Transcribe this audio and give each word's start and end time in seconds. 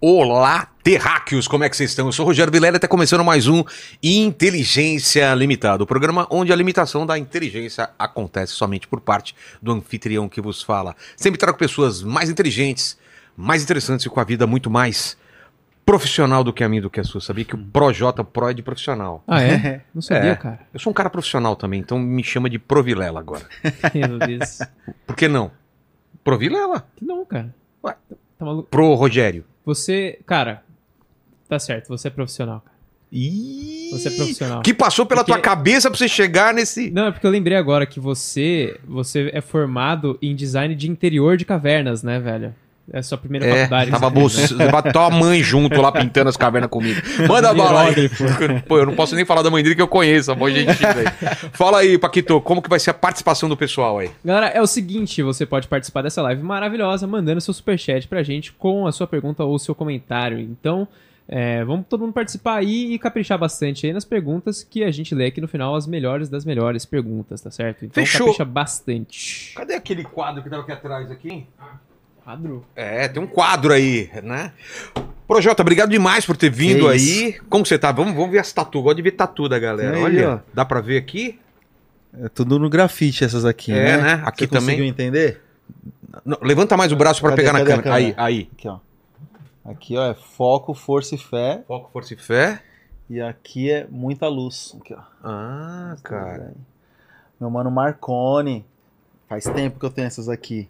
Olá, 0.00 0.68
terráqueos, 0.82 1.48
como 1.48 1.64
é 1.64 1.70
que 1.70 1.76
vocês 1.76 1.90
estão? 1.90 2.06
Eu 2.06 2.12
sou 2.12 2.24
o 2.24 2.28
Rogério 2.28 2.52
Vilela 2.52 2.76
e 2.76 2.78
está 2.78 2.86
começando 2.86 3.24
mais 3.24 3.48
um 3.48 3.64
Inteligência 4.02 5.32
Limitada, 5.34 5.82
o 5.82 5.86
programa 5.86 6.26
onde 6.30 6.52
a 6.52 6.56
limitação 6.56 7.06
da 7.06 7.18
inteligência 7.18 7.88
acontece 7.98 8.52
somente 8.52 8.86
por 8.86 9.00
parte 9.00 9.34
do 9.60 9.72
anfitrião 9.72 10.28
que 10.28 10.40
vos 10.40 10.62
fala. 10.62 10.94
Sempre 11.16 11.38
trago 11.38 11.56
pessoas 11.56 12.02
mais 12.02 12.28
inteligentes, 12.28 12.98
mais 13.36 13.62
interessantes 13.62 14.04
e 14.04 14.10
com 14.10 14.20
a 14.20 14.24
vida 14.24 14.46
muito 14.46 14.68
mais 14.70 15.16
profissional 15.84 16.44
do 16.44 16.52
que 16.52 16.62
a 16.62 16.68
minha 16.68 16.82
do 16.82 16.90
que 16.90 17.00
a 17.00 17.04
sua. 17.04 17.20
Sabia 17.22 17.44
que 17.46 17.54
o 17.54 17.58
ProJ, 17.58 18.02
Pro 18.32 18.50
é 18.50 18.54
de 18.54 18.62
profissional. 18.62 19.24
Ah, 19.26 19.42
é? 19.42 19.80
Não 19.94 20.02
sabia, 20.02 20.32
É. 20.32 20.36
cara. 20.36 20.60
Eu 20.74 20.80
sou 20.80 20.90
um 20.90 20.94
cara 20.94 21.08
profissional 21.08 21.56
também, 21.56 21.80
então 21.80 21.98
me 21.98 22.22
chama 22.22 22.50
de 22.50 22.58
Provilela 22.58 23.18
agora. 23.18 23.46
Meu 23.94 24.18
Deus. 24.18 24.58
Por 25.06 25.16
que 25.16 25.26
não? 25.26 25.50
Provilela. 26.22 26.86
Que 26.96 27.04
não, 27.04 27.24
cara. 27.24 27.54
Ué. 27.82 27.94
Tá 28.38 28.44
maluco? 28.44 28.68
Pro 28.68 28.92
Rogério. 28.94 29.44
Você, 29.66 30.18
cara, 30.24 30.62
tá 31.48 31.58
certo, 31.58 31.88
você 31.88 32.08
é 32.08 32.10
profissional. 32.10 32.60
cara. 32.60 32.76
Ih, 33.12 33.90
Você 33.92 34.08
é 34.08 34.10
profissional. 34.12 34.58
O 34.60 34.62
que 34.62 34.72
passou 34.74 35.04
pela 35.06 35.22
Porque- 35.22 35.32
tua 35.32 35.40
cabeça 35.40 35.88
pra 35.90 35.96
você 35.98 36.08
chegar 36.08 36.54
nesse. 36.54 36.90
Não, 36.90 37.06
é 37.06 37.12
porque 37.12 37.26
eu 37.26 37.30
lembrei 37.30 37.56
agora 37.56 37.84
que 37.86 38.00
você, 38.00 38.78
você 38.84 39.30
é 39.32 39.40
formado 39.40 40.18
em 40.22 40.34
design 40.34 40.74
de 40.74 40.90
interior 40.90 41.36
de 41.36 41.44
cavernas, 41.44 42.02
né, 42.02 42.18
velho? 42.18 42.54
É 42.92 42.98
a 42.98 43.02
sua 43.02 43.18
primeira 43.18 43.44
É, 43.46 43.52
faculdade. 43.66 43.90
tava 43.90 44.10
você, 44.10 44.54
levava 44.54 44.92
tua 44.92 45.10
mãe 45.10 45.42
junto 45.42 45.80
lá 45.82 45.90
pintando 45.90 46.28
as 46.28 46.36
cavernas 46.36 46.70
comigo. 46.70 47.00
Manda 47.28 47.50
a 47.50 47.54
bala 47.54 47.82
aí. 47.88 48.08
Pô, 48.66 48.78
eu 48.78 48.86
não 48.86 48.94
posso 48.94 49.14
nem 49.16 49.24
falar 49.24 49.42
da 49.42 49.50
mãe 49.50 49.62
dele 49.62 49.74
que 49.74 49.82
eu 49.82 49.88
conheço, 49.88 50.30
a 50.30 50.34
boa 50.36 50.50
gentil 50.50 50.86
aí. 50.88 51.28
Fala 51.52 51.80
aí, 51.80 51.98
Paquito, 51.98 52.40
como 52.40 52.62
que 52.62 52.68
vai 52.70 52.78
ser 52.78 52.90
a 52.90 52.94
participação 52.94 53.48
do 53.48 53.56
pessoal 53.56 53.98
aí? 53.98 54.10
Galera, 54.24 54.46
é 54.48 54.62
o 54.62 54.66
seguinte, 54.68 55.20
você 55.22 55.44
pode 55.44 55.66
participar 55.66 56.02
dessa 56.02 56.22
live 56.22 56.42
maravilhosa 56.42 57.06
mandando 57.08 57.40
seu 57.40 57.52
superchat 57.52 58.06
pra 58.06 58.22
gente 58.22 58.52
com 58.52 58.86
a 58.86 58.92
sua 58.92 59.06
pergunta 59.06 59.42
ou 59.42 59.58
seu 59.58 59.74
comentário. 59.74 60.38
Então, 60.38 60.86
é, 61.28 61.64
vamos 61.64 61.86
todo 61.88 62.02
mundo 62.02 62.12
participar 62.12 62.58
aí 62.58 62.92
e 62.94 62.98
caprichar 63.00 63.36
bastante 63.36 63.84
aí 63.84 63.92
nas 63.92 64.04
perguntas 64.04 64.62
que 64.62 64.84
a 64.84 64.92
gente 64.92 65.12
lê 65.12 65.26
aqui 65.26 65.40
no 65.40 65.48
final 65.48 65.74
as 65.74 65.88
melhores 65.88 66.28
das 66.28 66.44
melhores 66.44 66.84
perguntas, 66.86 67.40
tá 67.40 67.50
certo? 67.50 67.84
Então 67.84 68.04
Fechou. 68.04 68.26
capricha 68.26 68.44
bastante. 68.44 69.52
Cadê 69.56 69.74
aquele 69.74 70.04
quadro 70.04 70.40
que 70.40 70.48
tava 70.48 70.62
aqui 70.62 70.70
atrás 70.70 71.10
aqui? 71.10 71.44
Quadro? 72.26 72.64
É, 72.74 73.06
tem 73.06 73.22
um 73.22 73.26
quadro 73.26 73.72
aí, 73.72 74.10
né? 74.20 74.52
Projota, 75.28 75.62
obrigado 75.62 75.90
demais 75.90 76.26
por 76.26 76.36
ter 76.36 76.50
vindo 76.50 76.86
Que 76.86 76.90
aí. 76.92 77.40
Como 77.48 77.64
você 77.64 77.78
tá? 77.78 77.92
Vamos, 77.92 78.14
vamos 78.14 78.32
ver 78.32 78.40
as 78.40 78.52
tatu. 78.52 78.82
Gosto 78.82 78.96
de 78.96 79.02
ver 79.02 79.12
tatu 79.12 79.48
da 79.48 79.60
galera. 79.60 79.96
Aí, 79.96 80.02
Olha, 80.02 80.30
ó. 80.34 80.38
dá 80.52 80.64
pra 80.64 80.80
ver 80.80 80.98
aqui? 80.98 81.38
É 82.20 82.28
tudo 82.28 82.58
no 82.58 82.68
grafite 82.68 83.22
essas 83.24 83.44
aqui, 83.44 83.70
É, 83.72 83.96
né? 83.96 84.02
né? 84.16 84.22
Aqui 84.24 84.40
Você 84.40 84.48
conseguiu 84.48 84.74
também. 84.76 84.88
entender? 84.88 85.40
Não, 86.24 86.36
levanta 86.42 86.76
mais 86.76 86.90
o 86.90 86.96
braço 86.96 87.20
pra 87.20 87.30
Cadê, 87.30 87.42
pegar 87.42 87.52
na 87.52 87.58
cadê 87.60 87.72
a 87.72 87.76
câmera. 87.76 87.94
Aí, 87.94 88.04
câmera? 88.14 88.24
aí. 88.24 88.48
Aqui, 88.52 88.68
ó. 88.68 88.78
Aqui, 89.64 89.96
ó, 89.96 90.10
é 90.10 90.14
foco, 90.14 90.74
força 90.74 91.14
e 91.14 91.18
fé. 91.18 91.62
Foco, 91.68 91.90
força 91.92 92.12
e 92.12 92.16
fé. 92.16 92.60
E 93.08 93.20
aqui 93.20 93.70
é 93.70 93.86
muita 93.88 94.26
luz. 94.26 94.76
Aqui, 94.80 94.94
ó. 94.94 95.00
Ah, 95.22 95.94
cara. 96.02 96.54
Meu 97.40 97.50
mano 97.50 97.70
Marconi. 97.70 98.64
Faz 99.28 99.44
tempo 99.44 99.78
que 99.78 99.86
eu 99.86 99.90
tenho 99.90 100.08
essas 100.08 100.28
aqui. 100.28 100.68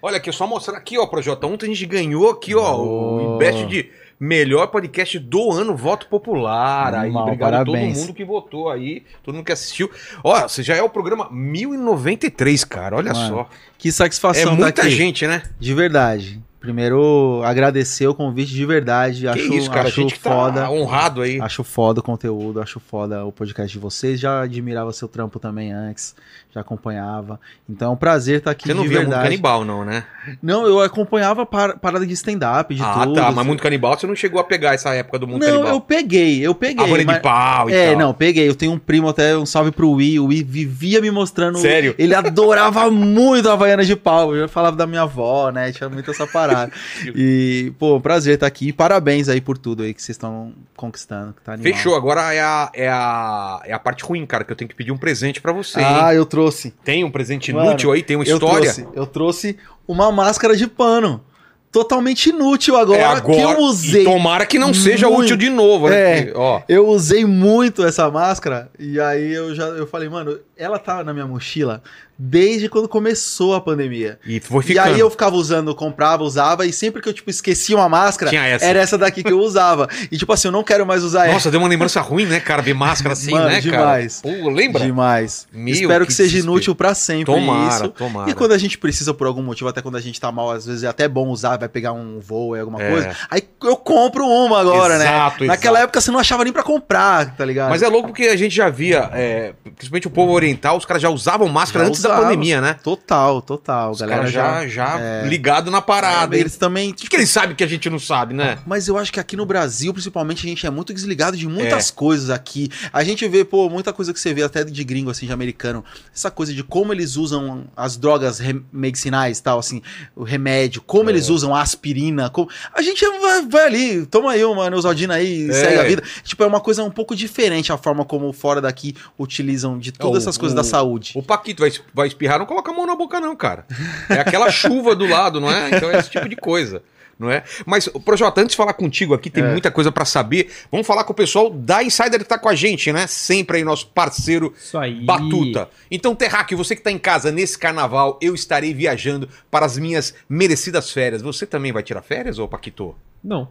Olha 0.00 0.16
aqui, 0.18 0.30
só 0.32 0.46
mostrar 0.46 0.76
aqui, 0.78 0.96
ó, 0.98 1.06
Projota. 1.06 1.46
Ontem 1.46 1.66
a 1.66 1.68
gente 1.70 1.84
ganhou 1.86 2.30
aqui, 2.30 2.54
ó, 2.54 2.76
o 2.76 3.34
Oh. 3.34 3.36
Ibest 3.36 3.66
de 3.66 3.90
melhor 4.20 4.68
podcast 4.68 5.18
do 5.18 5.50
ano, 5.52 5.76
voto 5.76 6.06
popular. 6.08 6.94
Aí, 6.94 7.00
Animal, 7.06 7.22
obrigado 7.24 7.54
a 7.54 7.58
todo 7.64 7.72
parabéns. 7.72 7.98
mundo 7.98 8.14
que 8.14 8.24
votou 8.24 8.70
aí, 8.70 9.02
todo 9.24 9.34
mundo 9.34 9.44
que 9.44 9.52
assistiu. 9.52 9.90
Ó, 10.22 10.40
você 10.48 10.62
já 10.62 10.76
é 10.76 10.82
o 10.82 10.88
programa 10.88 11.28
1093, 11.30 12.64
cara, 12.64 12.96
olha 12.96 13.12
Mano, 13.12 13.28
só. 13.28 13.48
Que 13.76 13.88
É 13.88 13.92
satisfação 13.92 14.56
tá 14.56 14.62
muita 14.62 14.82
aqui. 14.82 14.90
gente, 14.90 15.26
né? 15.26 15.42
De 15.58 15.74
verdade. 15.74 16.40
Primeiro, 16.60 17.40
agradecer 17.44 18.08
o 18.08 18.14
convite 18.14 18.52
de 18.52 18.66
verdade. 18.66 19.20
que 19.22 19.28
acho 19.28 19.54
isso, 19.54 19.70
cara, 19.70 19.82
a 19.82 19.86
acho 19.88 20.00
gente 20.00 20.14
que 20.14 20.20
tá 20.20 20.30
foda. 20.30 20.70
honrado 20.70 21.22
aí. 21.22 21.40
Acho 21.40 21.62
foda 21.62 22.00
o 22.00 22.02
conteúdo, 22.02 22.60
acho 22.60 22.80
foda 22.80 23.24
o 23.24 23.30
podcast 23.30 23.72
de 23.72 23.78
vocês. 23.78 24.18
Já 24.18 24.42
admirava 24.42 24.92
seu 24.92 25.06
trampo 25.06 25.38
também 25.38 25.72
antes, 25.72 26.16
já 26.52 26.60
acompanhava. 26.60 27.38
Então 27.68 27.90
é 27.90 27.92
um 27.92 27.96
prazer 27.96 28.38
estar 28.38 28.50
aqui 28.50 28.66
Você 28.66 28.74
não 28.74 28.82
de 28.82 28.88
via 28.88 28.98
muito 28.98 29.10
verdade. 29.10 29.28
canibal, 29.30 29.64
não, 29.64 29.84
né? 29.84 30.02
Não, 30.42 30.66
eu 30.66 30.80
acompanhava 30.80 31.46
par- 31.46 31.78
parada 31.78 32.04
de 32.04 32.12
stand-up, 32.12 32.74
de 32.74 32.82
ah, 32.82 33.00
tudo. 33.04 33.14
tá, 33.14 33.30
mas 33.30 33.46
muito 33.46 33.62
canibal 33.62 33.96
você 33.98 34.06
não 34.06 34.16
chegou 34.16 34.40
a 34.40 34.44
pegar 34.44 34.74
essa 34.74 34.92
época 34.94 35.18
do 35.20 35.26
mundo 35.28 35.40
Não, 35.40 35.48
canibal. 35.52 35.70
eu 35.72 35.80
peguei, 35.80 36.40
eu 36.46 36.54
peguei. 36.54 36.84
a 36.84 37.04
mas- 37.04 37.16
de 37.16 37.22
pau 37.22 37.70
e 37.70 37.72
É, 37.72 37.90
tal. 37.90 37.98
não, 38.00 38.12
peguei. 38.12 38.48
Eu 38.48 38.54
tenho 38.54 38.72
um 38.72 38.78
primo 38.78 39.08
até, 39.08 39.36
um 39.36 39.46
salve 39.46 39.70
pro 39.70 39.90
Wii. 39.92 40.18
O 40.20 40.26
Wii 40.26 40.42
vivia 40.42 41.00
me 41.00 41.10
mostrando. 41.10 41.56
Sério? 41.58 41.94
Ele 41.96 42.14
adorava 42.14 42.90
muito 42.90 43.48
a 43.48 43.52
Havaiana 43.52 43.84
de 43.84 43.94
pau. 43.94 44.34
Eu 44.34 44.48
falava 44.48 44.76
da 44.76 44.86
minha 44.86 45.02
avó, 45.02 45.50
né? 45.50 45.70
Tinha 45.72 45.88
muito 45.88 46.10
essa 46.10 46.26
parada. 46.26 46.47
e, 47.14 47.72
pô, 47.78 48.00
prazer 48.00 48.34
estar 48.34 48.46
aqui. 48.46 48.72
Parabéns 48.72 49.28
aí 49.28 49.40
por 49.40 49.56
tudo 49.58 49.82
aí 49.82 49.92
que 49.94 50.02
vocês 50.02 50.14
estão 50.16 50.52
conquistando. 50.76 51.32
que 51.34 51.42
Tá. 51.42 51.56
Fechou, 51.58 51.94
agora 51.94 52.32
é 52.32 52.40
a, 52.40 52.70
é, 52.74 52.88
a, 52.88 53.60
é 53.64 53.72
a 53.72 53.78
parte 53.78 54.04
ruim, 54.04 54.24
cara, 54.26 54.44
que 54.44 54.52
eu 54.52 54.56
tenho 54.56 54.68
que 54.68 54.74
pedir 54.74 54.92
um 54.92 54.98
presente 54.98 55.40
pra 55.40 55.52
você, 55.52 55.80
hein? 55.80 55.86
Ah, 55.88 56.14
eu 56.14 56.26
trouxe. 56.26 56.74
Tem 56.84 57.04
um 57.04 57.10
presente 57.10 57.52
Mano, 57.52 57.70
inútil 57.70 57.92
aí? 57.92 58.02
Tem 58.02 58.16
uma 58.16 58.24
Eu 58.24 58.34
história? 58.34 58.72
trouxe, 58.72 58.86
eu 58.94 59.06
trouxe 59.06 59.58
uma 59.86 60.12
máscara 60.12 60.56
de 60.56 60.66
pano. 60.66 61.22
Totalmente 61.70 62.30
inútil 62.30 62.76
agora, 62.78 62.98
é 62.98 63.04
agora. 63.04 63.34
que 63.36 63.40
eu 63.42 63.58
usei. 63.58 64.00
E 64.00 64.04
tomara 64.04 64.46
que 64.46 64.58
não 64.58 64.72
seja 64.72 65.06
muito. 65.06 65.20
útil 65.24 65.36
de 65.36 65.50
novo, 65.50 65.90
né? 65.90 65.96
É. 66.18 66.22
Porque, 66.22 66.38
ó, 66.38 66.62
Eu 66.66 66.88
usei 66.88 67.26
muito 67.26 67.84
essa 67.84 68.10
máscara 68.10 68.70
e 68.78 68.98
aí 68.98 69.34
eu 69.34 69.54
já 69.54 69.64
eu 69.66 69.86
falei, 69.86 70.08
mano, 70.08 70.38
ela 70.58 70.78
tá 70.78 71.04
na 71.04 71.12
minha 71.14 71.26
mochila 71.26 71.82
desde 72.20 72.68
quando 72.68 72.88
começou 72.88 73.54
a 73.54 73.60
pandemia. 73.60 74.18
e 74.26 74.40
foi 74.40 74.64
E 74.64 74.66
ficando. 74.66 74.88
aí 74.88 74.98
eu 74.98 75.08
ficava 75.08 75.36
usando, 75.36 75.72
comprava, 75.72 76.24
usava 76.24 76.66
e 76.66 76.72
sempre 76.72 77.00
que 77.00 77.08
eu 77.08 77.12
tipo 77.12 77.30
esquecia 77.30 77.76
uma 77.76 77.88
máscara, 77.88 78.28
Tinha 78.28 78.44
essa. 78.44 78.64
era 78.64 78.80
essa 78.80 78.98
daqui 78.98 79.22
que 79.22 79.30
eu 79.32 79.38
usava. 79.38 79.88
E 80.10 80.18
tipo 80.18 80.32
assim, 80.32 80.48
eu 80.48 80.52
não 80.52 80.64
quero 80.64 80.84
mais 80.84 81.04
usar 81.04 81.28
Nossa, 81.28 81.48
deu 81.48 81.60
uma 81.60 81.68
lembrança 81.68 82.00
ruim, 82.00 82.26
né, 82.26 82.40
cara? 82.40 82.60
Ver 82.60 82.74
máscara 82.74 83.12
assim, 83.12 83.30
Mano, 83.30 83.46
né, 83.48 83.60
demais. 83.60 84.20
cara? 84.20 84.34
Pô, 84.34 84.40
essa. 84.48 84.50
lembra? 84.50 84.84
Demais. 84.84 85.46
Meu, 85.52 85.72
Espero 85.72 86.00
que, 86.04 86.08
que 86.08 86.12
seja 86.12 86.30
desespero. 86.30 86.52
inútil 86.54 86.74
pra 86.74 86.92
sempre 86.92 87.26
Tomara, 87.32 87.74
isso. 87.84 87.88
tomara. 87.90 88.28
E 88.28 88.34
quando 88.34 88.50
a 88.50 88.58
gente 88.58 88.76
precisa 88.78 89.14
por 89.14 89.28
algum 89.28 89.42
motivo, 89.42 89.68
até 89.68 89.80
quando 89.80 89.96
a 89.96 90.00
gente 90.00 90.20
tá 90.20 90.32
mal, 90.32 90.50
às 90.50 90.66
vezes 90.66 90.82
é 90.82 90.88
até 90.88 91.06
bom 91.06 91.28
usar, 91.28 91.56
vai 91.56 91.68
pegar 91.68 91.92
um 91.92 92.18
voo 92.18 92.56
e 92.56 92.60
alguma 92.60 92.82
É. 92.82 92.90
coisa. 92.90 93.16
Aí 93.30 93.42
eu 93.62 93.76
compro 93.76 94.26
uma 94.26 94.58
agora, 94.60 94.98
né? 94.98 95.04
Exato, 95.04 95.44
Naquela 95.44 95.76
exato. 95.78 95.84
época 95.84 96.00
você 96.00 96.10
não 96.10 96.18
achava 96.18 96.42
nem 96.42 96.52
pra 96.52 96.64
comprar, 96.64 97.36
tá 97.36 97.44
ligado? 97.44 97.70
Mas 97.70 97.80
é 97.82 97.86
louco 97.86 98.08
porque 98.08 98.24
a 98.24 98.36
gente 98.36 98.56
já 98.56 98.68
via, 98.68 99.08
é, 99.12 99.52
principalmente 99.76 100.08
o 100.08 100.10
povo 100.10 100.32
oriental, 100.32 100.47
os 100.76 100.84
caras 100.84 101.02
já 101.02 101.10
usavam 101.10 101.48
máscara 101.48 101.84
Já 101.84 101.88
antes 101.88 102.02
da 102.02 102.08
usava. 102.10 102.22
pandemia, 102.24 102.60
né? 102.60 102.74
Total, 102.82 103.40
total. 103.42 103.90
Os 103.92 104.00
galera 104.00 104.18
caras 104.30 104.32
já, 104.32 104.66
já 104.68 105.00
é. 105.00 105.26
ligado 105.26 105.70
na 105.70 105.80
parada. 105.80 106.34
hein? 106.34 106.40
Eles 106.40 106.56
também. 106.56 106.90
O 106.90 106.94
que, 106.94 107.08
que 107.08 107.16
eles 107.16 107.30
sabem 107.30 107.54
que 107.56 107.64
a 107.64 107.66
gente 107.66 107.88
não 107.90 107.98
sabe, 107.98 108.34
né? 108.34 108.58
Mas 108.66 108.88
eu 108.88 108.96
acho 108.98 109.12
que 109.12 109.20
aqui 109.20 109.36
no 109.36 109.44
Brasil, 109.46 109.92
principalmente, 109.92 110.46
a 110.46 110.48
gente 110.48 110.66
é 110.66 110.70
muito 110.70 110.92
desligado 110.94 111.36
de 111.36 111.46
É. 111.46 111.48
muitas 111.48 111.90
coisas 111.90 112.30
aqui. 112.30 112.70
A 112.92 113.02
gente 113.04 113.26
vê, 113.28 113.44
pô, 113.44 113.68
muita 113.68 113.92
coisa 113.92 114.12
que 114.12 114.20
você 114.20 114.32
vê 114.34 114.42
até 114.42 114.64
de 114.64 114.84
gringo, 114.84 115.10
assim, 115.10 115.26
de 115.26 115.32
americano. 115.32 115.84
Essa 116.14 116.30
coisa 116.30 116.52
de 116.54 116.62
como 116.62 116.92
eles 116.92 117.16
usam 117.16 117.64
as 117.76 117.96
drogas 117.96 118.40
medicinais 118.72 119.40
tal, 119.40 119.58
assim, 119.58 119.82
o 120.14 120.22
remédio, 120.22 120.80
como 120.82 121.08
É. 121.10 121.12
eles 121.12 121.28
usam 121.28 121.54
a 121.54 121.62
aspirina. 121.62 122.28
como- 122.30 122.48
A 122.74 122.82
gente 122.82 123.04
vai, 123.20 123.42
vai 123.46 123.66
ali, 123.66 124.06
toma 124.06 124.32
aí 124.32 124.44
uma 124.44 124.68
Neusaldina 124.70 125.14
aí 125.14 125.46
e 125.46 125.50
É. 125.50 125.52
segue 125.52 125.78
a 125.78 125.84
vida. 125.84 126.02
Tipo, 126.22 126.42
é 126.44 126.46
uma 126.46 126.60
coisa 126.60 126.82
um 126.84 126.90
pouco 126.90 127.14
diferente 127.16 127.72
a 127.72 127.76
forma 127.78 128.04
como 128.04 128.32
fora 128.32 128.60
daqui 128.60 128.94
utilizam 129.18 129.78
de 129.78 129.92
todas 129.92 130.24
É, 130.24 130.28
coisas 130.38 130.54
o- 130.54 130.56
da 130.56 130.64
saúde. 130.64 131.12
O 131.16 131.22
Paquito 131.22 131.60
vai, 131.62 131.72
vai 131.92 132.08
espirrar, 132.08 132.38
não 132.38 132.46
coloca 132.46 132.70
a 132.70 132.74
mão 132.74 132.86
na 132.86 132.94
boca, 132.96 133.20
não, 133.20 133.34
cara. 133.36 133.66
É 134.08 134.20
aquela 134.20 134.50
chuva 134.52 134.94
do 134.94 135.06
lado, 135.06 135.40
não 135.40 135.50
é? 135.50 135.70
Então 135.76 135.90
é 135.90 135.98
esse 135.98 136.10
tipo 136.10 136.28
de 136.28 136.36
coisa. 136.36 136.82
Não 137.18 137.28
é? 137.28 137.42
Mas, 137.66 137.88
Projota, 137.88 138.40
antes 138.40 138.52
de 138.52 138.56
falar 138.56 138.74
contigo 138.74 139.12
aqui, 139.12 139.28
tem 139.28 139.42
É. 139.42 139.50
muita 139.50 139.72
coisa 139.72 139.90
pra 139.90 140.04
saber. 140.04 140.52
Vamos 140.70 140.86
falar 140.86 141.02
com 141.02 141.12
o 141.12 141.16
pessoal 141.16 141.50
da 141.50 141.82
Insider 141.82 142.20
que 142.20 142.24
tá 142.24 142.38
com 142.38 142.48
a 142.48 142.54
gente, 142.54 142.92
né? 142.92 143.08
Sempre 143.08 143.56
aí, 143.56 143.64
nosso 143.64 143.88
parceiro 143.88 144.54
Isso 144.56 144.78
aí. 144.78 145.04
Batuta. 145.04 145.68
Então, 145.90 146.14
Terráqueo, 146.14 146.56
você 146.56 146.76
que 146.76 146.82
tá 146.82 146.92
em 146.92 146.98
casa 146.98 147.32
nesse 147.32 147.58
carnaval, 147.58 148.20
eu 148.22 148.36
estarei 148.36 148.72
viajando 148.72 149.28
para 149.50 149.66
as 149.66 149.76
minhas 149.76 150.14
merecidas 150.28 150.92
férias. 150.92 151.20
Você 151.20 151.44
também 151.44 151.72
vai 151.72 151.82
tirar 151.82 152.02
férias, 152.02 152.38
ô 152.38 152.46
Paquito? 152.46 152.94
Não, 153.24 153.48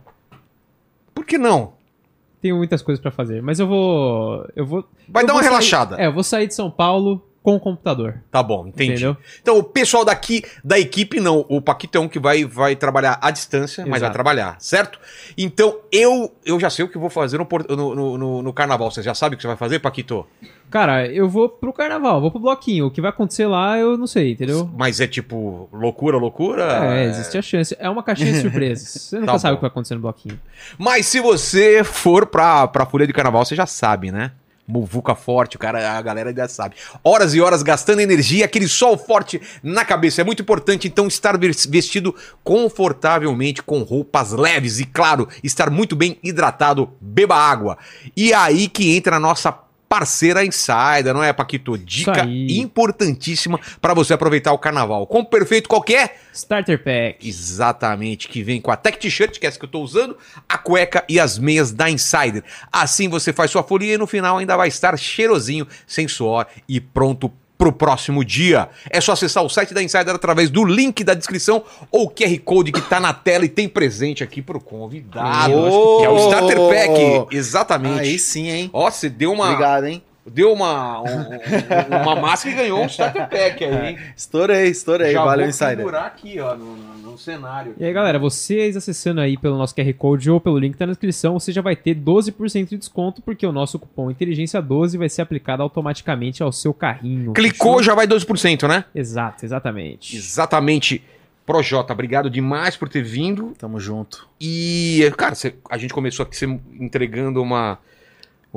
Por 1.13 1.25
que 1.25 1.38
não? 1.38 1.73
Tenho 2.42 2.56
muitas 2.57 2.81
coisas 2.81 3.01
pra 3.01 3.12
fazer, 3.12 3.42
mas 3.42 3.60
eu 3.60 3.68
vou 3.68 4.45
eu 4.56 4.66
vou 4.66 4.86
Vai 5.10 5.24
eu 5.24 5.28
dar 5.28 5.34
uma 5.34 5.42
vou 5.42 5.44
sair- 5.44 5.50
relaxada. 5.50 5.95
É, 6.01 6.07
eu 6.07 6.13
vou 6.13 6.24
sair 6.24 6.48
de 6.48 6.56
São 6.56 6.69
Paulo 6.72 7.22
com 7.47 7.55
o 7.55 7.59
computador. 7.61 8.15
Tá 8.29 8.44
bom, 8.44 8.67
entendi. 8.67 8.91
Entendeu? 8.91 9.15
Então, 9.41 9.57
o 9.57 9.63
pessoal 9.63 10.03
daqui 10.03 10.44
da 10.61 10.77
equipe, 10.77 11.21
não. 11.21 11.45
O 11.47 11.61
Paquito 11.61 11.97
é 11.97 12.01
um 12.01 12.09
que 12.09 12.19
vai, 12.19 12.44
vai 12.44 12.75
trabalhar 12.75 13.17
à 13.21 13.31
distância, 13.31 13.83
mas 13.83 13.91
vai 13.91 13.99
Exato. 13.99 14.13
trabalhar, 14.13 14.57
certo? 14.59 14.99
Então, 15.38 15.77
eu 15.89 16.29
eu 16.45 16.59
já 16.59 16.69
sei 16.69 16.83
o 16.83 16.89
que 16.89 16.97
vou 16.97 17.09
fazer 17.09 17.38
no, 17.38 17.47
no, 17.95 18.17
no, 18.17 18.41
no- 18.41 18.53
carnaval. 18.53 18.91
Você 18.91 19.01
já 19.01 19.13
sabe 19.13 19.35
o 19.35 19.38
que 19.38 19.44
você 19.44 19.47
vai 19.47 19.55
fazer, 19.55 19.79
Paquito? 19.79 20.27
Cara, 20.69 21.07
eu 21.07 21.29
vou 21.29 21.47
pro 21.47 21.71
carnaval, 21.71 22.19
vou 22.19 22.29
pro 22.31 22.39
bloquinho. 22.41 22.88
O 22.88 22.91
que 22.91 22.99
vai 22.99 23.11
acontecer 23.11 23.47
lá, 23.47 23.77
eu 23.77 23.95
não 23.97 24.07
sei, 24.07 24.33
entendeu? 24.33 24.69
Mas 24.77 25.00
é 25.00 25.07
tipo 25.07 25.69
loucura, 25.71 26.17
loucura? 26.17 26.63
É, 26.97 27.05
existe 27.05 27.38
a 27.38 27.41
chance. 27.41 27.73
É 27.79 27.89
uma 27.89 28.03
caixinha 28.03 28.33
de 28.33 28.41
surpresas. 28.41 28.89
Você 28.89 29.19
nunca 29.19 29.31
Tá 29.31 29.39
sabe 29.39 29.53
o 29.53 29.57
que 29.57 29.61
vai 29.61 29.69
acontecer 29.69 29.95
no 29.95 30.01
bloquinho. 30.01 30.38
Mas 30.77 31.05
se 31.05 31.21
você 31.21 31.81
for 31.81 32.25
pra, 32.25 32.67
pra 32.67 32.85
Folha 32.85 33.07
de 33.07 33.13
Carnaval, 33.13 33.45
você 33.45 33.55
já 33.55 33.65
sabe, 33.65 34.11
né? 34.11 34.31
Muvuca 34.67 35.15
forte, 35.15 35.55
o 35.55 35.59
cara, 35.59 35.97
a 35.97 36.01
galera 36.01 36.29
ainda 36.29 36.47
sabe. 36.47 36.75
Horas 37.03 37.33
e 37.33 37.39
horas 37.39 37.63
gastando 37.63 38.01
energia, 38.01 38.45
aquele 38.45 38.67
sol 38.67 38.97
forte 38.97 39.41
na 39.63 39.85
cabeça. 39.85 40.21
É 40.21 40.23
muito 40.23 40.41
importante, 40.41 40.87
então, 40.87 41.07
estar 41.07 41.37
ves- 41.37 41.65
vestido 41.65 42.13
confortavelmente, 42.43 43.63
com 43.63 43.81
roupas 43.83 44.31
leves 44.31 44.79
e, 44.79 44.85
claro, 44.85 45.27
estar 45.43 45.69
muito 45.69 45.95
bem 45.95 46.17
hidratado, 46.21 46.91
beba 46.99 47.35
água. 47.35 47.77
E 48.15 48.33
aí 48.33 48.67
que 48.67 48.95
entra 48.95 49.15
a 49.15 49.19
nossa 49.19 49.51
parceira 49.88 50.45
Insider, 50.45 51.13
não 51.13 51.24
é, 51.24 51.31
Paquito? 51.31 51.78
Dica 51.78 52.25
importantíssima 52.25 53.60
para 53.81 53.94
você 53.94 54.13
aproveitar 54.13 54.54
o 54.54 54.57
carnaval. 54.57 55.07
Com 55.07 55.24
perfeito 55.24 55.69
qualquer 55.69 56.22
Starter 56.34 56.78
Pack. 56.84 57.28
Exatamente, 57.28 58.28
que 58.28 58.44
vem 58.44 58.62
com 58.62 58.72
a 58.72 58.75
Tech 58.75 58.98
T-shirt, 58.98 59.39
que 59.39 59.45
é 59.45 59.50
essa 59.50 59.57
que 59.57 59.66
eu 59.66 59.69
tô 59.69 59.81
usando, 59.81 60.18
a 60.48 60.57
cueca 60.57 61.04
e 61.07 61.19
as 61.19 61.38
meias 61.38 61.72
da 61.72 61.89
Insider. 61.89 62.44
Assim 62.72 63.10
você 63.10 63.34
faz 63.34 63.51
sua 63.51 63.63
folia 63.63 63.95
e 63.95 63.98
no 63.98 64.07
final 64.07 64.38
ainda 64.38 64.56
vai 64.56 64.68
estar 64.68 64.98
cheirosinho, 64.98 65.68
sem 65.86 66.07
suor 66.07 66.45
e 66.68 66.80
pronto 66.80 67.31
pro 67.57 67.71
próximo 67.71 68.24
dia. 68.24 68.69
É 68.89 69.01
só 69.01 69.13
acessar 69.13 69.44
o 69.44 69.50
site 69.50 69.74
da 69.74 69.81
Insider 69.81 70.13
através 70.13 70.50
do 70.50 70.63
link 70.63 71.04
da 71.04 71.13
descrição 71.13 71.63
ou 71.92 72.06
o 72.06 72.09
QR 72.09 72.38
Code 72.39 72.71
que 72.71 72.81
tá 72.81 73.00
na 73.00 73.13
tela 73.13 73.45
e 73.45 73.50
tem 73.50 73.68
presente 73.68 74.24
aqui 74.24 74.42
pro 74.42 74.59
convidado, 74.59 75.54
Ô! 75.54 75.98
que 75.98 76.06
é 76.06 76.09
o 76.09 76.18
Starter 76.18 76.57
Pack. 76.57 77.36
Exatamente. 77.36 78.00
Aí 78.01 78.19
sim, 78.19 78.50
hein? 78.50 78.69
Ó, 78.71 78.89
você 78.89 79.09
deu 79.09 79.31
uma 79.31 79.45
Obrigado, 79.45 79.86
hein? 79.86 80.01
Deu 80.29 80.51
uma 80.53 81.01
um- 81.01 81.06
um- 81.06 82.01
uma 82.01 82.15
máscara 82.15 82.53
e 82.56 82.57
ganhou 82.57 82.81
um 82.81 82.85
Starter 82.88 83.27
Pack 83.29 83.63
aí. 83.63 83.88
hein? 83.91 83.97
Estourei, 84.15 84.68
estourei. 84.69 85.12
Já 85.12 85.24
Valeu, 85.24 85.39
vou 85.45 85.50
Insider. 85.50 85.77
pendurar 85.77 86.06
aqui, 86.06 86.39
ó, 86.39 86.56
no, 86.56 86.75
no- 86.75 86.97
no 87.12 87.18
cenário. 87.18 87.74
E 87.79 87.83
aí, 87.85 87.91
galera, 87.94 88.19
vocês 88.19 88.77
acessando 88.77 89.19
aí 89.21 89.38
pelo 89.38 89.57
nosso 89.57 89.74
QR 89.75 89.91
Code 89.94 90.29
ou 90.29 90.39
pelo 90.39 90.59
link 90.59 90.74
que 90.74 90.77
tá 90.77 90.85
na 90.85 90.91
descrição, 90.91 91.39
você 91.39 91.51
já 91.51 91.62
vai 91.62 91.75
ter 91.75 91.95
12% 91.95 92.69
de 92.69 92.77
desconto, 92.77 93.21
porque 93.21 93.45
o 93.47 93.51
nosso 93.51 93.79
cupom 93.79 94.12
Inteligência 94.12 94.62
12 94.62 94.97
vai 94.97 95.09
ser 95.09 95.21
aplicado 95.24 95.63
automaticamente 95.63 96.44
ao 96.44 96.51
seu 96.51 96.74
carrinho. 96.74 97.33
Clicou, 97.33 97.81
já 97.81 97.95
vai 97.95 98.06
12%, 98.07 98.68
né? 98.68 98.85
Exato, 98.94 99.44
exatamente. 99.45 100.15
Exatamente. 100.15 101.01
Projota, 101.45 101.94
obrigado 101.94 102.29
demais 102.29 102.75
por 102.75 102.89
ter 102.89 103.01
vindo. 103.01 103.53
Tamo 103.57 103.79
junto. 103.79 104.27
E, 104.39 105.09
cara, 105.18 105.33
você- 105.33 105.56
a 105.69 105.77
gente 105.77 105.94
começou 105.94 106.24
aqui 106.24 106.35
você 106.35 106.45
entregando 106.77 107.41
uma, 107.41 107.79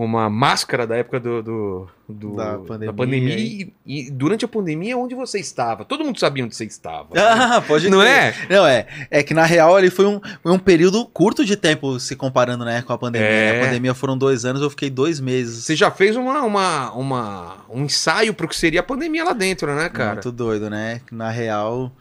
uma 0.04 0.30
máscara 0.30 0.86
da 0.86 0.96
época 0.96 1.18
do, 1.20 1.42
do- 1.42 1.88
do- 2.08 2.36
Da 2.36 2.52
da 2.52 2.58
pandemia, 2.58 2.92
pandemia. 2.92 3.38
hein? 3.38 3.72
E, 3.86 4.06
e 4.06 4.10
durante 4.10 4.44
a 4.44 4.48
pandemia, 4.48 4.96
onde 4.96 5.14
você 5.14 5.38
estava? 5.38 5.84
Todo 5.84 6.04
mundo 6.04 6.18
sabia 6.18 6.44
onde 6.44 6.54
você 6.56 6.64
estava. 6.64 7.08
Ah, 7.16 7.60
pode 7.66 7.88
Não 7.90 8.02
é? 8.02 8.34
Não, 8.48 8.66
é. 8.66 8.86
É 9.10 9.22
que 9.22 9.34
na 9.34 9.44
real 9.44 9.76
ali 9.76 9.90
foi 9.90 10.06
um, 10.06 10.20
um 10.44 10.58
período 10.58 11.04
curto 11.06 11.44
de 11.44 11.56
tempo 11.56 11.98
se 12.00 12.16
comparando, 12.16 12.64
né, 12.64 12.82
com 12.82 12.92
a 12.92 12.98
pandemia. 12.98 13.28
É. 13.28 13.60
A 13.62 13.64
pandemia 13.66 13.94
foram 13.94 14.16
dois 14.16 14.44
anos, 14.44 14.62
eu 14.62 14.70
fiquei 14.70 14.88
dois 14.90 15.20
meses. 15.20 15.64
Você 15.64 15.76
já 15.76 15.90
fez 15.90 16.16
uma, 16.16 16.42
uma, 16.42 16.92
uma- 16.92 17.56
um 17.68 17.84
ensaio 17.84 18.32
pro 18.34 18.48
que 18.48 18.56
seria 18.56 18.80
a 18.80 18.84
pandemia 18.84 19.24
lá 19.24 19.32
dentro, 19.32 19.74
né, 19.74 19.88
cara? 19.88 20.14
Muito 20.14 20.32
doido, 20.32 20.70
né? 20.70 21.00
Na 21.12 21.30
real, 21.30 21.92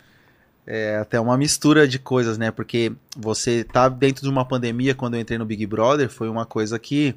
é 0.65 0.97
até 0.97 1.19
uma 1.19 1.37
mistura 1.37 1.87
de 1.87 1.97
coisas, 1.99 2.37
né? 2.37 2.51
Porque 2.51 2.91
você 3.17 3.63
tá 3.63 3.89
dentro 3.89 4.23
de 4.23 4.29
uma 4.29 4.45
pandemia, 4.45 4.93
quando 4.95 5.15
eu 5.15 5.19
entrei 5.19 5.37
no 5.37 5.45
Big 5.45 5.65
Brother, 5.65 6.09
foi 6.09 6.29
uma 6.29 6.45
coisa 6.45 6.77
que 6.79 7.15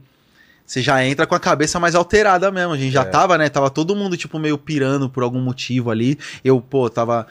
você 0.67 0.81
já 0.83 1.05
entra 1.05 1.27
com 1.27 1.35
a 1.35 1.41
cabeça 1.41 1.79
mais 1.81 1.95
alterada 1.95 2.51
mesmo. 2.51 2.73
A 2.73 2.79
gente 2.79 2.93
já 2.93 3.03
É. 3.03 3.05
tava, 3.05 3.37
né? 3.37 3.49
Tava 3.49 3.69
todo 3.71 3.95
mundo, 3.97 4.17
tipo, 4.17 4.39
meio 4.39 4.57
pirando 4.57 5.09
por 5.09 5.23
algum 5.23 5.41
motivo 5.41 5.91
ali. 5.91 6.19
Eu, 6.45 6.61
pô, 6.61 6.89
tava. 6.89 7.27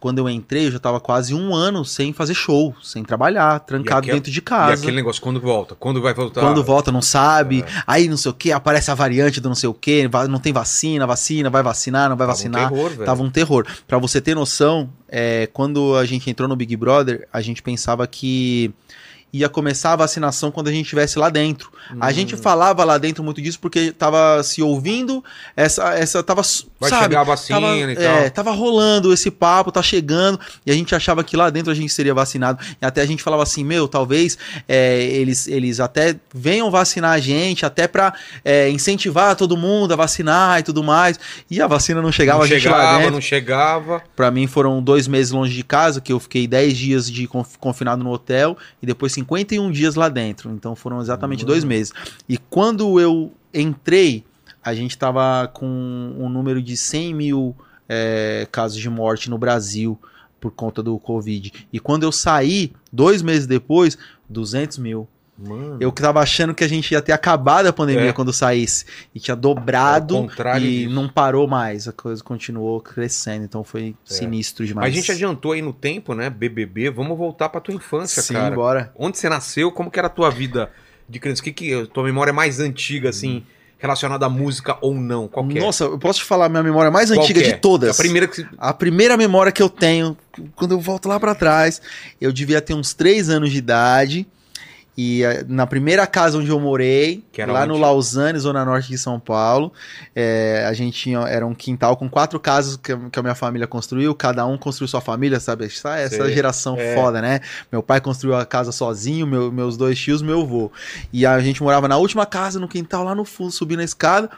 Quando 0.00 0.18
eu 0.18 0.28
entrei, 0.30 0.68
eu 0.68 0.70
já 0.70 0.78
tava 0.78 1.00
quase 1.00 1.34
um 1.34 1.52
ano 1.52 1.84
sem 1.84 2.12
fazer 2.12 2.32
show, 2.32 2.72
sem 2.80 3.02
trabalhar, 3.02 3.58
trancado 3.58 3.98
aquele- 3.98 4.12
dentro 4.14 4.30
de 4.30 4.38
E 4.38 4.42
casa. 4.42 4.74
aquele 4.80 4.94
negócio, 4.94 5.20
quando 5.20 5.40
volta? 5.40 5.74
Quando 5.74 6.00
vai 6.00 6.14
voltar? 6.14 6.40
Quando 6.40 6.62
volta, 6.62 6.92
não 6.92 7.02
sabe. 7.02 7.64
É. 7.66 7.82
Aí 7.84 8.08
não 8.08 8.16
sei 8.16 8.30
o 8.30 8.34
que, 8.34 8.52
aparece 8.52 8.92
a 8.92 8.94
variante 8.94 9.40
do 9.40 9.48
não 9.48 9.56
sei 9.56 9.68
o 9.68 9.74
que, 9.74 10.08
não 10.30 10.38
tem 10.38 10.52
vacina, 10.52 11.04
vacina, 11.04 11.50
vai 11.50 11.64
vacinar, 11.64 12.08
não 12.08 12.16
vai 12.16 12.28
Tava 12.28 12.30
um 12.30 12.36
vacinar. 12.36 12.68
terror, 12.70 12.90
velho. 12.90 13.04
Tava 13.04 13.22
um 13.24 13.30
terror. 13.30 13.66
Pra 13.88 13.98
você 13.98 14.20
ter 14.20 14.36
noção, 14.36 14.88
é, 15.08 15.48
quando 15.52 15.96
a 15.96 16.04
gente 16.06 16.30
entrou 16.30 16.48
no 16.48 16.54
Big 16.54 16.76
Brother, 16.76 17.26
a 17.32 17.40
gente 17.40 17.60
pensava 17.60 18.06
que 18.06 18.72
ia 19.32 19.48
começar 19.48 19.92
a 19.92 19.96
vacinação 19.96 20.50
quando 20.50 20.68
a 20.68 20.72
gente 20.72 20.84
estivesse 20.84 21.18
lá 21.18 21.28
dentro. 21.28 21.70
A 22.00 22.08
Hum. 22.08 22.10
gente 22.12 22.36
falava 22.36 22.84
lá 22.84 22.96
dentro 22.98 23.22
muito 23.24 23.40
disso 23.42 23.58
porque 23.60 23.92
tava 23.92 24.42
se 24.42 24.62
ouvindo, 24.62 25.22
essa, 25.56 25.94
essa 25.94 26.22
tava, 26.22 26.42
Vai 26.80 26.90
sabe, 26.90 27.02
chegar 27.04 27.20
a 27.20 27.24
vacina 27.24 27.60
tava, 27.60 27.76
e 27.76 27.94
tal. 27.96 28.04
é, 28.04 28.30
tava 28.30 28.50
rolando 28.52 29.12
esse 29.12 29.30
papo, 29.30 29.70
tá 29.72 29.82
chegando, 29.82 30.38
e 30.64 30.70
a 30.70 30.74
gente 30.74 30.94
achava 30.94 31.22
que 31.24 31.36
lá 31.36 31.50
dentro 31.50 31.70
a 31.70 31.74
gente 31.74 31.92
seria 31.92 32.14
vacinado. 32.14 32.58
E 32.80 32.84
até 32.84 33.00
a 33.02 33.06
gente 33.06 33.22
falava 33.22 33.42
assim, 33.42 33.64
meu, 33.64 33.86
talvez 33.88 34.36
é, 34.66 35.02
eles, 35.02 35.46
eles 35.48 35.80
até 35.80 36.16
venham 36.34 36.70
vacinar 36.70 37.12
a 37.12 37.18
gente, 37.18 37.64
até 37.66 37.86
pra 37.88 38.12
é, 38.44 38.68
incentivar 38.70 39.34
todo 39.36 39.56
mundo 39.56 39.92
a 39.92 39.96
vacinar 39.96 40.60
e 40.60 40.62
tudo 40.62 40.82
mais. 40.82 41.18
E 41.50 41.60
a 41.60 41.66
vacina 41.66 42.00
não 42.02 42.12
chegava, 42.12 42.38
não 42.38 42.44
a 42.44 42.48
gente 42.48 42.68
lá 42.68 42.76
chegava, 42.76 42.98
dentro. 42.98 43.12
não 43.14 43.20
chegava. 43.20 44.02
Pra 44.16 44.30
mim 44.30 44.46
foram 44.46 44.82
dois 44.82 45.06
meses 45.08 45.32
longe 45.32 45.54
de 45.54 45.62
casa, 45.64 46.00
que 46.00 46.12
eu 46.12 46.20
fiquei 46.20 46.46
10 46.46 46.76
dias 46.76 47.10
de 47.10 47.26
conf- 47.26 47.56
confinado 47.58 48.02
no 48.04 48.10
hotel 48.10 48.56
e 48.82 48.86
depois 48.86 49.12
51 49.18 49.70
dias 49.70 49.94
lá 49.94 50.08
dentro. 50.08 50.50
Então 50.50 50.74
foram 50.74 51.00
exatamente 51.00 51.44
dois 51.44 51.64
meses. 51.64 51.92
E 52.28 52.38
quando 52.38 53.00
eu 53.00 53.32
entrei, 53.52 54.24
a 54.62 54.74
gente 54.74 54.96
tava 54.96 55.48
com 55.48 55.66
um 55.66 56.28
número 56.28 56.62
de 56.62 56.76
100 56.76 57.14
mil 57.14 57.56
é, 57.88 58.46
casos 58.50 58.78
de 58.78 58.88
morte 58.88 59.30
no 59.30 59.38
Brasil 59.38 59.98
por 60.40 60.52
conta 60.52 60.82
do 60.82 60.98
Covid. 60.98 61.52
E 61.72 61.80
quando 61.80 62.04
eu 62.04 62.12
saí, 62.12 62.72
dois 62.92 63.22
meses 63.22 63.46
depois, 63.46 63.98
200 64.28 64.78
mil. 64.78 65.08
Mano, 65.38 65.76
Eu 65.78 65.92
que 65.92 66.02
tava 66.02 66.20
achando 66.20 66.52
que 66.52 66.64
a 66.64 66.68
gente 66.68 66.90
ia 66.90 67.00
ter 67.00 67.12
acabado 67.12 67.66
a 67.66 67.72
pandemia 67.72 68.10
É. 68.10 68.12
quando 68.12 68.32
saísse. 68.32 68.84
E 69.14 69.20
tinha 69.20 69.36
dobrado 69.36 70.26
e 70.56 70.60
disso. 70.60 70.90
não 70.94 71.08
parou 71.08 71.46
mais. 71.46 71.86
A 71.86 71.92
coisa 71.92 72.22
continuou 72.24 72.80
crescendo. 72.80 73.44
Então 73.44 73.62
foi 73.62 73.94
sinistro 74.04 74.66
demais. 74.66 74.86
É. 74.86 74.90
a 74.90 75.00
gente 75.00 75.12
adiantou 75.12 75.52
aí 75.52 75.62
no 75.62 75.72
tempo, 75.72 76.12
né? 76.14 76.28
BBB, 76.28 76.90
vamos 76.90 77.16
voltar 77.16 77.48
pra 77.50 77.60
tua 77.60 77.74
infância, 77.74 78.20
Sim, 78.20 78.34
cara. 78.34 78.54
bora. 78.54 78.92
Onde 78.96 79.16
você 79.16 79.28
nasceu? 79.28 79.70
Como 79.70 79.90
que 79.90 79.98
era 79.98 80.06
a 80.08 80.10
tua 80.10 80.28
vida 80.30 80.70
de 81.08 81.20
criança? 81.20 81.40
O 81.40 81.44
que 81.44 81.52
que 81.52 81.86
tua 81.92 82.02
memória 82.02 82.32
mais 82.32 82.58
antiga, 82.58 83.10
assim, 83.10 83.44
relacionada 83.78 84.26
à 84.26 84.28
música 84.28 84.76
ou 84.80 84.92
não? 84.92 85.28
Qual 85.28 85.46
que 85.46 85.56
é? 85.58 85.60
Nossa, 85.60 85.84
eu 85.84 85.98
posso 86.00 86.18
te 86.18 86.24
falar 86.24 86.46
a 86.46 86.48
minha 86.48 86.64
memória 86.64 86.90
mais 86.90 87.10
Qual 87.10 87.22
antiga 87.22 87.40
que 87.40 87.46
é? 87.46 87.52
de 87.52 87.58
todas. 87.60 87.90
A 87.98 88.02
primeira 88.02 88.26
que... 88.26 88.44
A 88.58 88.74
primeira 88.74 89.16
memória 89.16 89.52
que 89.52 89.62
eu 89.62 89.68
tenho, 89.70 90.16
quando 90.56 90.72
eu 90.72 90.80
volto 90.80 91.08
lá 91.08 91.20
pra 91.20 91.32
trás, 91.34 91.80
eu 92.20 92.32
devia 92.32 92.60
ter 92.60 92.74
uns 92.74 92.92
3 92.92 93.28
anos 93.30 93.52
de 93.52 93.58
idade. 93.58 94.26
E 95.00 95.22
eh, 95.22 95.44
na 95.46 95.64
primeira 95.64 96.04
casa 96.08 96.38
onde 96.38 96.48
eu 96.50 96.58
morei, 96.58 97.24
Que 97.30 97.40
era 97.40 97.52
lá 97.52 97.60
onde? 97.60 97.68
no 97.68 97.78
Lausanne, 97.78 98.36
zona 98.40 98.64
norte 98.64 98.88
de 98.88 98.98
São 98.98 99.20
Paulo, 99.20 99.72
eh, 100.12 100.66
a 100.68 100.72
gente 100.72 100.98
tinha, 100.98 101.20
era 101.20 101.46
um 101.46 101.54
quintal 101.54 101.96
com 101.96 102.10
quatro 102.10 102.40
casas 102.40 102.76
que, 102.76 102.90
a- 102.90 102.98
que 103.12 103.16
a 103.16 103.22
minha 103.22 103.34
família 103.36 103.68
construiu, 103.68 104.12
cada 104.12 104.44
um 104.44 104.58
construiu 104.58 104.88
sua 104.88 105.00
família, 105.00 105.38
sabe? 105.38 105.66
Essa, 105.66 105.96
essa 105.98 106.28
geração 106.32 106.76
É. 106.76 106.96
foda, 106.96 107.22
né? 107.22 107.38
Meu 107.70 107.80
pai 107.80 108.00
construiu 108.00 108.34
a 108.34 108.44
casa 108.44 108.72
sozinho, 108.72 109.24
meu- 109.24 109.52
meus 109.52 109.76
dois 109.76 109.96
tios, 109.96 110.20
meu 110.20 110.40
avô. 110.40 110.72
E 111.12 111.24
a 111.24 111.38
gente 111.38 111.62
morava 111.62 111.86
na 111.86 111.96
última 111.96 112.26
casa, 112.26 112.58
no 112.58 112.66
quintal, 112.66 113.04
lá 113.04 113.14
no 113.14 113.24
fundo, 113.24 113.52
subindo 113.52 113.78
a 113.78 113.84
escada. 113.84 114.28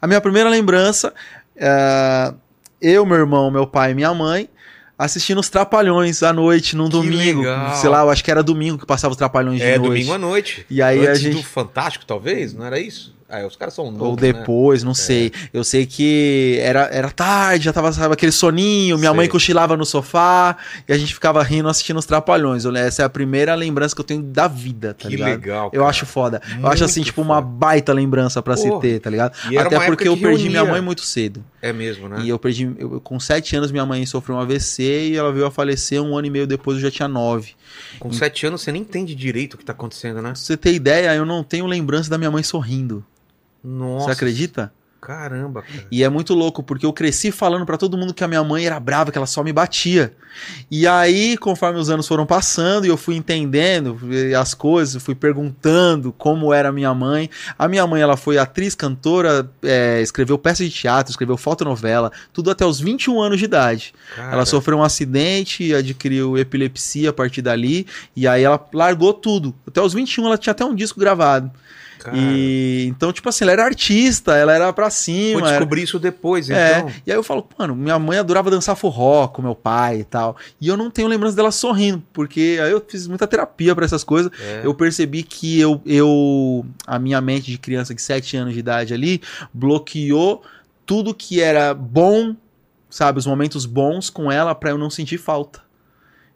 A 0.00 0.06
minha 0.06 0.20
primeira 0.20 0.48
lembrança, 0.48 1.12
eh, 1.56 2.32
eu, 2.80 3.04
meu 3.04 3.16
irmão, 3.16 3.50
meu 3.50 3.66
pai 3.66 3.90
e 3.90 3.94
minha 3.96 4.14
mãe, 4.14 4.48
assistindo 4.98 5.38
os 5.40 5.48
Trapalhões 5.48 6.22
à 6.22 6.32
noite, 6.32 6.76
num 6.76 6.88
domingo. 6.88 7.40
legal. 7.40 7.74
Sei 7.76 7.88
lá, 7.90 8.00
eu 8.02 8.10
acho 8.10 8.22
que 8.22 8.30
era 8.30 8.42
domingo 8.42 8.78
que 8.78 8.86
passava 8.86 9.12
os 9.12 9.16
Trapalhões 9.18 9.58
de 9.58 9.64
É, 9.64 9.76
noite. 9.78 9.88
domingo 9.90 10.12
à 10.12 10.18
noite. 10.18 10.66
E 10.70 10.80
aí 10.82 11.00
Antes 11.00 11.10
a 11.10 11.14
gente... 11.14 11.36
do 11.36 11.42
Fantástico, 11.42 12.04
talvez? 12.06 12.54
Não 12.54 12.64
era 12.64 12.78
isso? 12.78 13.12
Ah, 13.26 13.44
os 13.46 13.56
caras 13.56 13.74
são 13.74 13.86
novos, 13.90 14.00
Ou 14.06 14.10
né? 14.14 14.20
depois, 14.20 14.84
não 14.84 14.94
sei. 14.94 15.32
Eu 15.52 15.64
sei 15.64 15.86
que 15.86 16.58
era, 16.60 16.82
era 16.92 17.10
tarde, 17.10 17.64
já 17.64 17.72
tava 17.72 17.90
sabe, 17.90 18.12
aquele 18.14 18.30
soninho, 18.30 18.96
minha 18.96 19.10
Sei. 19.10 19.16
mãe 19.16 19.28
cochilava 19.28 19.76
no 19.76 19.84
sofá 19.84 20.56
e 20.86 20.92
a 20.92 20.98
gente 20.98 21.12
ficava 21.12 21.42
rindo 21.42 21.68
assistindo 21.68 21.98
os 21.98 22.04
Trapalhões. 22.06 22.64
Eu- 22.64 22.76
Essa 22.76 23.02
é 23.02 23.04
a 23.04 23.08
primeira 23.08 23.54
lembrança 23.56 23.92
que 23.94 24.00
eu 24.00 24.04
tenho 24.04 24.22
da 24.22 24.46
vida, 24.46 24.94
tá 24.94 25.08
Que 25.08 25.16
ligado? 25.16 25.30
legal, 25.30 25.64
Eu 25.72 25.80
cara. 25.80 25.86
acho 25.90 26.06
foda. 26.06 26.40
eu 26.48 26.54
Muito 26.56 26.66
acho 26.68 26.84
assim, 26.84 27.02
tipo, 27.02 27.22
uma 27.22 27.36
foda. 27.36 27.46
baita 27.48 27.92
lembrança 27.92 28.40
pra 28.42 28.56
se 28.56 28.70
ter, 28.78 29.00
tá 29.00 29.10
ligado? 29.10 29.32
Até 29.58 29.78
uma 29.78 29.86
porque 29.86 30.06
eu 30.06 30.14
que 30.16 30.22
perdi 30.22 30.48
minha 30.48 30.64
mãe 30.64 30.80
muito 30.82 31.00
cedo. 31.02 31.42
É 31.66 31.72
mesmo, 31.72 32.08
né? 32.10 32.20
E 32.22 32.28
eu 32.28 32.38
perdi, 32.38 32.70
eu- 32.78 33.00
com 33.00 33.18
sete 33.18 33.56
anos, 33.56 33.72
minha 33.72 33.86
mãe 33.86 34.04
sofreu 34.04 34.36
um 34.36 34.40
AVC 34.40 34.82
e 35.12 35.16
ela 35.16 35.32
veio 35.32 35.46
a 35.46 35.50
falecer 35.50 35.98
um 36.02 36.14
ano 36.16 36.26
e 36.26 36.30
meio 36.30 36.46
depois, 36.46 36.76
eu 36.76 36.82
já 36.82 36.90
tinha 36.90 37.08
nove. 37.08 37.54
Com 37.98 38.12
sete 38.12 38.46
anos 38.46 38.60
você 38.60 38.70
nem 38.70 38.82
entende 38.82 39.14
direito 39.14 39.54
o 39.54 39.56
que 39.58 39.64
tá 39.64 39.72
acontecendo, 39.72 40.16
né? 40.16 40.30
Pra 40.32 40.34
você 40.34 40.56
ter 40.58 40.74
ideia, 40.74 41.14
eu 41.14 41.24
não 41.24 41.42
tenho 41.42 41.66
lembrança 41.66 42.10
da 42.10 42.18
minha 42.18 42.30
mãe 42.30 42.42
sorrindo. 42.42 43.02
Nossa. 43.62 44.06
Você 44.06 44.10
acredita? 44.12 44.72
Caramba, 45.04 45.60
cara. 45.60 45.84
E 45.90 46.02
é 46.02 46.08
muito 46.08 46.32
louco, 46.32 46.62
porque 46.62 46.86
eu 46.86 46.92
cresci 46.92 47.30
falando 47.30 47.66
pra 47.66 47.76
todo 47.76 47.96
mundo 47.96 48.14
que 48.14 48.24
a 48.24 48.28
minha 48.28 48.42
mãe 48.42 48.64
era 48.64 48.80
brava, 48.80 49.12
que 49.12 49.18
ela 49.18 49.26
só 49.26 49.44
me 49.44 49.52
batia. 49.52 50.14
E 50.70 50.86
aí, 50.86 51.36
conforme 51.36 51.78
os 51.78 51.90
anos 51.90 52.08
foram 52.08 52.24
passando 52.24 52.86
e 52.86 52.88
eu 52.88 52.96
fui 52.96 53.14
entendendo 53.14 53.98
as 54.40 54.54
coisas, 54.54 55.02
fui 55.02 55.14
perguntando 55.14 56.10
como 56.10 56.54
era 56.54 56.70
a 56.70 56.72
minha 56.72 56.92
mãe. 56.94 57.28
A 57.58 57.68
minha 57.68 57.86
mãe, 57.86 58.00
ela 58.00 58.16
foi 58.16 58.38
atriz, 58.38 58.74
cantora, 58.74 59.48
eh, 59.62 60.00
escreveu 60.00 60.38
peça 60.38 60.64
de 60.64 60.70
teatro, 60.70 61.10
escreveu 61.10 61.36
fotonovela, 61.36 62.10
tudo 62.32 62.50
até 62.50 62.64
os 62.64 62.80
21 62.80 63.20
anos 63.20 63.38
de 63.38 63.44
idade. 63.44 63.94
Cara, 64.16 64.32
Ela 64.32 64.46
sofreu 64.46 64.78
um 64.78 64.82
acidente, 64.82 65.74
adquiriu 65.74 66.38
epilepsia 66.38 67.10
a 67.10 67.12
partir 67.12 67.42
dali, 67.42 67.86
e 68.16 68.26
aí 68.26 68.42
ela 68.42 68.58
largou 68.72 69.12
tudo. 69.12 69.54
Até 69.68 69.82
os 69.82 69.92
21 69.92 70.26
ela 70.26 70.38
tinha 70.38 70.52
até 70.52 70.64
um 70.64 70.74
disco 70.74 70.98
gravado. 70.98 71.50
Cara, 72.04 72.18
E 72.18 72.84
então, 72.86 73.10
tipo 73.14 73.26
assim, 73.30 73.44
ela 73.44 73.52
era 73.52 73.64
artista, 73.64 74.36
ela 74.36 74.52
era 74.52 74.70
pra 74.74 74.90
cima. 74.90 75.40
era- 75.40 75.48
descobrir 75.52 75.82
isso 75.84 75.98
depois, 75.98 76.50
É, 76.50 76.76
então. 76.80 76.92
e 77.06 77.10
aí 77.10 77.16
eu 77.16 77.22
falo, 77.22 77.48
mano, 77.58 77.74
minha 77.74 77.98
mãe 77.98 78.18
adorava 78.18 78.50
dançar 78.50 78.76
forró 78.76 79.26
com 79.28 79.40
meu 79.40 79.54
pai 79.54 80.00
e 80.00 80.04
tal. 80.04 80.36
E 80.60 80.68
eu 80.68 80.76
não 80.76 80.90
tenho 80.90 81.08
lembrança 81.08 81.34
dela 81.34 81.50
sorrindo, 81.50 82.02
porque 82.12 82.58
aí 82.62 82.70
eu 82.70 82.84
fiz 82.86 83.06
muita 83.06 83.26
terapia 83.26 83.74
pra 83.74 83.86
essas 83.86 84.04
coisas. 84.04 84.30
É. 84.38 84.60
Eu 84.64 84.74
percebi 84.74 85.22
que 85.22 85.58
eu, 85.58 85.80
eu. 85.86 86.66
A 86.86 86.98
minha 86.98 87.20
mente 87.22 87.50
de 87.50 87.56
criança 87.56 87.94
de 87.94 88.02
7 88.02 88.36
anos 88.36 88.52
de 88.52 88.60
idade 88.60 88.92
ali 88.92 89.22
bloqueou 89.52 90.42
tudo 90.84 91.14
que 91.14 91.40
era 91.40 91.72
bom, 91.72 92.36
sabe, 92.90 93.18
os 93.18 93.26
momentos 93.26 93.64
bons 93.64 94.10
com 94.10 94.30
ela 94.30 94.54
pra 94.54 94.68
eu 94.70 94.76
não 94.76 94.90
sentir 94.90 95.16
falta. 95.16 95.62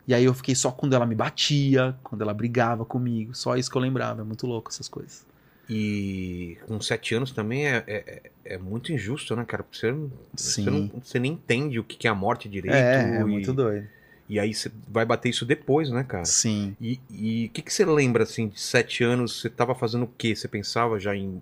E 0.06 0.14
aí 0.14 0.24
eu 0.24 0.32
fiquei 0.32 0.54
só 0.54 0.70
quando 0.70 0.94
ela 0.94 1.04
me 1.04 1.14
batia, 1.14 1.94
quando 2.02 2.22
ela 2.22 2.32
brigava 2.32 2.82
comigo. 2.86 3.34
Só 3.34 3.54
isso 3.56 3.70
que 3.70 3.76
eu 3.76 3.82
lembrava. 3.82 4.22
É 4.22 4.24
muito 4.24 4.46
louco 4.46 4.70
essas 4.70 4.88
coisas. 4.88 5.26
E 5.68 6.56
com 6.66 6.80
sete 6.80 7.14
anos 7.14 7.30
também 7.30 7.66
é, 7.66 7.84
é, 7.86 8.22
é 8.44 8.58
muito 8.58 8.92
injusto, 8.92 9.36
né, 9.36 9.44
cara? 9.44 9.62
Porque 9.62 9.78
Você, 9.78 10.62
você, 10.62 10.70
não, 10.70 10.90
você 11.02 11.18
nem 11.18 11.32
entende 11.32 11.78
o 11.78 11.84
que 11.84 12.06
é 12.06 12.10
a 12.10 12.14
morte 12.14 12.48
direito. 12.48 12.74
é, 12.74 13.18
é 13.18 13.20
e, 13.20 13.24
muito 13.24 13.52
doido. 13.52 13.86
e 14.28 14.40
aí 14.40 14.54
você 14.54 14.70
vai 14.88 15.04
bater 15.04 15.28
isso 15.28 15.44
depois, 15.44 15.90
né, 15.90 16.04
cara? 16.04 16.24
Sim. 16.24 16.74
E 16.80 17.46
o 17.46 17.50
que, 17.50 17.60
que 17.60 17.72
você 17.72 17.84
lembra, 17.84 18.22
assim, 18.22 18.48
de 18.48 18.60
sete 18.60 19.04
anos? 19.04 19.40
Você 19.40 19.50
tava 19.50 19.74
fazendo 19.74 20.04
o 20.04 20.10
quê? 20.16 20.34
Você 20.34 20.48
pensava 20.48 20.98
já 20.98 21.14
em 21.14 21.40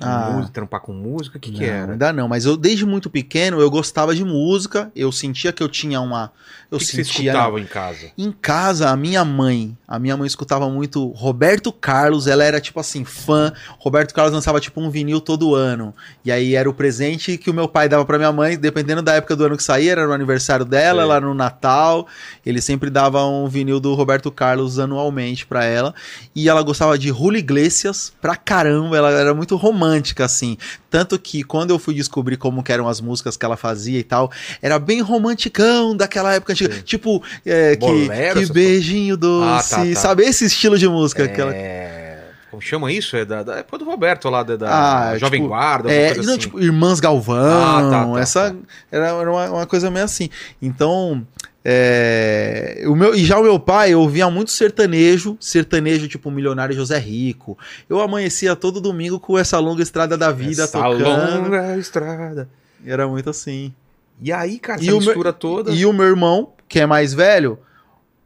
Ah. 0.00 0.30
música, 0.30 0.52
trampar 0.52 0.80
com 0.80 0.92
música? 0.92 1.38
O 1.38 1.40
que, 1.40 1.50
que 1.50 1.64
era? 1.64 1.92
Ainda 1.92 2.12
não, 2.12 2.28
mas 2.28 2.44
eu 2.44 2.56
desde 2.56 2.84
muito 2.84 3.08
pequeno 3.08 3.60
eu 3.60 3.70
gostava 3.70 4.14
de 4.14 4.24
música, 4.24 4.90
eu 4.94 5.10
sentia 5.10 5.52
que 5.52 5.62
eu 5.62 5.68
tinha 5.68 6.00
uma. 6.00 6.30
Eu 6.70 6.78
que, 6.78 6.84
que 6.84 6.90
você 6.90 7.04
sentia. 7.04 7.30
escutava 7.30 7.60
em 7.60 7.64
casa? 7.64 8.10
Em 8.18 8.30
casa, 8.30 8.90
a 8.90 8.96
minha 8.96 9.24
mãe, 9.24 9.76
a 9.88 9.98
minha 9.98 10.16
mãe 10.16 10.26
escutava 10.26 10.68
muito 10.68 11.08
Roberto 11.12 11.72
Carlos, 11.72 12.26
ela 12.26 12.44
era 12.44 12.60
tipo 12.60 12.78
assim, 12.78 13.04
fã. 13.04 13.52
Roberto 13.78 14.12
Carlos 14.12 14.34
lançava 14.34 14.60
tipo 14.60 14.80
um 14.80 14.90
vinil 14.90 15.20
todo 15.20 15.54
ano. 15.54 15.94
E 16.24 16.30
aí 16.30 16.54
era 16.54 16.68
o 16.68 16.74
presente 16.74 17.38
que 17.38 17.48
o 17.48 17.54
meu 17.54 17.68
pai 17.68 17.88
dava 17.88 18.04
pra 18.04 18.18
minha 18.18 18.32
mãe, 18.32 18.58
dependendo 18.58 19.00
da 19.00 19.14
época 19.14 19.34
do 19.34 19.44
ano 19.44 19.56
que 19.56 19.62
saía, 19.62 19.92
era 19.92 20.06
no 20.06 20.12
aniversário 20.12 20.64
dela, 20.64 21.02
Sei. 21.02 21.10
ela 21.10 21.20
no 21.20 21.32
Natal. 21.32 22.06
Ele 22.44 22.60
sempre 22.60 22.90
dava 22.90 23.24
um 23.24 23.48
vinil 23.48 23.80
do 23.80 23.94
Roberto 23.94 24.30
Carlos 24.30 24.78
anualmente 24.78 25.46
pra 25.46 25.64
ela. 25.64 25.94
E 26.34 26.48
ela 26.48 26.62
gostava 26.62 26.98
de 26.98 27.08
Julio 27.08 27.38
Iglesias 27.38 28.12
pra 28.20 28.36
caramba, 28.36 28.96
ela 28.96 29.10
era 29.10 29.32
muito 29.32 29.56
romântica 29.56 29.85
assim. 30.24 30.56
Tanto 30.90 31.18
que 31.18 31.42
quando 31.42 31.70
eu 31.70 31.78
fui 31.78 31.94
descobrir 31.94 32.36
como 32.36 32.62
que 32.62 32.72
eram 32.72 32.88
as 32.88 33.00
músicas 33.00 33.36
que 33.36 33.44
ela 33.44 33.56
fazia 33.56 33.98
e 33.98 34.02
tal, 34.04 34.30
era 34.62 34.78
bem 34.78 35.00
romanticão 35.00 35.96
daquela 35.96 36.34
época 36.34 36.52
antiga. 36.52 36.74
Sim. 36.74 36.82
Tipo, 36.82 37.22
é, 37.44 37.76
que, 37.76 37.80
Bolero, 37.80 38.32
que 38.34 38.38
essas 38.44 38.50
beijinho 38.50 39.16
doce. 39.16 39.74
Ah, 39.74 39.78
tá, 39.78 39.84
tá. 39.84 39.94
Sabe 40.00 40.24
esse 40.24 40.44
estilo 40.46 40.78
de 40.78 40.88
música? 40.88 41.26
que 41.28 41.40
ela- 41.40 41.54
É... 41.54 42.04
Como 42.50 42.62
chama 42.62 42.90
isso? 42.90 43.14
É 43.16 43.24
da, 43.24 43.42
da 43.42 43.56
época 43.56 43.78
do 43.78 43.84
Roberto 43.84 44.30
lá, 44.30 44.42
da, 44.42 44.56
da 44.56 44.68
Ah, 45.10 45.18
Jovem 45.18 45.40
tipo, 45.40 45.48
Guarda, 45.48 45.92
É, 45.92 46.14
não, 46.14 46.20
assim. 46.22 46.38
tipo, 46.38 46.58
Irmãs 46.60 47.00
Galvão, 47.00 47.36
Ah, 47.36 47.90
tá, 47.90 48.04
tá, 48.14 48.20
essa 48.20 48.50
tá. 48.50 48.56
era, 48.90 49.08
era 49.08 49.30
uma, 49.30 49.50
uma 49.50 49.66
coisa 49.66 49.90
meio 49.90 50.04
assim. 50.06 50.30
Então, 50.62 51.26
é, 51.68 52.84
o 52.86 52.94
meu, 52.94 53.12
e 53.12 53.24
já 53.24 53.38
o 53.38 53.42
meu 53.42 53.58
pai 53.58 53.92
eu 53.92 54.00
ouvia 54.00 54.30
muito 54.30 54.52
sertanejo, 54.52 55.36
sertanejo 55.40 56.06
tipo 56.06 56.30
Milionário 56.30 56.74
José 56.76 56.96
Rico. 56.98 57.58
Eu 57.90 58.00
amanhecia 58.00 58.54
todo 58.54 58.80
domingo 58.80 59.18
com 59.18 59.36
essa 59.36 59.58
longa 59.58 59.82
estrada 59.82 60.16
da 60.16 60.30
vida 60.30 60.62
Essa 60.62 60.78
tocando. 60.80 61.02
longa 61.42 61.76
estrada. 61.76 62.48
Era 62.84 63.08
muito 63.08 63.28
assim. 63.30 63.74
E 64.22 64.32
aí, 64.32 64.58
cara, 64.60 64.80
E 64.80 64.84
essa 64.86 64.94
o 64.96 64.98
meu- 65.00 65.06
mistura 65.08 65.32
toda... 65.32 65.72
E 65.72 65.84
o 65.84 65.92
meu 65.92 66.06
irmão, 66.06 66.52
que 66.68 66.78
é 66.78 66.86
mais 66.86 67.12
velho, 67.12 67.58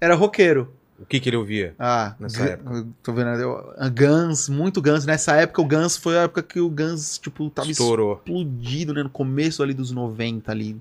era 0.00 0.14
roqueiro. 0.14 0.72
O 0.98 1.06
que 1.06 1.18
que 1.18 1.30
ele 1.30 1.36
ouvia? 1.38 1.74
Ah, 1.78 2.14
Nessa 2.20 2.42
época. 2.42 2.86
Tô 3.02 3.12
vendo, 3.14 3.28
eu- 3.30 3.72
a 3.78 3.88
Guns, 3.88 4.50
muito 4.50 4.82
Guns. 4.82 5.06
Nessa 5.06 5.34
época, 5.36 5.62
o 5.62 5.64
Guns 5.64 5.96
foi 5.96 6.18
a 6.18 6.22
época 6.24 6.42
que 6.42 6.60
o 6.60 6.68
Guns, 6.68 7.16
tipo, 7.16 7.48
tava 7.48 7.70
Estourou. 7.70 8.16
explodido, 8.22 8.92
né? 8.92 9.02
No 9.02 9.08
começo 9.08 9.62
ali 9.62 9.72
dos 9.72 9.90
90 9.90 10.52
ali, 10.52 10.76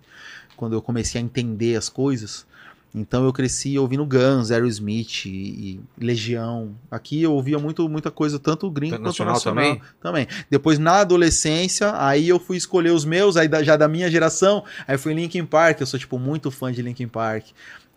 quando 0.59 0.73
eu 0.73 0.81
comecei 0.81 1.19
a 1.21 1.23
entender 1.23 1.75
as 1.77 1.87
coisas. 1.87 2.45
Então 2.93 3.23
eu 3.23 3.31
cresci 3.31 3.77
ouvindo 3.77 4.03
Guns, 4.05 4.49
Aerosmith 4.51 5.25
e, 5.25 5.29
e 5.29 5.79
Legião. 6.03 6.75
Aqui 6.89 7.21
eu 7.21 7.31
ouvia 7.33 7.57
muito, 7.59 7.87
muita 7.87 8.09
coisa, 8.11 8.39
tanto 8.39 8.69
gringo 8.69 8.95
quanto 8.95 9.03
Nacional 9.05 9.33
nacional. 9.35 9.79
também? 10.01 10.27
Depois, 10.49 10.79
na 10.79 11.01
adolescência, 11.01 11.93
aí 11.95 12.27
eu 12.27 12.39
fui 12.39 12.57
escolher 12.57 12.89
os 12.91 13.05
meus, 13.05 13.37
aí 13.37 13.47
da- 13.47 13.61
já 13.63 13.77
da 13.77 13.87
minha 13.87 14.09
geração, 14.09 14.63
aí 14.87 14.97
foi 14.97 15.13
Linkin 15.13 15.45
Park, 15.45 15.79
eu 15.81 15.85
sou, 15.87 15.99
tipo, 15.99 16.17
muito 16.17 16.49
fã 16.49 16.71
de 16.71 16.81
Linkin 16.81 17.07
Park, 17.07 17.45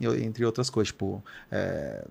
eu- 0.01 0.15
entre 0.15 0.45
outras 0.45 0.69
coisas, 0.71 0.89
tipo... 0.89 1.25
é, 1.51 2.05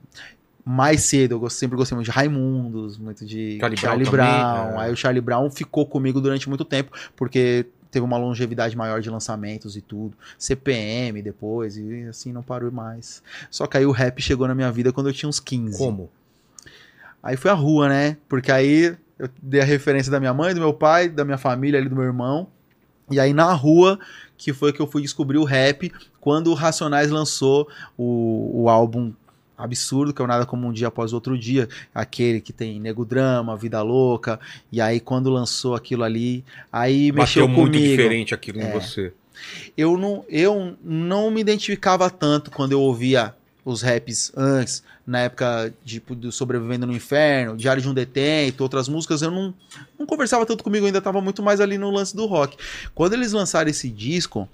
mais 0.65 1.01
cedo, 1.03 1.39
eu 1.43 1.49
sempre 1.49 1.75
gostei 1.77 1.95
muito 1.95 2.05
de 2.05 2.11
Raimundos, 2.11 2.97
muito 2.97 3.25
de 3.25 3.57
Charlie 3.59 3.77
Charlie, 3.77 4.09
Brown 4.09 4.27
Brown. 4.27 4.65
também, 4.65 4.79
é. 4.79 4.83
Aí 4.85 4.91
o 4.91 4.95
Charlie 4.95 5.21
Brown 5.21 5.49
ficou 5.49 5.85
comigo 5.87 6.21
durante 6.21 6.47
muito 6.49 6.63
tempo, 6.63 6.91
porque 7.15 7.65
teve 7.91 8.05
uma 8.05 8.17
longevidade 8.17 8.75
maior 8.75 9.01
de 9.01 9.09
lançamentos 9.09 9.75
e 9.75 9.81
tudo. 9.81 10.17
CPM 10.37 11.21
depois, 11.21 11.77
e 11.77 12.03
assim 12.09 12.31
não 12.31 12.41
parou 12.41 12.71
mais. 12.71 13.21
Só 13.49 13.67
que 13.67 13.77
aí 13.77 13.85
o 13.85 13.91
rap 13.91 14.21
chegou 14.21 14.47
na 14.47 14.55
minha 14.55 14.71
vida 14.71 14.91
quando 14.93 15.07
eu 15.09 15.13
tinha 15.13 15.29
uns 15.29 15.39
15. 15.39 15.77
Como? 15.77 16.09
Aí 17.21 17.37
foi 17.37 17.51
a 17.51 17.53
rua, 17.53 17.89
né? 17.89 18.17
Porque 18.27 18.51
aí 18.51 18.95
eu 19.19 19.29
dei 19.41 19.61
a 19.61 19.65
referência 19.65 20.11
da 20.11 20.19
minha 20.19 20.33
mãe, 20.33 20.53
do 20.55 20.61
meu 20.61 20.73
pai, 20.73 21.09
da 21.09 21.23
minha 21.23 21.37
família 21.37 21.79
ali, 21.79 21.89
do 21.89 21.95
meu 21.95 22.05
irmão. 22.05 22.47
E 23.11 23.19
aí 23.19 23.33
na 23.33 23.51
rua 23.53 23.99
que 24.37 24.53
foi 24.53 24.73
que 24.73 24.81
eu 24.81 24.87
fui 24.87 25.01
descobrir 25.03 25.37
o 25.37 25.43
rap 25.43 25.91
quando 26.19 26.49
o 26.49 26.55
Racionais 26.55 27.11
lançou 27.11 27.67
o, 27.95 28.63
o 28.63 28.69
álbum 28.69 29.13
absurdo, 29.61 30.13
que 30.13 30.21
é 30.21 30.25
o 30.25 30.27
Nada 30.27 30.45
Como 30.45 30.67
Um 30.67 30.73
Dia 30.73 30.87
Após 30.87 31.13
Outro 31.13 31.37
Dia, 31.37 31.67
aquele 31.93 32.41
que 32.41 32.51
tem 32.51 32.79
Nego 32.79 33.05
Drama, 33.05 33.55
Vida 33.55 33.81
Louca, 33.81 34.39
e 34.71 34.81
aí 34.81 34.99
quando 34.99 35.29
lançou 35.29 35.75
aquilo 35.75 36.03
ali, 36.03 36.43
aí 36.71 37.11
mexeu 37.11 37.47
Bateu 37.47 37.61
muito 37.61 37.73
comigo. 37.77 37.89
diferente 37.95 38.33
aquilo 38.33 38.59
em 38.59 38.63
É. 38.63 38.71
você. 38.71 39.13
Eu 39.75 39.97
não, 39.97 40.23
eu 40.29 40.75
não 40.83 41.31
me 41.31 41.41
identificava 41.41 42.09
tanto 42.09 42.51
quando 42.51 42.73
eu 42.73 42.81
ouvia 42.81 43.33
os 43.63 43.81
raps 43.81 44.31
antes, 44.35 44.83
na 45.05 45.19
época 45.19 45.73
tipo, 45.85 46.15
do 46.15 46.31
Sobrevivendo 46.31 46.85
no 46.87 46.93
Inferno, 46.93 47.55
Diário 47.55 47.81
de 47.81 47.87
um 47.87 47.93
Detento, 47.93 48.61
outras 48.63 48.87
músicas, 48.89 49.21
eu 49.21 49.29
não, 49.31 49.53
não 49.99 50.05
conversava 50.05 50.45
tanto 50.45 50.63
comigo, 50.63 50.85
ainda 50.85 50.97
estava 50.97 51.21
muito 51.21 51.43
mais 51.43 51.59
ali 51.61 51.77
no 51.77 51.91
lance 51.91 52.15
do 52.15 52.25
rock. 52.25 52.57
Quando 52.95 53.13
eles 53.13 53.31
lançaram 53.31 53.69
esse 53.69 53.89
disco, 53.89 54.47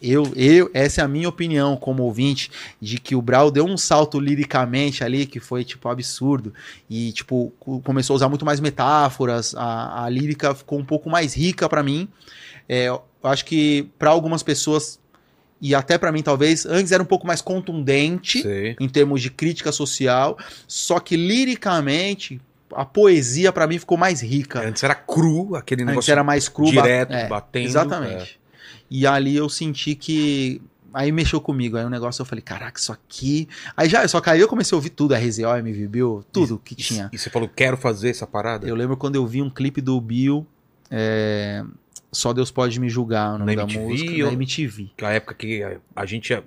eu, 0.00 0.32
eu, 0.34 0.70
essa 0.72 1.02
é 1.02 1.04
a 1.04 1.08
minha 1.08 1.28
opinião 1.28 1.76
como 1.76 2.02
ouvinte, 2.04 2.50
de 2.80 2.98
que 2.98 3.14
o 3.14 3.20
Brau 3.20 3.50
deu 3.50 3.64
um 3.66 3.76
salto 3.76 4.18
liricamente 4.18 5.04
ali, 5.04 5.26
que 5.26 5.38
foi, 5.38 5.64
tipo, 5.64 5.88
absurdo. 5.88 6.54
E, 6.88 7.12
tipo, 7.12 7.52
co- 7.60 7.80
começou 7.80 8.14
a 8.14 8.16
usar 8.16 8.28
muito 8.28 8.44
mais 8.44 8.58
metáforas, 8.60 9.54
a, 9.54 10.04
a 10.04 10.08
lírica 10.08 10.54
ficou 10.54 10.78
um 10.78 10.84
pouco 10.84 11.10
mais 11.10 11.34
rica 11.34 11.68
pra 11.68 11.82
mim. 11.82 12.08
É, 12.68 12.86
eu 12.88 13.02
acho 13.22 13.44
que 13.44 13.88
pra 13.98 14.10
algumas 14.10 14.42
pessoas, 14.42 14.98
e 15.60 15.74
até 15.74 15.98
pra 15.98 16.10
mim 16.10 16.22
talvez, 16.22 16.64
antes 16.64 16.90
era 16.92 17.02
um 17.02 17.06
pouco 17.06 17.26
mais 17.26 17.40
contundente 17.42 18.42
Sei. 18.42 18.76
em 18.80 18.88
termos 18.88 19.20
de 19.20 19.30
crítica 19.30 19.72
social, 19.72 20.38
só 20.66 20.98
que 21.00 21.16
liricamente 21.16 22.40
a 22.74 22.84
poesia 22.84 23.52
pra 23.52 23.66
mim 23.66 23.78
ficou 23.78 23.96
mais 23.96 24.20
rica. 24.20 24.66
Antes 24.66 24.82
era 24.82 24.94
cru, 24.94 25.54
aquele 25.54 25.82
Antes 25.82 25.90
negócio 25.92 26.12
era 26.12 26.24
mais 26.24 26.48
cru, 26.48 26.66
ba- 26.72 26.82
direto, 26.82 27.12
é, 27.12 27.28
batendo. 27.28 27.64
Exatamente. 27.66 28.38
E 28.90 29.06
ali 29.06 29.36
eu 29.36 29.48
senti 29.48 29.94
que. 29.94 30.60
Aí 30.94 31.12
mexeu 31.12 31.40
comigo. 31.40 31.76
Aí 31.76 31.84
o 31.84 31.90
negócio 31.90 32.22
eu 32.22 32.26
falei, 32.26 32.40
caraca, 32.40 32.80
isso 32.80 32.90
aqui. 32.90 33.46
Aí 33.76 33.86
já, 33.88 34.06
só 34.08 34.18
que 34.20 34.30
aí 34.30 34.40
eu 34.40 34.48
comecei 34.48 34.74
a 34.74 34.78
ouvir 34.78 34.90
tudo, 34.90 35.14
RZO, 35.14 35.56
MV 35.58 35.88
Bill, 35.88 36.24
tudo 36.32 36.58
que 36.64 36.72
E- 36.72 36.76
tinha. 36.76 37.10
E 37.12 37.18
você 37.18 37.28
falou, 37.28 37.48
quero 37.54 37.76
fazer 37.76 38.08
essa 38.08 38.26
parada? 38.26 38.66
Eu 38.66 38.74
lembro 38.74 38.96
quando 38.96 39.16
eu 39.16 39.26
vi 39.26 39.42
um 39.42 39.50
clipe 39.50 39.82
do 39.82 40.00
Bill, 40.00 40.46
é, 40.90 41.62
Só 42.10 42.32
Deus 42.32 42.50
Pode 42.50 42.80
Me 42.80 42.88
Julgar, 42.88 43.34
o 43.34 43.38
nome 43.38 43.54
Na 43.54 43.62
da 43.64 43.68
MTV 43.70 43.84
música, 43.86 44.12
ou- 44.24 44.26
na 44.28 44.32
MTV. 44.32 44.90
Que 44.96 45.04
é 45.04 45.08
a 45.08 45.10
época 45.12 45.34
que 45.34 45.62
a- 45.62 45.76
a 45.94 46.06
gente 46.06 46.30
ia- 46.30 46.42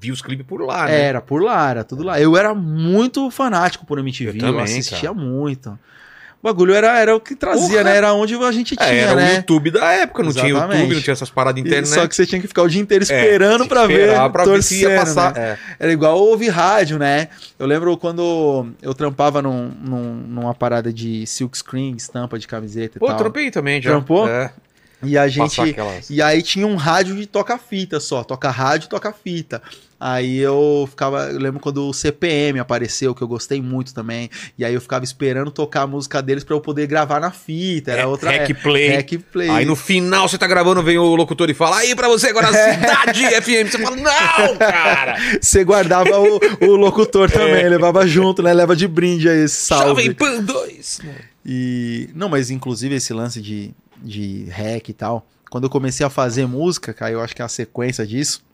via 0.00 0.12
os 0.12 0.22
clipes 0.22 0.46
por 0.46 0.60
lá, 0.60 0.84
né? 0.86 1.00
Era 1.00 1.20
por 1.20 1.42
lá, 1.42 1.70
era 1.70 1.82
tudo 1.82 2.04
lá. 2.04 2.20
Eu 2.20 2.36
era 2.36 2.54
muito 2.54 3.28
fanático 3.32 3.84
por 3.84 3.98
MTV, 3.98 4.30
Eu 4.30 4.34
eu, 4.34 4.40
também, 4.52 4.62
assistia 4.64 5.12
cara. 5.12 5.14
muito. 5.14 5.76
O 6.40 6.46
bagulho 6.46 6.72
era, 6.72 6.96
era 7.00 7.16
o 7.16 7.20
que 7.20 7.34
trazia, 7.34 7.68
Porra! 7.68 7.84
né? 7.84 7.96
Era 7.96 8.12
onde 8.14 8.34
a 8.36 8.52
gente 8.52 8.76
tinha, 8.76 8.88
É, 8.88 8.98
era 8.98 9.12
o 9.12 9.16
né? 9.16 9.36
YouTube 9.36 9.72
da 9.72 9.92
época, 9.92 10.22
não 10.22 10.32
tinha 10.32 10.46
Exatamente. 10.48 10.76
YouTube, 10.82 10.94
não 10.94 11.02
tinha 11.02 11.12
essas 11.12 11.30
paradas 11.30 11.60
de 11.60 11.66
E- 11.68 11.70
internet. 11.72 11.92
Só 11.92 12.06
que 12.06 12.14
você 12.14 12.24
tinha 12.24 12.40
que 12.40 12.46
ficar 12.46 12.62
o 12.62 12.68
dia 12.68 12.80
inteiro 12.80 13.02
É, 13.02 13.04
esperando 13.04 13.56
tinha 13.56 13.62
que 13.64 13.68
pra 13.68 13.86
ver, 13.88 14.30
pra 14.30 14.44
ver 14.44 14.62
se 14.62 14.82
ia 14.82 14.88
torcendo, 14.96 15.04
passar. 15.16 15.34
né? 15.34 15.40
É. 15.40 15.58
Era 15.80 15.92
igual 15.92 16.16
ouvir 16.16 16.48
rádio, 16.50 16.96
né? 16.96 17.26
Eu 17.58 17.66
lembro 17.66 17.96
quando 17.96 18.68
eu 18.80 18.94
trampava 18.94 19.42
num, 19.42 19.68
num- 19.82 20.14
numa 20.28 20.54
parada 20.54 20.92
de 20.92 21.26
silk 21.26 21.58
screen, 21.58 21.96
estampa 21.96 22.38
de 22.38 22.46
camiseta 22.46 22.98
e 22.98 23.00
Pô, 23.00 23.08
tal. 23.08 23.16
trampei 23.16 23.50
também 23.50 23.82
já. 23.82 23.90
Trampou? 23.90 24.28
É, 24.28 24.52
E 25.02 25.18
a 25.18 25.26
gente. 25.26 25.60
aquelas... 25.60 26.08
E 26.08 26.22
aí 26.22 26.40
tinha 26.40 26.68
um 26.68 26.76
rádio 26.76 27.16
de 27.16 27.26
toca-fita 27.26 27.98
só, 27.98 28.22
toca 28.22 28.48
rádio 28.48 28.88
toca 28.88 29.12
fita. 29.12 29.60
Aí 30.00 30.38
eu 30.38 30.86
ficava, 30.88 31.24
eu 31.30 31.38
lembro 31.40 31.58
quando 31.58 31.88
o 31.88 31.92
CPM 31.92 32.60
apareceu, 32.60 33.14
que 33.14 33.22
eu 33.22 33.26
gostei 33.26 33.60
muito 33.60 33.92
também. 33.92 34.30
E 34.56 34.64
aí 34.64 34.72
eu 34.72 34.80
ficava 34.80 35.04
esperando 35.04 35.50
tocar 35.50 35.82
a 35.82 35.86
música 35.86 36.22
deles 36.22 36.44
pra 36.44 36.54
eu 36.54 36.60
poder 36.60 36.86
gravar 36.86 37.18
na 37.18 37.32
fita. 37.32 37.90
Era 37.92 38.02
É, 38.02 38.06
outra 38.06 38.30
Hack 38.30 38.50
é, 38.50 38.54
Play. 38.54 38.88
Hack 38.90 39.12
Play. 39.32 39.50
Aí 39.50 39.64
no 39.64 39.74
final 39.74 40.28
você 40.28 40.38
tá 40.38 40.46
gravando, 40.46 40.82
vem 40.82 40.98
o 40.98 41.16
locutor 41.16 41.50
e 41.50 41.54
fala, 41.54 41.78
aí 41.78 41.96
pra 41.96 42.06
você 42.08 42.28
agora, 42.28 42.46
Cidade 42.52 43.42
FM. 43.42 43.70
Você 43.70 43.78
fala, 43.78 43.96
não, 43.96 44.56
cara! 44.56 45.16
Você 45.40 45.64
guardava 45.64 46.20
o, 46.20 46.40
o 46.60 46.76
locutor 46.76 47.30
também, 47.30 47.68
levava 47.68 48.06
junto, 48.06 48.42
né? 48.42 48.52
Leva 48.52 48.76
de 48.76 48.86
brinde 48.86 49.28
aí 49.28 49.44
esse 49.44 49.56
salve. 49.56 49.88
Jovem 49.88 50.12
Pan 50.12 50.42
2. 50.42 51.00
E. 51.44 52.08
Não, 52.14 52.28
mas 52.28 52.50
inclusive 52.50 52.94
esse 52.94 53.12
lance 53.12 53.40
de, 53.40 53.72
de 54.02 54.46
hack 54.50 54.88
e 54.88 54.92
tal. 54.92 55.26
Quando 55.50 55.64
eu 55.64 55.70
comecei 55.70 56.04
a 56.04 56.10
fazer 56.10 56.46
música, 56.46 56.92
cara, 56.92 57.12
eu 57.12 57.20
acho 57.20 57.34
que 57.34 57.42
é 57.42 57.44
a 57.44 57.48
sequência 57.48 58.06
disso. 58.06 58.46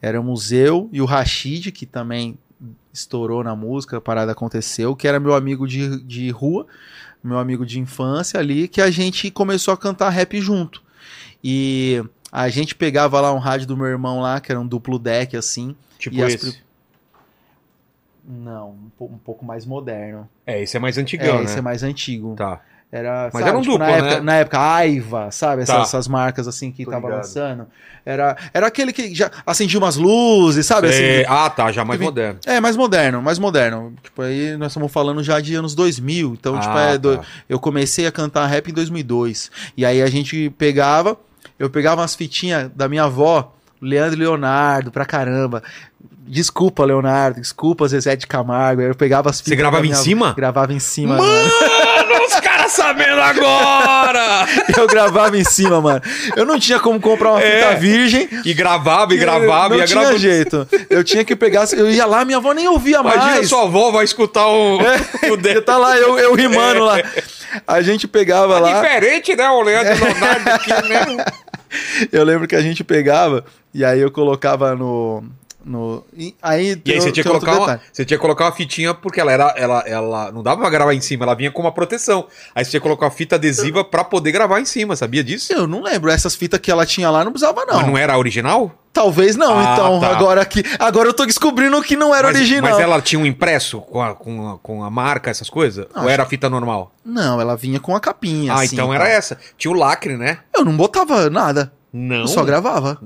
Éramos 0.00 0.52
eu 0.52 0.88
e 0.92 1.00
o 1.00 1.04
Rashid, 1.04 1.70
que 1.72 1.84
também 1.86 2.38
estourou 2.92 3.42
na 3.44 3.54
música, 3.54 3.98
a 3.98 4.00
parada 4.00 4.32
aconteceu, 4.32 4.94
que 4.96 5.06
era 5.06 5.20
meu 5.20 5.34
amigo 5.34 5.66
de, 5.66 6.02
de 6.02 6.30
rua, 6.30 6.66
meu 7.22 7.38
amigo 7.38 7.64
de 7.66 7.78
infância 7.80 8.38
ali, 8.40 8.68
que 8.68 8.80
a 8.80 8.90
gente 8.90 9.30
começou 9.30 9.72
a 9.74 9.76
cantar 9.76 10.08
rap 10.10 10.40
junto. 10.40 10.82
E 11.42 12.02
a 12.32 12.48
gente 12.48 12.74
pegava 12.74 13.20
lá 13.20 13.32
um 13.32 13.38
rádio 13.38 13.66
do 13.66 13.76
meu 13.76 13.86
irmão 13.86 14.20
lá, 14.20 14.40
que 14.40 14.50
era 14.50 14.60
um 14.60 14.66
duplo 14.66 14.98
deck 14.98 15.36
assim. 15.36 15.74
Tipo 15.98 16.22
as 16.24 16.34
esse. 16.34 16.62
Não, 18.24 18.70
um, 18.72 18.90
po- 18.98 19.20
pouco 19.24 19.44
mais 19.44 19.64
moderno. 19.64 20.28
É, 20.46 20.62
esse 20.62 20.76
é 20.76 20.80
mais 20.80 20.98
É, 20.98 21.00
antigão, 21.00 21.42
esse 21.42 21.54
né? 21.54 21.58
é 21.60 21.62
mais 21.62 21.82
antigo. 21.82 22.34
Tá. 22.36 22.60
Era, 22.90 23.24
Mas 23.24 23.44
sabe, 23.44 23.48
era 23.48 23.58
um 23.58 23.60
tipo, 23.60 23.72
duplo, 23.74 23.86
na 23.86 23.92
né? 23.92 23.98
época, 24.08 24.20
na 24.22 24.34
época, 24.36 24.74
Aiva, 24.76 25.30
sabe? 25.30 25.62
Essas, 25.62 25.76
Tá. 25.76 25.82
essas 25.82 26.08
marcas 26.08 26.48
assim 26.48 26.72
que 26.72 26.86
Tô 26.86 26.90
tava 26.90 27.06
ligado. 27.08 27.18
lançando. 27.18 27.66
Era, 28.06 28.34
era 28.54 28.66
aquele 28.66 28.94
que 28.94 29.14
já 29.14 29.30
acendia 29.46 29.78
umas 29.78 29.96
luzes, 29.96 30.64
sabe? 30.64 30.88
Assim, 30.88 31.02
É, 31.02 31.26
ah, 31.28 31.50
tá, 31.50 31.70
já 31.70 31.84
mais 31.84 31.98
que 32.00 32.06
moderno. 32.06 32.40
é, 32.46 32.58
mais 32.60 32.76
moderno, 32.78 33.20
mais 33.20 33.38
moderno. 33.38 33.92
Tipo, 34.02 34.22
aí 34.22 34.56
nós 34.56 34.68
estamos 34.72 34.90
falando 34.90 35.22
já 35.22 35.38
de 35.38 35.54
anos 35.54 35.74
2000. 35.74 36.32
Então, 36.32 36.58
tipo, 36.58 36.72
Ah, 36.74 36.92
é 36.92 36.96
do- 36.98 37.18
tá. 37.18 37.24
eu 37.46 37.60
comecei 37.60 38.06
a 38.06 38.12
cantar 38.12 38.46
rap 38.46 38.70
em 38.70 38.72
2002. 38.72 39.50
E 39.76 39.84
aí 39.84 40.00
a 40.00 40.06
gente 40.08 40.48
pegava, 40.56 41.14
eu 41.58 41.68
pegava 41.68 42.00
umas 42.00 42.14
fitinhas 42.14 42.70
da 42.74 42.88
minha 42.88 43.04
avó, 43.04 43.52
Leandro 43.82 44.16
e 44.16 44.20
Leonardo, 44.20 44.90
pra 44.90 45.04
caramba. 45.04 45.62
Desculpa, 46.26 46.84
Leonardo, 46.84 47.40
desculpa, 47.40 47.86
Zezé 47.86 48.16
de 48.16 48.26
Camargo. 48.26 48.80
Aí 48.80 48.88
Eu 48.88 48.94
pegava 48.94 49.28
as 49.30 49.40
fitas. 49.42 49.58
gravava 49.58 49.82
da 49.82 49.86
em 49.86 49.90
minha 49.90 50.02
cima? 50.02 50.32
Gravava 50.34 50.72
em 50.72 50.78
cima. 50.78 51.16
Mano, 51.18 51.26
mano. 51.26 51.87
Os 52.26 52.34
caras 52.40 52.72
sabendo 52.72 53.20
agora! 53.20 54.46
Eu 54.76 54.86
gravava 54.86 55.36
em 55.38 55.44
cima, 55.44 55.80
mano. 55.80 56.00
Eu 56.36 56.44
não 56.44 56.58
tinha 56.58 56.78
como 56.80 57.00
comprar 57.00 57.32
uma 57.32 57.42
É. 57.42 57.60
fita 57.62 57.74
virgem. 57.80 58.28
E 58.44 58.54
gravava, 58.54 59.14
e 59.14 59.16
gravava, 59.16 59.70
não 59.70 59.76
e 59.76 59.80
ia 59.80 59.86
tinha 59.86 60.00
gravando. 60.00 60.18
jeito. 60.18 60.68
Eu 60.90 61.02
tinha 61.04 61.24
que 61.24 61.34
pegar. 61.36 61.66
Eu 61.72 61.90
ia 61.90 62.06
lá, 62.06 62.24
minha 62.24 62.38
avó 62.38 62.52
nem 62.52 62.68
ouvia 62.68 62.98
Imagina 63.00 63.24
mais. 63.24 63.48
sua 63.48 63.62
avó 63.64 63.90
vai 63.90 64.04
escutar 64.04 64.46
o, 64.46 64.78
o 65.30 65.36
dedo. 65.36 65.62
Tá 65.68 65.76
lá, 65.76 65.96
eu, 65.98 66.18
eu 66.18 66.34
rimando 66.34 66.84
lá. 66.84 66.96
A 67.66 67.82
gente 67.82 68.06
pegava 68.08 68.58
lá. 68.58 68.80
Diferente, 68.80 69.34
né? 69.36 69.48
O 69.50 69.60
Leandro 69.60 70.04
Leonardo 70.04 70.50
aqui, 70.50 70.70
né? 70.88 71.24
Eu 72.10 72.24
lembro 72.24 72.48
que 72.48 72.56
a 72.56 72.62
gente 72.62 72.82
pegava 72.82 73.44
e 73.74 73.84
aí 73.84 74.00
eu 74.00 74.10
colocava 74.10 74.74
no. 74.74 75.22
No 75.68 76.04
e 76.16 76.34
aí, 76.42 76.80
E 76.84 76.92
aí 76.92 77.00
você 77.00 77.12
tinha, 77.12 77.22
colocar 77.24 77.56
uma, 77.56 77.80
você 77.92 78.04
tinha 78.04 78.16
que 78.16 78.22
colocar 78.22 78.46
uma 78.46 78.52
fitinha, 78.52 78.94
porque 78.94 79.20
ela 79.20 79.30
era. 79.30 79.54
Ela, 79.56 79.84
ela 79.86 80.32
não 80.32 80.42
dava 80.42 80.60
pra 80.60 80.70
gravar 80.70 80.94
em 80.94 81.00
cima, 81.00 81.24
ela 81.24 81.34
vinha 81.34 81.50
com 81.50 81.60
uma 81.62 81.70
proteção. 81.72 82.26
Aí 82.54 82.64
você 82.64 82.70
tinha 82.72 82.80
que 82.80 82.84
colocar 82.84 83.06
uma 83.06 83.12
fita 83.12 83.36
adesiva 83.36 83.84
pra 83.84 84.02
poder 84.02 84.32
gravar 84.32 84.60
em 84.60 84.64
cima, 84.64 84.96
sabia 84.96 85.22
disso? 85.22 85.52
Eu 85.52 85.66
não 85.66 85.82
lembro, 85.82 86.10
essas 86.10 86.34
fitas 86.34 86.58
que 86.58 86.70
ela 86.70 86.86
tinha 86.86 87.10
lá 87.10 87.24
não 87.24 87.30
precisava, 87.32 87.64
não. 87.66 87.76
Mas 87.76 87.86
não 87.86 87.98
era 87.98 88.14
a 88.14 88.18
original? 88.18 88.72
Talvez 88.90 89.36
não, 89.36 89.56
Ah, 89.56 89.74
então. 89.74 90.00
tá. 90.00 90.08
Agora 90.08 90.44
que 90.44 90.64
agora 90.78 91.08
eu 91.08 91.14
tô 91.14 91.24
descobrindo 91.24 91.80
que 91.82 91.94
não 91.94 92.12
era 92.14 92.28
mas, 92.28 92.36
original. 92.38 92.70
mas 92.70 92.80
ela 92.80 93.00
tinha 93.00 93.20
um 93.20 93.26
impresso 93.26 93.80
com 93.82 94.02
a, 94.02 94.14
com 94.14 94.50
a, 94.50 94.58
com 94.58 94.82
a 94.82 94.90
marca, 94.90 95.30
essas 95.30 95.48
coisas? 95.48 95.86
Não, 95.94 96.04
Ou 96.04 96.08
era 96.08 96.24
fita 96.24 96.48
normal? 96.50 96.92
Não, 97.04 97.40
ela 97.40 97.54
vinha 97.56 97.78
com 97.78 97.94
a 97.94 98.00
capinha. 98.00 98.52
ah, 98.54 98.62
assim, 98.62 98.74
então 98.74 98.92
e 98.92 98.96
era 98.96 99.08
essa. 99.08 99.38
Tinha 99.56 99.70
o 99.70 99.74
lacre, 99.74 100.16
né? 100.16 100.38
Eu 100.56 100.64
não 100.64 100.76
botava 100.76 101.28
nada. 101.30 101.70
Não. 101.92 102.22
Eu 102.22 102.26
só 102.26 102.42
gravava. 102.44 102.98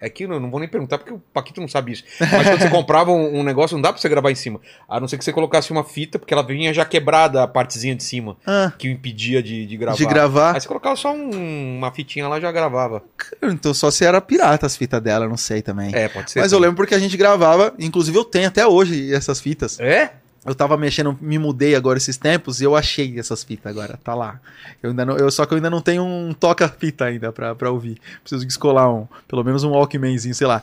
É 0.00 0.08
que 0.08 0.24
eu 0.24 0.40
não 0.40 0.50
vou 0.50 0.58
nem 0.58 0.68
perguntar 0.68 0.96
porque 0.96 1.12
o 1.12 1.18
Paquito 1.32 1.60
não 1.60 1.68
sabe 1.68 1.92
isso. 1.92 2.04
Mas 2.18 2.48
quando 2.48 2.60
você 2.62 2.70
comprava 2.70 3.10
um, 3.12 3.40
um 3.40 3.42
negócio, 3.42 3.74
não 3.76 3.82
dá 3.82 3.92
pra 3.92 4.00
você 4.00 4.08
gravar 4.08 4.30
em 4.30 4.34
cima. 4.34 4.58
A 4.88 4.98
não 4.98 5.06
ser 5.06 5.18
que 5.18 5.24
você 5.24 5.32
colocasse 5.32 5.70
uma 5.70 5.84
fita, 5.84 6.18
porque 6.18 6.32
ela 6.32 6.42
vinha 6.42 6.72
já 6.72 6.84
quebrada 6.86 7.42
a 7.42 7.46
partezinha 7.46 7.94
de 7.94 8.02
cima, 8.02 8.36
Ah, 8.46 8.72
que 8.78 8.88
o 8.88 8.90
impedia 8.90 9.42
de, 9.42 9.66
de 9.66 9.76
gravar. 9.76 9.98
de 9.98 10.06
gravar. 10.06 10.54
Aí 10.54 10.60
você 10.60 10.66
colocava 10.68 10.96
só 10.96 11.12
um- 11.12 11.76
uma 11.76 11.92
fitinha 11.92 12.26
lá 12.28 12.40
já 12.40 12.50
gravava. 12.50 13.02
Então 13.42 13.74
só 13.74 13.90
se 13.90 14.04
era 14.04 14.20
pirata 14.20 14.64
as 14.66 14.76
fitas 14.76 15.02
dela, 15.02 15.28
não 15.28 15.36
sei 15.36 15.60
também. 15.60 15.94
É, 15.94 16.08
pode 16.08 16.30
ser. 16.30 16.40
Mas 16.40 16.52
eu 16.52 16.58
lembro 16.58 16.76
porque 16.76 16.94
a 16.94 16.98
gente 16.98 17.16
gravava, 17.16 17.74
inclusive 17.78 18.16
eu 18.16 18.24
tenho 18.24 18.48
até 18.48 18.66
hoje 18.66 19.12
essas 19.14 19.38
fitas. 19.40 19.78
É? 19.80 20.12
Eu 20.44 20.54
tava 20.54 20.74
mexendo, 20.76 21.18
me 21.20 21.38
mudei 21.38 21.74
agora 21.74 21.98
esses 21.98 22.16
tempos 22.16 22.62
e 22.62 22.64
eu 22.64 22.74
achei 22.74 23.18
essas 23.18 23.44
fitas 23.44 23.70
agora, 23.70 23.98
tá 24.02 24.14
lá. 24.14 24.40
Eu 24.82 24.90
ainda 24.90 25.04
não, 25.04 25.16
eu, 25.18 25.30
só 25.30 25.44
que 25.44 25.52
eu 25.52 25.56
ainda 25.56 25.68
não 25.68 25.82
tenho 25.82 26.02
um 26.02 26.32
toca-fita 26.32 27.04
ainda 27.04 27.30
pra, 27.30 27.54
pra 27.54 27.70
ouvir. 27.70 27.98
Preciso 28.22 28.46
descolar 28.46 28.90
um, 28.90 29.06
pelo 29.28 29.44
menos 29.44 29.64
um 29.64 29.70
Walkmanzinho, 29.70 30.34
sei 30.34 30.46
lá. 30.46 30.62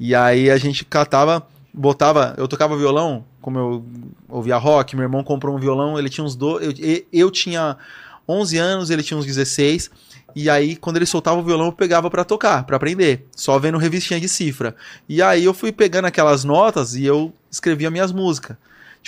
E 0.00 0.14
aí 0.14 0.50
a 0.50 0.56
gente 0.56 0.82
catava, 0.82 1.46
botava, 1.74 2.34
eu 2.38 2.48
tocava 2.48 2.74
violão, 2.74 3.22
como 3.42 3.58
eu 3.58 3.84
ouvia 4.30 4.56
rock, 4.56 4.96
meu 4.96 5.02
irmão 5.02 5.22
comprou 5.22 5.54
um 5.54 5.58
violão, 5.58 5.98
ele 5.98 6.08
tinha 6.08 6.24
uns 6.24 6.34
do, 6.34 6.58
eu, 6.58 6.72
eu 7.12 7.30
tinha 7.30 7.76
11 8.26 8.56
anos, 8.56 8.90
ele 8.90 9.02
tinha 9.02 9.18
uns 9.18 9.26
16. 9.26 9.90
E 10.34 10.48
aí, 10.48 10.76
quando 10.76 10.96
ele 10.96 11.06
soltava 11.06 11.40
o 11.40 11.42
violão, 11.42 11.66
eu 11.66 11.72
pegava 11.72 12.08
pra 12.10 12.24
tocar, 12.24 12.64
pra 12.64 12.76
aprender, 12.76 13.26
só 13.34 13.58
vendo 13.58 13.76
revistinha 13.76 14.20
de 14.20 14.28
cifra. 14.28 14.74
E 15.08 15.20
aí 15.20 15.44
eu 15.44 15.52
fui 15.52 15.72
pegando 15.72 16.06
aquelas 16.06 16.44
notas 16.44 16.94
e 16.94 17.04
eu 17.04 17.32
escrevia 17.50 17.90
minhas 17.90 18.12
músicas. 18.12 18.56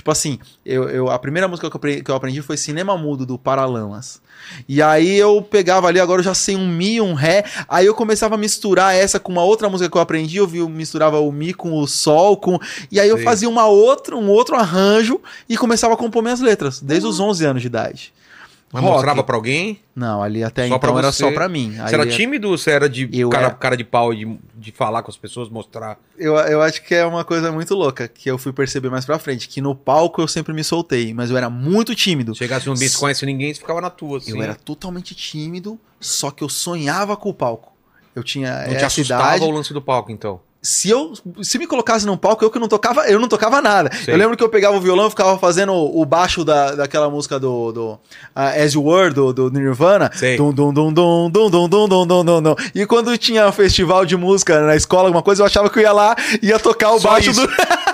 Tipo 0.00 0.10
assim, 0.12 0.38
eu, 0.64 0.88
eu- 0.88 1.10
a 1.10 1.18
primeira 1.18 1.46
música 1.46 1.68
que 1.68 1.76
eu, 1.76 1.78
aprendi, 1.78 2.02
que 2.02 2.10
eu 2.10 2.14
aprendi 2.14 2.40
foi 2.40 2.56
Cinema 2.56 2.96
Mudo, 2.96 3.26
do 3.26 3.38
Paralamas. 3.38 4.22
E 4.66 4.80
aí 4.80 5.14
eu 5.14 5.42
pegava 5.42 5.88
ali, 5.88 6.00
agora 6.00 6.20
eu 6.20 6.24
já 6.24 6.32
sei 6.32 6.56
um 6.56 6.66
Mi, 6.66 6.98
um 7.02 7.12
Ré. 7.12 7.44
Aí 7.68 7.84
eu 7.84 7.94
começava 7.94 8.34
a 8.34 8.38
misturar 8.38 8.94
essa 8.94 9.20
com 9.20 9.30
uma 9.30 9.44
outra 9.44 9.68
música 9.68 9.90
que 9.90 9.96
eu 9.98 10.00
aprendi. 10.00 10.38
Eu 10.38 10.46
vi, 10.46 10.56
eu 10.56 10.70
misturava 10.70 11.20
o 11.20 11.30
Mi 11.30 11.52
com 11.52 11.78
o 11.78 11.86
Sol. 11.86 12.38
Com... 12.38 12.58
E 12.90 12.98
aí 12.98 13.10
eu 13.10 13.18
Sim. 13.18 13.24
fazia 13.24 13.48
uma 13.48 13.66
outra, 13.66 14.16
um 14.16 14.30
outro 14.30 14.56
arranjo 14.56 15.20
e 15.46 15.54
começava 15.58 15.92
a 15.92 15.96
compor 15.98 16.22
minhas 16.22 16.40
letras, 16.40 16.80
desde 16.80 17.06
os 17.06 17.20
11 17.20 17.44
anos 17.44 17.60
de 17.60 17.66
idade. 17.68 18.10
Mas 18.72 18.82
Rock. 18.82 18.94
mostrava 18.94 19.24
pra 19.24 19.34
alguém? 19.34 19.80
Não, 19.96 20.22
ali 20.22 20.44
até 20.44 20.68
Só 20.68 20.76
então 20.76 20.96
era 20.98 21.10
só 21.10 21.32
pra 21.32 21.48
mim. 21.48 21.72
Você 21.72 21.94
era 21.94 22.04
é- 22.04 22.06
tímido 22.06 22.50
ou 22.50 22.56
você 22.56 22.70
era 22.70 22.88
de 22.88 23.06
cara, 23.28 23.46
era. 23.46 23.54
cara 23.54 23.76
de 23.76 23.82
pau 23.82 24.14
de, 24.14 24.38
de 24.54 24.70
falar 24.70 25.02
com 25.02 25.10
as 25.10 25.16
pessoas, 25.16 25.48
mostrar? 25.48 25.98
Eu, 26.16 26.36
eu 26.36 26.62
acho 26.62 26.80
que 26.84 26.94
é 26.94 27.04
uma 27.04 27.24
coisa 27.24 27.50
muito 27.50 27.74
louca 27.74 28.06
que 28.06 28.30
eu 28.30 28.38
fui 28.38 28.52
perceber 28.52 28.88
mais 28.88 29.04
pra 29.04 29.18
frente. 29.18 29.48
Que 29.48 29.60
no 29.60 29.74
palco 29.74 30.22
eu 30.22 30.28
sempre 30.28 30.52
me 30.52 30.62
soltei, 30.62 31.12
mas 31.12 31.30
eu 31.30 31.36
era 31.36 31.50
muito 31.50 31.96
tímido. 31.96 32.32
Chegasse 32.32 32.66
num 32.66 32.74
ambiente 32.74 32.92
que 32.92 32.98
conhece 33.00 33.26
ninguém, 33.26 33.52
você 33.52 33.58
ficava 33.60 33.80
na 33.80 33.90
tua, 33.90 34.18
assim. 34.18 34.30
Eu 34.30 34.40
era 34.42 34.54
totalmente 34.54 35.16
tímido, 35.16 35.76
só 35.98 36.30
que 36.30 36.44
eu 36.44 36.48
sonhava 36.48 37.16
com 37.16 37.28
o 37.28 37.34
palco. 37.34 37.72
Eu 38.14 38.22
tinha 38.22 38.66
Não 38.68 38.76
te 38.76 38.84
assustava 38.84 39.36
idade. 39.36 39.44
o 39.44 39.50
lance 39.50 39.72
do 39.72 39.82
palco, 39.82 40.12
então. 40.12 40.40
Se 40.62 40.90
eu 40.90 41.14
se 41.42 41.58
me 41.58 41.66
colocasse 41.66 42.04
num 42.06 42.16
palco, 42.16 42.44
eu 42.44 42.50
que 42.50 42.58
não 42.58 42.68
tocava, 42.68 43.08
eu 43.08 43.18
não 43.18 43.28
tocava 43.28 43.62
nada. 43.62 43.90
Sei. 44.04 44.12
Eu 44.12 44.18
lembro 44.18 44.36
que 44.36 44.44
eu 44.44 44.48
pegava 44.48 44.76
o 44.76 44.80
violão 44.80 45.06
e 45.06 45.10
ficava 45.10 45.38
fazendo 45.38 45.72
o 45.72 46.04
baixo 46.04 46.44
da, 46.44 46.74
daquela 46.74 47.08
música 47.08 47.38
do, 47.38 47.72
do 47.72 47.98
ah, 48.34 48.50
As 48.50 48.74
You 48.74 48.84
Were, 48.84 49.12
do, 49.12 49.32
do 49.32 49.50
Nirvana. 49.50 50.10
Dum, 50.36 50.52
dum, 50.52 50.72
dum, 50.72 50.92
dum, 50.92 51.30
dum, 51.30 51.50
dum, 51.50 51.68
dum, 51.68 51.88
dum, 52.06 52.24
dum, 52.24 52.42
dum. 52.42 52.54
E 52.74 52.84
quando 52.84 53.16
tinha 53.16 53.50
festival 53.52 54.04
de 54.04 54.16
música 54.16 54.60
na 54.60 54.76
escola, 54.76 55.08
alguma 55.08 55.22
coisa, 55.22 55.42
eu 55.42 55.46
achava 55.46 55.70
que 55.70 55.78
eu 55.78 55.82
ia 55.82 55.92
lá 55.92 56.14
e 56.42 56.48
ia 56.48 56.58
tocar 56.58 56.90
o 56.92 57.00
Só 57.00 57.10
baixo 57.10 57.30
isso. 57.30 57.46
do. 57.46 57.50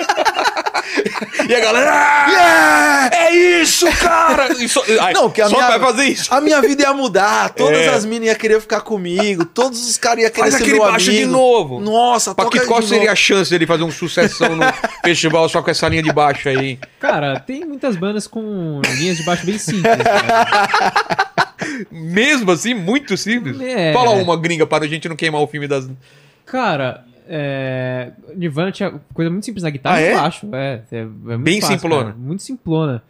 E 1.48 1.54
a 1.54 1.60
galera. 1.60 1.90
"Ah, 1.92 2.26
Yeah! 2.30 3.16
É 3.16 3.34
isso, 3.62 3.86
cara! 3.98 4.48
Só, 4.68 4.82
ai, 5.00 5.12
Não, 5.12 5.30
que 5.30 5.40
a 5.40 5.48
só 5.48 5.56
minha- 5.56 5.68
vai 5.68 5.80
fazer 5.80 6.04
isso. 6.06 6.32
A 6.34 6.40
minha 6.40 6.60
vida 6.60 6.82
ia 6.82 6.92
mudar, 6.92 7.50
todas 7.50 7.78
É. 7.78 7.88
as 7.90 8.04
minas 8.04 8.28
iam 8.28 8.34
querer 8.36 8.60
ficar 8.60 8.80
comigo, 8.80 9.44
todos 9.44 9.88
os 9.88 9.96
caras 9.96 10.24
iam 10.24 10.30
querer 10.30 10.42
Faz 10.42 10.54
ser 10.54 10.62
aquele 10.62 10.78
meu 10.78 10.88
baixo 10.90 11.10
amigo. 11.10 11.24
de 11.26 11.30
novo. 11.30 11.80
Nossa, 11.80 12.34
toca 12.34 12.44
Paquito, 12.44 12.64
de 12.64 12.68
qual 12.68 12.80
novo. 12.80 12.92
seria 12.92 13.12
a 13.12 13.14
chance 13.14 13.50
dele 13.50 13.66
fazer 13.66 13.84
um 13.84 13.90
sucessão 13.90 14.56
no 14.56 14.62
festival 15.04 15.48
só 15.48 15.62
com 15.62 15.70
essa 15.70 15.88
linha 15.88 16.02
de 16.02 16.12
baixo 16.12 16.48
aí? 16.48 16.78
Cara, 17.00 17.38
tem 17.40 17.64
muitas 17.64 17.96
bandas 17.96 18.26
com 18.26 18.80
linhas 18.98 19.16
de 19.18 19.24
baixo 19.24 19.46
bem 19.46 19.58
simples. 19.58 19.84
Mesmo 21.90 22.52
assim, 22.52 22.74
muito 22.74 23.16
simples. 23.16 23.58
É. 23.60 23.92
Fala 23.92 24.10
uma 24.10 24.36
gringa 24.36 24.66
para 24.66 24.84
a 24.84 24.88
gente 24.88 25.08
não 25.08 25.16
queimar 25.16 25.40
o 25.40 25.46
filme 25.46 25.66
das. 25.66 25.88
Cara, 26.44 27.04
é... 27.28 28.12
Nirvana 28.34 28.70
tinha 28.72 28.92
coisa 29.14 29.30
muito 29.30 29.44
simples 29.44 29.62
na 29.62 29.70
guitarra 29.70 29.96
Ah, 29.96 30.02
e 30.02 30.04
é? 30.04 30.14
baixo. 30.14 30.48
É, 30.52 30.82
é, 30.92 30.98
é 30.98 31.04
muito 31.04 31.38
Bem 31.40 31.60
fácil, 31.60 31.76
simplona. 31.78 32.04
cara, 32.04 32.16
Muito 32.16 32.42
simplona. 32.42 33.02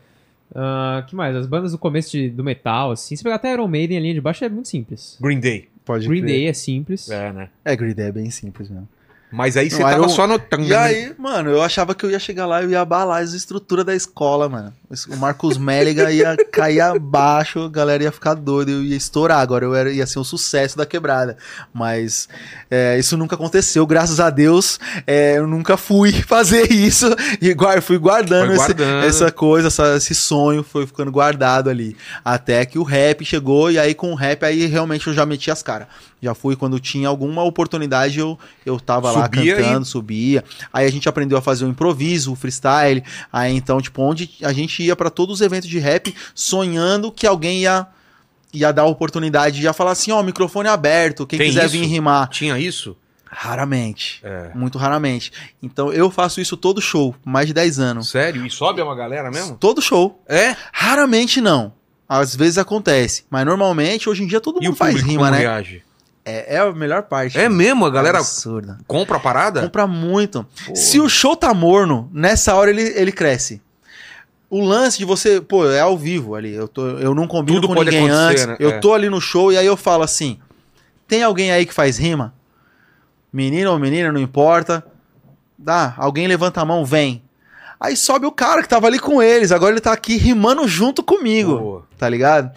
Ah, 0.54 1.04
que 1.06 1.14
mais? 1.14 1.34
As 1.36 1.46
bandas 1.46 1.72
do 1.72 1.78
começo 1.78 2.10
de- 2.12 2.30
do 2.30 2.42
metal, 2.44 2.92
assim. 2.92 3.14
Se 3.16 3.22
pegar 3.22 3.36
até 3.36 3.52
Iron 3.52 3.68
Maiden, 3.68 3.98
a 3.98 4.00
linha 4.00 4.14
de 4.14 4.20
baixo 4.20 4.44
é 4.44 4.48
muito 4.48 4.68
simples. 4.68 5.16
Green 5.20 5.40
Day. 5.40 5.68
Pode 5.84 6.06
Green 6.08 6.20
crer. 6.22 6.32
Day 6.32 6.46
é 6.48 6.52
simples. 6.52 7.10
É, 7.10 7.32
né? 7.32 7.48
É, 7.64 7.76
Green 7.76 7.94
Day 7.94 8.06
é 8.08 8.12
bem 8.12 8.30
simples 8.30 8.68
mesmo. 8.68 8.88
Mas 9.30 9.56
aí 9.56 9.68
você 9.68 9.82
tava 9.82 9.94
Iron- 9.94 10.08
só 10.08 10.26
no. 10.26 10.40
E 10.64 10.74
aí, 10.74 11.12
mano, 11.18 11.50
eu 11.50 11.60
achava 11.60 11.94
que 11.96 12.06
eu 12.06 12.10
ia 12.10 12.18
chegar 12.18 12.46
lá 12.46 12.60
e 12.62 12.64
eu 12.64 12.70
ia 12.70 12.80
abalar 12.80 13.22
as 13.22 13.32
estruturas 13.34 13.84
da 13.84 13.94
escola, 13.94 14.48
mano. 14.48 14.72
O 15.10 15.16
Marcos 15.16 15.58
Méliga 15.58 16.12
ia 16.12 16.36
cair 16.52 16.80
abaixo, 16.80 17.58
a 17.60 17.68
galera 17.68 18.04
ia 18.04 18.12
ficar 18.12 18.34
doida, 18.34 18.70
eu 18.70 18.84
ia 18.84 18.96
estourar. 18.96 19.40
Agora 19.40 19.64
eu 19.64 19.74
era, 19.74 19.90
ia 19.90 20.06
ser 20.06 20.20
um 20.20 20.24
sucesso 20.24 20.76
da 20.78 20.86
quebrada. 20.86 21.36
Mas 21.74 22.28
é, 22.70 22.96
isso 22.96 23.16
nunca 23.16 23.34
aconteceu, 23.34 23.84
graças 23.84 24.20
a 24.20 24.30
Deus. 24.30 24.78
é, 25.04 25.38
eu 25.38 25.46
nunca 25.48 25.76
fui 25.76 26.12
fazer 26.22 26.70
isso 26.72 27.06
e 27.42 27.54
fui 27.82 27.98
guardando, 27.98 28.46
Foi 28.46 28.54
esse- 28.56 28.74
guardando. 28.74 29.04
essa 29.04 29.32
coisa, 29.32 29.66
essa- 29.68 29.96
esse 29.96 30.14
sonho 30.14 30.62
foi 30.62 30.86
ficando 30.86 31.10
guardado 31.10 31.68
ali. 31.68 31.96
Até 32.24 32.64
que 32.64 32.78
o 32.78 32.84
rap 32.84 33.24
chegou 33.24 33.70
e 33.72 33.78
aí 33.80 33.92
com 33.92 34.12
o 34.12 34.14
rap 34.14 34.44
aí 34.44 34.66
realmente 34.66 35.06
eu 35.08 35.12
já 35.14 35.26
meti 35.26 35.50
as 35.50 35.62
caras. 35.64 35.88
Já 36.22 36.34
fui 36.34 36.56
quando 36.56 36.80
tinha 36.80 37.08
alguma 37.08 37.42
oportunidade, 37.44 38.18
eu, 38.18 38.38
eu 38.64 38.80
tava 38.80 39.10
lá 39.10 39.24
Subia 39.24 39.52
e- 39.52 39.56
cantando, 39.62 39.84
subia. 39.84 40.44
Aí 40.72 40.86
a 40.86 40.90
gente 40.90 41.08
aprendeu 41.08 41.36
a 41.36 41.42
fazer 41.42 41.64
o 41.64 41.68
improviso, 41.68 42.32
o 42.32 42.36
freestyle. 42.36 43.02
Aí 43.32 43.54
então, 43.54 43.80
tipo, 43.80 44.00
onde 44.00 44.30
a 44.42 44.52
gente 44.52 44.75
gente 44.76 44.82
ia 44.82 44.96
pra 44.96 45.10
todos 45.10 45.36
os 45.36 45.40
eventos 45.40 45.68
de 45.68 45.78
rap 45.78 46.14
sonhando 46.34 47.10
que 47.10 47.26
alguém 47.26 47.62
ia, 47.62 47.86
ia 48.52 48.72
dar 48.72 48.82
a 48.82 48.86
oportunidade 48.86 49.60
de 49.60 49.72
falar 49.72 49.92
assim: 49.92 50.10
ó, 50.12 50.20
o 50.20 50.24
microfone 50.24 50.68
aberto, 50.68 51.26
quem 51.26 51.38
Tem 51.38 51.48
quiser 51.48 51.64
isso? 51.66 51.72
vir 51.72 51.84
rimar. 51.86 52.28
Tinha 52.28 52.58
isso? 52.58 52.96
Raramente. 53.28 54.20
É. 54.22 54.50
Muito 54.54 54.78
raramente. 54.78 55.32
Então 55.62 55.92
eu 55.92 56.10
faço 56.10 56.40
isso 56.40 56.56
todo 56.56 56.80
show, 56.80 57.14
mais 57.24 57.46
de 57.46 57.52
10 57.52 57.78
anos. 57.78 58.08
Sério? 58.10 58.46
E 58.46 58.50
sobe 58.50 58.80
uma 58.80 58.94
galera 58.94 59.30
mesmo? 59.30 59.56
Todo 59.56 59.82
show. 59.82 60.22
É? 60.28 60.56
Raramente 60.72 61.40
não. 61.40 61.72
Às 62.08 62.34
vezes 62.36 62.56
acontece. 62.56 63.24
Mas 63.28 63.44
normalmente, 63.44 64.08
hoje 64.08 64.22
em 64.22 64.26
dia, 64.26 64.40
todo 64.40 64.58
E 64.62 64.66
mundo 64.66 64.74
o 64.74 64.76
faz 64.76 65.00
rima, 65.02 65.30
né? 65.30 65.38
reage? 65.38 65.82
É, 66.24 66.54
é 66.56 66.58
a 66.58 66.72
melhor 66.72 67.02
parte. 67.02 67.36
É 67.38 67.48
mesmo? 67.48 67.84
A 67.84 67.90
galera 67.90 68.18
Absurda. 68.18 68.78
compra 68.86 69.16
a 69.16 69.20
parada? 69.20 69.60
Compra 69.62 69.86
muito. 69.86 70.46
Pô. 70.66 70.74
Se 70.74 70.98
o 71.00 71.08
show 71.08 71.36
tá 71.36 71.52
morno, 71.52 72.08
nessa 72.12 72.54
hora 72.54 72.70
ele, 72.70 72.82
ele 72.82 73.12
cresce. 73.12 73.60
O 74.48 74.60
lance 74.64 74.96
de 74.98 75.04
você, 75.04 75.40
pô, 75.40 75.68
é 75.68 75.80
ao 75.80 75.96
vivo 75.98 76.34
ali. 76.34 76.54
Eu, 76.54 76.68
tô, 76.68 76.86
eu 76.86 77.14
não 77.14 77.26
combino 77.26 77.60
Tudo 77.60 77.68
com 77.68 77.74
pode 77.74 77.90
ninguém 77.90 78.08
antes. 78.08 78.46
né? 78.46 78.56
Eu 78.60 78.70
É. 78.70 78.78
tô 78.78 78.94
ali 78.94 79.10
no 79.10 79.20
show 79.20 79.52
e 79.52 79.58
aí 79.58 79.66
eu 79.66 79.76
falo 79.76 80.02
assim: 80.04 80.38
tem 81.08 81.22
alguém 81.22 81.50
aí 81.50 81.66
que 81.66 81.74
faz 81.74 81.98
rima? 81.98 82.32
Menino 83.32 83.72
ou 83.72 83.78
menina, 83.78 84.12
não 84.12 84.20
importa. 84.20 84.84
Dá, 85.58 85.94
alguém 85.96 86.26
levanta 86.28 86.60
a 86.60 86.64
mão, 86.64 86.84
vem. 86.84 87.22
Aí 87.78 87.96
sobe 87.96 88.24
o 88.24 88.32
cara 88.32 88.62
que 88.62 88.68
tava 88.68 88.86
ali 88.86 88.98
com 88.98 89.20
eles. 89.22 89.52
Agora 89.52 89.72
ele 89.72 89.80
tá 89.80 89.92
aqui 89.92 90.16
rimando 90.16 90.66
junto 90.66 91.02
comigo. 91.02 91.58
Pô. 91.58 91.82
Tá 91.98 92.08
ligado? 92.08 92.50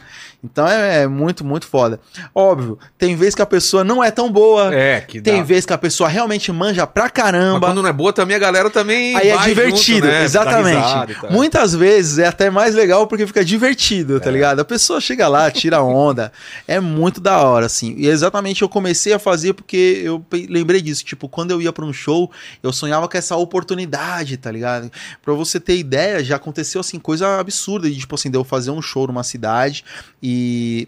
Então 0.44 0.66
é, 0.68 1.02
é 1.04 1.08
muito, 1.08 1.44
muito 1.44 1.68
foda. 1.68 2.00
Óbvio, 2.34 2.80
tem 2.98 3.14
vezes 3.16 3.36
que 3.36 3.42
a 3.42 3.46
pessoa 3.46 3.84
não 3.84 4.02
é 4.02 4.10
tão 4.10 4.32
boa. 4.32 4.74
É, 4.74 5.02
que 5.02 5.20
Tem 5.22 5.38
dá. 5.40 5.44
vezes 5.44 5.66
que 5.66 5.74
a 5.74 5.78
pessoa 5.78 6.08
realmente 6.08 6.50
manja 6.50 6.88
pra 6.88 7.04
Mas 7.04 7.12
caramba. 7.12 7.68
quando 7.68 7.82
não 7.82 7.90
é 7.90 7.92
boa 7.94 8.14
também, 8.14 8.38
a 8.38 8.40
galera 8.40 8.70
também 8.70 9.16
Aí 9.18 9.28
é 9.30 9.38
divertido, 9.40 10.08
junto, 10.08 10.08
né? 10.08 10.24
Exatamente. 10.24 11.18
Muitas 11.30 11.76
vezes 11.76 12.20
é 12.20 12.28
até 12.28 12.50
mais 12.50 12.74
legal 12.74 13.06
porque 13.06 13.28
fica 13.28 13.44
divertido, 13.44 14.16
É. 14.16 14.20
tá 14.22 14.32
ligado? 14.32 14.62
A 14.62 14.66
pessoa 14.66 15.02
chega 15.02 15.28
lá, 15.28 15.52
tira 15.52 15.82
onda. 15.84 16.32
é 16.66 16.80
muito 16.80 17.20
da 17.20 17.40
hora, 17.44 17.66
assim. 17.66 17.94
E 17.98 18.08
exatamente 18.08 18.62
eu 18.62 18.70
comecei 18.70 19.12
a 19.12 19.20
fazer 19.20 19.52
porque 19.54 20.02
eu 20.06 20.24
lembrei 20.50 20.82
disso. 20.82 21.04
Tipo, 21.04 21.28
quando 21.28 21.52
eu 21.52 21.62
ia 21.62 21.74
pra 21.74 21.84
um 21.84 21.92
show, 21.92 22.32
eu 22.64 22.72
sonhava 22.72 23.10
com 23.10 23.18
essa 23.18 23.36
oportunidade, 23.36 24.38
tá 24.38 24.50
ligado? 24.52 24.90
Pra 25.22 25.34
você 25.34 25.60
ter 25.60 25.78
ideia, 25.78 26.24
já 26.24 26.38
aconteceu, 26.38 26.80
assim, 26.80 26.98
coisa 26.98 27.40
absurda. 27.42 27.90
De, 27.90 27.98
tipo 27.98 28.16
assim, 28.16 28.32
de 28.32 28.38
eu 28.38 28.44
fazer 28.46 28.72
um 28.72 28.82
show 28.82 29.06
numa 29.06 29.24
cidade 29.30 29.84
e 30.22 30.88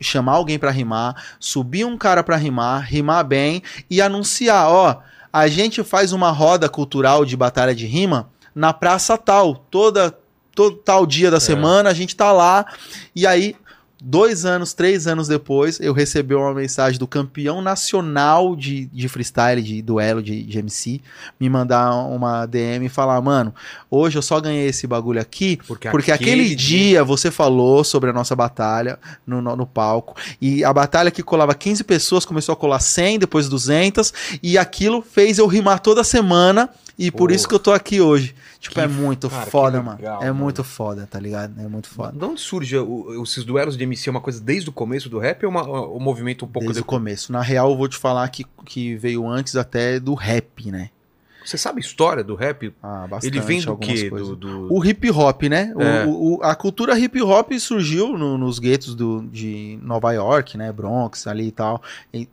chamar 0.00 0.32
alguém 0.32 0.58
pra 0.58 0.70
rimar, 0.70 1.14
subir 1.38 1.84
um 1.84 1.96
cara 1.96 2.22
pra 2.22 2.36
rimar, 2.36 2.82
rimar 2.82 3.24
bem 3.24 3.62
e 3.88 4.00
anunciar, 4.00 4.68
ó, 4.68 5.00
a 5.32 5.48
gente 5.48 5.82
faz 5.84 6.12
uma 6.12 6.30
roda 6.30 6.68
cultural 6.68 7.24
de 7.24 7.36
batalha 7.36 7.74
de 7.74 7.86
rima 7.86 8.28
na 8.54 8.72
praça 8.72 9.16
tal, 9.18 9.54
toda 9.54 10.16
todo 10.54 10.76
tal 10.76 11.06
dia 11.06 11.30
da 11.30 11.38
semana 11.38 11.90
a 11.90 11.94
gente 11.94 12.16
tá 12.16 12.32
lá 12.32 12.64
e 13.14 13.26
aí 13.26 13.54
dois 14.02 14.44
anos, 14.44 14.72
três 14.72 15.06
anos 15.06 15.28
depois 15.28 15.80
eu 15.80 15.92
recebi 15.92 16.34
uma 16.34 16.52
mensagem 16.52 16.98
do 16.98 17.06
campeão 17.06 17.62
nacional 17.62 18.54
de, 18.54 18.86
de 18.86 19.08
freestyle, 19.08 19.62
de 19.62 19.80
duelo 19.80 20.22
de, 20.22 20.42
de 20.42 20.58
MC, 20.58 21.00
me 21.40 21.48
mandar 21.48 21.94
uma 21.94 22.46
DM 22.46 22.86
e 22.86 22.88
falar, 22.88 23.20
mano, 23.20 23.54
hoje 23.90 24.18
eu 24.18 24.22
só 24.22 24.40
ganhei 24.40 24.68
esse 24.68 24.86
bagulho 24.86 25.20
aqui 25.20 25.58
Porque, 25.66 25.90
porque 25.90 26.12
aquele 26.12 26.54
dia 26.54 27.02
você 27.04 27.30
falou 27.30 27.84
sobre 27.84 28.10
a 28.10 28.12
nossa 28.12 28.34
batalha 28.34 28.98
no, 29.26 29.40
no, 29.40 29.56
no 29.56 29.66
palco. 29.66 30.16
E 30.40 30.64
a 30.64 30.72
batalha 30.72 31.10
que 31.10 31.22
colava 31.22 31.54
15 31.54 31.84
pessoas 31.84 32.24
começou 32.24 32.52
a 32.52 32.56
colar 32.56 32.80
100, 32.80 33.20
depois 33.20 33.48
200. 33.48 34.12
E 34.42 34.58
aquilo 34.58 35.02
fez 35.02 35.38
eu 35.38 35.46
rimar 35.46 35.80
toda 35.80 36.02
semana. 36.04 36.70
E 36.98 37.10
por 37.10 37.30
isso 37.30 37.46
que 37.46 37.54
eu 37.54 37.58
tô 37.58 37.72
aqui 37.72 38.00
hoje. 38.00 38.34
Tipo, 38.58 38.76
Que 38.76 38.80
é 38.80 38.86
muito 38.86 39.28
cara, 39.28 39.46
foda, 39.50 39.78
legal, 39.78 39.84
mano. 39.84 40.22
É 40.22 40.26
mano. 40.28 40.34
muito 40.34 40.64
foda, 40.64 41.06
tá 41.10 41.20
ligado? 41.20 41.60
É 41.60 41.68
muito 41.68 41.88
foda. 41.88 42.18
De 42.18 42.24
onde 42.24 42.40
surge 42.40 42.76
o- 42.78 43.22
esses 43.22 43.44
duelos 43.44 43.76
de 43.76 43.84
MC? 43.84 44.08
É 44.08 44.10
uma 44.12 44.20
coisa 44.20 44.40
desde 44.40 44.70
o 44.70 44.72
começo 44.72 45.08
do 45.10 45.18
rap 45.18 45.44
ou 45.44 45.52
é 45.52 45.54
uma, 45.54 45.68
um 45.88 46.00
movimento 46.00 46.46
um 46.46 46.48
pouco 46.48 46.66
Desde 46.66 46.80
o 46.80 46.84
começo. 46.84 47.30
Na 47.32 47.42
real, 47.42 47.70
eu 47.70 47.76
vou 47.76 47.86
te 47.86 47.98
falar 47.98 48.26
que, 48.30 48.46
que 48.64 48.96
veio 48.96 49.28
antes 49.28 49.56
até 49.56 50.00
do 50.00 50.14
rap, 50.14 50.70
né? 50.70 50.88
Você 51.44 51.56
sabe 51.58 51.78
a 51.78 51.84
história 51.84 52.24
do 52.24 52.34
rap? 52.34 52.74
Ah, 52.82 53.06
bastante. 53.08 53.26
Ele 53.36 53.40
vem 53.44 53.60
do 53.60 53.76
quê? 53.76 54.10
Do, 54.10 54.34
do- 54.34 54.72
O 54.74 54.84
hip 54.84 55.08
hop, 55.10 55.42
né? 55.44 55.72
O- 55.76 55.82
É. 55.82 56.04
o- 56.06 56.36
o- 56.38 56.42
a 56.42 56.56
cultura 56.56 56.98
hip 56.98 57.20
hop 57.22 57.52
surgiu 57.60 58.16
no- 58.18 58.36
nos 58.38 58.58
guetos 58.58 58.94
do, 58.96 59.22
de 59.30 59.78
Nova 59.82 60.10
York, 60.12 60.56
né? 60.58 60.72
Bronx 60.72 61.26
ali 61.28 61.48
e 61.48 61.52
tal. 61.52 61.80
E 62.12 62.26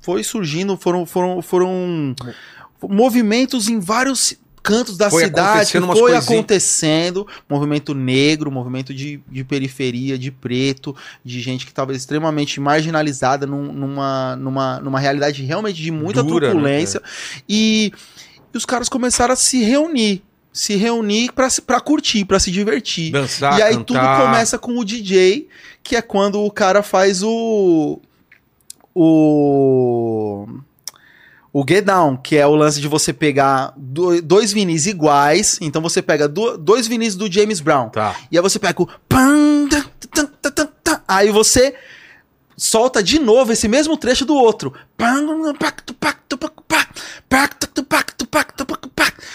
foi 0.00 0.22
surgindo, 0.24 0.76
foram, 0.78 1.04
foram, 1.04 1.42
foram 1.42 2.14
movimentos 2.90 3.68
em 3.68 3.78
vários 3.80 4.34
cantos 4.62 4.96
da 4.96 5.10
Foi 5.10 5.24
cidade. 5.24 5.48
acontecendo 5.48 5.86
Foi 5.88 5.98
coisinhas. 6.00 6.24
acontecendo. 6.24 7.26
Movimento 7.48 7.94
negro, 7.94 8.50
movimento 8.50 8.94
de, 8.94 9.20
de 9.30 9.44
periferia, 9.44 10.16
de 10.18 10.30
preto, 10.30 10.96
de 11.22 11.38
gente 11.40 11.66
que 11.66 11.70
estava 11.72 11.92
extremamente 11.94 12.58
marginalizada 12.60 13.46
num- 13.46 13.72
numa, 13.72 14.36
numa, 14.36 14.80
numa 14.80 14.98
realidade 14.98 15.42
realmente 15.44 15.82
de 15.82 15.90
muita 15.90 16.22
Dura, 16.22 16.46
né, 16.46 16.52
truculência. 16.52 17.02
e, 17.48 17.92
e 18.52 18.56
os 18.56 18.64
caras 18.64 18.88
começaram 18.88 19.34
a 19.34 19.36
se 19.36 19.62
reunir. 19.62 20.22
Se 20.50 20.76
reunir 20.76 21.30
pra 21.66 21.80
curtir, 21.80 22.24
pra 22.24 22.38
se 22.38 22.50
divertir. 22.50 23.10
dançar, 23.10 23.58
e 23.58 23.62
aí 23.62 23.74
cantar. 23.74 23.84
tudo 23.84 24.24
começa 24.24 24.56
com 24.56 24.78
o 24.78 24.84
DJ, 24.84 25.48
que 25.82 25.96
é 25.96 26.00
quando 26.00 26.40
o 26.40 26.50
cara 26.50 26.80
faz 26.82 27.22
o. 27.24 28.00
O. 28.94 30.46
O 31.56 31.64
Get 31.66 31.84
Down, 31.84 32.16
que 32.16 32.36
é 32.36 32.44
o 32.44 32.56
lance 32.56 32.80
de 32.80 32.88
você 32.88 33.12
pegar 33.12 33.72
do- 33.76 34.20
dois 34.20 34.52
vinis 34.52 34.86
iguais. 34.86 35.56
Então 35.60 35.80
você 35.80 36.02
pega 36.02 36.26
do- 36.28 36.58
dois 36.58 36.88
vinis 36.88 37.14
do 37.14 37.30
James 37.32 37.60
Brown. 37.60 37.90
Tá. 37.90 38.16
E 38.32 38.36
aí 38.36 38.42
você 38.42 38.58
pega 38.58 38.82
o. 38.82 38.88
Aí 41.06 41.30
você 41.30 41.74
solta 42.56 43.02
de 43.02 43.18
novo 43.18 43.52
esse 43.52 43.68
mesmo 43.68 43.96
trecho 43.96 44.24
do 44.24 44.34
outro. 44.34 44.72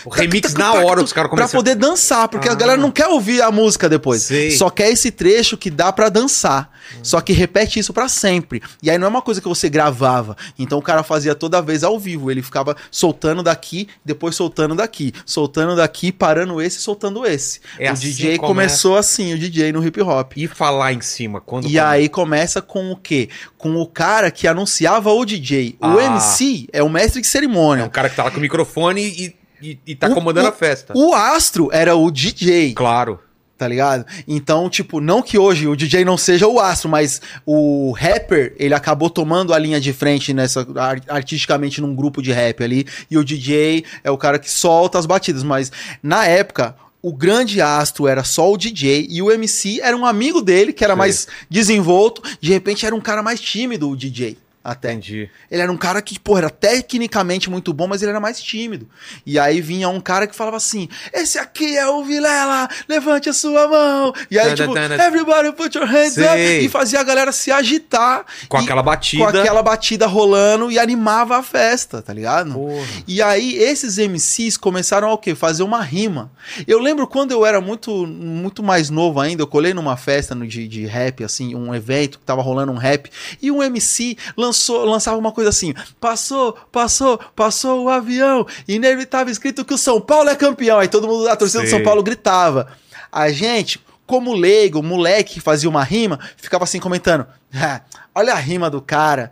O 0.06 0.10
remix 0.10 0.54
na 0.54 0.74
hora 0.74 1.04
os 1.04 1.12
caras 1.12 1.30
começam. 1.30 1.50
Pra 1.50 1.60
poder 1.60 1.76
dançar, 1.76 2.28
porque 2.28 2.48
ah. 2.48 2.54
a 2.54 2.56
galera 2.56 2.80
não 2.80 2.92
quer 2.92 3.08
ouvir 3.08 3.42
a 3.42 3.52
música 3.52 3.90
depois. 3.90 4.30
Só 4.58 4.70
quer 4.70 4.90
esse 4.90 5.12
trecho 5.12 5.58
que 5.58 5.70
dá 5.70 5.92
para 5.92 6.10
dançar. 6.10 6.72
Hum. 6.96 7.00
Só 7.04 7.22
que 7.22 7.34
repete 7.34 7.80
isso 7.80 7.94
para 7.94 8.08
sempre. 8.08 8.62
E 8.82 8.90
aí 8.90 8.98
não 8.98 9.06
é 9.06 9.10
uma 9.10 9.22
coisa 9.22 9.42
que 9.42 9.48
você 9.48 9.70
gravava. 9.70 10.36
Então 10.58 10.80
o 10.80 10.82
cara 10.82 11.04
fazia 11.04 11.36
toda 11.36 11.62
vez 11.62 11.84
ao 11.84 12.00
vivo. 12.00 12.32
Ele 12.32 12.42
ficava 12.42 12.76
soltando 12.90 13.44
daqui, 13.44 13.88
depois 14.04 14.36
soltando 14.36 14.74
daqui, 14.74 15.14
soltando 15.26 15.76
daqui, 15.76 16.12
parando 16.12 16.62
esse, 16.62 16.82
soltando 16.82 17.26
esse. 17.26 17.60
É 17.78 17.90
o 17.90 17.94
assim 17.94 18.08
DJ 18.08 18.38
começou 18.38 18.98
assim, 18.98 19.34
o 19.34 19.38
DJ 19.38 19.72
no 19.72 19.86
hip 19.86 20.02
hop. 20.02 20.34
E 20.36 20.48
falar 20.48 20.94
em 20.94 21.02
cima. 21.02 21.42
quando 21.42 21.68
E 21.68 21.80
aí 21.80 22.10
começa 22.10 22.62
com 22.62 22.92
o 22.92 22.96
quê? 23.10 23.30
Com 23.58 23.76
o 23.76 23.86
cara 23.88 24.30
que 24.32 24.48
anunciava 24.48 25.12
o 25.12 25.26
DJ. 25.26 25.76
O 25.82 25.86
Ah. 25.98 26.04
MC 26.06 26.68
é 26.72 26.82
o 26.84 26.90
mestre 26.90 27.22
de 27.22 27.28
É 27.28 27.32
cerimônia. 27.32 27.86
um 27.86 27.90
cara 27.90 28.10
que 28.10 28.16
tá 28.16 28.24
lá 28.24 28.32
com 28.32 28.38
o 28.38 28.42
microfone 28.42 29.02
e, 29.02 29.36
e, 29.62 29.80
e 29.88 29.96
tá 29.96 30.08
O- 30.08 30.14
comandando 30.14 30.46
o- 30.48 30.50
a 30.50 30.54
festa. 30.54 30.94
O 30.96 31.14
astro 31.14 31.70
era 31.74 31.96
o 31.96 32.10
DJ. 32.12 32.74
Claro. 32.74 33.20
Tá 33.58 33.68
ligado? 33.68 34.06
Então, 34.26 34.70
tipo, 34.70 35.02
não 35.02 35.22
que 35.22 35.38
hoje 35.38 35.68
o 35.68 35.76
DJ 35.76 36.06
não 36.06 36.16
seja 36.18 36.48
o 36.48 36.62
astro, 36.62 36.88
mas 36.90 37.22
o 37.46 37.92
rapper, 37.92 38.56
ele 38.58 38.74
acabou 38.74 39.10
tomando 39.10 39.54
a 39.54 39.60
linha 39.60 39.82
de 39.82 39.92
frente 39.92 40.34
nessa 40.34 40.66
ar- 40.78 41.02
artisticamente 41.10 41.82
num 41.82 41.94
grupo 41.94 42.22
de 42.22 42.32
rap 42.32 42.64
ali, 42.64 42.88
e 43.12 43.18
o 43.18 43.24
DJ 43.26 43.84
é 44.02 44.10
o 44.10 44.18
cara 44.18 44.40
que 44.40 44.50
solta 44.50 44.98
as 44.98 45.06
batidas, 45.06 45.44
mas 45.44 45.70
na 46.02 46.26
época 46.26 46.74
o 47.02 47.14
grande 47.14 47.62
astro 47.62 48.08
era 48.08 48.24
só 48.24 48.52
o 48.52 48.58
DJ 48.58 49.08
e 49.10 49.22
o 49.22 49.32
MC 49.32 49.80
era 49.82 49.96
um 49.96 50.06
amigo 50.06 50.42
dele 50.42 50.74
que 50.74 50.84
era 50.84 50.94
Sei. 50.94 50.98
mais 50.98 51.28
desenvolto, 51.50 52.22
de 52.42 52.52
repente 52.52 52.86
era 52.86 52.96
um 52.96 53.02
cara 53.02 53.24
mais 53.24 53.40
tímido 53.40 53.90
o 53.90 53.96
DJ. 53.96 54.38
Até. 54.64 54.90
Entendi. 54.90 55.30
Ele 55.50 55.62
era 55.62 55.72
um 55.72 55.78
cara 55.78 56.02
que, 56.02 56.20
pô, 56.20 56.38
era 56.38 56.50
tecnicamente 56.50 57.50
muito 57.50 57.74
bom, 57.74 57.88
mas 57.88 58.02
ele 58.02 58.12
era 58.12 58.20
mais 58.20 58.42
tímido. 58.42 58.90
E 59.26 59.40
aí 59.40 59.62
vinha 59.62 59.88
um 59.90 60.02
cara 60.02 60.28
que 60.28 60.36
falava 60.36 60.58
assim: 60.58 60.90
Esse 61.14 61.40
aqui 61.40 61.78
é 61.78 61.88
o 61.88 62.04
Vilela, 62.04 62.68
levante 62.88 63.30
a 63.30 63.34
sua 63.34 63.68
mão. 63.68 64.14
E 64.30 64.38
aí, 64.38 64.54
tipo, 64.54 64.78
everybody 64.78 65.52
put 65.54 65.78
your 65.78 65.88
hands 65.88 66.14
Sei. 66.14 66.26
up. 66.26 66.66
E 66.66 66.70
fazia 66.70 67.00
a 67.00 67.04
galera 67.04 67.32
se 67.32 67.52
agitar. 67.52 68.26
Com 68.48 68.60
e- 68.60 68.64
aquela 68.64 68.84
batida. 68.84 69.24
Com 69.24 69.38
aquela 69.38 69.64
batida 69.64 70.08
rolando 70.08 70.72
e 70.72 70.78
animava 70.78 71.38
a 71.38 71.44
festa, 71.44 72.02
tá 72.02 72.14
ligado? 72.14 72.54
Porra. 72.54 72.86
E 73.08 73.22
aí, 73.22 73.56
esses 73.56 73.98
MCs 73.98 74.58
começaram 74.58 75.08
a 75.10 75.14
o 75.14 75.18
quê? 75.18 75.36
Fazer 75.36 75.64
uma 75.64 75.82
rima. 75.82 76.32
Eu 76.68 76.80
lembro 76.80 77.08
quando 77.08 77.32
eu 77.32 77.46
era 77.46 77.62
muito, 77.62 78.06
muito 78.06 78.62
mais 78.62 78.90
novo 78.90 79.20
ainda, 79.20 79.44
eu 79.44 79.48
colei 79.48 79.74
numa 79.74 79.96
festa 79.96 80.36
de, 80.36 80.68
de 80.68 80.86
rap, 80.86 81.24
assim, 81.24 81.56
um 81.56 81.74
evento 81.74 82.20
que 82.20 82.26
tava 82.26 82.42
rolando 82.42 82.72
um 82.72 82.78
rap, 82.78 83.10
e 83.42 83.50
um 83.52 83.64
MC 83.64 84.18
lançou, 84.36 84.49
lançava 84.86 85.18
uma 85.18 85.32
coisa 85.32 85.50
assim: 85.50 85.74
passou, 86.00 86.54
passou, 86.72 87.20
passou 87.36 87.86
o 87.86 87.90
avião, 87.90 88.46
e 88.68 88.80
nele 88.80 89.06
tava 89.06 89.32
escrito 89.32 89.66
que 89.66 89.74
o 89.74 89.78
São 89.78 90.00
Paulo 90.00 90.30
é 90.30 90.36
campeão. 90.36 90.80
Aí 90.80 90.88
todo 90.88 91.08
mundo 91.08 91.26
da 91.26 91.36
torcida 91.36 91.64
do 91.64 91.70
Sei. 91.70 91.78
São 91.78 91.84
Paulo 91.84 92.04
gritava. 92.04 92.68
A 93.12 93.30
gente. 93.32 93.80
Como 94.06 94.34
leigo, 94.34 94.82
moleque 94.82 95.36
que 95.36 95.40
fazia 95.40 95.70
uma 95.70 95.84
rima, 95.84 96.20
ficava 96.36 96.64
assim 96.64 96.80
comentando: 96.80 97.28
"Ah, 97.54 97.82
olha 98.16 98.34
a 98.34 98.38
rima 98.38 98.68
do 98.68 98.82
cara. 98.82 99.32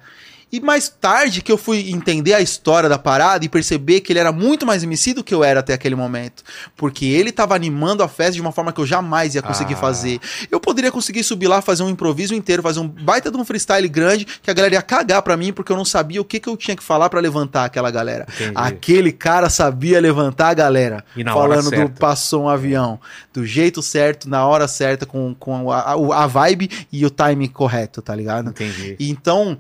E 0.52 0.62
mais 0.62 0.88
tarde 0.88 1.42
que 1.42 1.52
eu 1.52 1.58
fui 1.58 1.92
entender 1.92 2.34
a 2.34 2.40
história 2.40 2.88
da 2.88 2.98
parada 2.98 3.44
e 3.44 3.50
perceber 3.50 4.00
que 4.00 4.14
ele 4.14 4.20
era 4.20 4.32
muito 4.32 4.66
mais 4.66 4.82
MC 4.82 5.14
do 5.14 5.24
que 5.24 5.34
eu 5.34 5.44
era 5.44 5.60
até 5.60 5.74
aquele 5.74 5.96
momento. 5.96 6.44
Porque 6.76 7.06
ele 7.06 7.32
tava 7.34 7.54
animando 7.54 8.02
a 8.02 8.08
festa 8.08 8.34
de 8.34 8.42
uma 8.42 8.54
forma 8.54 8.72
que 8.72 8.80
eu 8.80 8.86
jamais 8.86 9.36
ia 9.36 9.42
conseguir 9.42 9.74
Ah. 9.74 9.78
fazer. 9.78 10.20
Eu 10.50 10.60
poderia 10.60 10.92
conseguir 10.92 11.24
subir 11.24 11.48
lá, 11.48 11.62
fazer 11.62 11.84
um 11.84 11.90
improviso 11.90 12.34
inteiro, 12.34 12.64
fazer 12.64 12.80
um 12.80 12.88
baita 12.88 13.30
de 13.30 13.38
um 13.38 13.44
freestyle 13.44 13.88
grande, 13.90 14.26
que 14.42 14.50
a 14.50 14.54
galera 14.54 14.76
ia 14.76 14.82
cagar 14.82 15.22
pra 15.22 15.36
mim, 15.36 15.52
porque 15.52 15.72
eu 15.72 15.76
não 15.76 15.86
sabia 15.86 16.22
o 16.22 16.26
que, 16.26 16.40
que 16.40 16.48
eu 16.48 16.56
tinha 16.56 16.78
que 16.78 16.84
falar 16.84 17.10
pra 17.10 17.20
levantar 17.20 17.66
aquela 17.66 17.92
galera. 17.92 18.26
Entendi. 18.34 18.54
Aquele 18.56 19.12
cara 19.12 19.50
sabia 19.50 20.00
levantar 20.00 20.50
a 20.50 20.54
galera. 20.54 21.04
E 21.16 21.24
na 21.24 21.36
hora 21.36 21.62
falando 21.62 21.90
do 21.90 22.00
passou 22.00 22.44
um 22.44 22.50
avião. 22.50 23.00
Do 23.34 23.46
jeito 23.46 23.82
certo, 23.82 24.30
na 24.30 24.46
hora 24.48 24.68
certa, 24.68 25.06
com, 25.06 25.36
com 25.36 25.72
a, 25.72 25.94
a, 26.24 26.28
vibe 26.28 26.88
e 26.92 27.06
o 27.06 27.10
time 27.10 27.48
correto, 27.50 28.02
tá 28.02 28.16
ligado? 28.16 28.50
Entendi. 28.50 28.96
Então, 29.00 29.58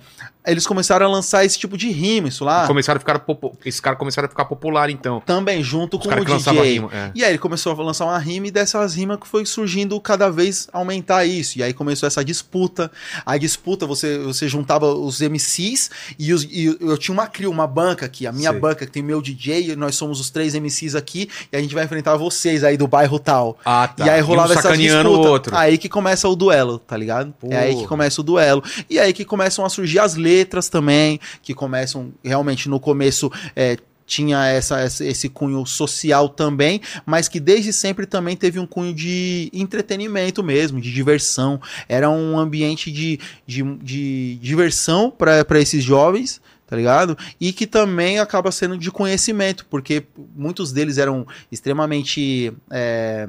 eles 0.51 0.65
começaram 0.65 1.05
a 1.05 1.09
lançar 1.09 1.43
esse 1.45 1.57
tipo 1.59 1.77
de 1.77 1.89
rima, 1.91 2.27
isso 2.27 2.43
lá. 2.45 2.65
Começaram 2.67 2.97
a 2.97 2.99
ficar 2.99 3.19
popu... 3.19 3.57
Esses 3.65 3.79
caras 3.79 3.99
começaram 3.99 4.25
a 4.25 4.29
ficar 4.29 4.45
popular, 4.45 4.89
então. 4.89 5.21
Também 5.25 5.61
junto 5.63 5.97
Os 5.97 6.05
com 6.05 6.13
o 6.13 6.25
DJ. 6.25 6.63
rima. 6.73 6.89
é. 6.93 7.11
E 7.13 7.23
aí 7.23 7.31
ele 7.31 7.37
começou 7.37 7.73
a 7.73 7.83
lançar 7.83 8.05
uma 8.05 8.17
rima 8.17 8.47
e 8.47 8.51
dessas 8.51 8.95
rimas 8.95 9.19
que 9.19 9.27
foi 9.27 9.45
surgindo 9.45 9.99
cada 9.99 10.29
vez 10.29 10.67
aumentar 10.71 11.25
isso. 11.25 11.59
E 11.59 11.63
aí 11.63 11.73
começou 11.73 12.07
essa 12.07 12.23
disputa. 12.23 12.91
A 13.25 13.37
disputa, 13.37 13.85
você, 13.85 14.17
você 14.19 14.47
juntava 14.47 14.87
os 14.93 15.19
MCs 15.21 15.89
e, 16.17 16.33
os- 16.33 16.43
e 16.43 16.77
eu 16.79 16.97
tinha 16.97 17.13
uma 17.13 17.27
crew, 17.27 17.51
uma 17.51 17.67
banca 17.67 18.05
aqui. 18.05 18.25
A 18.27 18.31
minha 18.31 18.51
Sei. 18.51 18.59
banca 18.59 18.85
que 18.85 18.91
tem 18.91 19.03
meu 19.03 19.21
DJ, 19.21 19.71
e 19.71 19.75
nós 19.75 19.95
somos 19.95 20.19
os 20.19 20.29
três 20.29 20.53
MCs 20.55 20.95
aqui. 20.95 21.29
E 21.51 21.57
a 21.57 21.61
gente 21.61 21.73
vai 21.75 21.83
enfrentar 21.83 22.15
vocês 22.15 22.63
aí 22.63 22.77
do 22.77 22.87
bairro 22.87 23.19
tal. 23.19 23.57
Ah, 23.65 23.87
tá. 23.87 24.05
E 24.05 24.09
aí 24.09 24.21
rolava 24.21 24.53
um 24.53 24.57
essa 24.57 24.77
disputa. 24.77 25.07
o 25.09 25.19
outro. 25.27 25.55
Aí 25.57 25.77
que 25.77 25.89
começa 25.89 26.27
o 26.29 26.35
duelo, 26.35 26.79
tá 26.79 26.95
ligado? 26.95 27.33
É 27.49 27.57
aí 27.57 27.75
que 27.75 27.87
começa 27.87 28.21
o 28.21 28.23
duelo. 28.23 28.63
E 28.89 28.97
aí 28.99 29.11
que 29.11 29.25
começam 29.25 29.65
a 29.65 29.69
surgir 29.69 29.99
as 29.99 30.15
letras 30.15 30.36
também, 30.45 31.19
que 31.41 31.53
começam 31.53 32.11
realmente 32.23 32.67
no 32.69 32.79
começo. 32.79 33.31
é, 33.55 33.77
tinha 34.09 34.45
essa- 34.47 34.81
esse 34.85 35.27
cunho 35.27 35.65
social 35.65 36.29
também, 36.29 36.79
mas 37.05 37.27
que 37.27 37.41
desde 37.41 37.73
sempre 37.73 38.05
também 38.05 38.37
teve 38.37 38.57
um 38.57 38.65
cunho 38.65 38.93
de 38.93 39.49
entretenimento 39.53 40.41
mesmo, 40.41 40.79
de 40.79 40.93
diversão. 40.93 41.59
Era 41.89 42.09
um 42.09 42.39
ambiente 42.39 42.89
de, 42.89 43.19
de, 43.45 43.63
de 43.83 44.35
diversão 44.41 45.11
para 45.11 45.59
esses 45.59 45.83
jovens, 45.83 46.39
tá 46.65 46.77
ligado? 46.77 47.17
E 47.37 47.51
que 47.51 47.67
também 47.67 48.17
acaba 48.17 48.49
sendo 48.49 48.77
de 48.77 48.89
conhecimento, 48.89 49.65
porque 49.69 50.03
muitos 50.33 50.71
deles 50.71 50.97
eram 50.97 51.27
extremamente. 51.51 52.53
é, 52.71 53.27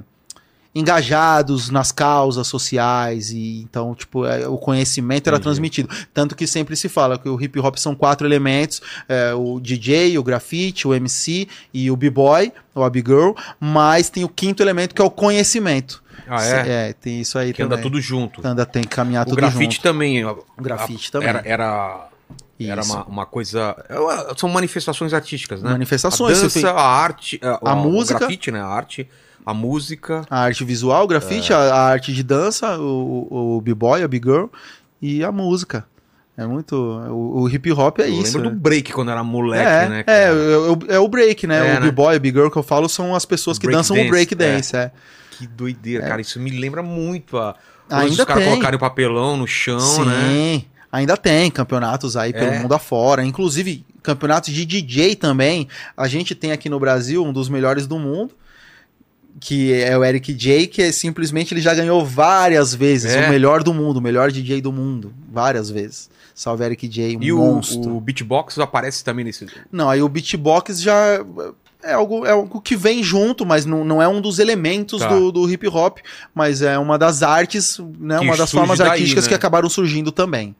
engajados 0.78 1.70
nas 1.70 1.92
causas 1.92 2.46
sociais 2.46 3.30
e 3.30 3.62
então 3.62 3.94
tipo 3.94 4.24
é, 4.26 4.46
o 4.48 4.56
conhecimento 4.58 5.26
era 5.26 5.36
Entendi. 5.36 5.42
transmitido 5.44 5.88
tanto 6.14 6.34
que 6.36 6.46
sempre 6.46 6.76
se 6.76 6.88
fala 6.88 7.18
que 7.18 7.28
o 7.28 7.40
hip 7.40 7.58
hop 7.60 7.76
são 7.76 7.94
quatro 7.94 8.26
elementos 8.26 8.80
é, 9.08 9.32
o 9.34 9.60
DJ 9.60 10.18
o 10.18 10.22
grafite 10.22 10.86
o 10.88 10.94
MC 10.94 11.48
e 11.72 11.90
o 11.90 11.96
b-boy 11.96 12.52
ou 12.74 12.84
a 12.84 12.90
b-girl 12.90 13.32
mas 13.60 14.08
tem 14.10 14.24
o 14.24 14.28
quinto 14.28 14.62
elemento 14.62 14.94
que 14.94 15.02
é 15.02 15.04
o 15.04 15.10
conhecimento 15.10 16.02
Ah, 16.28 16.42
é? 16.44 16.92
tem 16.92 17.20
isso 17.20 17.38
aí 17.38 17.52
Que 17.52 17.62
também 17.62 17.74
anda 17.78 17.82
tudo 17.82 18.00
junto. 18.00 18.46
anda 18.46 18.64
tem 18.66 18.82
que 18.82 18.88
caminhar 18.88 19.22
O 19.26 19.30
tudo 19.30 19.36
grafite 19.36 19.74
junto 19.76 19.82
também. 19.82 20.24
o 20.24 20.44
grafite 20.58 21.08
a- 21.08 21.12
também 21.12 21.28
Era, 21.28 21.42
era, 21.44 22.08
era 22.60 22.82
uma, 22.82 23.04
uma 23.04 23.26
coisa. 23.26 23.74
é 23.88 23.94
São 24.36 24.48
manifestações 24.48 25.14
artísticas, 25.14 25.62
né? 25.62 25.70
manifestações 25.70 26.38
a 26.38 26.42
dança, 26.42 26.60
tem 26.60 26.68
a 26.68 26.74
arte, 26.74 27.40
a, 27.42 27.70
A 27.70 27.74
o 27.74 27.76
música. 27.76 28.18
grafite, 28.18 28.50
né? 28.50 28.60
A 28.60 28.66
arte, 28.66 29.08
a 29.50 29.54
música. 29.54 30.24
a 30.30 30.40
arte 30.40 30.64
visual 30.64 31.04
o 31.04 31.06
grafite 31.08 31.52
É. 31.52 31.56
a, 31.56 31.58
a 31.58 31.80
arte 31.88 32.12
de 32.12 32.22
dança 32.22 32.78
o, 32.78 33.56
o 33.56 33.60
b-boy 33.60 34.02
a 34.02 34.08
b-girl 34.08 34.46
e 35.00 35.24
a 35.24 35.30
música 35.32 35.86
é 36.36 36.46
muito 36.46 36.74
o, 36.76 37.42
o 37.42 37.48
hip 37.48 37.72
hop 37.72 37.98
é 37.98 38.08
eu 38.08 38.20
isso 38.20 38.36
lembro 38.38 38.50
né? 38.50 38.56
do 38.56 38.60
break 38.60 38.92
quando 38.92 39.10
era 39.10 39.24
moleque, 39.24 39.68
é, 39.68 39.88
né? 39.88 40.00
é, 40.00 40.02
cara? 40.04 40.18
é, 40.90 40.94
é 40.94 40.98
o 41.00 41.08
break, 41.08 41.46
né? 41.46 41.58
É, 41.58 41.78
o 41.78 41.80
né? 41.80 41.86
b-boy, 41.86 42.16
o 42.16 42.20
b-girl 42.20 42.48
que 42.48 42.56
eu 42.58 42.62
falo 42.62 42.88
são 42.88 43.14
as 43.14 43.24
pessoas 43.24 43.58
que 43.58 43.66
Break 43.66 43.76
dançam 43.76 43.96
o 43.96 43.98
dance, 43.98 44.10
break 44.10 44.34
dance, 44.36 44.76
é. 44.76 44.92
Que 45.32 45.46
doideira, 45.46 46.06
cara. 46.06 46.20
Isso 46.20 46.38
me 46.40 46.50
lembra 46.50 46.82
muito 46.82 47.36
a. 47.38 47.56
Ainda 47.90 48.22
os 48.22 48.24
caras 48.24 48.44
colocarem 48.44 48.76
o 48.76 48.80
papelão 48.80 49.36
no 49.36 49.46
chão, 49.46 49.80
Sim, 49.80 50.04
né? 50.04 50.62
ainda 50.92 51.16
tem 51.16 51.50
campeonatos 51.50 52.16
aí 52.16 52.32
pelo 52.32 52.52
É. 52.52 52.58
mundo 52.60 52.72
afora, 52.74 53.24
inclusive 53.24 53.84
campeonatos 54.02 54.52
de 54.52 54.64
DJ 54.64 55.16
também. 55.16 55.66
A 55.96 56.06
gente 56.06 56.34
tem 56.34 56.52
aqui 56.52 56.68
no 56.68 56.78
Brasil 56.78 57.24
um 57.24 57.32
dos 57.32 57.48
melhores 57.48 57.86
do 57.86 57.98
mundo, 57.98 58.34
que 59.40 59.72
é 59.72 59.96
o 59.96 60.04
Eric 60.04 60.32
J, 60.34 60.66
que 60.66 60.82
é 60.82 60.90
simplesmente 60.92 61.54
ele 61.54 61.60
já 61.60 61.74
ganhou 61.74 62.04
várias 62.04 62.74
vezes 62.74 63.12
É. 63.14 63.26
o 63.26 63.30
melhor 63.30 63.62
do 63.62 63.72
mundo, 63.72 63.98
o 63.98 64.00
melhor 64.02 64.30
DJ 64.32 64.60
do 64.60 64.72
mundo, 64.72 65.12
várias 65.30 65.70
vezes. 65.70 66.10
Salve 66.34 66.64
Eric 66.64 66.86
J, 66.88 67.16
um 67.16 67.22
E 67.22 67.32
o, 67.32 67.38
monstro. 67.38 67.96
o 67.96 68.00
beatbox 68.00 68.58
aparece 68.58 69.02
também 69.04 69.24
nesse. 69.24 69.46
Não, 69.72 69.88
aí 69.90 70.00
o 70.02 70.08
beatbox 70.08 70.80
já 70.80 71.24
é 71.82 71.92
algo, 71.92 72.24
é 72.26 72.30
algo 72.30 72.60
que 72.60 72.76
vem 72.76 73.02
junto, 73.02 73.44
mas 73.46 73.64
não, 73.64 73.84
não 73.84 74.02
é 74.02 74.08
um 74.08 74.20
dos 74.20 74.38
elementos 74.38 75.00
Tá. 75.00 75.08
do, 75.08 75.30
do 75.32 75.50
hip 75.50 75.66
hop, 75.68 75.98
mas 76.34 76.62
é 76.62 76.78
uma 76.78 76.98
das 76.98 77.22
artes, 77.22 77.78
né, 77.98 78.18
Que 78.18 78.24
uma 78.24 78.36
das 78.36 78.50
formas 78.50 78.78
daí, 78.78 78.88
artísticas 78.90 79.24
né? 79.24 79.28
que 79.28 79.34
acabaram 79.34 79.68
surgindo 79.68 80.10
também. 80.12 80.54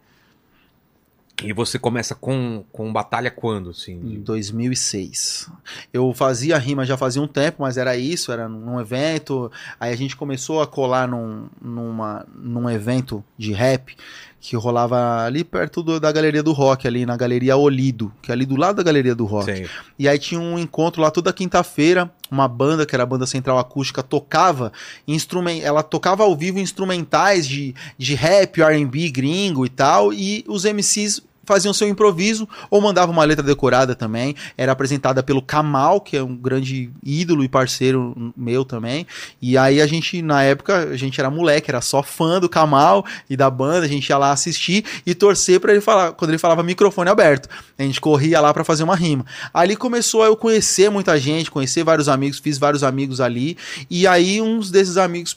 E 1.43 1.53
você 1.53 1.79
começa 1.79 2.15
com, 2.15 2.65
com 2.73 2.93
batalha 2.93 3.31
quando, 3.31 3.71
assim? 3.71 3.93
Em 3.93 4.21
2006. 4.21 5.51
Eu 5.93 6.13
fazia 6.13 6.59
rima 6.59 6.85
já 6.85 6.97
fazia 6.97 7.23
um 7.23 7.29
tempo, 7.29 7.63
mas 7.63 7.77
era 7.77 7.97
isso, 7.97 8.33
era 8.33 8.49
num 8.49 8.81
evento. 8.81 9.51
Aí 9.79 9.93
a 9.93 9.97
gente 9.97 10.17
começou 10.17 10.61
a 10.61 10.67
colar 10.67 11.07
num, 11.07 11.49
numa, 11.61 12.27
num 12.35 12.69
evento 12.69 13.25
de 13.37 13.53
rap 13.53 13.97
que 14.41 14.55
rolava 14.57 15.25
ali 15.25 15.43
perto 15.43 15.83
do- 15.83 15.99
da 15.99 16.13
Galeria 16.13 16.43
do 16.43 16.53
Rock, 16.53 16.87
ali 16.87 17.05
na 17.05 17.17
Galeria 17.17 17.57
Olido, 17.57 18.13
que 18.23 18.31
é 18.31 18.35
ali 18.35 18.47
do 18.47 18.55
lado 18.57 18.77
da 18.77 18.83
Galeria 18.85 19.15
do 19.15 19.25
Rock. 19.25 19.47
Sei. 19.47 19.67
E 19.99 20.09
aí 20.09 20.19
tinha 20.19 20.41
um 20.41 20.59
encontro 20.59 21.03
lá 21.03 21.11
toda 21.11 21.33
quinta-feira, 21.33 22.11
uma 22.31 22.47
banda 22.47 22.87
que 22.87 22.95
era 22.95 23.03
a 23.03 23.07
banda 23.07 23.27
Central 23.27 23.59
Acústica 23.59 24.03
tocava 24.03 24.73
instrument, 25.09 25.59
ela 25.63 25.83
tocava 25.83 26.23
ao 26.23 26.37
vivo 26.37 26.59
instrumentais 26.61 27.47
de, 27.49 27.75
de 27.99 28.15
rap, 28.15 28.61
R&B 28.63 29.11
gringo 29.11 29.67
e 29.67 29.69
tal, 29.69 30.13
e 30.13 30.45
os 30.47 30.65
MCs 30.65 31.21
faziam 31.49 31.75
seu 31.75 31.89
improviso 31.89 32.49
ou 32.71 32.81
mandavam 32.81 33.13
uma 33.13 33.25
letra 33.25 33.43
decorada 33.43 33.95
também. 33.95 34.37
Era 34.57 34.71
apresentada 34.73 35.23
pelo 35.23 35.43
Kamal, 35.43 36.01
que 36.01 36.17
é 36.17 36.23
um 36.23 36.37
grande 36.37 36.91
ídolo 37.03 37.43
e 37.43 37.49
parceiro 37.49 38.33
meu 38.37 38.65
também. 38.65 39.07
E 39.43 39.59
aí 39.59 39.81
a 39.81 39.87
gente, 39.87 40.23
na 40.23 40.43
época, 40.43 40.91
a 40.91 40.97
gente 40.97 41.19
era 41.19 41.31
moleque, 41.31 41.71
era 41.71 41.81
só 41.81 42.03
fã 42.03 42.39
do 42.39 42.49
Kamal 42.49 43.05
e 43.29 43.37
da 43.37 43.51
banda, 43.51 43.87
a 43.87 43.89
gente 43.89 44.09
ia 44.09 44.19
lá 44.19 44.31
assistir 44.31 44.85
e 45.05 45.15
torcer 45.15 45.59
pra 45.59 45.73
ele 45.73 45.81
falar, 45.81 46.13
quando 46.13 46.31
ele 46.31 46.39
falava 46.39 46.63
microfone 46.63 47.11
aberto. 47.11 47.49
A 47.77 47.83
gente 47.83 48.01
corria 48.01 48.41
lá 48.41 48.53
pra 48.53 48.63
fazer 48.63 48.85
uma 48.85 48.95
rima. 48.95 49.25
Ali 49.53 49.75
começou 49.75 50.23
a 50.23 50.27
eu 50.27 50.37
conhecer 50.37 50.91
muita 50.91 51.19
gente, 51.19 51.51
conhecer 51.51 51.83
vários 51.83 52.09
amigos, 52.09 52.39
fiz 52.39 52.59
vários 52.59 52.85
amigos 52.85 53.21
ali. 53.21 53.57
E 53.91 54.07
aí 54.07 54.41
uns 54.41 54.71
desses 54.71 54.97
amigos 54.97 55.37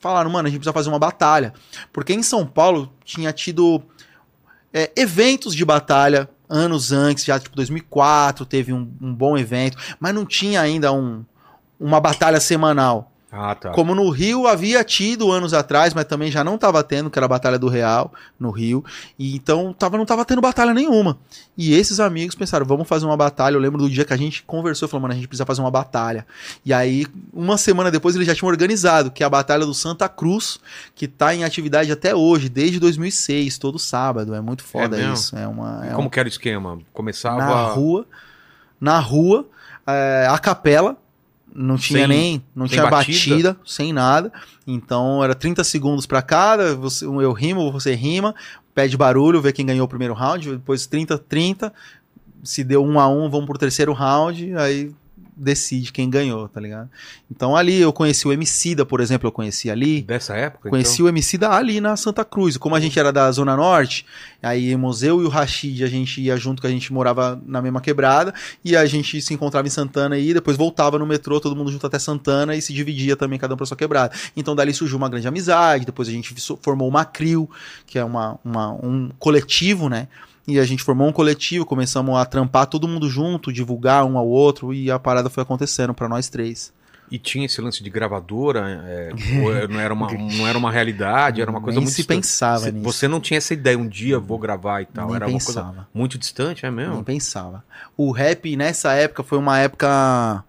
falaram, 0.00 0.30
mano, 0.30 0.48
a 0.48 0.50
gente 0.50 0.58
precisa 0.58 0.72
fazer 0.72 0.88
uma 0.88 0.98
batalha. 0.98 1.54
Porque 1.92 2.12
em 2.12 2.22
São 2.22 2.44
Paulo 2.44 2.92
tinha 3.04 3.32
tido 3.32 3.80
é, 4.72 4.90
eventos 4.96 5.54
de 5.54 5.64
batalha 5.64 6.28
anos 6.48 6.92
antes, 6.92 7.24
já 7.24 7.38
tipo 7.38 7.56
2004 7.56 8.44
teve 8.44 8.72
um, 8.72 8.90
um 9.00 9.14
bom 9.14 9.38
evento, 9.38 9.76
mas 9.98 10.14
não 10.14 10.26
tinha 10.26 10.60
ainda 10.60 10.92
um, 10.92 11.24
uma 11.78 12.00
batalha 12.00 12.40
semanal. 12.40 13.11
Ah, 13.34 13.54
tá. 13.54 13.70
Como 13.70 13.94
no 13.94 14.10
Rio 14.10 14.46
havia 14.46 14.84
tido 14.84 15.32
anos 15.32 15.54
atrás, 15.54 15.94
mas 15.94 16.04
também 16.04 16.30
já 16.30 16.44
não 16.44 16.56
estava 16.56 16.84
tendo, 16.84 17.08
que 17.08 17.18
era 17.18 17.24
a 17.24 17.28
Batalha 17.28 17.58
do 17.58 17.66
Real, 17.66 18.12
no 18.38 18.50
Rio. 18.50 18.84
E 19.18 19.34
então 19.34 19.72
tava, 19.72 19.96
não 19.96 20.02
estava 20.02 20.22
tendo 20.22 20.42
batalha 20.42 20.74
nenhuma. 20.74 21.16
E 21.56 21.72
esses 21.72 21.98
amigos 21.98 22.34
pensaram, 22.34 22.66
vamos 22.66 22.86
fazer 22.86 23.06
uma 23.06 23.16
batalha. 23.16 23.54
Eu 23.54 23.60
lembro 23.60 23.80
do 23.80 23.88
dia 23.88 24.04
que 24.04 24.12
a 24.12 24.18
gente 24.18 24.42
conversou, 24.42 24.86
falou, 24.86 25.02
mano, 25.02 25.14
a 25.14 25.16
gente 25.16 25.28
precisa 25.28 25.46
fazer 25.46 25.62
uma 25.62 25.70
batalha. 25.70 26.26
E 26.62 26.74
aí, 26.74 27.06
uma 27.32 27.56
semana 27.56 27.90
depois, 27.90 28.14
eles 28.14 28.26
já 28.26 28.34
tinham 28.34 28.50
organizado, 28.50 29.10
que 29.10 29.22
é 29.22 29.26
a 29.26 29.30
Batalha 29.30 29.64
do 29.64 29.72
Santa 29.72 30.10
Cruz, 30.10 30.60
que 30.94 31.08
tá 31.08 31.34
em 31.34 31.42
atividade 31.42 31.90
até 31.90 32.14
hoje, 32.14 32.50
desde 32.50 32.78
2006, 32.78 33.56
todo 33.56 33.78
sábado. 33.78 34.34
É 34.34 34.42
muito 34.42 34.62
foda 34.62 34.94
mesmo? 34.98 35.14
isso. 35.14 35.36
É 35.36 35.48
uma, 35.48 35.86
é 35.86 35.94
como 35.94 36.10
que 36.10 36.20
era 36.20 36.26
o 36.26 36.30
esquema? 36.30 36.78
Começava. 36.92 37.38
na 37.38 37.68
rua, 37.68 38.06
na 38.78 38.98
rua, 38.98 39.48
é, 39.86 40.26
a 40.28 40.38
capela, 40.38 40.98
não 41.54 41.76
tinha 41.76 42.00
Sem- 42.00 42.08
nem, 42.08 42.42
não 42.54 42.66
tinha 42.66 42.86
batida? 42.88 43.52
batida. 43.52 43.56
sem 43.66 43.92
nada. 43.92 44.32
Então 44.66 45.22
era 45.22 45.34
30 45.34 45.62
segundos 45.64 46.06
pra 46.06 46.22
cada, 46.22 46.74
você, 46.74 47.04
eu 47.04 47.32
rimo, 47.32 47.70
você 47.70 47.94
rima, 47.94 48.34
pede 48.74 48.96
barulho, 48.96 49.40
vê 49.40 49.52
quem 49.52 49.66
ganhou 49.66 49.84
o 49.84 49.88
primeiro 49.88 50.14
round, 50.14 50.50
depois 50.52 50.86
30 50.86 51.18
30, 51.18 51.72
se 52.42 52.64
deu 52.64 52.84
um 52.84 52.98
a 52.98 53.06
um, 53.08 53.28
vamos 53.28 53.46
pro 53.46 53.58
terceiro 53.58 53.92
round, 53.92 54.56
aí 54.56 54.90
decide 55.42 55.92
quem 55.92 56.08
ganhou, 56.08 56.48
tá 56.48 56.60
ligado? 56.60 56.88
Então 57.30 57.56
ali 57.56 57.80
eu 57.80 57.92
conheci 57.92 58.26
o 58.26 58.32
Emicida, 58.32 58.86
por 58.86 59.00
exemplo, 59.00 59.26
eu 59.28 59.32
conheci 59.32 59.70
ali. 59.70 60.02
Dessa 60.02 60.34
época? 60.36 60.70
Conheci 60.70 60.94
então? 60.94 61.06
o 61.06 61.08
MC 61.08 61.36
da 61.38 61.56
ali 61.56 61.80
na 61.80 61.96
Santa 61.96 62.24
Cruz. 62.24 62.56
Como 62.56 62.74
a 62.74 62.80
gente 62.80 62.98
era 62.98 63.12
da 63.12 63.30
Zona 63.32 63.56
Norte, 63.56 64.06
aí 64.42 64.70
íamos 64.70 65.02
eu 65.02 65.20
e 65.20 65.24
o 65.24 65.28
Rashid, 65.28 65.82
a 65.82 65.88
gente 65.88 66.20
ia 66.20 66.36
junto, 66.36 66.60
que 66.60 66.66
a 66.66 66.70
gente 66.70 66.92
morava 66.92 67.40
na 67.44 67.60
mesma 67.60 67.80
quebrada, 67.80 68.32
e 68.64 68.76
a 68.76 68.86
gente 68.86 69.20
se 69.20 69.34
encontrava 69.34 69.66
em 69.66 69.70
Santana 69.70 70.16
e 70.16 70.32
depois 70.32 70.56
voltava 70.56 70.98
no 70.98 71.06
metrô, 71.06 71.40
todo 71.40 71.56
mundo 71.56 71.72
junto 71.72 71.86
até 71.86 71.98
Santana, 71.98 72.54
e 72.54 72.62
se 72.62 72.72
dividia 72.72 73.16
também, 73.16 73.38
cada 73.38 73.54
um 73.54 73.56
pra 73.56 73.66
sua 73.66 73.76
quebrada. 73.76 74.14
Então 74.36 74.54
dali 74.54 74.72
surgiu 74.72 74.96
uma 74.96 75.08
grande 75.08 75.26
amizade, 75.26 75.84
depois 75.84 76.08
a 76.08 76.12
gente 76.12 76.34
formou 76.62 76.88
uma 76.88 77.04
CRIO, 77.04 77.48
que 77.86 77.98
é 77.98 78.04
uma, 78.04 78.38
uma- 78.44 78.72
um 78.72 79.10
coletivo, 79.18 79.88
né? 79.88 80.08
E 80.46 80.58
a 80.58 80.64
gente 80.64 80.82
formou 80.82 81.06
um 81.08 81.12
coletivo, 81.12 81.64
começamos 81.64 82.16
a 82.18 82.24
trampar 82.24 82.66
todo 82.66 82.88
mundo 82.88 83.08
junto, 83.08 83.52
divulgar 83.52 84.04
um 84.04 84.18
ao 84.18 84.26
outro, 84.26 84.72
e 84.74 84.90
a 84.90 84.98
parada 84.98 85.30
foi 85.30 85.42
acontecendo 85.42 85.94
pra 85.94 86.08
nós 86.08 86.28
três. 86.28 86.72
E 87.10 87.18
tinha 87.18 87.44
esse 87.44 87.60
lance 87.60 87.82
de 87.82 87.90
gravadora, 87.90 88.82
é, 88.86 89.10
ou 89.44 89.68
não, 89.68 89.78
era 89.78 89.92
uma, 89.92 90.10
não 90.16 90.46
era 90.48 90.56
uma 90.56 90.70
realidade, 90.72 91.42
era 91.42 91.50
uma 91.50 91.60
coisa 91.60 91.76
Nem 91.78 91.84
muito 91.84 91.94
se 91.94 91.98
distante. 92.02 92.16
pensava 92.22 92.58
Você- 92.60 92.72
nisso. 92.72 92.84
Você 92.84 93.06
não 93.08 93.20
tinha 93.20 93.36
essa 93.36 93.52
ideia, 93.52 93.78
um 93.78 93.86
dia 93.86 94.18
vou 94.18 94.38
gravar 94.38 94.80
e 94.80 94.86
tal. 94.86 95.08
Nem 95.08 95.16
era 95.16 95.26
uma 95.26 95.32
coisa 95.38 95.60
pensava. 95.62 95.88
muito 95.92 96.16
distante, 96.18 96.64
é 96.64 96.70
Nem 96.70 96.86
mesmo? 96.88 97.04
pensava. 97.04 97.62
O 97.98 98.10
rap 98.12 98.56
nessa 98.56 98.94
época 98.94 99.22
foi 99.22 99.36
uma 99.36 99.58
época. 99.58 100.42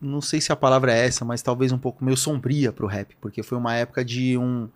Não 0.00 0.20
sei 0.20 0.40
se 0.40 0.50
a 0.50 0.56
palavra 0.56 0.92
é 0.92 1.06
essa, 1.06 1.24
mas 1.24 1.40
talvez 1.40 1.70
um 1.70 1.78
pouco 1.78 2.04
meio 2.04 2.16
sombria 2.16 2.72
pro 2.72 2.88
rap, 2.88 3.16
porque 3.20 3.44
foi 3.44 3.56
uma 3.56 3.74
época 3.76 4.04
de 4.04 4.36
um. 4.36 4.68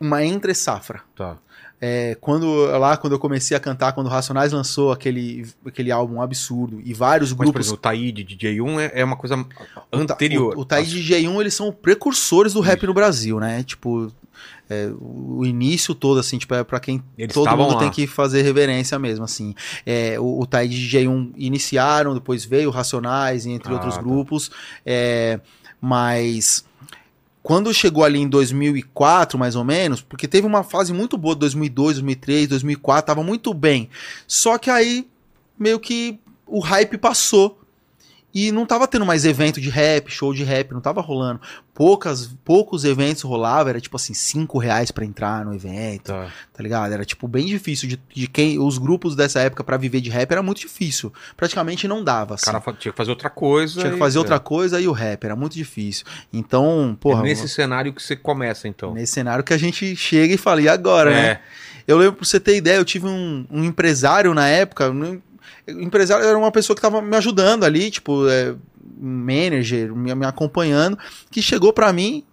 Uma 0.00 0.24
entre 0.24 0.54
safra. 0.54 1.02
Tá. 1.14 1.36
É, 1.80 2.16
quando 2.20 2.46
lá 2.78 2.96
quando 2.96 3.12
eu 3.12 3.18
comecei 3.18 3.54
a 3.56 3.60
cantar, 3.60 3.92
quando 3.92 4.06
o 4.06 4.10
Racionais 4.10 4.50
lançou 4.52 4.90
aquele, 4.92 5.46
aquele 5.66 5.90
álbum 5.90 6.22
absurdo 6.22 6.80
e 6.84 6.94
vários 6.94 7.30
Mas, 7.30 7.36
por 7.36 7.42
grupos. 7.44 7.66
exemplo, 7.66 7.78
o 7.78 7.82
Taíde, 7.82 8.24
DJ1 8.24 8.78
é, 8.80 9.00
é 9.00 9.04
uma 9.04 9.16
coisa 9.16 9.36
o 9.36 9.96
anterior. 9.96 10.56
O, 10.56 10.60
o 10.60 10.64
Thaís 10.64 10.90
e 10.92 11.00
G1, 11.00 11.40
eles 11.40 11.52
são 11.54 11.70
precursores 11.70 12.54
do 12.54 12.60
rap 12.60 12.86
no 12.86 12.94
Brasil, 12.94 13.38
né? 13.38 13.62
Tipo, 13.62 14.10
é, 14.70 14.90
o 14.98 15.44
início 15.44 15.94
todo, 15.94 16.18
assim, 16.18 16.38
tipo, 16.38 16.54
é 16.54 16.64
pra 16.64 16.80
quem 16.80 17.02
Eles 17.16 17.34
todo 17.34 17.54
mundo 17.56 17.74
lá. 17.74 17.78
tem 17.80 17.90
que 17.90 18.06
fazer 18.06 18.40
reverência 18.42 18.98
mesmo, 18.98 19.24
assim. 19.24 19.54
É, 19.84 20.18
o, 20.18 20.40
o 20.40 20.46
Thaís 20.46 20.72
e 20.72 20.88
G1 20.88 21.32
iniciaram, 21.36 22.14
depois 22.14 22.44
veio 22.44 22.70
o 22.70 22.72
Racionais, 22.72 23.44
entre 23.44 23.70
Ah, 23.70 23.74
outros 23.74 23.96
tá. 23.96 24.02
grupos. 24.02 24.50
É, 24.84 25.38
mas 25.80 26.64
quando 27.46 27.72
chegou 27.72 28.02
ali 28.02 28.18
em 28.18 28.28
2004, 28.28 29.38
mais 29.38 29.54
ou 29.54 29.62
menos, 29.62 30.02
porque 30.02 30.26
teve 30.26 30.44
uma 30.44 30.64
fase 30.64 30.92
muito 30.92 31.16
boa, 31.16 31.32
2002, 31.36 31.98
2003, 31.98 32.48
2004, 32.48 33.06
tava 33.06 33.22
muito 33.22 33.54
bem. 33.54 33.88
Só 34.26 34.58
que 34.58 34.68
aí, 34.68 35.06
meio 35.56 35.78
que 35.78 36.18
o 36.44 36.58
hype 36.58 36.98
passou. 36.98 37.56
E 38.38 38.52
não 38.52 38.66
tava 38.66 38.86
tendo 38.86 39.06
mais 39.06 39.24
evento 39.24 39.58
de 39.58 39.70
rap, 39.70 40.10
show 40.10 40.34
de 40.34 40.44
rap, 40.44 40.70
não 40.72 40.80
tava 40.82 41.00
rolando. 41.00 41.40
Poucas, 41.72 42.26
poucos 42.44 42.84
eventos 42.84 43.22
rolavam, 43.22 43.70
era 43.70 43.80
tipo 43.80 43.96
assim, 43.96 44.12
5 44.12 44.58
reais 44.58 44.90
pra 44.90 45.04
entrar 45.06 45.42
no 45.44 45.54
evento, 45.54 46.04
Tá. 46.12 46.28
tá 46.52 46.62
ligado? 46.62 46.92
Era 46.92 47.02
tipo 47.04 47.26
bem 47.26 47.46
difícil 47.46 47.88
de, 47.88 47.98
de 48.14 48.26
quem. 48.26 48.58
Os 48.58 48.76
grupos 48.76 49.16
dessa 49.16 49.40
época 49.40 49.64
pra 49.64 49.78
viver 49.78 50.02
de 50.02 50.10
rap 50.10 50.30
era 50.32 50.42
muito 50.42 50.60
difícil. 50.60 51.10
Praticamente 51.34 51.88
não 51.88 52.04
dava. 52.04 52.32
O 52.32 52.34
Assim. 52.34 52.44
cara 52.44 52.60
tinha 52.78 52.92
que 52.92 52.96
fazer 52.96 53.10
outra 53.10 53.30
coisa. 53.30 53.80
Tinha 53.80 53.90
que 53.90 53.96
e- 53.96 53.98
fazer 53.98 54.18
outra 54.18 54.36
é. 54.36 54.38
coisa 54.38 54.78
e 54.80 54.86
o 54.86 54.92
rap, 54.92 55.24
era 55.24 55.34
muito 55.34 55.54
difícil. 55.54 56.04
Então, 56.30 56.90
É 56.92 56.96
porra, 57.00 57.22
nesse 57.22 57.48
cenário 57.48 57.92
que 57.94 58.02
você 58.02 58.14
começa, 58.16 58.68
então. 58.68 58.92
nesse 58.92 59.12
cenário 59.14 59.42
que 59.42 59.54
a 59.54 59.58
gente 59.58 59.96
chega 59.96 60.34
e 60.34 60.38
fala, 60.38 60.60
e 60.60 60.68
agora, 60.68 61.10
né? 61.10 61.26
É. 61.28 61.40
Eu 61.86 61.96
lembro, 61.98 62.14
pra 62.16 62.24
você 62.26 62.40
ter 62.40 62.56
ideia, 62.56 62.76
eu 62.78 62.84
tive 62.84 63.06
um, 63.06 63.46
um 63.50 63.62
empresário 63.64 64.34
na 64.34 64.48
época. 64.48 64.90
um- 64.90 65.20
o 65.68 65.80
empresário 65.80 66.24
era 66.24 66.36
uma 66.38 66.50
pessoa 66.52 66.74
que 66.76 66.82
tava 66.82 67.00
me 67.02 67.16
ajudando 67.16 67.64
ali, 67.64 67.90
tipo, 67.90 68.28
é, 68.28 68.54
manager, 68.98 69.94
me, 69.94 70.14
me 70.14 70.26
acompanhando, 70.26 70.98
que 71.30 71.42
chegou 71.42 71.72
pra 71.72 71.92
mim 71.92 72.24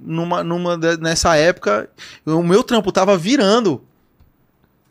numa, 0.00 0.42
numa 0.44 0.76
nessa 0.98 1.36
época. 1.36 1.88
O 2.26 2.42
meu 2.42 2.62
trampo 2.64 2.90
tava 2.92 3.16
virando. 3.16 3.82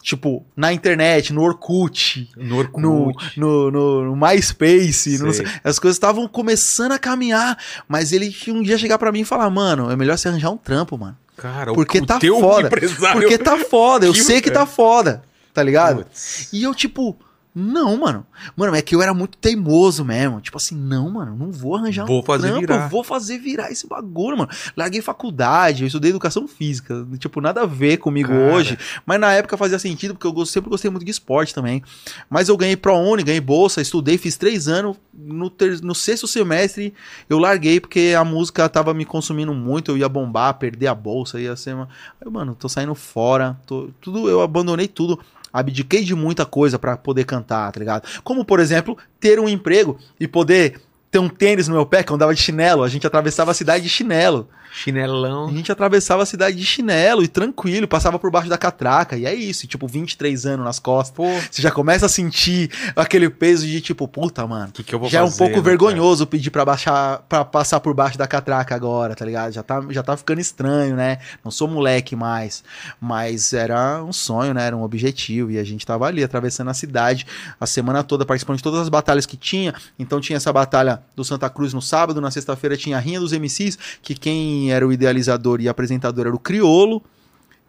Tipo, 0.02 0.46
na 0.56 0.72
internet, 0.72 1.34
no 1.34 1.42
Orkut, 1.42 2.30
No 2.38 2.60
Orkut. 2.60 2.82
no, 2.82 3.12
no, 3.36 3.72
no, 3.72 4.04
no 4.06 4.16
MySpace, 4.16 5.18
no- 5.18 5.32
as 5.64 5.80
coisas 5.80 5.96
estavam 5.98 6.28
começando 6.30 6.94
a 6.94 7.00
caminhar, 7.00 7.58
mas 7.90 8.14
ele 8.14 8.32
tinha 8.32 8.56
um 8.56 8.62
dia 8.62 8.78
chegar 8.78 8.98
pra 8.98 9.12
mim 9.12 9.22
e 9.22 9.26
falar, 9.26 9.50
mano, 9.50 9.92
é 9.92 9.98
melhor 9.98 10.18
você 10.18 10.30
arranjar 10.30 10.52
um 10.52 10.56
trampo, 10.58 10.98
mano. 10.98 11.18
Cara, 11.36 11.74
Porque 11.74 11.98
o 12.00 12.06
tá 12.06 12.20
teu 12.20 12.40
foda. 12.40 12.68
empresário... 12.68 13.20
Porque 13.20 13.38
tá 13.38 13.58
foda, 13.58 14.06
eu 14.06 14.14
Que- 14.14 14.24
sei 14.24 14.40
que 14.40 14.50
tá 14.50 14.66
foda, 14.66 15.24
tá 15.54 15.62
ligado? 15.62 16.04
Putz. 16.06 16.54
E 16.54 16.64
eu, 16.64 16.74
tipo, 16.74 17.18
não, 17.58 17.98
mano. 17.98 18.26
Mano, 18.56 18.76
é 18.76 18.82
que 18.82 18.94
eu 18.96 19.02
era 19.02 19.14
muito 19.14 19.38
teimoso 19.38 20.06
mesmo. 20.06 20.40
Tipo 20.42 20.58
assim, 20.58 20.76
não, 20.76 21.10
mano, 21.10 21.36
não 21.36 21.52
vou 21.52 21.76
arranjar 21.76 22.06
Vou 22.06 22.20
um 22.20 22.24
fazer 22.24 22.48
trampo, 22.50 22.62
virar. 22.62 22.84
eu 22.84 22.90
vou 22.90 23.04
fazer 23.04 23.38
virar 23.40 23.72
esse 23.72 23.88
bagulho, 23.88 24.38
mano. 24.38 24.50
Larguei 24.76 25.02
faculdade, 25.02 25.84
eu 25.84 25.88
estudei 25.88 26.12
educação 26.12 26.48
física. 26.48 27.06
Tipo, 27.18 27.42
nada 27.42 27.62
a 27.62 27.66
ver 27.66 27.98
comigo 27.98 28.30
Cara. 28.30 28.54
hoje. 28.54 28.78
Mas 29.06 29.20
na 29.20 29.34
época 29.34 29.58
fazia 29.58 29.80
sentido, 29.80 30.14
porque 30.16 30.28
eu 30.28 30.46
sempre 30.46 30.70
gostei 30.70 30.92
muito 30.92 31.04
de 31.06 31.12
esporte 31.12 31.54
também. 31.54 31.82
Mas 32.30 32.48
eu 32.50 32.56
ganhei 32.58 32.76
ProUni, 32.78 33.24
ganhei 33.24 33.42
bolsa, 33.42 33.82
estudei, 33.82 34.18
fiz 34.18 34.38
três 34.38 34.68
anos. 34.68 34.96
No, 35.20 35.50
ter- 35.50 35.82
no 35.82 35.96
sexto 35.96 36.28
semestre 36.28 36.94
eu 37.28 37.40
larguei, 37.40 37.80
porque 37.80 38.14
a 38.16 38.24
música 38.24 38.70
tava 38.70 38.94
me 38.94 39.04
consumindo 39.04 39.52
muito, 39.54 39.90
eu 39.92 39.98
ia 39.98 40.08
bombar, 40.08 40.54
perder 40.60 40.88
a 40.88 40.94
bolsa, 40.94 41.40
ia 41.42 41.56
ser 41.56 41.74
uma... 41.74 41.90
Aí, 42.24 42.32
mano, 42.32 42.54
tô 42.54 42.70
saindo 42.70 42.94
fora, 42.94 43.60
tô- 43.66 43.90
tudo, 44.00 44.30
eu 44.30 44.42
abandonei 44.42 44.88
tudo. 44.88 45.20
Abdiquei 45.52 46.04
de 46.04 46.16
muita 46.16 46.46
coisa 46.46 46.78
pra 46.78 46.98
poder 46.98 47.26
cantar, 47.26 47.72
tá 47.72 47.80
ligado? 47.80 48.08
Como, 48.24 48.44
por 48.44 48.60
exemplo, 48.60 48.98
ter 49.20 49.40
um 49.40 49.50
emprego 49.50 49.98
e 50.20 50.28
poder 50.28 50.80
ter 51.10 51.20
um 51.20 51.30
tênis 51.30 51.68
no 51.68 51.76
meu 51.76 51.86
pé, 51.86 52.04
que 52.04 52.12
eu 52.12 52.16
andava 52.16 52.34
de 52.34 52.42
chinelo. 52.42 52.84
A 52.84 52.90
gente 52.90 53.08
atravessava 53.08 53.52
a 53.52 53.54
cidade 53.54 53.84
de 53.84 53.90
chinelo. 53.90 54.48
A 54.70 54.80
Chinelão. 54.80 55.50
gente 55.50 55.72
atravessava 55.72 56.22
a 56.22 56.26
cidade 56.26 56.56
de 56.56 56.66
chinelo 56.66 57.24
e 57.24 57.28
tranquilo, 57.28 57.88
passava 57.88 58.20
por 58.20 58.30
baixo 58.30 58.50
da 58.50 58.58
catraca. 58.58 59.18
E 59.18 59.26
é 59.26 59.34
isso, 59.34 59.66
e, 59.66 59.68
tipo, 59.68 59.88
23 59.88 60.46
anos 60.46 60.66
nas 60.66 60.78
costas. 60.78 61.16
Pô, 61.16 61.26
Você 61.50 61.62
já 61.62 61.72
começa 61.72 62.06
a 62.06 62.10
sentir 62.10 62.70
aquele 62.96 63.30
peso 63.30 63.66
de 63.66 63.82
tipo, 63.82 64.08
puta, 64.08 64.46
mano. 64.46 64.72
que, 64.72 64.84
que 64.84 64.94
eu 64.94 65.00
vou 65.00 65.10
já 65.10 65.20
é 65.20 65.24
um 65.24 65.28
fazer, 65.28 65.38
pouco 65.40 65.56
né, 65.58 65.62
vergonhoso 65.62 66.28
pedir 66.28 66.52
pra 66.52 66.64
baixar, 66.64 67.20
para 67.30 67.44
passar 67.44 67.80
por 67.80 67.94
baixo 67.94 68.18
da 68.18 68.28
catraca 68.28 68.76
agora, 68.76 69.16
tá 69.16 69.26
ligado? 69.26 69.52
Já 69.54 69.64
tá, 69.64 69.82
já 69.90 70.04
tá 70.04 70.16
ficando 70.16 70.42
estranho, 70.42 70.96
né? 70.96 71.18
Não 71.44 71.50
sou 71.50 71.68
moleque 71.68 72.16
mais, 72.16 72.64
mas 73.02 73.54
era 73.54 74.04
um 74.04 74.14
sonho, 74.14 74.54
né? 74.54 74.68
Era 74.68 74.78
um 74.78 74.84
objetivo 74.84 75.50
e 75.50 75.58
a 75.58 75.64
gente 75.64 75.86
tava 75.86 76.06
ali 76.06 76.24
atravessando 76.24 76.70
a 76.70 76.74
cidade 76.74 77.26
a 77.60 77.66
semana 77.66 78.04
toda 78.04 78.26
participando 78.26 78.58
de 78.58 78.64
todas 78.64 78.82
as 78.82 78.90
batalhas 78.90 79.26
que 79.26 79.38
tinha. 79.38 79.74
Então 79.98 80.22
tinha 80.22 80.38
essa 80.38 80.54
batalha 80.54 80.97
do 81.16 81.24
Santa 81.24 81.50
Cruz 81.50 81.74
no 81.74 81.82
sábado, 81.82 82.22
na 82.22 82.32
sexta-feira 82.32 82.78
tinha 82.78 82.98
a 82.98 83.00
Rinha 83.00 83.20
dos 83.20 83.32
MCs, 83.32 83.78
que 84.02 84.16
quem 84.16 84.72
era 84.72 84.88
o 84.88 84.92
idealizador 84.92 85.62
e 85.62 85.70
apresentador 85.70 86.28
era 86.28 86.36
o 86.36 86.40
Criolo. 86.40 87.02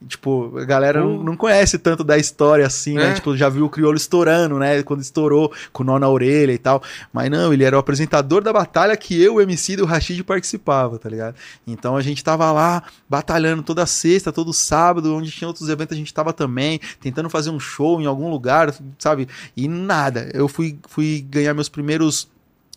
Tipo, 0.07 0.57
a 0.57 0.65
galera 0.65 1.01
não, 1.01 1.37
conhece 1.37 1.77
tanto 1.77 2.05
da 2.05 2.17
história 2.17 2.65
assim, 2.65 2.95
né? 2.95 3.11
É. 3.11 3.15
Tipo, 3.15 3.37
já 3.37 3.49
viu 3.49 3.65
o 3.65 3.69
Criolo 3.69 3.97
estourando, 3.97 4.57
né? 4.57 4.81
Quando 4.85 5.01
estourou, 5.01 5.53
com 5.73 5.83
o 5.83 5.87
nó 5.87 5.99
na 5.99 6.09
orelha 6.09 6.53
e 6.53 6.59
tal. 6.59 6.81
Mas 7.13 7.29
não, 7.29 7.53
ele 7.53 7.65
era 7.65 7.75
o 7.75 7.81
apresentador 7.81 8.41
da 8.41 8.53
batalha 8.53 8.97
que 8.97 9.21
eu, 9.21 9.35
o 9.35 9.41
MC 9.41 9.75
do 9.77 9.85
Rashid 9.85 10.23
participava, 10.23 10.99
tá 11.01 11.09
ligado? 11.09 11.35
Então 11.67 11.97
a 11.97 12.01
gente 12.01 12.23
tava 12.23 12.51
lá 12.53 12.85
batalhando 13.09 13.65
toda 13.65 13.85
sexta, 13.87 14.33
todo 14.33 14.53
sábado, 14.53 15.13
onde 15.17 15.33
tinha 15.33 15.49
outros 15.49 15.69
eventos 15.69 15.97
a 15.97 15.99
gente 15.99 16.15
tava 16.15 16.33
também, 16.33 16.81
tentando 17.01 17.29
fazer 17.29 17.51
um 17.51 17.59
show 17.59 18.01
em 18.01 18.07
algum 18.07 18.31
lugar, 18.31 18.73
sabe? 18.99 19.27
E 19.57 19.67
nada. 19.67 20.31
Eu 20.33 20.47
fui, 20.47 20.79
fui 20.87 21.27
ganhar 21.29 21.55
meus 21.55 21.69
primeiros. 21.69 22.29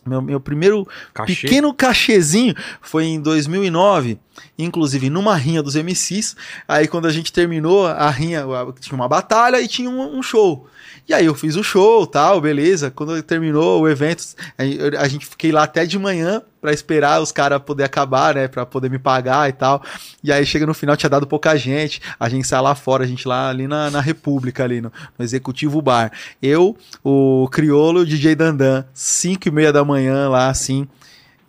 Meu, 0.04 0.20
meu 0.20 0.40
primeiro 0.40 0.86
Cachê. 1.14 1.34
pequeno 1.34 1.72
cachezinho 1.72 2.54
foi 2.80 3.04
em 3.04 3.20
2009, 3.20 4.18
inclusive 4.58 5.08
numa 5.08 5.36
rinha 5.36 5.62
dos 5.62 5.76
MCs. 5.76 6.36
Aí 6.66 6.88
quando 6.88 7.06
a 7.06 7.12
gente 7.12 7.32
terminou 7.32 7.86
a 7.86 8.10
rinha, 8.10 8.44
tinha 8.80 8.96
uma 8.96 9.08
batalha 9.08 9.60
e 9.60 9.68
tinha 9.68 9.88
um, 9.88 10.18
um 10.18 10.22
show. 10.22 10.66
E 11.08 11.14
aí 11.14 11.26
eu 11.26 11.34
fiz 11.34 11.56
o 11.56 11.62
show, 11.62 12.06
tal, 12.06 12.40
beleza. 12.40 12.90
Quando 12.90 13.22
terminou 13.22 13.82
o 13.82 13.88
evento, 13.88 14.24
a, 14.58 15.02
a 15.02 15.08
gente 15.08 15.26
fiquei 15.26 15.52
lá 15.52 15.64
até 15.64 15.86
de 15.86 15.98
manhã 15.98 16.42
pra 16.62 16.72
esperar 16.72 17.20
os 17.20 17.32
caras 17.32 17.60
poder 17.60 17.82
acabar, 17.82 18.36
né, 18.36 18.46
Pra 18.46 18.64
poder 18.64 18.88
me 18.88 18.98
pagar 18.98 19.50
e 19.50 19.52
tal. 19.52 19.82
E 20.22 20.32
aí 20.32 20.46
chega 20.46 20.64
no 20.64 20.72
final 20.72 20.96
tinha 20.96 21.10
dado 21.10 21.26
pouca 21.26 21.56
gente. 21.56 22.00
A 22.18 22.28
gente 22.28 22.46
sai 22.46 22.62
lá 22.62 22.74
fora, 22.76 23.02
a 23.02 23.06
gente 23.06 23.26
lá 23.26 23.50
ali 23.50 23.66
na, 23.66 23.90
na 23.90 24.00
República 24.00 24.62
ali 24.62 24.80
no, 24.80 24.92
no 25.18 25.24
Executivo 25.24 25.82
Bar. 25.82 26.12
Eu, 26.40 26.76
o 27.02 27.48
Criolo 27.50 27.98
e 27.98 28.02
o 28.02 28.06
DJ 28.06 28.36
Dandan, 28.36 28.84
5 28.94 29.48
e 29.48 29.50
meia 29.50 29.72
da 29.72 29.84
manhã 29.84 30.28
lá, 30.28 30.48
assim. 30.48 30.86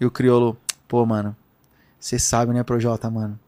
E 0.02 0.06
o 0.06 0.10
Criolo, 0.10 0.58
pô, 0.88 1.06
mano, 1.06 1.36
você 1.99 2.17
sabe, 2.17 2.52
né, 2.52 2.63
Projota, 2.63 3.10
mano? 3.10 3.39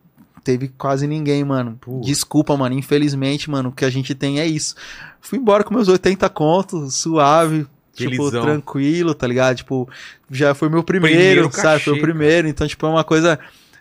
Teve 0.44 0.68
quase 0.68 1.08
ninguém, 1.08 1.44
mano. 1.44 1.80
Putz. 1.82 2.06
Desculpa, 2.06 2.56
mano. 2.56 2.76
Infelizmente, 2.76 3.50
mano, 3.50 3.70
o 3.70 3.72
que 3.72 3.84
a 3.84 3.90
gente 3.90 4.14
tem 4.14 4.40
é 4.40 4.46
isso. 4.46 4.76
Fui 5.20 5.40
embora 5.40 5.64
com 5.64 5.74
meus 5.74 5.88
80 5.88 6.30
contos, 6.30 6.94
suave. 6.94 7.66
Tipo, 7.96 8.10
Felizão. 8.10 8.44
tranquilo, 8.44 9.16
tá 9.16 9.26
ligado? 9.26 9.56
Tipo, 9.56 9.90
já 10.30 10.54
foi 10.54 10.68
meu 10.68 10.84
primeiro, 10.84 11.18
Primeiro 11.18 11.52
sabe? 11.54 11.82
Foi 11.82 11.94
o 11.94 12.02
primeiro. 12.02 12.48
Então, 12.48 12.68
tipo, 12.68 12.86
é 12.86 12.90
uma 12.90 13.04
coisa. 13.04 13.40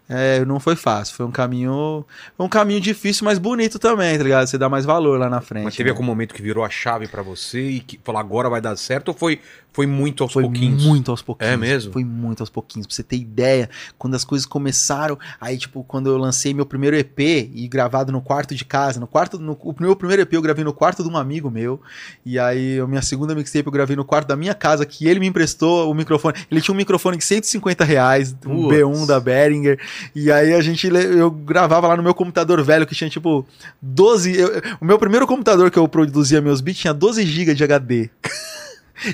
É, 0.08 0.44
não 0.44 0.60
foi 0.60 0.76
fácil. 0.76 1.14
Foi 1.16 1.24
um 1.24 1.30
caminho. 1.30 2.04
Foi 2.36 2.46
um 2.46 2.48
caminho 2.48 2.80
difícil, 2.80 3.24
mas 3.24 3.38
bonito 3.38 3.78
também, 3.78 4.16
tá 4.18 4.24
ligado? 4.24 4.46
Você 4.46 4.58
dá 4.58 4.68
mais 4.68 4.84
valor 4.84 5.18
lá 5.18 5.30
na 5.30 5.40
frente. 5.40 5.64
Mas 5.64 5.76
teve 5.76 5.88
né? 5.88 5.92
algum 5.92 6.04
momento 6.04 6.34
que 6.34 6.42
virou 6.42 6.64
a 6.64 6.68
chave 6.68 7.08
pra 7.08 7.22
você 7.22 7.60
e 7.60 7.80
que 7.80 7.98
falou 8.04 8.20
agora 8.20 8.50
vai 8.50 8.60
dar 8.60 8.76
certo 8.76 9.08
ou 9.08 9.14
foi, 9.14 9.40
foi 9.74 9.86
muito 9.86 10.22
aos 10.22 10.32
Foi 10.32 10.44
pouquinhos? 10.44 10.84
muito 10.84 11.10
aos 11.10 11.20
pouquinhos. 11.20 11.52
É 11.52 11.56
mesmo? 11.56 11.92
Foi 11.92 12.04
muito 12.04 12.40
aos 12.42 12.48
pouquinhos. 12.48 12.86
Pra 12.86 12.94
você 12.94 13.02
ter 13.02 13.16
ideia, 13.16 13.68
quando 13.98 14.14
as 14.14 14.24
coisas 14.24 14.46
começaram, 14.46 15.18
aí, 15.40 15.58
tipo, 15.58 15.82
quando 15.82 16.08
eu 16.08 16.16
lancei 16.16 16.54
meu 16.54 16.64
primeiro 16.64 16.96
EP 16.96 17.18
e 17.18 17.66
gravado 17.66 18.12
no 18.12 18.20
quarto 18.20 18.54
de 18.54 18.64
casa, 18.64 19.00
no 19.00 19.06
quarto, 19.08 19.36
no, 19.36 19.54
o 19.54 19.74
meu 19.80 19.96
primeiro 19.96 20.22
EP 20.22 20.32
eu 20.32 20.42
gravei 20.42 20.62
no 20.62 20.72
quarto 20.72 21.02
de 21.02 21.08
um 21.08 21.16
amigo 21.16 21.50
meu, 21.50 21.80
e 22.24 22.38
aí 22.38 22.78
a 22.78 22.86
minha 22.86 23.02
segunda 23.02 23.34
mixtape 23.34 23.66
eu 23.66 23.72
gravei 23.72 23.96
no 23.96 24.04
quarto 24.04 24.28
da 24.28 24.36
minha 24.36 24.54
casa, 24.54 24.86
que 24.86 25.08
ele 25.08 25.18
me 25.18 25.26
emprestou 25.26 25.90
o 25.90 25.94
microfone. 25.94 26.36
Ele 26.48 26.60
tinha 26.60 26.72
um 26.72 26.76
microfone 26.76 27.16
de 27.16 27.24
150 27.24 27.84
reais, 27.84 28.32
um 28.46 28.68
Putz. 28.68 28.78
B1 28.78 29.06
da 29.06 29.18
Behringer, 29.18 29.80
E 30.14 30.30
aí 30.30 30.52
a 30.54 30.60
gente, 30.60 30.86
eu 30.88 31.30
gravava 31.30 31.88
lá 31.88 31.96
no 31.96 32.02
meu 32.02 32.14
computador 32.14 32.62
velho 32.62 32.86
que 32.86 32.94
tinha 32.94 33.10
tipo 33.10 33.46
12. 33.80 34.36
eu- 34.38 34.62
o 34.80 34.84
meu 34.84 34.98
primeiro 34.98 35.26
computador 35.26 35.70
que 35.70 35.78
eu 35.78 35.86
produzia 35.88 36.40
meus 36.40 36.60
beats 36.60 36.80
tinha 36.80 36.94
12 36.94 37.24
GB 37.24 37.54
de 37.54 37.64
HD. 37.64 38.10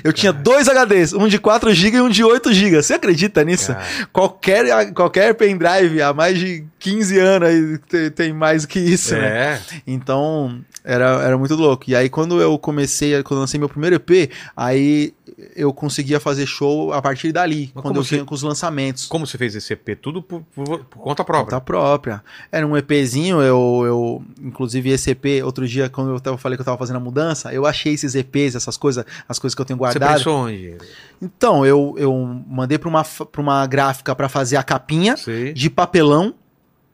Eu 0.03 0.13
tinha 0.13 0.31
dois 0.31 0.67
HDs, 0.69 1.11
um 1.11 1.27
de 1.27 1.39
4 1.39 1.73
GB 1.73 1.97
e 1.97 2.01
um 2.01 2.07
de 2.07 2.23
8 2.23 2.53
GB. 2.53 2.81
Você 2.83 2.93
acredita 2.93 3.43
nisso? 3.43 3.75
Qualquer, 4.13 4.93
qualquer 4.93 5.33
pendrive 5.33 5.99
há 6.01 6.13
mais 6.13 6.37
de 6.37 6.63
15 6.77 7.17
anos 7.17 7.49
tem 8.15 8.31
mais 8.31 8.63
que 8.63 8.79
isso, 8.79 9.15
né? 9.15 9.27
É. 9.55 9.61
Então, 9.87 10.61
era, 10.85 11.23
era 11.23 11.35
muito 11.37 11.55
louco. 11.55 11.85
E 11.87 11.95
aí, 11.95 12.09
quando 12.09 12.39
eu 12.39 12.59
comecei, 12.59 13.21
quando 13.23 13.39
eu 13.39 13.41
lancei 13.41 13.59
meu 13.59 13.67
primeiro 13.67 13.95
EP, 13.95 14.29
aí 14.55 15.13
eu 15.55 15.73
conseguia 15.73 16.19
fazer 16.19 16.45
show 16.45 16.93
a 16.93 17.01
partir 17.01 17.31
dali, 17.31 17.71
Mas 17.73 17.81
quando 17.81 17.95
eu 17.97 18.03
você- 18.03 18.15
vinha 18.15 18.25
com 18.25 18.33
os 18.35 18.41
lançamentos. 18.43 19.07
Como 19.07 19.25
você 19.25 19.37
fez 19.37 19.55
esse 19.55 19.73
EP? 19.73 19.95
Tudo 19.95 20.21
por, 20.21 20.41
por- 20.55 20.79
por 20.85 20.99
conta 20.99 21.23
própria. 21.23 21.45
Conta 21.45 21.61
própria. 21.61 22.23
Era 22.51 22.65
um 22.67 22.75
EPzinho, 22.77 23.41
eu, 23.41 23.83
eu. 23.85 24.23
Inclusive, 24.41 24.89
esse 24.89 25.11
EP, 25.11 25.43
outro 25.43 25.67
dia, 25.67 25.89
quando 25.89 26.11
eu 26.11 26.19
tava, 26.19 26.37
falei 26.37 26.57
que 26.57 26.61
eu 26.61 26.65
tava 26.65 26.77
fazendo 26.77 26.97
a 26.97 26.99
mudança, 26.99 27.53
eu 27.53 27.65
achei 27.65 27.93
esses 27.93 28.15
EPs, 28.15 28.55
essas 28.55 28.77
coisas, 28.77 29.05
as 29.27 29.39
coisas 29.39 29.55
que 29.55 29.61
eu 29.61 29.65
tenho 29.65 29.77
Você 29.77 29.99
guardado. 29.99 30.17
pensou 30.17 30.35
onde? 30.45 30.77
Então, 31.21 31.65
eu, 31.65 31.95
eu 31.97 32.13
mandei 32.47 32.77
pra 32.77 32.89
uma, 32.89 33.03
pra 33.03 33.41
uma 33.41 33.65
gráfica 33.67 34.15
pra 34.15 34.27
fazer 34.27 34.57
a 34.57 34.63
capinha 34.63 35.15
Sei. 35.17 35.53
de 35.53 35.69
papelão, 35.69 36.33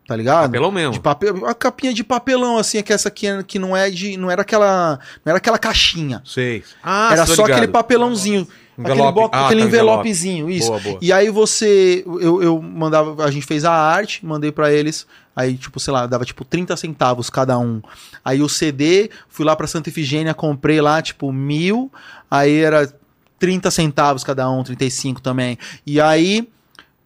tá 0.08 0.16
ligado? 0.16 0.45
Papelão 0.45 0.72
mesmo. 0.72 0.93
De 0.93 0.99
papel, 0.99 1.45
a 1.45 1.53
capinha 1.53 1.93
de 1.93 2.03
papelão, 2.03 2.58
assim, 2.58 2.78
é 2.78 2.84
que 2.84 2.93
essa 2.93 3.10
aqui 3.10 3.28
é- 3.28 3.43
que 3.43 3.60
não 3.60 3.76
é 3.76 3.89
de. 3.89 4.16
Não 4.18 4.32
era 4.32 4.41
aquela. 4.41 4.99
Não 5.26 5.30
era 5.32 5.38
aquela 5.38 5.58
caixinha. 5.60 6.22
Sei. 6.26 6.64
Ah, 6.82 7.10
era 7.12 7.26
só 7.26 7.34
ligado. 7.43 7.51
aquele 7.51 7.68
papelãozinho. 7.72 8.47
Envelope. 8.80 9.01
Aquele, 9.10 9.28
bo- 9.28 9.30
Ah, 9.34 9.45
aquele 9.47 9.62
tá, 9.62 9.68
envelopezinho, 9.68 10.49
isso. 10.51 10.68
Boa, 10.68 10.80
boa. 10.80 10.99
E 11.01 11.12
aí 11.12 11.30
você. 11.30 12.03
Eu, 12.05 12.43
eu 12.43 12.62
mandava. 12.62 13.24
A 13.26 13.32
gente 13.32 13.45
fez 13.45 13.66
a 13.66 13.72
arte, 13.74 14.24
mandei 14.26 14.51
pra 14.51 14.72
eles. 14.72 15.05
Aí, 15.36 15.55
tipo, 15.58 15.80
sei 15.80 15.91
lá, 15.93 16.05
dava 16.08 16.26
tipo 16.26 16.43
30 16.45 16.76
centavos 16.78 17.30
cada 17.30 17.58
um. 17.60 17.82
Aí 18.24 18.41
o 18.41 18.47
CD, 18.49 19.10
fui 19.30 19.45
lá 19.45 19.55
pra 19.55 19.68
Santa 19.68 19.89
Efigênia, 19.89 20.34
comprei 20.34 20.80
lá, 20.82 21.01
tipo, 21.01 21.32
mil. 21.32 21.91
Aí 22.30 22.60
era 22.60 22.91
30 23.39 23.70
centavos 23.72 24.24
cada 24.24 24.49
um, 24.49 24.64
35 24.64 25.22
também. 25.22 25.58
E 25.86 25.99
aí. 25.99 26.47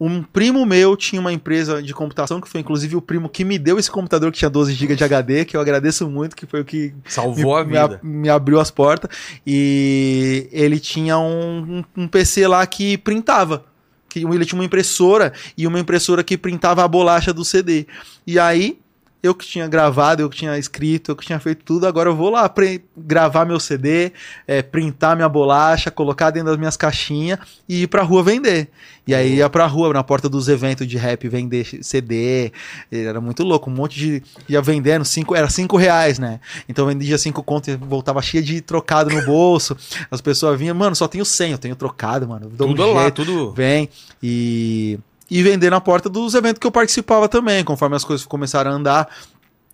Um 0.04 0.22
primo 0.22 0.66
meu 0.66 0.96
tinha 0.96 1.20
uma 1.20 1.32
empresa 1.32 1.82
de 1.82 1.94
computação, 1.94 2.40
que 2.40 2.48
foi 2.48 2.60
inclusive 2.60 2.96
o 2.96 3.00
primo 3.02 3.28
que 3.28 3.44
me 3.44 3.58
deu 3.58 3.78
esse 3.78 3.90
computador 3.90 4.32
que 4.32 4.38
tinha 4.38 4.50
12 4.50 4.72
GB 4.74 4.96
de 4.96 5.04
HD, 5.04 5.44
que 5.44 5.56
eu 5.56 5.60
agradeço 5.60 6.08
muito, 6.08 6.34
que 6.34 6.44
foi 6.46 6.60
o 6.62 6.64
que 6.64 6.92
Salvou 7.06 7.56
a 7.56 7.64
me, 7.64 7.76
a- 7.76 7.86
vida. 7.86 8.00
me 8.02 8.28
abriu 8.28 8.58
as 8.58 8.70
portas. 8.70 9.08
E 9.46 10.48
ele 10.50 10.80
tinha 10.80 11.18
um, 11.18 11.84
um- 11.96 12.02
um 12.04 12.08
PC 12.08 12.46
lá 12.48 12.66
que 12.66 12.98
printava. 12.98 13.64
Que 14.08 14.24
ele 14.24 14.44
tinha 14.44 14.58
uma 14.58 14.64
impressora 14.64 15.32
e 15.56 15.66
uma 15.66 15.78
impressora 15.78 16.22
que 16.24 16.36
printava 16.36 16.82
a 16.84 16.88
bolacha 16.88 17.32
do 17.32 17.44
CD. 17.44 17.86
E 18.26 18.38
aí, 18.38 18.78
eu 19.22 19.34
que 19.34 19.46
tinha 19.46 19.68
gravado, 19.68 20.20
eu 20.20 20.28
que 20.28 20.36
tinha 20.36 20.58
escrito, 20.58 21.12
eu 21.12 21.16
que 21.16 21.24
tinha 21.24 21.38
feito 21.38 21.64
tudo, 21.64 21.86
agora 21.86 22.08
eu 22.08 22.16
vou 22.16 22.28
lá 22.28 22.52
gravar 22.96 23.44
meu 23.44 23.60
CD, 23.60 24.12
é, 24.46 24.62
printar 24.62 25.14
minha 25.14 25.28
bolacha, 25.28 25.90
colocar 25.90 26.30
dentro 26.30 26.48
das 26.48 26.58
minhas 26.58 26.76
caixinhas 26.76 27.38
e 27.68 27.82
ir 27.82 27.86
pra 27.86 28.02
rua 28.02 28.22
vender. 28.22 28.68
E 29.06 29.14
aí 29.14 29.36
ia 29.36 29.50
pra 29.50 29.66
rua, 29.66 29.92
na 29.92 30.02
porta 30.02 30.28
dos 30.28 30.48
eventos 30.48 30.86
de 30.86 30.96
rap, 30.96 31.28
vender 31.28 31.66
CD. 31.82 32.52
Era 32.90 33.20
muito 33.20 33.42
louco, 33.42 33.68
um 33.68 33.74
monte 33.74 33.98
de. 33.98 34.22
ia 34.48 34.62
vendendo, 34.62 35.04
cinco, 35.04 35.34
era 35.34 35.48
cinco 35.48 35.76
reais, 35.76 36.18
né? 36.18 36.38
Então 36.68 36.84
eu 36.84 36.88
vendia 36.96 37.18
cinco 37.18 37.42
contos 37.42 37.68
e 37.74 37.76
voltava 37.76 38.22
cheia 38.22 38.42
de 38.42 38.60
trocado 38.60 39.10
no 39.10 39.24
bolso. 39.24 39.76
As 40.10 40.20
pessoas 40.20 40.58
vinham, 40.58 40.74
mano, 40.74 40.94
só 40.94 41.08
tenho 41.08 41.24
100, 41.24 41.52
eu 41.52 41.58
tenho 41.58 41.74
trocado, 41.74 42.28
mano. 42.28 42.48
Dou 42.48 42.68
um 42.68 42.74
Tudo 42.74 42.92
lá, 42.92 43.02
jeito 43.02 43.24
tudo. 43.24 43.52
vem 43.52 43.88
e 44.22 44.98
e 45.30 45.42
vender 45.42 45.70
na 45.70 45.80
porta 45.80 46.08
dos 46.08 46.34
eventos 46.34 46.58
que 46.58 46.66
eu 46.66 46.70
participava 46.72 47.28
também, 47.28 47.64
conforme 47.64 47.96
as 47.96 48.04
coisas 48.04 48.26
começaram 48.26 48.70
a 48.70 48.74
andar. 48.74 49.08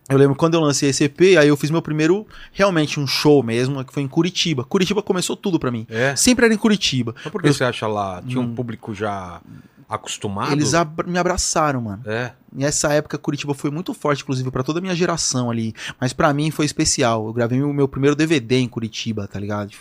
Eu 0.09 0.17
lembro 0.17 0.35
quando 0.35 0.55
eu 0.55 0.59
lancei 0.61 0.89
esse 0.89 1.03
EP, 1.03 1.37
aí 1.39 1.47
eu 1.49 1.55
fiz 1.57 1.69
meu 1.69 1.81
primeiro, 1.83 2.25
realmente 2.51 2.99
um 2.99 3.05
show 3.05 3.43
mesmo, 3.43 3.83
que 3.85 3.93
foi 3.93 4.01
em 4.01 4.07
Curitiba. 4.07 4.63
Curitiba 4.63 5.03
começou 5.03 5.35
tudo 5.35 5.59
pra 5.59 5.69
mim. 5.69 5.85
É. 5.89 6.15
Sempre 6.15 6.45
era 6.45 6.53
em 6.53 6.57
Curitiba. 6.57 7.13
Mas 7.23 7.31
por 7.31 7.41
que 7.41 7.49
Eu- 7.49 7.53
você 7.53 7.63
acha 7.63 7.85
lá? 7.85 8.19
Tinha 8.25 8.39
um 8.41 8.45
Hum. 8.45 8.55
público 8.55 8.91
já 8.95 9.39
acostumado? 9.87 10.51
Eles 10.51 10.73
abra- 10.73 11.05
me 11.07 11.17
abraçaram, 11.19 11.81
mano. 11.81 12.01
É. 12.05 12.31
Nessa 12.51 12.91
época, 12.93 13.17
Curitiba 13.19 13.53
foi 13.53 13.69
muito 13.69 13.93
forte, 13.93 14.23
inclusive, 14.23 14.49
pra 14.49 14.63
toda 14.63 14.79
a 14.79 14.81
minha 14.81 14.95
geração 14.95 15.51
ali. 15.51 15.73
Mas 15.99 16.13
pra 16.13 16.33
mim 16.33 16.49
foi 16.49 16.65
especial. 16.65 17.27
Eu 17.27 17.33
gravei 17.33 17.61
o 17.61 17.71
meu 17.73 17.87
primeiro 17.87 18.15
DVD 18.15 18.57
em 18.57 18.67
Curitiba, 18.67 19.27
tá 19.27 19.39
ligado? 19.39 19.71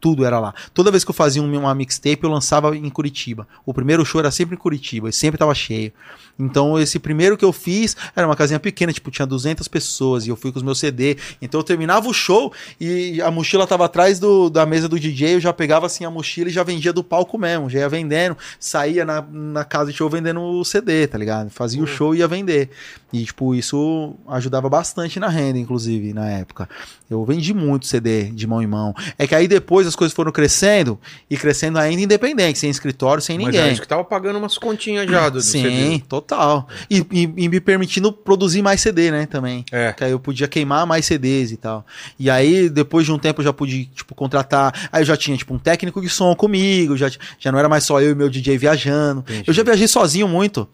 Tudo 0.00 0.24
era 0.24 0.38
lá. 0.40 0.54
Toda 0.72 0.90
vez 0.90 1.04
que 1.04 1.10
eu 1.10 1.14
fazia 1.14 1.42
um- 1.42 1.58
uma 1.58 1.74
mixtape, 1.74 2.24
eu 2.24 2.30
lançava 2.30 2.74
em 2.76 2.88
Curitiba. 2.88 3.46
O 3.66 3.74
primeiro 3.74 4.04
show 4.04 4.18
era 4.20 4.30
sempre 4.30 4.54
em 4.54 4.58
Curitiba 4.58 5.08
e 5.08 5.12
sempre 5.12 5.36
tava 5.38 5.54
cheio. 5.54 5.92
Então, 6.38 6.78
esse 6.78 6.98
primeiro 6.98 7.36
que 7.36 7.44
eu 7.44 7.52
fiz 7.52 7.94
era 8.16 8.26
uma 8.26 8.34
casinha 8.34 8.58
pequena, 8.58 8.92
tipo, 8.94 9.10
tinha 9.10 9.26
200 9.26 9.68
pessoas 9.68 10.24
e 10.26 10.30
eu 10.30 10.36
fui 10.36 10.50
com 10.50 10.56
os 10.58 10.62
meus 10.62 10.78
CD. 10.78 11.18
Então, 11.42 11.60
eu 11.60 11.64
terminava 11.64 12.08
o 12.08 12.14
show 12.14 12.50
e 12.80 13.20
a 13.20 13.30
mochila 13.30 13.66
tava 13.66 13.84
atrás 13.84 14.18
do- 14.18 14.48
da 14.48 14.64
mesa 14.64 14.88
do 14.88 14.98
DJ. 14.98 15.34
Eu 15.34 15.40
já 15.40 15.52
pegava 15.52 15.84
assim 15.84 16.06
a 16.06 16.10
mochila 16.10 16.48
e 16.48 16.52
já 16.52 16.62
vendia 16.62 16.94
do 16.94 17.04
palco 17.04 17.36
mesmo. 17.36 17.68
Já 17.68 17.80
ia 17.80 17.88
vendendo, 17.90 18.38
saía 18.58 19.04
na, 19.04 19.20
na 19.30 19.64
casa 19.64 19.90
de 19.90 19.98
show 19.98 20.08
vendendo 20.08 20.40
o 20.40 20.64
CD, 20.64 21.06
tá 21.06 21.18
ligado? 21.18 21.50
Fazia 21.50 21.82
o 21.82 21.86
show 21.86 22.14
e 22.14 22.18
ia 22.20 22.28
vender. 22.28 22.70
E, 23.12 23.24
tipo, 23.24 23.54
isso 23.54 24.14
ajudava 24.28 24.68
bastante 24.70 25.20
na 25.20 25.28
renda, 25.28 25.58
inclusive, 25.58 26.14
na 26.14 26.26
época. 26.30 26.68
Eu 27.10 27.22
vendi 27.24 27.52
muito 27.52 27.86
CD 27.86 28.30
de 28.30 28.46
mão 28.46 28.62
em 28.62 28.66
mão. 28.68 28.94
É 29.18 29.26
que 29.26 29.34
aí 29.34 29.48
depois 29.48 29.84
as 29.90 29.96
coisas 29.96 30.14
foram 30.14 30.32
crescendo 30.32 30.98
e 31.28 31.36
crescendo 31.36 31.78
ainda 31.78 32.02
independente, 32.02 32.58
sem 32.58 32.70
escritório, 32.70 33.22
sem 33.22 33.36
Mas 33.38 33.46
ninguém. 33.54 33.72
isso 33.72 33.82
que 33.82 33.86
tava 33.88 34.02
pagando 34.04 34.38
umas 34.38 34.56
continhas 34.56 35.08
já 35.10 35.28
do, 35.28 35.34
do 35.34 35.42
Sim, 35.42 35.62
CD. 35.62 35.98
total. 36.08 36.66
E, 36.90 36.98
e- 37.10 37.32
e 37.36 37.48
me 37.48 37.60
permitindo 37.60 38.12
produzir 38.12 38.62
mais 38.62 38.80
CD, 38.80 39.10
né, 39.10 39.26
também. 39.26 39.64
É. 39.70 39.92
Que 39.92 40.04
aí 40.04 40.10
eu 40.12 40.18
podia 40.20 40.48
queimar 40.48 40.86
mais 40.86 41.04
CDs 41.06 41.52
e 41.52 41.56
tal. 41.56 41.84
E 42.18 42.30
aí, 42.30 42.68
depois 42.70 43.04
de 43.04 43.12
um 43.12 43.18
tempo, 43.18 43.40
eu 43.40 43.44
já 43.44 43.52
pude, 43.52 43.86
tipo, 43.86 44.14
contratar. 44.14 44.88
Aí 44.90 45.02
eu 45.02 45.06
já 45.06 45.16
tinha, 45.16 45.36
tipo, 45.36 45.52
um 45.54 45.58
técnico 45.58 46.00
de 46.00 46.08
som 46.08 46.34
comigo, 46.34 46.96
já, 46.96 47.10
já 47.38 47.52
não 47.52 47.58
era 47.58 47.68
mais 47.68 47.84
só 47.84 48.00
eu 48.00 48.12
e 48.12 48.14
meu 48.14 48.28
DJ 48.30 48.56
viajando. 48.56 49.20
Entendi. 49.28 49.44
Eu 49.46 49.52
já 49.54 49.62
viajei 49.62 49.86
sozinho 49.88 50.26
muito. 50.28 50.68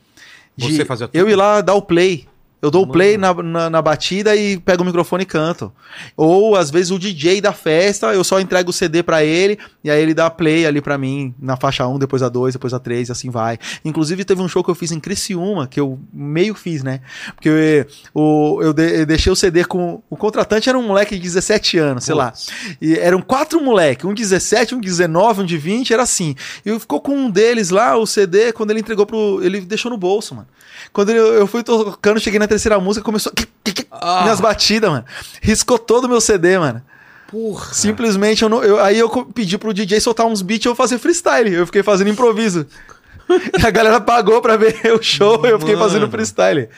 Você 0.58 0.84
fazia 0.84 1.06
tudo? 1.06 1.16
Eu 1.16 1.28
ir 1.28 1.34
lá 1.36 1.60
dar 1.60 1.74
o 1.74 1.82
play. 1.82 2.26
Eu 2.62 2.70
dou 2.70 2.84
o 2.84 2.86
play 2.86 3.18
na, 3.18 3.34
na, 3.34 3.70
na 3.70 3.82
batida 3.82 4.34
e 4.34 4.58
pego 4.58 4.82
o 4.82 4.86
microfone 4.86 5.22
e 5.22 5.26
canto. 5.26 5.70
Ou, 6.16 6.56
às 6.56 6.70
vezes, 6.70 6.90
o 6.90 6.98
DJ 6.98 7.40
da 7.40 7.52
festa, 7.52 8.14
eu 8.14 8.24
só 8.24 8.40
entrego 8.40 8.70
o 8.70 8.72
CD 8.72 9.02
pra 9.02 9.22
ele, 9.22 9.58
e 9.84 9.90
aí 9.90 10.00
ele 10.02 10.14
dá 10.14 10.30
play 10.30 10.66
ali 10.66 10.80
pra 10.80 10.96
mim, 10.96 11.34
na 11.38 11.56
faixa 11.56 11.86
1, 11.86 11.98
depois 11.98 12.22
a 12.22 12.28
2, 12.30 12.54
depois 12.54 12.72
a 12.72 12.78
3, 12.78 13.08
e 13.08 13.12
assim 13.12 13.30
vai. 13.30 13.58
Inclusive, 13.84 14.24
teve 14.24 14.40
um 14.40 14.48
show 14.48 14.64
que 14.64 14.70
eu 14.70 14.74
fiz 14.74 14.90
em 14.90 14.98
Criciúma, 14.98 15.66
que 15.66 15.78
eu 15.78 15.98
meio 16.12 16.54
fiz, 16.54 16.82
né? 16.82 17.00
Porque 17.34 17.48
eu, 17.48 17.86
o, 18.14 18.62
eu, 18.62 18.72
de- 18.72 19.00
eu 19.00 19.06
deixei 19.06 19.30
o 19.30 19.36
CD 19.36 19.64
com... 19.64 20.02
O 20.08 20.16
contratante 20.16 20.68
era 20.68 20.78
um 20.78 20.86
moleque 20.86 21.14
de 21.14 21.20
17 21.22 21.78
anos, 21.78 22.04
sei 22.04 22.14
lá. 22.14 22.32
E 22.80 22.94
eram 22.98 23.20
quatro 23.20 23.60
moleques, 23.62 24.04
um 24.06 24.14
17, 24.14 24.74
um 24.74 24.80
19, 24.80 25.42
um 25.42 25.44
de 25.44 25.58
20, 25.58 25.92
era 25.92 26.02
assim. 26.02 26.34
E 26.64 26.76
ficou 26.78 27.00
com 27.00 27.14
um 27.14 27.30
deles 27.30 27.70
lá, 27.70 27.96
o 27.96 28.06
CD, 28.06 28.52
quando 28.52 28.70
ele 28.70 28.80
entregou 28.80 29.04
pro. 29.06 29.40
Ele 29.42 29.60
deixou 29.60 29.90
no 29.90 29.98
bolso, 29.98 30.34
mano. 30.34 30.48
Quando 30.92 31.10
ele- 31.10 31.18
eu 31.18 31.46
fui 31.46 31.62
tocando, 31.62 32.18
cheguei 32.20 32.38
na 32.38 32.46
terceira 32.48 32.78
música, 32.80 33.04
começou. 33.04 33.32
Ah. 33.90 34.22
Minhas 34.22 34.40
batidas, 34.40 34.90
mano. 34.90 35.04
Riscou 35.42 35.78
todo 35.78 36.04
o 36.04 36.08
meu 36.08 36.20
CD, 36.20 36.58
mano. 36.58 36.82
Porra. 37.28 37.72
Simplesmente 37.74 38.42
eu 38.42 38.48
não. 38.48 38.62
eu- 38.62 38.80
aí 38.80 38.98
eu 38.98 39.08
pedi 39.26 39.58
pro 39.58 39.74
DJ 39.74 40.00
soltar 40.00 40.26
uns 40.26 40.42
beats 40.42 40.64
e 40.64 40.68
eu 40.68 40.74
fazer 40.74 40.98
freestyle. 40.98 41.52
Eu 41.52 41.66
fiquei 41.66 41.82
fazendo 41.82 42.08
improviso. 42.08 42.66
a 43.64 43.70
galera 43.70 44.00
pagou 44.00 44.40
pra 44.40 44.56
ver 44.56 44.76
o 44.96 45.02
show 45.02 45.44
e 45.44 45.50
eu 45.50 45.58
fiquei 45.58 45.76
fazendo 45.76 46.08
freestyle. 46.08 46.68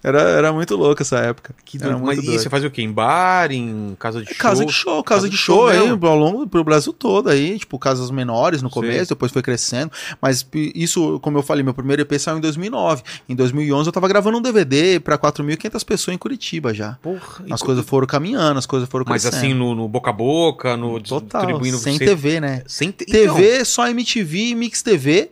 Era, 0.00 0.20
era 0.22 0.52
muito 0.52 0.76
louco 0.76 1.02
essa 1.02 1.18
época. 1.18 1.52
Que 1.64 1.76
era 1.76 1.86
doido. 1.88 1.98
muito 1.98 2.06
Mas 2.16 2.18
e 2.24 2.26
doido. 2.26 2.40
você 2.40 2.48
fazia 2.48 2.68
o 2.68 2.70
quê? 2.70 2.82
Em 2.82 2.92
bar, 2.92 3.50
em 3.50 3.96
casa 3.98 4.20
de 4.20 4.26
show? 4.28 4.36
Casa 4.38 4.64
de 4.64 4.72
show, 4.72 5.02
casa, 5.02 5.20
Casa 5.22 5.28
de 5.30 5.36
show, 5.36 5.56
show 5.56 5.66
aí, 5.68 5.80
mesmo. 5.88 6.06
ao 6.06 6.16
longo 6.16 6.46
pro 6.46 6.62
Brasil 6.62 6.92
todo 6.92 7.28
aí, 7.28 7.58
tipo, 7.58 7.76
casas 7.80 8.08
menores 8.10 8.62
no 8.62 8.70
começo, 8.70 9.08
depois 9.08 9.32
foi 9.32 9.42
crescendo, 9.42 9.90
mas 10.22 10.46
isso, 10.54 11.18
como 11.20 11.36
eu 11.38 11.42
falei, 11.42 11.64
meu 11.64 11.74
primeiro 11.74 12.02
EP 12.02 12.12
saiu 12.18 12.38
em 12.38 12.40
2009. 12.40 13.02
Em 13.28 13.34
2011 13.34 13.88
eu 13.88 13.92
tava 13.92 14.06
gravando 14.06 14.38
um 14.38 14.40
DVD 14.42 15.00
pra 15.00 15.18
4.500 15.18 15.84
pessoas 15.84 16.14
em 16.14 16.18
Curitiba 16.18 16.72
já. 16.72 16.92
Porra. 17.02 17.44
e 17.46 17.52
As 17.52 17.58
co- 17.60 17.66
coisas 17.66 17.84
foram 17.84 18.06
caminhando, 18.06 18.56
as 18.56 18.66
coisas 18.66 18.88
foram 18.88 19.04
Mas 19.08 19.22
crescendo. 19.22 19.40
assim, 19.46 19.52
no, 19.54 19.74
no 19.74 19.88
boca 19.88 20.10
a 20.10 20.12
boca, 20.12 20.76
no 20.76 21.00
Total, 21.00 21.40
distribuindo... 21.42 21.76
sem 21.78 21.98
você- 21.98 22.04
TV, 22.06 22.40
né? 22.40 22.62
Sem 22.68 22.92
te- 22.92 23.04
TV, 23.04 23.64
só 23.64 23.88
MTV 23.88 24.38
e 24.50 24.54
Mix 24.54 24.80
TV. 24.80 25.30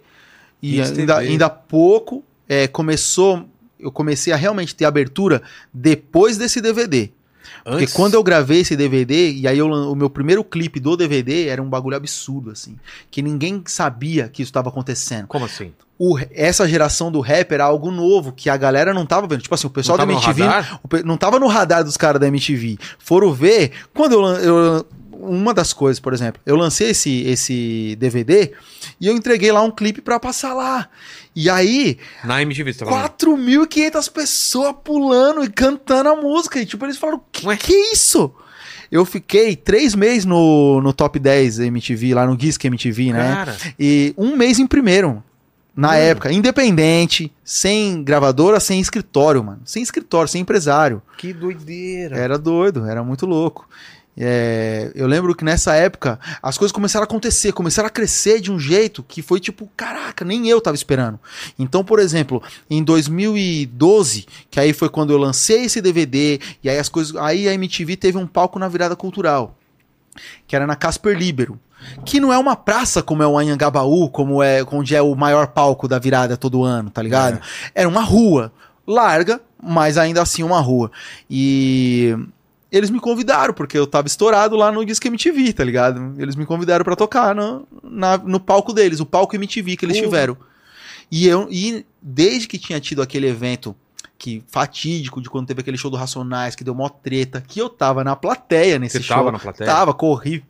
E 0.60 0.78
Mix 0.78 0.90
ainda, 0.98 1.14
TV. 1.18 1.28
ainda 1.28 1.48
pouco 1.48 2.24
é, 2.48 2.66
começou. 2.66 3.48
Eu 3.78 3.90
comecei 3.92 4.32
a 4.32 4.36
realmente 4.36 4.74
ter 4.74 4.84
abertura 4.84 5.42
depois 5.72 6.36
desse 6.38 6.60
DVD. 6.60 7.10
Então, 7.60 7.72
Porque 7.72 7.84
antes- 7.84 7.94
quando 7.94 8.14
eu 8.14 8.22
gravei 8.24 8.60
esse 8.60 8.76
DVD, 8.76 9.30
e 9.32 9.46
aí 9.46 9.58
eu 9.58 9.68
o 9.68 9.94
meu 9.94 10.10
primeiro 10.10 10.42
clipe 10.42 10.80
do 10.80 10.96
DVD 10.96 11.46
era 11.48 11.62
um 11.62 11.68
bagulho 11.68 11.96
absurdo, 11.96 12.50
assim. 12.50 12.76
Que 13.10 13.22
ninguém 13.22 13.62
sabia 13.66 14.28
que 14.28 14.42
isso 14.42 14.50
estava 14.50 14.68
acontecendo. 14.68 15.26
Como 15.28 15.44
assim? 15.44 15.72
O- 15.98 16.18
essa 16.32 16.68
geração 16.68 17.10
do 17.10 17.20
rap 17.20 17.52
era 17.52 17.64
algo 17.64 17.90
novo, 17.90 18.32
que 18.32 18.50
a 18.50 18.56
galera 18.56 18.92
não 18.92 19.06
tava 19.06 19.26
vendo. 19.26 19.42
Tipo 19.42 19.54
assim, 19.54 19.66
o 19.66 19.70
pessoal 19.70 19.96
da 19.96 20.04
MTV 20.04 20.42
o 20.82 21.06
não 21.06 21.16
tava 21.16 21.38
no 21.38 21.46
radar 21.46 21.84
dos 21.84 21.96
caras 21.96 22.20
da 22.20 22.26
MTV. 22.26 22.78
Foram 22.98 23.32
ver, 23.32 23.70
quando 23.94 24.12
eu, 24.12 24.24
eu 24.26 24.86
uma 25.20 25.52
das 25.54 25.72
coisas, 25.72 25.98
por 26.00 26.12
exemplo, 26.12 26.40
eu 26.46 26.56
lancei 26.56 26.90
esse, 26.90 27.22
esse 27.22 27.96
DVD 27.98 28.52
e 29.00 29.06
eu 29.06 29.14
entreguei 29.14 29.50
lá 29.52 29.62
um 29.62 29.70
clipe 29.70 30.00
pra 30.00 30.18
passar 30.20 30.54
lá. 30.54 30.88
E 31.34 31.50
aí, 31.50 31.98
Na 32.24 32.40
MTV, 32.42 32.72
você 32.72 32.78
tá 32.80 32.86
falando? 32.86 33.10
4.500 33.10 34.12
pessoas 34.12 34.74
pulando 34.84 35.44
e 35.44 35.50
cantando 35.50 36.08
a 36.08 36.16
música. 36.16 36.60
E 36.60 36.66
tipo, 36.66 36.84
eles 36.84 36.96
falaram, 36.96 37.20
que, 37.30 37.46
Ué? 37.46 37.56
que 37.56 37.72
isso? 37.92 38.32
Eu 38.90 39.04
fiquei 39.04 39.56
três 39.56 39.94
meses 39.94 40.24
no, 40.24 40.80
no 40.80 40.92
Top 40.92 41.18
10 41.18 41.58
MTV, 41.60 42.14
lá 42.14 42.24
no 42.24 42.36
Disque 42.36 42.66
MTV, 42.68 43.12
né? 43.12 43.34
Cara, 43.34 43.56
E 43.78 44.14
um 44.16 44.36
mês 44.36 44.58
em 44.58 44.66
primeiro. 44.66 45.22
Na 45.74 45.88
Mano. 45.88 46.00
época, 46.00 46.32
independente, 46.32 47.30
sem 47.44 48.02
gravadora, 48.02 48.58
sem 48.58 48.80
escritório, 48.80 49.44
mano. 49.44 49.60
Sem 49.66 49.82
escritório, 49.82 50.26
sem 50.26 50.40
empresário. 50.40 51.02
que 51.18 51.34
doideira. 51.34 52.16
Era 52.16 52.38
doido, 52.38 52.86
era 52.86 53.04
muito 53.04 53.26
louco. 53.26 53.68
É, 54.18 54.90
eu 54.94 55.06
lembro 55.06 55.34
que 55.34 55.44
nessa 55.44 55.74
época 55.74 56.18
as 56.42 56.56
coisas 56.56 56.72
começaram 56.72 57.02
a 57.02 57.04
acontecer, 57.04 57.52
começaram 57.52 57.86
a 57.86 57.90
crescer 57.90 58.40
de 58.40 58.50
um 58.50 58.58
jeito 58.58 59.02
que 59.02 59.20
foi 59.20 59.38
tipo, 59.38 59.68
caraca, 59.76 60.24
nem 60.24 60.48
eu 60.48 60.60
tava 60.60 60.74
esperando. 60.74 61.20
Então, 61.58 61.84
por 61.84 61.98
exemplo, 61.98 62.42
em 62.70 62.82
2012, 62.82 64.26
que 64.50 64.58
aí 64.58 64.72
foi 64.72 64.88
quando 64.88 65.10
eu 65.10 65.18
lancei 65.18 65.64
esse 65.64 65.82
DVD, 65.82 66.40
e 66.64 66.70
aí 66.70 66.78
as 66.78 66.88
coisas. 66.88 67.14
Aí 67.16 67.46
a 67.48 67.52
MTV 67.52 67.96
teve 67.96 68.16
um 68.16 68.26
palco 68.26 68.58
na 68.58 68.68
virada 68.68 68.96
cultural, 68.96 69.56
que 70.46 70.56
era 70.56 70.66
na 70.66 70.76
Casper 70.76 71.16
Libero. 71.16 71.58
Que 72.04 72.18
não 72.18 72.32
é 72.32 72.38
uma 72.38 72.56
praça 72.56 73.02
como 73.02 73.22
é 73.22 73.26
o 73.26 73.38
Anhangabaú, 73.38 74.08
como 74.08 74.42
é 74.42 74.64
onde 74.72 74.96
é 74.96 75.02
o 75.02 75.14
maior 75.14 75.48
palco 75.48 75.86
da 75.86 75.98
virada 75.98 76.36
todo 76.36 76.64
ano, 76.64 76.90
tá 76.90 77.02
ligado? 77.02 77.38
Era 77.74 77.88
uma 77.88 78.00
rua 78.00 78.50
larga, 78.86 79.40
mas 79.62 79.98
ainda 79.98 80.22
assim 80.22 80.42
uma 80.42 80.58
rua. 80.58 80.90
E 81.30 82.16
eles 82.70 82.90
me 82.90 82.98
convidaram, 83.00 83.54
porque 83.54 83.78
eu 83.78 83.86
tava 83.86 84.06
estourado 84.08 84.56
lá 84.56 84.70
no 84.72 84.84
Disque 84.84 85.08
MTV, 85.08 85.52
tá 85.52 85.62
ligado? 85.64 86.14
Eles 86.18 86.34
me 86.36 86.44
convidaram 86.44 86.84
pra 86.84 86.96
tocar 86.96 87.34
no, 87.34 87.66
na- 87.82 88.18
no 88.18 88.40
palco 88.40 88.72
deles, 88.72 89.00
o 89.00 89.06
palco 89.06 89.34
MTV 89.36 89.76
que 89.76 89.84
eles 89.84 89.96
Porra. 89.96 90.06
tiveram. 90.08 90.36
E 91.10 91.26
eu 91.28 91.46
e 91.50 91.86
desde 92.02 92.48
que 92.48 92.58
tinha 92.58 92.80
tido 92.80 93.00
aquele 93.02 93.28
evento 93.28 93.74
que 94.18 94.42
fatídico 94.48 95.20
de 95.20 95.28
quando 95.30 95.46
teve 95.46 95.60
aquele 95.60 95.76
show 95.78 95.90
do 95.90 95.96
Racionais 95.96 96.56
que 96.56 96.64
deu 96.64 96.74
mó 96.74 96.88
treta, 96.88 97.40
que 97.46 97.60
eu 97.60 97.68
tava 97.68 98.02
na 98.02 98.16
plateia 98.16 98.78
nesse 98.78 98.98
Você 98.98 99.04
show. 99.04 99.16
tava 99.16 99.30
na 99.30 99.38
plateia? 99.38 99.66
Tava, 99.70 99.94
corri. 99.94 100.42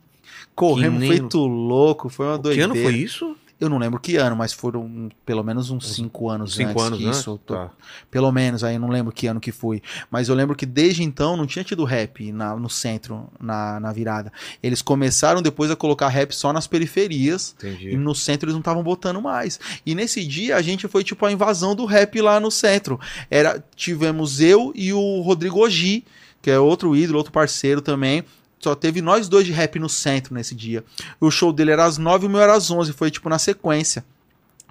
Corremos 0.55 1.05
feito 1.07 1.37
louco, 1.45 2.09
foi 2.09 2.25
uma 2.25 2.37
Que 2.37 2.43
doideira. 2.43 2.71
ano 2.71 2.75
foi 2.81 2.95
isso? 2.95 3.35
Eu 3.59 3.69
não 3.69 3.79
lembro 3.79 3.99
que 3.99 4.17
ano, 4.17 4.35
mas 4.35 4.53
foram 4.53 5.09
pelo 5.25 5.43
menos 5.43 5.71
uns 5.71 5.95
cinco 5.95 6.29
anos 6.29 6.53
Cinco 6.53 6.69
antes 6.69 6.83
anos, 6.83 6.99
né? 6.99 7.09
disso. 7.11 7.39
Tô- 7.43 7.55
Tá. 7.55 7.71
Pelo 8.11 8.31
menos, 8.31 8.63
aí 8.63 8.77
não 8.77 8.87
lembro 8.89 9.11
que 9.11 9.25
ano 9.25 9.39
que 9.39 9.51
foi. 9.51 9.81
Mas 10.11 10.29
eu 10.29 10.35
lembro 10.35 10.55
que 10.55 10.65
desde 10.65 11.01
então 11.01 11.35
não 11.35 11.47
tinha 11.47 11.63
tido 11.63 11.83
rap 11.83 12.31
na- 12.31 12.55
no 12.55 12.69
centro, 12.69 13.27
na, 13.39 13.79
na 13.79 13.91
virada. 13.91 14.31
Eles 14.61 14.81
começaram 14.83 15.41
depois 15.41 15.71
a 15.71 15.75
colocar 15.75 16.07
rap 16.07 16.33
só 16.35 16.53
nas 16.53 16.67
periferias. 16.67 17.55
E 17.63 17.67
Entendi. 17.67 17.97
no 17.97 18.13
centro 18.13 18.45
eles 18.45 18.53
não 18.53 18.59
estavam 18.61 18.83
botando 18.83 19.19
mais. 19.21 19.59
E 19.85 19.95
nesse 19.95 20.23
dia 20.23 20.55
a 20.55 20.61
gente 20.61 20.87
foi 20.87 21.03
tipo 21.03 21.25
a 21.25 21.31
invasão 21.31 21.75
do 21.75 21.85
rap 21.85 22.21
lá 22.21 22.39
no 22.39 22.51
centro. 22.51 22.99
Era 23.29 23.63
tivemos 23.75 24.39
eu 24.39 24.71
e 24.75 24.93
o 24.93 25.21
Rodrigo 25.21 25.63
Ogi, 25.65 26.05
que 26.43 26.51
é 26.51 26.59
outro 26.59 26.95
ídolo, 26.95 27.17
outro 27.17 27.33
parceiro 27.33 27.81
também. 27.81 28.23
Só 28.59 28.73
teve 28.75 29.01
nós 29.01 29.27
dois 29.29 29.45
de 29.45 29.51
rap 29.51 29.77
no 29.79 29.87
centro 29.89 30.33
nesse 30.33 30.55
dia. 30.55 30.83
O 31.19 31.29
show 31.29 31.53
dele 31.53 31.71
era 31.71 31.85
às 31.85 31.97
9 31.97 32.25
e 32.25 32.27
o 32.27 32.29
meu 32.31 32.41
era 32.41 32.53
às 32.55 32.69
11. 32.71 32.91
Foi 32.93 33.11
tipo 33.11 33.29
na 33.29 33.37
sequência. 33.37 34.03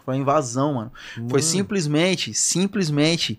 Foi 0.05 0.14
a 0.14 0.18
invasão, 0.18 0.74
mano. 0.74 0.93
Foi 1.28 1.41
simplesmente, 1.43 2.32
simplesmente 2.34 3.39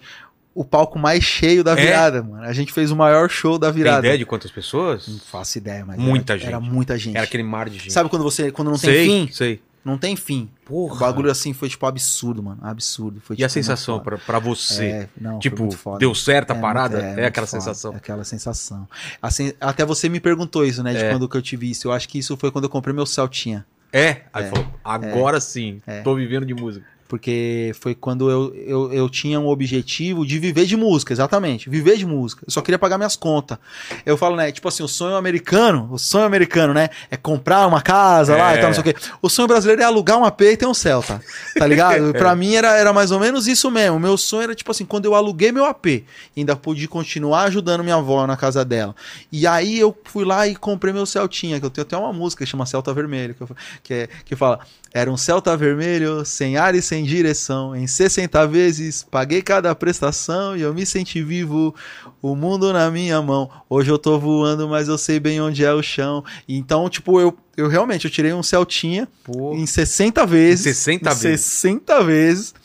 o 0.54 0.66
palco 0.66 0.98
mais 0.98 1.24
cheio 1.24 1.64
da 1.64 1.74
É? 1.74 1.76
virada, 1.76 2.24
mano. 2.24 2.44
A 2.44 2.52
gente 2.54 2.74
fez 2.74 2.90
o 2.92 2.96
maior 2.96 3.30
show 3.30 3.60
da 3.60 3.68
Tem 3.68 3.76
virada. 3.78 4.00
ideia 4.00 4.18
de 4.18 4.26
quantas 4.26 4.50
pessoas? 4.50 5.08
Não 5.08 5.20
faço 5.20 5.58
ideia, 5.58 5.86
mas 5.86 5.98
Muita 6.00 6.34
era, 6.34 6.40
gente. 6.40 6.48
era 6.48 6.60
muita 6.60 6.98
gente. 6.98 7.16
Era 7.16 7.26
aquele 7.26 7.44
mar 7.44 7.70
de 7.70 7.78
gente. 7.78 7.94
Sabe 7.94 8.10
quando 8.10 8.24
você 8.24 8.52
quando 8.52 8.70
não 8.72 8.78
sei, 8.78 8.94
tem 9.08 9.28
fim? 9.28 9.34
Sei. 9.34 9.62
Não 9.88 9.98
tem 9.98 10.16
fim. 10.16 10.50
Porra. 10.66 10.96
O 10.96 11.00
bagulho 11.00 11.32
assim 11.32 11.54
foi 11.54 11.70
tipo 11.70 11.86
absurdo, 11.86 12.44
mano. 12.44 12.60
Absurdo. 12.62 13.22
Foi, 13.22 13.36
E 13.38 13.44
a 13.44 13.48
tipo, 13.48 13.54
sensação 13.54 14.00
pra, 14.02 14.18
pra 14.18 14.38
você? 14.38 14.86
É, 14.86 15.10
não, 15.20 15.40
tipo, 15.40 15.68
deu 15.98 16.14
certo 16.14 16.52
a 16.52 16.56
É 16.56 16.60
parada? 16.60 16.98
muito- 16.98 17.06
É, 17.08 17.14
muito 17.14 17.26
aquela 17.26 17.48
foda, 17.48 17.62
sensação. 17.62 17.94
É 17.94 17.96
aquela 17.98 18.24
sensação. 18.26 18.88
Assim, 19.22 19.54
até 19.62 19.86
você 19.86 20.10
me 20.10 20.20
perguntou 20.20 20.66
isso, 20.66 20.84
né? 20.84 20.92
De 20.94 21.04
É. 21.06 21.10
quando 21.10 21.28
que 21.30 21.38
eu 21.38 21.42
tive 21.42 21.72
isso. 21.72 21.88
Eu 21.88 21.94
acho 21.94 22.10
que 22.10 22.20
isso 22.20 22.36
foi 22.36 22.52
quando 22.52 22.66
eu 22.66 22.70
comprei 22.70 22.94
meu 22.94 23.06
Celtinha. 23.06 23.66
É? 23.94 24.24
Aí 24.34 24.44
É. 24.44 24.50
falou, 24.50 24.68
agora 24.84 25.40
sim, 25.40 25.82
É. 25.88 26.02
tô 26.02 26.14
vivendo 26.14 26.46
de 26.46 26.54
música. 26.54 26.86
Porque 27.08 27.72
foi 27.80 27.96
quando 27.96 28.30
eu, 28.30 28.54
eu, 28.56 28.94
eu 28.94 29.10
tinha 29.10 29.40
um 29.40 29.48
objetivo 29.48 30.26
de 30.26 30.38
viver 30.40 30.66
de 30.66 30.76
música, 30.76 31.14
exatamente. 31.14 31.70
Viver 31.70 31.98
de 31.98 32.06
música. 32.06 32.44
Eu 32.46 32.52
só 32.52 32.62
queria 32.62 32.78
pagar 32.78 32.98
minhas 32.98 33.16
contas. 33.16 33.58
Eu 34.06 34.18
falo, 34.18 34.36
né? 34.36 34.52
Tipo 34.52 34.68
assim, 34.68 34.84
o 34.84 34.88
sonho 34.88 35.16
americano, 35.16 35.88
o 35.92 35.98
sonho 35.98 36.26
americano, 36.26 36.74
né? 36.74 36.90
É 37.10 37.16
comprar 37.16 37.66
uma 37.66 37.82
casa 37.82 38.36
lá 38.36 38.54
É. 38.54 38.58
e 38.58 38.60
tal, 38.60 38.68
não 38.68 38.74
sei 38.74 38.82
o 38.82 38.84
quê. 38.84 38.96
O 39.22 39.30
sonho 39.30 39.48
brasileiro 39.48 39.82
é 39.82 39.86
alugar 39.86 40.18
um 40.18 40.26
AP 40.26 40.42
e 40.42 40.58
ter 40.58 40.66
um 40.66 40.74
Celta. 40.74 41.22
Tá 41.58 41.66
ligado? 41.66 42.12
Pra 42.18 42.36
mim 42.36 42.56
era, 42.56 42.76
era 42.78 42.92
mais 42.92 43.12
ou 43.12 43.20
menos 43.20 43.48
isso 43.48 43.72
mesmo. 43.72 43.96
O 43.98 44.00
meu 44.00 44.18
sonho 44.18 44.44
era, 44.44 44.56
tipo 44.56 44.70
assim, 44.72 44.86
quando 44.86 45.06
eu 45.06 45.16
aluguei 45.16 45.52
meu 45.52 45.66
AP, 45.66 46.04
ainda 46.36 46.56
pude 46.56 46.88
continuar 46.88 47.44
ajudando 47.44 47.84
minha 47.84 47.96
avó 47.96 48.28
na 48.28 48.36
casa 48.36 48.66
dela. 48.66 48.96
E 49.32 49.48
aí 49.48 49.80
eu 49.80 49.98
fui 50.04 50.26
lá 50.26 50.48
e 50.48 50.56
comprei 50.56 50.94
meu 50.94 51.06
Celtinha, 51.06 51.60
que 51.60 51.66
eu 51.66 51.70
tenho 51.70 51.84
até 51.86 51.96
uma 51.98 52.12
música 52.12 52.44
que 52.44 52.50
chama 52.52 52.66
Celta 52.66 52.94
Vermelho, 52.94 53.34
que, 53.34 53.42
eu- 53.42 53.50
que, 53.84 53.94
é- 53.94 54.10
que 54.26 54.36
fala. 54.36 54.60
Era 54.98 55.12
um 55.12 55.16
Celta 55.16 55.56
vermelho, 55.56 56.26
sem 56.26 56.58
ar 56.58 56.74
e 56.74 56.82
sem 56.82 57.04
direção. 57.04 57.76
Em 57.76 57.86
60 57.86 58.48
vezes 58.48 59.04
paguei 59.04 59.44
cada 59.44 59.76
prestação 59.76 60.58
e 60.58 60.62
eu 60.62 60.74
me 60.74 60.88
senti 60.88 61.22
vivo. 61.22 61.76
O 62.20 62.36
mundo 62.36 62.74
na 62.74 62.90
minha 62.90 63.22
mão. 63.22 63.48
Hoje 63.70 63.92
eu 63.92 64.00
tô 64.00 64.18
voando, 64.18 64.68
mas 64.68 64.88
eu 64.88 64.98
sei 64.98 65.20
bem 65.20 65.40
onde 65.40 65.64
é 65.64 65.72
o 65.72 65.84
chão. 65.84 66.26
Então, 66.50 66.90
tipo, 66.90 67.22
eu, 67.22 67.38
eu 67.56 67.68
realmente 67.68 68.06
eu 68.06 68.12
tirei 68.12 68.34
um 68.34 68.42
Celtinha 68.42 69.08
Pô. 69.24 69.54
em 69.54 69.68
60 69.68 70.26
vezes. 70.26 70.66
Em 70.66 70.74
60 70.74 71.12
Em 71.12 71.14
vezes. 71.14 71.46
60 71.46 72.04
vezes. 72.04 72.56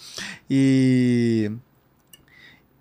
E. 0.48 1.52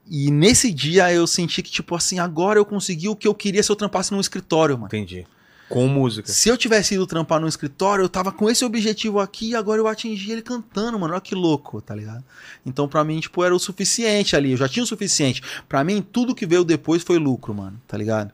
E 0.10 0.32
nesse 0.32 0.72
dia 0.72 1.12
eu 1.12 1.28
senti 1.28 1.62
que, 1.62 1.72
tipo 1.72 1.94
assim, 1.94 2.20
agora 2.20 2.58
eu 2.58 2.64
consegui 2.64 3.10
o 3.10 3.18
que 3.18 3.28
eu 3.28 3.36
queria 3.36 3.62
se 3.62 3.70
eu 3.70 3.76
trampasse 3.76 4.14
num 4.14 4.20
escritório, 4.22 4.76
mano. 4.76 4.88
Entendi. 4.88 5.28
Com 5.72 5.88
música. 5.88 6.30
Se 6.32 6.50
eu 6.50 6.58
tivesse 6.58 6.96
ido 6.96 7.08
trampar 7.08 7.40
no 7.40 7.48
escritório, 7.48 8.04
eu 8.04 8.10
tava 8.10 8.32
com 8.32 8.50
esse 8.50 8.64
objetivo 8.66 9.20
aqui 9.20 9.50
e 9.52 9.56
agora 9.56 9.80
eu 9.80 9.88
atingi 9.88 10.32
ele 10.32 10.42
cantando, 10.42 11.00
mano. 11.00 11.14
Olha 11.14 11.22
que 11.22 11.34
louco, 11.34 11.82
tá 11.82 11.96
ligado? 11.96 12.24
Então, 12.66 12.88
pra 12.88 13.04
mim, 13.04 13.20
tipo, 13.20 13.44
era 13.44 13.56
o 13.56 13.60
suficiente 13.60 14.36
ali. 14.36 14.52
Eu 14.52 14.58
já 14.58 14.68
tinha 14.68 14.84
o 14.84 14.88
suficiente. 14.88 15.42
Pra 15.70 15.84
mim, 15.84 16.02
tudo 16.02 16.36
que 16.36 16.46
veio 16.46 16.64
depois 16.64 17.04
foi 17.04 17.18
lucro, 17.18 17.54
mano. 17.54 17.82
Tá 17.88 17.98
ligado? 17.98 18.32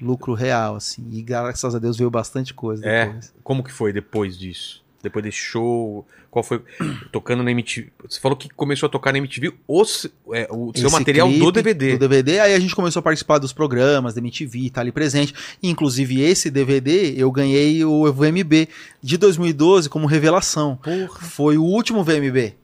Lucro 0.00 0.34
real, 0.34 0.76
assim. 0.76 1.06
E 1.12 1.22
graças 1.22 1.74
a 1.74 1.78
Deus 1.78 1.96
veio 1.96 2.10
bastante 2.10 2.52
coisa 2.54 2.84
É. 2.86 3.06
depois. 3.06 3.34
Como 3.44 3.62
que 3.62 3.70
foi 3.72 3.92
depois 3.92 4.36
disso? 4.38 4.79
Depois 5.02 5.24
desse 5.24 5.38
show? 5.38 6.06
Qual 6.30 6.42
foi? 6.42 6.62
Tocando 7.10 7.42
na 7.42 7.50
MTV. 7.50 7.90
Você 8.08 8.20
falou 8.20 8.36
que 8.36 8.48
começou 8.50 8.86
a 8.86 8.90
tocar 8.90 9.12
na 9.12 9.18
MTV 9.18 9.52
o, 9.66 9.84
se- 9.84 10.12
é, 10.32 10.46
o 10.50 10.70
seu 10.76 10.86
Esse 10.86 10.92
material 10.98 11.26
do 11.28 11.34
clipe 11.34 11.52
DVD. 11.52 11.92
Do 11.92 11.98
DVD, 11.98 12.38
aí 12.40 12.54
a 12.54 12.60
gente 12.60 12.76
começou 12.76 13.00
a 13.00 13.02
participar 13.02 13.38
dos 13.38 13.52
programas 13.52 14.14
da 14.14 14.20
MTV, 14.20 14.70
tá 14.70 14.80
ali 14.82 14.92
presente. 14.92 15.34
Inclusive, 15.62 16.20
esse 16.20 16.50
DVD 16.50 17.14
eu 17.16 17.30
ganhei 17.32 17.84
o 17.84 18.12
VMB 18.12 18.68
de 19.02 19.16
2012 19.16 19.88
como 19.88 20.06
revelação. 20.06 20.76
Porra. 20.76 21.18
Foi 21.20 21.56
o 21.58 21.64
último 21.64 22.04
VMB. 22.04 22.54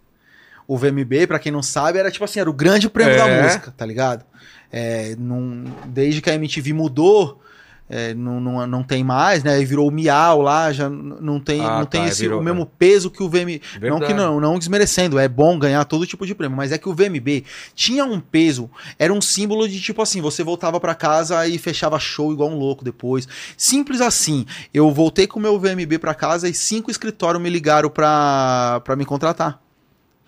O 0.68 0.76
VMB, 0.76 1.26
pra 1.26 1.38
quem 1.38 1.50
não 1.50 1.62
sabe, 1.62 1.98
era 1.98 2.10
tipo 2.10 2.24
assim, 2.24 2.38
era 2.40 2.50
o 2.50 2.52
grande 2.52 2.88
prêmio 2.90 3.14
É. 3.14 3.16
da 3.16 3.42
música, 3.42 3.70
tá 3.76 3.86
ligado? 3.86 4.24
É, 4.70 5.14
num- 5.16 5.64
desde 5.86 6.20
que 6.20 6.28
a 6.28 6.34
MTV 6.34 6.72
mudou, 6.72 7.40
é, 7.88 8.14
não, 8.14 8.40
não, 8.40 8.66
não 8.66 8.82
tem 8.82 9.04
mais, 9.04 9.44
né? 9.44 9.60
E 9.60 9.64
virou 9.64 9.88
o 9.88 9.90
Miau 9.92 10.42
lá, 10.42 10.72
já 10.72 10.88
não 10.90 11.38
tem, 11.38 11.60
Ah, 11.60 11.78
não 11.78 11.86
tem 11.86 12.02
tá, 12.02 12.08
esse, 12.08 12.22
virou, 12.22 12.40
o 12.40 12.42
mesmo 12.42 12.66
peso 12.66 13.10
que 13.10 13.22
o 13.22 13.28
VMB. 13.28 13.60
Não 13.80 14.00
que 14.00 14.12
não, 14.12 14.40
não 14.40 14.58
desmerecendo, 14.58 15.18
é 15.18 15.28
bom 15.28 15.56
ganhar 15.58 15.84
todo 15.84 16.06
tipo 16.06 16.26
de 16.26 16.34
prêmio, 16.34 16.56
mas 16.56 16.72
é 16.72 16.78
que 16.78 16.88
o 16.88 16.94
VMB 16.94 17.44
tinha 17.74 18.04
um 18.04 18.18
peso, 18.18 18.68
era 18.98 19.12
um 19.12 19.20
símbolo 19.20 19.68
de 19.68 19.80
tipo 19.80 20.02
assim, 20.02 20.20
você 20.20 20.42
voltava 20.42 20.80
pra 20.80 20.94
casa 20.94 21.46
e 21.46 21.58
fechava 21.58 21.98
show 21.98 22.32
igual 22.32 22.50
um 22.50 22.58
louco 22.58 22.84
depois. 22.84 23.28
Simples 23.56 24.00
assim. 24.00 24.44
Eu 24.74 24.90
voltei 24.90 25.26
com 25.26 25.38
o 25.38 25.42
meu 25.42 25.58
VMB 25.58 25.98
pra 26.00 26.14
casa 26.14 26.48
e 26.48 26.54
cinco 26.54 26.90
escritórios 26.90 27.42
me 27.42 27.48
ligaram 27.48 27.88
pra, 27.88 28.80
pra 28.84 28.96
me 28.96 29.04
contratar. 29.04 29.60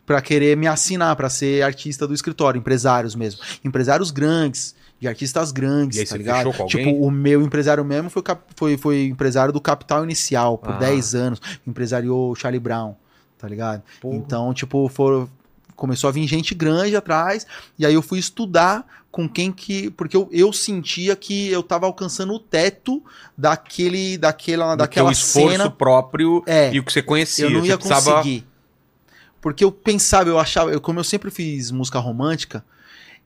Pra 0.07 0.23
querer 0.23 0.57
me 0.57 0.67
assinar, 0.67 1.15
pra 1.17 1.29
ser 1.29 1.63
artista 1.63 2.07
do 2.07 2.15
escritório, 2.15 2.59
empresários 2.59 3.15
mesmo. 3.15 3.41
Empresários 3.63 4.11
grandes, 4.11 4.75
de 5.01 5.07
artistas 5.07 5.53
grandes, 5.53 5.97
E 5.97 6.01
aí 6.01 6.07
tá 6.07 6.17
ligado? 6.17 6.51
Tipo, 6.67 6.91
o 6.91 7.11
meu 7.11 7.43
empresário 7.43 7.85
mesmo 7.85 8.11
foi, 8.11 8.23
foi, 8.57 8.77
foi 8.77 9.05
empresário 9.07 9.53
do 9.53 9.61
Capital 9.61 10.03
Inicial, 10.05 10.59
por 10.59 10.73
Ah. 10.75 10.79
10 10.79 11.15
anos. 11.15 11.41
Empresariou 11.67 12.35
Charlie 12.35 12.59
Brown, 12.61 12.95
tá 13.39 13.47
ligado? 13.47 13.83
Porra. 14.01 14.17
Então, 14.17 14.53
tipo, 14.53 14.89
for, 14.89 15.29
começou 15.77 16.09
a 16.09 16.13
vir 16.13 16.27
gente 16.27 16.55
grande 16.55 16.97
atrás, 16.97 17.47
e 17.79 17.87
aí 17.87 17.95
eu 17.95 18.03
fui 18.03 18.19
estudar 18.19 18.85
com 19.11 19.29
quem 19.29 19.53
que. 19.53 19.91
Porque 19.91 20.17
eu, 20.17 20.29
eu 20.33 20.53
sentia 20.53 21.15
que 21.15 21.49
eu 21.49 21.63
tava 21.63 21.87
alcançando 21.87 22.33
o 22.35 22.39
teto 22.39 23.03
daquele, 23.37 24.19
daquela, 24.19 24.75
Do 24.75 24.79
daquela 24.79 25.13
esforço 25.13 25.51
cena. 25.57 25.71
próprio 25.71 26.43
É, 26.47 26.73
e 26.73 26.81
o 26.81 26.85
que 26.85 26.93
você 26.93 27.03
conhecia. 27.03 27.45
eu 27.47 27.51
não 27.51 27.65
ia 27.65 27.77
precisava... 27.79 28.17
conseguir. 28.17 28.47
Porque 29.41 29.65
eu 29.65 29.71
pensava, 29.71 30.29
eu 30.29 30.39
achava, 30.39 30.73
eu, 30.73 30.81
como 30.81 30.99
eu 30.99 31.05
sempre 31.05 31.31
fiz 31.31 31.71
música 31.71 32.01
romântica, 32.01 32.65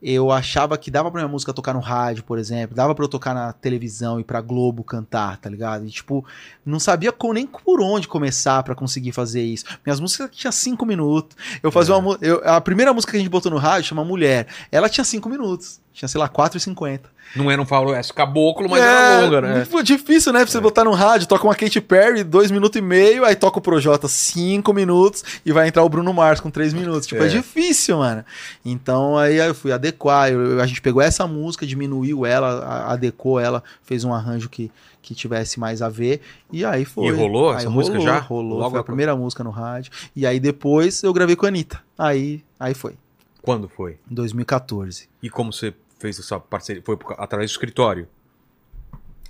eu 0.02 0.32
achava 0.32 0.76
que 0.76 0.90
dava 0.90 1.10
pra 1.10 1.20
minha 1.20 1.28
música 1.30 1.52
tocar 1.52 1.72
no 1.74 1.80
rádio, 1.80 2.24
por 2.24 2.38
exemplo, 2.38 2.74
dava 2.74 2.94
pra 2.94 3.04
eu 3.04 3.08
tocar 3.08 3.32
na 3.34 3.52
televisão 3.52 4.18
e 4.18 4.24
pra 4.24 4.40
Globo 4.40 4.82
cantar, 4.82 5.36
tá 5.36 5.48
ligado? 5.48 5.86
E, 5.86 5.90
tipo, 5.90 6.24
não 6.66 6.80
sabia 6.80 7.12
como, 7.12 7.34
nem 7.34 7.46
por 7.46 7.80
onde 7.80 8.08
começar 8.08 8.62
pra 8.62 8.74
conseguir 8.74 9.12
fazer 9.12 9.42
isso. 9.42 9.64
Minhas 9.86 10.00
músicas 10.00 10.30
tinham 10.32 10.50
cinco 10.52 10.84
minutos. 10.84 11.36
Eu 11.62 11.70
fazia 11.70 11.94
É. 11.94 11.98
uma. 11.98 12.18
Eu, 12.20 12.42
a 12.44 12.60
primeira 12.60 12.92
música 12.92 13.12
que 13.12 13.16
a 13.16 13.20
gente 13.20 13.30
botou 13.30 13.50
no 13.52 13.58
rádio 13.58 13.88
chama 13.88 14.04
Mulher. 14.04 14.46
Ela 14.72 14.88
tinha 14.88 15.04
cinco 15.04 15.28
minutos. 15.28 15.80
Tinha, 15.92 16.08
sei 16.08 16.18
lá, 16.18 16.28
4,50. 16.28 17.00
Não 17.34 17.50
era 17.50 17.60
um 17.62 17.64
faroeste 17.64 18.12
caboclo, 18.12 18.68
mas 18.68 18.82
É, 18.82 18.86
era 18.86 19.20
longa, 19.24 19.40
né? 19.40 19.66
Difícil, 19.82 20.32
né? 20.32 20.40
Pra 20.40 20.50
você 20.52 20.60
botar 20.60 20.84
no 20.84 20.92
rádio, 20.92 21.26
toca 21.26 21.44
uma 21.44 21.54
Katy 21.54 21.80
Perry, 21.80 22.22
dois 22.22 22.50
minutos 22.50 22.78
e 22.78 22.82
meio, 22.82 23.24
aí 23.24 23.34
toca 23.34 23.58
o 23.58 23.62
Projota 23.62 24.06
cinco 24.06 24.72
minutos 24.74 25.24
e 25.44 25.50
vai 25.52 25.66
entrar 25.68 25.82
o 25.82 25.88
Bruno 25.88 26.12
Mars 26.12 26.40
com 26.40 26.50
três 26.50 26.74
minutos. 26.74 27.06
Tipo, 27.06 27.22
é, 27.22 27.26
É. 27.26 27.30
difícil, 27.30 27.98
mano. 27.98 28.22
Então 28.64 29.16
aí 29.16 29.36
eu 29.36 29.54
fui 29.54 29.72
adequar. 29.72 30.30
eu- 30.30 30.60
a 30.60 30.66
gente 30.66 30.82
pegou 30.82 31.00
essa 31.00 31.26
música, 31.26 31.66
diminuiu 31.66 32.26
ela, 32.26 32.86
adequou 32.92 33.40
ela, 33.40 33.62
fez 33.82 34.04
um 34.04 34.12
arranjo 34.12 34.48
que, 34.50 34.70
que 35.00 35.14
tivesse 35.14 35.58
mais 35.58 35.80
a 35.80 35.88
ver. 35.88 36.20
E 36.52 36.64
aí 36.64 36.84
foi. 36.84 37.06
E 37.06 37.10
rolou 37.12 37.50
Aí 37.50 37.56
essa 37.56 37.70
música 37.70 37.96
rolou, 37.96 38.12
já? 38.12 38.18
Rolou, 38.20 38.58
Logo 38.58 38.70
foi 38.72 38.80
a 38.80 38.84
primeira 38.84 39.16
música 39.16 39.42
no 39.42 39.50
rádio. 39.50 39.90
E 40.14 40.26
aí 40.26 40.38
depois 40.38 41.02
eu 41.02 41.12
gravei 41.14 41.34
com 41.34 41.46
a 41.46 41.48
Anitta. 41.48 41.80
Aí, 41.98 42.42
aí 42.60 42.74
foi, 42.74 42.94
Quando 43.40 43.68
foi? 43.68 43.92
em 44.10 44.14
2014. 44.14 45.08
E 45.22 45.30
como 45.30 45.52
você 45.52 45.72
fez 46.02 46.18
essa 46.18 46.38
parceria? 46.38 46.82
Foi 46.84 46.98
através 47.16 47.50
do 47.50 47.54
escritório? 47.54 48.06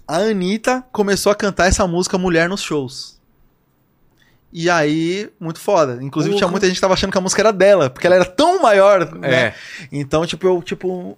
a 0.07 0.17
Anitta 0.17 0.85
começou 0.93 1.33
a 1.33 1.35
cantar 1.35 1.69
essa 1.69 1.87
música 1.87 2.19
Mulher 2.19 2.49
nos 2.49 2.61
shows. 2.61 3.21
E 4.53 4.69
aí, 4.69 5.31
muito 5.41 5.59
foda. 5.59 5.99
Inclusive, 6.03 6.35
Porra. 6.35 6.39
tinha 6.41 6.51
muita 6.51 6.67
gente 6.67 6.75
que 6.75 6.81
tava 6.83 6.93
achando 6.93 7.11
que 7.11 7.17
a 7.17 7.21
música 7.21 7.41
era 7.41 7.53
dela, 7.53 7.89
porque 7.89 8.07
ela 8.07 8.17
era 8.17 8.25
tão 8.27 8.61
maior, 8.61 9.11
né? 9.15 9.33
É. 9.33 9.55
Então, 9.91 10.27
tipo, 10.27 10.47
eu, 10.47 10.63
tipo, 10.63 11.17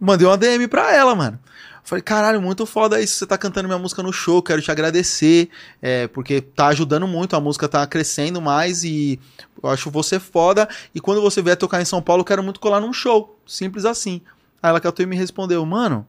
mandei 0.00 0.26
uma 0.26 0.38
DM 0.38 0.66
pra 0.66 0.94
ela, 0.94 1.14
mano. 1.14 1.38
Falei, 1.84 2.02
caralho, 2.02 2.40
muito 2.40 2.64
foda 2.64 3.00
isso. 3.00 3.16
Você 3.16 3.26
tá 3.26 3.36
cantando 3.36 3.68
minha 3.68 3.78
música 3.78 4.02
no 4.02 4.12
show, 4.12 4.42
quero 4.42 4.62
te 4.62 4.70
agradecer. 4.70 5.50
é, 5.82 6.06
porque 6.06 6.40
tá 6.40 6.68
ajudando 6.68 7.06
muito, 7.06 7.36
a 7.36 7.40
música 7.40 7.68
tá 7.68 7.86
crescendo 7.86 8.40
mais 8.40 8.84
e 8.84 9.20
eu 9.62 9.68
acho 9.68 9.90
você 9.90 10.18
foda. 10.18 10.66
E 10.94 11.00
quando 11.00 11.20
você 11.20 11.42
vier 11.42 11.56
tocar 11.56 11.82
em 11.82 11.84
São 11.84 12.00
Paulo, 12.00 12.22
eu 12.22 12.24
quero 12.24 12.42
muito 12.42 12.60
colar 12.60 12.80
num 12.80 12.92
show. 12.94 13.38
Simples 13.46 13.84
assim. 13.84 14.22
Aí 14.62 14.70
ela 14.70 14.80
catou 14.80 15.02
e 15.02 15.06
me 15.06 15.16
respondeu, 15.16 15.64
mano, 15.64 16.06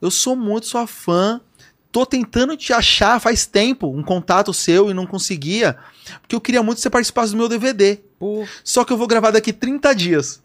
eu 0.00 0.10
sou 0.10 0.36
muito 0.36 0.66
sua 0.66 0.86
fã. 0.86 1.40
Tô 1.90 2.04
tentando 2.04 2.56
te 2.56 2.72
achar 2.72 3.20
faz 3.20 3.46
tempo, 3.46 3.88
um 3.88 4.02
contato 4.02 4.52
seu 4.52 4.90
e 4.90 4.94
não 4.94 5.06
conseguia. 5.06 5.78
Porque 6.20 6.34
eu 6.34 6.40
queria 6.40 6.62
muito 6.62 6.76
que 6.76 6.82
você 6.82 6.90
participasse 6.90 7.32
do 7.32 7.38
meu 7.38 7.48
DVD. 7.48 8.00
Pô. 8.18 8.46
Só 8.64 8.84
que 8.84 8.92
eu 8.92 8.96
vou 8.96 9.06
gravar 9.06 9.30
daqui 9.30 9.52
30 9.52 9.94
dias. 9.94 10.42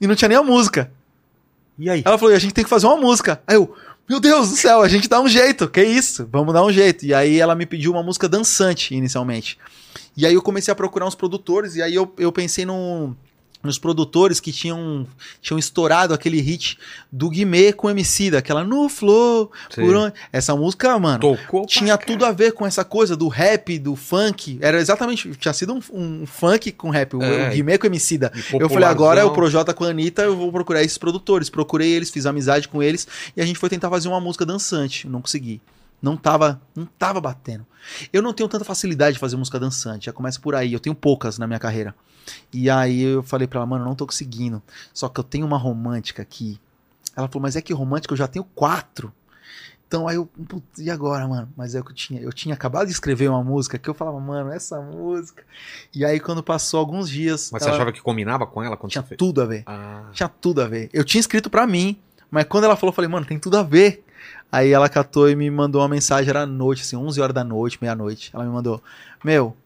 E 0.00 0.06
não 0.06 0.14
tinha 0.14 0.28
nem 0.28 0.36
a 0.36 0.42
música. 0.42 0.92
E 1.78 1.88
aí? 1.88 2.02
Ela 2.04 2.18
falou, 2.18 2.34
a 2.34 2.38
gente 2.38 2.52
tem 2.52 2.64
que 2.64 2.70
fazer 2.70 2.86
uma 2.86 2.96
música. 2.96 3.42
Aí 3.46 3.56
eu, 3.56 3.74
meu 4.08 4.20
Deus 4.20 4.50
do 4.50 4.56
céu, 4.56 4.82
a 4.82 4.88
gente 4.88 5.08
dá 5.08 5.20
um 5.20 5.28
jeito. 5.28 5.68
Que 5.68 5.82
isso? 5.82 6.28
Vamos 6.30 6.52
dar 6.52 6.64
um 6.64 6.70
jeito. 6.70 7.06
E 7.06 7.14
aí 7.14 7.38
ela 7.40 7.54
me 7.54 7.64
pediu 7.64 7.92
uma 7.92 8.02
música 8.02 8.28
dançante, 8.28 8.94
inicialmente. 8.94 9.58
E 10.16 10.26
aí 10.26 10.34
eu 10.34 10.42
comecei 10.42 10.70
a 10.70 10.74
procurar 10.74 11.06
uns 11.06 11.14
produtores, 11.14 11.76
e 11.76 11.82
aí 11.82 11.94
eu, 11.94 12.12
eu 12.18 12.30
pensei 12.30 12.66
num, 12.66 13.14
nos 13.62 13.78
produtores 13.78 14.40
que 14.40 14.52
tinham, 14.52 15.06
tinham 15.40 15.58
estourado 15.58 16.12
aquele 16.12 16.40
hit 16.40 16.78
do 17.10 17.28
Guimê 17.30 17.72
com 17.72 17.88
MC, 17.88 18.30
daquela 18.30 18.64
No 18.64 18.88
Flow, 18.88 19.52
onde... 19.78 20.14
Essa 20.32 20.56
música, 20.56 20.98
mano, 20.98 21.20
Tocou? 21.20 21.66
tinha 21.66 21.96
tudo 21.96 22.24
a 22.24 22.32
ver 22.32 22.52
com 22.52 22.66
essa 22.66 22.84
coisa 22.84 23.16
do 23.16 23.28
rap, 23.28 23.78
do 23.78 23.94
funk. 23.94 24.58
Era 24.60 24.80
exatamente, 24.80 25.30
tinha 25.36 25.52
sido 25.52 25.74
um, 25.74 25.80
um 25.92 26.26
funk 26.26 26.72
com 26.72 26.90
rap, 26.90 27.14
o, 27.14 27.22
É. 27.22 27.48
o 27.48 27.52
Guimê 27.52 27.78
com 27.78 27.86
MC 27.86 28.18
da. 28.18 28.32
E 28.34 28.60
Eu 28.60 28.68
falei, 28.68 28.88
agora 28.88 29.20
é 29.20 29.24
o. 29.24 29.32
Projota 29.32 29.72
com 29.74 29.84
a 29.84 29.88
Anitta, 29.88 30.22
eu 30.22 30.36
vou 30.36 30.52
procurar 30.52 30.82
esses 30.82 30.98
produtores. 30.98 31.50
Procurei 31.50 31.90
eles, 31.92 32.10
fiz 32.10 32.26
amizade 32.26 32.68
com 32.68 32.82
eles 32.82 33.06
e 33.36 33.40
a 33.40 33.46
gente 33.46 33.58
foi 33.58 33.68
tentar 33.68 33.90
fazer 33.90 34.08
uma 34.08 34.20
música 34.20 34.44
dançante. 34.46 35.08
Não 35.08 35.20
consegui. 35.20 35.60
Não 36.02 36.16
tava, 36.16 36.60
não 36.74 36.84
tava 36.84 37.20
batendo. 37.20 37.64
Eu 38.12 38.20
não 38.20 38.32
tenho 38.32 38.48
tanta 38.48 38.64
facilidade 38.64 39.14
de 39.14 39.20
fazer 39.20 39.36
música 39.36 39.58
dançante, 39.60 40.06
já 40.06 40.12
começa 40.12 40.40
por 40.40 40.54
aí. 40.54 40.72
Eu 40.72 40.80
tenho 40.80 40.94
poucas 40.96 41.38
na 41.38 41.46
minha 41.46 41.60
carreira. 41.60 41.94
E 42.52 42.68
aí 42.68 43.02
eu 43.02 43.22
falei 43.22 43.46
pra 43.46 43.58
ela, 43.60 43.66
mano, 43.66 43.84
eu 43.84 43.88
não 43.88 43.94
tô 43.94 44.04
conseguindo. 44.06 44.60
Só 44.92 45.08
que 45.08 45.20
eu 45.20 45.24
tenho 45.24 45.46
uma 45.46 45.56
romântica 45.58 46.20
aqui. 46.20 46.60
Ela 47.16 47.28
falou, 47.28 47.42
mas 47.42 47.54
é 47.56 47.62
que 47.62 47.72
romântica 47.72 48.12
eu 48.12 48.18
já 48.18 48.26
tenho 48.26 48.44
quatro. 48.44 49.12
Então 49.86 50.08
aí 50.08 50.16
eu, 50.16 50.24
putz, 50.24 50.78
e 50.78 50.90
agora, 50.90 51.28
mano? 51.28 51.52
Mas 51.56 51.74
é 51.74 51.80
o 51.80 51.84
que 51.84 51.90
eu 51.90 51.94
tinha. 51.94 52.20
Eu 52.20 52.32
tinha 52.32 52.54
acabado 52.54 52.86
de 52.86 52.92
escrever 52.92 53.28
uma 53.28 53.44
música 53.44 53.78
que 53.78 53.88
eu 53.90 53.92
falava, 53.94 54.18
mano, 54.18 54.50
essa 54.50 54.80
música. 54.80 55.44
E 55.94 56.04
aí 56.04 56.18
quando 56.18 56.42
passou 56.42 56.80
alguns 56.80 57.10
dias. 57.10 57.50
Mas 57.52 57.62
você 57.62 57.68
ela- 57.68 57.76
achava 57.76 57.92
que 57.92 58.00
combinava 58.00 58.46
com 58.46 58.62
ela 58.62 58.76
quando 58.76 58.90
tinha 58.90 59.02
você 59.02 59.08
fez? 59.10 59.18
tudo 59.18 59.42
a 59.42 59.44
ver. 59.44 59.62
Ah. 59.66 60.04
Tinha 60.12 60.28
tudo 60.28 60.62
a 60.62 60.66
ver. 60.66 60.88
Eu 60.94 61.04
tinha 61.04 61.20
escrito 61.20 61.50
pra 61.50 61.66
mim, 61.66 61.98
mas 62.30 62.44
quando 62.44 62.64
ela 62.64 62.74
falou, 62.74 62.90
eu 62.90 62.94
falei, 62.94 63.10
mano, 63.10 63.26
tem 63.26 63.38
tudo 63.38 63.58
a 63.58 63.62
ver. 63.62 64.02
Aí 64.52 64.70
ela 64.70 64.86
catou 64.88 65.30
e 65.30 65.34
me 65.34 65.50
mandou 65.50 65.80
uma 65.80 65.88
mensagem, 65.88 66.28
era 66.28 66.42
à 66.42 66.46
noite, 66.46 66.82
assim, 66.82 66.94
11 66.94 67.18
horas 67.20 67.34
da 67.34 67.42
noite, 67.42 67.78
meia-noite. 67.80 68.30
Ela 68.34 68.44
me 68.44 68.50
mandou, 68.50 68.82
meu, 69.24 69.56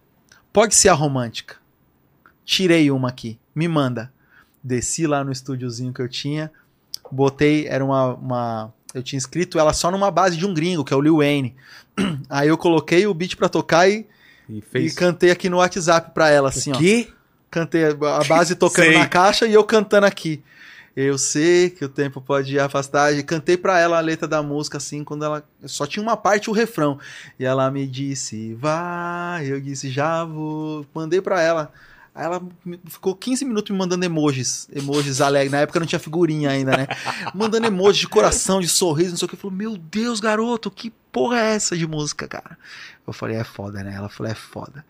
pode 0.52 0.74
ser 0.76 0.88
a 0.90 0.94
romântica. 0.94 1.56
Tirei 2.44 2.90
uma 2.90 3.08
aqui, 3.08 3.38
me 3.54 3.66
manda. 3.66 4.12
Desci 4.62 5.06
lá 5.06 5.24
no 5.24 5.32
estúdiozinho 5.32 5.92
que 5.92 6.00
eu 6.00 6.08
tinha, 6.08 6.50
botei, 7.10 7.66
era 7.66 7.84
uma, 7.84 8.14
uma- 8.14 8.74
Eu 8.94 9.02
tinha 9.02 9.18
escrito 9.18 9.58
ela 9.58 9.72
só 9.72 9.90
numa 9.90 10.10
base 10.10 10.36
de 10.36 10.46
um 10.46 10.54
gringo, 10.54 10.84
que 10.84 10.94
é 10.94 10.96
o 10.96 11.00
Lil 11.00 11.18
Wayne. 11.18 11.54
Aí 12.30 12.48
eu 12.48 12.56
coloquei 12.56 13.06
o 13.06 13.12
beat 13.14 13.36
pra 13.36 13.48
tocar 13.48 13.88
e, 13.88 14.06
E 14.48 14.60
e 14.86 14.94
cantei 14.94 15.30
aqui 15.30 15.48
no 15.50 15.58
WhatsApp 15.58 16.12
pra 16.14 16.30
ela, 16.30 16.48
assim, 16.48 16.72
ó. 16.72 16.76
o 16.76 16.78
quê? 16.78 17.08
Cantei 17.50 17.84
a 17.86 17.94
base 18.28 18.54
tocando 18.54 18.86
na 18.98 19.06
caixa 19.08 19.46
e 19.46 19.52
eu 19.52 19.64
cantando 19.64 20.06
aqui. 20.06 20.42
Eu 20.96 21.18
sei 21.18 21.68
que 21.68 21.84
o 21.84 21.88
tempo 21.90 22.22
pode 22.22 22.58
afastar. 22.58 23.12
E 23.14 23.22
cantei 23.22 23.56
pra 23.56 23.78
ela 23.78 23.98
a 23.98 24.00
letra 24.00 24.26
da 24.26 24.42
música, 24.42 24.78
assim, 24.78 25.04
quando 25.04 25.24
ela. 25.26 25.44
Só 25.66 25.86
tinha 25.86 26.02
uma 26.02 26.16
parte, 26.16 26.48
o 26.48 26.54
refrão. 26.54 26.98
E 27.38 27.44
ela 27.44 27.70
me 27.70 27.86
disse, 27.86 28.54
vai. 28.54 29.46
Eu 29.46 29.60
disse, 29.60 29.90
já 29.90 30.24
vou. 30.24 30.86
Mandei 30.94 31.20
pra 31.20 31.42
ela. 31.42 31.70
Aí 32.14 32.24
ela 32.24 32.42
ficou 32.86 33.14
15 33.14 33.44
minutos 33.44 33.70
me 33.70 33.76
mandando 33.76 34.06
emojis. 34.06 34.66
Emojis 34.74 35.20
alegres. 35.20 35.52
Na 35.52 35.58
época 35.58 35.78
não 35.78 35.86
tinha 35.86 35.98
figurinha 35.98 36.48
ainda, 36.48 36.74
né? 36.74 36.86
mandando 37.34 37.66
emojis 37.66 38.00
de 38.00 38.08
coração, 38.08 38.58
de 38.62 38.68
sorriso, 38.68 39.10
não 39.10 39.16
sei 39.18 39.26
o 39.26 39.28
que. 39.28 39.36
Falou, 39.36 39.54
meu 39.54 39.76
Deus, 39.76 40.18
garoto, 40.18 40.70
que 40.70 40.90
porra 41.12 41.38
é 41.38 41.54
essa 41.56 41.76
de 41.76 41.86
música, 41.86 42.26
cara? 42.26 42.56
Eu 43.06 43.12
falei, 43.12 43.36
é 43.36 43.44
foda, 43.44 43.84
né? 43.84 43.92
Ela 43.94 44.08
falou, 44.08 44.32
é 44.32 44.34
foda. 44.34 44.82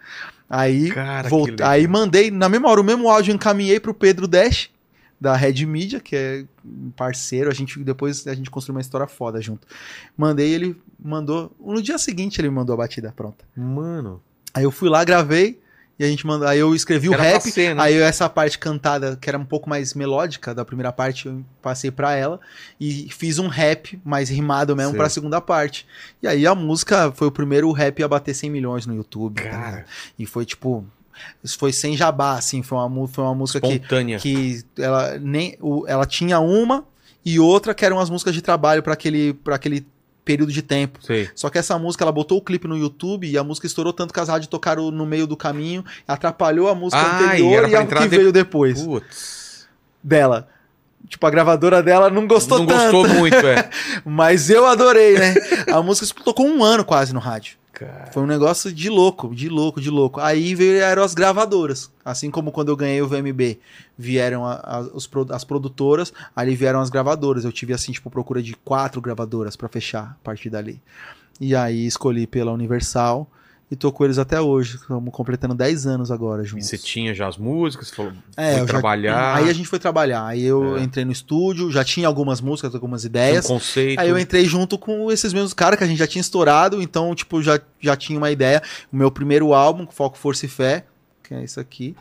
Aí, 0.48 0.88
Cara, 0.92 1.28
volt- 1.28 1.46
que 1.46 1.50
legal. 1.50 1.68
aí 1.70 1.88
mandei, 1.88 2.30
na 2.30 2.48
mesma 2.48 2.68
hora, 2.70 2.80
o 2.80 2.84
mesmo 2.84 3.10
áudio 3.10 3.34
encaminhei 3.34 3.80
pro 3.80 3.92
Pedro 3.92 4.28
Dash, 4.28 4.70
da 5.20 5.34
Red 5.34 5.64
Media, 5.66 6.00
que 6.00 6.14
é 6.14 6.44
um 6.64 6.90
parceiro. 6.90 7.50
A 7.50 7.54
gente 7.54 7.78
depois 7.82 8.26
a 8.26 8.34
gente 8.34 8.50
construiu 8.50 8.76
uma 8.76 8.80
história 8.80 9.06
foda 9.06 9.40
junto. 9.40 9.66
Mandei, 10.16 10.52
ele 10.52 10.76
mandou. 10.98 11.54
No 11.58 11.80
dia 11.82 11.98
seguinte 11.98 12.40
ele 12.40 12.50
mandou 12.50 12.74
a 12.74 12.76
batida 12.78 13.12
pronta. 13.14 13.44
Mano. 13.56 14.22
Aí 14.52 14.64
eu 14.64 14.70
fui 14.70 14.88
lá, 14.88 15.04
gravei. 15.04 15.60
E 15.98 16.04
a 16.04 16.08
gente 16.08 16.26
mandou. 16.26 16.46
Aí 16.46 16.58
eu 16.58 16.74
escrevi 16.74 17.08
o 17.08 17.14
Era 17.14 17.22
rap. 17.22 17.56
né? 17.56 17.74
Aí 17.78 17.94
essa 17.94 18.28
parte 18.28 18.58
cantada, 18.58 19.16
que 19.16 19.30
era 19.30 19.38
um 19.38 19.44
pouco 19.46 19.66
mais 19.68 19.94
melódica 19.94 20.54
da 20.54 20.62
primeira 20.62 20.92
parte, 20.92 21.26
eu 21.26 21.42
passei 21.62 21.90
pra 21.90 22.14
ela 22.14 22.38
e 22.78 23.08
fiz 23.10 23.38
um 23.38 23.48
rap 23.48 23.98
mais 24.04 24.28
rimado 24.28 24.76
mesmo 24.76 24.90
Sei. 24.90 24.98
pra 24.98 25.08
segunda 25.08 25.40
parte. 25.40 25.86
E 26.22 26.28
aí 26.28 26.46
a 26.46 26.54
música 26.54 27.10
foi 27.12 27.28
o 27.28 27.32
primeiro 27.32 27.72
rap 27.72 28.02
a 28.02 28.08
bater 28.08 28.34
100 28.34 28.50
milhões 28.50 28.84
no 28.84 28.94
YouTube. 28.94 29.36
tá 29.42 29.48
Cara. 29.48 29.70
ligado? 29.70 29.84
E 30.18 30.26
foi 30.26 30.44
tipo. 30.44 30.84
Isso 31.42 31.58
foi 31.58 31.72
sem 31.72 31.96
jabá, 31.96 32.32
assim. 32.36 32.62
Foi 32.62 32.78
uma, 32.78 33.08
foi 33.08 33.24
uma 33.24 33.34
música 33.34 33.60
que, 33.60 33.66
Espontânea. 33.74 34.18
que 34.18 34.62
ela, 34.78 35.18
nem, 35.18 35.56
ela 35.86 36.06
tinha 36.06 36.38
uma 36.40 36.84
e 37.24 37.38
outra 37.40 37.74
que 37.74 37.84
eram 37.84 37.98
as 37.98 38.08
músicas 38.10 38.34
de 38.34 38.42
trabalho 38.42 38.82
pra 38.82 38.92
aquele, 38.92 39.34
pra 39.34 39.56
aquele 39.56 39.86
período 40.24 40.52
de 40.52 40.62
tempo. 40.62 40.98
Sei. 41.02 41.28
Só 41.34 41.48
que 41.50 41.56
essa 41.58 41.78
música, 41.78 42.02
ela 42.04 42.12
botou 42.12 42.38
o 42.38 42.42
clipe 42.42 42.66
no 42.66 42.76
YouTube 42.76 43.28
e 43.28 43.38
a 43.38 43.44
música 43.44 43.66
estourou 43.66 43.92
tanto 43.92 44.12
que 44.12 44.18
as 44.20 44.28
rádios 44.28 44.48
tocaram 44.48 44.90
no 44.90 45.06
meio 45.06 45.26
do 45.26 45.36
caminho, 45.36 45.84
atrapalhou 46.06 46.68
a 46.68 46.74
música 46.74 47.00
Ah, 47.00 47.24
anterior 47.26 47.68
e, 47.68 47.74
a 47.76 47.86
que 47.86 47.94
de- 48.00 48.08
veio 48.08 48.32
depois 48.32 48.82
Putz. 48.82 49.68
dela. 50.02 50.48
Tipo, 51.08 51.24
a 51.26 51.30
gravadora 51.30 51.80
dela 51.82 52.10
não 52.10 52.26
gostou 52.26 52.58
não 52.58 52.66
tanto, 52.66 52.90
gostou 52.96 53.14
muito, 53.16 53.36
é. 53.36 53.70
mas 54.04 54.50
eu 54.50 54.66
adorei, 54.66 55.16
né? 55.16 55.34
a 55.72 55.80
música 55.80 56.20
tocou 56.24 56.44
um 56.46 56.64
ano 56.64 56.84
quase 56.84 57.14
no 57.14 57.20
rádio. 57.20 57.56
Cara. 57.78 58.06
Foi 58.10 58.22
um 58.22 58.26
negócio 58.26 58.72
de 58.72 58.88
louco, 58.88 59.34
de 59.34 59.50
louco, 59.50 59.82
de 59.82 59.90
louco. 59.90 60.18
Aí 60.18 60.54
vieram 60.54 61.02
as 61.02 61.12
gravadoras. 61.12 61.90
Assim 62.02 62.30
como 62.30 62.50
quando 62.50 62.70
eu 62.70 62.76
ganhei 62.76 63.02
o 63.02 63.06
VMB, 63.06 63.58
vieram 63.98 64.46
a- 64.46 64.54
a- 64.64 64.80
os 64.94 65.06
as 65.30 65.44
produtoras, 65.44 66.10
aí 66.34 66.56
vieram 66.56 66.80
as 66.80 66.88
gravadoras. 66.88 67.44
Eu 67.44 67.52
tive, 67.52 67.74
assim, 67.74 67.92
tipo, 67.92 68.08
procura 68.08 68.42
de 68.42 68.54
quatro 68.54 68.98
gravadoras 69.02 69.56
pra 69.56 69.68
fechar 69.68 70.16
a 70.18 70.24
partir 70.24 70.48
dali. 70.48 70.80
E 71.38 71.54
aí 71.54 71.84
escolhi 71.86 72.26
pela 72.26 72.50
Universal 72.50 73.30
e 73.70 73.74
tô 73.76 73.90
com 73.90 74.04
eles 74.04 74.18
até 74.18 74.40
hoje. 74.40 74.76
Estamos 74.76 75.12
completando 75.12 75.54
10 75.54 75.86
anos 75.86 76.10
agora 76.10 76.42
E 76.42 76.46
juntos. 76.46 76.66
você 76.68 76.78
tinha 76.78 77.12
já 77.14 77.26
as 77.28 77.36
músicas, 77.36 77.88
você 77.88 77.94
falou, 77.94 78.12
É, 78.36 78.52
foi 78.52 78.60
eu 78.62 78.66
já- 78.66 78.72
trabalhar, 78.72 79.34
Aí 79.36 79.48
a 79.48 79.52
gente 79.52 79.68
foi 79.68 79.78
trabalhar. 79.78 80.24
Aí 80.26 80.44
eu 80.44 80.76
É. 80.76 80.82
entrei 80.82 81.04
no 81.04 81.12
estúdio, 81.12 81.70
já 81.70 81.82
tinha 81.84 82.06
algumas 82.06 82.40
músicas, 82.40 82.74
algumas 82.74 83.04
ideias. 83.04 83.44
um 83.46 83.54
conceito. 83.54 83.98
Aí 83.98 84.08
eu 84.08 84.18
entrei 84.18 84.44
junto 84.44 84.78
com 84.78 85.10
esses 85.10 85.32
mesmos 85.32 85.52
caras 85.52 85.78
que 85.78 85.84
a 85.84 85.86
gente 85.86 85.98
já 85.98 86.06
tinha 86.06 86.20
estourado, 86.20 86.80
então, 86.80 87.14
tipo, 87.14 87.42
já, 87.42 87.60
já 87.80 87.96
tinha 87.96 88.18
uma 88.18 88.30
ideia. 88.30 88.62
O 88.92 88.96
meu 88.96 89.10
primeiro 89.10 89.52
álbum, 89.52 89.86
Foco, 89.88 90.16
Força 90.16 90.46
e 90.46 90.48
Fé, 90.48 90.84
que 91.22 91.34
é 91.34 91.42
isso 91.42 91.58
aqui. 91.60 91.94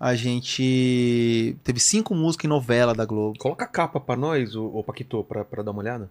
a 0.00 0.14
gente 0.14 1.56
teve 1.64 1.80
cinco 1.80 2.14
músicas 2.14 2.44
em 2.44 2.48
novela 2.48 2.94
da 2.94 3.04
Globo. 3.04 3.36
Coloca 3.38 3.64
a 3.64 3.68
capa 3.68 3.98
pra 3.98 4.14
nós, 4.16 4.54
ô, 4.54 4.66
ô 4.66 4.82
Paquito, 4.84 5.24
pra, 5.24 5.44
pra 5.44 5.60
dar 5.62 5.72
uma 5.72 5.80
olhada. 5.80 6.08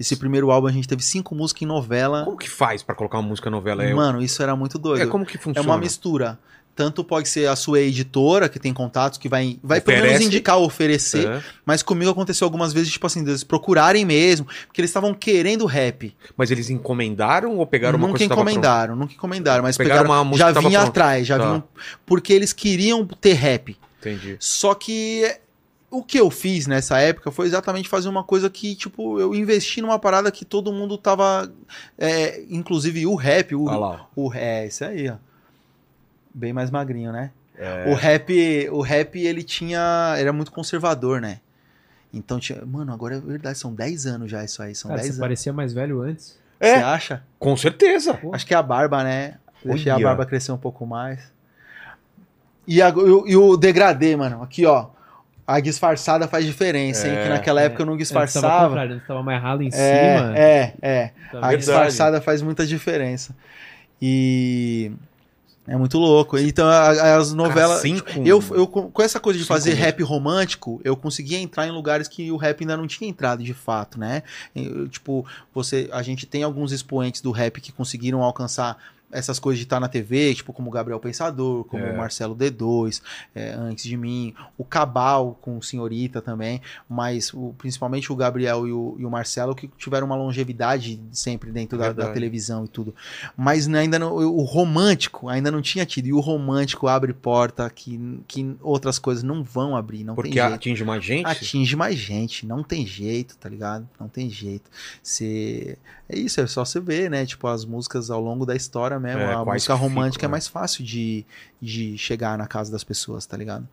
Esse 0.00 0.16
primeiro 0.16 0.50
álbum 0.50 0.66
a 0.66 0.72
gente 0.72 0.88
teve 0.88 1.02
cinco 1.02 1.34
músicas 1.34 1.60
em 1.62 1.66
novela. 1.66 2.24
Como 2.24 2.38
que 2.38 2.48
faz 2.48 2.82
pra 2.82 2.94
colocar 2.94 3.18
uma 3.18 3.28
música 3.28 3.50
novela? 3.50 3.84
É, 3.84 3.92
Mano, 3.92 4.22
isso 4.22 4.42
era 4.42 4.56
muito 4.56 4.78
doido. 4.78 5.02
é 5.02 5.06
como 5.06 5.26
que 5.26 5.36
É 5.36 5.40
funciona? 5.40 5.68
uma 5.68 5.76
mistura. 5.78 6.38
Tanto 6.74 7.04
pode 7.04 7.28
ser 7.28 7.46
a 7.48 7.56
sua 7.56 7.80
editora, 7.80 8.48
que 8.48 8.58
tem 8.58 8.72
contatos, 8.72 9.18
que 9.18 9.28
vai, 9.28 9.58
vai 9.62 9.80
pelo 9.82 10.00
menos 10.06 10.22
indicar 10.22 10.56
ou 10.56 10.64
oferecer. 10.64 11.26
É. 11.28 11.42
Mas 11.66 11.82
comigo 11.82 12.10
aconteceu 12.10 12.46
algumas 12.46 12.72
vezes, 12.72 12.90
tipo 12.90 13.06
assim, 13.06 13.22
deles 13.22 13.44
procurarem 13.44 14.06
mesmo, 14.06 14.46
porque 14.66 14.80
eles 14.80 14.88
estavam 14.88 15.12
querendo 15.12 15.66
rap. 15.66 16.16
Mas 16.36 16.50
eles 16.50 16.70
encomendaram 16.70 17.58
ou 17.58 17.66
pegaram 17.66 17.98
uma 17.98 18.06
nunca 18.06 18.18
coisa 18.20 18.24
que 18.24 18.28
tava 18.30 18.40
encomendaram, 18.40 18.96
nunca 18.96 19.12
encomendaram, 19.12 19.62
mas 19.62 19.76
Pegaram 19.76 20.02
pegaram, 20.04 20.16
uma 20.18 20.24
música 20.24 20.54
já 20.54 20.60
vinha 20.60 20.80
atrás, 20.80 21.26
já 21.26 21.36
Tá. 21.38 21.44
vinham. 21.44 21.64
Porque 22.06 22.32
eles 22.32 22.54
queriam 22.54 23.04
ter 23.06 23.34
rap. 23.34 23.76
Entendi. 23.98 24.36
Só 24.40 24.72
que 24.74 25.24
é, 25.24 25.40
o 25.90 26.02
que 26.02 26.18
eu 26.20 26.30
fiz 26.30 26.66
nessa 26.66 26.98
época 27.00 27.30
foi 27.32 27.46
exatamente 27.46 27.88
fazer 27.88 28.08
uma 28.08 28.22
coisa 28.22 28.48
que, 28.48 28.74
tipo, 28.76 29.18
eu 29.18 29.34
investi 29.34 29.80
numa 29.82 29.98
parada 29.98 30.30
que 30.30 30.44
todo 30.44 30.72
mundo 30.72 30.96
tava. 30.96 31.50
é, 31.98 32.42
inclusive 32.48 33.06
o 33.06 33.14
rap, 33.14 33.54
o, 33.54 33.64
Olha 33.64 33.76
lá. 33.76 34.06
o. 34.14 34.32
É, 34.32 34.66
isso 34.66 34.84
aí, 34.84 35.08
ó. 35.08 35.16
Bem 36.32 36.52
mais 36.52 36.70
magrinho, 36.70 37.10
né? 37.12 37.32
É. 37.56 37.90
O 37.90 37.94
rap, 37.94 38.68
o 38.70 38.80
rap, 38.80 39.18
ele 39.18 39.42
tinha. 39.42 40.14
Era 40.16 40.32
muito 40.32 40.52
conservador, 40.52 41.20
né? 41.20 41.40
Então 42.14 42.38
tinha. 42.38 42.64
Mano, 42.64 42.92
agora 42.92 43.16
é 43.16 43.20
verdade, 43.20 43.58
são 43.58 43.74
10 43.74 44.06
anos 44.06 44.30
já 44.30 44.44
isso 44.44 44.62
aí. 44.62 44.74
São 44.74 44.88
Cara, 44.90 45.00
10 45.00 45.06
você 45.08 45.12
anos. 45.12 45.20
parecia 45.20 45.52
mais 45.52 45.72
velho 45.72 46.00
antes. 46.02 46.38
É. 46.60 46.76
Você 46.78 46.82
acha? 46.84 47.22
Com 47.38 47.56
certeza. 47.56 48.14
Pô. 48.14 48.34
Acho 48.34 48.46
que 48.46 48.54
é 48.54 48.56
a 48.56 48.62
barba, 48.62 49.02
né? 49.02 49.38
Deixei 49.64 49.90
a 49.90 49.96
Olha. 49.96 50.04
barba 50.06 50.24
crescer 50.24 50.52
um 50.52 50.56
pouco 50.58 50.86
mais. 50.86 51.20
E, 52.66 52.80
a- 52.80 52.88
e 52.90 52.92
o- 52.92 53.26
e 53.28 53.36
o 53.36 53.56
degradê, 53.56 54.14
mano. 54.16 54.42
Aqui, 54.42 54.64
ó. 54.66 54.88
A 55.46 55.58
disfarçada 55.60 56.28
faz 56.28 56.44
diferença, 56.46 57.08
hein? 57.08 57.14
É, 57.16 57.22
Que 57.24 57.28
naquela 57.28 57.60
época 57.60 57.82
eu 57.82 57.86
não 57.86 57.96
disfarçava. 57.96 58.76
tava 59.06 59.20
amarrado 59.20 59.62
em 59.62 59.68
É, 59.68 59.70
cima. 59.70 60.38
é, 60.38 60.74
é. 60.80 61.06
Tá 61.08 61.12
A? 61.38 61.40
Verdade. 61.40 61.56
disfarçada 61.56 62.20
faz 62.20 62.40
muita 62.42 62.66
diferença. 62.66 63.34
E. 64.00 64.92
É 65.68 65.76
muito 65.76 65.98
louco. 65.98 66.36
Então, 66.38 66.68
as 66.68 67.32
novelas. 67.32 67.78
Assim, 67.78 67.98
com- 68.00 68.24
Eu, 68.26 68.42
eu, 68.52 68.66
com 68.66 69.02
essa 69.02 69.20
coisa 69.20 69.38
de 69.38 69.44
Cinco 69.44 69.54
fazer 69.54 69.74
rap 69.74 70.02
romântico, 70.02 70.80
eu 70.82 70.96
conseguia 70.96 71.38
entrar 71.38 71.66
em 71.66 71.70
lugares 71.70 72.08
que 72.08 72.32
o 72.32 72.36
rap 72.36 72.60
ainda 72.62 72.76
não 72.76 72.86
tinha 72.88 73.08
entrado 73.08 73.44
de 73.44 73.54
fato, 73.54 73.98
né? 74.00 74.22
Eu, 74.56 74.88
tipo, 74.88 75.24
você, 75.54 75.88
a 75.92 76.02
gente 76.02 76.26
tem 76.26 76.42
alguns 76.42 76.72
expoentes 76.72 77.20
do 77.20 77.30
rap 77.30 77.60
que 77.60 77.70
conseguiram 77.70 78.22
alcançar 78.22 78.78
essas 79.12 79.38
coisas 79.38 79.58
de 79.58 79.64
estar 79.64 79.80
na 79.80 79.88
TV, 79.88 80.34
tipo 80.34 80.52
como 80.52 80.70
Gabriel 80.70 81.00
Pensador, 81.00 81.64
como 81.64 81.84
É. 81.84 81.92
o 81.92 81.96
Marcelo 81.96 82.34
D2, 82.36 83.02
é, 83.34 83.52
antes 83.52 83.84
de 83.84 83.96
mim, 83.96 84.34
o 84.56 84.64
Cabal 84.64 85.38
com 85.40 85.58
o 85.58 85.62
Senhorita 85.62 86.20
também, 86.22 86.60
mas 86.88 87.32
o- 87.34 87.54
principalmente 87.58 88.12
o 88.12 88.16
Gabriel 88.16 88.66
e 88.68 88.72
o, 88.72 88.96
e 88.98 89.04
o 89.04 89.10
Marcelo 89.10 89.54
que 89.54 89.68
tiveram 89.78 90.06
uma 90.06 90.16
longevidade 90.16 91.00
sempre 91.12 91.50
dentro 91.50 91.76
da, 91.78 91.92
da 91.92 92.12
televisão 92.12 92.64
e 92.64 92.68
tudo. 92.68 92.94
Mas 93.36 93.66
ainda 93.68 93.98
não, 93.98 94.14
o 94.14 94.42
romântico 94.44 95.28
ainda 95.28 95.50
não 95.50 95.60
tinha 95.62 95.84
tido, 95.84 96.06
e 96.06 96.12
o 96.12 96.20
romântico 96.20 96.86
abre 96.86 97.12
porta 97.12 97.68
que, 97.70 98.20
que 98.28 98.54
outras 98.60 98.98
coisas 98.98 99.22
não 99.24 99.42
vão 99.42 99.76
abrir, 99.76 100.04
não 100.04 100.14
Porque 100.14 100.30
tem 100.30 100.40
jeito. 100.42 100.54
atinge 100.54 100.84
mais 100.84 101.04
gente? 101.04 101.26
Atinge 101.26 101.74
mais 101.76 101.96
gente, 101.96 102.46
não 102.46 102.62
tem 102.62 102.86
jeito, 102.86 103.36
tá 103.38 103.48
ligado? 103.48 103.88
Não 103.98 104.08
tem 104.08 104.30
jeito. 104.30 104.70
Você... 105.02 105.76
É 106.08 106.18
isso, 106.18 106.40
é 106.40 106.46
só 106.46 106.64
você 106.64 106.80
ver, 106.80 107.08
né? 107.08 107.24
Tipo, 107.24 107.46
as 107.46 107.64
músicas 107.64 108.10
ao 108.10 108.20
longo 108.20 108.44
da 108.44 108.56
história 108.56 108.98
mesmo. 109.00 109.20
É, 109.20 109.34
a 109.34 109.44
música 109.44 109.74
romântica 109.74 110.20
ficam, 110.20 110.26
é 110.26 110.28
né? 110.28 110.32
mais 110.32 110.48
fácil 110.48 110.84
de, 110.84 111.24
de 111.60 111.96
chegar 111.98 112.38
na 112.38 112.46
casa 112.46 112.70
das 112.70 112.84
pessoas, 112.84 113.26
tá 113.26 113.36
ligado? 113.36 113.66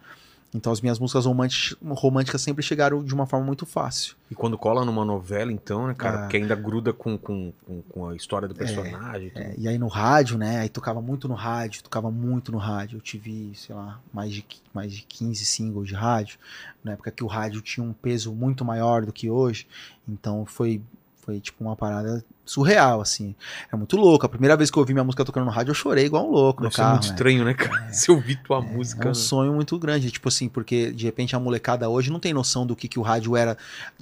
Então 0.53 0.71
as 0.71 0.79
minhas 0.79 0.97
músicas 0.97 1.25
românticas, 1.25 2.41
sempre 2.41 2.63
chegaram 2.63 3.03
de 3.03 3.13
uma 3.13 3.25
forma 3.25 3.45
muito 3.45 3.65
fácil. 3.65 4.15
E 4.31 4.35
quando 4.35 4.57
cola 4.57 4.85
numa 4.85 5.03
novela, 5.03 5.51
então, 5.51 5.87
né, 5.87 5.93
cara? 5.93 6.19
Ah. 6.19 6.21
Porque 6.21 6.37
ainda 6.37 6.55
gruda 6.55 6.93
com, 6.93 7.17
com, 7.17 7.53
com, 7.89 8.07
a 8.07 8.15
história 8.15 8.47
do 8.47 8.55
personagem. 8.55 9.29
tudo. 9.29 9.41
É, 9.41 9.55
e 9.57 9.67
aí 9.67 9.77
no 9.77 9.87
rádio, 9.87 10.37
né? 10.37 10.59
Aí 10.59 10.69
tocava 10.69 11.01
muito 11.01 11.27
no 11.27 11.33
rádio, 11.35 11.83
tocava 11.83 12.09
muito 12.09 12.51
no 12.51 12.57
rádio. 12.57 12.97
Eu 12.97 13.01
tive, 13.01 13.51
sei 13.55 13.75
lá, 13.75 13.99
mais 14.13 14.33
de, 14.33 14.45
mais 14.73 14.93
de 14.93 15.01
15 15.03 15.45
singles 15.45 15.87
de 15.89 15.95
rádio, 15.95 16.39
na 16.83 16.93
época 16.93 17.11
que 17.11 17.23
o 17.23 17.27
rádio 17.27 17.61
tinha 17.61 17.85
um 17.85 17.93
peso 17.93 18.33
muito 18.33 18.63
maior 18.63 19.05
do 19.05 19.11
que 19.11 19.29
hoje. 19.29 19.67
Então 20.07 20.45
foi, 20.45 20.81
foi 21.17 21.41
tipo 21.41 21.63
uma 21.63 21.75
parada 21.75 22.23
surreal, 22.51 23.01
assim. 23.01 23.35
É 23.71 23.75
muito 23.75 23.95
louco. 23.97 24.25
A 24.25 24.29
primeira 24.29 24.55
vez 24.55 24.71
que 24.71 24.77
eu 24.77 24.81
ouvi 24.81 24.93
minha 24.93 25.03
música 25.03 25.23
tocando 25.23 25.45
no 25.45 25.51
rádio, 25.51 25.71
eu 25.71 25.75
chorei 25.75 26.05
igual 26.05 26.27
um 26.27 26.31
louco 26.31 26.63
Deve 26.63 26.73
no 26.73 26.77
carro. 26.77 26.91
muito 26.93 27.07
né? 27.07 27.09
estranho, 27.09 27.45
né, 27.45 27.53
cara? 27.53 27.89
Se 27.93 28.11
ouvir 28.11 28.37
tua 28.43 28.61
música. 28.61 29.03
É 29.03 29.05
um 29.05 29.09
né? 29.09 29.13
sonho 29.13 29.53
muito 29.53 29.77
grande, 29.77 30.09
tipo 30.11 30.27
assim, 30.27 30.47
porque 30.47 30.91
de 30.91 31.05
repente 31.05 31.35
a 31.35 31.39
molecada 31.39 31.89
hoje 31.89 32.11
não 32.11 32.19
tem 32.19 32.33
noção 32.33 32.65
do 32.65 32.75
que, 32.75 32.87
que 32.87 32.99
o 32.99 33.01
rádio 33.01 33.35
era 33.35 33.57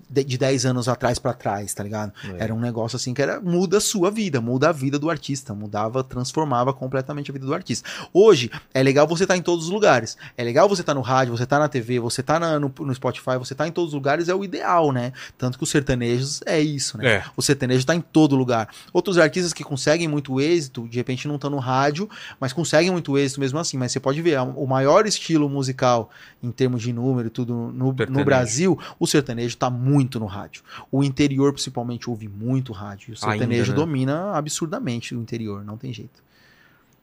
de, 0.09 0.23
de 0.23 0.37
10 0.37 0.65
anos 0.65 0.87
atrás 0.87 1.19
pra 1.19 1.33
trás, 1.33 1.73
tá 1.73 1.83
ligado? 1.83 2.13
É. 2.23 2.43
Era 2.45 2.53
um 2.53 2.59
negócio 2.59 2.95
assim 2.95 3.13
que 3.13 3.21
era 3.21 3.39
muda 3.41 3.77
a 3.77 3.81
sua 3.81 4.11
vida, 4.11 4.39
muda 4.39 4.69
a 4.69 4.71
vida 4.71 4.99
do 4.99 5.09
artista, 5.09 5.53
mudava, 5.53 6.03
transformava 6.03 6.73
completamente 6.73 7.31
a 7.31 7.33
vida 7.33 7.45
do 7.45 7.53
artista. 7.53 7.89
Hoje 8.13 8.51
é 8.73 8.81
legal 8.83 9.07
você 9.07 9.23
estar 9.23 9.35
em 9.35 9.41
todos 9.41 9.65
os 9.65 9.71
lugares. 9.71 10.17
É 10.37 10.43
legal 10.43 10.69
você 10.69 10.81
estar 10.81 10.93
no 10.93 11.01
rádio, 11.01 11.35
você 11.35 11.43
estar 11.43 11.59
na 11.59 11.67
TV, 11.67 11.99
você 11.99 12.21
estar 12.21 12.39
no, 12.59 12.71
no 12.79 12.95
Spotify, 12.95 13.37
você 13.37 13.53
estar 13.53 13.67
em 13.67 13.71
todos 13.71 13.89
os 13.89 13.93
lugares 13.95 14.29
é 14.29 14.35
o 14.35 14.43
ideal, 14.43 14.91
né? 14.91 15.11
Tanto 15.37 15.57
que 15.57 15.63
os 15.63 15.69
sertanejos 15.69 16.41
é 16.45 16.59
isso, 16.59 16.97
né? 16.97 17.07
É. 17.07 17.23
O 17.35 17.41
sertanejo 17.41 17.85
tá 17.85 17.95
em 17.95 18.01
todo 18.01 18.34
lugar. 18.36 18.69
Outros 18.93 19.17
artistas 19.17 19.53
que 19.53 19.63
conseguem 19.63 20.07
muito 20.07 20.39
êxito, 20.39 20.88
de 20.88 20.97
repente 20.97 21.27
não 21.27 21.36
estão 21.36 21.49
no 21.49 21.57
rádio, 21.59 22.09
mas 22.39 22.53
conseguem 22.53 22.91
muito 22.91 23.17
êxito 23.17 23.39
mesmo 23.39 23.57
assim. 23.59 23.77
Mas 23.77 23.91
você 23.91 23.99
pode 23.99 24.21
ver, 24.21 24.36
a- 24.36 24.43
o 24.43 24.67
maior 24.67 25.05
estilo 25.07 25.49
musical 25.49 26.09
em 26.43 26.51
termos 26.51 26.81
de 26.81 26.91
número 26.93 27.27
e 27.27 27.31
tudo 27.31 27.53
no, 27.53 27.93
no. 28.09 28.25
Brasil, 28.25 28.77
o 28.99 29.07
sertanejo 29.07 29.55
tá 29.57 29.69
muito 29.69 30.19
no 30.19 30.25
rádio. 30.25 30.63
O 30.91 31.03
interior, 31.03 31.51
principalmente, 31.53 32.09
ouve 32.09 32.27
muito 32.27 32.71
rádio. 32.73 33.09
E 33.09 33.11
o 33.13 33.15
Ainda, 33.23 33.38
sertanejo 33.38 33.71
né? 33.71 33.75
domina 33.77 34.31
absurdamente 34.33 35.15
o 35.15 35.21
interior, 35.21 35.63
não 35.63 35.77
tem 35.77 35.91
jeito. 35.93 36.23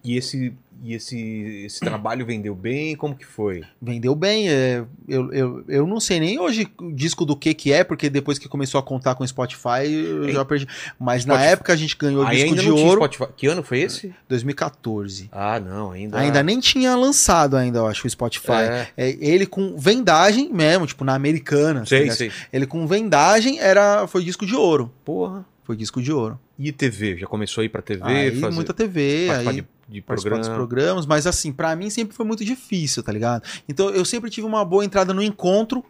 E 0.05 0.17
esse, 0.17 0.53
e 0.83 0.95
esse, 0.95 1.63
esse 1.65 1.79
trabalho 1.79 2.27
vendeu 2.27 2.57
bem? 2.57 2.97
Como 2.97 3.15
que 3.15 3.25
foi? 3.25 3.63
Vendeu 3.81 4.17
bem. 4.17 4.49
é, 4.49 4.85
eu, 5.07 5.33
eu, 5.33 5.65
eu 5.69 5.87
não 5.87 6.01
sei 6.01 6.19
nem 6.19 6.41
hoje 6.41 6.67
o 6.81 6.91
disco 6.93 7.25
do 7.25 7.37
que 7.37 7.55
que 7.55 7.73
é, 7.73 7.85
porque 7.85 8.11
depois 8.11 8.37
que 8.37 8.49
começou 8.49 8.81
a 8.81 8.83
contar 8.83 9.15
com 9.15 9.23
o 9.23 9.29
Spotify, 9.29 9.87
eu 9.89 10.29
já 10.33 10.45
perdi. 10.45 10.67
Mas 10.99 11.25
na 11.25 11.35
Spotify- 11.35 11.53
época 11.53 11.73
a 11.73 11.77
gente 11.77 11.97
ganhou 11.97 12.25
o 12.25 12.31
disco 12.31 12.49
ainda 12.49 12.63
de 12.63 12.69
não 12.69 12.75
tinha 12.75 12.87
ouro, 12.89 13.01
Spotify. 13.05 13.33
Que 13.37 13.47
ano 13.47 13.63
foi 13.63 13.79
esse? 13.81 14.13
2014. 14.29 15.29
Ah, 15.31 15.61
não, 15.61 15.93
ainda. 15.93 16.19
Ainda 16.19 16.43
nem 16.43 16.59
tinha 16.59 16.97
lançado 16.97 17.57
ainda, 17.57 17.79
eu 17.79 17.87
acho, 17.87 18.05
o 18.07 18.11
Spotify. 18.11 18.53
É, 18.53 18.87
É, 18.97 19.17
ele 19.21 19.47
com 19.47 19.77
vendagem 19.77 20.53
mesmo, 20.53 20.87
tipo, 20.87 21.05
na 21.05 21.15
americana. 21.15 21.81
tá 21.81 21.87
sei, 21.87 22.01
ligado? 22.01 22.17
sei. 22.17 22.33
Ele 22.53 22.67
com 22.67 22.87
vendagem 22.89 23.61
era 23.61 24.07
foi 24.09 24.25
disco 24.25 24.45
de 24.45 24.55
ouro. 24.57 24.93
Porra. 25.05 25.45
Foi 25.65 25.77
disco 25.77 26.03
de 26.03 26.13
ouro. 26.13 26.39
E 26.59 26.73
TV? 26.73 27.17
Já 27.19 27.27
começou 27.27 27.63
a 27.63 27.65
ir 27.65 27.69
pra 27.69 27.81
TV? 27.81 28.03
aí 28.05 28.41
fazer, 28.41 28.55
muita 28.55 28.75
TV, 28.75 29.27
participar 29.29 29.51
aí 29.51 29.57
de, 29.57 29.67
de 29.93 30.01
participar 30.01 30.38
dos 30.38 30.49
programa? 30.49 30.66
programas, 30.66 31.07
mas 31.07 31.26
assim, 31.26 31.53
pra 31.53 31.76
mim 31.76 31.90
sempre 31.90 32.16
foi 32.16 32.24
muito 32.24 32.45
difícil, 32.45 33.03
tá 33.03 33.12
ligado? 33.12 33.43
Então 33.68 33.90
eu 33.90 34.05
sempre 34.05 34.30
tive 34.30 34.47
uma 34.47 34.64
boa 34.64 34.84
entrada 34.84 35.12
no 35.12 35.22
encontro, 35.22 35.84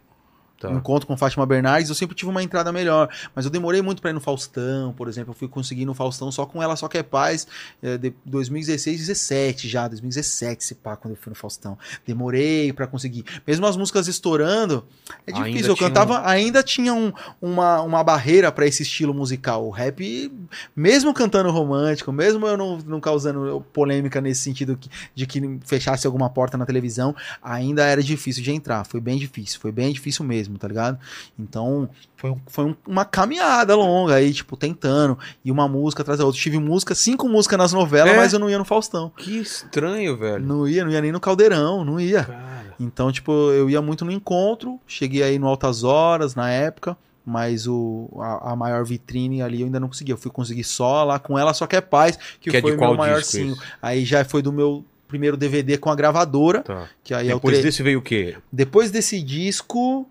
Tá. 0.69 0.73
encontro 0.73 1.07
com 1.07 1.15
Fátima 1.17 1.45
Bernardes, 1.45 1.89
eu 1.89 1.95
sempre 1.95 2.15
tive 2.15 2.29
uma 2.31 2.41
entrada 2.43 2.71
melhor, 2.71 3.09
mas 3.35 3.45
eu 3.45 3.51
demorei 3.51 3.81
muito 3.81 4.01
pra 4.01 4.11
ir 4.11 4.13
no 4.13 4.19
Faustão, 4.21 4.93
por 4.93 5.07
exemplo, 5.07 5.31
eu 5.31 5.35
fui 5.35 5.47
conseguir 5.47 5.85
no 5.85 5.93
Faustão 5.93 6.31
só 6.31 6.45
com 6.45 6.61
Ela 6.61 6.75
Só 6.75 6.87
Quer 6.87 7.03
Paz, 7.03 7.47
é, 7.81 7.97
de 7.97 8.13
2016, 8.25 8.99
17 8.99 9.67
já, 9.67 9.87
2017 9.87 10.63
se 10.63 10.75
pá, 10.75 10.95
quando 10.95 11.13
eu 11.13 11.17
fui 11.21 11.29
no 11.29 11.35
Faustão. 11.35 11.77
Demorei 12.05 12.71
pra 12.73 12.87
conseguir. 12.87 13.25
Mesmo 13.45 13.65
as 13.65 13.75
músicas 13.77 14.07
estourando, 14.07 14.85
é 15.27 15.33
Ainda 15.33 15.45
difícil, 15.47 15.69
eu 15.71 15.77
cantava, 15.77 16.27
ainda 16.27 16.63
tinha 16.63 16.93
um- 16.93 17.11
uma, 17.41 17.81
uma 17.81 18.03
barreira 18.03 18.51
pra 18.51 18.65
esse 18.65 18.83
estilo 18.83 19.13
musical. 19.13 19.65
O 19.67 19.69
rap, 19.69 20.31
mesmo 20.75 21.13
cantando 21.13 21.49
romântico, 21.51 22.11
mesmo 22.11 22.45
eu 22.47 22.57
não, 22.57 22.77
não 22.79 22.99
causando 22.99 23.65
polêmica 23.73 24.21
nesse 24.21 24.41
sentido 24.41 24.77
que- 24.77 24.89
de 25.15 25.25
que 25.25 25.59
fechasse 25.65 26.05
alguma 26.07 26.29
porta 26.29 26.57
na 26.57 26.65
televisão, 26.65 27.15
ainda 27.41 27.85
era 27.85 28.01
difícil 28.01 28.43
de 28.43 28.51
entrar. 28.51 28.83
Foi 28.85 28.99
bem 28.99 29.17
difícil, 29.17 29.59
foi 29.59 29.71
bem 29.71 29.91
difícil 29.93 30.23
mesmo, 30.25 30.52
tá 30.57 30.67
ligado? 30.67 30.97
Então, 31.37 31.89
foi, 32.17 32.31
um- 32.31 32.39
foi 32.47 32.65
um- 32.65 32.75
uma 32.87 33.05
caminhada 33.05 33.75
longa 33.75 34.15
aí, 34.15 34.33
tipo, 34.33 34.55
tentando, 34.57 35.17
e 35.43 35.51
uma 35.51 35.67
música 35.67 36.01
atrás 36.01 36.19
da 36.19 36.25
outra. 36.25 36.39
Tive 36.41 36.57
música, 36.59 36.93
cinco 36.95 37.27
músicas 37.29 37.57
nas 37.57 37.73
novelas, 37.73 38.13
É? 38.13 38.17
mas 38.17 38.33
eu 38.33 38.39
não 38.39 38.49
ia 38.49 38.57
no 38.57 38.65
Faustão. 38.65 39.11
Que 39.17 39.37
estranho, 39.39 40.17
velho. 40.17 40.43
Não 40.45 40.67
ia, 40.67 40.83
não 40.83 40.91
ia 40.91 41.01
nem 41.01 41.11
no 41.11 41.19
Caldeirão, 41.19 41.83
não 41.85 41.99
ia. 41.99 42.23
Cara. 42.25 42.75
Então, 42.79 43.11
tipo, 43.11 43.31
eu 43.51 43.69
ia 43.69 43.81
muito 43.81 44.03
no 44.05 44.11
encontro, 44.11 44.79
cheguei 44.87 45.23
aí 45.23 45.37
no 45.39 45.47
Altas 45.47 45.83
Horas 45.83 46.35
na 46.35 46.49
época, 46.49 46.97
mas 47.25 47.67
o, 47.67 48.09
a, 48.19 48.51
a 48.51 48.55
maior 48.55 48.83
vitrine 48.83 49.41
ali 49.41 49.61
eu 49.61 49.65
ainda 49.67 49.79
não 49.79 49.87
consegui. 49.87 50.11
Eu 50.11 50.17
fui 50.17 50.29
conseguir 50.31 50.63
só 50.63 51.03
lá 51.03 51.19
com 51.19 51.37
ela, 51.39 51.53
só 51.53 51.65
que 51.67 51.75
é 51.75 51.81
paz, 51.81 52.17
que, 52.41 52.49
Que 52.49 52.57
é 52.57 52.61
foi 52.61 52.71
de 52.71 52.75
o 52.75 52.79
qual 52.79 52.91
meu 52.91 52.97
maior 52.97 53.23
single. 53.23 53.57
Aí 53.81 54.03
já 54.03 54.25
foi 54.25 54.41
do 54.41 54.51
meu 54.51 54.83
primeiro 55.07 55.37
DVD 55.37 55.77
com 55.77 55.89
a 55.91 55.95
gravadora, 55.95 56.63
Tá. 56.63 56.87
que 57.03 57.13
aí 57.13 57.27
Depois 57.27 57.53
é 57.55 57.61
tre- 57.61 57.69
desse 57.69 57.83
veio 57.83 57.99
o 57.99 58.01
quê? 58.01 58.35
Depois 58.51 58.89
desse 58.91 59.21
disco 59.21 60.09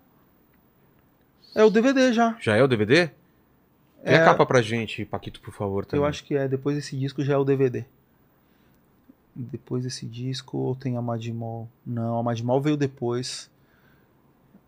é 1.55 1.63
o 1.63 1.69
DVD 1.69 2.11
já. 2.13 2.35
Já 2.39 2.55
é 2.55 2.63
o 2.63 2.67
DVD? 2.67 3.07
Tem 4.03 4.15
É. 4.15 4.17
a 4.17 4.25
capa 4.25 4.45
pra 4.45 4.61
gente, 4.61 5.05
Paquito, 5.05 5.39
por 5.41 5.53
favor. 5.53 5.85
Também. 5.85 6.01
Eu 6.03 6.07
acho 6.07 6.23
que 6.23 6.35
é, 6.35 6.47
depois 6.47 6.75
desse 6.75 6.97
disco 6.97 7.23
já 7.23 7.33
é 7.33 7.37
o 7.37 7.43
DVD. 7.45 7.85
Depois 9.35 9.83
desse 9.83 10.05
disco, 10.05 10.57
ou 10.57 10.75
tem 10.75 10.95
a 10.95 11.01
Madmol? 11.01 11.67
Não, 11.85 12.19
a 12.19 12.23
Madmol 12.23 12.61
veio 12.61 12.77
depois. 12.77 13.49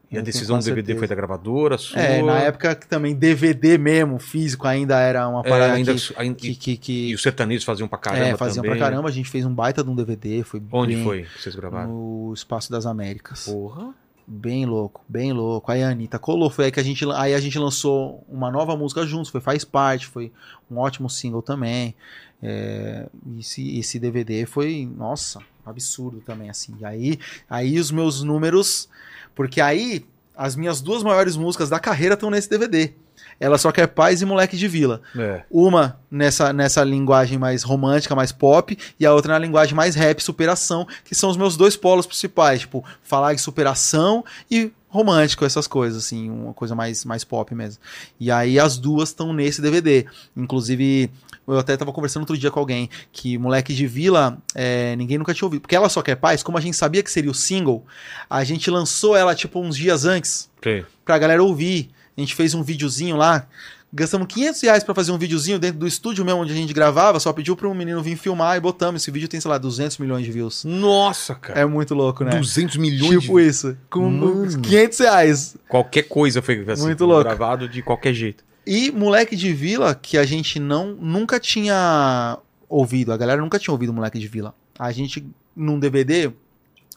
E 0.09 0.17
a 0.17 0.21
decisão 0.21 0.57
do 0.59 0.63
DVD 0.63 0.93
foi 0.93 0.99
certeza. 1.01 1.09
da 1.09 1.15
gravadora, 1.15 1.77
sua? 1.77 1.99
É, 1.99 2.21
na 2.21 2.39
época 2.39 2.73
que 2.75 2.87
também 2.87 3.13
DVD 3.13 3.77
mesmo, 3.77 4.17
físico, 4.19 4.65
ainda 4.67 4.99
era 4.99 5.27
uma 5.27 5.41
É, 5.41 5.49
parada 5.49 5.73
ainda, 5.73 5.93
que, 5.93 6.13
ainda- 6.15 6.35
que, 6.39 6.55
que, 6.55 6.77
que- 6.77 7.09
E 7.09 7.15
os 7.15 7.21
sertanejos 7.21 7.63
faziam 7.65 7.87
pra 7.87 7.97
caramba 7.97 8.25
é, 8.25 8.37
faziam 8.37 8.63
também. 8.63 8.77
pra 8.79 8.87
caramba. 8.89 9.09
A 9.09 9.11
gente 9.11 9.29
fez 9.29 9.45
um 9.45 9.53
baita 9.53 9.83
de 9.83 9.89
um 9.89 9.95
DVD. 9.95 10.43
Foi 10.43 10.61
Onde 10.71 10.95
bem- 10.95 11.03
foi 11.03 11.23
que 11.23 11.41
vocês 11.41 11.55
gravaram? 11.55 11.89
No 11.91 12.33
Espaço 12.33 12.71
das 12.71 12.85
Américas. 12.85 13.45
Porra. 13.45 13.93
Bem 14.27 14.65
louco, 14.65 15.03
bem 15.07 15.31
louco. 15.31 15.71
Aí 15.71 15.83
a 15.83 15.89
Anitta 15.89 16.17
colou, 16.17 16.49
foi 16.49 16.65
aí 16.65 16.71
que 16.71 16.79
a 16.79 16.83
gente, 16.83 17.05
aí 17.13 17.33
a 17.33 17.39
gente 17.39 17.59
lançou 17.59 18.25
uma 18.27 18.49
nova 18.49 18.75
música 18.75 19.05
juntos, 19.05 19.29
foi 19.29 19.39
Faz 19.39 19.63
Parte, 19.63 20.07
foi 20.07 20.31
um 20.69 20.77
ótimo 20.77 21.09
single 21.09 21.43
também. 21.43 21.93
É, 22.41 23.07
esse, 23.39 23.77
esse 23.77 23.99
DVD 23.99 24.45
foi, 24.45 24.89
nossa, 24.97 25.39
absurdo 25.63 26.21
também, 26.21 26.49
assim. 26.49 26.75
E 26.79 26.85
aí, 26.85 27.19
aí 27.47 27.79
os 27.79 27.91
meus 27.91 28.23
números, 28.23 28.89
porque 29.35 29.61
aí 29.61 30.05
as 30.35 30.55
minhas 30.55 30.81
duas 30.81 31.03
maiores 31.03 31.35
músicas 31.37 31.69
da 31.69 31.79
carreira 31.79 32.15
estão 32.15 32.29
nesse 32.31 32.49
DVD. 32.49 32.93
Ela 33.39 33.57
só 33.57 33.71
quer 33.71 33.87
paz 33.87 34.21
e 34.21 34.25
moleque 34.25 34.57
de 34.57 34.67
vila. 34.67 35.01
É. 35.17 35.43
Uma 35.49 35.99
nessa, 36.09 36.53
nessa 36.53 36.83
linguagem 36.83 37.37
mais 37.37 37.63
romântica, 37.63 38.15
mais 38.15 38.31
pop, 38.31 38.77
e 38.99 39.05
a 39.05 39.13
outra 39.13 39.33
na 39.33 39.39
linguagem 39.39 39.75
mais 39.75 39.95
rap, 39.95 40.21
superação, 40.21 40.87
que 41.03 41.13
são 41.13 41.29
os 41.29 41.37
meus 41.37 41.57
dois 41.57 41.75
polos 41.75 42.05
principais, 42.05 42.61
tipo, 42.61 42.83
falar 43.03 43.33
de 43.33 43.41
superação 43.41 44.23
e 44.49 44.71
romântico, 44.95 45.43
essas 45.43 45.67
coisas, 45.67 46.05
assim, 46.05 46.29
uma 46.29 46.53
coisa 46.53 46.73
mais, 46.73 47.03
mais 47.03 47.25
pop 47.25 47.53
mesmo. 47.53 47.81
E 48.17 48.31
aí 48.31 48.57
as 48.57 48.77
duas 48.77 49.09
estão 49.09 49.33
nesse 49.33 49.61
DVD. 49.61 50.05
Inclusive, 50.37 51.11
eu 51.45 51.59
até 51.59 51.75
tava 51.75 51.91
conversando 51.91 52.21
outro 52.21 52.37
dia 52.37 52.49
com 52.49 52.59
alguém 52.59 52.89
que 53.11 53.37
Moleque 53.37 53.73
de 53.73 53.85
Vila, 53.85 54.37
é, 54.55 54.95
ninguém 54.95 55.17
nunca 55.17 55.33
tinha 55.33 55.45
ouvido. 55.45 55.61
Porque 55.61 55.75
ela 55.75 55.89
só 55.89 56.01
quer 56.01 56.15
paz, 56.15 56.41
como 56.41 56.57
a 56.57 56.61
gente 56.61 56.77
sabia 56.77 57.03
que 57.03 57.11
seria 57.11 57.29
o 57.29 57.33
single, 57.33 57.85
a 58.29 58.43
gente 58.45 58.71
lançou 58.71 59.17
ela, 59.17 59.35
tipo, 59.35 59.59
uns 59.59 59.75
dias 59.75 60.05
antes 60.05 60.49
Sim. 60.63 60.85
pra 61.03 61.17
galera 61.17 61.43
ouvir. 61.43 61.89
A 62.17 62.21
gente 62.21 62.35
fez 62.35 62.53
um 62.53 62.63
videozinho 62.63 63.15
lá. 63.15 63.47
Gastamos 63.93 64.27
500 64.27 64.61
reais 64.61 64.83
pra 64.83 64.93
fazer 64.93 65.11
um 65.11 65.17
videozinho 65.17 65.57
dentro 65.57 65.79
do 65.79 65.87
estúdio 65.87 66.25
mesmo 66.25 66.41
onde 66.41 66.51
a 66.51 66.55
gente 66.55 66.73
gravava. 66.73 67.17
Só 67.19 67.31
pediu 67.31 67.55
pra 67.55 67.67
um 67.69 67.73
menino 67.73 68.01
vir 68.03 68.17
filmar 68.17 68.57
e 68.57 68.59
botamos. 68.59 69.01
Esse 69.01 69.09
vídeo 69.11 69.27
tem, 69.27 69.39
sei 69.39 69.49
lá, 69.49 69.57
200 69.57 69.97
milhões 69.99 70.25
de 70.25 70.31
views. 70.31 70.65
Nossa, 70.65 71.33
cara. 71.35 71.59
É 71.61 71.65
muito 71.65 71.93
louco, 71.95 72.23
né? 72.25 72.31
200 72.37 72.75
milhões 72.77 73.21
Tipo 73.21 73.39
de... 73.39 73.47
isso. 73.47 73.77
Com 73.89 74.09
Mano. 74.09 74.59
500 74.61 74.99
reais. 74.99 75.57
Qualquer 75.69 76.03
coisa 76.03 76.41
foi 76.41 76.65
assim, 76.67 76.83
Muito 76.83 77.05
louco. 77.05 77.23
gravado 77.23 77.69
de 77.69 77.81
qualquer 77.81 78.13
jeito. 78.13 78.43
E 78.67 78.91
Moleque 78.91 79.35
de 79.35 79.53
Vila, 79.53 79.95
que 79.95 80.17
a 80.17 80.25
gente 80.25 80.59
não 80.59 80.87
nunca 80.99 81.39
tinha 81.39 82.37
ouvido. 82.67 83.13
A 83.13 83.17
galera 83.17 83.41
nunca 83.41 83.59
tinha 83.59 83.71
ouvido 83.71 83.93
Moleque 83.93 84.19
de 84.19 84.27
Vila. 84.27 84.53
A 84.77 84.91
gente, 84.91 85.25
num 85.55 85.79
DVD, 85.79 86.31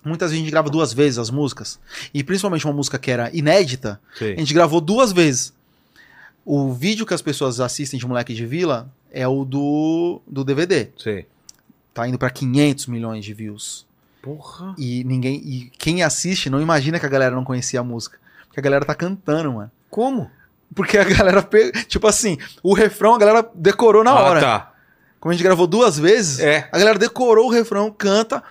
muitas 0.09 0.30
vezes 0.30 0.40
a 0.40 0.44
gente 0.44 0.50
grava 0.50 0.70
duas 0.70 0.92
vezes 0.92 1.18
as 1.18 1.30
músicas. 1.30 1.78
E 2.12 2.24
principalmente 2.24 2.64
uma 2.64 2.74
música 2.74 2.98
que 2.98 3.11
era 3.11 3.30
inédita, 3.34 4.00
Sei. 4.16 4.34
A 4.34 4.38
gente 4.38 4.54
gravou 4.54 4.80
duas 4.80 5.12
vezes. 5.12 5.52
O 6.44 6.72
vídeo 6.72 7.04
que 7.04 7.14
as 7.14 7.22
pessoas 7.22 7.61
assistem 7.61 8.00
de 8.00 8.06
Moleque 8.06 8.34
de 8.34 8.46
Vila 8.46 8.90
é 9.12 9.28
o 9.28 9.44
do, 9.44 10.20
do 10.26 10.42
DVD. 10.42 10.88
Sei. 10.96 11.26
Tá 11.92 12.09
indo 12.09 12.18
pra 12.18 12.30
500 12.30 12.86
milhões 12.86 13.24
de 13.24 13.34
views. 13.34 13.86
Porra. 14.22 14.74
E 14.78 15.04
ninguém 15.04 15.36
e 15.36 15.72
quem 15.78 16.02
assiste 16.02 16.50
não 16.50 16.61
imagina 16.61 16.98
que 16.98 17.06
a 17.06 17.09
galera 17.09 17.34
não 17.34 17.44
conhecia 17.44 17.80
a 17.80 17.84
música. 17.84 18.18
Porque 18.46 18.61
a 18.61 18.62
galera 18.62 18.84
tá 18.84 18.94
cantando, 18.94 19.52
mano. 19.52 19.70
Como? 19.90 20.30
Porque 20.74 20.98
a 20.98 21.04
galera, 21.04 21.46
tipo 21.86 22.06
assim, 22.06 22.38
o 22.62 22.74
refrão 22.74 23.14
a 23.14 23.18
galera 23.18 23.50
decorou 23.54 24.04
na 24.04 24.14
hora. 24.14 24.38
Ah, 24.38 24.42
tá. 24.42 24.74
Como 25.20 25.30
a 25.32 25.34
gente 25.34 25.42
gravou 25.42 25.66
duas 25.66 25.98
vezes, 25.98 26.38
É. 26.40 26.68
a 26.70 26.78
galera 26.78 26.98
decorou 26.98 27.46
o 27.46 27.50
refrão, 27.50 27.90
canta, 27.90 28.42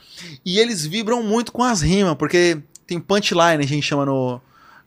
e 0.46 0.60
eles 0.60 0.86
vibram 0.86 1.24
muito 1.24 1.52
com 1.52 1.64
as 1.64 1.82
rimas, 1.82 2.16
porque 2.16 2.58
tem 2.86 3.00
punchline, 3.00 3.64
a 3.64 3.68
gente 3.68 3.84
chama 3.84 4.06
no. 4.06 4.42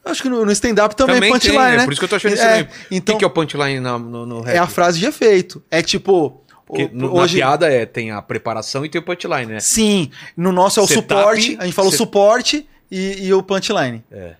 Acho 0.04 0.22
que 0.22 0.28
no, 0.28 0.44
no 0.46 0.52
stand-up 0.52 0.94
também, 0.96 1.16
Também 1.16 1.32
punchline, 1.32 1.56
tem, 1.58 1.76
né? 1.78 1.84
Por 1.84 1.92
isso 1.92 2.00
que 2.00 2.04
eu 2.04 2.08
tô 2.08 2.16
achando 2.16 2.32
É, 2.32 2.34
estranho. 2.34 2.64
O 2.64 2.68
então, 2.94 3.14
que, 3.14 3.18
que 3.20 3.24
é 3.24 3.26
o 3.28 3.30
punchline 3.30 3.80
na- 3.80 3.98
no, 3.98 4.24
no 4.26 4.40
rap? 4.40 4.54
É 4.54 4.58
a 4.58 4.66
frase 4.66 4.98
de 4.98 5.06
efeito. 5.06 5.62
É 5.70 5.82
tipo. 5.82 6.40
Porque 6.66 6.84
o- 6.84 6.90
no- 6.92 7.14
hoje, 7.16 7.38
Na 7.38 7.46
piada 7.46 7.70
é, 7.72 7.84
tem 7.84 8.10
a 8.10 8.22
preparação 8.22 8.84
e 8.84 8.88
tem 8.88 9.00
o 9.00 9.04
punchline, 9.04 9.46
né? 9.46 9.60
Sim, 9.60 10.10
no 10.36 10.52
nosso 10.52 10.80
é 10.80 10.82
o 10.82 10.86
Setup, 10.86 11.14
suporte. 11.20 11.56
A 11.60 11.64
gente 11.64 11.74
fala 11.74 11.88
o 11.88 11.90
set- 11.90 11.98
suporte 11.98 12.68
e, 12.90 13.26
e 13.26 13.34
o 13.34 13.42
punchline. 13.42 14.02
É. 14.10 14.34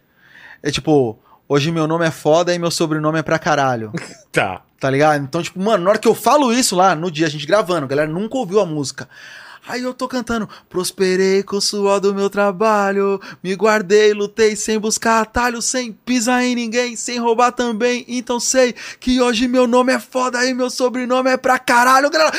É 0.63 0.71
tipo, 0.71 1.19
hoje 1.49 1.71
meu 1.73 1.87
nome 1.87 2.07
é 2.07 2.11
foda 2.11 2.55
e 2.55 2.59
meu 2.59 2.71
sobrenome 2.71 3.19
é 3.19 3.23
pra 3.23 3.39
caralho. 3.39 3.93
Tá. 4.33 4.63
Tá 4.81 4.89
ligado? 4.91 5.23
Então, 5.23 5.43
tipo, 5.43 5.61
mano, 5.61 5.85
na 5.85 5.91
hora 5.91 5.99
que 5.99 6.09
eu 6.09 6.15
falo 6.15 6.51
isso 6.53 6.75
lá, 6.75 6.95
no 6.97 7.11
dia 7.11 7.27
a 7.27 7.31
gente 7.31 7.47
gravando, 7.47 7.85
a 7.85 7.89
galera 7.89 8.11
nunca 8.11 8.37
ouviu 8.39 8.59
a 8.61 8.65
música. 8.67 9.07
Aí 9.69 9.83
eu 9.83 9.93
tô 9.93 10.09
cantando, 10.09 10.49
prosperei 10.71 11.43
com 11.43 11.57
o 11.57 11.61
suor 11.61 12.01
do 12.01 12.15
meu 12.15 12.31
trabalho, 12.31 13.21
me 13.45 13.55
guardei, 13.55 14.15
lutei 14.15 14.57
sem 14.57 14.79
buscar 14.79 15.21
atalho, 15.21 15.61
sem 15.61 15.93
pisar 15.93 16.43
em 16.43 16.55
ninguém, 16.55 16.97
sem 16.97 17.19
roubar 17.19 17.53
também. 17.53 18.05
Então 18.09 18.41
sei 18.41 18.75
que 18.99 19.21
hoje 19.21 19.47
meu 19.47 19.67
nome 19.67 19.93
é 19.93 20.01
foda 20.01 20.43
e 20.47 20.55
meu 20.55 20.71
sobrenome 20.71 21.29
é 21.31 21.37
pra 21.37 21.59
caralho. 21.59 22.09
Galera, 22.11 22.33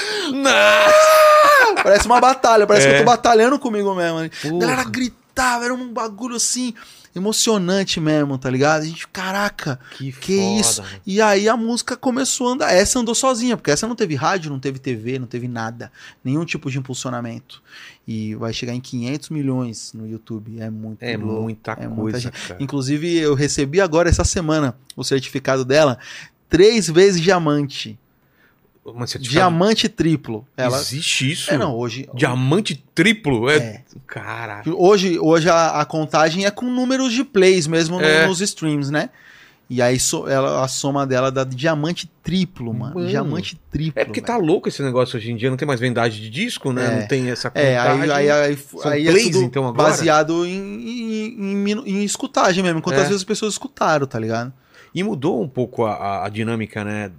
parece 1.84 2.06
uma 2.08 2.20
batalha, 2.20 2.66
parece 2.66 2.88
que 2.88 2.94
É. 2.94 2.96
eu 2.98 3.00
tô 3.02 3.06
batalhando 3.06 3.60
comigo 3.60 3.94
mesmo. 3.94 4.20
A 4.20 4.30
Porra. 4.42 4.60
galera 4.60 4.84
gritava, 4.86 5.66
era 5.66 5.74
um 5.74 5.94
bagulho 5.94 6.36
assim, 6.36 6.74
emocionante 7.16 7.99
mesmo, 7.99 8.38
tá 8.38 8.49
ligado? 8.49 8.82
A 8.82 8.86
gente, 8.86 9.07
caraca, 9.07 9.80
Que, 9.97 10.12
que 10.12 10.38
foda, 10.38 10.59
isso? 10.62 10.82
mano. 10.82 10.95
E 11.05 11.22
aí 11.22 11.49
a 11.49 11.57
música 11.57 11.95
começou 11.97 12.49
a 12.49 12.51
andar. 12.53 12.72
Essa 12.74 12.99
andou 12.99 13.14
sozinha, 13.16 13.57
porque 13.57 13.72
essa 13.72 13.88
não 13.88 13.95
teve 13.95 14.16
rádio, 14.16 14.49
não 14.51 14.59
teve 14.59 14.80
TV, 14.80 15.20
não 15.20 15.28
teve 15.28 15.47
nada. 15.47 15.91
Nenhum 16.24 16.45
tipo 16.45 16.70
de 16.72 16.78
impulsionamento. 16.78 17.62
E 18.07 18.34
vai 18.36 18.51
chegar 18.53 18.74
em 18.74 18.82
500 18.82 19.30
milhões 19.30 19.91
no 19.93 20.07
YouTube. 20.07 20.59
É 20.59 20.70
muito 20.70 21.01
É 21.03 21.16
louco. 21.18 21.43
muita 21.43 21.72
é 21.74 21.88
muita 21.88 22.01
coisa, 22.14 22.32
cara. 22.32 22.57
Inclusive, 22.64 23.18
eu 23.18 23.36
recebi 23.36 23.80
agora, 23.82 24.09
essa 24.09 24.24
semana, 24.24 24.76
o 24.95 25.03
certificado 25.03 25.64
dela. 25.66 25.97
Três 26.49 26.89
vezes 26.89 27.22
diamante. 27.22 27.97
Você 28.84 29.20
Diamante 29.20 29.88
triplo. 29.88 30.46
Ela... 30.58 30.78
Existe 30.80 31.32
isso? 31.32 31.52
É, 31.54 31.58
não, 31.58 31.76
hoje... 31.76 32.10
Diamante 32.16 32.84
triplo? 32.96 33.48
É. 33.50 33.58
É. 33.58 33.82
Caraca. 34.08 34.70
Hoje, 34.76 35.20
hoje 35.20 35.50
a, 35.50 35.80
a 35.82 35.86
contagem 35.86 36.46
é 36.46 36.52
com 36.52 36.66
números 36.66 37.14
de 37.14 37.24
plays 37.24 37.68
mesmo 37.68 38.00
no- 38.00 38.06
É. 38.06 38.26
nos 38.28 38.42
streams, 38.42 38.92
né? 38.92 39.10
E 39.70 39.82
aí 39.82 39.98
so- 40.00 40.28
ela, 40.28 40.66
a 40.66 40.68
soma 40.68 41.06
dela 41.08 41.32
dá 41.32 41.44
diamante 41.46 42.12
triplo, 42.24 42.74
mano. 42.74 42.96
Mano. 42.96 43.08
Diamante 43.08 43.56
triplo. 43.70 44.02
É 44.02 44.04
porque 44.04 44.20
velho. 44.20 44.28
tá 44.34 44.38
louco 44.38 44.68
esse 44.68 44.82
negócio 44.84 45.16
hoje 45.18 45.32
em 45.32 45.36
dia, 45.38 45.50
não 45.50 45.56
tem 45.56 45.68
mais 45.68 45.80
vendagem 45.80 46.20
de 46.22 46.30
disco, 46.30 46.74
né? 46.74 46.86
É. 46.86 47.00
Não 47.02 47.08
tem 47.08 47.30
essa 47.30 47.52
É, 47.56 47.78
aí, 47.78 47.92
contagem. 48.02 48.12
aí, 48.14 48.32
aí, 48.32 48.58
aí 48.84 49.04
plays, 49.06 49.28
é 49.28 49.32
tudo 49.32 49.44
então, 49.46 49.68
agora? 49.68 49.90
baseado 49.90 50.46
em, 50.46 50.58
em, 51.40 51.70
em 51.70 51.72
em 51.86 52.04
escutagem 52.04 52.64
mesmo. 52.64 52.82
Quantas 52.82 53.02
É. 53.04 53.06
vezes 53.06 53.22
as 53.22 53.24
pessoas 53.24 53.54
escutaram, 53.54 54.06
tá 54.08 54.20
ligado? 54.20 54.52
E 54.94 55.04
mudou 55.04 55.42
um 55.42 55.48
pouco 55.48 55.86
a, 55.86 55.94
a- 55.94 56.26
a 56.26 56.30
dinâmica, 56.30 56.84
né? 56.84 57.12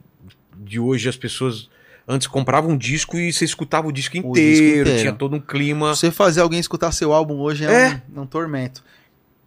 De 0.73 0.81
hoje 0.81 1.07
as 1.07 1.16
pessoas 1.18 1.68
antes 2.09 2.27
compravam 2.27 2.70
um 2.70 2.77
disco 2.79 3.18
e 3.18 3.31
você 3.31 3.45
escutava 3.45 3.87
o 3.89 3.93
disco 3.93 4.14
disco 4.14 4.29
inteiro, 4.31 4.81
inteiro. 4.89 4.99
tinha 5.01 5.12
todo 5.12 5.37
um 5.37 5.41
clima. 5.41 5.95
Você 5.95 6.11
fazer 6.11 6.41
alguém 6.41 6.59
escutar 6.59 6.91
seu 6.93 7.12
álbum 7.12 7.39
hoje 7.41 7.66
é, 7.66 7.70
É. 7.70 8.03
Um, 8.11 8.20
é 8.20 8.20
um 8.23 8.27
tormento. 8.27 8.83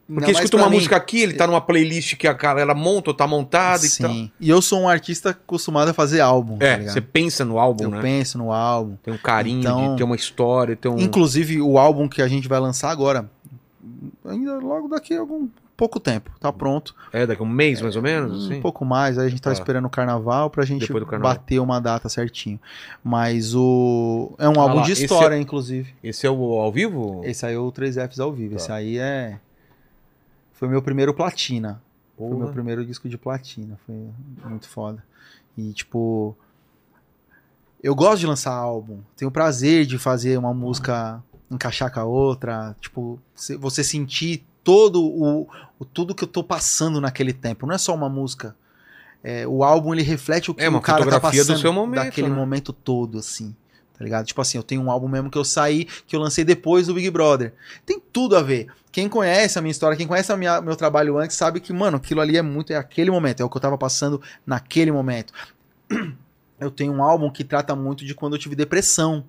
Porque 0.08 0.30
escuta 0.30 0.58
uma 0.58 0.70
mim. 0.70 0.76
música 0.76 0.96
aqui, 0.96 1.20
ele 1.24 1.34
tá 1.34 1.48
numa 1.48 1.60
playlist 1.60 2.16
que 2.16 2.28
a 2.28 2.34
galera 2.34 2.76
monta 2.76 3.10
ou 3.10 3.14
tá 3.16 3.26
montada 3.26 3.84
e 3.84 3.90
tal. 3.90 4.12
Sim. 4.12 4.32
E 4.40 4.48
eu 4.52 4.62
sou 4.62 4.82
um 4.82 4.88
artista 4.88 5.32
acostumado 5.32 5.90
a 5.90 5.94
fazer 5.96 6.20
álbum, 6.22 6.60
tá 6.60 6.66
É, 6.68 6.78
ligado? 6.78 6.94
você 6.94 7.02
pensa 7.02 7.44
no 7.44 7.58
álbum, 7.58 7.86
Eu 7.86 7.90
né? 7.90 8.02
penso 8.04 8.38
no 8.38 8.52
álbum. 8.52 8.98
Tem 9.02 9.12
um 9.12 9.18
carinho 9.18 9.62
Então- 9.62 9.92
de 9.94 9.98
ter 9.98 10.04
uma 10.04 10.16
história, 10.16 10.76
ter 10.76 10.90
um. 10.90 11.00
Inclusive, 11.00 11.60
o 11.60 11.80
álbum 11.80 12.08
que 12.08 12.22
a 12.22 12.28
gente 12.28 12.48
vai 12.48 12.60
lançar 12.60 12.92
agora, 12.92 13.28
ainda 14.24 14.60
logo 14.60 14.88
daqui 14.90 15.16
a 15.16 15.22
algum 15.22 15.48
pouco 15.78 16.00
tempo, 16.00 16.32
tá 16.40 16.52
pronto. 16.54 16.96
É, 17.12 17.26
daqui 17.28 17.42
a 17.42 17.46
um 17.46 17.48
mês 17.50 17.82
mais 17.82 17.96
ou 17.96 18.02
menos, 18.02 18.44
Um 18.44 18.46
assim. 18.52 18.62
pouco 18.62 18.86
mais, 18.86 19.18
aí 19.18 19.28
a 19.28 19.30
gente 19.30 19.42
tá 19.42 19.50
Tá. 19.50 19.54
esperando 19.54 19.86
o 19.86 19.90
carnaval 19.90 20.50
pra 20.50 20.64
gente 20.66 20.88
carnaval. 20.88 21.20
bater 21.20 21.60
uma 21.60 21.80
data 21.82 22.08
certinho. 22.10 22.60
Mas 23.04 23.54
o. 23.56 24.34
É 24.38 24.48
um 24.48 24.60
Ah 24.60 24.64
álbum 24.64 24.76
lá, 24.78 24.84
de 24.84 24.92
história, 24.94 25.38
inclusive. 25.38 25.94
Esse 26.04 26.26
é 26.26 26.30
o 26.32 26.60
ao 26.60 26.72
vivo? 26.72 27.22
Esse 27.24 27.46
aí 27.46 27.56
é 27.56 27.60
o 27.60 27.72
3Fs 27.72 28.20
ao 28.20 28.32
vivo. 28.32 28.52
Tá. 28.52 28.56
Esse 28.58 28.72
aí 28.72 28.98
é. 28.98 29.40
Foi 30.54 30.68
meu 30.68 30.82
primeiro 30.82 31.14
platina. 31.14 31.82
Foi 32.18 32.28
Porra. 32.30 32.40
meu 32.46 32.48
primeiro 32.54 32.86
disco 32.86 33.10
de 33.10 33.18
platina. 33.18 33.78
Foi 33.86 33.96
muito 34.46 34.68
foda. 34.70 35.04
E, 35.58 35.74
tipo. 35.74 36.36
Eu 37.84 37.94
gosto 37.94 38.20
de 38.22 38.28
lançar 38.28 38.54
álbum. 38.54 39.00
Tenho 39.16 39.30
prazer 39.30 39.86
de 39.86 39.98
fazer 40.00 40.38
uma 40.40 40.54
música 40.54 41.22
encaixar 41.52 41.94
com 41.94 42.00
a 42.00 42.04
outra. 42.06 42.76
Tipo, 42.80 43.20
você 43.60 43.84
sentir 43.84 44.44
todo 44.66 45.02
o, 45.02 45.48
o- 45.80 45.86
tudo 45.86 46.14
que 46.14 46.26
eu 46.26 46.28
tô 46.28 46.44
passando 46.44 47.00
naquele 47.00 47.32
tempo. 47.32 47.66
Não 47.66 47.74
é 47.74 47.78
só 47.78 47.96
uma 47.96 48.10
música. 48.10 48.54
É, 49.24 49.48
o 49.48 49.64
álbum 49.64 49.94
ele 49.94 50.04
reflete 50.04 50.52
o 50.52 50.54
que 50.54 50.62
É, 50.64 50.68
o 50.70 50.82
cara 50.82 50.98
tá 51.00 51.04
fotografia 51.06 51.44
do 51.44 51.48
passando 51.48 51.62
seu 51.62 51.72
momento, 51.74 52.04
daquele 52.06 52.30
né? 52.30 52.36
momento 52.36 52.74
todo, 52.74 53.18
assim. 53.20 53.56
Tá 53.98 54.04
ligado? 54.04 54.26
Tipo 54.26 54.42
assim, 54.42 54.58
eu 54.58 54.64
tenho 54.64 54.82
um 54.82 54.92
álbum 54.92 55.08
mesmo 55.08 55.32
que 55.32 55.38
eu 55.38 55.46
saí, 55.46 55.86
que 55.86 56.16
eu 56.16 56.20
lancei 56.20 56.44
depois 56.44 56.88
do 56.88 56.94
Big 56.94 57.10
Brother. 57.10 57.54
Tem 57.86 57.98
tudo 58.12 58.36
a 58.36 58.42
ver. 58.42 58.68
Quem 58.92 59.08
conhece 59.08 59.58
a 59.58 59.62
minha 59.62 59.72
história, 59.72 59.96
quem 59.98 60.06
conhece 60.08 60.32
o 60.34 60.38
meu 60.38 60.76
trabalho 60.76 61.18
antes, 61.18 61.38
sabe 61.38 61.60
que, 61.62 61.72
mano, 61.72 61.98
aquilo 61.98 62.20
ali 62.22 62.36
é 62.38 62.42
muito, 62.42 62.74
é 62.74 62.76
aquele 62.76 63.10
momento, 63.12 63.42
é 63.42 63.46
o 63.46 63.50
que 63.50 63.56
eu 63.58 63.62
tava 63.62 63.78
passando 63.78 64.22
naquele 64.46 64.92
momento. 64.92 65.32
Eu 66.60 66.72
tenho 66.72 66.94
um 66.94 67.04
álbum 67.04 67.30
que 67.30 67.44
trata 67.44 67.76
muito 67.76 68.06
de 68.06 68.16
quando 68.16 68.34
eu 68.36 68.40
tive 68.40 68.56
depressão. 68.56 69.24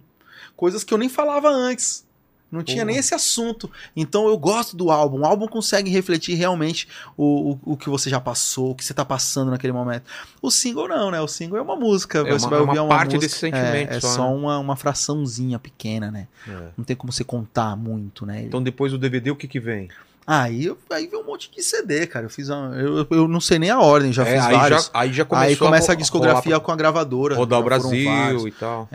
Coisas 0.56 0.84
que 0.84 0.94
eu 0.94 0.98
nem 0.98 1.08
falava 1.08 1.48
antes. 1.48 2.05
Não 2.50 2.62
tinha 2.62 2.78
Porra. 2.78 2.86
nem 2.86 2.96
esse 2.96 3.12
assunto. 3.14 3.68
Então 3.94 4.28
eu 4.28 4.38
gosto 4.38 4.76
do 4.76 4.90
álbum. 4.90 5.20
O 5.20 5.26
álbum 5.26 5.48
consegue 5.48 5.90
refletir 5.90 6.34
realmente 6.36 6.86
o, 7.16 7.52
o, 7.64 7.72
o 7.72 7.76
que 7.76 7.88
você 7.90 8.08
já 8.08 8.20
passou, 8.20 8.70
o 8.70 8.74
que 8.74 8.84
você 8.84 8.94
tá 8.94 9.04
passando 9.04 9.50
naquele 9.50 9.72
momento. 9.72 10.04
O 10.40 10.50
single 10.50 10.86
não, 10.86 11.10
né? 11.10 11.20
O 11.20 11.26
single 11.26 11.58
é 11.58 11.62
uma 11.62 11.74
música. 11.76 12.20
É 12.20 12.30
você 12.32 12.44
uma- 12.46 12.50
vai 12.50 12.58
é 12.58 12.62
ouvir 12.62 12.78
uma 12.78 12.82
uma 12.84 12.88
parte 12.96 13.14
música, 13.16 13.20
desse 13.26 13.38
sentimento 13.40 13.92
É, 13.92 13.96
é 13.96 14.00
só, 14.00 14.08
só, 14.14 14.30
né? 14.30 14.36
uma, 14.36 14.58
uma 14.58 14.76
fraçãozinha 14.76 15.58
pequena, 15.58 16.10
né? 16.10 16.28
É. 16.48 16.68
Não 16.76 16.84
tem 16.84 16.94
como 16.94 17.12
você 17.12 17.24
contar 17.24 17.76
muito, 17.76 18.24
né? 18.24 18.42
Então 18.44 18.62
depois 18.62 18.92
do 18.92 18.98
DVD, 18.98 19.30
o 19.32 19.36
que 19.36 19.48
que 19.48 19.58
vem? 19.60 19.88
Aí, 20.26 20.64
eu- 20.66 20.76
aí 20.90 21.06
vem 21.06 21.20
um 21.20 21.24
monte 21.24 21.48
de 21.50 21.62
CD, 21.62 22.06
cara. 22.06 22.26
Eu 22.26 22.30
fiz 22.30 22.48
uma, 22.48 22.74
eu, 22.74 23.06
eu 23.10 23.28
não 23.28 23.40
sei 23.40 23.58
nem 23.60 23.70
a 23.70 23.78
ordem, 23.80 24.12
já 24.12 24.26
É, 24.26 24.34
fiz 24.36 24.44
aí, 24.46 24.52
vários. 24.56 24.84
já, 24.86 24.90
aí 24.92 25.12
já 25.12 25.24
começou 25.24 25.48
Aí 25.48 25.56
começa 25.56 25.92
a, 25.92 25.94
ro- 25.94 26.00
discografia 26.00 26.54
rolar 26.56 26.64
com 26.64 26.72
a 26.72 26.76
gravadora. 26.76 27.34
pra 27.34 27.38
rodar 27.40 27.60
o. 27.60 27.62
Brasil 27.62 28.48
e 28.48 28.50
tal. 28.50 28.88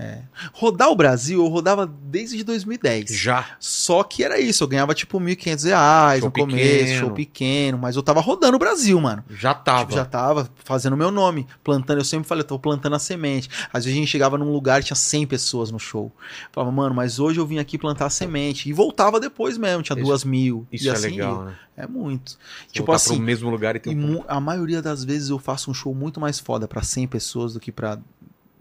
Rodar 0.53 0.89
o 0.89 0.95
Brasil, 0.95 1.39
eu 1.43 1.47
rodava 1.47 1.85
desde 1.87 2.43
2010. 2.43 3.09
Já. 3.11 3.45
Só 3.59 4.03
que 4.03 4.23
era 4.23 4.39
isso, 4.39 4.63
eu 4.63 4.67
ganhava 4.67 4.93
tipo 4.93 5.19
1.500 5.19 5.63
reais 5.65 6.19
Show 6.19 6.27
no 6.27 6.31
começo, 6.33 6.57
pequeno. 6.79 6.99
show 6.99 7.11
pequeno, 7.11 7.77
mas 7.77 7.95
eu 7.95 8.03
tava 8.03 8.19
rodando 8.19 8.55
o 8.55 8.59
Brasil, 8.59 8.99
mano. 8.99 9.23
Já 9.29 9.53
tava. 9.53 9.81
Tipo, 9.81 9.93
já 9.93 10.05
tava 10.05 10.49
fazendo 10.65 10.97
meu 10.97 11.11
nome, 11.11 11.47
plantando, 11.63 11.99
eu 11.99 12.05
sempre 12.05 12.27
falei, 12.27 12.41
eu 12.43 12.47
tô 12.47 12.59
plantando 12.59 12.95
a 12.95 12.99
semente. 12.99 13.49
Às 13.71 13.85
vezes 13.85 13.97
a 13.97 13.99
gente 14.01 14.09
chegava 14.09 14.37
num 14.37 14.51
lugar 14.51 14.81
e 14.81 14.83
tinha 14.83 14.95
100 14.95 15.25
pessoas 15.27 15.71
no 15.71 15.79
show. 15.79 16.11
Falava, 16.51 16.71
mano, 16.71 16.93
mas 16.93 17.19
hoje 17.19 17.39
eu 17.39 17.45
vim 17.45 17.57
aqui 17.59 17.77
plantar 17.77 18.07
a 18.07 18.09
semente. 18.09 18.67
E 18.69 18.73
voltava 18.73 19.19
depois 19.19 19.57
mesmo, 19.57 19.81
tinha 19.83 19.95
Isso- 19.97 20.05
duas 20.05 20.23
mil. 20.23 20.67
Isso 20.71 20.85
e 20.85 20.89
é 20.89 20.91
assim 20.91 21.09
legal, 21.11 21.20
ia. 21.29 21.45
né? 21.45 21.55
É 21.77 21.87
muito. 21.87 22.31
Tipo 22.33 22.71
Tipo 22.73 22.91
assim, 22.91 23.15
pro 23.15 23.23
mesmo 23.23 23.49
lugar 23.49 23.75
e 23.75 23.79
ter 23.79 23.91
e 23.91 23.95
um... 23.95 24.23
a 24.27 24.39
maioria 24.39 24.81
das 24.81 25.03
vezes 25.03 25.29
eu 25.29 25.39
faço 25.39 25.69
um 25.71 25.73
show 25.73 25.93
muito 25.95 26.19
mais 26.19 26.39
foda 26.39 26.67
pra 26.67 26.81
100 26.83 27.07
pessoas 27.07 27.53
do 27.53 27.59
que 27.59 27.71
pra 27.71 27.97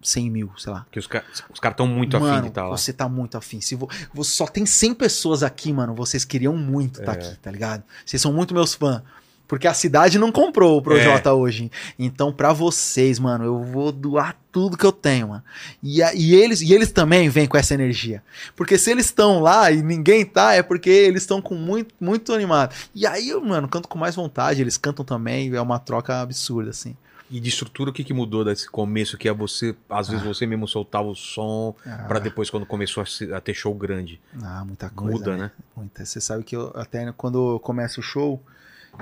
100 0.03 0.31
mil, 0.31 0.51
sei 0.57 0.73
lá. 0.73 0.87
Que 0.91 0.99
os 0.99 1.07
caras 1.07 1.27
os 1.53 1.61
caras 1.61 1.75
estão 1.75 1.87
muito 1.87 2.17
afim 2.17 2.25
mano, 2.27 2.43
de 2.43 2.49
estar 2.49 2.65
lá. 2.65 2.71
você 2.77 2.93
tá 2.93 3.09
muito 3.09 3.37
afim. 3.37 3.61
Se 3.61 3.75
vo, 3.75 3.89
vo- 4.15 4.25
só 4.25 4.47
tem 4.47 4.65
100 4.65 4.95
pessoas 4.95 5.43
aqui, 5.43 5.71
mano, 5.73 5.95
vocês 5.95 6.25
queriam 6.25 6.57
muito 6.57 7.01
estar 7.01 7.13
É. 7.13 7.17
aqui, 7.17 7.37
tá 7.39 7.51
ligado? 7.51 7.83
Vocês 8.07 8.21
são 8.23 8.33
muito 8.33 8.55
meus 8.55 8.73
fãs. 8.75 9.03
Porque 9.51 9.67
a 9.67 9.75
cidade 9.75 10.17
não 10.17 10.31
comprou 10.31 10.79
o 10.79 10.83
Projota 10.83 11.35
hoje. 11.35 11.73
Então, 11.99 12.33
pra 12.33 12.53
vocês, 12.53 13.19
mano, 13.19 13.45
eu 13.45 13.65
vou 13.65 13.91
doar 13.91 14.37
tudo 14.53 14.77
que 14.77 14.87
eu 14.87 14.93
tenho, 14.93 15.31
mano. 15.31 15.43
E, 15.83 15.99
e 16.15 16.37
eles, 16.37 16.61
e 16.61 16.73
eles 16.73 16.93
também 16.93 17.29
vêm 17.29 17.49
com 17.49 17.57
essa 17.57 17.75
energia. 17.75 18.23
Porque 18.55 18.79
se 18.79 18.93
eles 18.93 19.07
estão 19.07 19.41
lá 19.41 19.69
e 19.73 19.83
ninguém 19.83 20.25
tá, 20.25 20.55
é 20.55 20.63
porque 20.63 20.89
eles 20.89 21.25
estão 21.25 21.43
com 21.43 21.57
muito, 21.57 21.93
muito 22.01 22.33
animado. 22.33 22.73
E 22.95 23.05
aí, 23.05 23.35
mano, 23.43 23.67
canto 23.67 23.89
com 23.89 23.99
mais 23.99 24.15
vontade, 24.15 24.61
eles 24.61 24.77
cantam 24.77 25.05
também, 25.05 25.53
é 25.53 25.61
uma 25.61 25.81
troca 25.81 26.21
absurda, 26.21 26.71
assim. 26.71 26.97
E 27.29 27.41
de 27.41 27.49
estrutura, 27.49 27.91
o 27.91 27.93
que 27.93 28.05
que 28.05 28.15
mudou 28.15 28.45
desse 28.45 28.71
começo? 28.71 29.19
Que 29.19 29.29
é 29.29 29.33
você, 29.33 29.75
às 29.89 30.09
vezes 30.09 30.25
você 30.25 30.47
mesmo 30.47 30.69
soltava 30.69 31.09
o 31.09 31.15
som, 31.17 31.75
Ah, 31.85 32.05
pra 32.07 32.21
depois 32.21 32.51
quando 32.51 32.65
começou 32.67 33.03
a, 33.03 33.37
a 33.37 33.41
ter 33.41 33.55
show 33.55 33.75
grande. 33.75 34.21
ah, 34.41 34.65
muita 34.65 34.89
coisa. 34.91 35.13
Muda, 35.19 35.37
né? 35.37 35.51
Muita. 35.77 36.05
Você 36.05 36.21
sabe 36.21 36.45
que 36.45 36.55
eu, 36.55 36.73
até 36.77 37.11
quando 37.17 37.55
eu 37.55 37.59
começo 37.59 37.99
o 37.99 38.03
show, 38.03 38.41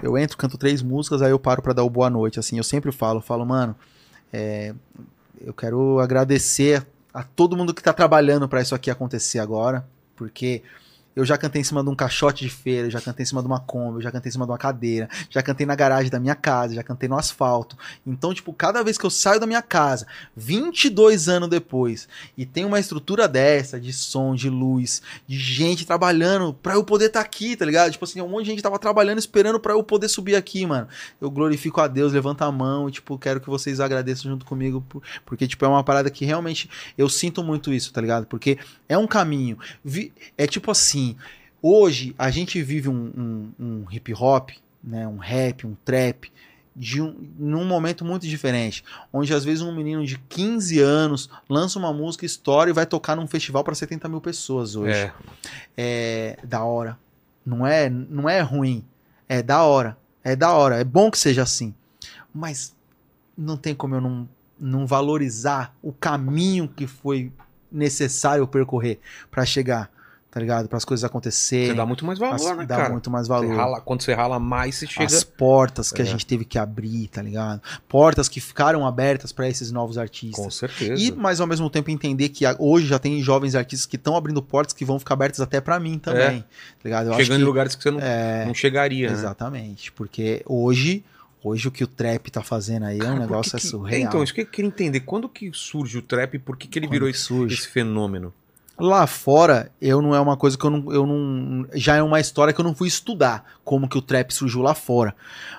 eu 0.02 0.16
entro, 0.18 0.36
canto 0.36 0.58
três 0.58 0.82
músicas, 0.82 1.22
aí 1.22 1.30
eu 1.30 1.38
paro 1.38 1.62
pra 1.62 1.72
dar 1.72 1.82
o 1.82 1.90
boa 1.90 2.10
noite. 2.10 2.38
Assim, 2.38 2.58
eu 2.58 2.64
sempre 2.64 2.92
falo, 2.92 3.20
falo, 3.20 3.44
mano, 3.44 3.74
é, 4.32 4.74
eu 5.40 5.52
quero 5.52 6.00
agradecer 6.00 6.86
a 7.12 7.22
todo 7.22 7.56
mundo 7.56 7.74
que 7.74 7.82
tá 7.82 7.92
trabalhando 7.92 8.48
pra 8.48 8.60
isso 8.60 8.74
aqui 8.74 8.90
acontecer 8.90 9.38
agora, 9.38 9.86
porque 10.14 10.62
eu 11.16 11.24
já 11.24 11.36
cantei 11.36 11.60
em 11.60 11.64
cima 11.64 11.82
de 11.82 11.90
um 11.90 11.94
caixote 11.96 12.44
de 12.44 12.50
feira, 12.50 12.88
já 12.88 13.00
cantei 13.00 13.24
em 13.24 13.26
cima 13.26 13.40
de 13.40 13.46
uma 13.48 13.58
Kombi, 13.58 14.02
já 14.02 14.10
cantei 14.10 14.28
em 14.28 14.32
cima 14.32 14.44
de 14.44 14.52
uma 14.52 14.58
cadeira, 14.58 15.08
já 15.28 15.42
cantei 15.42 15.66
na 15.66 15.74
garagem 15.74 16.10
da 16.10 16.20
minha 16.20 16.34
casa, 16.34 16.74
já 16.74 16.82
cantei 16.82 17.08
no 17.08 17.18
asfalto. 17.18 17.76
Então, 18.06 18.32
tipo, 18.32 18.52
cada 18.52 18.82
vez 18.84 18.96
que 18.96 19.04
eu 19.04 19.10
saio 19.10 19.40
da 19.40 19.46
minha 19.46 19.62
casa, 19.62 20.06
22 20.36 21.28
anos 21.28 21.48
depois, 21.48 22.08
e 22.36 22.44
tem 22.46 22.64
uma 22.64 22.78
estrutura 22.78 23.26
dessa, 23.26 23.80
de 23.80 23.92
som, 23.92 24.34
de 24.34 24.48
luz, 24.48 25.02
de 25.26 25.38
gente 25.38 25.84
trabalhando 25.86 26.54
pra 26.54 26.74
eu 26.74 26.84
poder 26.84 27.06
estar 27.06 27.20
aqui, 27.20 27.56
tá 27.56 27.64
ligado? 27.64 27.90
Tipo 27.90 28.04
assim, 28.04 28.20
um 28.20 28.28
monte 28.28 28.44
de 28.44 28.50
gente 28.50 28.62
tava 28.62 28.78
trabalhando 28.78 29.18
esperando 29.18 29.58
pra 29.58 29.72
eu 29.72 29.82
poder 29.82 30.08
subir 30.08 30.36
aqui, 30.36 30.64
mano. 30.66 30.88
Eu 31.20 31.30
glorifico 31.30 31.80
a 31.80 31.88
Deus, 31.88 32.12
levanto 32.12 32.42
a 32.42 32.52
mão 32.52 32.88
e, 32.88 32.92
tipo, 32.92 33.18
quero 33.18 33.40
que 33.40 33.48
vocês 33.48 33.80
agradeçam 33.80 34.30
junto 34.30 34.44
comigo, 34.46 34.80
por- 34.88 35.02
porque, 35.24 35.46
tipo, 35.46 35.64
é 35.64 35.68
uma 35.68 35.82
parada 35.84 36.10
que 36.10 36.24
realmente 36.24 36.70
eu 36.96 37.08
sinto 37.08 37.42
muito 37.42 37.72
isso, 37.72 37.92
tá 37.92 38.00
ligado? 38.00 38.26
Porque 38.26 38.58
é 38.88 38.96
um 38.96 39.06
caminho. 39.06 39.58
É 40.36 40.46
tipo 40.46 40.70
assim, 40.70 41.07
hoje 41.62 42.14
a 42.18 42.30
gente 42.30 42.60
vive 42.62 42.88
um, 42.88 43.12
um- 43.16 43.52
um 43.58 43.84
hip 43.90 44.12
hop, 44.14 44.50
né? 44.82 45.06
Um 45.06 45.18
rap, 45.18 45.66
um 45.66 45.74
trap. 45.84 46.30
De 46.80 47.02
um, 47.02 47.12
num 47.36 47.64
momento 47.64 48.04
muito 48.04 48.24
diferente, 48.28 48.84
onde 49.12 49.34
às 49.34 49.44
vezes 49.44 49.62
um 49.62 49.74
menino 49.74 50.06
de 50.06 50.16
15 50.16 50.78
anos 50.78 51.28
lança 51.48 51.76
uma 51.76 51.92
música, 51.92 52.24
estoura 52.24 52.70
e 52.70 52.72
vai 52.72 52.86
tocar 52.86 53.16
num 53.16 53.26
festival 53.26 53.64
pra 53.64 53.74
70 53.74 54.08
mil 54.08 54.20
pessoas 54.20 54.76
hoje 54.76 54.92
É. 54.92 55.12
é 55.76 56.38
da 56.44 56.62
hora. 56.62 56.96
Não 57.44 57.66
é, 57.66 57.90
não 57.90 58.28
é 58.28 58.40
ruim. 58.42 58.84
É 59.28 59.42
da 59.42 59.64
hora. 59.64 59.98
É 60.22 60.36
da 60.36 60.52
hora. 60.52 60.76
É 60.76 60.84
bom 60.84 61.10
que 61.10 61.18
seja 61.18 61.42
assim. 61.42 61.74
Mas 62.32 62.76
não 63.36 63.56
tem 63.56 63.74
como 63.74 63.96
eu 63.96 64.00
não, 64.00 64.28
não 64.56 64.86
valorizar 64.86 65.74
o 65.82 65.92
caminho 65.92 66.68
que 66.68 66.86
foi 66.86 67.32
necessário 67.72 68.46
percorrer 68.46 69.00
pra 69.32 69.44
chegar, 69.44 69.90
tá 70.30 70.38
ligado? 70.40 70.68
Para 70.68 70.76
as 70.76 70.84
coisas 70.84 71.04
acontecerem. 71.04 71.68
Você 71.68 71.74
dá 71.74 71.86
muito 71.86 72.04
mais 72.04 72.18
valor, 72.18 72.34
As- 72.34 72.56
né, 72.58 72.66
dá 72.66 72.76
cara? 72.76 72.90
muito 72.90 73.10
mais 73.10 73.26
Você 73.26 73.32
valor. 73.46 73.56
rala- 73.56 73.80
quando 73.80 74.02
você 74.02 74.12
rala 74.12 74.38
mais, 74.38 74.74
você 74.76 74.86
chega... 74.86 75.06
As 75.06 75.24
portas 75.24 75.90
que 75.90 76.02
É. 76.02 76.04
a 76.04 76.06
gente 76.06 76.26
teve 76.26 76.44
que 76.44 76.58
abrir, 76.58 77.08
tá 77.08 77.22
ligado? 77.22 77.62
Portas 77.88 78.28
que 78.28 78.40
ficaram 78.40 78.86
abertas 78.86 79.32
pra 79.32 79.48
esses 79.48 79.72
novos 79.72 79.96
artistas. 79.96 80.44
Com 80.44 80.50
certeza. 80.50 81.02
E, 81.02 81.10
mas 81.12 81.40
ao 81.40 81.46
mesmo 81.46 81.70
tempo 81.70 81.90
entender 81.90 82.28
que 82.28 82.44
hoje 82.58 82.86
já 82.86 82.98
tem 82.98 83.22
jovens 83.22 83.54
artistas 83.54 83.86
que 83.86 83.96
estão 83.96 84.16
abrindo 84.16 84.42
portas 84.42 84.72
que 84.74 84.84
vão 84.84 84.98
ficar 84.98 85.14
abertas 85.14 85.40
até 85.40 85.60
pra 85.60 85.80
mim 85.80 85.98
também. 85.98 86.40
Tá 86.42 86.46
ligado? 86.84 87.06
Eu 87.08 87.14
Chegando 87.14 87.36
que- 87.38 87.42
em 87.42 87.46
lugares 87.46 87.74
que 87.74 87.82
você 87.82 87.90
não, 87.90 88.00
É, 88.00 88.44
não 88.46 88.54
chegaria, 88.54 89.08
né? 89.08 89.12
exatamente. 89.14 89.90
Porque 89.92 90.42
hoje, 90.46 91.02
hoje 91.42 91.68
o 91.68 91.70
que 91.70 91.82
o 91.82 91.86
trap 91.86 92.30
tá 92.30 92.42
fazendo 92.42 92.84
aí 92.84 92.96
é 92.96 93.00
Cara, 93.00 93.12
um 93.12 93.14
por 93.16 93.20
negócio 93.22 93.52
que 93.58 93.66
é 93.66 93.70
surreal. 93.70 94.02
Então, 94.08 94.22
isso 94.22 94.34
que 94.34 94.42
eu 94.42 94.46
queria 94.46 94.68
entender. 94.68 95.00
Quando 95.00 95.28
que 95.28 95.50
surge 95.54 95.96
o 95.98 96.02
trap 96.02 96.34
e 96.34 96.38
por 96.38 96.56
que, 96.56 96.68
que 96.68 96.78
ele 96.78 96.86
Quando 96.86 96.92
virou 96.92 97.08
que 97.10 97.16
esse, 97.16 97.42
esse 97.44 97.68
fenômeno? 97.68 98.32
Lá 98.78 99.06
fora, 99.06 99.72
eu 99.80 100.00
não 100.00 100.14
é 100.14 100.20
uma 100.20 100.36
coisa 100.36 100.56
que 100.56 100.64
eu 100.64 100.70
não, 100.70 100.92
eu 100.92 101.04
não. 101.06 101.66
Já 101.74 101.96
é 101.96 102.02
uma 102.02 102.20
história 102.20 102.52
que 102.54 102.60
eu 102.60 102.64
não 102.64 102.74
fui 102.74 102.86
estudar 102.86 103.44
como 103.64 103.88
que 103.88 103.98
o 103.98 104.02
trap 104.02 104.30
surgiu 104.32 104.62
lá 104.62 104.74
fora. 104.74 105.16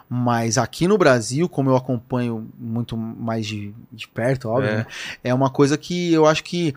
Mas 0.09 0.57
aqui 0.57 0.87
no 0.87 0.97
Brasil, 0.97 1.49
como 1.49 1.69
eu 1.69 1.75
acompanho 1.75 2.49
muito 2.57 2.95
mais 2.95 3.45
de, 3.45 3.73
de 3.91 4.07
perto, 4.07 4.47
óbvio, 4.49 4.69
É. 4.69 4.77
né? 4.77 4.85
é 5.23 5.33
uma 5.33 5.49
coisa 5.49 5.77
que 5.77 6.13
eu 6.13 6.25
acho 6.25 6.43
que 6.43 6.73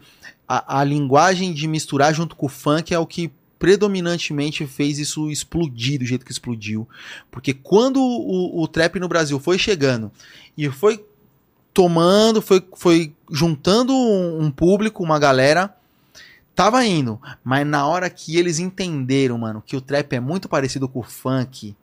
a, 0.48 0.80
a 0.80 0.84
linguagem 0.84 1.52
de 1.52 1.68
misturar 1.68 2.12
junto 2.12 2.34
com 2.34 2.46
o 2.46 2.48
funk 2.48 2.92
é 2.92 2.98
o 2.98 3.06
que 3.06 3.30
predominantemente 3.58 4.66
fez 4.66 4.98
isso 4.98 5.30
explodir 5.30 6.00
do 6.00 6.04
jeito 6.04 6.26
que 6.26 6.32
explodiu. 6.32 6.88
Porque 7.30 7.54
quando 7.54 8.00
o, 8.00 8.60
o 8.60 8.66
trap 8.66 8.98
no 8.98 9.06
Brasil 9.06 9.38
foi 9.38 9.56
chegando 9.58 10.10
e 10.58 10.68
foi 10.68 11.04
tomando, 11.72 12.42
foi, 12.42 12.62
foi 12.76 13.14
juntando 13.30 13.92
um, 13.94 14.42
um 14.42 14.50
público, 14.50 15.02
uma 15.02 15.18
galera, 15.18 15.74
tava 16.54 16.84
indo. 16.84 17.20
Mas 17.42 17.66
na 17.66 17.86
hora 17.86 18.08
que 18.10 18.36
eles 18.36 18.58
entenderam, 18.58 19.38
mano, 19.38 19.62
que 19.64 19.76
o 19.76 19.80
trap 19.80 20.12
é 20.14 20.20
muito 20.20 20.48
parecido 20.48 20.88
com 20.88 21.00
o 21.00 21.02
funk. 21.02 21.74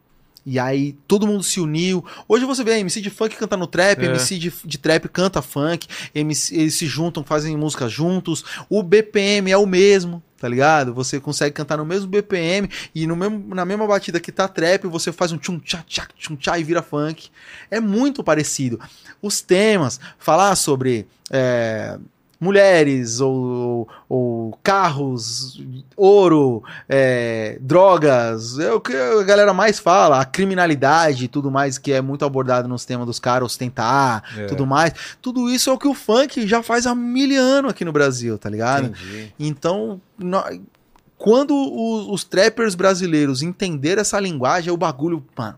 E 0.46 0.58
aí 0.58 0.94
todo 1.08 1.28
mundo 1.28 1.44
se 1.44 1.60
uniu. 1.60 2.04
Hoje 2.28 2.46
você 2.46 2.64
vê 2.64 2.80
MC 2.80 3.02
de 3.02 3.10
funk 3.10 3.36
cantando 3.36 3.68
trap, 3.68 4.02
É. 4.02 4.06
MC 4.06 4.38
de, 4.40 4.54
de 4.66 4.78
trap 4.78 5.08
canta 5.10 5.42
funk, 5.42 5.88
MC, 6.16 6.56
eles 6.56 6.76
se 6.76 6.88
juntam, 6.88 7.24
fazem 7.24 7.56
música 7.56 7.88
juntos. 7.88 8.44
O 8.70 8.82
BPM 8.82 9.52
é 9.52 9.58
o 9.58 9.68
mesmo, 9.68 10.24
tá 10.40 10.48
ligado? 10.48 10.94
Você 10.94 11.20
consegue 11.20 11.54
cantar 11.54 11.78
no 11.78 11.86
mesmo 11.86 12.08
BPM 12.08 12.70
e 12.96 13.06
no 13.06 13.16
mesmo, 13.16 13.54
na 13.54 13.66
mesma 13.66 13.86
batida 13.86 14.20
que 14.20 14.32
tá 14.32 14.48
trap, 14.48 14.88
você 14.88 15.12
faz 15.12 15.32
um 15.32 15.38
tchum 15.38 15.60
tchá 15.60 15.84
tchá 15.86 16.08
tchum 16.18 16.36
tchá 16.36 16.58
e 16.58 16.64
vira 16.64 16.82
funk. 16.82 17.30
É 17.70 17.80
muito 17.80 18.24
parecido. 18.24 18.80
Os 19.22 19.42
temas, 19.42 20.00
falar 20.18 20.56
sobre 20.56 21.06
é, 21.30 22.00
mulheres 22.40 23.20
ou, 23.20 23.88
ou 24.08 24.58
carros, 24.64 25.62
ouro, 25.98 26.64
é, 26.88 27.58
drogas, 27.62 28.58
é 28.60 28.72
o 28.72 28.80
que 28.80 28.96
a 28.96 29.24
galera 29.24 29.54
mais 29.54 29.78
fala, 29.80 30.22
a 30.22 30.26
criminalidade 30.26 31.26
e 31.26 31.28
tudo 31.28 31.52
mais 31.52 31.78
que 31.78 31.92
é 31.92 32.02
muito 32.02 32.24
abordado 32.24 32.68
nos 32.68 32.86
temas 32.86 33.06
dos 33.06 33.20
caras, 33.20 33.46
ostentar, 33.46 34.24
É. 34.38 34.46
tudo 34.46 34.66
mais. 34.66 34.94
Tudo 35.22 35.50
isso 35.50 35.70
é 35.70 35.74
o 35.74 35.78
que 35.78 35.88
o 35.88 35.94
funk 35.94 36.48
já 36.48 36.64
faz 36.64 36.86
há 36.88 36.96
mil 36.96 37.40
anos 37.42 37.72
aqui 37.72 37.84
no 37.84 37.92
Brasil, 37.92 38.38
tá 38.38 38.50
ligado? 38.50 38.86
Entendi. 38.88 39.34
Então, 39.38 40.00
quando 41.18 41.54
os, 41.54 42.08
os 42.08 42.24
trappers 42.24 42.76
brasileiros 42.76 43.42
entenderam 43.42 44.02
essa 44.02 44.20
linguagem, 44.20 44.72
o 44.72 44.78
bagulho, 44.78 45.24
mano, 45.38 45.58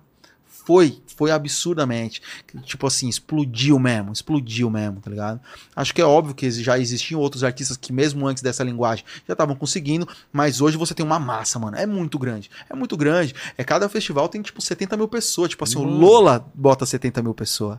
foi, 0.66 1.02
foi 1.18 1.32
absurdamente. 1.32 2.22
Tipo 2.64 2.88
assim, 2.88 3.08
explodiu 3.10 3.78
mesmo, 3.80 4.12
explodiu 4.12 4.70
mesmo, 4.70 5.00
tá 5.02 5.10
ligado? 5.10 5.40
Acho 5.76 5.94
que 5.94 6.02
é 6.02 6.06
óbvio 6.06 6.36
que 6.36 6.50
já 6.52 6.78
existiam 6.78 7.20
outros 7.20 7.44
artistas 7.44 7.78
que, 7.78 7.92
mesmo 7.92 8.26
antes 8.28 8.42
dessa 8.44 8.64
linguagem, 8.64 9.04
já 9.28 9.34
estavam 9.34 9.56
conseguindo, 9.56 10.08
mas 10.32 10.62
hoje 10.62 10.78
você 10.78 10.94
tem 10.94 11.06
uma 11.06 11.20
massa, 11.20 11.58
mano. 11.60 11.78
É 11.78 11.86
muito 11.86 12.18
grande. 12.20 12.50
É 12.70 12.76
muito 12.76 12.96
grande. 12.96 13.34
É 13.58 13.64
cada 13.64 13.88
festival 13.90 14.30
tem, 14.30 14.42
tipo, 14.42 14.62
70 14.62 14.96
mil 14.98 15.08
pessoas. 15.08 15.50
Tipo 15.50 15.64
assim, 15.64 15.78
o 15.78 15.84
Mano. 15.86 15.98
Lola 15.98 16.46
bota 16.54 16.86
70 16.86 17.22
mil 17.22 17.34
pessoas. 17.34 17.78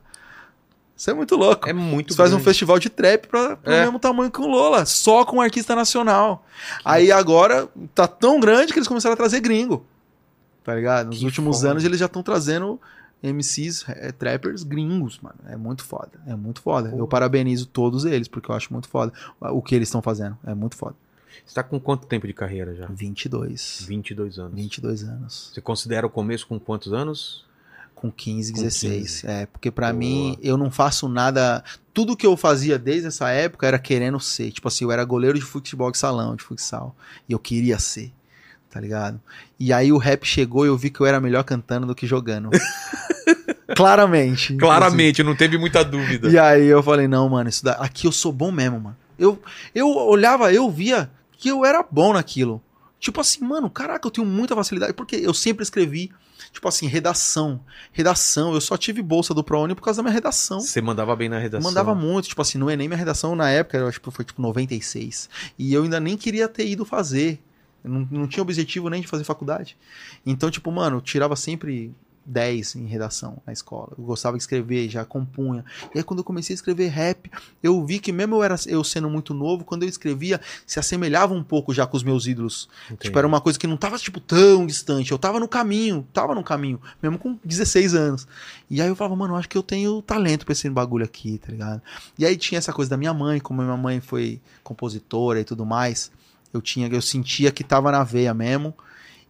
Isso 0.97 1.11
é 1.11 1.15
muito 1.15 1.35
louco. 1.37 1.69
É 1.69 1.73
muito 1.73 2.13
Você 2.13 2.17
faz 2.17 2.31
um 2.31 2.35
grande. 2.37 2.45
festival 2.45 2.79
de 2.79 2.89
trap 2.91 3.27
pra, 3.27 3.57
pro 3.57 3.73
É. 3.73 3.83
mesmo 3.85 3.99
tamanho 3.99 4.31
que 4.31 4.41
o 4.41 4.47
Lola, 4.47 4.85
só 4.87 5.25
com 5.25 5.37
um 5.39 5.41
artista 5.41 5.75
nacional. 5.75 6.45
Aí 6.85 7.11
agora 7.11 7.69
tá 7.95 8.07
tão 8.07 8.39
grande 8.39 8.73
que 8.73 8.79
eles 8.79 8.87
começaram 8.87 9.15
a 9.15 9.17
trazer 9.17 9.41
gringo. 9.41 9.85
Tá 10.65 10.75
ligado? 10.75 11.07
Nos 11.09 11.19
Que 11.19 11.25
últimos 11.25 11.59
foda. 11.59 11.71
anos 11.73 11.85
eles 11.85 11.99
já 11.99 12.07
estão 12.07 12.23
trazendo 12.23 12.81
MCs, 13.23 13.85
é, 13.89 14.13
trappers 14.13 14.63
gringos, 14.63 15.19
mano. 15.21 15.37
É 15.47 15.57
muito 15.57 15.85
foda. 15.85 16.13
É 16.27 16.35
muito 16.35 16.61
foda. 16.61 16.93
Eu 16.97 17.07
parabenizo 17.07 17.67
todos 17.67 18.05
eles, 18.05 18.29
porque 18.29 18.51
eu 18.51 18.55
acho 18.55 18.73
muito 18.73 18.89
foda 18.89 19.13
o 19.41 19.63
que 19.63 19.75
eles 19.75 19.89
estão 19.89 20.03
fazendo. 20.03 20.37
É 20.45 20.55
muito 20.55 20.77
foda. 20.77 20.95
Você 21.45 21.55
tá 21.55 21.63
com 21.63 21.81
quanto 21.81 22.07
tempo 22.07 22.27
de 22.27 22.33
carreira 22.33 22.75
já? 22.75 22.87
22. 22.87 23.85
22 23.89 24.39
anos. 24.39 24.55
22 24.55 25.03
anos. 25.05 25.51
Você 25.53 25.61
considera 25.61 26.07
o 26.07 26.11
começo 26.11 26.47
com 26.47 26.59
quantos 26.59 26.93
anos? 26.93 27.45
Com 27.95 28.11
15, 28.11 28.53
Com 28.53 28.59
16. 28.63 29.25
É, 29.25 29.47
porque 29.47 29.71
pra 29.71 29.89
Boa. 29.89 29.99
mim, 29.99 30.37
eu 30.43 30.57
não 30.57 30.71
faço 30.71 31.09
nada. 31.09 31.63
Tudo 31.95 32.17
que 32.17 32.27
eu 32.27 32.37
fazia 32.37 32.79
desde 32.79 33.07
essa 33.09 33.31
época 33.31 33.67
era 33.67 33.79
querendo 33.79 34.19
ser. 34.21 34.51
Tipo 34.51 34.69
assim, 34.69 34.85
eu 34.85 34.93
era 34.93 35.05
goleiro 35.05 35.39
de 35.39 35.45
futebol 35.45 35.91
de 35.91 35.99
salão, 35.99 36.35
de 36.37 36.43
futsal. 36.43 36.95
E 37.29 37.33
eu 37.33 37.39
queria 37.39 37.79
ser. 37.79 38.13
Tá 38.73 38.81
ligado? 38.81 39.21
E 39.61 39.71
aí 39.71 39.93
o 39.93 39.99
rap 39.99 40.25
chegou 40.25 40.65
e 40.65 40.69
eu 40.69 40.79
vi 40.79 40.89
que 40.89 40.99
eu 40.99 41.05
era 41.05 41.21
melhor 41.21 41.45
cantando 41.45 41.87
do 41.87 41.95
que 41.95 42.07
jogando. 42.07 42.49
Claramente. 43.77 44.57
Claramente, 44.57 45.23
não 45.23 45.37
teve 45.37 45.59
muita 45.59 45.85
dúvida. 45.85 46.31
E 46.31 46.39
aí 46.39 46.69
eu 46.69 46.83
falei, 46.83 47.07
não, 47.07 47.29
mano, 47.29 47.51
isso 47.51 47.63
da... 47.63 47.73
aqui 47.73 48.07
eu 48.07 48.13
sou 48.13 48.33
bom 48.33 48.51
mesmo, 48.51 48.81
mano. 48.81 48.97
Eu, 49.19 49.39
eu 49.75 49.89
olhava, 49.89 50.51
eu 50.55 50.71
via 50.71 51.11
que 51.37 51.51
eu 51.51 51.67
era 51.67 51.83
bom 51.83 52.15
naquilo. 52.15 52.63
Tipo 52.99 53.21
assim, 53.21 53.45
mano, 53.45 53.69
caraca, 53.69 54.07
eu 54.07 54.11
tenho 54.11 54.27
muita 54.27 54.55
facilidade. 54.55 54.95
Porque 54.95 55.17
eu 55.17 55.35
sempre 55.35 55.63
escrevi, 55.63 56.11
tipo 56.51 56.67
assim, 56.67 56.87
redação. 56.87 57.61
Redação, 57.93 58.55
eu 58.55 58.61
só 58.61 58.79
tive 58.79 59.03
bolsa 59.03 59.35
do 59.35 59.45
ProUni 59.45 59.75
por 59.75 59.83
causa 59.83 59.99
da 59.99 60.05
minha 60.05 60.15
redação. 60.15 60.61
Você 60.61 60.81
mandava 60.81 61.15
bem 61.15 61.29
na 61.29 61.39
redação. 61.39 61.69
mandava 61.69 61.95
muito, 61.95 62.29
tipo 62.29 62.41
assim, 62.41 62.57
no 62.57 62.71
Enem 62.71 62.89
minha 62.89 62.97
redação 62.97 63.37
na 63.37 63.51
época 63.51 63.77
eu 63.77 63.87
acho 63.87 64.01
que 64.01 64.11
foi 64.11 64.25
tipo 64.25 64.41
96. 64.41 65.29
E 65.59 65.75
eu 65.75 65.83
ainda 65.83 66.01
nem 66.01 66.17
queria 66.17 66.49
ter 66.49 66.67
ido 66.67 66.87
fazer. 66.87 67.39
Não, 67.85 68.07
não 68.11 68.29
tinha 68.29 68.43
objetivo 68.43 68.89
nem 68.89 69.01
de 69.01 69.09
fazer 69.09 69.25
faculdade. 69.25 69.77
Então, 70.25 70.51
tipo, 70.51 70.71
mano, 70.71 70.99
eu 70.99 71.01
tirava 71.01 71.37
sempre 71.37 71.95
10 72.25 72.77
em 72.77 72.87
redação 72.87 73.39
na 73.47 73.53
escola. 73.53 73.93
Eu 73.99 74.05
gostava 74.05 74.37
de 74.37 74.43
escrever, 74.43 74.89
já 74.89 75.05
compunha. 75.05 75.65
E 75.95 75.99
aí 75.99 76.05
quando 76.05 76.21
eu 76.21 76.25
comecei 76.25 76.55
a 76.55 76.57
escrever 76.57 76.89
rap, 76.89 77.31
eu 77.63 77.85
vi 77.85 77.99
que 77.99 78.13
mesmo 78.13 78.37
eu, 78.37 78.43
era, 78.43 78.57
eu 78.67 78.83
sendo 78.85 79.11
muito 79.11 79.35
novo, 79.35 79.65
quando 79.65 79.83
eu 79.83 79.89
escrevia, 79.89 80.41
se 80.67 80.79
assemelhava 80.79 81.35
um 81.35 81.43
pouco 81.43 81.73
já 81.75 81.87
com 81.87 81.97
os 81.97 82.03
meus 82.03 82.27
ídolos. 82.27 82.69
Entendi. 82.87 83.03
Tipo, 83.03 83.19
era 83.19 83.27
uma 83.27 83.41
coisa 83.41 83.59
que 83.59 83.67
não 83.67 83.77
tava, 83.77 83.99
tipo, 83.99 84.21
tão 84.21 84.67
distante. 84.67 85.13
Eu 85.13 85.19
tava 85.19 85.41
no 85.41 85.49
caminho, 85.49 86.07
tava 86.13 86.35
no 86.35 86.43
caminho, 86.43 86.81
mesmo 87.03 87.19
com 87.19 87.39
16 87.45 87.95
anos. 87.95 88.27
E 88.71 88.81
aí 88.81 88.89
eu 88.89 88.97
falava, 88.97 89.17
mano, 89.17 89.37
acho 89.37 89.49
que 89.49 89.59
eu 89.59 89.63
tenho 89.63 90.01
talento 90.03 90.45
pra 90.45 90.53
esse 90.53 90.69
bagulho 90.71 91.05
aqui, 91.05 91.39
tá 91.39 91.51
ligado? 91.51 91.83
E 92.19 92.25
aí 92.25 92.37
tinha 92.37 92.59
essa 92.59 92.73
coisa 92.73 92.91
da 92.91 92.97
minha 92.97 93.13
mãe, 93.13 93.41
como 93.41 93.63
minha 93.63 93.77
mãe 93.77 94.01
foi 94.01 94.41
compositora 94.63 95.41
e 95.41 95.45
tudo 95.45 95.67
mais. 95.67 96.11
Eu 96.53 96.61
tinha, 96.61 96.89
eu 96.89 97.03
sentia 97.03 97.51
que 97.51 97.65
tava 97.65 97.91
na 97.91 98.05
veia 98.05 98.33
mesmo. 98.35 98.75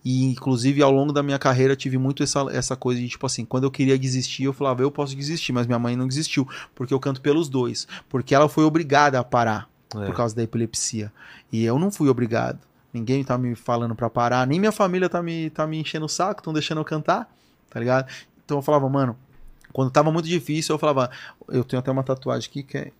E 0.04 0.24
inclusive 0.24 0.82
ao 0.82 0.90
longo 0.90 1.12
da 1.12 1.22
minha 1.22 1.38
carreira 1.38 1.74
eu 1.74 1.76
tive 1.76 1.96
muito 1.96 2.24
essa, 2.24 2.40
essa 2.50 2.74
coisa 2.74 3.00
de 3.00 3.08
tipo 3.08 3.24
assim, 3.24 3.44
quando 3.44 3.64
eu 3.64 3.70
queria 3.70 3.96
desistir, 3.96 4.42
eu 4.44 4.52
falava, 4.52 4.82
eu 4.82 4.90
posso 4.90 5.14
desistir, 5.14 5.52
mas 5.52 5.64
minha 5.66 5.78
mãe 5.78 5.94
não 5.94 6.08
desistiu, 6.08 6.48
porque 6.74 6.92
eu 6.92 6.98
canto 6.98 7.20
pelos 7.20 7.48
dois, 7.48 7.86
porque 8.08 8.34
ela 8.34 8.48
foi 8.48 8.64
obrigada 8.64 9.20
a 9.20 9.22
parar 9.24 9.68
É. 9.94 10.06
por 10.06 10.14
causa 10.16 10.34
da 10.34 10.42
epilepsia. 10.42 11.12
E 11.52 11.62
eu 11.64 11.78
não 11.78 11.90
fui 11.92 12.08
obrigado. 12.08 12.58
Ninguém 12.92 13.22
tá 13.22 13.38
me 13.38 13.54
falando 13.54 13.94
pra 13.94 14.10
parar, 14.10 14.44
nem 14.44 14.58
minha 14.58 14.72
família 14.72 15.08
tá 15.08 15.22
me, 15.22 15.50
tá 15.50 15.66
me 15.68 15.78
enchendo 15.78 16.06
o 16.06 16.08
saco, 16.08 16.40
estão 16.40 16.52
deixando 16.52 16.78
eu 16.78 16.84
cantar, 16.84 17.32
tá 17.70 17.78
ligado? 17.78 18.10
Então 18.44 18.58
eu 18.58 18.62
falava, 18.62 18.88
mano, 18.88 19.16
quando 19.72 19.90
tava 19.92 20.10
muito 20.10 20.26
difícil, 20.28 20.74
eu 20.74 20.78
falava, 20.80 21.10
eu 21.48 21.62
tenho 21.62 21.78
até 21.78 21.92
uma 21.92 22.02
tatuagem 22.02 22.48
aqui 22.50 22.64
que 22.64 22.76
é 22.76 22.90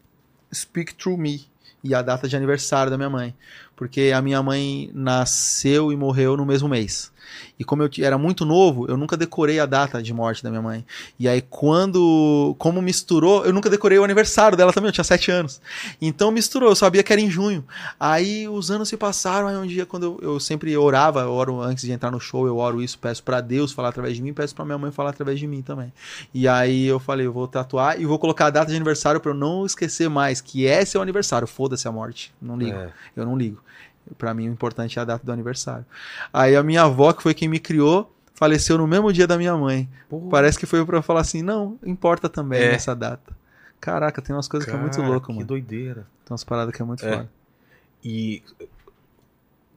Speak 0.54 0.94
Through 0.94 1.18
Me. 1.18 1.50
E 1.84 1.96
a 1.96 2.00
data 2.00 2.28
de 2.28 2.36
aniversário 2.36 2.90
da 2.92 2.96
minha 2.96 3.10
mãe. 3.10 3.34
Porque 3.82 4.12
a 4.14 4.22
minha 4.22 4.40
mãe 4.40 4.92
nasceu 4.94 5.90
e 5.90 5.96
morreu 5.96 6.36
no 6.36 6.46
mesmo 6.46 6.68
mês. 6.68 7.10
E 7.58 7.64
como 7.64 7.82
eu 7.82 7.90
era 7.98 8.16
muito 8.16 8.44
novo, 8.44 8.86
eu 8.88 8.96
nunca 8.96 9.16
decorei 9.16 9.58
a 9.58 9.66
data 9.66 10.00
de 10.00 10.14
morte 10.14 10.40
da 10.40 10.50
minha 10.50 10.62
mãe. 10.62 10.86
E 11.18 11.28
aí, 11.28 11.40
quando. 11.42 12.54
Como 12.58 12.80
misturou, 12.80 13.44
eu 13.44 13.52
nunca 13.52 13.68
decorei 13.68 13.98
o 13.98 14.04
aniversário 14.04 14.56
dela 14.56 14.72
também, 14.72 14.88
eu 14.88 14.92
tinha 14.92 15.02
sete 15.02 15.32
anos. 15.32 15.60
Então 16.00 16.30
misturou, 16.30 16.68
eu 16.68 16.76
sabia 16.76 17.02
que 17.02 17.12
era 17.12 17.20
em 17.20 17.28
junho. 17.28 17.64
Aí 17.98 18.48
os 18.48 18.70
anos 18.70 18.88
se 18.88 18.96
passaram, 18.96 19.48
aí 19.48 19.56
um 19.56 19.66
dia, 19.66 19.84
quando 19.84 20.04
eu, 20.04 20.18
eu 20.22 20.40
sempre 20.40 20.76
orava, 20.76 21.22
eu 21.22 21.32
oro 21.32 21.60
antes 21.60 21.84
de 21.84 21.90
entrar 21.90 22.12
no 22.12 22.20
show, 22.20 22.46
eu 22.46 22.58
oro 22.58 22.80
isso, 22.80 22.96
peço 23.00 23.20
pra 23.24 23.40
Deus 23.40 23.72
falar 23.72 23.88
através 23.88 24.14
de 24.14 24.22
mim, 24.22 24.32
peço 24.32 24.54
pra 24.54 24.64
minha 24.64 24.78
mãe 24.78 24.92
falar 24.92 25.10
através 25.10 25.40
de 25.40 25.48
mim 25.48 25.60
também. 25.60 25.92
E 26.32 26.46
aí 26.46 26.86
eu 26.86 27.00
falei, 27.00 27.26
eu 27.26 27.32
vou 27.32 27.48
tatuar 27.48 28.00
e 28.00 28.06
vou 28.06 28.18
colocar 28.20 28.46
a 28.46 28.50
data 28.50 28.70
de 28.70 28.76
aniversário 28.76 29.20
pra 29.20 29.32
eu 29.32 29.34
não 29.34 29.66
esquecer 29.66 30.08
mais 30.08 30.40
que 30.40 30.64
esse 30.64 30.96
é 30.96 31.00
o 31.00 31.02
aniversário. 31.02 31.48
Foda-se 31.48 31.88
a 31.88 31.92
morte. 31.92 32.32
Não 32.40 32.56
ligo. 32.56 32.76
É. 32.76 32.92
Eu 33.16 33.26
não 33.26 33.36
ligo. 33.36 33.60
Pra 34.18 34.34
mim 34.34 34.48
o 34.48 34.52
importante 34.52 34.98
é 34.98 35.02
a 35.02 35.04
data 35.04 35.24
do 35.24 35.32
aniversário. 35.32 35.84
Aí 36.32 36.54
a 36.56 36.62
minha 36.62 36.82
avó, 36.82 37.12
que 37.12 37.22
foi 37.22 37.34
quem 37.34 37.48
me 37.48 37.58
criou, 37.58 38.12
faleceu 38.34 38.76
no 38.78 38.86
mesmo 38.86 39.12
dia 39.12 39.26
da 39.26 39.38
minha 39.38 39.56
mãe. 39.56 39.88
Porra, 40.08 40.28
Parece 40.30 40.58
que 40.58 40.66
foi 40.66 40.84
pra 40.84 40.98
eu 40.98 41.02
falar 41.02 41.20
assim, 41.20 41.42
não, 41.42 41.78
importa 41.84 42.28
também 42.28 42.60
É. 42.60 42.74
essa 42.74 42.94
data. 42.94 43.32
Caraca, 43.80 44.20
tem 44.22 44.34
umas 44.34 44.46
coisas 44.48 44.68
que 44.68 44.74
é 44.74 44.78
muito 44.78 44.96
cara, 44.96 45.08
louco, 45.08 45.26
Que 45.28 45.32
mano. 45.34 45.46
doideira. 45.46 46.06
Tem 46.24 46.32
umas 46.32 46.44
paradas 46.44 46.74
que 46.74 46.80
é 46.80 46.84
muito 46.84 47.04
É. 47.04 47.10
foda. 47.10 47.30
E. 48.04 48.42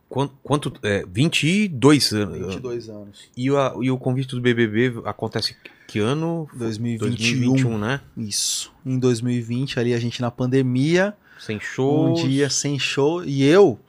Quanto. 0.07 0.33
quanto 0.43 0.73
é, 0.83 1.03
22 1.07 2.11
anos. 2.13 2.37
22 2.37 2.89
anos. 2.89 3.29
E, 3.35 3.51
o- 3.51 3.83
e 3.83 3.89
o 3.91 3.97
convite 3.97 4.35
do 4.35 4.41
BBB 4.41 4.93
acontece 5.03 5.55
que 5.87 5.99
ano? 5.99 6.47
2021. 6.53 7.09
2021, 7.09 7.77
né? 7.77 8.01
Isso. 8.15 8.71
Em 8.85 8.97
2020, 8.99 9.79
ali 9.79 9.93
a 9.93 9.99
gente 9.99 10.21
na 10.21 10.29
pandemia, 10.29 11.15
Sem 11.39 11.59
shows. 11.59 12.21
um 12.21 12.27
dia 12.27 12.49
sem 12.49 12.77
show, 12.79 13.23
e 13.25 13.43
eu 13.43 13.79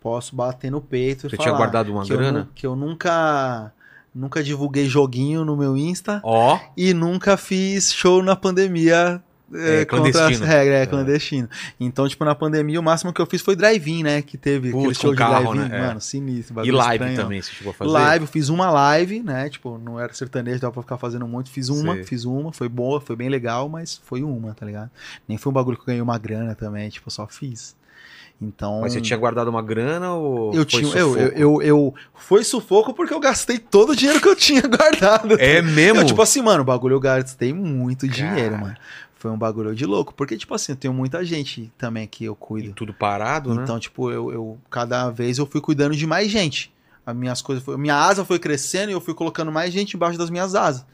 posso 0.00 0.34
bater 0.36 0.70
no 0.70 0.80
peito 0.80 1.26
e 1.26 1.30
Você 1.30 1.36
falar 1.36 1.48
tinha 1.48 1.56
guardado 1.56 1.92
uma 1.92 2.04
que, 2.04 2.12
eu, 2.12 2.16
grana? 2.18 2.38
nu- 2.40 2.48
que 2.54 2.66
eu 2.66 2.76
nunca 2.76 3.72
nunca 4.14 4.42
divulguei 4.42 4.86
joguinho 4.88 5.44
no 5.44 5.56
meu 5.56 5.76
Insta 5.76 6.20
Ó, 6.24 6.58
e 6.76 6.92
nunca 6.94 7.36
fiz 7.36 7.92
show 7.92 8.22
na 8.22 8.34
pandemia 8.34 9.22
É, 9.54 9.80
é, 9.80 9.84
contra 9.86 10.08
as 10.10 10.12
clandestino. 10.16 10.46
regras, 10.46 10.76
é, 10.78 10.82
É. 10.82 10.86
clandestino. 10.86 11.48
Então, 11.80 12.06
tipo, 12.08 12.22
na 12.24 12.34
pandemia, 12.34 12.78
o 12.80 12.82
máximo 12.82 13.12
que 13.14 13.20
eu 13.20 13.24
fiz 13.26 13.40
foi 13.40 13.56
drive-in, 13.56 14.02
né? 14.02 14.20
Que 14.20 14.36
teve 14.36 14.70
Putz, 14.70 14.82
aquele 14.84 14.94
show 14.94 15.10
de 15.12 15.16
carro, 15.18 15.52
drive-in. 15.54 15.68
né? 15.70 15.78
É. 15.78 15.86
Mano, 15.86 16.00
sinistro. 16.02 16.66
e 16.66 16.70
live 16.70 17.04
estranho. 17.04 17.16
também, 17.16 17.40
você 17.42 17.52
chegou 17.52 17.70
a 17.70 17.74
fazer? 17.74 17.90
Live, 17.90 18.24
eu 18.24 18.28
fiz 18.30 18.48
uma 18.50 18.70
live, 18.70 19.22
né? 19.22 19.48
Tipo, 19.48 19.78
não 19.78 19.98
era 19.98 20.12
sertanejo, 20.12 20.60
dava 20.60 20.72
pra 20.74 20.82
ficar 20.82 20.98
fazendo 20.98 21.26
muito. 21.26 21.48
Fiz 21.50 21.68
uma, 21.70 21.94
Sei. 21.94 22.04
fiz 22.04 22.24
uma, 22.26 22.52
foi 22.52 22.68
boa, 22.68 23.00
foi 23.00 23.16
bem 23.16 23.28
legal, 23.30 23.68
mas 23.70 23.98
foi 24.04 24.22
uma, 24.22 24.52
tá 24.52 24.66
ligado? 24.66 24.90
Nem 25.26 25.38
foi 25.38 25.50
um 25.50 25.54
bagulho 25.54 25.76
que 25.78 25.82
eu 25.82 25.86
ganhei 25.86 26.02
uma 26.02 26.18
grana 26.18 26.54
também, 26.54 26.90
tipo, 26.90 27.06
eu 27.08 27.12
só 27.12 27.26
fiz. 27.26 27.74
Então. 28.40 28.80
Mas 28.82 28.92
você 28.92 29.00
tinha 29.00 29.18
guardado 29.18 29.48
uma 29.48 29.60
grana 29.62 30.12
ou 30.14 30.54
eu 30.54 30.64
tinha. 30.64 30.82
Eu, 30.96 31.16
eu, 31.18 31.28
eu, 31.32 31.62
eu- 31.62 31.94
Foi 32.14 32.44
sufoco 32.44 32.94
porque 32.94 33.12
eu 33.12 33.18
gastei 33.18 33.58
todo 33.58 33.90
o 33.90 33.96
dinheiro 33.96 34.20
que 34.20 34.28
eu 34.28 34.36
tinha 34.36 34.62
guardado. 34.62 35.34
É 35.40 35.60
mesmo? 35.60 36.00
Eu, 36.00 36.06
tipo 36.06 36.22
assim, 36.22 36.40
mano, 36.40 36.62
o 36.62 36.64
bagulho 36.64 36.94
eu 36.94 37.00
gastei 37.00 37.52
muito 37.52 38.06
dinheiro, 38.06 38.50
Cara. 38.52 38.58
mano. 38.58 38.76
Foi 39.16 39.32
um 39.32 39.36
bagulho 39.36 39.74
de 39.74 39.84
louco. 39.84 40.14
Porque, 40.14 40.36
tipo 40.36 40.54
assim, 40.54 40.70
eu 40.72 40.76
tenho 40.76 40.94
muita 40.94 41.24
gente 41.24 41.72
também 41.76 42.06
que 42.06 42.24
eu 42.24 42.34
E 42.34 42.36
cuido. 42.36 42.72
tudo 42.74 42.94
parado, 42.94 43.52
né? 43.52 43.62
Então, 43.64 43.76
tipo, 43.80 44.08
eu, 44.12 44.32
eu 44.32 44.58
cada 44.70 45.10
vez 45.10 45.38
eu 45.38 45.46
fui 45.46 45.60
cuidando 45.60 45.96
de 45.96 46.06
mais 46.06 46.30
gente. 46.30 46.72
As 47.04 47.16
minhas 47.16 47.42
coisas 47.42 47.64
foi, 47.64 47.76
minha 47.76 47.96
asa 47.96 48.24
foi 48.24 48.38
crescendo 48.38 48.90
e 48.90 48.92
eu 48.92 49.00
fui 49.00 49.14
colocando 49.14 49.50
mais 49.50 49.72
gente 49.72 49.94
embaixo 49.96 50.16
das 50.16 50.30
minhas 50.30 50.54
asas. 50.54 50.84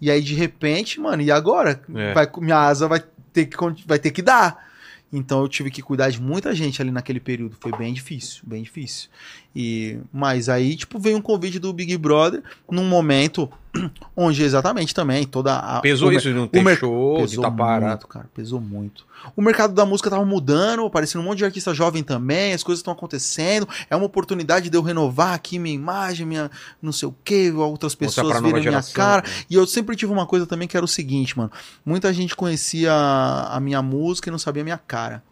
E 0.00 0.08
aí 0.10 0.20
de 0.20 0.34
repente, 0.34 1.00
mano, 1.00 1.22
e 1.22 1.32
agora? 1.32 1.80
É. 1.94 2.12
Vai, 2.12 2.28
minha 2.38 2.58
asa 2.58 2.86
vai 2.86 3.02
ter 3.32 3.46
que 3.46 3.56
vai 3.86 3.98
ter 3.98 4.10
que 4.12 4.22
dar. 4.22 4.70
Então 5.12 5.42
eu 5.42 5.48
tive 5.48 5.70
que 5.70 5.82
cuidar 5.82 6.08
de 6.08 6.20
muita 6.20 6.54
gente 6.54 6.80
ali 6.80 6.90
naquele 6.90 7.20
período. 7.20 7.56
Foi 7.60 7.70
bem 7.72 7.92
difícil, 7.92 8.42
bem 8.46 8.62
difícil. 8.62 9.10
E 9.54 9.98
mas 10.12 10.48
aí, 10.48 10.74
tipo, 10.76 10.98
veio 10.98 11.16
um 11.16 11.22
convite 11.22 11.58
do 11.58 11.72
Big 11.72 11.96
Brother 11.98 12.42
num 12.70 12.84
momento 12.84 13.50
onde 14.16 14.42
exatamente 14.42 14.94
também 14.94 15.26
toda 15.26 15.54
a 15.56 15.80
Pesou 15.80 16.08
o 16.08 16.12
isso 16.12 16.28
de 16.28 16.34
não 16.34 16.46
ter 16.46 16.62
mer- 16.62 16.78
show, 16.78 17.16
de 17.16 17.22
pesou 17.22 17.44
estar 17.44 17.50
parado. 17.56 17.86
muito, 17.86 18.08
cara, 18.08 18.30
pesou 18.34 18.60
muito. 18.60 19.06
O 19.36 19.40
mercado 19.42 19.72
da 19.72 19.86
música 19.86 20.10
tava 20.10 20.24
mudando, 20.24 20.84
aparecendo 20.84 21.20
um 21.20 21.24
monte 21.24 21.38
de 21.38 21.44
artista 21.44 21.72
jovem 21.72 22.02
também, 22.02 22.52
as 22.52 22.62
coisas 22.62 22.80
estão 22.80 22.92
acontecendo. 22.92 23.68
É 23.88 23.94
uma 23.96 24.04
oportunidade 24.06 24.68
de 24.68 24.76
eu 24.76 24.82
renovar 24.82 25.32
aqui 25.34 25.58
minha 25.58 25.74
imagem, 25.74 26.26
minha 26.26 26.50
não 26.80 26.90
sei 26.92 27.08
o 27.08 27.14
que, 27.24 27.50
outras 27.52 27.94
pessoas 27.94 28.26
verem 28.40 28.50
minha 28.52 28.62
geração. 28.62 28.94
cara. 28.94 29.24
E 29.48 29.54
eu 29.54 29.66
sempre 29.66 29.94
tive 29.96 30.12
uma 30.12 30.26
coisa 30.26 30.46
também 30.46 30.66
que 30.66 30.76
era 30.76 30.84
o 30.84 30.88
seguinte, 30.88 31.36
mano. 31.38 31.52
Muita 31.84 32.12
gente 32.12 32.34
conhecia 32.34 32.92
a 32.92 33.60
minha 33.60 33.80
música 33.80 34.28
e 34.28 34.32
não 34.32 34.38
sabia 34.38 34.62
a 34.62 34.64
minha 34.64 34.78
cara. 34.78 35.22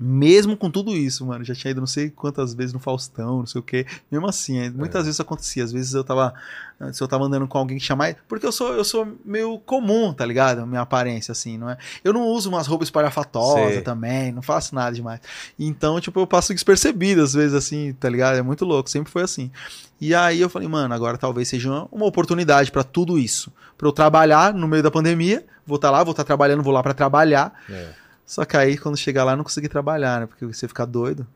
Mesmo 0.00 0.56
com 0.56 0.70
tudo 0.70 0.96
isso, 0.96 1.26
mano, 1.26 1.44
já 1.44 1.54
tinha 1.54 1.72
ido 1.72 1.80
não 1.80 1.86
sei 1.86 2.08
quantas 2.08 2.54
vezes 2.54 2.72
no 2.72 2.78
Faustão, 2.78 3.40
não 3.40 3.46
sei 3.46 3.60
o 3.60 3.62
quê. 3.62 3.86
Mesmo 4.10 4.26
assim, 4.26 4.58
é, 4.58 4.70
muitas 4.70 5.02
vezes 5.02 5.16
isso 5.16 5.22
acontecia. 5.22 5.62
Às 5.62 5.72
vezes 5.72 5.92
eu 5.92 6.02
tava. 6.02 6.32
Se 6.92 7.02
eu 7.02 7.06
tava 7.06 7.24
andando 7.24 7.46
com 7.46 7.58
alguém 7.58 7.76
que 7.76 7.84
chama. 7.84 8.16
Porque 8.26 8.46
eu 8.46 8.52
sou, 8.52 8.72
eu 8.72 8.84
sou 8.84 9.06
meio 9.24 9.58
comum, 9.58 10.14
tá 10.14 10.24
ligado? 10.24 10.66
Minha 10.66 10.80
aparência, 10.80 11.32
assim, 11.32 11.58
não 11.58 11.68
é? 11.68 11.76
Eu 12.02 12.14
não 12.14 12.26
uso 12.26 12.48
umas 12.48 12.66
roupas 12.66 12.86
espalhafatosas 12.88 13.82
também, 13.82 14.32
não 14.32 14.40
faço 14.40 14.74
nada 14.74 14.94
demais. 14.94 15.20
Então, 15.58 16.00
tipo, 16.00 16.18
eu 16.18 16.26
passo 16.26 16.54
despercebido 16.54 17.22
às 17.22 17.34
vezes, 17.34 17.52
assim, 17.52 17.92
tá 17.92 18.08
ligado? 18.08 18.36
É 18.36 18.42
muito 18.42 18.64
louco, 18.64 18.88
sempre 18.88 19.12
foi 19.12 19.22
assim. 19.22 19.50
E 20.00 20.14
aí 20.14 20.40
eu 20.40 20.48
falei, 20.48 20.66
mano, 20.66 20.94
agora 20.94 21.18
talvez 21.18 21.48
seja 21.48 21.68
uma, 21.68 21.88
uma 21.92 22.06
oportunidade 22.06 22.72
pra 22.72 22.82
tudo 22.82 23.18
isso. 23.18 23.52
Pra 23.76 23.86
eu 23.86 23.92
trabalhar 23.92 24.54
no 24.54 24.66
meio 24.66 24.82
da 24.82 24.90
pandemia, 24.90 25.44
vou 25.66 25.76
estar 25.76 25.90
lá, 25.90 26.02
vou 26.02 26.12
estar 26.12 26.24
trabalhando, 26.24 26.62
vou 26.62 26.72
lá 26.72 26.82
pra 26.82 26.94
trabalhar. 26.94 27.52
É. 27.68 28.00
Só 28.30 28.44
que 28.44 28.56
aí, 28.56 28.78
quando 28.78 28.96
chegar 28.96 29.24
lá, 29.24 29.32
eu 29.32 29.38
não 29.38 29.42
consegui 29.42 29.68
trabalhar, 29.68 30.20
né? 30.20 30.26
Porque 30.26 30.46
você 30.46 30.68
fica 30.68 30.86
doido. 30.86 31.26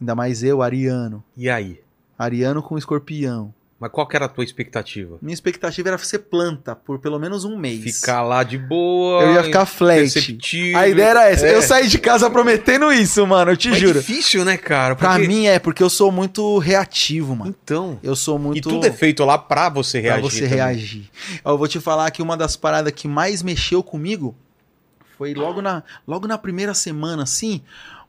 Ainda 0.00 0.14
mais 0.14 0.42
eu, 0.42 0.62
Ariano. 0.62 1.22
E 1.36 1.50
aí? 1.50 1.82
Ariano 2.18 2.62
com 2.62 2.78
escorpião. 2.78 3.52
Mas 3.78 3.90
qual 3.92 4.06
que 4.08 4.16
era 4.16 4.24
a 4.24 4.28
tua 4.30 4.42
expectativa? 4.42 5.18
Minha 5.20 5.34
expectativa 5.34 5.88
era 5.90 5.98
ser 5.98 6.20
planta 6.20 6.74
por 6.74 7.00
pelo 7.00 7.18
menos 7.18 7.44
um 7.44 7.58
mês. 7.58 7.98
Ficar 8.00 8.22
lá 8.22 8.42
de 8.42 8.56
boa. 8.56 9.24
Eu 9.24 9.34
ia 9.34 9.44
ficar 9.44 9.66
flat. 9.66 10.10
A 10.74 10.88
ideia 10.88 11.08
era 11.08 11.28
essa. 11.30 11.46
É. 11.46 11.54
Eu 11.54 11.60
saí 11.60 11.86
de 11.86 11.98
casa 11.98 12.30
prometendo 12.30 12.90
isso, 12.90 13.24
mano. 13.26 13.50
Eu 13.50 13.56
te 13.56 13.68
Mas 13.68 13.76
é 13.76 13.80
juro. 13.80 14.00
difícil, 14.00 14.42
né, 14.42 14.56
cara? 14.56 14.96
Pra 14.96 15.10
Porque- 15.10 15.28
mim 15.28 15.46
é, 15.48 15.58
porque 15.58 15.82
eu 15.82 15.90
sou 15.90 16.10
muito 16.10 16.56
reativo, 16.56 17.36
mano. 17.36 17.54
Então. 17.62 18.00
Eu 18.02 18.16
sou 18.16 18.38
muito. 18.38 18.56
E 18.56 18.60
tudo 18.62 18.86
é 18.86 18.90
feito 18.90 19.22
lá 19.22 19.36
pra 19.36 19.68
você 19.68 20.00
pra 20.00 20.14
reagir. 20.16 20.30
você 20.30 20.40
também. 20.44 20.56
reagir. 20.56 21.10
Eu 21.44 21.58
vou 21.58 21.68
te 21.68 21.78
falar 21.78 22.10
que 22.10 22.22
uma 22.22 22.38
das 22.38 22.56
paradas 22.56 22.90
que 22.94 23.06
mais 23.06 23.42
mexeu 23.42 23.82
comigo 23.82 24.34
foi 25.18 25.34
logo 25.34 25.60
na, 25.60 25.82
logo 26.06 26.26
na 26.28 26.38
primeira 26.38 26.72
semana, 26.72 27.24
assim. 27.24 27.60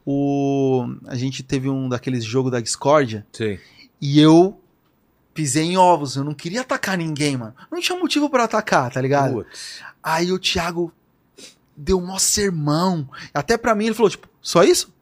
O, 0.05 0.87
a 1.07 1.15
gente 1.15 1.43
teve 1.43 1.67
um 1.69 1.89
daqueles 1.89 2.23
jogos 2.23 2.51
da 2.51 2.61
discórdia 2.61 3.25
Sei. 3.33 3.59
e 3.99 4.19
eu 4.19 4.59
pisei 5.33 5.63
em 5.63 5.77
ovos. 5.77 6.15
Eu 6.15 6.23
não 6.23 6.33
queria 6.33 6.61
atacar 6.61 6.97
ninguém, 6.97 7.35
mano. 7.35 7.53
Não 7.71 7.81
tinha 7.81 7.97
motivo 7.99 8.29
pra 8.29 8.45
atacar, 8.45 8.91
tá 8.91 9.01
ligado? 9.01 9.33
Putz. 9.33 9.81
Aí 10.01 10.31
o 10.31 10.39
Thiago 10.39 10.93
deu 11.75 11.97
um 11.99 12.05
mó 12.05 12.17
sermão. 12.17 13.09
Até 13.33 13.57
pra 13.57 13.75
mim 13.75 13.85
ele 13.87 13.95
falou, 13.95 14.09
tipo, 14.09 14.27
só 14.41 14.63
isso? 14.63 14.93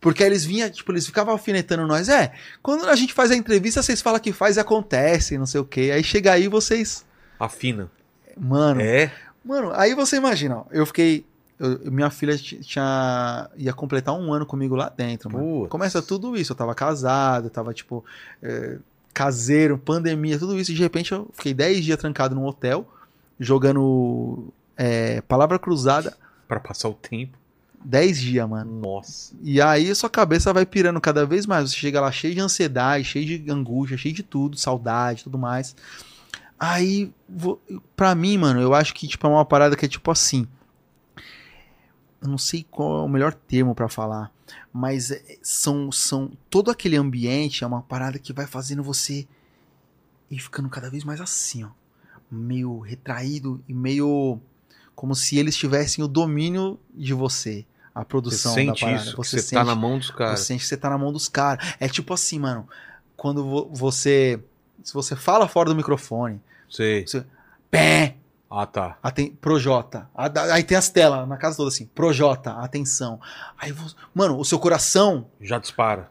Porque 0.00 0.22
eles 0.22 0.44
vinham, 0.44 0.70
tipo, 0.70 0.92
eles 0.92 1.06
ficavam 1.06 1.32
alfinetando 1.32 1.86
nós. 1.86 2.08
É, 2.08 2.32
quando 2.62 2.88
a 2.88 2.94
gente 2.94 3.12
faz 3.12 3.30
a 3.30 3.36
entrevista, 3.36 3.82
vocês 3.82 4.00
falam 4.00 4.20
que 4.20 4.32
faz 4.32 4.56
e 4.56 4.60
acontece, 4.60 5.38
não 5.38 5.46
sei 5.46 5.60
o 5.60 5.64
quê. 5.64 5.90
Aí 5.92 6.04
chega 6.04 6.32
aí 6.32 6.48
vocês. 6.48 7.04
Afina. 7.40 7.90
Mano, 8.38 8.80
É? 8.80 9.10
Mano, 9.46 9.70
aí 9.74 9.94
você 9.94 10.16
imagina, 10.16 10.58
ó, 10.58 10.64
eu 10.70 10.84
fiquei. 10.86 11.24
eu- 11.58 11.90
minha 11.90 12.10
filha 12.10 12.36
tinha, 12.36 13.48
ia 13.56 13.72
completar 13.72 14.14
um 14.14 14.32
ano 14.32 14.44
comigo 14.44 14.74
lá 14.76 14.88
dentro, 14.94 15.30
mano. 15.32 15.44
Começa 15.68 16.02
tudo 16.02 16.36
isso. 16.36 16.52
Eu 16.52 16.56
tava 16.56 16.74
casado, 16.74 17.46
eu 17.46 17.50
tava, 17.50 17.72
tipo, 17.72 18.04
é, 18.42 18.76
caseiro, 19.14 19.78
pandemia, 19.78 20.38
tudo 20.38 20.58
isso. 20.58 20.70
E 20.72 20.74
de 20.74 20.82
repente 20.82 21.12
eu 21.12 21.28
fiquei 21.32 21.54
10 21.54 21.82
dias 21.82 21.98
trancado 21.98 22.34
num 22.34 22.44
hotel, 22.44 22.86
jogando 23.40 24.48
é, 24.76 25.20
palavra 25.22 25.58
cruzada. 25.58 26.14
Pra 26.46 26.60
passar 26.60 26.88
o 26.88 26.94
tempo. 26.94 27.36
10 27.84 28.20
dias, 28.20 28.48
mano. 28.48 28.80
Nossa. 28.80 29.32
E 29.42 29.60
aí 29.62 29.94
sua 29.94 30.10
cabeça 30.10 30.52
vai 30.52 30.66
pirando 30.66 31.00
cada 31.00 31.24
vez 31.24 31.46
mais. 31.46 31.70
Você 31.70 31.76
chega 31.76 32.00
lá 32.00 32.10
cheio 32.12 32.34
de 32.34 32.40
ansiedade, 32.40 33.04
cheio 33.04 33.38
de 33.38 33.50
angústia, 33.50 33.96
cheio 33.96 34.14
de 34.14 34.22
tudo, 34.22 34.58
saudade, 34.58 35.24
tudo 35.24 35.38
mais. 35.38 35.74
Aí, 36.58 37.12
vo- 37.28 37.60
pra 37.94 38.14
mim, 38.14 38.38
mano, 38.38 38.60
eu 38.60 38.74
acho 38.74 38.94
que 38.94 39.06
tipo, 39.06 39.26
é 39.26 39.30
uma 39.30 39.44
parada 39.44 39.76
que 39.76 39.84
é 39.84 39.88
tipo 39.88 40.10
assim. 40.10 40.46
Eu 42.20 42.28
não 42.28 42.38
sei 42.38 42.66
qual 42.70 43.00
é 43.00 43.02
o 43.04 43.08
melhor 43.08 43.34
termo 43.34 43.74
pra 43.74 43.88
falar, 43.88 44.32
mas 44.72 45.10
é- 45.10 45.22
são, 45.42 45.92
são 45.92 46.32
todo 46.48 46.70
aquele 46.70 46.96
ambiente 46.96 47.62
é 47.62 47.66
uma 47.66 47.82
parada 47.82 48.18
que 48.18 48.32
vai 48.32 48.46
fazendo 48.46 48.82
você 48.82 49.26
ir 50.30 50.38
ficando 50.38 50.68
cada 50.68 50.90
vez 50.90 51.04
mais 51.04 51.20
assim, 51.20 51.64
ó, 51.64 51.68
meio 52.30 52.78
retraído 52.80 53.62
e 53.68 53.74
meio 53.74 54.40
como 54.94 55.14
se 55.14 55.36
eles 55.38 55.54
tivessem 55.56 56.02
o 56.02 56.08
domínio 56.08 56.80
de 56.94 57.12
você, 57.12 57.66
a 57.94 58.00
Você 58.00 58.06
produção 58.06 58.52
da 58.54 58.56
sente 58.62 58.80
parada. 58.80 59.02
isso, 59.02 59.16
que 59.20 59.26
você 59.28 59.54
tá 59.54 59.64
na 59.64 59.74
mão 59.74 59.98
dos 59.98 60.10
caras. 60.10 60.40
Você 60.40 60.44
sente 60.46 60.60
que 60.62 60.66
você 60.68 60.76
tá 60.76 60.90
na 60.90 60.98
mão 60.98 61.12
dos 61.12 61.28
caras. 61.28 61.74
É 61.78 61.86
tipo 61.88 62.14
assim, 62.14 62.38
mano. 62.40 62.66
Quando 63.14 63.44
vo- 63.44 63.68
você. 63.72 64.42
Se 64.86 64.94
você 64.94 65.16
fala 65.16 65.48
fora 65.48 65.68
do 65.68 65.74
microfone, 65.74 66.40
Sei. 66.70 67.04
pé, 67.68 68.14
Ah, 68.48 68.64
tá. 68.64 68.96
aten, 69.02 69.32
projota. 69.40 70.08
Aí 70.52 70.62
tem 70.62 70.78
as 70.78 70.88
telas 70.88 71.26
na 71.28 71.36
casa 71.36 71.56
toda 71.56 71.68
assim, 71.70 71.86
projota, 71.92 72.52
atenção. 72.52 73.20
Aí, 73.58 73.72
vo- 73.72 73.92
mano, 74.14 74.38
o 74.38 74.44
seu 74.44 74.60
coração 74.60 75.26
Já 75.40 75.58
dispara. 75.58 76.08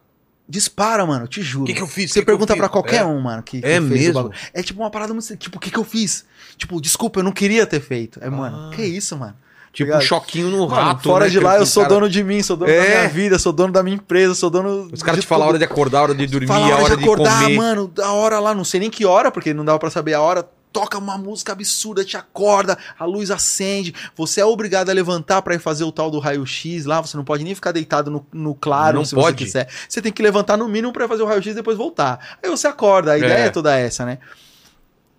dispara, 0.47 1.05
mano, 1.05 1.25
te 1.25 1.41
juro. 1.41 1.63
O 1.63 1.67
que, 1.67 1.73
que 1.73 1.81
eu 1.81 1.87
fiz? 1.87 2.11
Você 2.11 2.19
Que 2.19 2.25
que 2.25 2.25
pergunta 2.25 2.51
fiz? 2.51 2.59
pra 2.59 2.67
qualquer 2.67 2.97
É. 3.03 3.05
um, 3.05 3.17
mano, 3.21 3.41
que, 3.41 3.61
que 3.61 3.65
É 3.65 3.79
mesmo? 3.79 4.29
É 4.53 4.61
tipo 4.61 4.81
uma 4.81 4.91
parada 4.91 5.13
muito. 5.13 5.37
Tipo, 5.37 5.55
o 5.55 5.59
que, 5.61 5.71
que 5.71 5.79
eu 5.79 5.85
fiz? 5.85 6.25
Tipo, 6.57 6.81
desculpa, 6.81 7.21
eu 7.21 7.23
não 7.23 7.31
queria 7.31 7.65
ter 7.65 7.79
feito. 7.79 8.21
É, 8.21 8.29
mano, 8.29 8.67
Ah. 8.69 8.75
que 8.75 8.83
isso, 8.83 9.15
mano? 9.17 9.37
Tipo 9.75 9.87
Ligado? 9.89 10.01
um 10.01 10.05
choquinho 10.05 10.49
no 10.49 10.69
Mano, 10.69 10.73
rato. 10.73 11.03
fora 11.03 11.25
né? 11.25 11.31
de 11.31 11.37
lá, 11.39 11.57
eu 11.57 11.65
sou 11.65 11.83
cara- 11.83 11.93
dono 11.95 12.09
de 12.09 12.23
mim, 12.23 12.41
sou 12.41 12.55
dono 12.55 12.71
da 12.71 12.77
É. 12.77 12.87
minha 12.99 13.09
vida, 13.09 13.37
sou 13.37 13.51
dono 13.51 13.73
da 13.73 13.83
minha 13.83 13.97
empresa, 13.97 14.33
sou 14.33 14.49
dono. 14.49 14.87
Os 14.91 15.03
caras 15.03 15.19
te 15.19 15.27
falam 15.27 15.45
a 15.45 15.49
hora 15.49 15.57
de 15.57 15.65
acordar, 15.65 15.99
a 15.99 16.03
hora 16.03 16.15
de 16.15 16.25
dormir, 16.27 16.47
Fala 16.47 16.65
a 16.73 16.77
hora 16.81 16.95
de, 16.95 17.03
acordar, 17.03 17.43
comer. 17.43 17.57
mano, 17.57 17.87
da 17.89 18.11
hora 18.13 18.39
lá, 18.39 18.55
não 18.55 18.63
sei 18.63 18.79
nem 18.79 18.89
que 18.89 19.05
hora, 19.05 19.29
porque 19.29 19.53
não 19.53 19.65
dava 19.65 19.77
pra 19.77 19.89
saber 19.89 20.13
a 20.13 20.21
hora. 20.21 20.47
Toca 20.71 20.97
uma 20.97 21.17
música 21.17 21.51
absurda, 21.53 22.03
te 22.05 22.15
acorda, 22.17 22.77
a 22.99 23.05
luz 23.05 23.31
acende, 23.31 23.93
você 24.15 24.41
é 24.41 24.45
obrigado 24.45 24.89
a 24.89 24.93
levantar 24.93 25.41
pra 25.41 25.55
ir 25.55 25.59
fazer 25.59 25.83
o 25.85 25.91
tal 25.91 26.09
do 26.11 26.19
raio-x 26.19 26.85
lá, 26.85 27.01
você 27.01 27.15
não 27.17 27.23
pode 27.23 27.43
nem 27.45 27.53
ficar 27.55 27.71
deitado 27.71 28.09
no, 28.11 28.25
no 28.33 28.53
claro 28.55 28.97
Não 28.97 29.05
se 29.05 29.13
pode. 29.15 29.37
você 29.39 29.45
quiser. 29.45 29.69
Você 29.87 30.01
tem 30.01 30.11
que 30.11 30.21
levantar 30.21 30.57
no 30.57 30.67
mínimo 30.69 30.91
pra 30.93 31.07
fazer 31.07 31.23
o 31.23 31.25
raio-x 31.25 31.51
e 31.51 31.55
depois 31.55 31.77
voltar. 31.77 32.37
Aí 32.43 32.49
você 32.49 32.67
acorda, 32.67 33.11
a 33.13 33.17
ideia 33.17 33.33
É. 33.33 33.45
é 33.47 33.49
toda 33.49 33.73
essa, 33.77 34.05
né? 34.05 34.19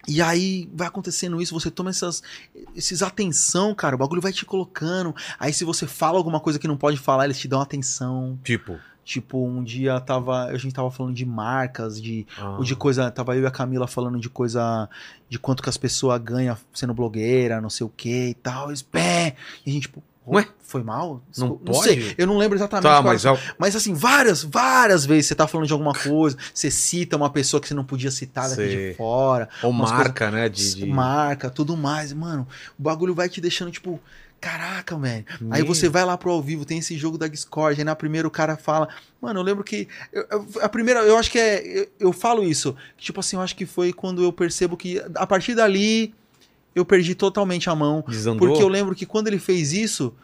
E 0.08 0.22
aí 0.22 0.70
vai 0.72 0.86
acontecendo 0.86 1.40
isso, 1.40 1.52
você 1.52 1.70
toma 1.70 1.90
essas, 1.90 2.22
esses 2.74 3.02
atenção, 3.02 3.74
cara, 3.74 3.96
o 3.96 3.98
bagulho 3.98 4.22
vai 4.22 4.32
te 4.32 4.44
colocando. 4.44 5.14
Aí 5.38 5.52
se 5.52 5.64
você 5.64 5.86
fala 5.86 6.16
alguma 6.16 6.40
coisa 6.40 6.58
que 6.58 6.68
não 6.68 6.76
pode 6.76 6.96
falar, 6.96 7.24
eles 7.24 7.38
te 7.38 7.48
dão 7.48 7.60
atenção. 7.60 8.38
Tipo. 8.44 8.78
Tipo, 9.04 9.46
um 9.46 9.62
dia 9.62 10.00
tava, 10.00 10.46
a 10.46 10.58
gente 10.58 10.74
tava 10.74 10.90
falando 10.90 11.14
de 11.14 11.24
marcas, 11.24 12.02
de 12.02 12.26
ah, 12.36 12.56
ou 12.56 12.64
de 12.64 12.74
coisa, 12.74 13.08
tava 13.08 13.36
eu 13.36 13.44
e 13.44 13.46
a 13.46 13.52
Camila 13.52 13.86
falando 13.86 14.18
de 14.18 14.28
coisa, 14.28 14.88
de 15.28 15.38
quanto 15.38 15.62
que 15.62 15.68
as 15.68 15.76
pessoas 15.76 16.20
ganham 16.20 16.58
sendo 16.74 16.92
blogueira, 16.92 17.60
não 17.60 17.70
sei 17.70 17.86
o 17.86 17.88
que 17.88 18.30
e 18.30 18.34
tal. 18.34 18.68
Eles, 18.68 18.82
pé! 18.82 19.36
E 19.64 19.70
a 19.70 19.72
gente, 19.72 19.82
tipo, 19.82 20.02
Ué? 20.26 20.46
foi 20.60 20.82
mal? 20.82 21.22
Não 21.38 21.48
Desculpa, 21.50 21.72
pode? 21.72 21.84
sei, 21.84 22.14
eu 22.18 22.26
não 22.26 22.36
lembro 22.38 22.58
exatamente. 22.58 22.82
Tá, 22.84 23.00
mas 23.00 23.24
era. 23.24 23.36
é 23.36 23.40
mas 23.56 23.76
assim, 23.76 23.94
várias, 23.94 24.42
várias 24.42 25.06
vezes 25.06 25.26
você 25.26 25.34
tá 25.36 25.46
falando 25.46 25.66
de 25.68 25.72
alguma 25.72 25.92
coisa, 25.94 26.36
você 26.52 26.70
cita 26.70 27.16
uma 27.16 27.30
pessoa 27.30 27.60
que 27.60 27.68
você 27.68 27.74
não 27.74 27.84
podia 27.84 28.10
citar 28.10 28.48
daqui 28.48 28.56
Sei. 28.68 28.90
de 28.90 28.94
fora, 28.96 29.48
ou 29.62 29.72
marca, 29.72 30.30
né? 30.30 30.48
De, 30.48 30.74
de... 30.74 30.86
marca, 30.86 31.48
tudo 31.48 31.76
mais. 31.76 32.12
Mano, 32.12 32.46
o 32.78 32.82
bagulho 32.82 33.14
vai 33.14 33.28
te 33.28 33.40
deixando, 33.40 33.70
tipo, 33.70 34.00
caraca, 34.40 34.98
velho. 34.98 35.24
Aí 35.50 35.62
você 35.62 35.88
vai 35.88 36.04
lá 36.04 36.16
pro 36.18 36.30
ao 36.30 36.42
vivo, 36.42 36.64
tem 36.64 36.78
esse 36.78 36.96
jogo 36.98 37.16
da 37.16 37.28
Discord, 37.28 37.80
aí 37.80 37.84
na 37.84 37.94
primeira 37.94 38.26
o 38.26 38.30
cara 38.30 38.56
fala. 38.56 38.88
Mano, 39.20 39.38
eu 39.40 39.44
lembro 39.44 39.62
que. 39.62 39.86
eu- 40.12 40.26
eu- 40.30 40.46
a 40.62 40.68
primeira, 40.68 41.00
eu 41.00 41.16
acho 41.16 41.30
que 41.30 41.38
é. 41.38 41.62
Eu, 41.64 41.88
eu 42.00 42.12
falo 42.12 42.42
isso. 42.42 42.74
Tipo 42.98 43.20
assim, 43.20 43.36
eu 43.36 43.42
acho 43.42 43.54
que 43.54 43.64
foi 43.66 43.92
quando 43.92 44.22
eu 44.22 44.32
percebo 44.32 44.76
que 44.76 45.00
a 45.14 45.26
partir 45.26 45.54
dali 45.54 46.12
eu 46.76 46.84
perdi 46.84 47.14
totalmente 47.14 47.70
a 47.70 47.74
mão. 47.74 48.04
Desandou? 48.06 48.46
Porque 48.46 48.62
eu 48.62 48.68
lembro 48.68 48.94
que 48.94 49.06
quando 49.06 49.28
ele 49.28 49.38
fez 49.38 49.72
isso, 49.72 50.14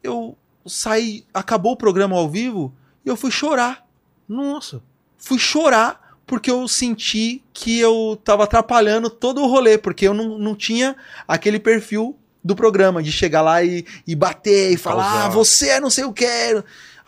eu 0.00 0.38
saí. 0.64 1.24
Acabou 1.34 1.72
o 1.72 1.76
programa 1.76 2.16
ao 2.16 2.30
vivo 2.30 2.72
e 3.04 3.08
eu 3.08 3.16
fui 3.16 3.32
chorar. 3.32 3.84
Nossa. 4.28 4.80
Fui 5.18 5.40
chorar 5.40 6.16
porque 6.24 6.48
eu 6.48 6.68
senti 6.68 7.42
que 7.52 7.80
eu 7.80 8.16
tava 8.22 8.44
atrapalhando 8.44 9.10
todo 9.10 9.42
o 9.42 9.48
rolê, 9.48 9.76
porque 9.76 10.06
eu 10.06 10.14
não, 10.14 10.38
não 10.38 10.54
tinha 10.54 10.94
aquele 11.26 11.58
perfil 11.58 12.16
do 12.44 12.54
programa, 12.54 13.02
de 13.02 13.10
chegar 13.10 13.42
lá 13.42 13.64
e, 13.64 13.84
e 14.06 14.14
bater 14.14 14.70
e 14.70 14.76
falar, 14.76 15.24
ah, 15.24 15.28
você 15.28 15.70
é 15.70 15.80
não 15.80 15.90
sei 15.90 16.04
o 16.04 16.12
que. 16.12 16.26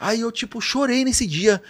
Aí 0.00 0.22
eu, 0.22 0.32
tipo, 0.32 0.60
chorei 0.60 1.04
nesse 1.04 1.28
dia. 1.28 1.62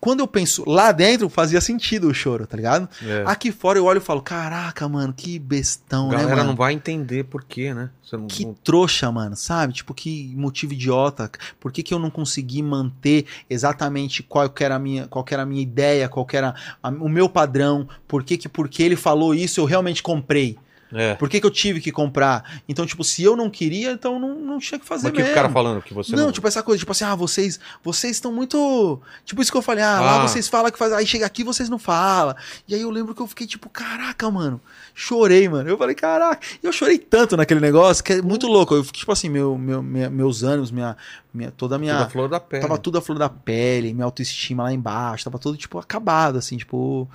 Quando 0.00 0.20
eu 0.20 0.26
penso 0.28 0.62
lá 0.68 0.92
dentro, 0.92 1.28
fazia 1.28 1.60
sentido 1.60 2.08
o 2.08 2.14
choro, 2.14 2.46
tá 2.46 2.56
ligado? 2.56 2.88
É. 3.02 3.24
Aqui 3.26 3.50
fora 3.50 3.78
eu 3.78 3.84
olho 3.86 3.98
e 3.98 4.00
falo, 4.00 4.20
caraca, 4.22 4.88
mano, 4.88 5.12
que 5.12 5.38
bestão, 5.38 6.08
a 6.08 6.12
né, 6.12 6.18
galera 6.18 6.36
mano? 6.36 6.48
não 6.50 6.56
vai 6.56 6.74
entender 6.74 7.24
por 7.24 7.42
quê, 7.42 7.72
né? 7.74 7.90
Não, 8.12 8.26
Que 8.26 8.44
não- 8.44 8.54
trouxa, 8.54 9.10
mano, 9.10 9.34
sabe? 9.34 9.72
Tipo, 9.72 9.92
que 9.94 10.32
motivo 10.36 10.74
idiota. 10.74 11.30
Por 11.58 11.72
que, 11.72 11.82
que 11.82 11.92
eu 11.92 11.98
não 11.98 12.10
consegui 12.10 12.62
manter 12.62 13.24
exatamente 13.50 14.22
qual 14.22 14.48
que 14.50 14.62
era 14.62 14.76
a 14.76 14.78
minha, 14.78 15.08
qual 15.08 15.24
era 15.30 15.42
a 15.42 15.46
minha 15.46 15.62
ideia, 15.62 16.08
qual 16.08 16.24
que 16.24 16.36
era 16.36 16.54
a- 16.82 16.88
o 16.90 17.08
meu 17.08 17.28
padrão? 17.28 17.88
Por 18.06 18.22
que, 18.22 18.36
que 18.36 18.48
porque 18.48 18.82
ele 18.82 18.96
falou 18.96 19.34
isso 19.34 19.60
eu 19.60 19.64
realmente 19.64 20.02
comprei? 20.02 20.56
É. 20.92 21.14
Por 21.16 21.28
que, 21.28 21.40
que 21.40 21.46
eu 21.46 21.50
tive 21.50 21.80
que 21.80 21.90
comprar? 21.90 22.60
Então, 22.68 22.86
tipo, 22.86 23.02
se 23.02 23.22
eu 23.22 23.34
não 23.36 23.50
queria, 23.50 23.90
então 23.90 24.18
não, 24.20 24.36
não 24.36 24.58
tinha 24.60 24.78
que 24.78 24.86
fazer 24.86 25.08
Mas 25.08 25.12
que 25.12 25.18
mesmo. 25.18 25.32
o 25.32 25.34
cara 25.34 25.48
falando 25.48 25.82
que 25.82 25.92
você 25.92 26.14
não, 26.14 26.30
tipo 26.30 26.46
essa 26.46 26.62
coisa, 26.62 26.78
tipo 26.78 26.92
assim, 26.92 27.04
ah, 27.04 27.14
vocês, 27.16 27.58
vocês 27.82 28.12
estão 28.16 28.32
muito, 28.32 29.00
tipo 29.24 29.42
isso 29.42 29.50
que 29.50 29.58
eu 29.58 29.62
falei, 29.62 29.82
ah, 29.82 30.00
lá 30.00 30.22
Ah. 30.22 30.28
vocês 30.28 30.46
falam 30.48 30.70
que 30.70 30.78
faz, 30.78 30.92
aí 30.92 31.04
chega 31.04 31.26
aqui 31.26 31.42
vocês 31.42 31.68
não 31.68 31.78
falam. 31.78 32.34
E 32.68 32.74
aí 32.74 32.82
eu 32.82 32.90
lembro 32.90 33.14
que 33.14 33.20
eu 33.20 33.26
fiquei 33.26 33.46
tipo, 33.48 33.68
caraca, 33.68 34.30
mano, 34.30 34.60
chorei, 34.94 35.48
mano. 35.48 35.68
Eu 35.68 35.76
falei, 35.76 35.94
caraca, 35.94 36.40
e 36.62 36.66
eu 36.66 36.72
chorei 36.72 36.98
tanto 36.98 37.36
naquele 37.36 37.58
negócio 37.60 38.04
que 38.04 38.12
é 38.14 38.22
muito 38.22 38.46
louco. 38.46 38.74
Eu 38.74 38.84
fiquei 38.84 39.00
tipo 39.00 39.10
assim, 39.12 39.28
meu, 39.28 39.58
meu, 39.58 39.82
minha- 39.82 40.08
meus 40.08 40.42
ânimos, 40.44 40.70
minha, 40.70 40.96
minha, 41.34 41.50
toda 41.50 41.74
a 41.74 41.78
minha 41.78 41.94
Tudo 41.94 42.06
a 42.06 42.10
flor 42.10 42.28
da 42.28 42.38
pele. 42.40 42.62
Tava 42.62 42.78
tudo 42.78 42.98
a 42.98 43.02
flor 43.02 43.18
da 43.18 43.28
pele, 43.28 43.92
minha 43.92 44.04
autoestima 44.04 44.62
lá 44.62 44.72
embaixo, 44.72 45.24
tava 45.24 45.38
tudo, 45.38 45.56
tipo, 45.58 45.78
acabado, 45.78 46.38
assim, 46.38 46.56
tipo. 46.56 47.08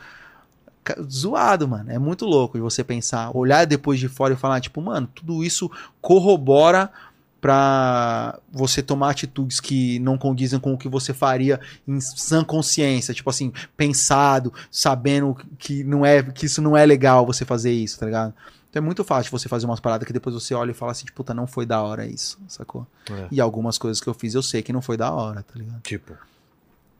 Zoado, 1.10 1.68
mano. 1.68 1.92
É 1.92 2.00
muito 2.00 2.26
louco 2.26 2.58
de 2.58 2.62
você 2.62 2.84
pensar, 2.84 3.36
olhar 3.36 3.66
depois 3.66 4.00
de 4.00 4.08
fora 4.08 4.34
e 4.34 4.38
falar, 4.38 4.60
tipo, 4.60 4.82
mano, 4.82 5.08
tudo 5.14 5.44
isso 5.44 5.70
corrobora 6.02 6.92
pra 7.40 8.40
você 8.52 8.84
tomar 8.84 9.10
atitudes 9.10 9.60
que 9.60 9.98
não 10.00 10.16
condizem 10.18 10.60
com 10.60 10.74
o 10.74 10.78
que 10.78 10.88
você 10.88 11.12
faria 11.12 11.60
em 11.88 12.00
sã 12.00 12.44
consciência, 12.44 13.14
tipo 13.16 13.30
assim, 13.30 13.52
pensado, 13.76 14.54
sabendo 14.70 15.36
que 15.58 15.84
não 15.84 16.06
é 16.06 16.22
que 16.22 16.46
isso 16.46 16.62
não 16.62 16.78
é 16.78 16.86
legal 16.86 17.26
você 17.26 17.44
fazer 17.44 17.72
isso, 17.72 18.00
tá 18.00 18.06
ligado? 18.06 18.34
Então 18.70 18.82
é 18.82 18.86
muito 18.86 19.04
fácil 19.04 19.32
você 19.32 19.50
fazer 19.50 19.66
umas 19.66 19.80
paradas 19.80 20.06
que 20.06 20.14
depois 20.14 20.36
você 20.36 20.54
olha 20.54 20.72
e 20.72 20.74
fala 20.74 20.92
assim, 20.92 21.06
tipo, 21.06 21.18
puta, 21.18 21.34
não 21.34 21.48
foi 21.48 21.66
da 21.66 21.82
hora 21.82 22.06
isso, 22.06 22.40
sacou? 22.48 22.86
É. 23.10 23.28
E 23.32 23.42
algumas 23.42 23.78
coisas 23.78 24.00
que 24.00 24.08
eu 24.08 24.14
fiz 24.14 24.36
eu 24.36 24.44
sei 24.44 24.62
que 24.62 24.72
não 24.72 24.82
foi 24.82 24.96
da 24.96 25.12
hora, 25.12 25.44
tá 25.44 25.54
ligado? 25.56 25.82
Tipo, 25.82 26.16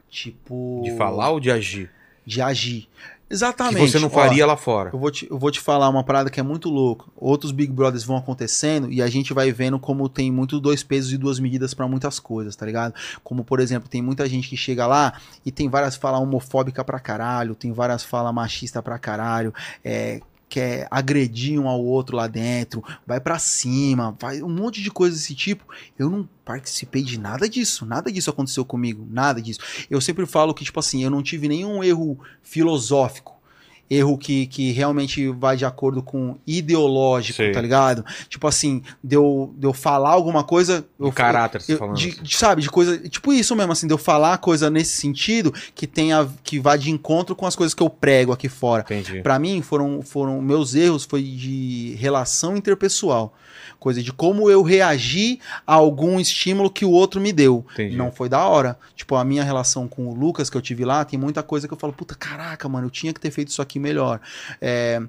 Tipo. 0.10 0.82
de 0.84 0.98
falar 0.98 1.30
ou 1.30 1.40
de 1.40 1.50
agir? 1.50 1.90
De 2.26 2.42
agir. 2.42 2.90
Que 3.32 3.36
Exatamente. 3.36 3.90
você 3.92 3.98
não 4.00 4.10
Ó, 4.10 4.12
faria 4.12 4.46
lá 4.46 4.58
fora. 4.58 4.90
eu, 4.92 5.00
vou 5.00 5.10
te, 5.10 5.26
eu 5.32 5.40
vou 5.40 5.50
te 5.50 5.62
falar 5.62 5.88
uma 5.88 6.04
parada 6.04 6.30
que 6.30 6.38
é 6.40 6.44
muito 6.44 6.70
louca. 6.70 7.06
Outros 7.16 7.54
Big 7.54 7.72
Brothers 7.72 8.04
vão 8.04 8.18
acontecendo 8.18 8.92
e 8.92 9.02
a 9.02 9.08
gente 9.08 9.34
vai 9.34 9.52
vendo 9.54 9.80
como 9.80 10.10
tem 10.10 10.30
muito 10.30 10.60
dois 10.60 10.84
pesos 10.84 11.14
e 11.14 11.18
duas 11.18 11.40
medidas 11.40 11.74
pra 11.74 11.88
muitas 11.88 12.20
coisas, 12.20 12.56
tá 12.56 12.66
ligado? 12.66 12.94
Como, 13.24 13.44
por 13.46 13.60
exemplo, 13.62 13.88
tem 13.88 14.02
muita 14.02 14.28
gente 14.28 14.50
que 14.50 14.58
chega 14.58 14.86
lá 14.86 15.14
e 15.46 15.52
tem 15.52 15.70
várias 15.70 15.96
falas 15.96 16.22
homofóbica 16.22 16.84
pra 16.84 17.00
caralho, 17.00 17.56
tem 17.56 17.72
várias 17.72 18.04
falas 18.04 18.34
machista 18.34 18.84
pra 18.84 19.00
caralho, 19.00 19.54
é, 19.84 20.20
quer 20.52 20.86
agredir 20.92 21.58
um 21.58 21.70
ao 21.70 21.82
outro 21.82 22.18
lá 22.18 22.28
dentro, 22.28 22.84
vai 23.08 23.22
pra 23.22 23.40
cima, 23.40 24.18
vai 24.20 24.44
um 24.44 24.50
monte 24.50 24.84
de 24.84 24.92
coisa 24.92 25.16
desse 25.16 25.34
tipo. 25.34 25.64
Eu 25.98 26.10
não 26.10 26.28
participei 26.44 27.02
de 27.04 27.18
nada 27.18 27.48
disso, 27.48 27.86
nada 27.86 28.12
disso 28.12 28.30
aconteceu 28.30 28.66
comigo, 28.66 29.08
nada 29.10 29.42
disso. 29.42 29.62
Eu 29.90 30.02
sempre 30.02 30.26
falo 30.26 30.54
que, 30.54 30.66
tipo 30.66 30.78
assim, 30.78 31.06
eu 31.06 31.10
não 31.10 31.24
tive 31.24 31.48
nenhum 31.48 31.82
erro 31.82 32.20
filosófico. 32.44 33.41
Erro 33.94 34.18
que, 34.18 34.46
que 34.48 34.72
realmente 34.72 35.28
vai 35.28 35.58
de 35.58 35.66
acordo 35.66 36.02
com 36.02 36.38
ideológico, 36.48 37.36
Sei. 37.38 37.52
tá 37.52 37.60
ligado? 37.60 38.06
Tipo 38.30 38.48
assim, 38.48 38.82
de 39.04 39.18
eu, 39.18 39.54
de 39.58 39.68
eu 39.68 39.74
falar 39.74 40.12
alguma 40.12 40.44
coisa. 40.46 40.86
O 40.98 41.08
eu, 41.08 41.12
caráter, 41.12 41.62
você 41.62 41.74
eu- 41.74 41.78
falando. 41.78 41.98
de- 41.98 42.10
assim. 42.10 42.24
de- 42.24 42.38
sabe, 42.38 42.62
de 42.62 42.70
coisa. 42.70 42.98
Tipo 43.10 43.34
isso 43.34 43.54
mesmo, 43.56 43.72
assim, 43.74 43.88
de 43.88 43.94
eu 43.94 43.98
falar 43.98 44.38
coisa 44.38 44.70
nesse 44.70 44.96
sentido 44.96 45.54
que 45.76 45.86
tenha. 45.86 46.28
que 46.44 46.58
vá 46.60 46.78
de 46.78 46.90
encontro 46.90 47.36
com 47.36 47.46
as 47.46 47.56
coisas 47.56 47.74
que 47.74 47.84
eu 47.84 47.90
prego 47.90 48.32
aqui 48.32 48.48
fora. 48.48 48.84
Entendi. 48.84 49.22
Pra 49.22 49.38
mim, 49.38 49.62
foram, 49.62 50.02
foram 50.02 50.42
meus 50.42 50.74
erros 50.74 51.04
foi 51.04 51.22
de 51.24 51.96
relação 52.00 52.56
interpessoal. 52.56 53.34
Coisa 53.82 54.00
de 54.04 54.14
como 54.14 54.48
eu 54.48 54.62
reagi 54.62 55.40
a 55.66 55.74
algum 55.74 56.20
estímulo 56.20 56.70
que 56.70 56.86
o 56.86 56.92
outro 56.92 57.20
me 57.20 57.34
deu. 57.34 57.66
Entendi. 57.74 57.96
Não 57.96 58.12
foi 58.12 58.30
da 58.30 58.48
hora. 58.48 58.78
Tipo, 58.96 59.16
a 59.16 59.26
minha 59.26 59.44
relação 59.44 59.88
com 59.88 60.06
o 60.08 60.14
Lucas 60.14 60.52
que 60.52 60.56
eu 60.56 60.62
tive 60.62 60.86
lá, 60.86 61.04
tem 61.04 61.18
muita 61.18 61.42
coisa 61.42 61.68
que 61.68 61.74
eu 61.74 61.78
falo, 61.78 61.92
puta, 61.92 62.14
caraca, 62.14 62.70
mano, 62.70 62.86
eu 62.86 62.92
tinha 62.92 63.12
que 63.12 63.20
ter 63.20 63.32
feito 63.32 63.48
isso 63.48 63.60
aqui 63.60 63.80
melhor. 63.80 64.22
É, 64.62 65.02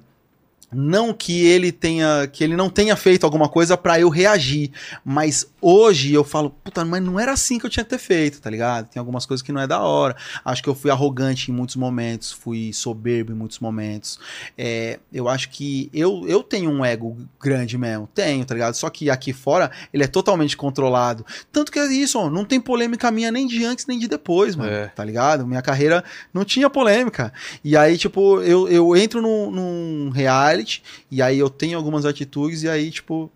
Não 0.73 1.13
que 1.13 1.45
ele 1.45 1.71
tenha, 1.71 2.27
que 2.31 2.43
ele 2.43 2.55
não 2.55 2.69
tenha 2.69 2.95
feito 2.95 3.23
alguma 3.25 3.47
coisa 3.49 3.77
pra 3.77 3.99
eu 3.99 4.09
reagir, 4.09 4.71
mas 5.03 5.47
hoje 5.61 6.13
eu 6.13 6.23
falo, 6.23 6.49
puta, 6.49 6.83
mas 6.85 7.01
não 7.01 7.19
era 7.19 7.31
assim 7.33 7.57
que 7.59 7.65
eu 7.65 7.69
tinha 7.69 7.83
que 7.83 7.89
ter 7.89 7.97
feito, 7.97 8.41
tá 8.41 8.49
ligado? 8.49 8.87
Tem 8.89 8.99
algumas 8.99 9.25
coisas 9.25 9.41
que 9.41 9.51
não 9.51 9.61
é 9.61 9.67
da 9.67 9.79
hora. 9.81 10.15
Acho 10.43 10.61
que 10.63 10.69
eu 10.69 10.75
fui 10.75 10.91
arrogante 10.91 11.51
em 11.51 11.53
muitos 11.53 11.75
momentos, 11.75 12.31
fui 12.31 12.71
soberbo 12.73 13.31
em 13.31 13.35
muitos 13.35 13.59
momentos. 13.59 14.19
É, 14.57 14.99
eu 15.11 15.27
acho 15.29 15.49
que 15.49 15.89
eu, 15.93 16.23
eu 16.27 16.43
tenho 16.43 16.69
um 16.69 16.83
ego 16.83 17.17
grande 17.41 17.77
mesmo, 17.77 18.07
tenho, 18.13 18.43
tá 18.45 18.53
ligado? 18.53 18.73
Só 18.75 18.89
que 18.89 19.09
aqui 19.09 19.33
fora 19.33 19.71
ele 19.93 20.03
é 20.03 20.07
totalmente 20.07 20.57
controlado. 20.57 21.25
Tanto 21.51 21.71
que 21.71 21.79
é 21.79 21.85
isso, 21.91 22.19
ó, 22.19 22.29
não 22.29 22.45
tem 22.45 22.59
polêmica 22.59 23.11
minha 23.11 23.31
nem 23.31 23.47
de 23.47 23.63
antes 23.65 23.85
nem 23.85 23.99
de 23.99 24.07
depois, 24.07 24.55
mano, 24.55 24.71
É. 24.71 24.87
tá 24.87 25.03
ligado? 25.03 25.45
Minha 25.45 25.61
carreira 25.61 26.03
não 26.33 26.43
tinha 26.43 26.69
polêmica. 26.69 27.31
E 27.63 27.75
aí, 27.77 27.97
tipo, 27.97 28.41
eu, 28.41 28.67
eu 28.67 28.95
entro 28.95 29.21
num, 29.21 29.51
num 29.51 30.09
reality 30.09 30.62
e 31.09 31.21
aí 31.21 31.39
eu 31.39 31.49
tenho 31.49 31.77
algumas 31.77 32.05
atitudes 32.05 32.63
e 32.63 32.69
aí, 32.69 32.91
tipo, 32.91 33.31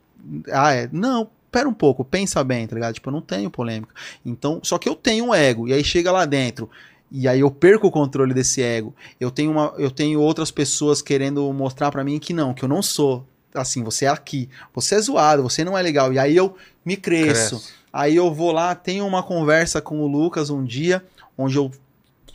ah, 0.51 0.73
é, 0.73 0.89
não, 0.91 1.29
pera 1.51 1.67
um 1.67 1.73
pouco, 1.73 2.03
pensa 2.03 2.43
bem, 2.43 2.67
tá 2.67 2.75
ligado? 2.75 2.93
Tipo, 2.93 3.09
eu 3.09 3.13
não 3.13 3.21
tenho 3.21 3.49
polêmica. 3.49 3.93
Então, 4.25 4.59
só 4.63 4.77
que 4.77 4.87
eu 4.87 4.95
tenho 4.95 5.25
um 5.25 5.35
ego, 5.35 5.67
e 5.67 5.73
aí 5.73 5.83
chega 5.83 6.11
lá 6.11 6.25
dentro, 6.25 6.69
e 7.11 7.27
aí 7.27 7.39
eu 7.39 7.49
perco 7.49 7.87
o 7.87 7.91
controle 7.91 8.33
desse 8.33 8.61
ego. 8.61 8.93
Eu 9.19 9.31
tenho, 9.31 9.51
uma, 9.51 9.73
eu 9.77 9.89
tenho 9.89 10.19
outras 10.19 10.51
pessoas 10.51 11.01
querendo 11.01 11.51
mostrar 11.53 11.91
pra 11.91 12.03
mim 12.03 12.19
que 12.19 12.33
não, 12.33 12.53
que 12.53 12.63
eu 12.63 12.69
não 12.69 12.81
sou. 12.81 13.25
Assim, 13.53 13.81
você 13.83 14.05
é 14.05 14.09
aqui, 14.09 14.49
você 14.73 14.95
é 14.95 14.99
zoado, 14.99 15.41
você 15.41 15.63
não 15.63 15.77
é 15.77 15.81
legal. 15.81 16.11
E 16.11 16.19
aí 16.19 16.35
eu 16.35 16.55
me 16.85 16.97
cresço. 16.97 17.55
Cresce. 17.57 17.73
Aí 17.91 18.15
eu 18.15 18.31
vou 18.31 18.51
lá, 18.51 18.75
tenho 18.75 19.07
uma 19.07 19.23
conversa 19.23 19.81
com 19.81 20.01
o 20.01 20.07
Lucas 20.07 20.49
um 20.49 20.63
dia, 20.63 21.03
onde 21.37 21.55
eu 21.55 21.71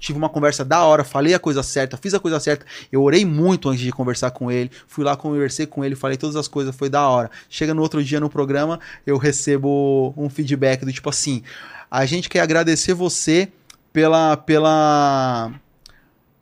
tive 0.03 0.19
uma 0.19 0.29
conversa 0.29 0.65
da 0.65 0.85
hora, 0.85 1.05
falei 1.05 1.33
a 1.33 1.39
coisa 1.39 1.63
certa, 1.63 1.97
fiz 1.97 2.13
a 2.13 2.19
coisa 2.19 2.41
certa. 2.41 2.67
Eu 2.91 3.03
orei 3.03 3.25
muito 3.25 3.69
antes 3.69 3.81
de 3.81 3.93
conversar 3.93 4.33
com 4.33 4.51
ele, 4.51 4.71
fui 4.89 5.05
lá, 5.05 5.17
conversei 5.17 5.65
com 5.65 5.85
ele, 5.85 5.95
falei 5.95 6.17
todas 6.17 6.35
as 6.35 6.49
coisas, 6.49 6.75
foi 6.75 6.91
da 6.91 7.09
hora. 7.09 7.31
Chega 7.49 7.73
no 7.73 7.81
outro 7.81 8.03
dia 8.03 8.19
no 8.19 8.29
programa, 8.29 8.81
eu 9.07 9.17
recebo 9.17 10.13
um 10.17 10.29
feedback 10.29 10.85
do 10.85 10.93
tipo 10.93 11.09
assim: 11.09 11.43
a 11.89 12.05
gente 12.05 12.29
quer 12.29 12.41
agradecer 12.41 12.95
você 12.95 13.51
pela. 13.93 14.37
pela 14.37 15.53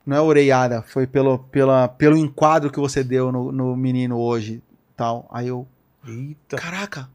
não 0.06 0.16
é 0.16 0.20
oreiada, 0.20 0.82
foi 0.82 1.06
pelo, 1.06 1.38
pela, 1.38 1.86
pelo 1.86 2.16
enquadro 2.16 2.70
que 2.70 2.80
você 2.80 3.04
deu 3.04 3.30
no, 3.30 3.52
no 3.52 3.76
menino 3.76 4.18
hoje. 4.18 4.62
tal. 4.96 5.28
Aí 5.30 5.48
eu, 5.48 5.68
Eita. 6.08 6.56
Caraca, 6.56 7.10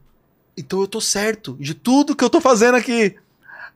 então 0.55 0.79
eu 0.79 0.87
tô 0.87 1.01
certo 1.01 1.57
de 1.59 1.73
tudo 1.73 2.15
que 2.15 2.23
eu 2.23 2.29
tô 2.29 2.39
fazendo 2.39 2.75
aqui. 2.75 3.15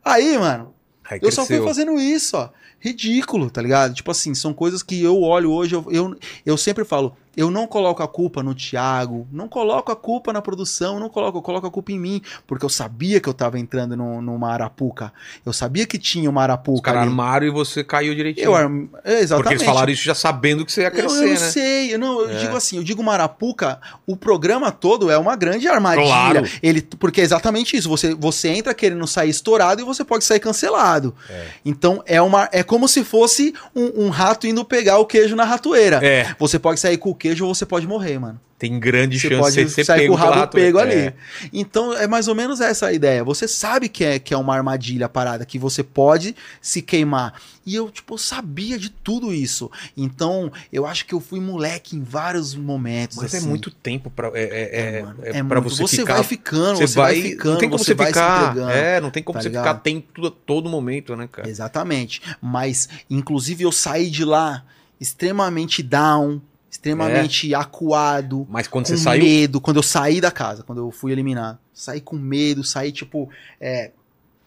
Aí, 0.04 0.38
mano, 0.38 0.72
Aí 1.10 1.20
eu 1.22 1.32
só 1.32 1.44
fui 1.44 1.60
fazendo 1.62 1.98
isso, 1.98 2.36
ó. 2.36 2.50
Ridículo, 2.78 3.50
tá 3.50 3.60
ligado? 3.60 3.94
Tipo 3.94 4.10
assim, 4.10 4.34
são 4.34 4.54
coisas 4.54 4.82
que 4.82 5.02
eu 5.02 5.20
olho 5.22 5.50
hoje, 5.50 5.74
eu, 5.74 5.86
eu, 5.90 6.16
eu 6.46 6.56
sempre 6.56 6.84
falo, 6.84 7.16
eu 7.36 7.50
não 7.50 7.66
coloco 7.66 8.02
a 8.02 8.08
culpa 8.08 8.42
no 8.42 8.54
Thiago, 8.54 9.26
não 9.32 9.48
coloco 9.48 9.90
a 9.92 9.96
culpa 9.96 10.32
na 10.32 10.42
produção, 10.42 10.98
não 10.98 11.08
coloco, 11.08 11.38
eu 11.38 11.42
coloco 11.42 11.66
a 11.66 11.70
culpa 11.70 11.92
em 11.92 11.98
mim, 11.98 12.22
porque 12.46 12.64
eu 12.64 12.68
sabia 12.68 13.20
que 13.20 13.28
eu 13.28 13.34
tava 13.34 13.58
entrando 13.58 13.96
no, 13.96 14.20
numa 14.20 14.52
arapuca. 14.52 15.12
Eu 15.44 15.52
sabia 15.52 15.86
que 15.86 15.98
tinha 15.98 16.28
uma 16.28 16.40
Os 16.40 16.44
arapuca 16.44 16.82
caras 16.90 17.02
ali. 17.02 17.10
armaram 17.10 17.46
e 17.46 17.50
você 17.50 17.84
caiu 17.84 18.14
direitinho. 18.14 18.44
Eu, 18.46 18.54
arm- 18.54 18.86
é, 19.04 19.20
exatamente. 19.20 19.42
Porque 19.42 19.54
eles 19.54 19.62
falaram 19.64 19.92
isso 19.92 20.02
já 20.04 20.14
sabendo 20.14 20.64
que 20.66 20.72
você 20.72 20.82
ia 20.82 20.88
Eu, 20.88 20.92
crescer, 20.92 21.24
eu 21.24 21.28
né? 21.30 21.36
sei, 21.36 21.94
eu 21.94 21.98
não, 21.98 22.20
eu 22.22 22.30
É. 22.30 22.38
digo 22.38 22.56
assim, 22.56 22.76
eu 22.76 22.82
digo 22.84 23.02
Marapuca, 23.02 23.80
o 24.06 24.16
programa 24.16 24.70
todo 24.72 25.10
é 25.10 25.16
uma 25.18 25.36
grande 25.36 25.68
armadilha. 25.68 26.06
Claro. 26.06 26.48
Ele, 26.62 26.82
porque 26.82 27.20
é 27.20 27.24
exatamente 27.24 27.76
isso, 27.76 27.88
você, 27.88 28.14
você 28.14 28.48
entra 28.48 28.74
querendo 28.74 29.06
sair 29.06 29.30
estourado 29.30 29.80
e 29.80 29.84
você 29.84 30.04
pode 30.04 30.24
sair 30.24 30.40
cancelado. 30.40 31.14
É. 31.28 31.46
Então 31.64 32.02
é 32.06 32.20
uma 32.20 32.48
é 32.52 32.62
como 32.62 32.88
se 32.88 33.04
fosse 33.04 33.54
um, 33.74 34.06
um 34.06 34.08
rato 34.08 34.46
indo 34.46 34.64
pegar 34.64 34.98
o 34.98 35.06
queijo 35.06 35.36
na 35.36 35.44
ratoeira. 35.44 36.00
É, 36.04 36.34
Você 36.38 36.58
pode 36.58 36.80
sair 36.80 36.96
com 36.98 37.10
o 37.10 37.14
queijo 37.20 37.46
ou 37.46 37.54
você 37.54 37.64
pode 37.66 37.86
morrer, 37.86 38.18
mano. 38.18 38.40
tem 38.58 38.78
grande 38.78 39.18
Você 39.18 39.28
chance 39.28 39.40
pode 39.40 39.64
de 39.64 39.70
ser 39.70 39.84
sair 39.84 40.00
pego 40.02 40.14
com 40.14 40.20
o 40.20 40.22
rabo 40.22 40.48
pego 40.52 40.78
ratoeira. 40.78 40.80
ali. 40.80 41.06
É. 41.08 41.14
Então 41.52 41.94
é 41.94 42.06
mais 42.06 42.28
ou 42.28 42.34
menos 42.34 42.60
essa 42.60 42.86
a 42.88 42.92
ideia. 42.92 43.24
Você 43.24 43.48
sabe 43.48 43.88
que 43.88 44.04
é, 44.04 44.18
que 44.18 44.34
é 44.34 44.36
uma 44.36 44.54
armadilha 44.54 45.06
a 45.06 45.08
parada, 45.08 45.46
que 45.46 45.58
você 45.58 45.82
pode 45.82 46.34
se 46.60 46.82
queimar. 46.82 47.32
E 47.64 47.74
eu, 47.74 47.90
tipo, 47.90 48.18
sabia 48.18 48.78
de 48.78 48.90
tudo 48.90 49.32
isso. 49.32 49.70
Então, 49.96 50.50
eu 50.72 50.86
acho 50.86 51.06
que 51.06 51.14
eu 51.14 51.20
fui 51.20 51.38
moleque 51.40 51.94
em 51.96 52.02
vários 52.02 52.54
momentos. 52.54 53.16
Mas 53.18 53.32
é 53.32 53.38
assim. 53.38 53.48
muito 53.48 53.70
tempo 53.70 54.10
pra, 54.10 54.28
é, 54.34 54.42
é, 54.42 54.42
é, 54.42 55.04
é 55.36 55.38
é 55.38 55.42
pra 55.44 55.60
você, 55.60 55.82
Você 55.82 55.96
ficar. 55.98 56.14
vai 56.14 56.24
ficando, 56.24 56.76
você 56.78 56.86
você 56.88 56.94
vai, 56.98 57.12
vai 57.20 57.30
ficando, 57.30 57.52
não 57.52 57.58
tem 57.60 57.70
como 57.70 57.84
você 57.84 57.94
vai 57.94 58.06
se 58.08 58.12
ficar. 58.12 58.50
entregando, 58.50 58.70
é, 58.72 59.00
não 59.00 59.10
tem 59.10 59.22
como 59.22 59.38
tá 59.38 59.42
você 59.42 59.48
ligado? 59.48 59.64
ficar 59.64 59.80
tempo 59.80 60.06
todo, 60.14 60.30
todo 60.30 60.68
momento, 60.68 61.14
né, 61.16 61.28
cara? 61.30 61.48
Exatamente. 61.48 62.20
Mas, 62.42 62.88
inclusive, 63.08 63.62
eu 63.64 63.70
saí 63.72 64.10
de 64.10 64.24
lá 64.24 64.64
extremamente 65.00 65.82
down, 65.82 66.40
extremamente 66.70 67.54
acuado, 67.54 68.46
Mas 68.48 68.66
quando 68.68 68.86
com 68.86 68.90
você 68.96 68.96
saiu. 68.96 69.24
medo. 69.24 69.60
Quando 69.60 69.78
eu 69.78 69.82
saí 69.82 70.20
da 70.20 70.30
casa, 70.30 70.62
quando 70.62 70.78
eu 70.78 70.90
fui 70.90 71.12
eliminado. 71.12 71.58
Saí 71.74 72.00
com 72.00 72.16
medo, 72.16 72.62
saí, 72.62 72.92
tipo, 72.92 73.28
é, 73.60 73.90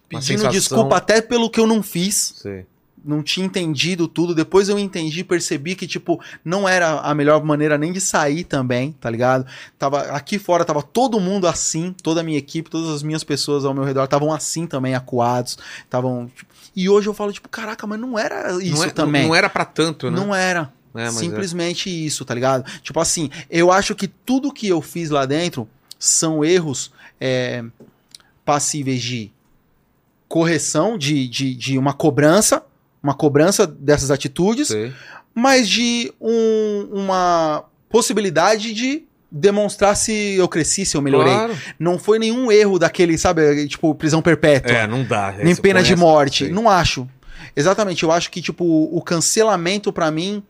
pedindo 0.08 0.48
desculpa 0.50 0.98
até 0.98 1.22
pelo 1.22 1.50
que 1.50 1.60
eu 1.60 1.68
não 1.68 1.82
fiz. 1.84 2.34
Você- 2.38 2.66
Não 3.06 3.22
tinha 3.22 3.45
entendido 3.45 4.08
tudo. 4.08 4.34
Depois 4.34 4.70
eu 4.70 4.80
entendi, 4.80 5.26
percebi 5.26 5.76
que, 5.76 5.86
tipo, 5.86 6.22
não 6.45 6.70
era 6.70 7.02
a 7.02 7.14
melhor 7.14 7.44
maneira 7.44 7.78
nem 7.78 7.91
de 7.91 8.00
sair 8.00 8.45
também, 8.45 8.94
tá 8.94 9.10
ligado? 9.10 9.45
Tava, 9.78 10.04
aqui 10.04 10.40
fora 10.40 10.64
tava 10.64 10.82
todo 10.82 11.20
mundo 11.20 11.45
assim, 11.45 11.94
toda 12.02 12.22
a 12.22 12.24
minha 12.24 12.38
equipe, 12.38 12.70
todas 12.70 12.90
as 12.90 13.04
minhas 13.04 13.22
pessoas 13.22 13.66
ao 13.66 13.74
meu 13.74 13.84
redor 13.84 14.06
estavam 14.06 14.32
assim 14.34 14.66
também, 14.66 14.95
acuados. 14.95 15.58
Estavam. 15.84 16.32
tipo, 16.34 16.50
e 16.74 16.88
hoje 16.88 17.10
eu 17.10 17.14
falo, 17.14 17.34
tipo, 17.34 17.50
caraca, 17.50 17.86
mas 17.86 18.00
não 18.00 18.18
era 18.18 18.54
isso 18.64 18.78
não, 18.78 18.84
é- 18.86 18.90
também. 18.90 19.28
não 19.28 19.36
era 19.36 19.50
pra 19.50 19.66
tanto, 19.66 20.10
né? 20.10 20.18
Não 20.18 20.34
era. 20.34 20.72
Né? 20.94 21.07
É- 21.07 21.11
Simplesmente 21.11 21.90
isso, 21.90 22.24
tá 22.26 22.34
ligado? 22.34 22.70
Tipo 22.82 22.99
assim, 22.99 23.30
eu 23.49 23.72
acho 23.72 23.95
que 23.95 24.07
tudo 24.07 24.52
que 24.53 24.68
eu 24.68 24.82
fiz 24.82 25.10
lá 25.10 25.26
dentro 25.26 25.68
são 25.99 26.44
erros 26.44 26.91
é, 27.20 27.64
passíveis 28.45 29.02
de 29.02 29.32
correção, 30.28 30.98
de, 30.98 31.28
de, 31.28 31.53
de 31.53 31.78
uma 31.78 31.94
cobrança, 31.94 32.64
uma 33.02 33.14
cobrança 33.14 33.68
dessas 33.68 34.10
atitudes, 34.11 34.70
Sei. 34.70 34.91
mas 35.34 35.68
de 35.70 36.11
um- 36.20 36.88
uma 36.91 37.64
possibilidade 37.90 38.74
de 38.74 39.03
demonstrar 39.32 39.95
se 39.95 40.36
eu 40.36 40.48
cresci, 40.48 40.86
se 40.86 40.95
eu 40.98 41.02
melhorei. 41.02 41.34
Claro. 41.34 41.57
Não 41.80 41.98
foi 41.98 42.20
nenhum 42.20 42.52
erro 42.52 42.78
daquele, 42.78 43.18
sabe, 43.18 43.68
tipo, 43.68 43.94
prisão 43.95 44.22
perpétua. 44.22 44.72
É, 44.72 44.88
não 44.88 45.03
dá. 45.03 45.32
nem 45.44 45.56
pena 45.56 45.80
com 45.80 45.86
de 45.86 45.95
morte. 45.95 46.49
Não 46.49 46.70
acho. 46.70 47.07
Exatamente, 47.56 48.03
eu 48.03 48.11
acho 48.11 48.32
que, 48.32 48.41
tipo, 48.41 48.64
o 48.65 49.02
cancelamento 49.02 49.91
pra 49.94 50.10
mim 50.11 50.44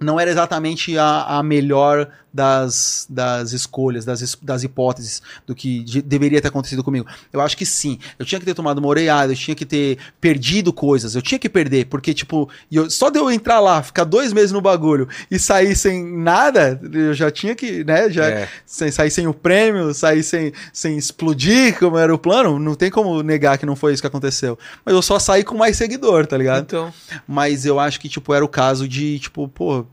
não 0.00 0.18
era 0.18 0.30
exatamente 0.30 0.96
a, 0.96 1.38
a 1.38 1.42
melhor 1.42 2.08
das, 2.38 3.04
das 3.10 3.52
escolhas, 3.52 4.04
das, 4.04 4.38
das 4.40 4.62
hipóteses 4.62 5.20
do 5.44 5.56
que 5.56 5.82
de- 5.82 6.00
deveria 6.00 6.40
ter 6.40 6.46
acontecido 6.48 6.84
comigo. 6.84 7.04
Eu 7.32 7.40
acho 7.40 7.56
que 7.56 7.66
sim. 7.66 7.98
Eu 8.16 8.24
tinha 8.24 8.38
que 8.38 8.44
ter 8.46 8.54
tomado 8.54 8.78
uma 8.78 8.86
oreiada, 8.86 9.32
eu 9.32 9.36
tinha 9.36 9.56
que 9.56 9.66
ter 9.66 9.98
perdido 10.20 10.72
coisas, 10.72 11.16
eu 11.16 11.20
tinha 11.22 11.36
que 11.38 11.48
perder, 11.48 11.86
porque, 11.86 12.14
tipo, 12.14 12.48
eu- 12.70 12.88
só 12.88 13.10
de 13.10 13.18
eu 13.18 13.28
entrar 13.28 13.58
lá, 13.58 13.82
ficar 13.82 14.04
dois 14.04 14.32
meses 14.32 14.52
no 14.52 14.60
bagulho 14.60 15.08
e 15.28 15.36
sair 15.36 15.74
sem 15.74 16.04
nada, 16.16 16.80
eu 16.92 17.12
já 17.12 17.28
tinha 17.28 17.56
que, 17.56 17.82
né, 17.82 18.08
já 18.08 18.26
É. 18.28 18.48
sem, 18.64 18.90
sair 18.92 19.10
sem 19.10 19.26
o 19.26 19.34
prêmio, 19.34 19.92
sair 19.92 20.22
sem, 20.22 20.52
sem 20.72 20.96
explodir, 20.96 21.76
como 21.76 21.98
era 21.98 22.14
o 22.14 22.18
plano, 22.18 22.56
não 22.58 22.76
tem 22.76 22.88
como 22.90 23.20
negar 23.20 23.58
que 23.58 23.66
não 23.66 23.74
foi 23.74 23.92
isso 23.92 24.02
que 24.02 24.06
aconteceu. 24.06 24.56
Mas 24.84 24.94
eu 24.94 25.02
só 25.02 25.18
saí 25.18 25.42
com 25.42 25.56
mais 25.56 25.76
seguidor, 25.76 26.24
tá 26.24 26.36
ligado? 26.38 26.62
Então. 26.62 26.92
Mas 27.26 27.66
eu 27.66 27.80
acho 27.80 27.98
que, 27.98 28.08
tipo, 28.08 28.32
era 28.32 28.44
o 28.44 28.48
caso 28.48 28.86
de, 28.86 29.18
tipo, 29.18 29.48
pô, 29.48 29.84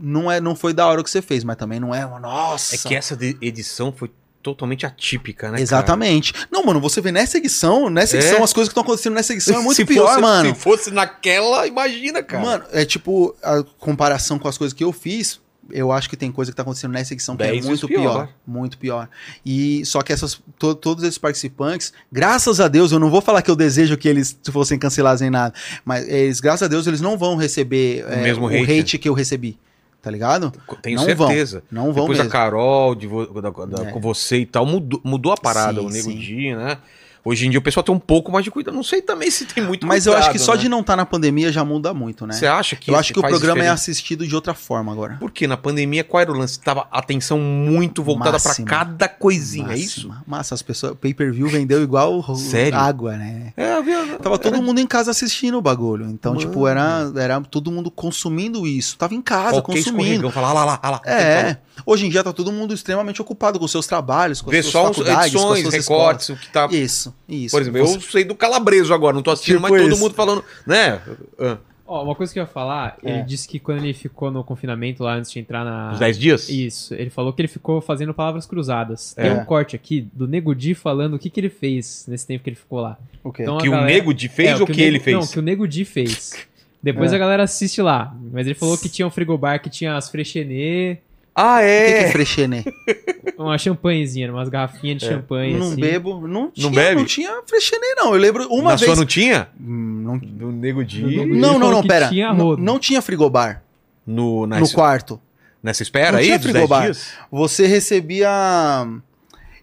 não, 0.00 0.30
é, 0.30 0.40
não 0.40 0.54
foi 0.56 0.72
da 0.72 0.86
hora 0.86 1.00
o 1.00 1.04
que 1.04 1.10
você 1.10 1.20
fez, 1.22 1.44
mas 1.44 1.56
também 1.56 1.78
não 1.78 1.94
é 1.94 2.04
uma, 2.06 2.18
nossa. 2.18 2.74
É 2.74 2.78
que 2.78 2.94
essa 2.94 3.16
edição 3.40 3.92
foi 3.92 4.10
totalmente 4.42 4.86
atípica, 4.86 5.48
né? 5.48 5.52
cara? 5.52 5.62
Exatamente. 5.62 6.32
Não, 6.50 6.64
mano, 6.64 6.80
você 6.80 7.00
vê 7.02 7.12
nessa 7.12 7.36
edição, 7.36 7.90
nessa 7.90 8.16
É. 8.16 8.20
edição, 8.20 8.42
as 8.42 8.52
coisas 8.54 8.68
que 8.68 8.72
estão 8.72 8.82
acontecendo 8.82 9.12
nessa 9.12 9.34
edição 9.34 9.60
é 9.60 9.62
muito 9.62 9.76
Se 9.76 9.84
pior, 9.84 10.06
fosse- 10.08 10.20
mano. 10.20 10.54
Se 10.54 10.60
fosse 10.60 10.90
naquela, 10.90 11.66
imagina, 11.66 12.22
cara. 12.22 12.42
Mano, 12.42 12.64
é 12.72 12.84
tipo, 12.86 13.36
a 13.42 13.62
comparação 13.78 14.38
com 14.38 14.48
as 14.48 14.56
coisas 14.56 14.72
que 14.72 14.82
eu 14.82 14.92
fiz, 14.92 15.38
eu 15.70 15.92
acho 15.92 16.08
que 16.08 16.16
tem 16.16 16.32
coisa 16.32 16.50
que 16.50 16.56
tá 16.56 16.62
acontecendo 16.62 16.90
nessa 16.92 17.12
edição 17.12 17.36
que 17.36 17.42
é 17.42 17.60
muito 17.60 17.86
pior. 17.86 18.00
pior. 18.00 18.28
Muito 18.46 18.78
pior. 18.78 19.08
E 19.44 19.84
só 19.84 20.00
que 20.00 20.10
essas, 20.10 20.40
to- 20.58 20.74
todos 20.74 21.04
esses 21.04 21.18
participantes, 21.18 21.92
graças 22.10 22.60
a 22.60 22.66
Deus, 22.66 22.92
eu 22.92 22.98
não 22.98 23.10
vou 23.10 23.20
falar 23.20 23.42
que 23.42 23.50
eu 23.50 23.54
desejo 23.56 23.94
que 23.98 24.08
eles 24.08 24.36
fossem 24.50 24.78
cancelados 24.78 25.20
nem 25.20 25.28
nada, 25.30 25.52
mas 25.84 26.08
eles, 26.08 26.40
graças 26.40 26.62
a 26.62 26.66
Deus, 26.68 26.86
eles 26.86 27.02
não 27.02 27.18
vão 27.18 27.36
receber 27.36 28.04
O 28.06 28.12
é, 28.12 28.22
mesmo 28.22 28.46
o 28.46 28.48
hate. 28.48 28.72
hate 28.80 28.98
que 28.98 29.08
eu 29.08 29.12
recebi. 29.12 29.58
Tá 30.02 30.10
ligado? 30.10 30.50
Tenho 30.80 30.96
não 30.96 31.04
certeza. 31.04 31.62
Não 31.70 31.84
vão 31.92 32.04
Depois 32.04 32.18
mesmo. 32.18 32.24
da 32.24 32.30
Carol, 32.32 32.94
de 32.94 33.06
vo- 33.06 33.26
da- 33.42 33.50
da- 33.50 33.88
É. 33.88 33.92
com 33.92 34.00
você 34.00 34.38
e 34.38 34.46
tal, 34.46 34.64
mudou, 34.64 34.98
mudou 35.04 35.30
a 35.32 35.36
parada, 35.36 35.80
Sim, 35.80 35.86
o 35.86 35.90
Nego 35.90 36.10
sim. 36.10 36.16
Di, 36.18 36.54
né? 36.54 36.78
Hoje 37.24 37.46
em 37.46 37.50
dia 37.50 37.58
o 37.58 37.62
pessoal 37.62 37.84
tem 37.84 37.94
um 37.94 37.98
pouco 37.98 38.32
mais 38.32 38.44
de 38.44 38.50
cuidado. 38.50 38.74
Não 38.74 38.82
sei 38.82 39.02
também 39.02 39.30
se 39.30 39.44
tem 39.44 39.62
muito 39.62 39.86
Mas 39.86 40.06
eu 40.06 40.12
acho 40.14 40.28
que 40.28 40.38
cuidado, 40.38 40.46
só 40.46 40.52
né? 40.54 40.58
de 40.58 40.68
não 40.68 40.80
estar 40.80 40.96
na 40.96 41.04
pandemia 41.04 41.52
já 41.52 41.64
muda 41.64 41.92
muito, 41.92 42.26
né? 42.26 42.34
Você 42.34 42.46
acha 42.46 42.76
que 42.76 42.90
eu 42.90 42.96
acho 42.96 43.12
que 43.12 43.18
o 43.18 43.22
programa 43.22 43.58
é 43.58 43.62
diferença? 43.64 43.74
assistido 43.74 44.26
de 44.26 44.34
outra 44.34 44.54
forma 44.54 44.90
agora. 44.90 45.16
Porque 45.20 45.46
na 45.46 45.56
pandemia, 45.56 46.02
qual 46.02 46.20
era 46.20 46.32
o 46.32 46.34
lance? 46.34 46.58
Tava 46.60 46.86
atenção 46.90 47.38
muito 47.38 48.02
voltada 48.02 48.38
pra 48.40 48.48
Máxima. 48.50 48.66
cada 48.66 49.08
coisinha, 49.08 49.66
é 49.66 49.68
Máxima. 49.70 49.84
isso? 49.84 50.14
Massa, 50.26 50.54
as 50.54 50.62
pessoas. 50.62 50.96
Pay-per-view 51.00 51.48
vendeu 51.48 51.82
igual 51.82 52.34
Sério? 52.36 52.78
água, 52.78 53.16
né? 53.16 53.52
É, 53.56 53.80
vi- 53.82 53.90
Tava 54.22 54.38
todo 54.38 54.62
mundo 54.62 54.80
em 54.80 54.86
casa 54.86 55.10
assistindo 55.10 55.58
o 55.58 55.62
bagulho. 55.62 56.06
Então, 56.08 56.32
Mano. 56.34 56.46
tipo, 56.46 56.66
era, 56.66 57.12
era 57.16 57.40
todo 57.42 57.70
mundo 57.70 57.90
consumindo 57.90 58.66
isso. 58.66 58.96
Tava 58.96 59.14
em 59.14 59.20
casa, 59.22 59.52
qualquer 59.60 59.74
consumindo. 59.78 60.26
escorregão, 60.26 60.30
fala, 60.30 60.48
ah 60.50 60.52
lá, 60.52 60.64
lá, 60.64 60.80
ah 60.82 60.90
lá. 60.90 61.00
É. 61.04 61.58
Hoje 61.84 62.06
em 62.06 62.10
dia 62.10 62.22
tá 62.22 62.32
todo 62.32 62.52
mundo 62.52 62.74
extremamente 62.74 63.20
ocupado 63.22 63.58
com 63.58 63.66
seus 63.68 63.86
trabalhos, 63.86 64.40
com 64.42 64.50
as 64.50 64.56
Vê 64.56 64.62
suas 64.62 64.72
só 64.72 64.84
faculdades, 64.88 65.32
com 65.32 65.38
as 65.38 65.58
edições, 65.58 65.60
suas 65.62 65.74
recortes, 65.74 66.28
o 66.30 66.36
que 66.36 66.48
tá... 66.50 66.64
escolas. 66.66 67.09
Isso, 67.28 67.46
isso. 67.46 67.56
Por 67.56 67.62
exemplo, 67.62 67.78
eu 67.80 67.86
Você- 67.86 68.00
sei 68.00 68.24
do 68.24 68.34
Calabreso 68.34 68.92
agora, 68.94 69.14
não 69.14 69.22
tô 69.22 69.30
assistindo, 69.30 69.56
Tipo 69.58 69.70
mas 69.70 69.82
todo 69.82 69.92
isso. 69.92 70.00
mundo 70.02 70.14
falando, 70.14 70.44
né? 70.66 71.00
Ah, 71.38 71.58
Ó, 71.92 72.04
uma 72.04 72.14
coisa 72.14 72.32
que 72.32 72.38
eu 72.38 72.44
ia 72.44 72.46
falar, 72.46 72.96
É. 73.02 73.10
ele 73.14 73.22
disse 73.24 73.48
que 73.48 73.58
quando 73.58 73.78
ele 73.82 73.92
ficou 73.92 74.30
no 74.30 74.44
confinamento 74.44 75.02
lá 75.02 75.14
antes 75.14 75.28
de 75.32 75.40
entrar 75.40 75.64
na. 75.64 75.90
Os 75.92 75.98
10 75.98 76.16
dias? 76.16 76.48
Isso, 76.48 76.94
ele 76.94 77.10
falou 77.10 77.32
que 77.32 77.40
ele 77.42 77.48
ficou 77.48 77.80
fazendo 77.80 78.14
palavras 78.14 78.46
cruzadas. 78.46 79.12
É. 79.18 79.24
Tem 79.28 79.32
um 79.40 79.44
corte 79.44 79.74
aqui 79.74 80.06
do 80.12 80.28
Nego 80.28 80.54
Di 80.54 80.72
falando 80.72 81.14
o 81.14 81.18
que, 81.18 81.28
que 81.28 81.40
ele 81.40 81.50
fez 81.50 82.04
nesse 82.06 82.24
tempo 82.24 82.44
que 82.44 82.50
ele 82.50 82.54
ficou 82.56 82.80
lá. 82.80 82.96
O 83.24 83.32
quê? 83.32 83.42
Então, 83.42 83.58
Que 83.58 83.66
o 83.68 83.72
galera- 83.72 83.90
Nego 83.92 84.14
Di 84.14 84.28
fez 84.28 84.50
É, 84.50 84.54
ou 84.58 84.62
o 84.62 84.66
que, 84.66 84.72
o 84.72 84.76
Nego- 84.76 84.86
ele 84.88 85.00
fez? 85.00 85.16
Não, 85.16 85.26
que 85.26 85.38
o 85.40 85.42
Nego 85.42 85.66
Di 85.66 85.84
fez. 85.84 86.32
Depois 86.80 87.12
É. 87.12 87.16
a 87.16 87.18
galera 87.18 87.42
assiste 87.42 87.82
lá. 87.82 88.14
Mas 88.32 88.46
ele 88.46 88.54
falou 88.54 88.78
que 88.78 88.88
tinha 88.88 89.04
um 89.04 89.10
frigobar 89.10 89.60
que 89.60 89.68
tinha 89.68 89.96
as 89.96 90.08
frechenê, 90.08 90.98
Ah, 91.34 91.56
O 91.56 91.58
que, 91.60 91.64
que 91.64 91.70
é? 91.70 92.02
é 92.02 92.10
frechené? 92.12 92.64
uma 93.38 93.56
champanhezinha, 93.56 94.30
umas 94.32 94.48
garrafinhas 94.48 94.98
de 94.98 95.06
É. 95.06 95.08
champanhe. 95.10 95.56
não 95.56 95.68
assim. 95.68 95.80
bebo. 95.80 96.26
Não 96.26 96.50
tinha, 96.50 96.70
bebe? 96.70 96.96
não 96.96 97.04
tinha 97.06 97.42
frechené, 97.46 97.94
não. 97.96 98.12
Eu 98.14 98.20
lembro 98.20 98.46
uma 98.48 98.70
Na 98.70 98.76
vez. 98.76 98.82
sua 98.82 98.96
não 98.96 99.06
tinha? 99.06 99.48
Hum, 99.60 100.02
não... 100.04 100.18
Do 100.18 100.50
Nego 100.52 100.84
Di. 100.84 101.02
Do 101.02 101.08
Nego 101.08 101.32
Di. 101.34 101.38
não, 101.38 101.58
não, 101.58 101.70
não, 101.70 101.82
pera. 101.82 102.08
tinha 102.08 102.32
Não, 102.34 102.56
não 102.56 102.78
tinha 102.78 103.00
frigobar 103.00 103.62
No, 104.06 104.40
no 104.40 104.46
nessa, 104.46 104.74
quarto. 104.74 105.20
nessa 105.62 105.82
espera 105.82 106.12
Não 106.12 106.18
aí 106.18 106.24
tinha 106.26 106.36
dos 106.38 106.46
10 106.46 106.52
frigobar. 106.56 106.82
dias? 106.84 107.12
Você 107.30 107.66
recebia. 107.66 108.28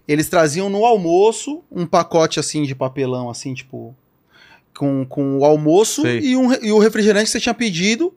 Eles 0.06 0.28
traziam 0.28 0.70
no 0.70 0.84
almoço 0.86 1.62
um 1.70 1.84
pacote 1.86 2.40
assim 2.40 2.62
de 2.62 2.74
papelão, 2.74 3.28
assim, 3.28 3.52
tipo. 3.54 3.94
Com, 4.76 5.04
com 5.04 5.38
o 5.38 5.44
almoço 5.44 6.06
e, 6.06 6.36
um, 6.36 6.52
e 6.62 6.70
o 6.72 6.78
refrigerante 6.78 7.24
que 7.24 7.30
você 7.30 7.40
tinha 7.40 7.54
pedido. 7.54 8.14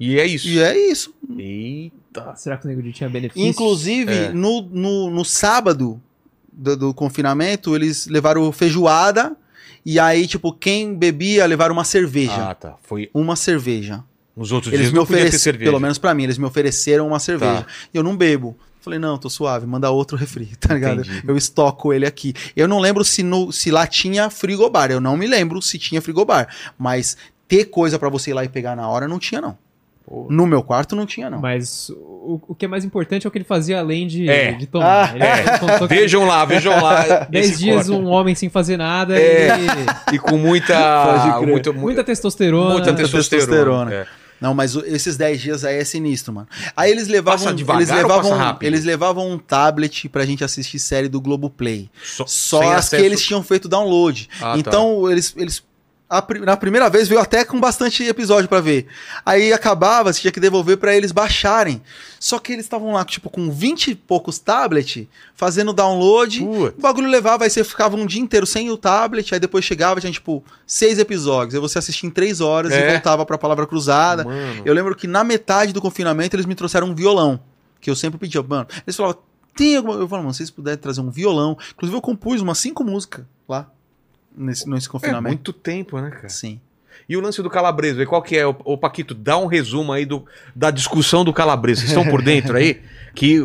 E 0.00 0.18
é 0.18 0.26
isso. 0.26 0.48
E 0.48 0.58
é 0.58 0.76
isso. 0.90 1.14
Eita. 1.38 2.01
Será 2.36 2.56
que 2.56 2.64
o 2.66 2.68
Nego 2.68 2.82
Di 2.82 2.92
tinha 2.92 3.08
benefício? 3.08 3.46
Inclusive, 3.48 4.12
É. 4.12 4.32
no, 4.32 4.62
no, 4.62 5.10
no 5.10 5.24
sábado 5.24 6.00
do, 6.52 6.76
do 6.76 6.94
confinamento, 6.94 7.74
eles 7.74 8.06
levaram 8.06 8.50
feijoada. 8.52 9.36
E 9.84 9.98
aí, 9.98 10.26
tipo, 10.28 10.52
quem 10.52 10.94
bebia 10.94 11.44
levaram 11.46 11.72
uma 11.74 11.84
cerveja. 11.84 12.50
Ah, 12.50 12.54
tá. 12.54 12.76
Foi 12.82 13.10
Uma 13.12 13.34
cerveja. 13.34 14.04
nos 14.36 14.52
outros 14.52 14.72
Eles 14.72 14.84
dias 14.86 14.92
me 14.92 14.98
não 14.98 15.04
podia 15.06 15.22
ter 15.22 15.28
ofereceram, 15.28 15.42
cerveja. 15.42 15.70
pelo 15.70 15.80
menos 15.80 15.98
pra 15.98 16.14
mim, 16.14 16.22
eles 16.24 16.38
me 16.38 16.44
ofereceram 16.44 17.06
uma 17.08 17.18
cerveja. 17.18 17.62
Tá. 17.62 17.66
E 17.92 17.96
eu 17.96 18.02
não 18.02 18.16
bebo. 18.16 18.56
Falei, 18.80 18.98
não, 18.98 19.16
tô 19.16 19.28
suave, 19.30 19.64
manda 19.66 19.90
outro 19.90 20.16
refri, 20.16 20.50
tá 20.58 20.74
ligado? 20.74 21.00
Entendi. 21.02 21.22
Eu 21.26 21.36
estoco 21.36 21.92
ele 21.92 22.04
aqui. 22.06 22.32
Eu 22.56 22.66
não 22.68 22.78
lembro 22.80 23.04
se, 23.04 23.22
no, 23.22 23.50
se 23.52 23.70
lá 23.70 23.86
tinha 23.86 24.28
frigobar, 24.30 24.90
eu 24.90 25.00
não 25.00 25.16
me 25.16 25.26
lembro 25.26 25.60
se 25.62 25.78
tinha 25.78 26.00
frigobar. 26.02 26.48
Mas 26.78 27.16
ter 27.48 27.66
coisa 27.66 27.98
pra 27.98 28.08
você 28.08 28.30
ir 28.30 28.34
lá 28.34 28.44
e 28.44 28.48
pegar 28.48 28.74
na 28.76 28.88
hora, 28.88 29.06
não 29.08 29.18
tinha, 29.18 29.40
não. 29.40 29.56
No 30.28 30.46
meu 30.46 30.62
quarto, 30.62 30.94
não 30.96 31.06
tinha, 31.06 31.30
não. 31.30 31.40
Mas 31.40 31.88
o, 31.90 32.40
o 32.48 32.54
que 32.54 32.64
é 32.64 32.68
mais 32.68 32.84
importante 32.84 33.26
é 33.26 33.28
o 33.28 33.30
que 33.30 33.38
ele 33.38 33.44
fazia 33.44 33.78
além 33.78 34.06
de, 34.06 34.28
É. 34.28 34.52
de 34.52 34.66
tomar. 34.66 35.10
Ah, 35.10 35.14
ele 35.14 35.24
é. 35.24 35.86
Vejam 35.86 36.26
lá, 36.26 36.44
vejam 36.44 36.72
lá. 36.82 37.26
10 37.30 37.50
esse 37.50 37.58
dias 37.58 37.86
corte. 37.88 37.90
um 38.02 38.06
homem 38.08 38.34
sem 38.34 38.48
fazer 38.48 38.76
nada 38.76 39.18
É. 39.18 39.48
e 40.12 40.14
E 40.16 40.18
com 40.18 40.36
muita. 40.36 40.72
Muito, 41.46 41.72
muita 41.72 42.04
testosterona. 42.04 42.74
muita 42.74 42.92
Muita 42.92 43.08
testosterona. 43.08 43.94
É. 43.94 44.06
Não, 44.40 44.52
mas 44.54 44.74
esses 44.74 45.16
10 45.16 45.40
dias 45.40 45.64
aí 45.64 45.76
é 45.78 45.84
sinistro, 45.84 46.32
mano. 46.32 46.48
Aí 46.76 46.90
eles 46.90 47.06
levavam, 47.06 47.44
Passa 47.44 47.54
devagar 47.54 47.80
eles 47.80 47.90
ou 47.90 47.96
levavam, 47.96 48.30
passa 48.30 48.42
rápido? 48.42 48.66
eles 48.68 48.84
levavam 48.84 49.30
um 49.30 49.38
tablet 49.38 50.08
pra 50.08 50.26
gente 50.26 50.42
assistir 50.42 50.80
série 50.80 51.08
do 51.08 51.20
Globoplay. 51.20 51.88
Só, 52.02 52.24
Só 52.26 52.62
as 52.72 52.86
acesso- 52.86 52.96
que 52.96 53.02
eles 53.02 53.24
tinham 53.24 53.40
feito 53.44 53.68
download. 53.68 54.28
Ah, 54.40 54.52
tá. 54.54 54.58
então, 54.58 55.08
eles, 55.08 55.32
eles 55.36 55.62
a 56.18 56.24
na 56.44 56.56
primeira 56.58 56.90
vez 56.90 57.08
veio 57.08 57.20
até 57.20 57.42
com 57.44 57.58
bastante 57.58 58.02
episódio 58.04 58.48
pra 58.48 58.60
ver. 58.60 58.86
Aí 59.24 59.52
acabava, 59.52 60.12
você 60.12 60.20
tinha 60.20 60.30
que 60.32 60.38
devolver 60.38 60.76
pra 60.76 60.94
eles 60.94 61.10
baixarem. 61.10 61.80
Só 62.20 62.38
que 62.38 62.52
eles 62.52 62.66
estavam 62.66 62.92
lá, 62.92 63.04
tipo, 63.04 63.30
com 63.30 63.50
20 63.50 63.92
e 63.92 63.94
poucos 63.94 64.38
tablet, 64.38 65.08
fazendo 65.34 65.72
download. 65.72 66.40
Putz. 66.44 66.78
O 66.78 66.80
bagulho 66.82 67.08
levava, 67.08 67.44
aí 67.44 67.50
você 67.50 67.64
ficava 67.64 67.96
um 67.96 68.04
dia 68.04 68.20
inteiro 68.20 68.46
sem 68.46 68.70
o 68.70 68.76
tablet, 68.76 69.32
aí 69.32 69.40
depois 69.40 69.64
chegava, 69.64 70.00
tinha, 70.00 70.12
tipo, 70.12 70.44
seis 70.66 70.98
episódios. 70.98 71.54
Aí 71.54 71.60
você 71.60 71.78
assistia 71.78 72.06
em 72.06 72.12
três 72.12 72.40
horas 72.40 72.72
É. 72.72 72.86
e 72.88 72.92
voltava 72.92 73.24
pra 73.24 73.38
palavra 73.38 73.66
cruzada. 73.66 74.24
Mano. 74.24 74.62
Eu 74.64 74.74
lembro 74.74 74.94
que 74.94 75.06
na 75.06 75.24
metade 75.24 75.72
do 75.72 75.80
confinamento 75.80 76.36
eles 76.36 76.44
me 76.46 76.54
trouxeram 76.54 76.88
um 76.88 76.94
violão, 76.94 77.40
que 77.80 77.88
eu 77.90 77.96
sempre 77.96 78.18
pedia, 78.18 78.42
mano. 78.42 78.66
Eles 78.86 78.94
falavam, 78.96 79.18
tem 79.56 79.76
alguma. 79.76 79.94
Eu 79.94 80.06
falava, 80.06 80.24
mano, 80.24 80.34
se 80.34 80.38
vocês 80.38 80.50
puderem 80.50 80.78
trazer 80.78 81.00
um 81.00 81.10
violão. 81.10 81.56
Inclusive, 81.74 81.96
eu 81.96 82.02
compus 82.02 82.40
umas 82.42 82.58
cinco 82.58 82.84
músicas 82.84 83.24
lá, 83.48 83.66
nesse, 84.36 84.68
nesse 84.68 84.88
É 84.88 84.90
confinamento. 84.90 85.28
muito 85.28 85.52
tempo, 85.52 86.00
né, 86.00 86.10
cara? 86.10 86.28
Sim. 86.28 86.60
E 87.08 87.16
o 87.16 87.20
lance 87.20 87.42
do 87.42 87.50
Calabreso, 87.50 88.00
aí, 88.00 88.06
qual 88.06 88.22
que 88.22 88.36
é? 88.36 88.46
Ô, 88.46 88.54
ô, 88.64 88.78
Paquito, 88.78 89.14
dá 89.14 89.36
um 89.36 89.46
resumo 89.46 89.92
aí 89.92 90.04
do, 90.06 90.24
da 90.54 90.70
discussão 90.70 91.24
do 91.24 91.32
Calabreso. 91.32 91.80
Vocês 91.80 91.90
estão 91.90 92.08
por 92.08 92.22
dentro 92.24 92.56
aí? 92.56 92.80
Que. 93.14 93.38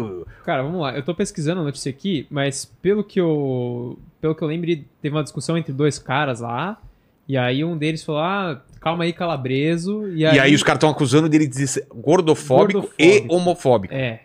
Cara, 0.45 0.63
vamos 0.63 0.79
lá. 0.81 0.95
Eu 0.95 1.03
tô 1.03 1.13
pesquisando 1.13 1.61
a 1.61 1.63
notícia 1.63 1.89
aqui, 1.89 2.27
mas 2.29 2.65
pelo 2.81 3.03
que 3.03 3.19
eu. 3.19 3.97
Pelo 4.21 4.33
que 4.35 4.41
eu 4.43 4.47
lembro, 4.47 4.67
teve 5.01 5.15
uma 5.15 5.23
discussão 5.23 5.57
entre 5.57 5.73
dois 5.73 5.97
caras 5.99 6.39
lá. 6.39 6.77
E 7.27 7.35
aí 7.37 7.63
um 7.65 7.75
deles 7.77 8.03
falou: 8.03 8.21
Ah, 8.21 8.61
calma 8.79 9.03
aí, 9.03 9.11
calabreso. 9.11 10.07
E 10.09 10.19
E 10.19 10.25
aí, 10.25 10.39
aí, 10.39 10.55
os 10.55 10.63
caras 10.63 10.77
estão 10.77 10.89
acusando 10.89 11.27
dele 11.27 11.47
de 11.47 11.67
ser 11.67 11.85
gordofóbico, 11.93 12.81
Gordofóbico. 12.81 12.95
e 13.03 13.25
homofóbico. 13.33 13.93
É. 13.93 14.21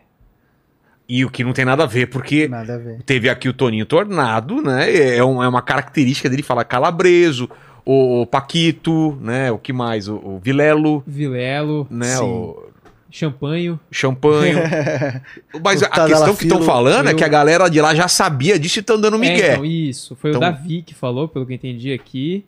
E 1.09 1.25
o 1.25 1.31
que 1.31 1.45
não 1.45 1.53
tem 1.53 1.65
nada 1.65 1.83
a 1.83 1.87
ver, 1.87 2.07
porque 2.07 2.49
Nada 2.49 2.75
a 2.75 2.79
ver. 2.79 3.03
teve 3.05 3.29
aqui 3.29 3.49
o 3.49 3.53
Toninho 3.53 3.85
Tornado, 3.85 4.63
né? 4.63 5.17
É, 5.17 5.23
um- 5.25 5.43
é 5.43 5.49
uma 5.49 5.61
característica 5.63 6.31
dele 6.31 6.43
falar 6.43 6.65
calabreso, 6.65 7.51
o, 7.85 8.23
o 8.23 8.27
Paquito, 8.27 9.19
né? 9.21 9.51
O 9.51 9.59
que 9.59 9.73
mais? 9.73 10.09
O, 10.09 10.15
o 10.17 10.41
Vilelo, 10.43 11.03
Vilelo. 11.07 11.87
né? 11.91 12.17
Sim. 12.17 12.23
O, 12.25 12.67
champanhe. 13.11 13.79
champanhe. 13.91 14.55
Mas 15.63 15.83
a 15.83 16.07
questão 16.07 16.35
que 16.35 16.45
estão 16.45 16.63
falando 16.63 17.09
é 17.09 17.13
eu- 17.13 17.17
que 17.17 17.25
a 17.25 17.29
galera 17.29 17.69
de 17.69 17.81
lá 17.81 17.95
já 17.95 18.09
sabia 18.09 18.59
disso 18.59 18.79
e 18.79 18.81
estão 18.81 18.99
dando 18.99 19.17
É, 19.17 19.21
migué. 19.21 19.53
então, 19.53 19.65
isso. 19.67 20.17
Foi 20.17 20.31
Então- 20.31 20.41
o 20.41 20.45
Davi 20.53 20.83
que 20.83 20.95
falou, 20.95 21.29
pelo 21.29 21.45
que 21.45 21.53
eu 21.53 21.57
entendi 21.57 21.93
aqui. 21.93 22.45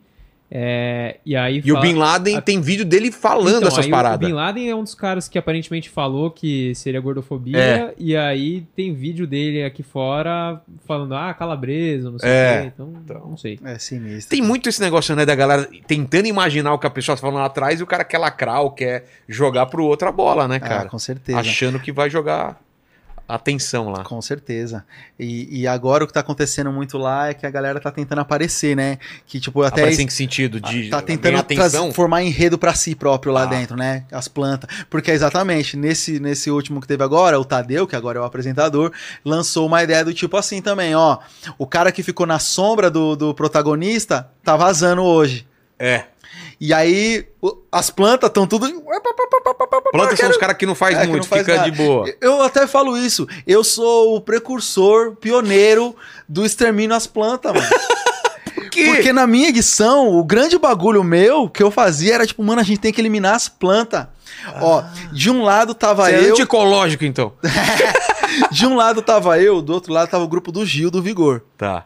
É, 0.49 1.17
e 1.25 1.35
aí 1.35 1.59
E 1.65 1.71
o 1.71 1.75
fala- 1.75 1.85
Bin 1.85 1.93
Laden 1.95 2.37
a- 2.37 2.41
tem 2.41 2.61
vídeo 2.61 2.85
dele 2.85 3.11
falando 3.11 3.57
Então, 3.57 3.67
essas 3.67 3.87
o- 3.87 3.89
paradas. 3.89 4.25
O 4.27 4.29
Bin 4.31 4.35
Laden 4.35 4.69
é 4.69 4.75
um 4.75 4.83
dos 4.83 4.93
caras 4.93 5.27
que 5.27 5.37
aparentemente 5.39 5.89
falou 5.89 6.29
que 6.29 6.73
seria 6.75 6.99
gordofobia. 7.01 7.57
É. 7.57 7.93
E 7.97 8.15
aí 8.15 8.61
tem 8.75 8.93
vídeo 8.93 9.25
dele 9.25 9.63
aqui 9.63 9.81
fora 9.81 10.61
falando, 10.87 11.15
ah, 11.15 11.33
calabresa, 11.33 12.11
não 12.11 12.19
sei 12.19 12.29
É. 12.29 12.57
o 12.59 12.61
quê. 12.61 12.71
Então, 12.73 12.93
Então. 13.03 13.27
não 13.31 13.37
sei. 13.37 13.59
É 13.65 13.79
sinistro. 13.79 14.29
Tem 14.29 14.41
muito 14.41 14.69
esse 14.69 14.79
negócio, 14.79 15.15
né, 15.15 15.25
da 15.25 15.35
galera 15.35 15.67
tentando 15.87 16.27
imaginar 16.27 16.73
o 16.73 16.79
que 16.79 16.85
a 16.87 16.91
pessoa 16.91 17.15
tá 17.15 17.21
falando 17.21 17.37
lá 17.37 17.45
atrás 17.45 17.79
e 17.79 17.83
o 17.83 17.87
cara 17.87 18.03
quer 18.03 18.19
lacrar 18.19 18.61
ou 18.61 18.69
quer 18.71 19.05
jogar 19.27 19.65
pro 19.65 19.83
outro 19.83 20.07
a 20.07 20.11
bola, 20.11 20.47
né, 20.47 20.57
Ah, 20.57 20.59
cara? 20.67 20.89
com 20.89 20.99
certeza. 20.99 21.39
Achando 21.39 21.79
que 21.79 21.91
vai 21.91 22.09
jogar 22.09 22.59
atenção 23.27 23.89
lá. 23.89 24.03
Com 24.03 24.21
certeza. 24.21 24.85
E, 25.19 25.61
e 25.61 25.67
agora 25.67 26.03
o 26.03 26.07
que 26.07 26.13
tá 26.13 26.19
acontecendo 26.19 26.71
muito 26.71 26.97
lá 26.97 27.29
é 27.29 27.33
que 27.33 27.45
a 27.45 27.49
galera 27.49 27.79
tá 27.79 27.91
tentando 27.91 28.19
aparecer, 28.21 28.75
né? 28.75 28.97
Que 29.25 29.39
tipo, 29.39 29.61
até 29.63 29.81
Aparece 29.81 30.03
em 30.03 30.07
que 30.07 30.13
sentido? 30.13 30.59
De 30.59 30.89
tá 30.89 31.01
tentando 31.01 31.43
formar 31.93 32.23
enredo 32.23 32.57
pra 32.57 32.73
si 32.73 32.95
próprio 32.95 33.33
lá 33.33 33.43
Ah. 33.43 33.45
dentro, 33.47 33.75
né? 33.75 34.05
As 34.11 34.27
plantas. 34.27 34.69
Porque 34.89 35.11
exatamente, 35.11 35.75
nesse, 35.75 36.19
nesse 36.19 36.51
último 36.51 36.79
que 36.79 36.87
teve 36.87 37.03
agora, 37.03 37.39
o 37.39 37.45
Tadeu, 37.45 37.87
que 37.87 37.95
agora 37.95 38.19
é 38.19 38.21
o 38.21 38.25
apresentador, 38.25 38.91
lançou 39.23 39.65
uma 39.67 39.83
ideia 39.83 40.05
do 40.05 40.13
tipo 40.13 40.37
assim 40.37 40.61
também, 40.61 40.95
ó. 40.95 41.17
O 41.57 41.65
cara 41.65 41.91
que 41.91 42.03
ficou 42.03 42.25
na 42.25 42.39
sombra 42.39 42.89
do, 42.91 43.15
do 43.15 43.33
protagonista 43.33 44.29
tá 44.43 44.55
vazando 44.55 45.01
hoje. 45.03 45.47
É. 45.77 46.05
E 46.59 46.73
aí, 46.73 47.25
as 47.71 47.89
plantas 47.89 48.29
estão 48.29 48.47
tudo. 48.47 48.67
Plantas 49.91 50.19
são 50.19 50.29
os 50.29 50.37
caras 50.37 50.55
que 50.57 50.65
não 50.65 50.75
faz 50.75 50.97
É, 50.97 51.05
muito, 51.05 51.23
não 51.23 51.29
faz 51.29 51.41
fica 51.41 51.57
nada. 51.57 51.69
de 51.69 51.77
boa. 51.77 52.05
Eu 52.21 52.41
até 52.41 52.65
falo 52.65 52.97
isso. 52.97 53.27
Eu 53.45 53.63
sou 53.63 54.15
o 54.15 54.21
precursor, 54.21 55.15
pioneiro 55.15 55.95
do 56.27 56.45
extermínio 56.45 56.95
às 56.95 57.07
plantas, 57.07 57.53
mano. 57.53 57.67
Que? 58.71 58.87
Porque 58.87 59.13
na 59.13 59.25
minha 59.25 59.47
edição, 59.47 60.09
o 60.19 60.21
grande 60.21 60.57
bagulho 60.57 61.01
meu 61.01 61.47
que 61.47 61.63
eu 61.63 61.71
fazia 61.71 62.13
era 62.15 62.27
tipo, 62.27 62.43
mano, 62.43 62.59
a 62.59 62.63
gente 62.63 62.79
tem 62.79 62.91
que 62.91 62.99
eliminar 62.99 63.33
as 63.33 63.47
plantas. 63.47 64.05
Ó, 64.61 64.83
de 65.13 65.31
um 65.31 65.43
lado 65.43 65.73
tava 65.73 66.03
Você 66.05 66.11
é 66.15 66.25
eu, 66.25 66.31
anti-ecológico, 66.33 67.05
então. 67.05 67.31
de 68.51 68.65
um 68.65 68.75
lado 68.75 69.01
tava 69.01 69.39
eu, 69.39 69.61
do 69.61 69.71
outro 69.73 69.93
lado 69.93 70.09
tava 70.09 70.25
o 70.25 70.27
grupo 70.27 70.51
do 70.51 70.65
Gil 70.65 70.91
do 70.91 71.01
Vigor. 71.01 71.41
Tá. 71.57 71.85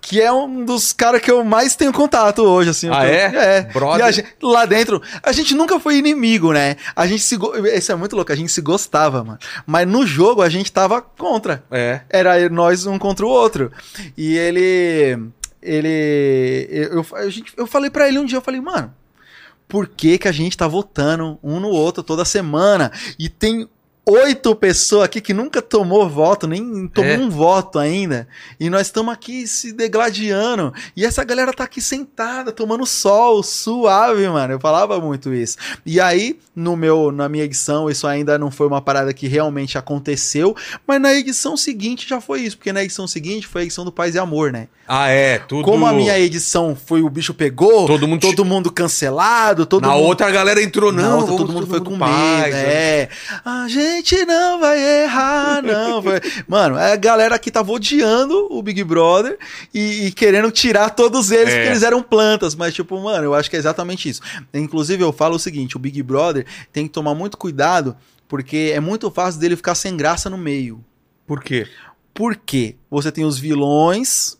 Que 0.00 0.20
é 0.20 0.32
um 0.32 0.64
dos 0.64 0.92
caras 0.92 1.20
que 1.20 1.30
eu 1.30 1.44
mais 1.44 1.76
tenho 1.76 1.92
contato 1.92 2.40
hoje, 2.42 2.70
assim. 2.70 2.88
Ah, 2.90 3.04
é? 3.06 3.24
É. 3.58 3.62
Brother. 3.72 4.10
Gente- 4.12 4.34
lá 4.42 4.64
dentro, 4.64 5.00
a 5.22 5.30
gente 5.30 5.54
nunca 5.54 5.78
foi 5.78 5.96
inimigo, 5.98 6.52
né? 6.52 6.76
A 6.96 7.06
gente 7.06 7.22
se. 7.22 7.36
go- 7.36 7.54
Isso 7.66 7.92
é 7.92 7.94
muito 7.94 8.16
louco, 8.16 8.32
a 8.32 8.36
gente 8.36 8.50
se 8.50 8.60
gostava, 8.62 9.22
mano. 9.22 9.38
Mas 9.66 9.86
no 9.86 10.06
jogo 10.06 10.40
a 10.42 10.48
gente 10.48 10.72
tava 10.72 11.02
contra. 11.02 11.62
É. 11.70 12.00
Era 12.08 12.48
nós 12.48 12.86
um 12.86 12.98
contra 12.98 13.26
o 13.26 13.28
outro. 13.28 13.70
E 14.16 14.36
ele. 14.38 15.18
Ele. 15.62 16.66
Eu, 16.70 16.92
eu, 16.94 17.06
a 17.16 17.28
gente- 17.28 17.52
eu 17.56 17.66
falei 17.66 17.90
pra 17.90 18.08
ele 18.08 18.18
um 18.18 18.24
dia, 18.24 18.38
eu 18.38 18.42
falei, 18.42 18.60
mano, 18.60 18.92
por 19.68 19.86
que, 19.86 20.18
que 20.18 20.28
a 20.28 20.32
gente 20.32 20.56
tá 20.56 20.66
votando 20.66 21.38
um 21.42 21.60
no 21.60 21.68
outro 21.68 22.02
toda 22.02 22.24
semana? 22.24 22.90
E 23.18 23.28
tem 23.28 23.68
oito 24.06 24.54
pessoas 24.56 25.04
aqui 25.04 25.20
que 25.20 25.32
nunca 25.34 25.62
tomou 25.62 26.08
voto, 26.08 26.46
nem 26.46 26.88
tomou 26.88 27.10
É. 27.10 27.18
um 27.18 27.30
voto 27.30 27.78
ainda. 27.78 28.26
E 28.58 28.68
nós 28.70 28.82
estamos 28.88 29.12
aqui 29.12 29.46
se 29.46 29.72
degladiando. 29.72 30.72
E 30.96 31.04
essa 31.04 31.22
galera 31.22 31.52
tá 31.52 31.64
aqui 31.64 31.80
sentada, 31.80 32.50
tomando 32.50 32.84
sol, 32.86 33.42
suave, 33.42 34.26
mano. 34.28 34.54
Eu 34.54 34.60
falava 34.60 34.98
muito 35.00 35.32
isso. 35.32 35.56
E 35.86 36.00
aí, 36.00 36.38
no 36.56 36.76
meu, 36.76 37.12
na 37.12 37.28
minha 37.28 37.44
edição, 37.44 37.88
isso 37.90 38.06
ainda 38.06 38.38
não 38.38 38.50
foi 38.50 38.66
uma 38.66 38.80
parada 38.80 39.12
que 39.12 39.28
realmente 39.28 39.78
aconteceu. 39.78 40.56
Mas 40.86 41.00
na 41.00 41.14
edição 41.14 41.56
seguinte 41.56 42.08
já 42.08 42.20
foi 42.20 42.40
isso. 42.40 42.56
Porque 42.56 42.72
na 42.72 42.82
edição 42.82 43.06
seguinte 43.06 43.46
foi 43.46 43.62
a 43.62 43.64
edição 43.64 43.84
do 43.84 43.92
Paz 43.92 44.14
e 44.14 44.18
Amor, 44.18 44.50
né? 44.52 44.68
Ah, 44.88 45.08
é. 45.08 45.38
Tudo. 45.38 45.62
Como 45.64 45.86
a 45.86 45.92
minha 45.92 46.18
edição 46.18 46.74
foi 46.74 47.00
o 47.00 47.08
bicho 47.08 47.32
pegou, 47.32 47.86
Todo 47.86 48.08
mundo. 48.08 48.20
todo 48.20 48.44
mundo 48.44 48.72
cancelado, 48.72 49.64
todo 49.64 49.82
Na 49.86 49.94
mundo 49.94 50.02
outra 50.04 50.26
a 50.26 50.30
galera 50.32 50.60
entrou, 50.60 50.90
não. 50.90 51.20
outra, 51.20 51.36
todo 51.36 51.52
mundo 51.52 51.66
foi 51.66 51.80
com 51.80 51.96
paz, 51.96 52.52
medo. 52.52 52.56
né? 52.56 52.62
É. 52.74 53.08
A 53.44 53.68
gente 53.68 53.89
não 54.26 54.60
vai 54.60 55.02
errar, 55.04 55.62
não. 55.62 56.02
Foi- 56.02 56.20
Mano, 56.46 56.76
a 56.76 56.94
galera 56.96 57.34
aqui 57.34 57.50
tava 57.50 57.70
odiando 57.72 58.46
o 58.50 58.62
Big 58.62 58.82
Brother 58.84 59.38
e, 59.72 60.06
e 60.06 60.12
querendo 60.12 60.50
tirar 60.50 60.90
todos 60.90 61.30
eles 61.30 61.52
É. 61.52 61.56
porque 61.56 61.68
eles 61.70 61.82
eram 61.82 62.02
plantas. 62.02 62.54
Mas, 62.54 62.74
tipo, 62.74 63.00
mano, 63.00 63.24
eu 63.24 63.34
acho 63.34 63.48
que 63.50 63.56
é 63.56 63.58
exatamente 63.58 64.08
isso. 64.08 64.20
Inclusive, 64.52 65.02
eu 65.02 65.12
falo 65.12 65.36
o 65.36 65.38
seguinte: 65.38 65.76
o 65.76 65.80
Big 65.80 66.02
Brother 66.02 66.44
tem 66.72 66.86
que 66.86 66.92
tomar 66.92 67.14
muito 67.14 67.36
cuidado, 67.36 67.96
porque 68.28 68.72
é 68.74 68.80
muito 68.80 69.10
fácil 69.10 69.40
dele 69.40 69.56
ficar 69.56 69.74
sem 69.74 69.96
graça 69.96 70.28
no 70.30 70.38
meio. 70.38 70.84
Por 71.26 71.42
quê? 71.42 71.66
Porque 72.14 72.76
você 72.90 73.10
tem 73.12 73.24
os 73.24 73.38
vilões. 73.38 74.38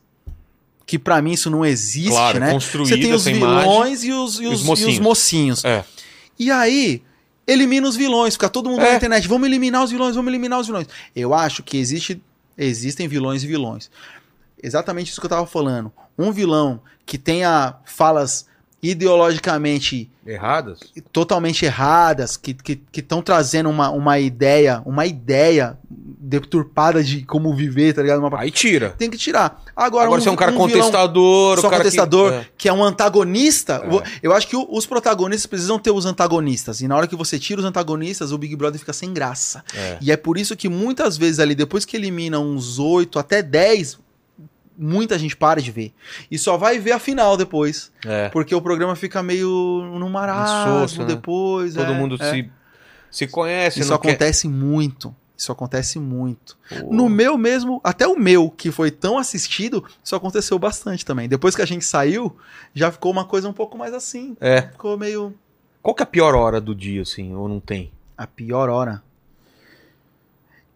Que 0.86 0.98
pra 0.98 1.22
mim 1.22 1.30
isso 1.30 1.48
não 1.48 1.64
existe, 1.64 2.10
Claro, 2.10 2.38
é 2.38 2.40
né? 2.40 2.58
Você 2.58 2.98
tem 2.98 3.12
os 3.14 3.20
essa 3.24 3.30
imagem. 3.30 3.60
vilões 3.70 4.02
e 4.02 4.10
os, 4.10 4.40
e 4.40 4.46
os 4.46 4.52
os, 4.54 4.60
e 4.60 4.62
os 4.62 4.62
mocinhos. 4.64 4.98
mocinhos. 4.98 5.64
É. 5.64 5.84
E 6.36 6.50
aí, 6.50 7.00
elimina 7.52 7.88
os 7.88 7.96
vilões, 7.96 8.34
fica 8.34 8.48
todo 8.48 8.68
mundo 8.70 8.80
É. 8.82 8.90
na 8.90 8.96
internet, 8.96 9.26
vamos 9.28 9.46
eliminar 9.48 9.82
os 9.84 9.90
vilões, 9.90 10.14
vamos 10.14 10.30
eliminar 10.30 10.60
os 10.60 10.66
vilões. 10.66 10.86
Eu 11.14 11.34
acho 11.34 11.62
que 11.62 11.76
existe, 11.76 12.22
existem 12.56 13.08
vilões 13.08 13.42
e 13.42 13.46
vilões. 13.46 13.90
Exatamente 14.62 15.10
isso 15.10 15.20
que 15.20 15.26
eu 15.26 15.30
tava 15.30 15.46
falando. 15.46 15.92
Um 16.18 16.30
vilão 16.32 16.80
que 17.06 17.16
tenha 17.18 17.74
falas 17.84 18.46
ideologicamente 18.82 20.10
Erradas? 20.26 20.80
totalmente 21.12 21.64
erradas, 21.64 22.36
que 22.36 22.52
estão 22.52 22.76
que, 22.90 23.00
estão 23.00 23.22
trazendo 23.22 23.68
uma, 23.68 23.90
uma 23.90 24.18
ideia, 24.18 24.82
uma 24.86 25.04
ideia 25.06 25.76
deturpada 25.90 27.02
de 27.02 27.22
como 27.24 27.54
viver, 27.54 27.92
tá 27.94 28.02
ligado? 28.02 28.20
Uma... 28.24 28.40
Aí 28.40 28.50
tira. 28.50 28.94
Tem 28.96 29.10
que 29.10 29.18
tirar. 29.18 29.62
Agora, 29.74 30.04
Agora, 30.06 30.20
você 30.20 30.28
é 30.28 30.32
um 30.32 30.36
cara 30.36 30.52
vilão- 30.52 30.68
contestador, 30.68 31.60
só 31.60 31.66
o 31.66 31.70
cara 31.70 31.82
contestador, 31.82 32.40
Que... 32.40 32.46
que, 32.58 32.68
é 32.68 32.72
um 32.72 32.84
antagonista. 32.84 33.82
É. 33.84 34.18
Eu 34.22 34.32
acho 34.32 34.46
que 34.46 34.56
os 34.56 34.86
protagonistas 34.86 35.46
precisam 35.46 35.78
ter 35.78 35.90
os 35.90 36.06
antagonistas. 36.06 36.80
E 36.80 36.88
na 36.88 36.96
hora 36.96 37.06
que 37.06 37.16
você 37.16 37.38
tira 37.38 37.60
os 37.60 37.66
antagonistas, 37.66 38.30
o 38.32 38.38
Big 38.38 38.54
Brother 38.54 38.78
fica 38.78 38.92
sem 38.92 39.12
graça. 39.12 39.64
É. 39.74 39.98
E 40.00 40.12
é 40.12 40.16
por 40.16 40.38
isso 40.38 40.56
que 40.56 40.68
muitas 40.68 41.16
vezes 41.16 41.40
ali, 41.40 41.54
depois 41.54 41.84
que 41.84 41.96
elimina 41.96 42.38
uns 42.38 42.78
8 42.78 43.18
até 43.18 43.42
10, 43.42 43.98
muita 44.80 45.18
gente 45.18 45.36
para 45.36 45.60
de 45.60 45.70
ver. 45.70 45.92
E 46.30 46.38
só 46.38 46.56
vai 46.56 46.78
ver 46.78 46.92
a 46.92 46.98
final 46.98 47.36
depois. 47.36 47.92
É. 48.04 48.28
Porque 48.30 48.54
o 48.54 48.62
programa 48.62 48.96
fica 48.96 49.22
meio 49.22 49.48
no 49.98 50.08
marasmo 50.08 50.72
Insosso, 50.72 51.00
né? 51.00 51.06
depois. 51.06 51.74
Todo 51.74 51.92
é, 51.92 51.94
mundo 51.94 52.16
é. 52.18 52.30
se, 52.30 52.50
se 53.10 53.26
conhece, 53.26 53.80
Isso 53.80 53.90
não 53.90 53.98
quer... 53.98 54.10
acontece 54.10 54.48
muito. 54.48 55.14
Isso 55.40 55.50
acontece 55.50 55.98
muito. 55.98 56.58
No 56.90 57.08
meu 57.08 57.38
mesmo, 57.38 57.80
até 57.82 58.06
o 58.06 58.14
meu, 58.14 58.50
que 58.50 58.70
foi 58.70 58.90
tão 58.90 59.16
assistido, 59.16 59.82
isso 60.04 60.14
aconteceu 60.14 60.58
bastante 60.58 61.02
também. 61.02 61.30
Depois 61.30 61.56
que 61.56 61.62
a 61.62 61.66
gente 61.66 61.82
saiu, 61.82 62.36
já 62.74 62.92
ficou 62.92 63.10
uma 63.10 63.24
coisa 63.24 63.48
um 63.48 63.52
pouco 63.52 63.78
mais 63.78 63.94
assim. 63.94 64.36
É. 64.38 64.60
Ficou 64.62 64.98
meio. 64.98 65.34
Qual 65.80 65.94
que 65.94 66.02
é 66.02 66.04
a 66.04 66.06
pior 66.06 66.34
hora 66.34 66.60
do 66.60 66.74
dia, 66.74 67.00
assim, 67.00 67.34
ou 67.34 67.48
não 67.48 67.58
tem? 67.58 67.90
A 68.18 68.26
pior 68.26 68.68
hora. 68.68 69.02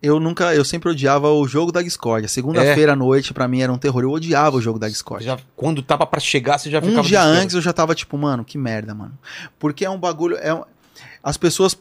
Eu 0.05 0.20
nunca, 0.20 0.55
eu 0.55 0.64
sempre 0.64 0.90
odiava 0.90 1.31
o 1.31 1.48
jogo 1.48 1.72
da 1.72 1.81
Discord. 1.81 2.28
Segunda-feira 2.28 2.93
à 2.93 2.97
noite, 2.97 3.32
pra 3.32 3.48
mim, 3.48 3.62
era 3.62 3.72
um 3.72 3.78
terror. 3.78 4.02
Eu 4.02 4.10
odiava 4.10 4.56
o 4.56 4.60
jogo 4.60 4.78
da 4.78 4.86
Discord. 4.86 5.24
Já, 5.24 5.39
quando 5.56 5.82
tava 5.82 6.06
pra 6.06 6.20
chegar, 6.20 6.59
você 6.59 6.70
já 6.70 6.81
ficava... 6.81 7.01
Um 7.01 7.02
dia 7.02 7.22
antes 7.22 7.55
eu 7.55 7.62
já 7.62 7.72
tava 7.72 7.94
tipo, 7.94 8.18
mano, 8.18 8.44
que 8.44 8.59
merda, 8.59 8.94
mano. 8.94 9.18
Porque 9.59 9.85
é 9.85 9.89
um 9.89 9.98
bagulho. 9.98 10.36
É 10.36 10.60
As 11.22 11.39
pessoas. 11.39 11.74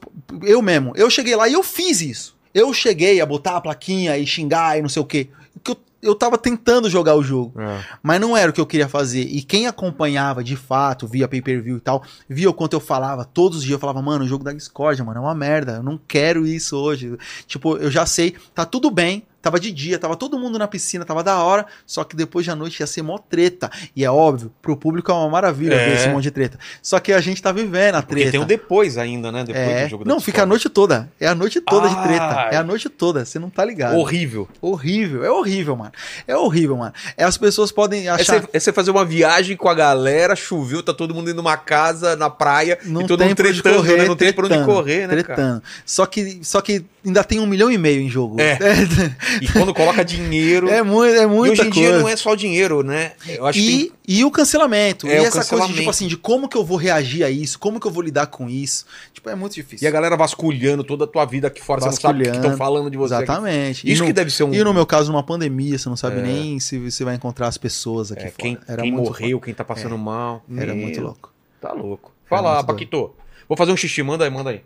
Eu 0.44 0.62
mesmo, 0.62 0.94
eu 0.96 1.10
cheguei 1.10 1.36
lá 1.36 1.50
e 1.50 1.54
eu 1.54 1.64
fiz 1.64 2.00
isso. 2.00 2.36
Eu 2.54 2.74
cheguei 2.74 3.20
a 3.20 3.26
botar 3.26 3.58
a 3.58 3.62
plaquinha 3.62 4.18
e 4.18 4.26
xingar 4.26 4.78
e 4.78 4.82
não 4.82 4.90
sei 4.90 5.02
o 5.02 5.06
quê. 5.06 5.28
Que 5.64 5.72
eu, 5.72 5.78
eu 6.04 6.14
tava 6.14 6.38
tentando 6.38 6.90
jogar 6.90 7.16
o 7.16 7.24
jogo. 7.24 7.60
É. 7.60 7.84
Mas 8.02 8.20
não 8.20 8.36
era 8.36 8.52
o 8.52 8.54
que 8.54 8.62
eu 8.62 8.66
queria 8.66 8.88
fazer. 8.88 9.22
E 9.22 9.42
quem 9.42 9.66
acompanhava 9.68 10.44
de 10.44 10.56
fato, 10.56 11.08
via 11.08 11.28
pay-per-view 11.28 11.78
e 11.78 11.82
tal, 11.82 12.04
via 12.30 12.50
o 12.50 12.54
quanto 12.54 12.74
eu 12.74 12.80
falava. 12.80 13.26
Todos 13.26 13.60
os 13.60 13.64
dias 13.64 13.74
eu 13.74 13.80
falava, 13.80 14.02
mano, 14.02 14.26
o 14.26 14.28
jogo 14.28 14.44
da 14.44 14.52
Discord, 14.52 15.02
mano, 15.02 15.20
é 15.20 15.22
uma 15.22 15.34
merda. 15.34 15.74
Eu 15.74 15.84
não 15.84 16.00
quero 16.08 16.46
isso 16.46 16.78
hoje. 16.78 17.18
Tipo, 17.48 17.78
eu 17.78 17.90
já 17.90 18.06
sei, 18.06 18.36
tá 18.54 18.66
tudo 18.66 18.92
bem. 18.92 19.24
Tava 19.44 19.60
de 19.60 19.74
dia, 19.74 20.00
tava 20.00 20.16
todo 20.16 20.40
mundo 20.40 20.58
na 20.58 20.70
piscina, 20.70 21.04
tava 21.04 21.22
da 21.22 21.38
hora. 21.44 21.66
Só 21.86 22.06
que 22.06 22.16
depois 22.16 22.46
da 22.48 22.56
noite 22.56 22.80
ia 22.80 22.88
ser 22.88 23.02
mó 23.02 23.18
treta. 23.18 23.70
E 23.94 24.06
é 24.06 24.10
óbvio, 24.10 24.50
pro 24.62 24.78
público 24.78 25.12
é 25.12 25.14
uma 25.14 25.28
maravilha 25.30 25.76
É. 25.76 25.86
ver 25.90 25.96
esse 25.98 26.08
monte 26.08 26.24
de 26.24 26.32
treta. 26.32 26.58
Só 26.82 26.98
que 26.98 27.12
a 27.12 27.20
gente 27.20 27.42
tá 27.42 27.52
vivendo 27.52 27.96
a 27.96 28.02
Porque 28.02 28.16
treta. 28.16 28.32
tem 28.32 28.40
o 28.40 28.46
depois 28.46 28.98
ainda, 28.98 29.34
né? 29.34 29.44
Depois 29.44 29.68
É. 29.68 29.84
do 29.84 29.90
jogo 29.90 30.06
da 30.06 30.10
Não, 30.14 30.22
fica 30.22 30.44
a 30.44 30.46
noite 30.46 30.70
toda. 30.70 31.12
É 31.20 31.28
a 31.28 31.36
noite 31.36 31.60
toda 31.60 31.90
de 31.90 32.02
treta. 32.04 32.48
É 32.54 32.56
a 32.56 32.64
noite 32.64 32.88
toda. 32.88 33.26
Você 33.26 33.38
não 33.38 33.50
tá 33.50 33.66
ligado. 33.66 33.98
Horrível. 33.98 34.48
Horrível. 34.62 35.26
É 35.26 35.30
horrível, 35.30 35.76
mano. 35.76 35.92
É 36.26 36.38
horrível, 36.38 36.78
mano. 36.78 36.94
É, 37.18 37.26
as 37.26 37.38
pessoas 37.38 37.70
podem 37.70 38.08
É 38.08 38.12
achar. 38.12 38.42
você, 38.44 38.48
é 38.54 38.60
você 38.62 38.72
fazer 38.72 38.92
uma 38.92 39.04
viagem 39.04 39.58
com 39.58 39.68
a 39.68 39.74
galera, 39.74 40.38
choveu, 40.38 40.82
tá 40.82 40.94
todo 40.94 41.14
mundo 41.14 41.30
indo 41.30 41.36
numa 41.38 41.58
casa, 41.58 42.16
na 42.16 42.30
praia, 42.30 42.80
Não 42.86 43.02
e 43.02 43.08
todo 43.08 43.20
mundo 43.20 43.32
onde 43.32 43.36
tretando, 43.62 43.76
correr, 43.76 43.98
né? 43.98 44.06
Não 44.06 44.16
tem 44.16 44.32
pra 44.32 44.46
onde 44.46 44.54
tretando, 44.56 44.74
correr, 44.74 45.02
né, 45.02 45.08
cara? 45.08 45.24
tretando. 45.24 45.64
Só 45.86 46.06
que, 46.06 46.40
só 46.44 46.62
que 46.62 46.86
ainda 47.06 47.24
tem 47.24 47.40
um 47.40 47.46
milhão 47.46 47.72
e 47.72 47.78
meio 47.78 48.02
em 48.02 48.10
jogo. 48.10 48.40
É. 48.40 48.58
E 49.42 49.48
quando 49.52 49.74
coloca 49.74 50.04
dinheiro. 50.06 50.70
É, 50.70 50.82
muito, 50.84 51.16
é 51.16 51.24
e 51.24 51.28
muita 51.28 51.54
hoje 51.54 51.68
em 51.68 51.70
dia 51.72 51.88
coisa. 51.90 52.00
não 52.02 52.10
é 52.10 52.16
só 52.16 52.32
o 52.32 52.36
dinheiro, 52.36 52.84
né? 52.84 53.14
Eu 53.28 53.46
acho 53.46 53.60
que 53.60 53.92
E, 54.08 54.20
e 54.20 54.26
o 54.26 54.32
cancelamento. 54.32 55.08
É, 55.08 55.18
e 55.18 55.20
o 55.22 55.24
essa 55.26 55.32
coisa 55.32 55.44
de, 55.44 55.50
cancelamento. 55.50 55.78
tipo 55.80 55.90
assim, 55.90 56.08
de 56.08 56.16
como 56.18 56.48
que 56.48 56.56
eu 56.58 56.64
vou 56.64 56.78
reagir 56.78 57.24
a 57.24 57.30
isso, 57.30 57.58
como 57.60 57.80
que 57.80 57.88
eu 57.88 57.92
vou 57.92 58.04
lidar 58.04 58.28
com 58.28 58.50
isso. 58.50 58.86
Tipo, 59.14 59.30
é 59.30 59.36
muito 59.36 59.54
difícil. 59.56 59.86
E 59.86 59.88
a 59.88 59.92
galera 59.92 60.16
vasculhando 60.16 60.84
toda 60.84 61.06
a 61.06 61.08
tua 61.08 61.26
vida 61.26 61.48
aqui 61.48 61.62
fora, 61.62 61.82
você 61.82 61.88
não 61.88 61.94
sabe 61.94 62.20
o 62.20 62.24
que 62.24 62.30
Vasculhando. 62.30 62.54
estão 62.54 62.58
falando 62.58 62.90
de 62.92 62.98
você. 62.98 63.14
aqui. 63.16 63.24
Exatamente. 63.24 63.78
Isso 63.92 63.98
e 63.98 64.00
no, 64.02 64.06
que 64.08 64.14
deve 64.14 64.30
ser 64.32 64.44
um. 64.44 64.54
E 64.54 64.64
no 64.64 64.74
meu 64.74 64.86
caso, 64.86 65.12
numa 65.12 65.24
pandemia, 65.24 65.78
você 65.78 65.90
não 65.90 65.98
sabe 65.98 66.20
É. 66.20 66.22
nem 66.24 66.60
se 66.60 66.78
você 66.78 67.04
vai 67.04 67.16
encontrar 67.16 67.48
as 67.48 67.58
pessoas 67.58 68.12
aqui 68.12 68.22
É, 68.24 68.26
fora. 68.30 68.36
quem, 68.38 68.58
Era 68.68 68.82
quem 68.82 68.92
morreu, 68.92 69.40
quem 69.42 69.54
tá 69.54 69.64
passando 69.64 69.98
mal. 69.98 70.44
foda. 70.48 70.62
Era 70.62 70.74
Meu, 70.74 70.84
muito 70.84 71.02
louco. 71.02 71.34
Tá 71.60 71.72
louco. 71.74 72.12
Fala, 72.30 72.64
Paquito. 72.64 73.12
Vou 73.48 73.58
fazer 73.58 73.72
um 73.72 73.78
xixi, 73.78 74.02
manda 74.04 74.24
aí, 74.26 74.30
manda 74.32 74.50
aí. 74.52 74.62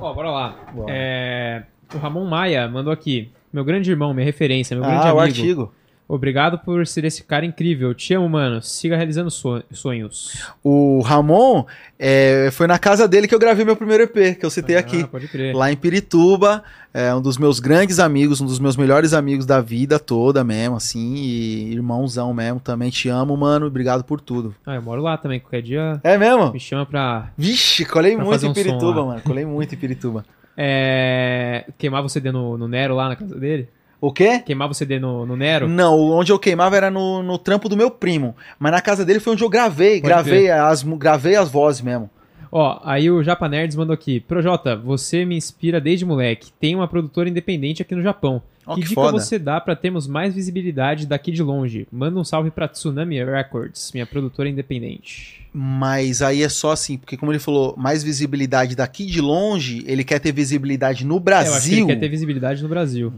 Ó, 0.00 0.14
bora 0.14 0.30
lá. 0.30 0.56
Bora. 0.74 0.92
É, 0.94 1.62
o 1.94 1.98
Ramon 1.98 2.24
Maia 2.24 2.68
mandou 2.68 2.92
aqui. 2.92 3.30
Meu 3.52 3.64
grande 3.64 3.90
irmão, 3.90 4.12
minha 4.12 4.24
referência, 4.24 4.76
meu 4.76 4.84
grande 4.84 5.06
Ah, 5.06 5.14
o 5.14 5.18
amigo. 5.20 5.38
artigo. 5.38 5.72
Obrigado 6.10 6.58
por 6.60 6.86
ser 6.86 7.04
esse 7.04 7.22
cara 7.22 7.44
incrível. 7.44 7.92
Te 7.92 8.14
amo, 8.14 8.26
mano. 8.30 8.62
Siga 8.62 8.96
realizando 8.96 9.30
so- 9.30 9.62
sonhos. 9.70 10.40
O 10.64 11.02
Ramon, 11.02 11.66
é, 11.98 12.48
foi 12.50 12.66
na 12.66 12.78
casa 12.78 13.06
dele 13.06 13.28
que 13.28 13.34
eu 13.34 13.38
gravei 13.38 13.62
meu 13.62 13.76
primeiro 13.76 14.04
EP, 14.04 14.34
que 14.36 14.46
eu 14.46 14.48
citei 14.48 14.76
Ah, 14.76 14.80
aqui. 14.80 15.06
Pode 15.06 15.28
crer. 15.28 15.54
Lá 15.54 15.70
em 15.70 15.76
Pirituba, 15.76 16.64
é 16.94 17.14
um 17.14 17.20
dos 17.20 17.36
meus 17.36 17.60
grandes 17.60 17.98
amigos, 17.98 18.40
um 18.40 18.46
dos 18.46 18.58
meus 18.58 18.74
melhores 18.74 19.12
amigos 19.12 19.44
da 19.44 19.60
vida 19.60 19.98
toda 19.98 20.42
mesmo, 20.42 20.76
assim, 20.76 21.14
e 21.16 21.72
irmãozão 21.74 22.32
mesmo, 22.32 22.58
também 22.58 22.88
te 22.88 23.10
amo, 23.10 23.36
mano, 23.36 23.66
obrigado 23.66 24.02
por 24.02 24.18
tudo. 24.18 24.54
Ah, 24.64 24.76
eu 24.76 24.82
moro 24.82 25.02
lá 25.02 25.18
também. 25.18 25.38
Qualquer 25.40 25.60
dia 25.60 26.00
É 26.02 26.16
mesmo? 26.16 26.52
me 26.52 26.58
chama 26.58 26.86
pra 26.86 27.30
Vixe, 27.36 27.84
colei 27.84 28.16
Pra 28.16 28.24
muito 28.24 28.42
em 28.42 28.48
um 28.48 28.54
som 28.54 28.54
Pirituba, 28.54 29.04
mano, 29.04 29.20
colei 29.20 29.44
muito 29.44 29.74
em 29.74 29.78
Pirituba. 29.78 30.24
é, 30.56 31.66
queimar 31.76 32.02
o 32.02 32.08
CD 32.08 32.32
no, 32.32 32.56
no 32.56 32.66
Nero 32.66 32.94
lá 32.94 33.08
na 33.10 33.16
casa 33.16 33.34
dele. 33.38 33.68
O 34.00 34.12
quê? 34.12 34.38
Queimar 34.40 34.70
o 34.70 34.74
CD 34.74 34.98
no, 34.98 35.26
no 35.26 35.36
Nero. 35.36 35.68
Não, 35.68 35.98
onde 35.98 36.30
eu 36.30 36.38
queimava 36.38 36.76
era 36.76 36.90
no, 36.90 37.22
no 37.22 37.36
trampo 37.36 37.68
do 37.68 37.76
meu 37.76 37.90
primo, 37.90 38.36
mas 38.58 38.72
na 38.72 38.80
casa 38.80 39.04
dele 39.04 39.18
foi 39.18 39.32
onde 39.32 39.42
eu 39.42 39.48
gravei, 39.48 40.00
Pode 40.00 40.08
gravei 40.08 40.50
as, 40.50 40.82
gravei 40.82 41.34
as 41.34 41.50
vozes 41.50 41.80
mesmo. 41.80 42.08
Ó, 42.50 42.80
aí 42.82 43.10
o 43.10 43.22
Japa 43.22 43.48
Nerds 43.48 43.76
mandou 43.76 43.92
aqui. 43.92 44.20
Projota, 44.20 44.74
você 44.74 45.24
me 45.24 45.36
inspira 45.36 45.80
desde 45.80 46.04
moleque. 46.04 46.50
Tem 46.58 46.74
uma 46.74 46.88
produtora 46.88 47.28
independente 47.28 47.82
aqui 47.82 47.94
no 47.94 48.02
Japão. 48.02 48.40
Ó, 48.66 48.74
que 48.74 48.82
que 48.82 48.88
dica 48.88 49.00
foda. 49.00 49.18
você 49.18 49.38
dá 49.38 49.60
pra 49.60 49.74
termos 49.74 50.06
mais 50.06 50.34
visibilidade 50.34 51.06
daqui 51.06 51.30
de 51.30 51.42
longe? 51.42 51.86
Manda 51.90 52.18
um 52.18 52.24
salve 52.24 52.50
pra 52.50 52.68
Tsunami 52.68 53.22
Records, 53.22 53.90
minha 53.92 54.06
produtora 54.06 54.48
independente. 54.48 55.46
Mas 55.52 56.22
aí 56.22 56.42
é 56.42 56.48
só 56.48 56.72
assim, 56.72 56.98
porque 56.98 57.16
como 57.16 57.32
ele 57.32 57.38
falou, 57.38 57.74
mais 57.76 58.02
visibilidade 58.02 58.76
daqui 58.76 59.06
de 59.06 59.20
longe, 59.20 59.82
ele 59.86 60.04
quer 60.04 60.18
ter 60.18 60.32
visibilidade 60.32 61.04
no 61.04 61.16
É, 61.16 61.16
eu 61.16 61.16
acho 61.16 61.22
que 61.22 61.24
ele 61.24 61.24
Brasil. 61.24 61.86
quer 61.86 61.96
ter 61.96 62.08
visibilidade 62.08 62.62
no 62.62 62.68
Brasil. 62.68 63.12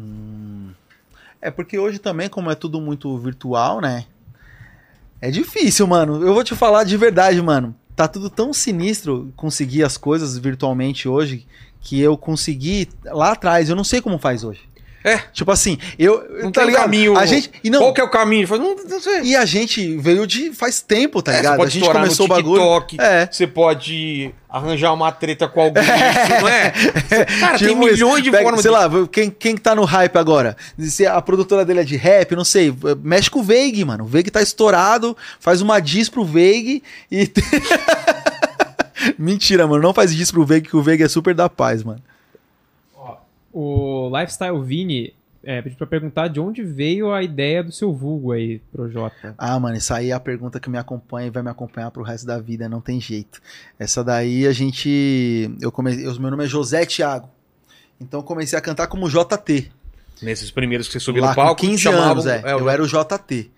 É 1.42 1.50
porque 1.50 1.78
hoje 1.78 1.98
também, 1.98 2.28
como 2.28 2.50
é 2.50 2.54
tudo 2.54 2.80
muito 2.80 3.16
virtual, 3.18 3.80
né? 3.80 4.04
É 5.20 5.30
difícil, 5.30 5.86
mano. 5.86 6.22
Eu 6.24 6.34
vou 6.34 6.44
te 6.44 6.54
falar 6.54 6.84
de 6.84 6.96
verdade, 6.96 7.40
mano. 7.42 7.74
Tá 7.96 8.08
tudo 8.08 8.30
tão 8.30 8.52
sinistro 8.52 9.32
conseguir 9.36 9.84
as 9.84 9.96
coisas 9.96 10.38
virtualmente 10.38 11.08
hoje 11.08 11.46
que 11.80 12.00
eu 12.00 12.16
consegui 12.16 12.88
lá 13.04 13.32
atrás. 13.32 13.68
Eu 13.68 13.76
não 13.76 13.84
sei 13.84 14.00
como 14.00 14.18
faz 14.18 14.44
hoje. 14.44 14.69
É. 15.02 15.16
Tipo 15.32 15.50
assim, 15.50 15.78
eu. 15.98 16.22
Não 16.42 16.52
tá 16.52 16.60
tem 16.60 16.68
ligado? 16.70 16.82
caminho. 16.82 17.16
A 17.16 17.24
gente. 17.24 17.50
E 17.64 17.70
não. 17.70 17.78
Qual 17.80 17.94
que 17.94 18.00
é 18.02 18.04
o 18.04 18.10
caminho? 18.10 18.46
Não, 18.58 18.76
não 18.76 19.00
sei. 19.00 19.22
E 19.22 19.34
a 19.36 19.44
gente 19.46 19.96
veio 19.96 20.26
de 20.26 20.52
faz 20.52 20.82
tempo, 20.82 21.22
tá 21.22 21.32
É, 21.32 21.36
ligado? 21.38 21.52
você 21.52 21.56
pode 21.56 21.68
a 21.68 21.70
gente 21.72 21.80
estourar 21.82 22.02
começou 22.02 22.28
no 22.28 22.34
o 22.34 22.36
bagulho. 22.36 22.80
TikTok, 22.80 22.96
É. 23.00 23.28
você 23.32 23.46
pode 23.46 24.34
arranjar 24.48 24.92
uma 24.92 25.10
treta 25.12 25.48
com 25.48 25.60
alguém, 25.62 25.82
isso 25.82 26.40
não 26.42 26.48
é? 26.48 26.70
Cara, 27.40 27.58
tem 27.58 27.68
Tipo 27.68 27.82
isso. 27.88 27.92
milhões 27.94 28.22
de 28.24 28.30
Pega, 28.30 28.42
formas 28.42 28.60
Sei 28.62 28.70
de... 28.70 28.76
lá, 28.76 28.90
quem, 29.10 29.30
quem 29.30 29.56
tá 29.56 29.74
no 29.74 29.84
hype 29.84 30.16
agora? 30.16 30.56
Se 30.78 31.06
a 31.06 31.22
produtora 31.22 31.64
dele 31.64 31.80
é 31.80 31.84
de 31.84 31.96
rap, 31.96 32.34
não 32.36 32.44
sei. 32.44 32.74
Mexe 33.02 33.30
com 33.30 33.38
o 33.40 33.42
Veig, 33.42 33.82
mano. 33.84 34.04
O 34.04 34.06
Veig 34.06 34.28
tá 34.30 34.42
estourado, 34.42 35.16
faz 35.38 35.62
uma 35.62 35.80
diss 35.80 36.08
pro 36.10 36.24
Veig 36.24 36.82
e. 37.10 37.30
Mentira, 39.18 39.66
mano. 39.66 39.82
Não 39.82 39.94
faz 39.94 40.14
diss 40.14 40.30
pro 40.30 40.44
Veig, 40.44 40.68
que 40.68 40.76
o 40.76 40.82
Veig 40.82 41.02
é 41.02 41.08
super 41.08 41.34
da 41.34 41.48
paz, 41.48 41.82
mano. 41.82 42.02
O 43.52 44.10
Lifestyle 44.16 44.60
Vini 44.62 45.14
é, 45.42 45.60
pediu 45.62 45.76
pra 45.78 45.86
perguntar 45.86 46.28
de 46.28 46.38
onde 46.38 46.62
veio 46.62 47.12
a 47.12 47.22
ideia 47.22 47.62
do 47.64 47.72
seu 47.72 47.92
vulgo 47.92 48.32
aí, 48.32 48.60
Projota. 48.72 49.34
Ah, 49.38 49.58
mano, 49.58 49.76
isso 49.76 49.92
aí 49.94 50.10
é 50.10 50.12
a 50.12 50.20
pergunta 50.20 50.60
que 50.60 50.68
me 50.70 50.78
acompanha 50.78 51.26
e 51.28 51.30
vai 51.30 51.42
me 51.42 51.50
acompanhar 51.50 51.90
pro 51.90 52.02
resto 52.02 52.26
da 52.26 52.38
vida, 52.38 52.68
não 52.68 52.80
tem 52.80 53.00
jeito. 53.00 53.40
Essa 53.78 54.04
daí 54.04 54.46
a 54.46 54.52
gente. 54.52 55.50
Eu 55.60 55.72
comecei. 55.72 56.06
eu- 56.06 56.20
Meu 56.20 56.30
nome 56.30 56.44
é 56.44 56.46
José 56.46 56.84
Thiago. 56.84 57.28
Então 58.00 58.20
eu 58.20 58.24
comecei 58.24 58.58
a 58.58 58.62
cantar 58.62 58.86
como 58.86 59.08
JT. 59.08 59.70
Nesses 60.22 60.50
primeiros 60.50 60.86
que 60.86 60.92
você 60.92 61.00
subiu 61.00 61.22
lá 61.22 61.30
no 61.30 61.34
palco, 61.34 61.60
com 61.62 61.66
15 61.68 61.82
chamavam- 61.82 62.10
anos, 62.12 62.26
é. 62.26 62.42
é, 62.44 62.52
eu 62.52 62.68
era 62.68 62.82
o 62.82 62.86
JT. 62.86 63.50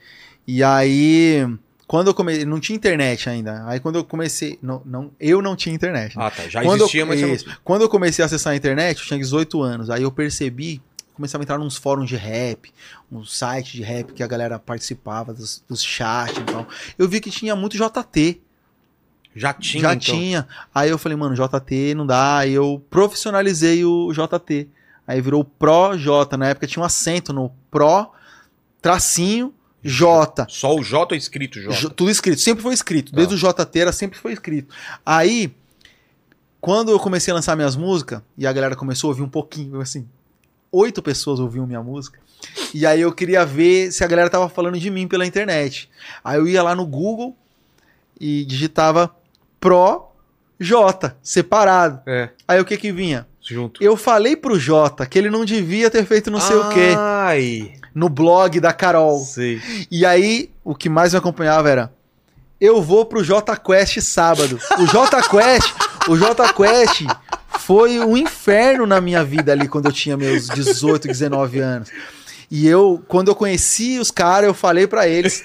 E 0.47 0.63
aí, 0.63 1.45
quando 1.93 2.07
eu 2.07 2.15
comecei, 2.15 2.47
não 2.47 2.59
tinha 2.59 2.75
internet 2.75 3.29
ainda. 3.29 3.67
Aí 3.67 3.79
quando 3.79 3.97
eu 3.97 4.05
comecei, 4.05 4.59
não, 4.63 4.81
não, 4.83 5.11
eu 5.21 5.43
não 5.43 5.55
tinha 5.55 5.75
internet. 5.75 6.17
né? 6.17 6.25
Ah, 6.25 6.31
tá. 6.31 6.49
Já 6.49 6.63
quando 6.63 6.81
existia, 6.81 7.03
eu, 7.03 7.07
mas 7.07 7.21
isso. 7.21 7.61
quando 7.63 7.83
eu 7.83 7.89
comecei 7.91 8.23
a 8.23 8.27
acessar 8.27 8.55
a 8.55 8.57
internet, 8.57 8.99
eu 8.99 9.05
tinha 9.05 9.19
18 9.19 9.61
anos. 9.61 9.91
Aí 9.91 10.03
eu 10.03 10.11
percebi, 10.11 10.81
começava 11.13 11.43
a 11.43 11.45
entrar 11.45 11.59
nos 11.59 11.77
fóruns 11.77 12.09
de 12.09 12.17
rap, 12.17 12.73
uns 13.13 13.37
sites 13.37 13.73
de 13.73 13.83
rap 13.83 14.15
que 14.15 14.23
a 14.23 14.27
galera 14.27 14.59
participava 14.59 15.35
dos, 15.35 15.63
dos 15.69 15.85
chats 15.85 16.39
e 16.39 16.45
tal. 16.45 16.67
Eu 16.97 17.07
vi 17.07 17.21
que 17.21 17.31
tinha 17.31 17.55
muito 17.55 17.77
JT. 17.77 18.41
não... 18.41 19.41
Já 19.43 19.53
tinha, 19.53 19.83
já 19.83 19.93
então. 19.93 20.15
tinha. 20.15 20.49
Aí 20.75 20.89
eu 20.89 20.97
falei, 20.97 21.19
mano, 21.19 21.35
JT 21.35 21.95
não 21.95 22.07
dá. 22.07 22.39
Aí 22.39 22.55
eu 22.55 22.83
profissionalizei 22.89 23.85
o 23.85 24.11
JT. 24.15 24.67
Aí 25.07 25.21
virou 25.21 25.45
Pro 25.45 25.95
J. 25.99 26.39
Na 26.39 26.49
época 26.49 26.67
tinha 26.67 26.83
um 26.83 26.87
acento 26.87 27.35
no 27.35 27.53
Pro, 27.71 28.13
tracinho, 28.81 29.53
J. 29.83 30.47
Só 30.49 30.75
o 30.77 30.83
J 30.83 31.17
escrito, 31.17 31.61
J. 31.61 31.73
J- 31.75 31.91
Tudo 31.95 32.11
escrito, 32.11 32.41
sempre 32.41 32.63
foi 32.63 32.75
escrito. 32.75 33.11
Tá. 33.13 33.17
Desde 33.17 33.35
o 33.35 33.39
JT 33.39 33.79
era 33.81 33.93
sempre 33.93 34.19
foi 34.19 34.33
escrito. 34.33 34.73
Aí, 35.05 35.53
quando 36.61 36.91
eu 36.93 36.99
comecei 37.01 37.33
a 37.33 37.35
lançar 37.35 37.57
minhas 37.57 37.75
músicas, 37.77 38.23
e 38.39 38.47
a 38.47 38.53
galera 38.53 38.77
começou 38.77 39.09
a 39.09 39.11
ouvir 39.11 39.23
um 39.23 39.29
pouquinho, 39.29 39.81
assim, 39.81 40.07
oito 40.71 41.03
pessoas 41.03 41.41
ouviam 41.41 41.67
minha 41.67 41.83
música. 41.83 42.21
E 42.75 42.85
aí 42.87 43.01
eu 43.01 43.13
queria 43.13 43.45
ver 43.45 43.93
se 43.93 44.03
a 44.03 44.07
galera 44.07 44.29
tava 44.31 44.49
falando 44.49 44.79
de 44.79 44.91
mim 44.91 45.07
pela 45.07 45.27
internet. 45.27 45.89
Aí 46.25 46.39
eu 46.39 46.47
ia 46.47 46.63
lá 46.63 46.75
no 46.75 46.85
Google 46.87 47.37
e 48.21 48.45
digitava 48.45 49.15
Pro 49.61 50.09
J, 50.59 51.17
separado. 51.23 52.01
É, 52.07 52.31
Aí 52.47 52.61
o 52.61 52.65
que 52.65 52.77
que 52.77 52.93
vinha? 52.93 53.27
junto. 53.45 53.83
Eu 53.83 53.97
falei 53.97 54.37
pro 54.37 54.57
Jota 54.59 55.05
que 55.05 55.19
ele 55.19 55.29
não 55.29 55.45
devia 55.45 55.91
ter 55.91 56.05
feito 56.07 56.31
não 56.31 56.39
sei 56.41 56.55
o 56.57 56.69
quê 56.69 56.95
Ai, 56.97 57.73
no 57.95 58.09
blog 58.09 58.59
da 58.61 58.73
Carol. 58.73 59.19
sei. 59.21 59.61
E 59.91 60.05
aí, 60.07 60.51
o 60.65 60.75
que 60.75 60.89
mais 60.89 61.13
me 61.13 61.19
acompanhava 61.19 61.69
era: 61.71 61.93
eu 62.61 62.81
vou 62.83 63.05
pro 63.05 63.23
J 63.25 63.57
Quest 63.57 64.01
sábado. 64.01 64.59
O 64.79 64.87
J 64.87 65.23
Quest, 65.29 65.73
o 66.09 66.17
J 66.17 66.53
Quest 66.53 67.05
foi 67.61 67.99
um 68.01 68.17
inferno 68.17 68.87
na 68.87 69.01
minha 69.01 69.23
vida 69.25 69.53
ali 69.53 69.69
quando 69.69 69.87
eu 69.87 69.93
tinha 69.93 70.17
meus 70.17 70.47
18, 70.49 71.07
19 71.09 71.59
anos. 71.61 71.91
E 72.51 72.67
eu, 72.67 73.03
quando 73.09 73.29
eu 73.29 73.35
conheci 73.35 73.99
os 73.99 74.11
caras, 74.11 74.47
eu 74.49 74.53
falei 74.55 74.87
pra 74.87 75.09
eles, 75.09 75.43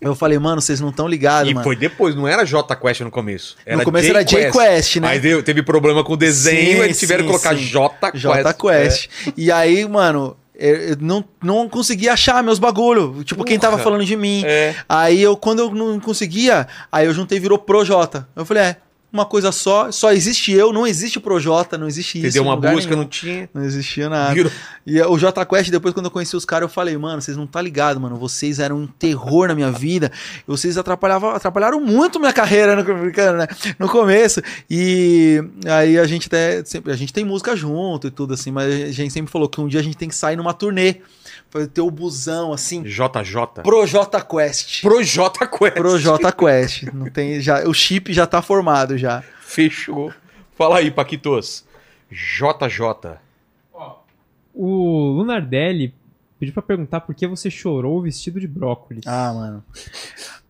eu 0.00 0.14
falei, 0.14 0.38
mano, 0.38 0.60
vocês 0.60 0.80
não 0.80 0.90
estão 0.90 1.08
ligados, 1.08 1.50
E 1.50 1.54
mano. 1.54 1.64
foi 1.64 1.74
depois, 1.74 2.14
não 2.14 2.28
era 2.28 2.44
J 2.44 2.76
Quest 2.76 3.00
no 3.00 3.10
começo. 3.10 3.56
Era 3.66 3.78
no 3.78 3.84
começo 3.84 4.08
era 4.08 4.22
J 4.22 4.52
Quest, 4.52 4.96
né? 4.96 5.08
Aí 5.08 5.18
deu- 5.18 5.42
teve 5.42 5.62
problema 5.64 6.04
com 6.04 6.12
o 6.12 6.16
desenho, 6.16 6.76
Sim, 6.78 6.84
eles 6.84 6.98
tiveram 6.98 7.24
sim, 7.24 7.26
que 7.26 7.32
colocar 7.32 7.56
sim. 7.56 7.64
J 7.64 8.10
Quest. 8.12 8.22
J 8.22 8.54
Quest. 8.54 9.08
E 9.36 9.50
aí, 9.50 9.88
mano, 9.88 10.36
eu 10.54 10.76
eu 10.76 10.96
não, 11.00 11.24
não 11.42 11.68
conseguia 11.68 12.12
achar 12.12 12.42
meus 12.42 12.58
bagulho. 12.58 13.24
Tipo, 13.24 13.44
quem 13.44 13.58
tava 13.58 13.78
falando 13.78 14.04
de 14.04 14.16
mim. 14.16 14.42
É. 14.46 14.74
Aí 14.88 15.20
eu, 15.20 15.36
quando 15.36 15.58
eu 15.60 15.74
não 15.74 15.98
conseguia, 15.98 16.66
aí 16.90 17.06
eu 17.06 17.14
juntei 17.14 17.38
e 17.38 17.40
virou 17.40 17.58
Projota. 17.58 18.28
Eu 18.36 18.44
falei, 18.44 18.62
é, 18.62 18.76
uma 19.14 19.24
coisa 19.24 19.52
só, 19.52 19.92
só 19.92 20.12
existe 20.12 20.50
eu, 20.50 20.72
não 20.72 20.84
existe 20.84 21.20
Projota, 21.20 21.78
não 21.78 21.86
existe 21.86 22.18
isso. 22.18 22.26
Entendeu? 22.26 22.42
em 22.42 22.46
Uma 22.46 22.56
busca, 22.56 22.90
nenhum. 22.90 23.02
não 23.02 23.08
tinha. 23.08 23.48
Não 23.54 23.64
existia 23.64 24.08
nada. 24.08 24.34
Virou. 24.34 24.50
E 24.84 25.00
o 25.00 25.16
J 25.16 25.46
Quest, 25.46 25.70
depois 25.70 25.94
quando 25.94 26.06
eu 26.06 26.10
conheci 26.10 26.36
os 26.36 26.44
caras, 26.44 26.68
eu 26.68 26.68
falei, 26.68 26.98
mano, 26.98 27.22
vocês 27.22 27.36
não 27.36 27.46
tá 27.46 27.62
ligado, 27.62 28.00
mano. 28.00 28.16
Vocês 28.16 28.58
eram 28.58 28.76
um 28.76 28.86
terror 28.88 29.46
na 29.46 29.54
minha 29.54 29.70
vida. 29.70 30.10
Vocês 30.48 30.76
atrapalhavam, 30.76 31.30
atrapalharam 31.30 31.80
muito 31.80 32.18
minha 32.18 32.32
carreira 32.32 32.74
no, 32.74 32.82
né? 32.82 33.46
no 33.78 33.88
começo. 33.88 34.42
E 34.68 35.40
aí 35.64 35.96
a 35.96 36.06
gente 36.06 36.26
até. 36.26 36.64
Sempre, 36.64 36.92
a 36.92 36.96
gente 36.96 37.12
tem 37.12 37.24
música 37.24 37.54
junto 37.54 38.08
e 38.08 38.10
tudo, 38.10 38.34
assim, 38.34 38.50
mas 38.50 38.66
a 38.66 38.90
gente 38.90 39.12
sempre 39.12 39.30
falou 39.30 39.48
que 39.48 39.60
um 39.60 39.68
dia 39.68 39.78
a 39.78 39.82
gente 39.82 39.96
tem 39.96 40.08
que 40.08 40.16
sair 40.16 40.34
numa 40.34 40.52
turnê. 40.52 40.96
Pra 41.54 41.68
ter 41.68 41.82
o 41.82 41.88
busão, 41.90 42.52
assim. 42.52 42.82
JJ. 42.82 43.62
Pro 43.62 43.86
J 43.86 44.20
Quest. 44.22 44.82
Pro 44.82 45.00
J 45.04 45.46
Quest. 45.46 45.74
Pro 45.74 45.98
J 46.00 46.32
Quest. 46.32 46.82
Não 46.92 47.08
tem, 47.08 47.40
já, 47.40 47.62
o 47.68 47.72
chip 47.72 48.12
já 48.12 48.26
tá 48.26 48.42
formado 48.42 48.98
já. 48.98 49.22
Fechou. 49.40 50.12
Fala 50.58 50.78
aí, 50.78 50.90
Paquitos. 50.90 51.64
JJ. 52.10 53.18
O 54.52 55.12
Lunardelli 55.16 55.94
pediu 56.40 56.52
pra 56.54 56.62
perguntar 56.62 57.02
por 57.02 57.14
que 57.14 57.24
você 57.24 57.48
chorou 57.48 58.02
vestido 58.02 58.40
de 58.40 58.48
brócolis. 58.48 59.04
Ah, 59.06 59.32
mano. 59.32 59.64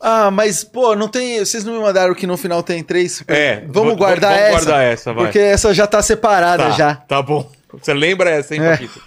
Ah, 0.01 0.31
mas, 0.31 0.65
pô, 0.65 0.97
não 0.97 1.09
tem. 1.09 1.39
Vocês 1.41 1.65
não 1.65 1.75
me 1.75 1.81
mandaram 1.81 2.15
que 2.15 2.27
no 2.27 2.39
final 2.39 2.63
tem 2.63 2.83
três? 2.83 3.23
É. 3.29 3.61
Vamos 3.69 3.93
v- 3.93 3.99
guardar 3.99 4.31
vamos 4.33 4.43
essa. 4.47 4.53
guardar 4.65 4.85
essa, 4.85 5.13
vai. 5.13 5.25
Porque 5.27 5.39
essa 5.39 5.75
já 5.75 5.87
tá 5.87 6.03
separada 6.03 6.65
tá, 6.65 6.71
já. 6.71 6.95
Tá 6.97 7.21
bom. 7.21 7.51
Você 7.73 7.93
lembra 7.93 8.31
essa, 8.31 8.55
hein, 8.55 8.63
É. 8.63 8.71
Paquito? 8.71 9.03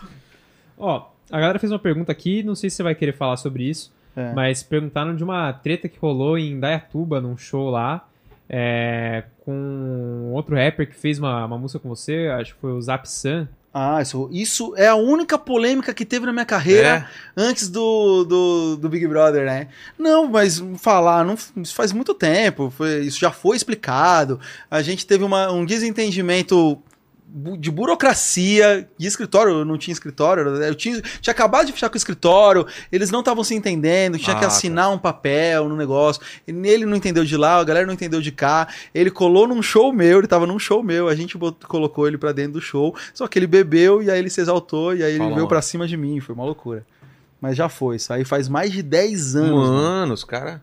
Ó, 0.77 1.05
A 1.31 1.39
galera 1.39 1.59
fez 1.59 1.71
uma 1.71 1.79
pergunta 1.79 2.11
aqui, 2.11 2.41
não 2.43 2.55
sei 2.55 2.69
se 2.69 2.77
você 2.77 2.83
vai 2.83 2.95
querer 2.95 3.13
falar 3.13 3.37
sobre 3.37 3.63
isso, 3.63 3.91
É. 4.15 4.31
mas 4.33 4.63
perguntaram 4.63 5.15
de 5.15 5.23
uma 5.23 5.51
treta 5.53 5.87
que 5.89 5.99
rolou 5.99 6.37
em 6.37 6.59
Dayatuba, 6.59 7.19
num 7.19 7.35
show 7.37 7.69
lá, 7.69 8.07
é, 8.49 9.23
com 9.43 10.31
outro 10.33 10.55
rapper 10.55 10.87
que 10.89 10.95
fez 10.95 11.19
uma, 11.19 11.45
uma 11.45 11.57
música 11.57 11.79
com 11.79 11.89
você, 11.89 12.27
acho 12.39 12.55
que 12.55 12.61
foi 12.61 12.71
o 12.71 12.81
Zap 12.81 13.07
San. 13.09 13.47
Ah, 13.73 14.01
isso, 14.01 14.27
isso 14.31 14.73
é 14.75 14.87
a 14.87 14.95
única 14.95 15.37
polêmica 15.37 15.93
que 15.93 16.03
teve 16.05 16.25
na 16.25 16.31
minha 16.33 16.45
carreira 16.45 17.07
antes 17.35 17.69
do, 17.69 18.23
do, 18.23 18.75
do 18.77 18.89
Big 18.89 19.05
Brother, 19.05 19.45
né? 19.45 19.67
Não, 19.99 20.27
mas 20.27 20.63
falar, 20.77 21.23
não, 21.23 21.35
isso 21.57 21.75
faz 21.75 21.91
muito 21.91 22.13
tempo, 22.15 22.71
foi- 22.75 23.01
isso 23.01 23.19
já 23.19 23.29
foi 23.29 23.55
explicado. 23.55 24.39
A 24.71 24.81
gente 24.81 25.05
teve 25.05 25.23
uma- 25.23 25.51
um 25.51 25.63
desentendimento 25.63 26.81
de 27.59 27.69
burocracia, 27.69 28.87
de 28.97 29.05
escritório, 29.05 29.51
eu 29.59 29.65
não 29.65 29.77
tinha 29.77 29.91
escritório, 29.91 30.43
eu 30.47 30.73
tinha, 30.75 31.01
tinha 31.21 31.31
acabado 31.31 31.65
de 31.67 31.73
fechar 31.73 31.89
com 31.89 31.95
o 31.95 31.97
escritório, 31.97 32.65
eles 32.91 33.11
não 33.11 33.19
estavam 33.19 33.43
se 33.43 33.53
entendendo, 33.53 34.17
tinha 34.17 34.33
Ah, 34.35 34.39
que 34.39 34.45
tá. 34.45 34.47
assinar 34.47 34.89
um 34.91 34.97
papel 34.97 35.67
no 35.67 35.75
negócio, 35.75 36.21
ele 36.47 36.85
não 36.85 36.95
entendeu 36.95 37.25
de 37.25 37.35
lá, 37.35 37.57
a 37.59 37.63
galera 37.63 37.85
não 37.85 37.93
entendeu 37.93 38.21
de 38.21 38.31
cá, 38.31 38.67
ele 38.93 39.11
colou 39.11 39.47
num 39.47 39.61
show 39.61 39.91
meu, 39.91 40.19
ele 40.19 40.27
tava 40.27 40.47
num 40.47 40.57
show 40.57 40.81
meu, 40.81 41.09
a 41.09 41.15
gente 41.15 41.37
bot- 41.37 41.65
colocou 41.67 42.07
ele 42.07 42.17
pra 42.17 42.31
dentro 42.31 42.53
do 42.53 42.61
show, 42.61 42.95
só 43.13 43.27
que 43.27 43.37
ele 43.37 43.47
bebeu 43.47 44.01
e 44.01 44.09
aí 44.09 44.17
ele 44.19 44.29
se 44.29 44.39
exaltou 44.41 44.95
e 44.95 45.03
aí 45.03 45.11
ele 45.11 45.19
Fala, 45.19 45.35
veio 45.35 45.47
pra 45.47 45.61
cima 45.61 45.85
de 45.87 45.97
mim, 45.97 46.19
foi 46.21 46.33
uma 46.33 46.45
loucura. 46.45 46.85
Mas 47.41 47.55
já 47.57 47.67
foi, 47.69 47.97
isso 47.97 48.11
aí 48.13 48.23
faz 48.25 48.47
mais 48.49 48.71
de 48.71 48.81
10 48.81 49.35
anos. 49.35 49.51
mano. 49.69 49.73
Mano, 49.73 50.13
os 50.13 50.23
caras. 50.23 50.59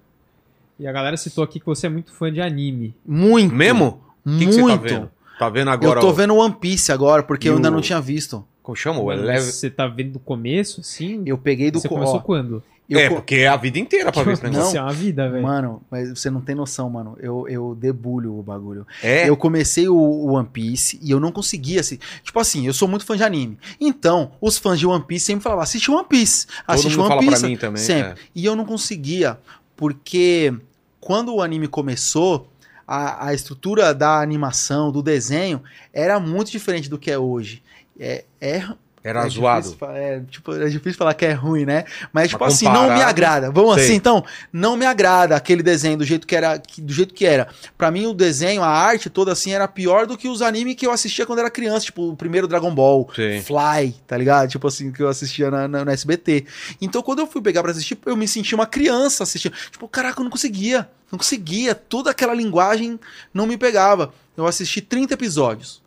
E 0.81 0.89
a 0.89 0.93
galera 0.93 1.17
citou 1.17 1.45
aqui 1.45 1.61
que 1.61 1.67
você 1.67 1.87
é 1.87 1.91
muito 1.91 2.13
fã 2.13 2.33
de 2.33 2.41
anime. 2.41 2.95
Muito. 3.07 3.55
Mesmo? 3.55 4.03
O 4.27 4.39
que, 4.39 4.47
que 4.47 4.59
muito. 4.61 5.11
Tá 5.45 5.51
vendo? 5.51 5.55
Vendo 5.67 5.71
agora? 5.71 5.99
eu 5.99 6.03
tô 6.03 6.11
o- 6.11 6.15
vendo 6.15 6.35
One 6.37 6.55
Piece 6.61 6.91
agora, 6.93 7.23
porque 7.23 7.49
E 7.49 7.51
eu 7.51 7.57
ainda 7.57 7.69
o- 7.69 7.73
não 7.73 7.81
tinha 7.81 8.01
visto. 8.01 8.45
Como 8.63 8.75
chama? 8.77 9.01
O 9.01 9.07
Mas 9.07 9.19
Eleve... 9.21 9.41
Você 9.53 9.69
tá 9.71 9.87
vendo 9.87 10.13
do 10.13 10.19
começo, 10.19 10.81
assim? 10.81 11.23
Eu 11.27 11.37
peguei 11.37 11.71
do 11.71 11.79
Você 11.81 11.89
co- 11.89 11.95
começou 11.97 12.17
ó, 12.17 12.21
quando? 12.21 12.63
eu 12.89 12.99
É, 12.99 13.09
co- 13.09 13.17
porque 13.17 13.37
é 13.37 13.49
a 13.49 13.57
vida 13.57 13.79
inteira 13.79 14.11
pra 14.11 14.23
ver 14.23 14.33
esse 14.33 14.43
negócio. 14.43 14.69
Isso 14.69 14.77
é 14.79 14.81
uma 14.81 14.93
vida, 14.93 15.29
velho. 15.31 15.43
Mano, 15.43 15.83
mas 15.91 16.09
você 16.11 16.31
não 16.31 16.41
tem 16.41 16.55
noção, 16.55 16.89
mano. 16.89 17.15
Eu, 17.21 17.47
eu 17.49 17.75
debulho 17.79 18.39
o 18.39 18.43
bagulho. 18.43 18.87
É, 19.03 19.29
Eu 19.29 19.37
comecei 19.37 19.87
o, 19.89 19.95
o 19.95 20.33
One 20.33 20.49
Piece 20.51 20.99
e 21.03 21.11
eu 21.11 21.21
não 21.21 21.31
conseguia 21.31 21.81
assim. 21.81 21.99
Tipo 22.23 22.39
assim, 22.41 22.67
eu 22.67 22.73
sou 22.73 22.89
muito 22.89 23.05
fã 23.05 23.17
de 23.17 23.23
anime. 23.23 23.59
Então, 23.81 24.33
os 24.41 24.57
fãs 24.59 24.79
de 24.79 24.87
One 24.87 25.05
Piece 25.05 25.27
sempre 25.27 25.43
falavam: 25.43 25.63
assiste 25.63 25.91
One 25.91 26.07
Piece. 26.09 26.47
todo 26.47 26.55
Assiste 26.69 26.91
mundo 26.97 27.01
One 27.01 27.09
fala 27.09 27.21
Piece. 27.21 27.41
pra 27.41 27.49
mim 27.51 27.57
também. 27.59 27.83
Sempre. 27.83 28.11
é. 28.13 28.15
E 28.35 28.45
eu 28.47 28.57
não 28.57 28.65
conseguia, 28.65 29.39
porque 29.77 30.55
quando 31.01 31.35
o 31.35 31.43
anime 31.43 31.69
começou, 31.69 32.49
a, 32.87 33.29
a 33.29 33.35
estrutura 33.35 33.95
da 33.95 34.21
animação, 34.21 34.91
do 34.91 35.03
desenho, 35.03 35.63
era 35.93 36.19
muito 36.21 36.51
diferente 36.51 36.89
do 36.89 36.99
que 36.99 37.11
é 37.11 37.19
hoje. 37.19 37.63
É, 37.99 38.25
é, 38.41 38.67
Era 39.07 39.27
é 39.27 39.29
zoado. 39.29 39.67
difícil 39.69 39.87
é, 39.91 40.21
tipo, 40.31 40.55
é 40.55 40.67
difícil 40.71 40.97
falar 40.97 41.13
que 41.13 41.27
é 41.27 41.33
ruim, 41.33 41.67
né? 41.67 41.85
Mas, 42.11 42.31
tipo 42.31 42.43
Mas 42.43 42.55
assim, 42.55 42.65
não 42.65 42.87
me 42.95 43.03
agrada. 43.03 43.51
Vamos 43.51 43.75
sei. 43.75 43.85
assim, 43.85 43.95
então, 43.97 44.25
não 44.51 44.79
me 44.79 44.87
agrada 44.87 45.37
aquele 45.37 45.63
desenho 45.63 45.99
do 45.99 46.05
jeito 46.05 46.27
que 46.27 46.35
era. 46.35 46.57
do 46.79 46.91
jeito 46.93 47.13
que 47.13 47.27
era. 47.27 47.47
Pra 47.77 47.91
mim, 47.91 48.07
o 48.07 48.15
desenho, 48.15 48.63
a 48.63 48.69
arte 48.69 49.11
toda 49.11 49.31
assim, 49.33 49.53
era 49.53 49.69
pior 49.69 50.07
do 50.07 50.17
que 50.17 50.27
os 50.27 50.41
animes 50.41 50.75
que 50.77 50.87
eu 50.87 50.91
assistia 50.91 51.27
quando 51.27 51.41
era 51.41 51.51
criança. 51.51 51.85
Tipo, 51.85 52.13
o 52.13 52.17
primeiro 52.17 52.49
Dragon 52.49 52.75
Ball, 52.75 53.07
Sim. 53.15 53.43
Fly, 53.43 53.95
tá 54.07 54.17
ligado? 54.17 54.49
Tipo 54.49 54.69
assim, 54.69 54.91
que 54.91 55.03
eu 55.03 55.09
assistia 55.09 55.51
na, 55.51 55.69
na- 55.69 55.85
no 55.85 55.91
SBT. 55.91 56.47
Então, 56.81 57.03
quando 57.03 57.19
eu 57.19 57.27
fui 57.27 57.43
pegar 57.43 57.61
pra 57.63 57.73
assistir, 57.73 57.99
eu 58.07 58.17
me 58.17 58.27
senti 58.27 58.55
uma 58.55 58.67
criança 58.67 59.23
assistindo. 59.23 59.53
Tipo, 59.71 59.87
caraca, 59.87 60.19
eu 60.21 60.25
não 60.25 60.31
conseguia. 60.31 60.89
Não 61.13 61.19
conseguia. 61.19 61.75
Toda 61.75 62.11
aquela 62.11 62.33
linguagem 62.33 62.99
não 63.35 63.47
me 63.47 63.59
pegava. 63.59 64.15
Eu 64.35 64.47
assisti 64.47 64.81
30 64.81 65.13
episódios. 65.13 65.83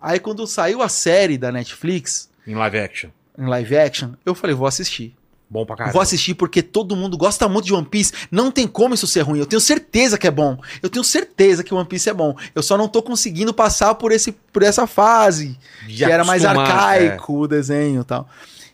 Aí, 0.00 0.20
quando 0.20 0.46
saiu 0.46 0.80
a 0.80 0.88
série 0.88 1.36
da 1.36 1.50
Netflix, 1.50 2.28
Em 2.46 2.54
live 2.54 2.78
action. 2.78 3.10
em 3.38 3.46
live 3.46 3.76
action, 3.76 4.10
eu 4.24 4.34
falei, 4.34 4.54
vou 4.54 4.66
assistir. 4.66 5.14
Bom 5.48 5.64
pra 5.64 5.76
caralho. 5.76 5.92
Vou 5.92 6.02
assistir 6.02 6.34
porque 6.34 6.60
todo 6.60 6.96
mundo 6.96 7.16
gosta 7.16 7.48
muito 7.48 7.66
de 7.66 7.72
One 7.74 7.86
Piece. 7.86 8.12
Não 8.32 8.50
tem 8.50 8.66
como 8.66 8.94
isso 8.94 9.06
ser 9.06 9.20
ruim. 9.20 9.38
Eu 9.38 9.46
tenho 9.46 9.60
certeza 9.60 10.18
que 10.18 10.26
é 10.26 10.30
bom. 10.30 10.58
Eu 10.82 10.90
tenho 10.90 11.04
certeza 11.04 11.62
que 11.62 11.72
One 11.72 11.86
Piece 11.86 12.08
é 12.10 12.12
bom. 12.12 12.34
Eu 12.52 12.64
só 12.64 12.76
não 12.76 12.88
tô 12.88 13.00
conseguindo 13.00 13.54
passar 13.54 13.94
por, 13.94 14.10
esse, 14.10 14.32
por 14.32 14.64
essa 14.64 14.88
fase. 14.88 15.56
De 15.86 15.98
que 15.98 16.04
era 16.04 16.24
mais 16.24 16.44
arcaico 16.44 17.32
o 17.42 17.46
desenho 17.46 18.00
e 18.00 18.04
tal. 18.04 18.28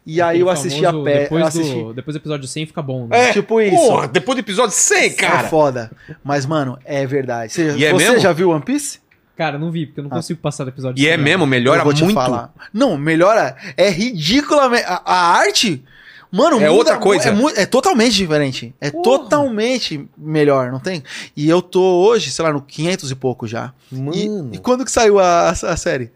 E 0.06 0.20
aí 0.22 0.40
eu 0.40 0.48
assisti 0.48 0.84
a 0.84 0.88
famoso, 0.88 1.04
pé. 1.04 1.18
Depois, 1.24 1.40
Eu 1.42 1.46
assisti. 1.46 1.74
do, 1.74 1.92
depois 1.92 2.14
do 2.14 2.18
episódio 2.20 2.48
100 2.48 2.66
fica 2.66 2.80
bom, 2.82 3.06
né? 3.06 3.28
É, 3.28 3.32
Tipo 3.34 3.60
isso. 3.60 3.76
Porra, 3.76 4.08
depois 4.08 4.36
do 4.36 4.40
episódio 4.40 4.74
100, 4.74 5.12
cara. 5.14 5.46
É 5.46 5.50
foda. 5.50 5.92
Mas, 6.24 6.46
mano, 6.46 6.78
é 6.86 7.06
verdade. 7.06 7.52
Você, 7.52 7.76
E 7.76 7.84
é 7.84 7.92
você 7.92 8.04
mesmo? 8.06 8.18
já 8.20 8.32
viu 8.32 8.48
One 8.48 8.64
Piece? 8.64 8.98
Cara, 9.36 9.58
não 9.58 9.70
vi, 9.70 9.86
porque 9.86 10.00
eu 10.00 10.04
não 10.04 10.10
Ah. 10.12 10.16
consigo 10.16 10.40
passar 10.40 10.64
do 10.64 10.70
episódio 10.70 11.02
E 11.02 11.08
é 11.08 11.14
100. 11.14 11.24
mesmo, 11.24 11.46
melhora 11.46 11.80
eu 11.80 11.84
vou 11.84 11.94
te 11.94 12.02
muito. 12.04 12.14
falar. 12.14 12.52
Não, 12.72 12.96
melhora. 12.98 13.56
É 13.76 13.88
ridiculamente. 13.88 14.84
A, 14.86 15.00
a 15.04 15.16
arte. 15.38 15.82
Mano, 16.30 16.60
É 16.62 16.70
outra 16.70 16.96
coisa. 16.98 17.28
É, 17.56 17.62
é 17.62 17.66
totalmente 17.66 18.14
diferente. 18.14 18.74
É 18.80 18.90
Porra. 18.90 19.02
totalmente 19.04 20.08
melhor, 20.16 20.70
não 20.72 20.80
tem? 20.80 21.02
E 21.36 21.48
eu 21.48 21.60
tô 21.60 21.82
hoje, 22.06 22.30
sei 22.30 22.42
lá, 22.44 22.52
no 22.52 22.62
500 22.62 23.10
e 23.10 23.14
pouco 23.14 23.46
já. 23.46 23.72
E, 23.90 23.96
Mano. 23.96 24.50
e 24.54 24.58
quando 24.58 24.84
que 24.84 24.90
saiu 24.90 25.18
a, 25.18 25.50
a 25.50 25.76
série? 25.76 26.10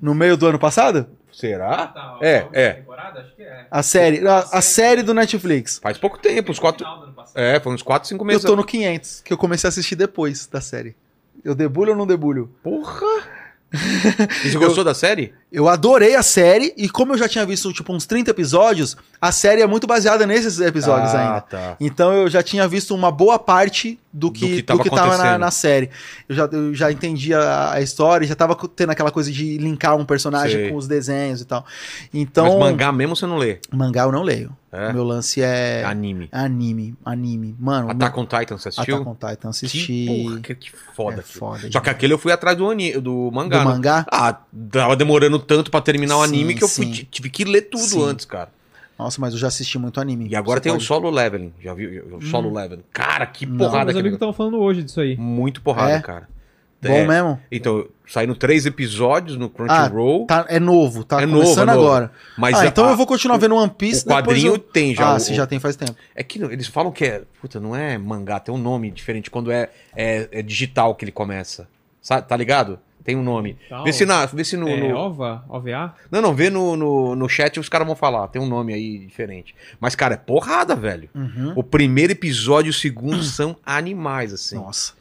No 0.00 0.14
meio 0.14 0.36
do 0.36 0.46
ano 0.46 0.58
passado? 0.58 1.06
Será? 1.32 1.86
Tá, 1.88 2.18
É, 2.20 2.46
é. 2.52 2.72
Temporada? 2.74 3.20
Acho 3.20 3.34
que 3.36 3.42
é. 3.42 3.66
A 3.70 3.82
série. 3.82 4.26
A, 4.26 4.38
a 4.52 4.60
série 4.60 5.02
do 5.02 5.14
Netflix. 5.14 5.78
Faz 5.80 5.96
pouco 5.98 6.18
tempo, 6.18 6.50
uns 6.50 6.58
quatro. 6.58 6.84
É, 7.34 7.60
foi 7.60 7.72
uns 7.72 7.82
4, 7.82 8.08
5 8.08 8.24
meses. 8.24 8.42
Eu 8.42 8.50
tô 8.50 8.56
no 8.56 8.64
500, 8.64 9.20
que 9.24 9.32
eu 9.32 9.36
comecei 9.38 9.68
a 9.68 9.70
assistir 9.70 9.94
depois 9.94 10.46
da 10.46 10.60
série. 10.60 10.96
Eu 11.48 11.54
debulho 11.54 11.92
ou 11.92 11.96
não 11.96 12.06
debulho? 12.06 12.50
Porra! 12.62 13.06
E 14.44 14.50
você 14.50 14.58
gostou 14.58 14.84
da 14.84 14.92
série? 14.94 15.32
Eu 15.50 15.66
adorei 15.68 16.14
a 16.14 16.22
série 16.22 16.74
e 16.76 16.88
como 16.88 17.12
eu 17.12 17.18
já 17.18 17.28
tinha 17.28 17.44
visto 17.44 17.70
tipo 17.72 17.92
uns 17.92 18.06
30 18.06 18.30
episódios, 18.30 18.96
a 19.20 19.32
série 19.32 19.62
é 19.62 19.66
muito 19.66 19.86
baseada 19.86 20.26
nesses 20.26 20.60
episódios 20.60 21.14
ah, 21.14 21.20
ainda. 21.20 21.40
tá. 21.40 21.76
Então 21.80 22.12
eu 22.12 22.28
já 22.28 22.42
tinha 22.42 22.66
visto 22.68 22.94
uma 22.94 23.10
boa 23.10 23.38
parte 23.38 23.98
do 24.12 24.30
que, 24.30 24.56
que 24.56 24.62
do 24.62 24.66
tava 24.66 24.82
que 24.82 24.90
tava 24.90 25.18
na, 25.18 25.38
na 25.38 25.50
série. 25.50 25.90
Eu 26.28 26.34
já, 26.34 26.44
eu 26.44 26.74
já 26.74 26.92
entendi 26.92 27.34
a, 27.34 27.72
a 27.72 27.80
história, 27.80 28.26
já 28.26 28.34
tava 28.34 28.56
tendo 28.74 28.90
aquela 28.90 29.10
coisa 29.10 29.30
de 29.30 29.58
linkar 29.58 29.96
um 29.96 30.04
personagem 30.04 30.60
Sei. 30.60 30.70
com 30.70 30.76
os 30.76 30.86
desenhos 30.86 31.40
e 31.40 31.44
tal. 31.44 31.66
Então, 32.14 32.58
Mas 32.58 32.70
mangá 32.70 32.92
mesmo 32.92 33.16
você 33.16 33.26
não 33.26 33.36
lê. 33.36 33.58
mangá 33.72 34.02
eu 34.02 34.12
não 34.12 34.22
leio. 34.22 34.56
É? 34.70 34.92
Meu 34.92 35.02
lance 35.02 35.40
é 35.40 35.82
Anime. 35.82 36.28
anime, 36.30 36.94
anime. 37.02 37.56
Mano, 37.58 37.90
Attack 37.90 38.20
on 38.20 38.26
Titan, 38.26 38.58
você 38.58 38.68
assistiu? 38.68 38.96
Attack 38.96 39.08
on 39.08 39.14
Titan 39.14 39.48
assisti. 39.48 39.86
Que, 39.86 40.06
porra, 40.06 40.40
que, 40.40 40.54
que 40.54 40.72
foda. 40.94 41.20
É 41.20 41.22
foda 41.22 41.72
Só 41.72 41.80
que 41.80 41.88
aquele 41.88 42.12
eu 42.12 42.18
fui 42.18 42.30
atrás 42.30 42.56
do, 42.56 42.68
ani... 42.68 42.92
do 43.00 43.30
mangá. 43.32 43.60
Do 43.60 43.64
né? 43.64 43.74
mangá? 43.74 44.06
Ah, 44.12 44.38
tava 44.70 44.94
demorando 44.94 45.38
tanto 45.38 45.70
pra 45.70 45.80
terminar 45.80 46.18
o 46.18 46.22
Sim, 46.22 46.28
anime 46.28 46.54
que 46.54 46.62
eu 46.62 46.68
fui, 46.68 46.86
tive 47.10 47.30
que 47.30 47.44
ler 47.44 47.62
tudo 47.62 47.82
Sim. 47.82 48.04
antes, 48.04 48.26
cara. 48.26 48.50
Nossa, 48.98 49.20
mas 49.20 49.32
eu 49.32 49.38
já 49.38 49.46
assisti 49.46 49.78
muito 49.78 50.00
anime. 50.00 50.26
E 50.28 50.34
agora 50.34 50.60
tem 50.60 50.72
o 50.72 50.74
pode- 50.74 50.84
solo 50.86 51.08
leveling. 51.10 51.52
Já 51.62 51.72
viu? 51.72 52.16
O 52.16 52.22
solo 52.22 52.52
leveling. 52.52 52.82
Cara, 52.92 53.26
que 53.26 53.46
Não. 53.46 53.56
porrada 53.58 53.76
Meus 53.84 53.88
aquele 53.90 54.00
amigos 54.00 54.16
estavam 54.16 54.32
falando 54.32 54.58
hoje 54.58 54.82
disso 54.82 55.00
aí. 55.00 55.16
Muito 55.16 55.62
porrada, 55.62 55.92
É? 55.92 56.00
cara. 56.00 56.28
Bom 56.80 56.92
É. 56.92 57.06
mesmo? 57.06 57.40
Então, 57.50 57.86
saindo 58.06 58.36
três 58.36 58.64
episódios 58.64 59.36
no 59.36 59.50
Crunchyroll. 59.50 60.26
Tá, 60.26 60.46
é 60.48 60.60
novo, 60.60 61.02
tá 61.02 61.20
É 61.20 61.26
novo, 61.26 61.42
começando 61.42 61.68
é 61.70 61.74
novo. 61.74 61.86
agora. 61.86 62.12
Mas 62.36 62.54
ah, 62.56 62.62
a- 62.62 62.66
então 62.66 62.88
eu 62.88 62.96
vou 62.96 63.04
continuar 63.06 63.36
vendo 63.36 63.54
One 63.56 63.66
o 63.66 63.70
Piece. 63.74 64.04
depois 64.06 64.24
quadrinho 64.26 64.54
eu- 64.54 64.58
tem 64.58 64.94
já. 64.94 65.08
ah, 65.08 65.14
o- 65.16 65.18
sim, 65.20 65.34
já 65.34 65.44
tem 65.46 65.58
faz 65.58 65.74
tempo. 65.74 65.94
É 66.14 66.22
que 66.22 66.40
eles 66.40 66.68
falam 66.68 66.92
que 66.92 67.04
é. 67.04 67.22
Puta, 67.40 67.58
não 67.58 67.74
é 67.74 67.98
mangá, 67.98 68.38
tem 68.38 68.54
um 68.54 68.58
nome 68.58 68.90
diferente 68.92 69.28
quando 69.28 69.50
é, 69.50 69.70
é, 69.96 70.28
é 70.30 70.42
digital 70.42 70.94
que 70.94 71.04
ele 71.04 71.10
começa. 71.12 71.66
Sabe, 72.00 72.28
tá 72.28 72.36
ligado? 72.36 72.78
Tem 73.08 73.16
um 73.16 73.22
nome. 73.22 73.56
Tal. 73.70 73.84
Vê 73.84 73.90
se, 73.94 74.04
na, 74.04 74.26
vê 74.26 74.44
se 74.44 74.54
no. 74.54 74.68
É, 74.68 74.76
no- 74.90 74.94
OVA? 74.98 75.42
OVA? 75.48 75.94
Não, 76.10 76.20
não, 76.20 76.34
vê 76.34 76.50
no, 76.50 76.76
no, 76.76 77.16
no 77.16 77.26
chat 77.26 77.58
os 77.58 77.66
caras 77.66 77.86
vão 77.86 77.96
falar. 77.96 78.28
Tem 78.28 78.40
um 78.42 78.46
nome 78.46 78.74
aí 78.74 78.98
diferente. 78.98 79.56
Mas, 79.80 79.94
cara, 79.94 80.12
é 80.12 80.18
porrada, 80.18 80.76
velho. 80.76 81.08
Uhum. 81.14 81.54
O 81.56 81.62
primeiro 81.64 82.12
episódio 82.12 82.68
e 82.68 82.70
o 82.70 82.74
segundo 82.74 83.22
são 83.24 83.56
animais, 83.64 84.34
assim. 84.34 84.56
Nossa. 84.56 84.92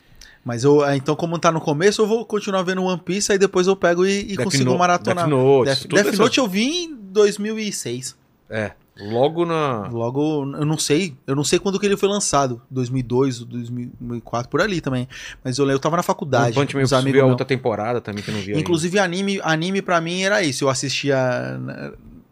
Mas 0.45 0.63
eu, 0.63 0.81
ah, 0.85 0.95
então, 0.95 1.17
como 1.17 1.37
tá 1.37 1.51
no 1.51 1.59
começo, 1.59 2.01
eu 2.01 2.07
vou 2.07 2.25
continuar 2.25 2.63
vendo 2.63 2.81
One 2.81 3.01
Piece, 3.03 3.29
aí 3.33 3.37
depois 3.37 3.67
eu 3.67 3.75
pego 3.75 4.05
e, 4.05 4.31
e 4.31 4.37
consigo 4.37 4.71
No- 4.71 4.77
maratonar. 4.77 5.25
Death 5.27 5.37
Note, 5.37 5.65
Death, 5.65 6.05
Death 6.05 6.17
Note 6.17 6.37
eu 6.37 6.47
vi 6.47 6.85
em 6.85 6.95
2006. 6.95 8.15
É. 8.49 8.71
Logo 8.99 9.45
na. 9.45 9.87
Logo, 9.89 10.41
eu 10.55 10.65
não 10.65 10.77
sei, 10.77 11.15
eu 11.27 11.35
não 11.35 11.43
sei 11.43 11.59
quando 11.59 11.79
que 11.79 11.85
ele 11.85 11.97
foi 11.97 12.09
lançado, 12.09 12.61
2002, 12.71 13.39
2004, 13.39 14.49
por 14.49 14.61
ali 14.61 14.81
também. 14.81 15.07
Mas 15.43 15.57
eu, 15.57 15.69
eu 15.69 15.79
tava 15.79 15.97
na 15.97 16.03
faculdade, 16.03 16.55
Punch 16.55 16.75
Man 16.75 16.81
eu 16.81 17.01
vi 17.03 17.19
a 17.19 17.25
outra 17.25 17.45
temporada 17.45 18.01
também 18.01 18.23
que 18.23 18.29
eu 18.29 18.33
não 18.35 18.41
vi 18.41 18.49
ainda. 18.49 18.59
Inclusive, 18.59 18.97
anime, 18.99 19.39
anime 19.43 19.81
pra 19.81 20.01
mim 20.01 20.21
era 20.23 20.41
isso. 20.43 20.63
Eu 20.63 20.69
assistia 20.69 21.17
na, 21.59 21.91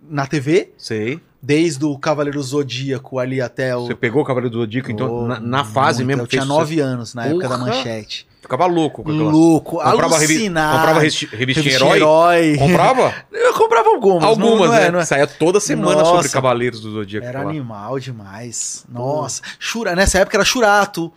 na 0.09 0.27
TV, 0.27 0.71
Sei. 0.77 1.19
desde 1.41 1.85
o 1.85 1.97
Cavaleiro 1.97 2.41
Zodíaco 2.41 3.19
ali 3.19 3.41
até 3.41 3.75
o. 3.75 3.85
Você 3.87 3.95
pegou 3.95 4.21
o 4.23 4.25
Cavaleiro 4.25 4.55
Zodíaco, 4.57 4.91
então, 4.91 5.13
Oh, 5.23 5.27
na, 5.27 5.39
na 5.39 5.63
fase 5.63 5.99
muito. 5.99 6.07
mesmo. 6.07 6.23
Eu 6.23 6.27
tinha 6.27 6.41
fez 6.41 6.49
nove 6.49 6.79
anos 6.79 7.13
na 7.13 7.25
época 7.27 7.47
da 7.47 7.57
Porra! 7.57 7.69
manchete. 7.69 8.27
Ficava 8.45 8.65
louco 8.67 9.03
com 9.03 9.09
aquela. 9.11 9.31
Louco, 9.31 9.77
Comprava, 9.77 10.17
revi... 10.19 10.33
alucinado. 10.35 10.77
comprava 10.77 10.99
revi- 10.99 11.29
revistinha 11.31 11.37
Revistinha 11.39 11.75
herói? 11.75 11.97
herói. 11.97 12.57
Comprava? 12.57 13.13
Eu 13.33 13.53
comprava 13.55 13.89
algumas. 13.89 14.23
Algumas, 14.23 14.69
não 14.69 14.75
é, 14.75 14.79
né? 14.81 14.91
não 14.91 14.99
é. 14.99 15.05
Saía 15.05 15.25
toda 15.25 15.59
semana 15.59 15.97
Nossa. 16.01 16.11
sobre 16.11 16.29
Cavaleiros 16.29 16.79
do 16.79 16.91
Zodíaco. 16.91 17.25
Era 17.25 17.41
lá. 17.43 17.49
animal 17.49 17.99
demais. 17.99 18.85
Nossa. 18.87 19.41
Shura, 19.57 19.95
nessa 19.95 20.19
época 20.19 20.37
era 20.37 20.45
Churato. 20.45 21.11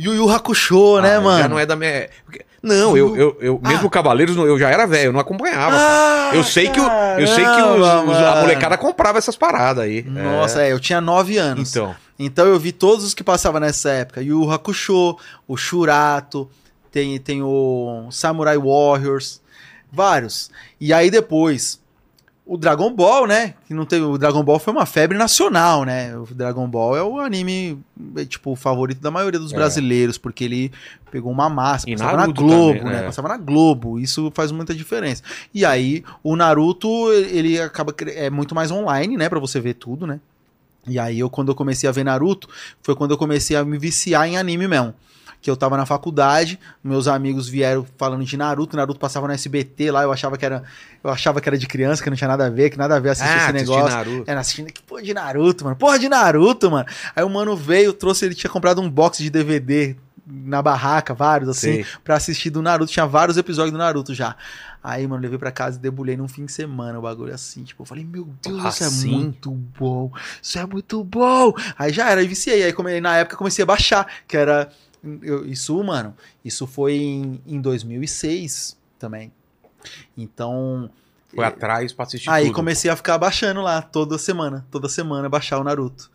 Yu 0.00 0.14
Yu 0.14 0.28
Hakusho, 0.30 1.00
né, 1.00 1.16
Ah, 1.16 1.20
mano? 1.20 1.42
Já 1.42 1.48
não 1.48 1.58
é 1.58 1.66
da 1.66 1.76
minha. 1.76 2.08
porque- 2.24 2.44
Não, 2.62 2.96
eu, 2.96 3.14
eu, 3.16 3.36
eu 3.40 3.60
mesmo 3.62 3.88
Cavaleiros 3.90 4.34
eu 4.36 4.58
já 4.58 4.70
era 4.70 4.86
velho, 4.86 5.08
eu 5.08 5.12
não 5.12 5.20
acompanhava. 5.20 5.76
Ah, 5.78 6.30
eu 6.32 6.42
sei 6.42 6.68
que, 6.68 6.80
o, 6.80 6.84
eu 7.18 7.26
sei 7.28 7.44
que 7.44 7.62
os- 7.62 8.08
os- 8.10 8.16
a 8.16 8.40
molecada 8.40 8.76
comprava 8.78 9.18
essas 9.18 9.36
paradas 9.36 9.84
aí. 9.84 10.02
Nossa, 10.02 10.62
é, 10.62 10.72
eu 10.72 10.80
tinha 10.80 11.00
nove 11.00 11.36
É. 11.36 11.40
anos. 11.40 11.70
Então, 11.70 11.94
Então 12.18 12.46
eu 12.46 12.58
vi 12.58 12.72
todos 12.72 13.04
os 13.04 13.14
que 13.14 13.24
passavam 13.24 13.60
nessa 13.60 13.90
época. 13.90 14.22
Yu 14.22 14.42
Yu 14.44 14.50
Hakusho, 14.50 15.16
o 15.48 15.56
Shurato, 15.56 16.48
tem, 16.92 17.18
tem 17.18 17.42
o 17.42 18.06
Samurai 18.10 18.56
Warriors, 18.56 19.40
vários. 19.92 20.50
E 20.80 20.92
aí 20.92 21.10
depois, 21.10 21.80
o 22.46 22.56
Dragon 22.56 22.92
Ball, 22.94 23.26
né? 23.26 23.54
Que 23.66 23.74
não 23.74 23.84
teve, 23.84 24.04
o 24.04 24.16
Dragon 24.16 24.44
Ball 24.44 24.60
foi 24.60 24.72
uma 24.72 24.86
febre 24.86 25.18
nacional, 25.18 25.82
né? 25.84 26.16
O 26.16 26.26
Dragon 26.32 26.68
Ball 26.68 26.96
é 26.96 27.02
o 27.02 27.18
anime, 27.18 27.78
é, 28.16 28.24
tipo, 28.24 28.52
o 28.52 28.56
favorito 28.56 29.00
da 29.00 29.10
maioria 29.10 29.40
dos 29.40 29.52
É. 29.52 29.56
brasileiros, 29.56 30.16
porque 30.16 30.44
ele 30.44 30.70
pegou 31.10 31.32
uma 31.32 31.48
massa, 31.48 31.88
E 31.90 31.96
passava 31.96 32.16
Naruto 32.18 32.42
na 32.42 32.46
Globo, 32.48 32.78
também, 32.78 32.92
né? 32.92 33.00
é. 33.00 33.06
Passava 33.06 33.28
na 33.28 33.36
Globo, 33.38 33.98
isso 33.98 34.30
faz 34.34 34.52
muita 34.52 34.72
diferença. 34.74 35.22
E 35.52 35.64
aí, 35.64 36.04
o 36.22 36.36
Naruto, 36.36 37.10
ele 37.12 37.60
acaba, 37.60 37.92
é 38.06 38.30
muito 38.30 38.54
mais 38.54 38.70
online, 38.70 39.16
né? 39.16 39.28
Pra 39.28 39.40
você 39.40 39.58
ver 39.60 39.74
tudo, 39.74 40.06
né? 40.06 40.20
E 40.86 40.98
aí, 40.98 41.18
eu, 41.18 41.30
quando 41.30 41.50
eu 41.50 41.54
comecei 41.54 41.88
a 41.88 41.92
ver 41.92 42.04
Naruto, 42.04 42.48
foi 42.82 42.94
quando 42.94 43.12
eu 43.12 43.18
comecei 43.18 43.56
a 43.56 43.64
me 43.64 43.78
viciar 43.78 44.26
em 44.26 44.36
anime 44.36 44.68
mesmo. 44.68 44.94
Que 45.40 45.50
eu 45.50 45.56
tava 45.56 45.76
na 45.76 45.84
faculdade, 45.84 46.58
meus 46.82 47.06
amigos 47.06 47.46
vieram 47.46 47.86
falando 47.98 48.24
de 48.24 48.34
Naruto, 48.34 48.78
Naruto 48.78 48.98
passava 48.98 49.26
no 49.26 49.34
SBT 49.34 49.90
lá, 49.90 50.02
eu 50.02 50.10
achava 50.10 50.38
que 50.38 50.46
era, 50.46 50.62
eu 51.02 51.10
achava 51.10 51.38
que 51.38 51.46
era 51.46 51.58
de 51.58 51.66
criança, 51.66 52.02
que 52.02 52.08
não 52.08 52.16
tinha 52.16 52.28
nada 52.28 52.46
a 52.46 52.48
ver, 52.48 52.70
que 52.70 52.78
nada 52.78 52.96
a 52.96 52.98
ver 52.98 53.10
assistir 53.10 53.30
ah, 53.30 53.44
esse 53.44 53.52
negócio. 53.52 53.94
Naruto. 53.94 54.30
Era 54.30 54.40
assistindo 54.40 54.72
que 54.72 54.82
porra 54.82 55.02
de 55.02 55.12
Naruto, 55.12 55.64
mano. 55.64 55.76
Porra 55.76 55.98
de 55.98 56.08
Naruto, 56.08 56.70
mano. 56.70 56.86
Aí 57.14 57.22
o 57.22 57.28
mano 57.28 57.54
veio, 57.54 57.92
trouxe, 57.92 58.24
ele 58.24 58.34
tinha 58.34 58.50
comprado 58.50 58.80
um 58.80 58.88
box 58.88 59.18
de 59.18 59.28
DVD 59.28 59.96
na 60.26 60.62
barraca, 60.62 61.12
vários 61.14 61.48
assim, 61.50 61.72
Sei. 61.82 61.86
pra 62.02 62.16
assistir 62.16 62.50
do 62.50 62.62
Naruto. 62.62 62.90
Tinha 62.92 63.06
vários 63.06 63.36
episódios 63.36 63.72
do 63.72 63.78
Naruto 63.78 64.14
já. 64.14 64.36
Aí, 64.82 65.06
mano, 65.06 65.22
levei 65.22 65.38
pra 65.38 65.50
casa 65.52 65.78
e 65.78 65.80
debulhei 65.80 66.16
num 66.16 66.28
fim 66.28 66.44
de 66.46 66.52
semana 66.52 66.98
o 66.98 67.02
bagulho 67.02 67.32
assim. 67.34 67.62
Tipo, 67.64 67.82
eu 67.82 67.86
falei, 67.86 68.04
meu 68.04 68.28
Deus, 68.42 68.58
isso 68.74 68.84
Assim? 68.84 69.12
é 69.14 69.16
muito 69.16 69.50
bom. 69.50 70.10
Isso 70.42 70.58
é 70.58 70.66
muito 70.66 71.02
bom. 71.04 71.52
Aí 71.78 71.92
já 71.92 72.10
era, 72.10 72.20
aí 72.20 72.26
viciei. 72.28 72.62
Aí 72.64 72.72
come- 72.72 73.00
na 73.00 73.16
época 73.18 73.36
comecei 73.36 73.62
a 73.62 73.66
baixar, 73.66 74.06
que 74.28 74.36
era. 74.36 74.70
eu- 75.22 75.46
isso, 75.46 75.82
mano, 75.84 76.14
isso 76.44 76.66
foi 76.66 76.94
em, 76.94 77.40
em 77.46 77.60
2006 77.60 78.76
também. 78.98 79.30
Então. 80.16 80.90
Foi 81.34 81.44
atrás 81.44 81.92
pra 81.92 82.04
assistir 82.04 82.30
Aí 82.30 82.44
tudo. 82.46 82.54
comecei 82.54 82.88
a 82.90 82.94
ficar 82.96 83.18
baixando 83.18 83.60
lá 83.60 83.82
toda 83.82 84.16
semana, 84.18 84.64
toda 84.70 84.88
semana 84.88 85.28
baixar 85.28 85.58
o 85.58 85.64
Naruto. 85.64 86.08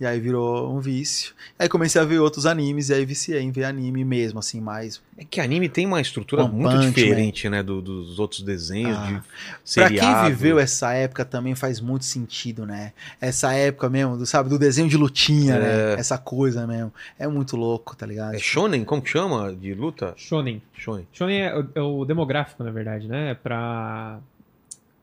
E 0.00 0.06
aí 0.06 0.18
virou 0.18 0.74
um 0.74 0.80
vício. 0.80 1.34
Aí 1.58 1.68
comecei 1.68 2.00
a 2.00 2.04
ver 2.06 2.20
outros 2.20 2.46
animes 2.46 2.88
e 2.88 2.94
aí 2.94 3.04
viciei 3.04 3.38
em 3.42 3.50
ver 3.50 3.64
anime 3.64 4.02
mesmo, 4.02 4.38
assim, 4.38 4.58
mais. 4.58 5.02
É 5.18 5.24
que 5.26 5.38
anime 5.42 5.68
tem 5.68 5.84
uma 5.84 6.00
estrutura 6.00 6.44
One 6.44 6.54
muito 6.54 6.70
Punch 6.74 6.86
diferente, 6.94 7.50
né, 7.50 7.62
do- 7.62 7.82
dos 7.82 8.18
outros 8.18 8.40
desenhos, 8.40 8.96
Ah. 8.96 9.22
de 9.62 9.74
Pra 9.74 9.88
quem 9.90 10.24
viveu 10.30 10.58
essa 10.58 10.94
época 10.94 11.22
também 11.22 11.54
faz 11.54 11.80
muito 11.82 12.06
sentido, 12.06 12.64
né? 12.64 12.94
Essa 13.20 13.52
época 13.52 13.90
mesmo, 13.90 14.16
do, 14.16 14.24
sabe, 14.24 14.48
do 14.48 14.58
desenho 14.58 14.88
de 14.88 14.96
lutinha, 14.96 15.56
É. 15.56 15.58
né? 15.58 16.00
Essa 16.00 16.16
coisa 16.16 16.66
mesmo. 16.66 16.90
É 17.18 17.28
muito 17.28 17.54
louco, 17.54 17.94
tá 17.94 18.06
ligado? 18.06 18.34
É 18.34 18.38
shonen? 18.38 18.84
Como 18.86 19.02
que 19.02 19.10
chama? 19.10 19.54
De 19.54 19.74
luta? 19.74 20.14
Shonen. 20.16 20.62
Shonen. 20.72 21.06
Shonen 21.12 21.42
é 21.42 21.58
o, 21.58 21.68
é 21.74 21.80
o 21.82 22.04
demográfico, 22.06 22.64
na 22.64 22.70
verdade, 22.70 23.06
né? 23.06 23.32
É 23.32 23.34
pra 23.34 24.18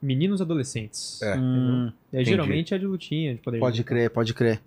meninos 0.02 0.42
adolescentes. 0.42 1.22
É. 1.22 1.36
Hum, 1.38 1.92
entendi. 2.12 2.30
geralmente 2.32 2.74
é 2.74 2.78
de 2.80 2.86
lutinha, 2.88 3.36
de 3.36 3.42
poder. 3.42 3.60
pode 3.60 3.84
crer, 3.84 4.10
pode 4.10 4.34
crer. 4.34 4.60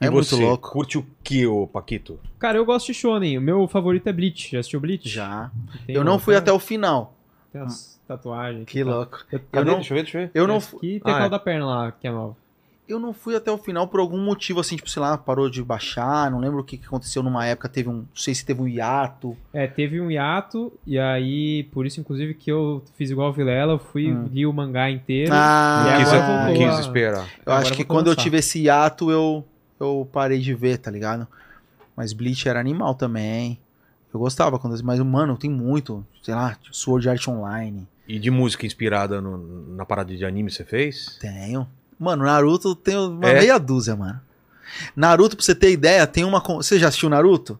É 0.00 0.10
você, 0.10 0.34
muito 0.34 0.46
louco. 0.48 0.70
curte 0.70 0.98
o 0.98 1.06
que, 1.22 1.46
ô 1.46 1.66
Paquito? 1.66 2.18
Cara, 2.38 2.58
eu 2.58 2.64
gosto 2.64 2.86
de 2.88 2.94
Shonen. 2.94 3.38
O 3.38 3.40
meu 3.40 3.66
favorito 3.68 4.06
é 4.08 4.12
Bleach. 4.12 4.50
Já 4.52 4.58
assistiu 4.60 4.80
Bleach? 4.80 5.08
Já. 5.08 5.50
Tem 5.86 5.94
Eu 5.94 6.04
não 6.04 6.18
fui 6.18 6.34
até 6.36 6.52
o 6.52 6.58
final. 6.58 7.14
Tem 7.52 7.62
as 7.62 7.98
tatuagens. 8.06 8.64
Que 8.66 8.82
louco. 8.84 9.18
Eu, 9.30 9.40
Cadê? 9.52 9.70
não- 9.70 9.76
Deixa 9.76 9.92
eu 9.92 9.96
ver, 9.96 10.02
deixa 10.02 10.18
eu 10.18 10.22
ver. 10.24 10.30
Eu 10.34 10.46
não, 10.46 10.56
Esse 10.58 10.68
fu- 10.70 10.76
aqui 10.78 11.00
tem 11.02 11.12
Ah, 11.12 11.16
aquela 11.16 11.26
é. 11.26 11.30
da 11.30 11.38
perna 11.38 11.66
lá, 11.66 11.92
que 11.92 12.06
é 12.06 12.10
nova. 12.10 12.36
eu 12.86 12.98
não 12.98 13.14
fui 13.14 13.34
até 13.34 13.50
o 13.50 13.56
final 13.56 13.88
por 13.88 13.98
algum 13.98 14.18
motivo, 14.18 14.60
assim, 14.60 14.76
tipo, 14.76 14.90
sei 14.90 15.00
lá, 15.00 15.16
parou 15.16 15.48
de 15.48 15.62
baixar, 15.62 16.30
não 16.30 16.38
lembro 16.38 16.60
o 16.60 16.64
que, 16.64 16.76
que 16.76 16.84
aconteceu 16.86 17.22
numa 17.22 17.46
época, 17.46 17.66
teve 17.66 17.88
um. 17.88 17.92
Não 17.98 18.08
sei 18.14 18.34
se 18.34 18.44
teve 18.44 18.60
um 18.60 18.68
hiato. 18.68 19.34
É, 19.54 19.66
teve 19.66 19.98
um 20.02 20.10
hiato, 20.10 20.70
e 20.86 20.98
aí, 20.98 21.62
por 21.72 21.86
isso, 21.86 21.98
inclusive, 21.98 22.34
que 22.34 22.52
eu 22.52 22.82
fiz 22.94 23.10
igual 23.10 23.30
o 23.30 23.32
Vilela, 23.32 23.72
eu 23.74 23.78
fui, 23.78 24.12
Hum. 24.12 24.28
li 24.30 24.44
o 24.44 24.52
mangá 24.52 24.90
inteiro. 24.90 25.30
Ah, 25.32 25.84
e 25.86 25.90
Não 25.92 25.98
quis, 25.98 26.12
agora 26.12 26.52
quis 26.52 26.68
a- 26.76 26.80
esperar. 26.80 27.24
Eu 27.24 27.52
Agora 27.52 27.58
acho 27.60 27.72
que 27.72 27.82
a 27.82 27.86
quando 27.86 28.08
eu 28.08 28.16
tive 28.16 28.36
esse 28.36 28.60
hiato, 28.62 29.10
eu, 29.10 29.42
eu 29.80 30.08
parei 30.12 30.40
de 30.40 30.54
ver, 30.54 30.78
tá 30.78 30.90
ligado? 30.90 31.26
Mas 31.96 32.12
Bleach 32.12 32.48
era 32.48 32.58
animal 32.60 32.94
também. 32.94 33.58
Eu 34.12 34.20
gostava 34.20 34.58
quando. 34.58 34.80
Mas, 34.84 35.00
mano, 35.00 35.36
tem 35.36 35.50
muito. 35.50 36.04
Sei 36.22 36.34
lá, 36.34 36.56
Sword 36.70 37.08
Art 37.08 37.26
Online. 37.28 37.86
E 38.06 38.18
de 38.18 38.30
música 38.30 38.66
inspirada 38.66 39.20
no- 39.20 39.74
na 39.74 39.84
parada 39.84 40.14
de 40.14 40.24
anime 40.24 40.50
você 40.50 40.64
fez? 40.64 41.16
Tenho. 41.20 41.66
Mano, 41.98 42.24
Naruto 42.24 42.74
tem 42.74 42.96
uma 42.96 43.28
É? 43.28 43.40
meia 43.40 43.58
dúzia, 43.58 43.96
mano. 43.96 44.20
Naruto, 44.96 45.36
pra 45.36 45.44
você 45.44 45.54
ter 45.54 45.70
ideia, 45.70 46.06
tem 46.06 46.24
uma. 46.24 46.40
Você 46.40 46.78
já 46.78 46.88
assistiu 46.88 47.08
Naruto? 47.08 47.58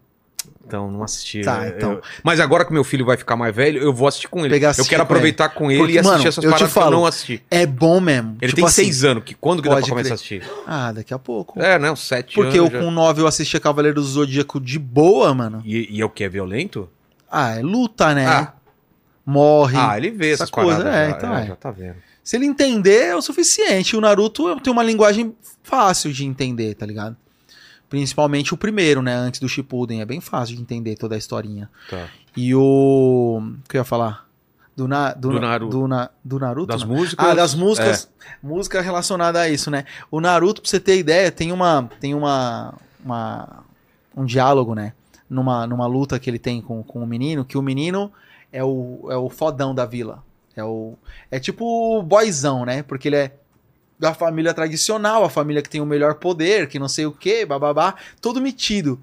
Então, 0.66 0.90
não 0.90 1.02
assisti. 1.02 1.42
Tá, 1.42 1.66
Eu- 1.66 1.76
então. 1.76 1.92
eu- 1.92 2.02
Mas 2.22 2.40
agora 2.40 2.64
que 2.64 2.72
meu 2.72 2.84
filho 2.84 3.04
vai 3.04 3.16
ficar 3.16 3.36
mais 3.36 3.54
velho, 3.54 3.80
eu 3.82 3.92
vou 3.92 4.08
assistir 4.08 4.28
com 4.28 4.44
ele. 4.44 4.54
Eu 4.54 4.60
quero 4.60 4.96
com 4.96 5.02
aproveitar 5.02 5.48
com 5.50 5.70
ele, 5.70 5.78
Porque, 5.80 5.92
e 5.94 5.98
assistir 5.98 6.16
mano, 6.16 6.28
essas 6.28 6.44
eu 6.44 6.50
paradas 6.50 6.72
que 6.72 6.78
eu 6.78 6.82
falo, 6.82 6.96
não 6.96 7.06
assisti. 7.06 7.42
É 7.50 7.66
bom 7.66 8.00
mesmo. 8.00 8.36
Ele 8.40 8.48
Tipo 8.50 8.56
tem 8.56 8.64
assim, 8.64 8.82
seis 8.84 9.04
anos. 9.04 9.22
Que, 9.24 9.34
quando 9.34 9.62
que 9.62 9.68
dá 9.68 9.76
pra 9.76 9.86
começar 9.88 10.12
a 10.12 10.14
assistir? 10.14 10.42
Ah, 10.66 10.92
daqui 10.92 11.12
a 11.12 11.18
pouco. 11.18 11.60
É, 11.60 11.78
né? 11.78 11.90
Uns 11.90 12.00
sete 12.06 12.34
Porque 12.34 12.58
eu 12.58 12.64
anos. 12.66 12.72
já. 12.78 12.80
com 12.84 12.90
9 12.90 13.22
eu 13.22 13.26
assistia 13.26 13.60
Cavaleiro 13.60 14.00
do 14.00 14.06
Zodíaco 14.06 14.58
de 14.60 14.78
boa, 14.78 15.34
mano. 15.34 15.62
E, 15.64 15.96
e 15.98 16.00
é 16.00 16.04
o 16.04 16.08
que? 16.10 16.24
É 16.24 16.28
violento? 16.28 16.88
Ah, 17.30 17.50
é 17.58 17.62
luta, 17.62 18.14
né? 18.14 18.26
Ah. 18.26 18.52
Morre. 19.26 19.76
Ah, 19.78 19.96
ele 19.96 20.10
vê 20.10 20.32
essa 20.32 20.44
essas 20.44 20.50
coisa, 20.50 20.78
paradas. 20.82 20.94
é, 20.94 21.10
já, 21.10 21.16
então 21.16 21.36
é. 21.36 21.46
já 21.46 21.56
tá 21.56 21.70
vendo. 21.70 21.96
Se 22.22 22.36
ele 22.36 22.46
entender, 22.46 23.04
é 23.08 23.16
o 23.16 23.22
suficiente. 23.22 23.96
O 23.96 24.00
Naruto 24.00 24.58
tem 24.60 24.72
uma 24.72 24.82
linguagem 24.82 25.34
fácil 25.62 26.12
de 26.12 26.24
entender, 26.24 26.74
tá 26.74 26.84
ligado? 26.86 27.16
Principalmente 27.94 28.52
o 28.52 28.56
primeiro, 28.56 29.00
né? 29.00 29.14
Antes 29.14 29.38
do 29.38 29.48
Shippuden. 29.48 30.00
É 30.00 30.04
bem 30.04 30.20
fácil 30.20 30.56
de 30.56 30.62
entender 30.62 30.96
toda 30.96 31.14
a 31.14 31.18
historinha. 31.18 31.70
Tá. 31.88 32.08
E 32.36 32.52
o... 32.52 33.40
O 33.40 33.68
que 33.68 33.76
eu 33.76 33.82
ia 33.82 33.84
falar? 33.84 34.28
Do, 34.76 34.88
na... 34.88 35.12
do, 35.12 35.28
Do 35.28 35.34
na- 35.34 35.40
Naruto. 35.48 35.78
Do, 35.78 35.86
na... 35.86 36.10
do 36.24 36.38
Naruto? 36.40 36.66
Das 36.66 36.82
não? 36.82 36.88
músicas. 36.88 37.24
Ah, 37.24 37.34
das 37.34 37.54
músicas. 37.54 38.10
É. 38.26 38.34
Música 38.42 38.80
relacionada 38.80 39.40
a 39.40 39.48
isso, 39.48 39.70
né? 39.70 39.84
O 40.10 40.20
Naruto, 40.20 40.60
pra 40.60 40.68
você 40.68 40.80
ter 40.80 40.98
ideia, 40.98 41.30
tem 41.30 41.52
uma. 41.52 41.88
Tem 42.00 42.14
uma. 42.14 42.74
uma 43.04 43.62
um 44.16 44.24
diálogo, 44.24 44.74
né? 44.74 44.92
Numa, 45.30 45.64
numa 45.64 45.86
luta 45.86 46.18
que 46.18 46.28
ele 46.28 46.40
tem 46.40 46.60
com, 46.60 46.82
com 46.82 47.00
o 47.00 47.06
menino, 47.06 47.44
que 47.44 47.56
o 47.56 47.62
menino 47.62 48.10
é 48.52 48.64
o, 48.64 49.06
é 49.08 49.16
o 49.16 49.30
fodão 49.30 49.72
da 49.72 49.86
vila. 49.86 50.24
É 50.56 50.64
o. 50.64 50.94
É 51.30 51.38
tipo 51.38 51.64
o 51.64 52.02
boyzão, 52.02 52.64
né? 52.64 52.82
Porque 52.82 53.06
ele 53.06 53.16
é 53.16 53.36
da 54.04 54.12
família 54.12 54.52
tradicional, 54.52 55.24
a 55.24 55.30
família 55.30 55.62
que 55.62 55.68
tem 55.70 55.80
o 55.80 55.86
melhor 55.86 56.16
poder, 56.16 56.68
que 56.68 56.78
não 56.78 56.88
sei 56.88 57.06
o 57.06 57.12
que, 57.12 57.46
bababá, 57.46 57.94
todo 58.20 58.38
metido. 58.40 59.00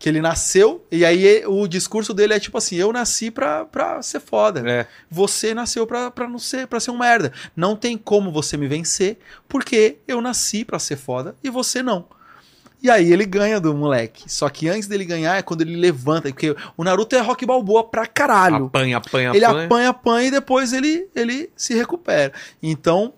Que 0.00 0.08
ele 0.08 0.20
nasceu, 0.20 0.84
e 0.90 1.04
aí 1.04 1.44
o 1.46 1.68
discurso 1.68 2.12
dele 2.12 2.34
é 2.34 2.40
tipo 2.40 2.58
assim: 2.58 2.74
eu 2.74 2.92
nasci 2.92 3.30
pra, 3.30 3.64
pra 3.64 4.02
ser 4.02 4.18
foda 4.18 4.68
É. 4.68 4.84
você 5.08 5.54
nasceu 5.54 5.86
pra, 5.86 6.10
pra 6.10 6.26
não 6.26 6.40
ser 6.40 6.66
para 6.66 6.80
ser 6.80 6.90
um 6.90 6.98
merda. 6.98 7.32
Não 7.54 7.76
tem 7.76 7.96
como 7.96 8.32
você 8.32 8.56
me 8.56 8.66
vencer, 8.66 9.16
porque 9.48 9.98
eu 10.08 10.20
nasci 10.20 10.64
pra 10.64 10.80
ser 10.80 10.96
foda 10.96 11.36
e 11.44 11.48
você 11.48 11.84
não. 11.84 12.04
E 12.82 12.90
aí 12.90 13.12
ele 13.12 13.24
ganha 13.24 13.60
do 13.60 13.72
moleque. 13.76 14.24
Só 14.26 14.48
que 14.48 14.68
antes 14.68 14.88
dele 14.88 15.04
ganhar 15.04 15.36
é 15.36 15.42
quando 15.42 15.60
ele 15.60 15.76
levanta, 15.76 16.30
porque 16.30 16.56
o 16.76 16.82
Naruto 16.82 17.14
é 17.14 17.20
rock 17.20 17.46
balboa 17.46 17.84
pra 17.84 18.04
caralho. 18.04 18.64
Apanha, 18.66 18.96
apanha, 18.96 19.30
ele 19.32 19.44
apanha. 19.44 19.64
apanha, 19.66 19.88
apanha 19.90 20.26
e 20.26 20.30
depois 20.32 20.72
ele, 20.72 21.06
ele 21.14 21.48
se 21.54 21.74
recupera. 21.74 22.32
Então, 22.60 23.14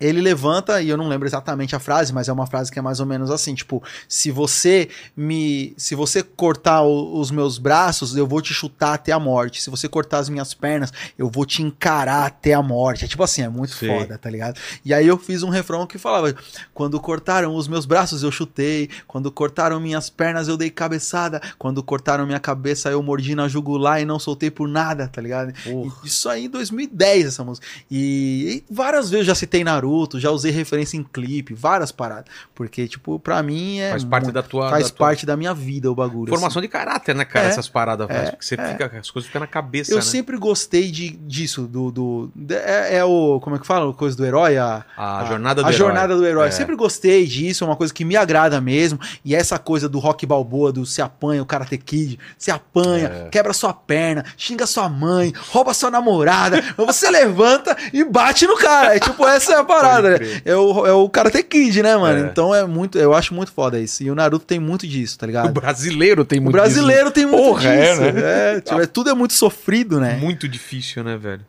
ele 0.00 0.20
levanta, 0.20 0.80
e 0.80 0.88
eu 0.88 0.96
não 0.96 1.08
lembro 1.08 1.28
exatamente 1.28 1.76
a 1.76 1.78
frase, 1.78 2.12
mas 2.12 2.28
é 2.28 2.32
uma 2.32 2.46
frase 2.46 2.70
que 2.72 2.78
é 2.78 2.82
mais 2.82 3.00
ou 3.00 3.06
menos 3.06 3.30
assim, 3.30 3.54
tipo, 3.54 3.82
se 4.08 4.30
você 4.30 4.88
me, 5.16 5.74
se 5.76 5.94
você 5.94 6.22
cortar 6.22 6.82
o- 6.82 7.18
os 7.20 7.30
meus 7.30 7.58
braços, 7.58 8.16
eu 8.16 8.26
vou 8.26 8.40
te 8.40 8.54
chutar 8.54 8.94
até 8.94 9.12
a 9.12 9.18
morte. 9.18 9.60
Se 9.62 9.68
você 9.70 9.88
cortar 9.88 10.18
as 10.18 10.28
minhas 10.28 10.54
pernas, 10.54 10.92
eu 11.18 11.28
vou 11.28 11.44
te 11.44 11.62
encarar 11.62 12.24
até 12.26 12.54
a 12.54 12.62
morte. 12.62 13.04
É 13.04 13.08
tipo 13.08 13.22
assim, 13.22 13.42
é 13.42 13.48
muito 13.48 13.74
Sim. 13.74 13.88
foda, 13.88 14.16
tá 14.16 14.30
ligado? 14.30 14.58
E 14.84 14.94
aí 14.94 15.06
eu 15.06 15.18
fiz 15.18 15.42
um 15.42 15.50
refrão 15.50 15.86
que 15.86 15.98
falava: 15.98 16.34
quando 16.72 16.98
cortaram 17.00 17.54
os 17.54 17.68
meus 17.68 17.84
braços, 17.84 18.22
eu 18.22 18.30
chutei, 18.32 18.88
quando 19.06 19.30
cortaram 19.30 19.78
minhas 19.78 20.08
pernas, 20.08 20.48
eu 20.48 20.56
dei 20.56 20.70
cabeçada, 20.70 21.40
quando 21.58 21.82
cortaram 21.82 22.24
minha 22.26 22.40
cabeça, 22.40 22.88
eu 22.90 23.02
mordi 23.02 23.34
na 23.34 23.48
jugular 23.48 24.00
e 24.00 24.04
não 24.04 24.18
soltei 24.18 24.50
por 24.50 24.68
nada, 24.68 25.08
tá 25.08 25.20
ligado? 25.20 25.52
Porra. 25.62 25.92
Isso 26.04 26.28
aí 26.28 26.46
em 26.46 26.48
2010, 26.48 27.26
essa 27.26 27.44
música. 27.44 27.66
E, 27.90 28.64
e 28.68 28.74
várias 28.74 29.10
vezes 29.10 29.26
eu 29.26 29.26
já 29.26 29.34
citei 29.34 29.62
Naruto, 29.64 29.89
Naruto, 29.90 30.20
já 30.20 30.30
usei 30.30 30.50
referência 30.52 30.96
em 30.96 31.02
clipe, 31.02 31.52
várias 31.54 31.90
paradas. 31.90 32.26
Porque, 32.54 32.86
tipo, 32.86 33.18
pra 33.18 33.42
mim 33.42 33.78
é. 33.80 33.90
Faz 33.90 34.04
parte 34.04 34.24
muito- 34.24 34.34
da 34.34 34.42
tua. 34.42 34.70
faz 34.70 34.84
da 34.84 34.90
tua 34.90 35.06
parte 35.06 35.26
da 35.26 35.36
minha 35.36 35.52
vida 35.52 35.90
o 35.90 35.94
bagulho. 35.94 36.30
formação 36.32 36.62
de 36.62 36.68
caráter, 36.68 37.14
né, 37.14 37.24
cara? 37.24 37.46
É, 37.46 37.48
essas 37.50 37.68
paradas, 37.68 38.08
é, 38.08 38.36
você 38.40 38.54
é. 38.54 38.68
fica, 38.68 38.98
as 38.98 39.10
coisas 39.10 39.26
ficam 39.26 39.40
na 39.40 39.46
cabeça, 39.46 39.90
Eu 39.92 39.96
né? 39.96 40.02
sempre 40.02 40.36
gostei 40.36 40.90
de, 40.90 41.10
disso, 41.10 41.62
do. 41.66 41.90
do 41.90 42.32
é, 42.50 42.98
é 42.98 43.04
o. 43.04 43.40
Como 43.40 43.56
é 43.56 43.58
que 43.58 43.66
fala? 43.66 43.90
A 43.90 43.94
coisa 43.94 44.16
do 44.16 44.24
herói? 44.24 44.56
A, 44.56 44.84
A 44.96 45.24
jornada 45.26 45.62
do 45.62 45.66
a 45.68 45.70
herói. 45.70 45.78
jornada 45.78 46.16
do 46.16 46.26
herói. 46.26 46.48
É. 46.48 46.50
Sempre 46.50 46.76
gostei 46.76 47.26
disso, 47.26 47.64
é 47.64 47.66
uma 47.66 47.76
coisa 47.76 47.92
que 47.92 48.04
me 48.04 48.16
agrada 48.16 48.60
mesmo. 48.60 48.98
E 49.24 49.34
essa 49.34 49.58
coisa 49.58 49.88
do 49.88 49.98
rock 49.98 50.24
balboa, 50.26 50.72
do 50.72 50.86
se 50.86 51.02
apanha 51.02 51.42
o 51.42 51.46
Karate 51.46 51.78
Kid, 51.78 52.18
se 52.38 52.50
apanha, 52.50 53.08
É. 53.26 53.28
quebra 53.28 53.52
sua 53.52 53.72
perna, 53.72 54.24
xinga 54.36 54.66
sua 54.66 54.88
mãe, 54.88 55.32
rouba 55.50 55.74
sua 55.74 55.90
namorada, 55.90 56.62
você 56.76 57.10
levanta 57.10 57.76
e 57.92 58.04
bate 58.04 58.46
no 58.46 58.56
cara. 58.56 58.96
É 58.96 59.00
tipo, 59.00 59.26
essa 59.26 59.52
é 59.54 59.56
a 59.56 59.64
parada, 59.80 60.10
né? 60.18 60.40
É 60.44 60.56
o, 60.56 60.86
é 60.86 60.92
o 60.92 61.08
Karate 61.08 61.42
Kid, 61.42 61.82
né, 61.82 61.96
mano? 61.96 62.26
É. 62.26 62.28
Então 62.30 62.54
é 62.54 62.66
muito. 62.66 62.98
Eu 62.98 63.14
acho 63.14 63.34
muito 63.34 63.52
foda 63.52 63.78
isso. 63.78 64.02
E 64.02 64.10
o 64.10 64.14
Naruto 64.14 64.44
tem 64.44 64.58
muito 64.58 64.86
disso, 64.86 65.18
tá 65.18 65.24
O 65.24 65.28
ligado? 65.28 65.52
brasileiro 65.52 66.24
tem 66.24 66.38
O 66.38 66.42
muito 66.42 66.52
brasileiro 66.54 67.10
tem 67.10 67.26
muito 67.26 67.42
Porra, 67.42 67.68
é, 67.68 67.90
disso. 67.90 68.00
né? 68.00 68.56
É, 68.56 68.60
tipo, 68.62 68.80
é, 68.80 68.86
tudo 68.86 69.10
é 69.10 69.14
muito 69.14 69.34
sofrido, 69.34 69.98
disso. 69.98 70.00
né? 70.00 70.16
Muito 70.16 70.48
difícil, 70.48 71.02
né, 71.04 71.16
velho? 71.16 71.44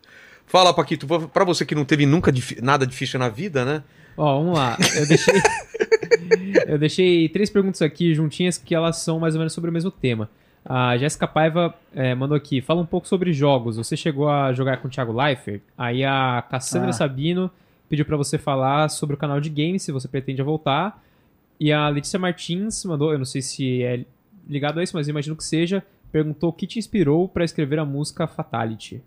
Fala, 0.45 0.73
Paquito, 0.73 1.07
pra 1.29 1.45
você 1.45 1.65
que 1.65 1.73
não 1.73 1.85
teve 1.85 2.05
nunca 2.05 2.33
nada 2.61 2.85
difícil 2.85 3.17
na 3.19 3.29
vida, 3.29 3.63
né? 3.63 3.83
Ó, 4.17 4.37
vamos 4.41 4.57
lá. 4.57 4.77
Eu 4.95 5.07
deixei. 5.07 5.33
eu 6.67 6.77
deixei 6.77 7.29
três 7.29 7.49
perguntas 7.49 7.81
aqui 7.81 8.13
juntinhas 8.13 8.57
que 8.57 8.75
elas 8.75 8.97
são 8.97 9.19
mais 9.19 9.33
ou 9.35 9.39
menos 9.39 9.53
sobre 9.53 9.69
o 9.69 9.73
mesmo 9.73 9.89
tema. 9.91 10.29
A 10.63 10.95
Jéssica 10.97 11.27
Paiva 11.27 11.73
eh, 11.95 12.13
mandou 12.13 12.35
aqui, 12.37 12.61
fala 12.61 12.81
um 12.81 12.85
pouco 12.85 13.07
sobre 13.07 13.33
jogos. 13.33 13.77
Você 13.77 13.97
chegou 13.97 14.29
a 14.29 14.53
jogar 14.53 14.77
com 14.77 14.87
o 14.87 14.91
Thiago 14.91 15.11
Leifert? 15.11 15.61
Aí 15.77 16.03
a 16.03 16.43
Cassandra 16.51 16.89
Ah. 16.89 16.93
Sabino 16.93 17.49
pediu 17.91 18.05
pra 18.05 18.15
você 18.15 18.37
falar 18.37 18.89
sobre 18.89 19.13
o 19.15 19.17
canal 19.17 19.41
de 19.41 19.49
games, 19.49 19.83
se 19.83 19.91
você 19.91 20.07
pretende 20.07 20.41
voltar. 20.41 21.03
E 21.59 21.71
a 21.73 21.89
Letícia 21.89 22.17
Martins 22.17 22.83
mandou, 22.85 23.11
eu 23.11 23.17
não 23.17 23.25
sei 23.25 23.41
se 23.41 23.83
é 23.83 24.05
ligado 24.47 24.79
a 24.79 24.83
isso, 24.83 24.95
mas 24.95 25.07
eu 25.07 25.11
imagino 25.11 25.35
que 25.35 25.43
seja, 25.43 25.83
perguntou 26.11 26.49
o 26.49 26.53
que 26.53 26.65
te 26.65 26.79
inspirou 26.79 27.27
pra 27.27 27.43
escrever 27.43 27.77
a 27.79 27.85
música 27.85 28.25
Fatality. 28.27 29.03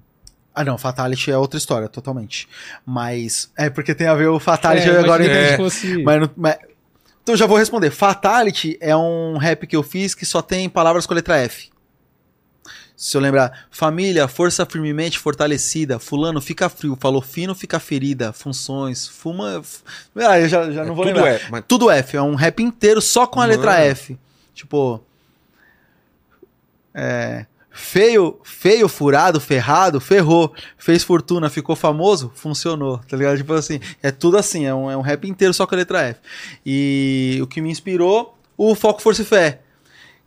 Ah, 0.54 0.62
não, 0.62 0.76
Fatality 0.76 1.30
é 1.30 1.38
outra 1.38 1.56
história, 1.58 1.88
totalmente. 1.88 2.46
Mas. 2.86 3.50
É 3.58 3.68
porque 3.70 3.94
tem 3.94 4.06
a 4.06 4.14
ver 4.14 4.28
o 4.28 4.38
Fatality, 4.38 4.88
É, 4.88 4.96
eu 4.96 5.00
agora 5.00 5.24
entendi. 5.24 5.50
que 5.50 5.56
fosse- 5.56 6.02
Mas, 6.04 6.20
não- 6.20 6.30
mas- 6.36 6.58
Então 7.22 7.34
já 7.34 7.46
vou 7.46 7.56
responder. 7.56 7.90
Fatality 7.90 8.76
é 8.82 8.94
um 8.94 9.38
rap 9.38 9.66
que 9.66 9.74
eu 9.74 9.82
fiz 9.82 10.14
que 10.14 10.26
só 10.26 10.42
tem 10.42 10.68
palavras 10.68 11.06
com 11.06 11.14
a 11.14 11.16
letra 11.16 11.38
F. 11.38 11.70
Se 13.06 13.18
eu 13.18 13.20
lembrar, 13.20 13.66
família, 13.70 14.26
força 14.26 14.64
firmemente 14.64 15.18
fortalecida. 15.18 15.98
Fulano 15.98 16.40
fica 16.40 16.70
frio, 16.70 16.96
falou 16.98 17.20
fino, 17.20 17.54
fica 17.54 17.78
ferida. 17.78 18.32
Funções, 18.32 19.06
fuma. 19.06 19.58
f- 19.62 19.82
Ah, 20.16 20.40
eu 20.40 20.48
já, 20.48 20.70
já 20.70 20.84
não 20.86 20.94
vou 20.94 21.04
Tudo 21.04 21.14
lembrar. 21.16 21.32
é, 21.34 21.40
mas 21.50 21.64
Tudo 21.68 21.90
F, 21.90 22.16
é 22.16 22.22
um 22.22 22.34
rap 22.34 22.62
inteiro 22.62 23.02
só 23.02 23.26
com 23.26 23.42
a 23.42 23.44
letra 23.44 23.72
Mano. 23.72 23.84
F. 23.84 24.18
Tipo. 24.54 25.04
É. 26.94 27.44
Feio, 27.70 28.38
feio, 28.44 28.88
furado, 28.88 29.38
ferrado, 29.40 30.00
ferrou. 30.00 30.54
Fez 30.78 31.02
fortuna, 31.02 31.50
ficou 31.50 31.74
famoso, 31.76 32.32
funcionou. 32.34 32.98
Tá 33.06 33.16
ligado? 33.18 33.36
Tipo 33.36 33.52
assim, 33.52 33.80
é 34.02 34.10
tudo 34.12 34.38
assim, 34.38 34.64
é 34.64 34.74
um, 34.74 34.90
é 34.90 34.96
um 34.96 35.00
rap 35.02 35.28
inteiro 35.28 35.52
só 35.52 35.66
com 35.66 35.74
a 35.74 35.78
letra 35.78 36.00
F. 36.04 36.20
E 36.64 37.38
o 37.42 37.46
que 37.46 37.60
me 37.60 37.70
inspirou, 37.70 38.38
o 38.56 38.74
Foco, 38.74 39.02
Força 39.02 39.20
e 39.22 39.24
Fé. 39.26 39.60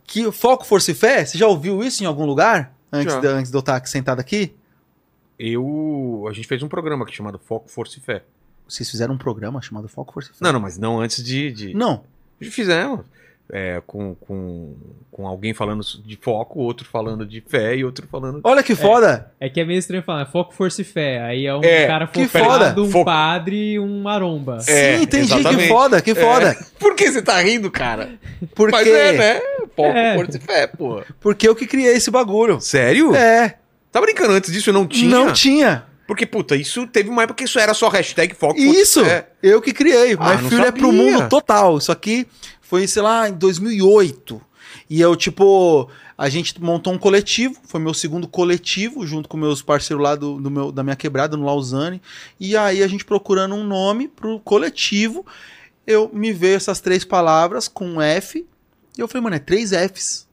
Que 0.08 0.32
Foco, 0.32 0.64
Força 0.64 0.90
e 0.90 0.94
Fé, 0.94 1.24
você 1.24 1.36
já 1.36 1.46
ouviu 1.46 1.84
isso 1.84 2.02
em 2.02 2.06
algum 2.06 2.24
lugar? 2.24 2.74
Antes, 2.90 3.12
Já. 3.12 3.20
de, 3.20 3.26
antes 3.26 3.50
de 3.50 3.56
eu 3.56 3.60
estar 3.60 3.76
aqui 3.76 3.88
sentado 3.88 4.18
aqui? 4.18 4.54
eu. 5.38 6.26
A 6.28 6.32
gente 6.32 6.48
fez 6.48 6.62
um 6.62 6.68
programa 6.68 7.04
aqui 7.04 7.14
chamado 7.14 7.38
Foco, 7.38 7.68
Força 7.70 7.98
e 7.98 8.00
Fé. 8.00 8.24
Vocês 8.66 8.90
fizeram 8.90 9.14
um 9.14 9.18
programa 9.18 9.60
chamado 9.62 9.86
Foco, 9.86 10.12
Força 10.14 10.30
e 10.30 10.34
Fé? 10.34 10.38
Não, 10.44 10.52
não, 10.52 10.60
mas 10.60 10.78
não 10.78 10.98
antes 10.98 11.22
de. 11.22 11.52
de... 11.52 11.74
Não. 11.74 12.02
Fizemos. 12.40 13.04
É, 13.50 13.80
com, 13.86 14.14
com, 14.14 14.76
com 15.10 15.26
alguém 15.26 15.54
falando 15.54 15.80
de 16.04 16.18
foco, 16.20 16.58
outro 16.60 16.86
falando 16.86 17.24
de 17.24 17.40
fé 17.40 17.74
e 17.76 17.82
outro 17.84 18.06
falando. 18.06 18.40
Olha 18.44 18.62
que 18.62 18.74
foda! 18.74 19.32
É 19.40 19.48
que 19.48 19.58
é 19.58 19.64
meio 19.64 19.78
estranho 19.78 20.02
falar, 20.02 20.26
foco, 20.26 20.52
força 20.52 20.82
e 20.82 20.84
fé. 20.84 21.20
Aí 21.22 21.46
é 21.46 21.54
um 21.56 21.64
É, 21.64 21.86
cara 21.86 22.06
que 22.06 22.28
focado, 22.28 22.64
foda. 22.74 22.80
um 22.82 22.90
Foco. 22.90 23.04
padre 23.06 23.72
e 23.72 23.78
um 23.80 24.02
maromba. 24.02 24.58
É, 24.68 24.96
Sim, 24.98 25.02
entendi, 25.04 25.28
que 25.32 25.38
exatamente. 25.40 25.68
foda, 25.68 26.02
que 26.02 26.14
foda. 26.14 26.54
Por 26.78 26.94
que 26.94 27.10
você 27.10 27.22
tá 27.22 27.40
rindo, 27.40 27.70
cara? 27.70 28.18
Porque, 28.54 28.72
Mas 28.72 28.86
é, 28.86 29.12
né? 29.12 29.40
Foco, 29.74 29.96
É. 29.96 30.14
força 30.14 30.36
e 30.36 30.40
fé, 30.40 30.66
pô. 30.66 31.02
porque 31.18 31.48
eu 31.48 31.54
que 31.56 31.66
criei 31.66 31.94
esse 31.94 32.10
bagulho. 32.10 32.60
Sério? 32.60 33.14
É, 33.16 33.54
Tá 33.90 34.02
brincando? 34.02 34.34
Antes 34.34 34.52
disso 34.52 34.68
eu 34.68 34.74
não 34.74 34.86
tinha? 34.86 35.08
não 35.08 35.32
tinha. 35.32 35.84
Porque, 36.06 36.24
puta, 36.26 36.54
isso 36.56 36.86
teve 36.86 37.08
uma 37.10 37.22
época 37.22 37.38
que 37.38 37.44
isso 37.44 37.58
era 37.58 37.72
só 37.74 37.88
hashtag 37.88 38.34
foco, 38.34 38.54
força 38.58 38.66
e 38.76 38.80
Isso, 38.80 39.04
fé. 39.04 39.28
eu 39.42 39.60
que 39.60 39.72
criei. 39.74 40.16
Ah, 40.18 40.34
não 40.36 40.48
filho 40.50 40.64
é 40.64 40.70
pro 40.72 40.86
sabia. 40.86 41.02
mundo 41.02 41.28
total. 41.28 41.76
Isso 41.78 41.92
aqui 41.92 42.26
foi, 42.68 42.86
sei 42.86 43.00
lá, 43.00 43.26
em 43.30 43.32
2008. 43.32 44.42
E 44.90 45.00
eu, 45.00 45.16
tipo, 45.16 45.88
a 46.18 46.28
gente 46.28 46.60
montou 46.60 46.92
um 46.92 46.98
coletivo. 46.98 47.58
Foi 47.64 47.80
meu 47.80 47.94
segundo 47.94 48.28
coletivo, 48.28 49.06
junto 49.06 49.26
com 49.26 49.38
meus 49.38 49.62
parceiros 49.62 50.04
lá 50.04 50.14
do, 50.14 50.38
do 50.38 50.50
meu, 50.50 50.70
da 50.70 50.82
minha 50.82 50.94
quebrada, 50.94 51.34
no 51.34 51.46
Lausanne. 51.46 52.02
E 52.38 52.54
aí 52.58 52.82
a 52.82 52.86
gente 52.86 53.06
procurando 53.06 53.54
um 53.54 53.64
nome 53.64 54.06
pro 54.06 54.38
coletivo. 54.40 55.24
Eu 55.86 56.10
me 56.12 56.30
veio 56.30 56.56
essas 56.56 56.78
três 56.78 57.06
palavras 57.06 57.68
com 57.68 58.02
F. 58.02 58.46
E 58.98 59.00
eu 59.00 59.08
falei, 59.08 59.22
mano, 59.22 59.36
é 59.36 59.38
três 59.38 59.70
Fs. 59.70 60.27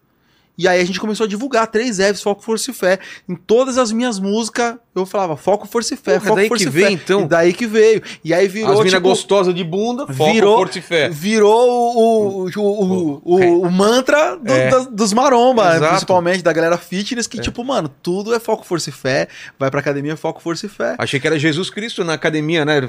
E 0.57 0.67
aí 0.67 0.79
a 0.81 0.85
gente 0.85 0.99
começou 0.99 1.25
a 1.25 1.27
divulgar 1.27 1.67
três 1.67 1.97
Fs, 1.97 2.21
Foco, 2.21 2.41
Força 2.41 2.71
e 2.71 2.73
Fé. 2.73 2.99
Em 3.27 3.35
todas 3.35 3.77
as 3.77 3.91
minhas 3.91 4.19
músicas, 4.19 4.75
eu 4.95 5.05
falava 5.05 5.35
Foco, 5.35 5.67
Força 5.67 5.93
e 5.93 5.97
Fé, 5.97 6.13
Porra, 6.13 6.21
Foco, 6.27 6.35
daí 6.37 6.47
Força 6.47 6.63
que 6.63 6.69
e 6.69 6.71
veio, 6.73 6.85
Fé. 6.87 6.91
então? 6.93 7.21
E 7.21 7.27
daí 7.27 7.53
que 7.53 7.67
veio. 7.67 8.01
E 8.23 8.33
aí 8.33 8.47
virou, 8.47 8.71
As 8.71 8.77
minas 8.79 8.93
tipo, 8.93 9.01
gostosas 9.09 9.53
de 9.53 9.63
bunda, 9.63 10.07
foco, 10.07 10.31
virou, 10.31 10.57
força 10.57 10.79
e 10.79 10.81
fé. 10.81 11.09
virou 11.09 11.95
o, 11.97 12.45
o, 12.45 12.49
o, 12.55 13.21
o, 13.25 13.61
o 13.63 13.71
mantra 13.71 14.37
do- 14.37 14.51
É. 14.51 14.69
das- 14.69 14.87
dos 14.87 15.11
maromba, 15.13 15.75
Exato. 15.75 15.89
principalmente 15.91 16.41
da 16.43 16.53
galera 16.53 16.77
fitness, 16.77 17.27
que 17.27 17.39
tipo, 17.39 17.63
mano, 17.63 17.89
tudo 18.01 18.33
é 18.33 18.39
foco, 18.39 18.65
força 18.65 18.89
e 18.89 18.93
fé. 18.93 19.27
Vai 19.59 19.69
pra 19.69 19.79
academia, 19.81 20.15
foco, 20.15 20.41
força 20.41 20.65
e 20.65 20.69
fé. 20.69 20.95
Achei 20.97 21.19
que 21.19 21.27
era 21.27 21.37
Jesus 21.37 21.69
Cristo 21.69 22.03
na 22.03 22.13
academia, 22.13 22.63
né? 22.63 22.79
No, 22.81 22.87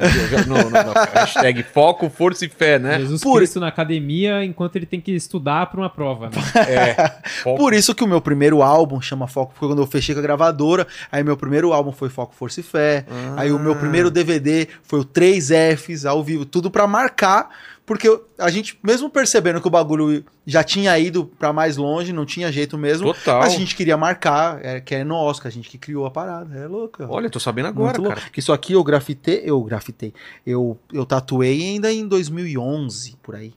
no- 0.57 0.71
no- 0.71 0.93
hashtag 1.15 1.63
foco, 1.65 2.09
força 2.09 2.45
e 2.45 2.49
fé, 2.49 2.79
né? 2.79 3.01
Jesus 3.01 3.21
Por- 3.23 3.39
Cristo 3.39 3.59
na 3.59 3.69
academia 3.69 4.45
enquanto 4.45 4.77
ele 4.77 4.87
tem 4.87 5.01
que 5.01 5.11
estudar 5.13 5.67
pra 5.67 5.81
uma 5.81 5.91
prova. 5.91 6.27
Né? 6.27 6.33
É. 6.69 6.95
Foco, 7.43 7.56
Por 7.57 7.75
isso 7.75 7.95
que 7.95 8.05
o 8.05 8.07
meu 8.07 8.21
primeiro 8.21 8.63
álbum 8.63 9.01
chama 9.01 9.27
Foco, 9.27 9.53
foi 9.57 9.69
quando 9.69 9.83
eu 9.83 9.87
fechei 9.87 10.15
com 10.15 10.19
a 10.21 10.23
gravadora. 10.23 10.87
Aí 11.11 11.23
meu 11.25 11.37
primeiro 11.37 11.73
álbum 11.73 11.93
foi 11.93 12.09
Foco, 12.09 12.35
Força 12.35 12.61
e 12.61 12.63
Fé. 12.63 13.05
Ah. 13.11 13.35
Aí 13.39 13.53
o 13.53 13.59
meu 13.59 13.75
primeiro 13.77 14.11
DVD 14.11 14.69
foi 14.83 15.01
o 15.01 15.05
3Fs 15.05 16.05
ao 16.07 16.23
vivo, 16.23 16.45
tudo 16.45 16.71
pra 16.71 16.87
marcar, 16.87 17.49
porque 17.85 18.09
eu- 18.09 18.27
a 18.39 18.51
gente, 18.51 18.79
mesmo 18.83 19.09
percebendo 19.09 19.61
que 19.61 19.67
o 19.69 19.71
bagulho 19.71 20.25
já 20.45 20.63
tinha 20.65 20.99
ido 20.99 21.25
pra 21.39 21.53
mais 21.53 21.77
longe, 21.77 22.13
não 22.13 22.27
tinha 22.27 22.51
jeito 22.51 22.77
mesmo, 22.77 23.13
Total. 23.15 23.41
mas 23.41 23.55
a 23.55 23.57
gente 23.57 23.77
queria 23.77 23.97
marcar, 23.97 24.59
é, 24.65 24.81
que 24.81 24.95
é 24.95 25.05
nosso, 25.05 25.41
que 25.41 25.47
a 25.49 25.51
gente 25.51 25.69
que 25.69 25.79
criou 25.79 26.05
a 26.05 26.11
parada. 26.11 26.57
É 26.59 26.67
louco. 26.67 27.05
Olha, 27.09 27.31
tô 27.31 27.39
sabendo 27.39 27.67
agora, 27.69 27.93
cara. 28.09 28.21
Porque 28.23 28.41
isso 28.41 28.53
aqui 28.53 28.73
eu 28.73 28.83
grafitei, 28.83 29.43
eu 29.45 29.63
grafitei, 29.63 30.13
eu, 30.45 30.77
eu 30.93 31.07
tatuei 31.07 31.61
ainda 31.63 31.93
em 31.93 32.07
2011, 32.07 33.17
por 33.23 33.35
aí. 33.37 33.53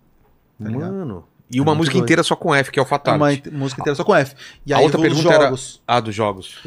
Tá 0.61 0.69
ligado? 0.69 1.23
E 1.51 1.57
É 1.57 1.61
uma 1.61 1.67
muito 1.73 1.77
música 1.79 1.93
doido. 1.93 2.03
inteira 2.05 2.23
só 2.23 2.35
com 2.35 2.53
F, 2.53 2.71
que 2.71 2.79
é 2.79 2.81
o 2.81 2.85
Uma 2.85 2.89
Fatality. 2.89 3.49
int- 3.49 3.53
música 3.57 3.81
inteira 3.81 3.95
só 3.95 4.03
com 4.03 4.15
F. 4.15 4.35
E 4.65 4.73
A 4.73 4.77
aí 4.77 4.83
outra 4.83 4.99
pergunta 5.01 5.33
era- 5.33 5.43
jogos. 5.45 5.81
Ah, 5.87 5.99
dos 5.99 6.13
jogos. 6.13 6.57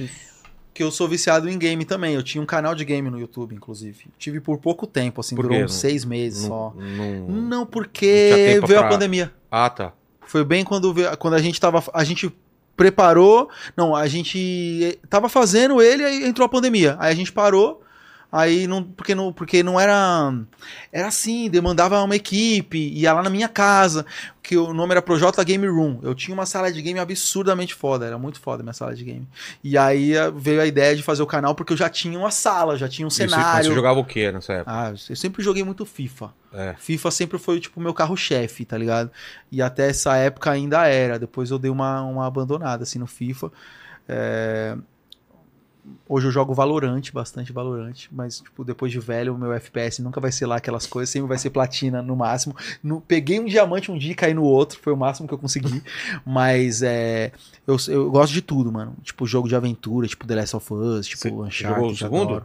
que 0.74 0.82
eu 0.82 0.90
sou 0.90 1.06
viciado 1.06 1.48
em 1.50 1.58
game 1.58 1.84
também. 1.84 2.14
Eu 2.14 2.22
tinha 2.22 2.40
um 2.42 2.46
canal 2.46 2.74
de 2.74 2.82
game 2.84 3.08
no 3.10 3.20
YouTube, 3.20 3.54
inclusive. 3.54 4.06
Tive 4.18 4.40
por 4.40 4.56
pouco 4.58 4.86
tempo, 4.86 5.20
assim, 5.20 5.36
Por 5.36 5.42
durou 5.42 5.58
quê? 5.58 5.64
uns 5.64 5.74
seis 5.74 6.02
meses 6.04 6.42
Não- 6.42 6.48
só. 6.48 6.74
não- 6.76 7.28
Não, 7.42 7.66
porque 7.66 8.58
veio 8.66 8.80
pra- 8.80 8.86
a 8.86 8.88
pandemia. 8.88 9.30
Ah, 9.50 9.68
tá. 9.68 9.92
Foi 10.26 10.42
bem 10.44 10.64
quando, 10.64 10.92
veio- 10.94 11.14
quando 11.18 11.34
a 11.34 11.42
gente 11.42 11.60
tava. 11.60 11.84
A 11.92 12.02
gente 12.04 12.32
preparou. 12.76 13.50
Não, 13.76 13.94
a 13.94 14.08
gente 14.08 14.98
tava 15.10 15.28
fazendo 15.28 15.80
ele 15.82 16.02
e 16.02 16.26
entrou 16.26 16.46
a 16.46 16.48
pandemia. 16.48 16.96
Aí 16.98 17.12
a 17.12 17.14
gente 17.14 17.30
parou. 17.30 17.82
Aí 18.32 18.66
não. 18.66 18.82
Porque 18.82 19.14
não, 19.14 19.30
porque 19.30 19.62
não 19.62 19.78
era. 19.78 20.32
Era 20.90 21.08
assim, 21.08 21.50
demandava 21.50 22.02
uma 22.02 22.16
equipe, 22.16 22.78
ia 22.78 23.12
lá 23.12 23.22
na 23.22 23.28
minha 23.28 23.48
casa, 23.48 24.06
que 24.42 24.56
o 24.56 24.72
nome 24.72 24.92
era 24.92 25.02
Projota 25.02 25.44
Game 25.44 25.66
Room. 25.68 25.98
Eu 26.02 26.14
tinha 26.14 26.32
uma 26.34 26.46
sala 26.46 26.72
de 26.72 26.80
game 26.80 26.98
absurdamente 26.98 27.74
foda, 27.74 28.06
era 28.06 28.16
muito 28.16 28.40
foda 28.40 28.62
a 28.62 28.64
minha 28.64 28.72
sala 28.72 28.94
de 28.94 29.04
game. 29.04 29.28
E 29.62 29.76
aí 29.76 30.14
eh, 30.16 30.30
veio 30.34 30.62
a 30.62 30.66
ideia 30.66 30.96
de 30.96 31.02
fazer 31.02 31.22
o 31.22 31.26
canal 31.26 31.54
porque 31.54 31.74
eu 31.74 31.76
já 31.76 31.90
tinha 31.90 32.18
uma 32.18 32.30
sala, 32.30 32.78
já 32.78 32.88
tinha 32.88 33.04
um 33.06 33.08
E 33.08 33.12
você- 33.12 33.28
cenário. 33.28 33.68
Você 33.68 33.74
jogava 33.74 34.00
o 34.00 34.04
quê 34.04 34.32
nessa 34.32 34.54
época? 34.54 34.72
Ah, 34.74 34.94
eu 35.10 35.16
sempre 35.16 35.42
joguei 35.42 35.62
muito 35.62 35.84
FIFA. 35.84 36.30
É. 36.54 36.74
FIFA 36.78 37.10
sempre 37.10 37.38
foi, 37.38 37.60
tipo, 37.60 37.80
meu 37.80 37.92
carro-chefe, 37.92 38.64
tá 38.64 38.78
ligado? 38.78 39.10
E 39.50 39.60
até 39.60 39.90
essa 39.90 40.16
época 40.16 40.50
ainda 40.50 40.86
era. 40.86 41.18
Depois 41.18 41.50
eu 41.50 41.58
dei 41.58 41.70
uma, 41.70 42.00
uma 42.02 42.26
abandonada, 42.26 42.82
assim, 42.84 42.98
no 42.98 43.06
FIFA. 43.06 43.52
É, 44.08 44.76
Hoje 46.08 46.28
eu 46.28 46.30
jogo 46.30 46.54
Valorante, 46.54 47.12
bastante 47.12 47.52
Valorante, 47.52 48.08
mas, 48.12 48.38
tipo, 48.40 48.62
depois 48.64 48.92
de 48.92 49.00
velho, 49.00 49.34
o 49.34 49.38
meu 49.38 49.52
FPS 49.52 50.00
nunca 50.00 50.20
vai 50.20 50.30
ser 50.30 50.46
lá 50.46 50.56
aquelas 50.56 50.86
coisas, 50.86 51.10
sempre 51.10 51.28
vai 51.28 51.38
ser 51.38 51.50
platina 51.50 52.00
no 52.00 52.14
máximo. 52.14 52.54
No- 52.82 53.00
Peguei 53.00 53.40
um 53.40 53.46
diamante 53.46 53.90
um 53.90 53.98
dia 53.98 54.12
e 54.12 54.14
caí 54.14 54.32
no 54.32 54.44
outro, 54.44 54.78
foi 54.80 54.92
o 54.92 54.96
máximo 54.96 55.26
que 55.26 55.34
eu 55.34 55.38
consegui. 55.38 55.82
mas 56.24 56.82
é. 56.82 57.32
Eu, 57.66 57.76
eu 57.88 58.10
gosto 58.10 58.32
de 58.32 58.42
tudo, 58.42 58.70
mano. 58.70 58.94
Tipo, 59.02 59.26
jogo 59.26 59.48
de 59.48 59.56
aventura, 59.56 60.06
tipo 60.06 60.24
The 60.26 60.36
Last 60.36 60.56
of 60.56 60.72
Us, 60.72 61.06
tipo 61.06 61.22
Você 61.22 61.30
Uncharted. 61.30 61.62
jogou 61.62 61.90
o 61.90 61.96
segundo? 61.96 62.22
adoro. 62.30 62.44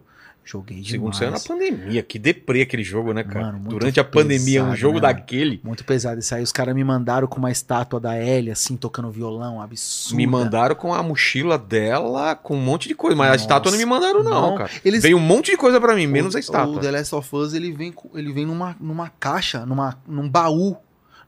Joguei 0.50 0.78
demais. 0.78 0.92
Segundo 0.92 1.14
saiu 1.14 1.32
na 1.32 1.40
pandemia. 1.42 2.02
Que 2.02 2.18
deprê 2.18 2.62
aquele 2.62 2.82
jogo, 2.84 3.12
né, 3.12 3.22
cara? 3.22 3.48
Mano, 3.48 3.68
Durante 3.68 4.00
a 4.00 4.04
pandemia, 4.04 4.62
um 4.62 4.66
pesado, 4.68 4.78
jogo 4.80 4.96
né, 4.96 5.02
daquele. 5.02 5.60
Muito 5.62 5.84
pesado. 5.84 6.20
Isso 6.22 6.34
aí 6.34 6.42
os 6.42 6.54
caras 6.54 6.74
me 6.74 6.86
mandaram 6.86 7.28
com 7.28 7.38
uma 7.38 7.52
estátua 7.52 8.00
da 8.00 8.18
Ellie, 8.18 8.50
assim, 8.50 8.78
tocando 8.78 9.12
violão, 9.12 9.62
absurdo. 9.62 10.16
Me 10.16 10.26
mandaram 10.26 10.74
com 10.74 10.94
a 10.94 11.04
mochila 11.04 11.58
dela, 11.58 12.34
com 12.34 12.56
um 12.56 12.62
monte 12.62 12.88
de 12.88 12.96
coisa. 12.96 13.16
Mas 13.18 13.28
a 13.28 13.32
Nossa. 13.34 13.44
estátua 13.44 13.72
não 13.74 13.78
me 13.78 13.86
mandaram, 13.86 14.24
não, 14.24 14.52
Não, 14.52 14.56
cara. 14.58 14.72
eles- 14.86 15.04
Veio 15.04 15.18
um 15.18 15.20
monte 15.20 15.52
de 15.52 15.58
coisa 15.58 15.82
pra 15.82 15.94
mim, 15.96 16.08
menos 16.08 16.34
a 16.34 16.38
O 16.38 16.40
estátua. 16.40 16.80
The 16.80 16.92
Last 16.92 17.14
of 17.14 17.36
Us, 17.36 17.54
ele 17.54 17.74
vem, 17.74 17.94
ele 18.16 18.32
vem 18.32 18.46
numa, 18.46 18.74
numa 18.80 19.10
caixa, 19.20 19.66
numa, 19.66 19.98
num 20.08 20.30
baú. 20.30 20.78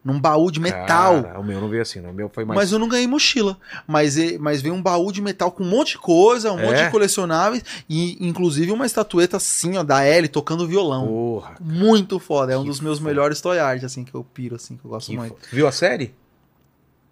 Num 0.03 0.17
baú 0.19 0.49
de 0.49 0.61
metal. 0.61 1.23
Cara, 1.23 1.39
o 1.39 1.43
meu 1.43 1.59
não 1.59 1.67
veio 1.67 1.81
assim, 1.81 1.99
não. 1.99 2.11
O 2.11 2.13
meu 2.13 2.30
foi 2.30 2.45
mais. 2.45 2.57
Mas 2.57 2.71
eu 2.71 2.80
não 2.80 2.88
ganhei 2.88 3.05
mochila. 3.05 3.57
Mas, 3.85 4.15
mas 4.39 4.61
veio 4.61 4.73
um 4.73 4.81
baú 4.81 5.11
de 5.11 5.21
metal 5.21 5.51
com 5.51 5.61
um 5.63 5.67
monte 5.69 5.91
de 5.91 5.97
coisa, 5.97 6.53
um 6.53 6.59
É? 6.59 6.65
monte 6.65 6.84
de 6.85 6.89
colecionáveis. 6.89 7.63
E 7.89 8.17
inclusive 8.26 8.71
uma 8.71 8.85
estatueta 8.85 9.35
assim, 9.38 9.77
ó, 9.77 9.84
da 9.84 10.07
Ellie 10.07 10.30
tocando 10.30 10.65
violão. 10.65 11.05
Porra. 11.05 11.55
Muito 11.59 12.17
foda. 12.17 12.53
É 12.53 12.57
um 12.57 12.63
dos 12.63 12.80
meus 12.80 12.97
foda. 12.99 13.09
melhores 13.09 13.41
toy 13.41 13.59
art, 13.59 13.84
assim, 13.84 14.05
que 14.05 14.15
eu 14.15 14.23
piro, 14.23 14.55
assim, 14.55 14.77
que 14.77 14.85
eu 14.85 14.89
gosto 14.89 15.11
que 15.11 15.17
muito. 15.17 15.35
Viu 15.51 15.67
a 15.67 15.71
série? 15.71 16.13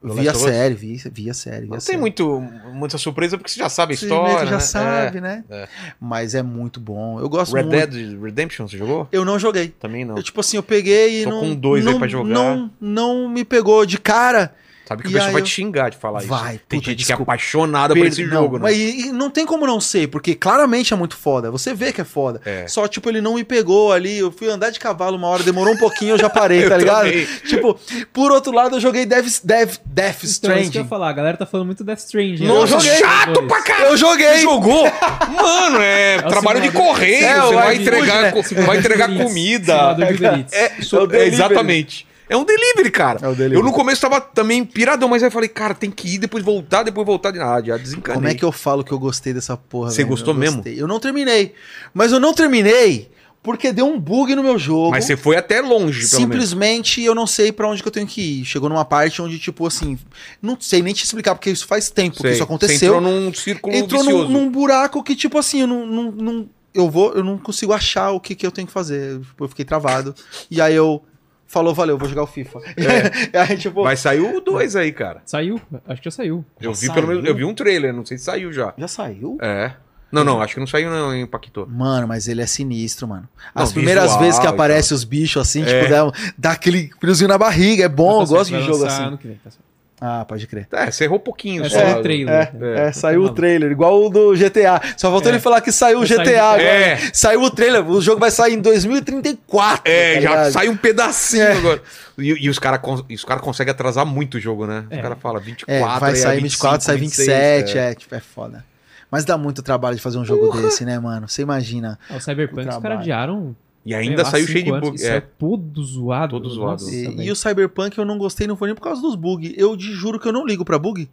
Vi 0.02 0.30
a 0.30 0.34
série, 0.34 0.76
vi, 0.76 1.02
vi 1.12 1.30
a 1.30 1.34
série. 1.34 1.62
vi 1.62 1.68
Não 1.70 1.76
a 1.78 1.80
tem 1.80 1.86
série. 1.88 1.98
muito, 1.98 2.40
muita 2.74 2.98
surpresa 2.98 3.38
porque 3.38 3.50
você 3.52 3.60
já 3.60 3.68
sabe 3.70 3.94
a 3.94 3.98
Você 3.98 4.06
história. 4.06 4.38
que 4.40 4.46
já 4.46 4.52
né? 4.52 4.60
sabe, 4.60 5.22
né? 5.22 5.44
é. 5.50 5.68
Mas 6.00 6.36
é 6.36 6.44
muito 6.44 6.80
bom. 6.80 7.20
Eu 7.20 7.28
gosto 7.28 7.54
Red 7.56 7.64
muito. 7.64 7.92
Dead 7.92 8.22
Redemption, 8.22 8.68
você 8.68 8.78
jogou? 8.78 9.08
Eu 9.12 9.26
não 9.26 9.40
joguei. 9.40 9.70
Também 9.70 10.06
não. 10.06 10.16
Eu, 10.18 10.24
tipo 10.24 10.40
assim, 10.40 10.58
eu 10.58 10.64
peguei 10.64 11.22
e 11.22 11.24
Tô 11.24 11.32
não. 11.32 11.40
com 11.40 11.56
dois 11.56 11.86
aí 11.86 11.92
não, 11.94 12.00
pra 12.00 12.08
jogar. 12.08 12.30
Não, 12.30 12.72
não 12.80 13.28
me 13.30 13.44
pegou 13.44 13.86
de 13.86 13.98
cara. 13.98 14.54
Sabe 14.88 15.02
que 15.04 15.10
o 15.10 15.12
E 15.12 15.14
pessoal 15.14 15.28
aí 15.28 15.34
vai 15.34 15.42
eu- 15.42 15.46
te 15.46 15.52
xingar 15.52 15.90
de 15.90 15.98
falar 15.98 16.20
isso. 16.20 16.28
Vai, 16.30 16.60
Tem 16.70 16.80
gente 16.80 16.86
que 16.86 16.92
é 16.92 16.96
desculpa. 16.96 17.24
apaixonada 17.34 17.94
por 17.94 18.02
Per- 18.02 18.12
esse 18.12 18.24
não, 18.24 18.30
jogo, 18.44 18.56
né? 18.58 18.64
Mas 18.64 18.78
e- 18.78 19.08
e 19.08 19.12
não 19.12 19.30
tem 19.30 19.46
como 19.46 19.68
não 19.68 19.82
ser, 19.82 20.08
porque 20.08 20.34
claramente 20.34 20.94
é 20.94 20.98
muito 20.98 21.18
foda. 21.18 21.52
Você 21.52 21.74
vê 21.74 21.92
que 21.92 22.00
é 22.02 22.04
foda. 22.06 22.42
É. 22.46 22.66
Só, 22.68 22.88
tipo, 22.88 23.10
ele 23.10 23.20
não 23.22 23.36
me 23.36 23.44
pegou 23.44 23.92
ali. 23.92 24.18
Eu 24.20 24.32
fui 24.32 24.48
andar 24.50 24.70
de 24.70 24.80
cavalo 24.80 25.18
uma 25.18 25.28
hora, 25.28 25.44
demorou 25.44 25.74
um 25.74 25.78
pouquinho, 25.78 26.12
eu 26.12 26.18
já 26.18 26.30
parei, 26.30 26.64
Eu 26.66 26.70
tá 26.70 26.78
ligado? 26.78 27.06
também. 27.06 27.26
Tipo, 27.46 27.78
por 28.14 28.32
outro 28.32 28.52
lado, 28.54 28.76
eu 28.78 28.80
joguei 28.80 29.06
Death, 29.06 29.42
Death, 29.44 29.80
Death 29.86 30.16
Então, 30.24 30.30
isso 30.30 30.40
que 30.40 30.48
eu 30.48 30.52
ia 30.56 30.62
Stranding. 30.62 30.88
falar, 30.88 31.10
a 31.10 31.14
galera 31.14 31.38
tá 31.38 31.46
falando 31.46 31.66
muito 31.68 31.84
Death 31.84 32.00
Stranding. 32.00 32.46
Nossa, 32.48 32.76
Eu 32.76 32.80
joguei 32.80 32.98
chato 33.00 33.44
pra 33.44 33.62
caralho! 33.62 33.86
Eu 33.88 33.98
joguei! 33.98 34.38
Jogou? 34.40 34.84
Mano, 35.30 35.82
é, 35.82 36.18
o 36.18 36.30
trabalho 36.30 36.62
de 36.62 36.72
correio, 36.72 37.26
É, 37.26 37.42
você 37.42 37.54
o 37.54 37.54
vai 37.56 37.76
entregar, 37.76 38.22
né? 38.24 38.34
vai 38.66 38.78
entregar 38.78 39.08
comida. 39.18 39.74
É, 39.74 39.78
É 39.78 40.66
o 40.96 41.04
é, 41.04 41.08
delivery. 41.08 41.28
exatamente. 41.34 42.08
É 42.30 42.36
um 42.36 42.44
delivery, 42.44 42.92
cara. 42.92 43.20
É 43.22 43.28
o 43.28 43.32
delivery. 43.36 43.56
Eu 43.56 43.64
no 43.64 43.72
começo 43.72 44.02
tava 44.02 44.20
também 44.20 44.66
piradão, 44.66 45.08
mas 45.08 45.24
aí 45.24 45.28
eu 45.28 45.32
falei, 45.32 45.50
cara, 45.50 45.74
tem 45.74 45.90
que 45.90 46.16
ir, 46.16 46.18
depois 46.18 46.44
voltar, 46.44 46.84
depois 46.84 47.06
voltar 47.06 47.32
de 47.32 47.40
nada. 47.40 47.66
Já 47.66 47.78
desencanei. 47.78 48.16
Como 48.16 48.28
é 48.28 48.36
que 48.36 48.44
eu 48.44 48.52
falo 48.52 48.84
que 48.84 48.92
eu 48.92 49.00
gostei 49.00 49.34
dessa 49.34 49.56
porra? 49.56 49.92
Você 49.92 50.04
gostou 50.04 50.34
eu 50.34 50.40
mesmo? 50.40 50.58
gostei. 50.58 50.82
Eu 50.82 50.88
não 50.88 51.00
terminei. 51.00 51.54
Mas 51.94 52.12
eu 52.12 52.20
não 52.20 52.34
terminei 52.34 53.10
porque 53.42 53.72
deu 53.72 53.86
um 53.88 53.98
bug 53.98 54.36
no 54.36 54.44
meu 54.44 54.60
jogo. 54.60 54.92
Mas 54.92 55.06
você 55.06 55.16
foi 55.16 55.38
até 55.38 55.62
longe, 55.62 56.06
pelo 56.10 56.22
menos. 56.28 56.34
Simplesmente 56.50 57.02
eu 57.02 57.16
não 57.16 57.26
sei 57.26 57.50
pra 57.50 57.70
onde 57.70 57.82
que 57.82 57.88
eu 57.88 57.92
tenho 57.94 58.06
que 58.08 58.42
ir. 58.42 58.46
Chegou 58.46 58.68
numa 58.68 58.84
parte 58.84 59.22
onde, 59.22 59.40
tipo 59.40 59.66
assim, 59.66 59.98
não 60.42 60.58
sei 60.60 60.82
nem 60.82 60.94
te 60.94 61.06
explicar, 61.06 61.34
porque 61.34 61.50
isso 61.50 61.66
faz 61.66 61.90
tempo 61.90 62.18
que 62.18 62.22
Sei. 62.24 62.32
isso 62.32 62.40
Você 62.40 62.44
aconteceu. 62.44 62.96
entrou 62.96 63.02
num 63.02 63.34
círculo 63.34 63.74
Entrou 63.74 64.04
num, 64.04 64.28
num 64.28 64.52
buraco 64.52 65.02
que, 65.02 65.16
tipo 65.16 65.38
assim, 65.38 65.62
eu 65.62 65.68
não, 65.68 65.86
não, 65.86 66.12
não- 66.12 66.50
eu 66.74 66.90
vou, 66.90 67.14
eu 67.14 67.24
não 67.24 67.38
consigo 67.38 67.72
achar 67.72 68.12
o 68.12 68.20
que, 68.20 68.36
que 68.36 68.46
eu 68.46 68.52
tenho 68.52 68.68
que 68.68 68.74
fazer. 68.74 69.20
Eu 69.40 69.48
fiquei 69.48 69.64
travado. 69.64 70.14
E 70.52 70.60
aí 70.60 70.76
eu 70.76 71.02
falou, 71.48 71.74
valeu, 71.74 71.98
vou 71.98 72.08
jogar 72.08 72.24
o 72.24 72.28
FIFA. 72.28 72.60
E 72.78 73.36
aí, 73.38 73.58
tipo, 73.58 73.82
É. 73.82 73.84
Vai 73.86 73.98
sair 73.98 74.20
o 74.22 74.40
2 74.42 74.76
aí, 74.76 74.92
cara. 74.92 75.22
Saiu, 75.26 75.60
acho 75.88 76.02
que 76.02 76.06
já 76.10 76.12
saiu. 76.16 76.46
Eu 76.62 76.74
Já 76.74 76.82
vi 76.82 76.94
pelo 76.94 77.08
menos, 77.08 77.24
saiu? 77.24 77.32
eu 77.34 77.36
vi 77.38 77.46
um 77.46 77.54
trailer, 77.54 77.94
não 77.94 78.06
sei 78.06 78.18
se 78.18 78.26
saiu 78.26 78.52
já. 78.54 78.74
já 78.78 78.88
saiu? 78.88 79.38
É. 79.42 79.72
Não, 80.10 80.24
não, 80.24 80.42
acho 80.42 80.54
que 80.54 80.60
não 80.62 80.68
saiu 80.68 80.90
não, 80.90 81.14
impactou. 81.16 81.68
Mano, 81.68 82.08
mas 82.08 82.30
ele 82.30 82.42
é 82.42 82.46
sinistro, 82.46 83.08
mano. 83.10 83.28
Não, 83.54 83.62
As 83.62 83.74
primeiras 83.74 84.04
visual 84.06 84.22
vezes 84.22 84.40
que 84.40 84.46
e 84.46 84.50
aparecem 84.50 84.96
os 84.96 85.04
bichos 85.04 85.42
assim, 85.42 85.64
É. 85.64 85.66
tipo, 85.66 85.90
dá, 85.90 86.12
dá 86.38 86.52
aquele 86.52 86.90
friozinho 87.00 87.28
na 87.28 87.38
barriga. 87.38 87.84
É 87.84 87.90
bom, 87.90 88.22
eu 88.22 88.26
Tá 88.28 88.34
gosto 88.36 88.56
de 88.58 88.62
jogo 88.64 88.86
assim. 88.86 89.04
ano 89.04 89.18
que 89.18 89.28
vem, 89.28 89.36
tá 89.44 89.52
certo. 89.52 89.67
Ah, 90.00 90.24
pode 90.26 90.46
crer. 90.46 90.68
É, 90.72 90.92
você 90.92 91.06
errou 91.06 91.20
pouquinho 91.20 91.66
É 91.66 91.70
só. 91.70 91.80
só 91.80 92.00
o 92.00 92.04
trailer. 92.04 92.32
É, 92.34 92.52
É. 92.84 92.88
é, 92.88 92.92
saiu 92.92 93.24
o 93.24 93.30
trailer, 93.34 93.72
igual 93.72 94.06
o 94.06 94.10
do 94.10 94.36
GTA. 94.36 94.80
Só 94.96 95.10
faltou 95.12 95.32
É. 95.32 95.34
ele 95.36 95.42
falar 95.42 95.60
que 95.60 95.72
saiu 95.72 96.00
o 96.02 96.06
sair 96.08 96.20
GTA 96.20 96.44
o- 96.44 96.48
agora. 96.50 96.62
É. 96.64 96.98
Saiu 97.12 97.42
o 97.42 97.50
trailer, 97.50 97.90
o 97.90 98.00
jogo 98.00 98.20
vai 98.20 98.30
sair 98.30 98.54
em 98.54 98.62
2034. 98.62 99.82
É, 99.92 100.16
tá 100.16 100.22
já 100.22 100.52
sai 100.52 100.70
um 100.70 100.78
pedacinho 100.78 101.44
É. 101.44 101.52
agora. 101.54 101.82
E, 102.18 102.46
e 102.46 102.50
os 102.50 102.60
caras 102.60 102.80
os 103.12 103.26
cara 103.26 103.40
conseguem 103.40 103.72
atrasar 103.72 104.06
muito 104.06 104.36
o 104.36 104.40
jogo, 104.40 104.68
né? 104.68 104.86
Os 104.92 104.98
É. 104.98 105.02
caras 105.02 105.18
falam 105.20 105.42
24, 105.42 105.74
É, 105.74 106.00
vai 106.00 106.12
aí 106.12 106.18
é 106.18 106.22
sair 106.22 106.42
25, 106.42 106.62
24, 106.64 106.86
sai 106.86 106.98
26, 106.98 107.28
27, 107.28 107.78
é. 107.78 107.92
é. 107.92 107.96
tipo, 107.96 108.14
é 108.16 108.20
foda. 108.20 108.64
Mas 109.10 109.24
dá 109.26 109.38
muito 109.38 109.64
trabalho 109.64 109.96
de 109.96 110.02
fazer 110.02 110.18
um 110.18 110.26
jogo 110.26 110.52
desse, 110.62 110.84
né, 110.84 111.00
mano? 111.00 111.28
Você 111.30 111.42
imagina. 111.42 111.98
O 112.10 112.20
Cyberpunk, 112.20 112.66
O 112.68 112.70
os 112.70 112.78
caras 112.78 113.00
adiaram. 113.00 113.56
E 113.88 113.92
sei 113.92 114.10
ainda 114.10 114.24
lá, 114.24 114.30
saiu 114.30 114.46
cheio 114.48 114.66
de 114.66 114.72
bug. 114.80 115.04
É. 115.04 115.20
todo 115.22 115.84
zoado. 115.84 116.32
Todo 116.40 116.50
zoado. 116.50 116.84
Nossa, 116.84 116.94
E, 116.94 117.26
e 117.28 117.32
o 117.32 117.36
Cyberpunk 117.36 117.98
eu 117.98 118.06
não 118.06 118.18
gostei, 118.18 118.46
não 118.46 118.56
foi 118.58 118.68
nem 118.68 118.76
por 118.76 118.82
causa 118.82 119.02
dos 119.02 119.16
bugs. 119.16 119.54
Eu 119.56 119.76
te 119.78 119.92
juro 119.94 120.20
que 120.20 120.28
eu 120.28 120.34
não 120.34 120.46
ligo 120.46 120.66
pra 120.66 120.78
bug. 120.78 121.10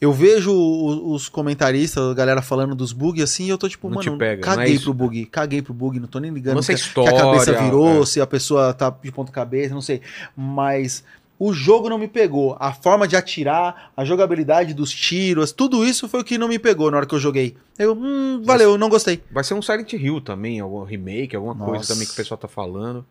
Eu 0.00 0.12
vejo 0.12 0.52
o- 0.52 1.12
os 1.12 1.28
comentaristas, 1.28 2.02
a 2.10 2.14
galera 2.14 2.40
falando 2.42 2.74
dos 2.74 2.92
bugs 2.92 3.22
assim, 3.22 3.44
e 3.44 3.48
eu 3.50 3.58
tô 3.58 3.68
tipo, 3.68 3.88
Não 3.88 3.96
mano, 3.96 4.18
pega, 4.18 4.44
não 4.46 4.52
é 4.52 4.56
caguei 4.56 4.74
isso? 4.74 4.84
pro 4.84 4.94
bug, 4.94 5.26
caguei 5.26 5.62
pro 5.62 5.74
bug, 5.74 5.98
não 6.00 6.06
tô 6.08 6.18
nem 6.18 6.30
ligando 6.32 6.60
que, 6.64 6.72
história, 6.72 7.10
que 7.12 7.16
a 7.18 7.20
cabeça 7.20 7.52
virou, 7.62 8.02
é. 8.02 8.06
se 8.06 8.20
a 8.20 8.26
pessoa 8.26 8.72
tá 8.74 8.90
de 8.90 9.12
ponta 9.12 9.30
cabeça, 9.32 9.74
não 9.74 9.80
sei. 9.82 10.00
Mas 10.36 11.02
o 11.38 11.52
jogo 11.52 11.88
não 11.88 11.98
me 11.98 12.08
pegou. 12.08 12.56
A 12.58 12.72
forma 12.72 13.06
de 13.06 13.16
atirar, 13.16 13.92
a 13.96 14.04
jogabilidade 14.04 14.74
dos 14.74 14.90
tiros, 14.90 15.52
tudo 15.52 15.84
isso 15.84 16.08
foi 16.08 16.20
o 16.20 16.24
que 16.24 16.38
não 16.38 16.48
me 16.48 16.58
pegou 16.58 16.90
na 16.90 16.98
hora 16.98 17.06
que 17.06 17.14
eu 17.14 17.20
joguei. 17.20 17.56
Eu, 17.78 17.92
hum, 17.92 18.42
valeu, 18.44 18.78
não 18.78 18.88
gostei. 18.88 19.22
Vai 19.30 19.44
ser 19.44 19.54
um 19.54 19.62
Silent 19.62 19.92
Hill 19.92 20.20
também, 20.20 20.60
algum 20.60 20.82
remake, 20.84 21.36
alguma 21.36 21.54
coisa 21.54 21.72
Nossa. 21.78 21.94
também 21.94 22.06
que 22.06 22.12
o 22.12 22.16
pessoal 22.16 22.38
tá 22.38 22.48
falando. 22.48 23.04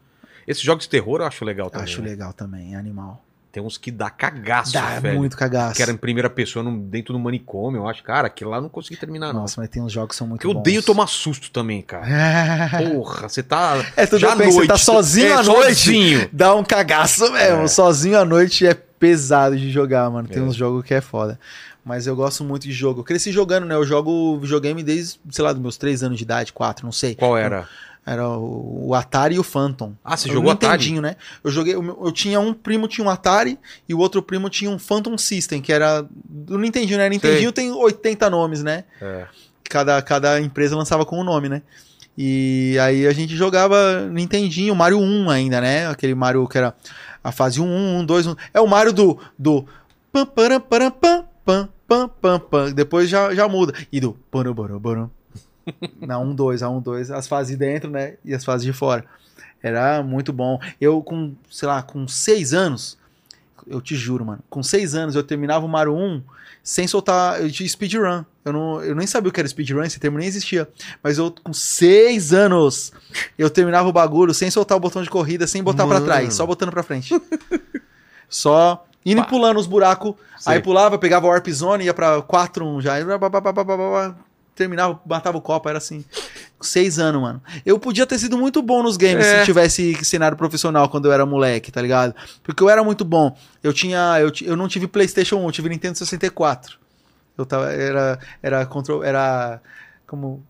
Esses 0.48 0.62
jogos 0.62 0.84
de 0.84 0.90
terror 0.90 1.22
eu 1.22 1.26
acho 1.26 1.44
legal 1.44 1.70
também. 1.70 1.84
Acho 1.84 2.02
né? 2.02 2.10
legal 2.10 2.34
também, 2.34 2.76
é 2.76 2.78
animal. 2.78 3.25
Tem 3.56 3.64
uns 3.64 3.77
que 3.77 3.90
dá 3.90 4.10
cagaço, 4.10 4.73
Dá 4.73 4.99
velho. 4.99 5.18
muito 5.18 5.38
cagaço. 5.38 5.77
Que 5.77 5.82
era 5.82 5.90
em 5.90 5.95
primeira 5.95 6.30
pessoa 6.30 6.61
num- 6.61 6.77
dentro 6.77 7.14
do 7.14 7.19
manicômio, 7.22 7.80
eu 7.84 7.88
acho. 7.88 8.03
Cara, 8.03 8.27
aquilo 8.27 8.49
lá 8.49 8.57
eu 8.57 8.64
não 8.64 8.68
consegui 8.68 8.99
terminar, 8.99 9.32
não. 9.32 9.40
Nossa, 9.44 9.61
mas 9.61 9.69
tem 9.69 9.82
uns 9.82 9.94
jogos 9.94 10.10
que 10.10 10.15
são 10.18 10.27
muito 10.27 10.45
eu 10.45 10.52
bons. 10.53 10.60
odeio 10.60 10.84
tomar 10.84 11.07
susto 11.07 11.49
também, 11.52 11.82
cara. 11.82 12.06
Porra, 12.94 13.30
você 13.30 13.41
tá. 13.41 13.82
É, 13.95 14.06
tudo 14.06 14.19
já 14.19 14.36
bem, 14.36 14.48
você 14.52 14.57
noite. 14.57 14.68
tá 14.68 14.77
sozinho 14.77 15.27
é, 15.30 15.32
à 15.36 15.41
noite. 15.44 15.76
Sozinho. 15.76 16.30
Dá 16.34 16.53
um 16.53 16.65
cagaço 16.65 17.32
mesmo. 17.32 17.61
É. 17.64 17.68
Sozinho 17.69 18.19
à 18.19 18.26
noite 18.26 18.68
é 18.68 18.73
pesado 18.73 19.56
de 19.57 19.72
jogar, 19.72 20.10
mano. 20.10 20.27
Tem 20.27 20.40
É. 20.44 20.45
uns 20.45 20.53
jogos 20.56 20.84
que 20.84 20.94
é 20.94 20.99
foda. 20.99 21.40
Mas 21.86 22.07
eu 22.07 22.15
gosto 22.15 22.44
muito 22.44 22.64
de 22.64 22.73
jogo. 22.73 22.99
Eu 22.99 23.03
cresci 23.06 23.32
jogando, 23.32 23.65
né? 23.65 23.76
Eu 23.76 23.86
jogo 23.86 24.38
videogame 24.40 24.84
desde, 24.84 25.18
sei 25.30 25.45
lá, 25.45 25.53
dos 25.53 25.61
meus 25.61 25.77
3 25.77 26.03
anos 26.03 26.18
de 26.18 26.23
idade, 26.23 26.52
4, 26.52 26.84
não 26.84 26.91
sei. 26.91 27.15
Qual 27.15 27.38
era? 27.38 27.69
Era 28.06 28.30
o, 28.30 28.94
Atari 28.94 29.36
e 29.36 29.40
o 29.40 29.44
Phantom. 29.44 29.94
Ah, 30.03 30.15
você 30.15 30.30
Eu 30.30 30.34
jogou 30.34 30.52
Atari? 30.52 30.73
Nintendinho, 30.73 31.02
né? 31.02 31.15
Eu 31.44 31.49
joguei. 31.49 31.73
Eu, 31.73 32.11
tinha 32.11 32.40
um 32.40 32.53
primo 32.53 32.88
tinha 32.88 33.06
um 33.06 33.10
Atari 33.10 33.57
e 33.90 33.95
o 33.95 33.98
outro 33.98 34.22
primo 34.22 34.48
tinha 34.48 34.69
um 34.69 34.77
Phantom 34.77 35.18
System, 35.18 35.60
que 35.60 35.73
era 35.73 36.06
do 36.14 36.57
Nintendinho, 36.60 36.99
né? 36.99 37.10
Nintendinho 37.10 37.52
tem 37.52 37.72
80 37.72 38.30
nomes, 38.30 38.61
né? 38.61 38.84
É. 39.02 39.26
Cada, 39.64 39.99
cada 40.03 40.40
empresa 40.40 40.76
lançava 40.76 41.03
com 41.03 41.19
um 41.19 41.23
nome, 41.23 41.49
né? 41.49 41.64
E 42.15 42.77
aí 42.80 43.07
a 43.07 43.11
gente 43.11 43.36
jogava 43.36 44.07
Nintendinho, 44.11 44.76
Mario 44.76 44.99
1 44.99 45.30
ainda, 45.30 45.60
né? 45.60 45.88
Aquele 45.88 46.14
Mario 46.14 46.48
que 46.48 46.57
era 46.60 46.76
a 47.23 47.32
fase 47.32 47.60
1, 47.60 47.65
1, 47.65 47.99
1, 48.02 48.06
2, 48.06 48.27
1. 48.27 48.36
É 48.53 48.61
o 48.61 48.68
Mario 48.68 48.94
do. 48.94 49.19
do 49.38 49.65
pam, 50.11 50.26
param, 50.26 50.61
pam, 50.61 50.91
pam, 51.44 51.69
pam, 51.88 52.07
pam, 52.22 52.40
pam. 52.40 52.72
Depois 52.72 53.10
já, 53.10 53.34
já 53.34 53.48
muda. 53.48 53.73
E 53.91 53.99
do. 53.99 54.14
param, 54.30 54.53
param, 54.53 54.80
param. 54.80 55.11
Na 56.00 56.20
1, 56.20 56.36
2, 56.36 56.64
a 56.64 56.70
1, 56.70 56.80
2, 56.82 57.12
as 57.12 57.28
fases 57.28 57.52
de 57.52 57.58
dentro, 57.58 57.90
né? 57.90 58.16
E 58.24 58.34
as 58.34 58.44
fases 58.44 58.66
de 58.66 58.74
fora. 58.74 59.06
Era 59.62 60.04
muito 60.04 60.32
bom. 60.32 60.60
Eu, 60.80 61.02
com, 61.02 61.34
sei 61.50 61.68
lá, 61.68 61.82
com 61.82 62.08
6 62.08 62.54
anos, 62.54 62.98
eu 63.66 63.82
te 63.82 63.96
juro, 63.96 64.24
mano, 64.24 64.40
com 64.50 64.62
6 64.62 64.94
anos 64.94 65.16
eu 65.16 65.24
terminava 65.24 65.66
o 65.66 65.70
Mario 65.70 65.96
1 65.96 66.22
sem 66.64 66.88
soltar. 66.88 67.42
Eu 67.42 67.52
tinha 67.52 67.68
speedrun. 67.68 68.24
Eu, 68.44 68.54
não, 68.54 68.84
eu 68.84 68.96
nem 68.96 69.08
sabia 69.08 69.30
o 69.30 69.32
que 69.32 69.40
era 69.40 69.48
speedrun, 69.48 69.84
esse 69.84 70.00
termo 70.00 70.18
nem 70.18 70.28
existia. 70.28 70.70
Mas 71.02 71.18
eu, 71.18 71.34
com 71.44 71.54
6 71.54 72.34
anos, 72.34 72.92
eu 73.38 73.50
terminava 73.50 73.88
o 73.88 73.94
bagulho 73.94 74.34
sem 74.34 74.52
soltar 74.52 74.78
o 74.78 74.80
botão 74.80 75.02
de 75.02 75.10
corrida, 75.10 75.48
sem 75.48 75.64
botar 75.64 75.86
pra 75.88 75.96
Mano. 75.96 76.06
trás, 76.06 76.34
só 76.34 76.46
botando 76.46 76.70
pra 76.70 76.84
frente. 76.84 77.14
só 78.30 78.86
indo 79.06 79.22
Pá. 79.22 79.28
pulando 79.28 79.60
os 79.60 79.68
buracos. 79.68 80.16
Aí 80.46 80.62
pulava, 80.62 80.98
pegava 80.98 81.26
o 81.26 81.30
Warp 81.30 81.48
Zone, 81.50 81.86
ia 81.86 81.94
pra 81.94 82.22
4-1 82.22 82.82
já. 82.82 83.00
Terminava, 84.56 84.99
matava 85.06 85.38
o 85.38 85.41
copo, 85.41 85.68
era 85.68 85.77
assim. 85.77 86.03
Seis 86.61 86.98
anos, 86.98 87.22
mano. 87.22 87.41
Eu 87.65 87.77
podia 87.77 88.07
ter 88.07 88.18
sido 88.18 88.38
muito 88.38 88.61
bom 88.61 88.82
nos 88.82 88.95
games 88.95 89.26
É. 89.26 89.40
se 89.40 89.45
tivesse 89.45 89.94
cenário 90.06 90.38
profissional 90.38 90.88
quando 90.88 91.06
eu 91.06 91.11
era 91.11 91.26
moleque, 91.26 91.72
tá 91.72 91.82
ligado? 91.82 92.15
Porque 92.41 92.64
eu 92.64 92.69
era 92.69 92.84
muito 92.84 93.03
bom. 93.03 93.38
Eu 93.61 93.73
tinha. 93.73 94.18
Eu, 94.19 94.32
eu 94.44 94.56
não 94.56 94.68
tive 94.68 94.88
PlayStation 94.88 95.36
1, 95.38 95.45
eu 95.45 95.52
tive 95.52 95.69
Nintendo 95.69 95.98
64. 95.98 96.77
Eu 97.38 97.45
tava. 97.45 97.72
Era. 97.73 98.18
Era. 98.41 98.65
Control, 98.65 99.03
era. 99.03 99.61
Como. 100.07 100.41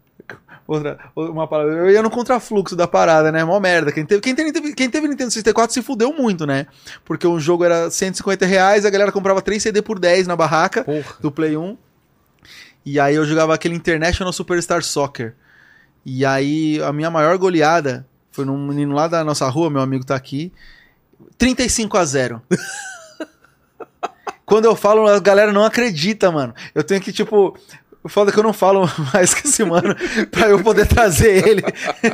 Outra, 0.68 0.98
uma 1.15 1.48
palavra. 1.48 1.73
Eu 1.73 1.90
ia 1.91 2.02
no 2.02 2.10
contrafluxo 2.10 2.76
da 2.76 2.88
parada, 2.88 3.32
né? 3.32 3.44
Mó 3.44 3.60
merda. 3.60 3.91
Quem 3.91 4.03
teve, 4.06 4.22
quem, 4.22 4.34
teve, 4.36 4.73
quem 4.73 4.90
teve 4.90 5.07
Nintendo 5.07 5.30
64 5.32 5.73
se 5.73 5.82
fudeu 5.82 6.11
muito, 6.14 6.45
né? 6.45 6.65
Porque 7.03 7.27
um 7.27 7.40
jogo 7.40 7.64
era 7.64 7.90
150 7.91 8.45
reais, 8.48 8.84
a 8.86 8.90
galera 8.90 9.11
comprava 9.11 9.41
3 9.44 9.61
CD 9.61 9.82
por 9.84 9.99
10 9.99 10.26
na 10.27 10.36
barraca 10.36 10.84
Porra. 10.84 11.03
do 11.19 11.32
Play 11.32 11.56
1. 11.57 11.77
E 12.86 12.99
aí 12.99 13.16
eu 13.16 13.26
jogava 13.26 13.53
aquele 13.53 13.76
International 13.76 14.32
Superstar 14.32 14.84
Soccer. 14.84 15.34
E 16.06 16.24
aí, 16.24 16.80
a 16.84 16.94
minha 16.94 17.10
maior 17.10 17.36
goleada 17.38 18.06
foi 18.32 18.45
num 18.45 18.68
menino 18.68 18.94
lá 18.94 19.07
da 19.07 19.24
nossa 19.24 19.49
rua, 19.49 19.70
meu 19.70 19.82
amigo 19.82 20.06
tá 20.06 20.16
aqui. 20.16 20.53
35 21.38 21.98
a 21.98 22.06
0 22.06 22.41
Quando 24.45 24.66
eu 24.66 24.76
falo, 24.76 25.07
a 25.07 25.20
galera 25.20 25.52
não 25.52 25.64
acredita, 25.64 26.32
mano. 26.32 26.53
Eu 26.76 26.84
tenho 26.84 27.02
que, 27.02 27.12
tipo. 27.12 27.57
O 28.03 28.10
foda 28.10 28.30
é 28.30 28.34
que 28.34 28.38
eu 28.38 28.44
não 28.44 28.53
falo 28.53 28.88
mais 29.12 29.34
com 29.34 29.48
esse 29.48 29.64
mano 29.64 29.95
pra 30.30 30.48
eu 30.48 30.62
poder 30.62 30.86
trazer 30.86 31.48
ele. 31.48 31.64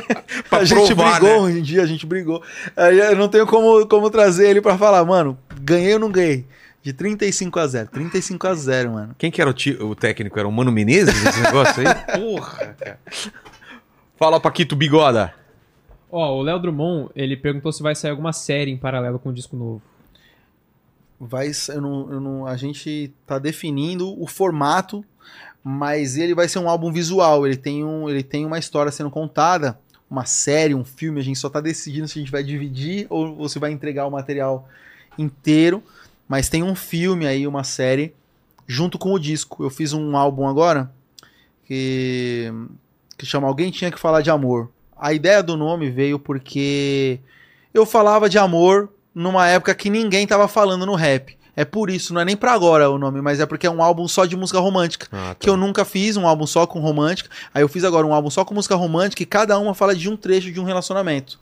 A 0.50 0.64
gente 0.64 0.94
provar, 0.94 1.20
brigou, 1.20 1.46
né? 1.46 1.54
um 1.54 1.60
dia 1.60 1.82
a 1.82 1.86
gente 1.86 2.06
brigou. 2.06 2.42
Aí 2.74 2.98
eu 2.98 3.16
não 3.16 3.28
tenho 3.28 3.46
como, 3.46 3.86
como 3.86 4.08
trazer 4.08 4.48
ele 4.48 4.62
pra 4.62 4.78
falar, 4.78 5.04
mano, 5.04 5.36
ganhei 5.60 5.92
ou 5.92 6.00
não 6.00 6.10
ganhei? 6.10 6.46
De 6.82 6.92
35 6.92 7.60
a 7.60 7.66
0. 7.66 7.88
35 7.90 8.46
a 8.46 8.54
0, 8.54 8.90
mano. 8.92 9.14
Quem 9.16 9.30
que 9.30 9.40
era 9.40 9.48
o, 9.50 9.54
ti- 9.54 9.76
o 9.80 9.94
técnico? 9.94 10.38
Era 10.38 10.48
o 10.48 10.52
Mano 10.52 10.72
Menezes, 10.72 11.14
esse 11.24 11.40
negócio 11.40 11.80
aí? 11.80 11.94
Porra, 12.20 12.74
cara. 12.74 12.98
Fala, 14.16 14.40
Paquito 14.40 14.74
Bigoda. 14.74 15.32
Ó, 16.10 16.38
o 16.38 16.42
Léo 16.42 16.58
Drummond, 16.58 17.10
ele 17.14 17.36
perguntou 17.36 17.72
se 17.72 17.82
vai 17.82 17.94
sair 17.94 18.10
alguma 18.10 18.32
série 18.32 18.70
em 18.70 18.76
paralelo 18.76 19.18
com 19.18 19.28
o 19.30 19.32
disco 19.32 19.56
novo. 19.56 19.80
Vai, 21.20 21.50
eu 21.68 21.80
não, 21.80 22.12
eu 22.12 22.20
não- 22.20 22.46
a 22.46 22.56
gente 22.56 23.12
tá 23.26 23.38
definindo 23.38 24.20
o 24.20 24.26
formato, 24.26 25.04
mas 25.62 26.16
ele 26.16 26.34
vai 26.34 26.48
ser 26.48 26.58
um 26.58 26.68
álbum 26.68 26.92
visual. 26.92 27.46
Ele 27.46 27.56
tem, 27.56 27.84
um, 27.84 28.10
ele 28.10 28.24
tem 28.24 28.44
uma 28.44 28.58
história 28.58 28.90
sendo 28.90 29.08
contada, 29.10 29.78
uma 30.10 30.24
série, 30.24 30.74
um 30.74 30.84
filme. 30.84 31.20
A 31.20 31.24
gente 31.24 31.38
só 31.38 31.48
tá 31.48 31.60
decidindo 31.60 32.08
se 32.08 32.18
a 32.18 32.22
gente 32.22 32.32
vai 32.32 32.42
dividir 32.42 33.06
ou, 33.08 33.38
ou 33.38 33.48
se 33.48 33.60
vai 33.60 33.70
entregar 33.70 34.04
o 34.06 34.10
material 34.10 34.68
inteiro. 35.16 35.80
Mas 36.32 36.48
tem 36.48 36.62
um 36.62 36.74
filme 36.74 37.26
aí, 37.26 37.46
uma 37.46 37.62
série, 37.62 38.14
junto 38.66 38.98
com 38.98 39.12
o 39.12 39.18
disco. 39.18 39.62
Eu 39.62 39.68
fiz 39.68 39.92
um 39.92 40.16
álbum 40.16 40.48
agora 40.48 40.90
que, 41.66 42.50
que 43.18 43.26
chama 43.26 43.46
Alguém 43.46 43.70
Tinha 43.70 43.92
que 43.92 44.00
Falar 44.00 44.22
de 44.22 44.30
Amor. 44.30 44.70
A 44.96 45.12
ideia 45.12 45.42
do 45.42 45.58
nome 45.58 45.90
veio 45.90 46.18
porque 46.18 47.20
eu 47.74 47.84
falava 47.84 48.30
de 48.30 48.38
amor 48.38 48.88
numa 49.14 49.46
época 49.46 49.74
que 49.74 49.90
ninguém 49.90 50.26
tava 50.26 50.48
falando 50.48 50.86
no 50.86 50.94
rap. 50.94 51.36
É 51.54 51.64
por 51.66 51.90
isso, 51.90 52.14
não 52.14 52.20
é 52.20 52.24
nem 52.24 52.34
pra 52.36 52.52
agora 52.52 52.88
o 52.88 52.98
nome, 52.98 53.20
mas 53.20 53.38
é 53.38 53.44
porque 53.44 53.66
é 53.66 53.70
um 53.70 53.82
álbum 53.82 54.08
só 54.08 54.24
de 54.24 54.34
música 54.36 54.58
romântica. 54.58 55.06
Ah, 55.12 55.36
Que 55.38 55.50
eu 55.50 55.56
nunca 55.56 55.84
fiz 55.84 56.16
um 56.16 56.26
álbum 56.26 56.46
só 56.46 56.66
com 56.66 56.80
romântica. 56.80 57.28
Aí 57.52 57.62
eu 57.62 57.68
fiz 57.68 57.84
agora 57.84 58.06
um 58.06 58.14
álbum 58.14 58.30
só 58.30 58.42
com 58.44 58.54
música 58.54 58.74
romântica 58.74 59.22
e 59.22 59.26
cada 59.26 59.58
uma 59.58 59.74
fala 59.74 59.94
de 59.94 60.08
um 60.08 60.16
trecho 60.16 60.50
de 60.50 60.58
um 60.58 60.64
relacionamento. 60.64 61.38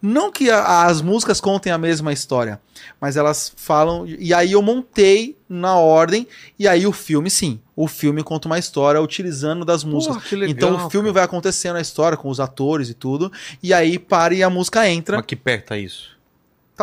Não 0.00 0.32
que 0.32 0.50
a- 0.50 0.86
as 0.86 1.02
músicas 1.02 1.40
contem 1.42 1.70
a 1.70 1.76
mesma 1.76 2.10
história, 2.10 2.58
mas 2.98 3.18
elas 3.18 3.52
falam. 3.54 4.06
E 4.06 4.32
aí 4.32 4.52
eu 4.52 4.62
montei 4.62 5.36
na 5.46 5.74
ordem, 5.76 6.26
e 6.58 6.66
aí 6.66 6.86
o 6.86 6.92
filme, 6.92 7.28
sim. 7.28 7.60
O 7.76 7.86
filme 7.86 8.22
conta 8.22 8.48
uma 8.48 8.58
história 8.58 9.00
utilizando 9.00 9.64
das 9.64 9.84
músicas. 9.84 10.22
que 10.24 10.36
legal, 10.36 10.50
então 10.54 10.86
o 10.86 10.90
filme 10.90 11.10
vai 11.12 11.22
acontecendo 11.22 11.76
a 11.76 11.80
história 11.82 12.16
com 12.16 12.30
os 12.30 12.40
atores 12.40 12.88
e 12.88 12.94
tudo. 12.94 13.30
E 13.62 13.74
aí 13.74 13.98
para 13.98 14.34
e 14.34 14.42
a 14.42 14.48
música 14.48 14.88
entra. 14.88 15.18
Mas 15.18 15.26
que 15.26 15.36
perto 15.36 15.66
tá 15.66 15.76
isso? 15.76 16.18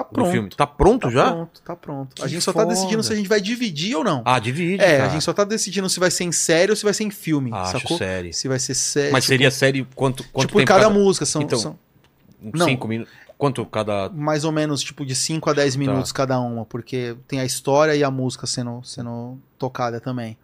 Tá 0.02 0.04
pronto. 0.04 0.32
filme? 0.32 0.50
Tá 0.50 0.68
pronto 0.68 1.08
Tá 1.08 1.10
já? 1.10 1.32
pronto, 1.32 1.62
tá 1.62 1.76
pronto. 1.76 2.22
a 2.22 2.26
Que 2.26 2.30
gente 2.32 2.42
só 2.44 2.54
tá 2.54 2.64
decidindo 2.66 3.02
se 3.04 3.12
a 3.14 3.16
gente 3.16 3.28
vai 3.30 3.42
dividir 3.42 3.96
ou 3.96 4.04
não. 4.04 4.22
Ah, 4.26 4.40
divide. 4.40 4.84
é, 4.84 4.98
cara. 4.98 5.06
a 5.06 5.10
gente 5.10 5.24
só 5.24 5.34
tá 5.34 5.44
decidindo 5.44 5.90
se 5.90 6.00
vai 6.00 6.12
ser 6.12 6.24
em 6.26 6.32
série 6.32 6.72
ou 6.72 6.76
se 6.76 6.84
vai 6.84 6.94
ser 6.94 7.04
em 7.04 7.12
filme, 7.12 7.52
Ah, 7.54 7.64
Acho 7.64 7.80
sacou? 7.80 7.98
série. 7.98 8.34
Se 8.34 8.48
vai 8.48 8.60
ser 8.60 8.74
série. 8.74 9.12
Mas 9.12 9.24
tipo, 9.24 9.34
seria 9.34 9.52
série 9.52 9.88
quanto, 9.96 10.24
quanto 10.32 10.48
tipo 10.48 10.60
em 10.60 10.66
tempo 10.66 10.80
cada, 10.80 10.90
música, 10.90 11.26
são, 11.26 11.42
Então, 11.42 11.60
são 11.60 11.80
Não. 12.42 12.66
Cinco 12.66 12.88
minutos. 12.88 13.14
Quanto 13.38 13.64
cada. 13.68 14.10
mais 14.10 14.44
ou 14.44 14.52
menos 14.52 14.82
tipo 14.82 15.06
de 15.06 15.14
5 15.14 15.48
a 15.50 15.54
Tá. 15.54 15.62
10 15.62 15.76
minutos 15.76 16.12
cada 16.12 16.40
uma, 16.40 16.66
porque 16.66 17.16
tem 17.28 17.40
a 17.40 17.46
história 17.46 17.96
e 17.96 18.04
a 18.04 18.10
música 18.10 18.48
sendo, 18.48 18.82
sendo 18.84 19.38
tocada 19.60 20.00
também. 20.02 20.36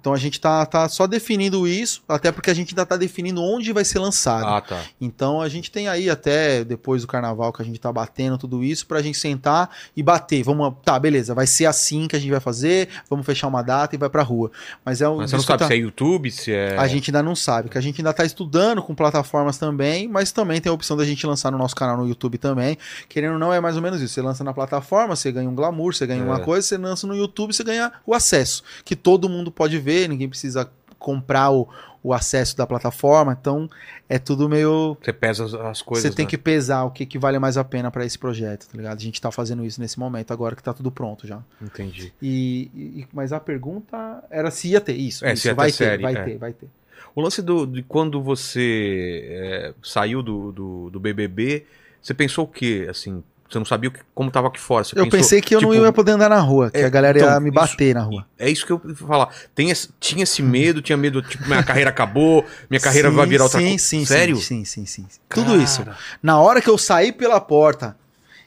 Então 0.00 0.14
a 0.14 0.16
gente 0.16 0.40
tá, 0.40 0.64
tá 0.64 0.88
só 0.88 1.06
definindo 1.06 1.68
isso, 1.68 2.02
até 2.08 2.32
porque 2.32 2.50
a 2.50 2.54
gente 2.54 2.70
ainda 2.70 2.86
tá 2.86 2.96
definindo 2.96 3.42
onde 3.42 3.72
vai 3.72 3.84
ser 3.84 3.98
lançado. 3.98 4.46
Ah, 4.46 4.60
tá. 4.60 4.80
Então 5.00 5.40
a 5.40 5.48
gente 5.48 5.70
tem 5.70 5.88
aí 5.88 6.08
até 6.08 6.64
depois 6.64 7.02
do 7.02 7.08
carnaval 7.08 7.52
que 7.52 7.60
a 7.60 7.64
gente 7.64 7.78
tá 7.78 7.92
batendo 7.92 8.38
tudo 8.38 8.64
isso 8.64 8.86
pra 8.86 9.02
gente 9.02 9.18
sentar 9.18 9.70
e 9.96 10.02
bater. 10.02 10.42
Vamos, 10.42 10.74
tá, 10.84 10.98
beleza, 10.98 11.34
vai 11.34 11.46
ser 11.46 11.66
assim 11.66 12.08
que 12.08 12.16
a 12.16 12.18
gente 12.18 12.30
vai 12.30 12.40
fazer, 12.40 12.88
vamos 13.08 13.26
fechar 13.26 13.46
uma 13.46 13.62
data 13.62 13.94
e 13.94 13.98
vai 13.98 14.08
pra 14.08 14.22
rua. 14.22 14.50
Mas 14.84 15.00
é 15.02 15.08
um 15.08 15.18
Mas 15.18 15.30
você 15.30 15.36
não 15.36 15.42
sabe 15.42 15.58
tá- 15.58 15.66
se 15.66 15.74
é 15.74 15.76
YouTube, 15.76 16.30
se 16.30 16.52
é. 16.52 16.76
A 16.78 16.86
gente 16.86 17.10
ainda 17.10 17.22
não 17.22 17.36
sabe, 17.36 17.68
que 17.68 17.76
a 17.76 17.80
gente 17.80 18.00
ainda 18.00 18.12
tá 18.12 18.24
estudando 18.24 18.82
com 18.82 18.94
plataformas 18.94 19.58
também, 19.58 20.08
mas 20.08 20.32
também 20.32 20.60
tem 20.60 20.70
a 20.70 20.72
opção 20.72 20.96
da 20.96 21.04
gente 21.04 21.26
lançar 21.26 21.50
no 21.52 21.58
nosso 21.58 21.76
canal 21.76 21.96
no 21.98 22.08
YouTube 22.08 22.38
também. 22.38 22.78
Querendo 23.08 23.34
ou 23.34 23.38
não, 23.38 23.52
é 23.52 23.60
mais 23.60 23.76
ou 23.76 23.82
menos 23.82 24.00
isso. 24.00 24.14
Você 24.14 24.22
lança 24.22 24.42
na 24.42 24.54
plataforma, 24.54 25.14
você 25.14 25.30
ganha 25.30 25.48
um 25.50 25.54
glamour, 25.54 25.94
você 25.94 26.06
ganha 26.06 26.22
É. 26.22 26.24
uma 26.24 26.40
coisa, 26.40 26.66
você 26.66 26.78
lança 26.78 27.06
no 27.06 27.14
YouTube, 27.14 27.52
você 27.52 27.62
ganha 27.62 27.92
o 28.06 28.14
acesso, 28.14 28.62
que 28.84 28.96
todo 28.96 29.28
mundo 29.28 29.50
pode 29.50 29.78
ver, 29.78 29.89
ninguém 30.08 30.28
precisa 30.28 30.70
comprar 30.98 31.50
o, 31.50 31.68
o 32.02 32.12
acesso 32.12 32.56
da 32.56 32.66
plataforma, 32.66 33.36
então 33.38 33.68
é 34.08 34.18
tudo 34.18 34.48
meio. 34.48 34.96
Você 35.02 35.12
pesa 35.12 35.44
as, 35.44 35.54
as 35.54 35.82
coisas. 35.82 36.10
Você 36.10 36.14
tem 36.14 36.24
né? 36.24 36.30
que 36.30 36.38
pesar 36.38 36.84
o 36.84 36.90
que, 36.90 37.04
que 37.06 37.18
vale 37.18 37.38
mais 37.38 37.56
a 37.56 37.64
pena 37.64 37.90
pra 37.90 38.04
esse 38.04 38.18
projeto, 38.18 38.68
tá 38.68 38.76
ligado? 38.76 38.98
A 38.98 39.00
gente 39.00 39.20
tá 39.20 39.30
fazendo 39.30 39.64
isso 39.64 39.80
nesse 39.80 39.98
momento, 39.98 40.32
agora 40.32 40.54
que 40.54 40.62
tá 40.62 40.72
tudo 40.72 40.90
pronto 40.90 41.26
já. 41.26 41.42
Entendi. 41.60 42.12
E, 42.20 42.70
e- 42.74 43.06
mas 43.12 43.32
a 43.32 43.40
pergunta 43.40 44.22
era 44.30 44.50
se 44.50 44.68
ia 44.68 44.80
ter 44.80 44.94
isso. 44.94 45.24
É, 45.24 45.32
isso 45.32 45.42
se 45.42 45.48
ia 45.48 45.54
vai 45.54 45.70
ter, 45.70 45.76
série, 45.76 46.02
vai 46.02 46.14
é. 46.14 46.24
ter, 46.24 46.38
vai 46.38 46.52
ter. 46.52 46.68
O 47.14 47.20
lance 47.20 47.42
do, 47.42 47.66
de 47.66 47.82
quando 47.82 48.22
você 48.22 49.24
é, 49.28 49.74
saiu 49.82 50.22
do, 50.22 50.52
do, 50.52 50.90
do 50.90 51.00
BBB, 51.00 51.66
você 52.00 52.14
pensou 52.14 52.44
o 52.44 52.48
quê? 52.48 52.86
Assim, 52.88 53.22
você 53.50 53.58
não 53.58 53.64
sabia 53.64 53.88
o 53.90 53.92
que- 53.92 54.00
como 54.14 54.30
tava 54.30 54.48
aqui 54.48 54.60
fora. 54.60 54.84
Você 54.84 54.92
Eu 54.98 55.04
pensou, 55.04 55.18
pensei 55.18 55.40
que 55.40 55.54
eu 55.54 55.58
tipo, 55.60 55.74
não 55.74 55.84
ia 55.84 55.92
poder 55.92 56.12
andar 56.12 56.28
na 56.30 56.38
rua, 56.40 56.70
que 56.70 56.78
é, 56.78 56.84
a 56.84 56.88
galera 56.88 57.18
ia 57.18 57.24
então, 57.24 57.40
me 57.40 57.48
isso- 57.50 57.54
bater 57.54 57.94
na 57.94 58.02
rua. 58.02 58.26
É 58.38 58.48
isso 58.50 58.64
que 58.66 58.72
eu 58.72 58.80
ia 58.88 58.94
falar. 58.94 59.28
Tem 59.54 59.70
esse- 59.70 59.88
tinha 59.98 60.22
esse 60.22 60.42
medo, 60.42 60.80
tinha 60.80 60.96
medo, 60.96 61.20
tipo, 61.22 61.46
minha 61.46 61.62
carreira 61.62 61.90
acabou, 61.90 62.44
minha 62.70 62.80
carreira 62.80 63.10
Sim, 63.10 63.16
vai 63.16 63.26
virar 63.26 63.44
outra 63.44 63.58
sim, 63.60 63.68
coisa. 63.70 63.84
sim, 63.84 64.04
Sério? 64.06 64.36
Sim, 64.36 64.64
sim, 64.64 64.86
sim, 64.86 65.06
sim. 65.08 65.18
Tudo 65.28 65.60
isso. 65.60 65.84
Na 66.22 66.40
hora 66.40 66.60
que 66.62 66.70
eu 66.70 66.78
saí 66.78 67.12
pela 67.12 67.40
porta, 67.40 67.96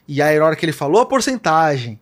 e 0.08 0.20
aí 0.22 0.38
na 0.38 0.44
hora 0.46 0.56
que 0.56 0.64
ele 0.64 0.72
falou 0.72 1.02
a 1.02 1.06
porcentagem, 1.06 1.98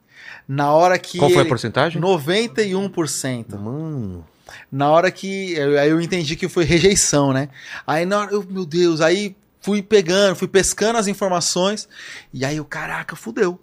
na 0.48 0.72
hora 0.72 0.98
que. 0.98 1.18
Qual 1.18 1.30
foi 1.30 1.42
a 1.42 1.46
porcentagem? 1.46 2.00
91%. 2.00 3.56
Mano. 3.58 4.24
Na 4.70 4.90
hora 4.90 5.10
que. 5.10 5.52
eu- 5.54 5.78
Aí 5.78 5.90
eu 5.90 6.00
entendi 6.00 6.36
que 6.36 6.48
foi 6.48 6.64
rejeição, 6.64 7.32
né? 7.32 7.48
Aí 7.86 8.04
na 8.04 8.20
hora. 8.20 8.32
Eu, 8.32 8.44
meu 8.48 8.64
Deus, 8.66 9.00
aí 9.00 9.34
fui 9.62 9.80
pegando, 9.80 10.36
fui 10.36 10.48
pescando 10.48 10.98
as 10.98 11.06
informações, 11.06 11.88
e 12.32 12.44
aí 12.44 12.56
eu, 12.56 12.64
caraca, 12.64 13.16
fudeu. 13.16 13.58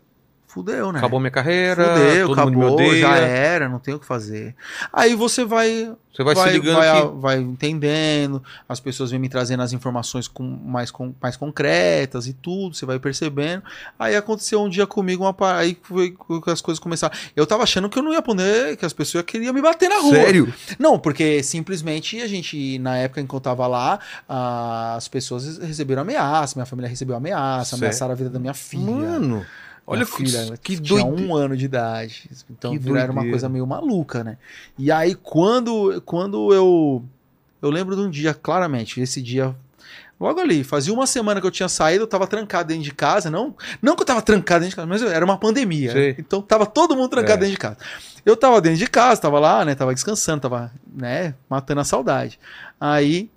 Fudeu, 0.50 0.92
né? 0.92 0.98
Acabou 0.98 1.20
minha 1.20 1.30
carreira, 1.30 1.94
Fudeu, 1.94 2.34
acabou, 2.34 2.96
já 2.96 3.16
era, 3.18 3.70
não 3.70 3.78
tem 3.78 3.94
o 3.94 4.00
que 4.00 4.06
fazer. 4.06 4.56
Aí 4.92 5.14
você 5.14 5.46
vai 5.46 5.94
Você 6.12 6.24
vai, 6.24 6.36
se 6.36 6.50
ligando 6.50 6.78
vai, 6.78 7.02
que... 7.02 7.08
vai 7.20 7.38
entendendo, 7.38 8.42
as 8.68 8.80
pessoas 8.80 9.12
vêm 9.12 9.20
me 9.20 9.30
trazendo 9.30 9.62
as 9.62 9.74
informações 9.74 10.28
com, 10.28 10.44
mais, 10.44 10.90
com, 10.90 11.14
mais 11.22 11.38
concretas 11.38 12.26
e 12.26 12.34
tudo, 12.34 12.76
você 12.76 12.84
vai 12.84 12.98
percebendo. 12.98 13.62
Aí 14.00 14.16
aconteceu 14.16 14.60
um 14.60 14.68
dia 14.68 14.88
comigo, 14.88 15.24
uma, 15.24 15.56
aí 15.56 15.78
foi 15.84 16.18
que 16.44 16.50
as 16.50 16.62
coisas 16.62 16.80
começaram. 16.80 17.16
Eu 17.36 17.46
tava 17.46 17.62
achando 17.62 17.88
que 17.88 18.00
eu 18.00 18.04
não 18.04 18.12
ia 18.12 18.22
poder, 18.22 18.76
que 18.76 18.84
as 18.84 18.92
pessoas 18.92 19.24
queriam 19.26 19.54
me 19.54 19.62
bater 19.62 19.88
na 19.88 20.00
rua. 20.00 20.16
Sério? 20.16 20.52
Não, 20.80 20.98
porque 20.98 21.44
simplesmente 21.44 22.20
a 22.22 22.28
gente, 22.28 22.80
na 22.80 22.98
época 22.98 23.22
em 23.22 23.28
que 23.28 23.36
eu 23.36 23.40
tava 23.40 23.68
lá, 23.68 24.00
as 24.28 25.08
pessoas 25.08 25.60
receberam 25.60 26.02
ameaça, 26.02 26.56
minha 26.56 26.66
família 26.66 26.90
recebeu 26.90 27.16
ameaça, 27.16 27.76
Sério? 27.76 27.86
ameaçaram 27.86 28.14
a 28.14 28.16
vida 28.16 28.32
da 28.32 28.40
minha 28.40 28.56
filha. 28.56 28.84
Mano, 28.92 29.46
olha 29.94 30.06
filha 30.06 30.58
que, 30.62 30.76
que 30.78 30.82
tinha 30.82 31.04
doido. 31.04 31.22
um 31.24 31.36
ano 31.36 31.56
de 31.58 31.66
idade. 31.66 32.30
Então 32.50 32.72
Que 32.72 32.78
viraram 32.80 33.14
uma 33.14 33.28
coisa 33.28 33.48
meio 33.50 33.66
maluca, 33.68 34.24
né? 34.24 34.38
E 34.78 34.92
aí 34.92 35.16
quando, 35.16 36.02
quando 36.06 36.54
eu 36.54 37.04
eu 37.62 37.70
lembro 37.70 37.96
de 37.96 38.02
um 38.02 38.10
dia 38.10 38.34
claramente, 38.34 39.02
esse 39.02 39.22
dia 39.22 39.56
logo 40.20 40.40
ali, 40.40 40.64
fazia 40.64 40.94
uma 40.94 41.08
semana 41.08 41.40
que 41.40 41.48
eu 41.48 41.52
tinha 41.52 41.70
saído, 41.70 42.04
eu 42.04 42.08
tava 42.08 42.28
trancado 42.28 42.68
dentro 42.70 42.84
de 42.84 42.94
casa, 42.94 43.30
não, 43.30 43.56
não 43.82 43.96
que 43.96 44.02
eu 44.02 44.06
tava 44.06 44.22
trancado 44.22 44.62
dentro 44.62 44.72
de 44.72 44.76
casa, 44.76 44.88
mas 44.88 45.02
era 45.02 45.24
uma 45.24 45.38
pandemia. 45.38 45.92
Sei. 45.94 46.16
Então 46.20 46.42
tava 46.42 46.66
todo 46.66 46.96
mundo 46.96 47.10
trancado 47.10 47.34
É. 47.44 47.48
dentro 47.48 47.52
de 47.52 47.58
casa. 47.58 47.78
Eu 48.26 48.36
tava 48.36 48.60
dentro 48.62 48.80
de 48.80 48.88
casa, 48.88 49.22
tava 49.22 49.40
lá, 49.40 49.64
né, 49.64 49.76
tava 49.76 49.94
descansando, 49.94 50.42
tava, 50.42 50.72
né, 50.94 51.34
matando 51.50 51.80
a 51.82 51.86
saudade. 51.86 52.38
Aí 52.80 53.30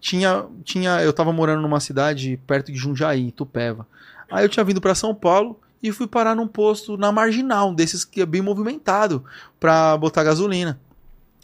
tinha 0.00 0.44
tinha 0.64 1.02
eu 1.02 1.12
tava 1.12 1.32
morando 1.32 1.62
numa 1.62 1.80
cidade 1.80 2.38
perto 2.46 2.70
de 2.70 2.78
Jundiaí, 2.78 3.30
Tupéva. 3.32 3.86
Aí 4.30 4.44
eu 4.44 4.48
tinha 4.48 4.64
vindo 4.64 4.80
pra 4.80 4.94
São 4.94 5.14
Paulo 5.14 5.60
e 5.82 5.92
fui 5.92 6.06
parar 6.06 6.34
num 6.34 6.48
posto 6.48 6.96
na 6.96 7.12
marginal, 7.12 7.70
um 7.70 7.74
desses 7.74 8.04
que 8.04 8.20
é 8.20 8.26
bem 8.26 8.42
movimentado, 8.42 9.24
pra 9.60 9.96
botar 9.96 10.24
gasolina. 10.24 10.80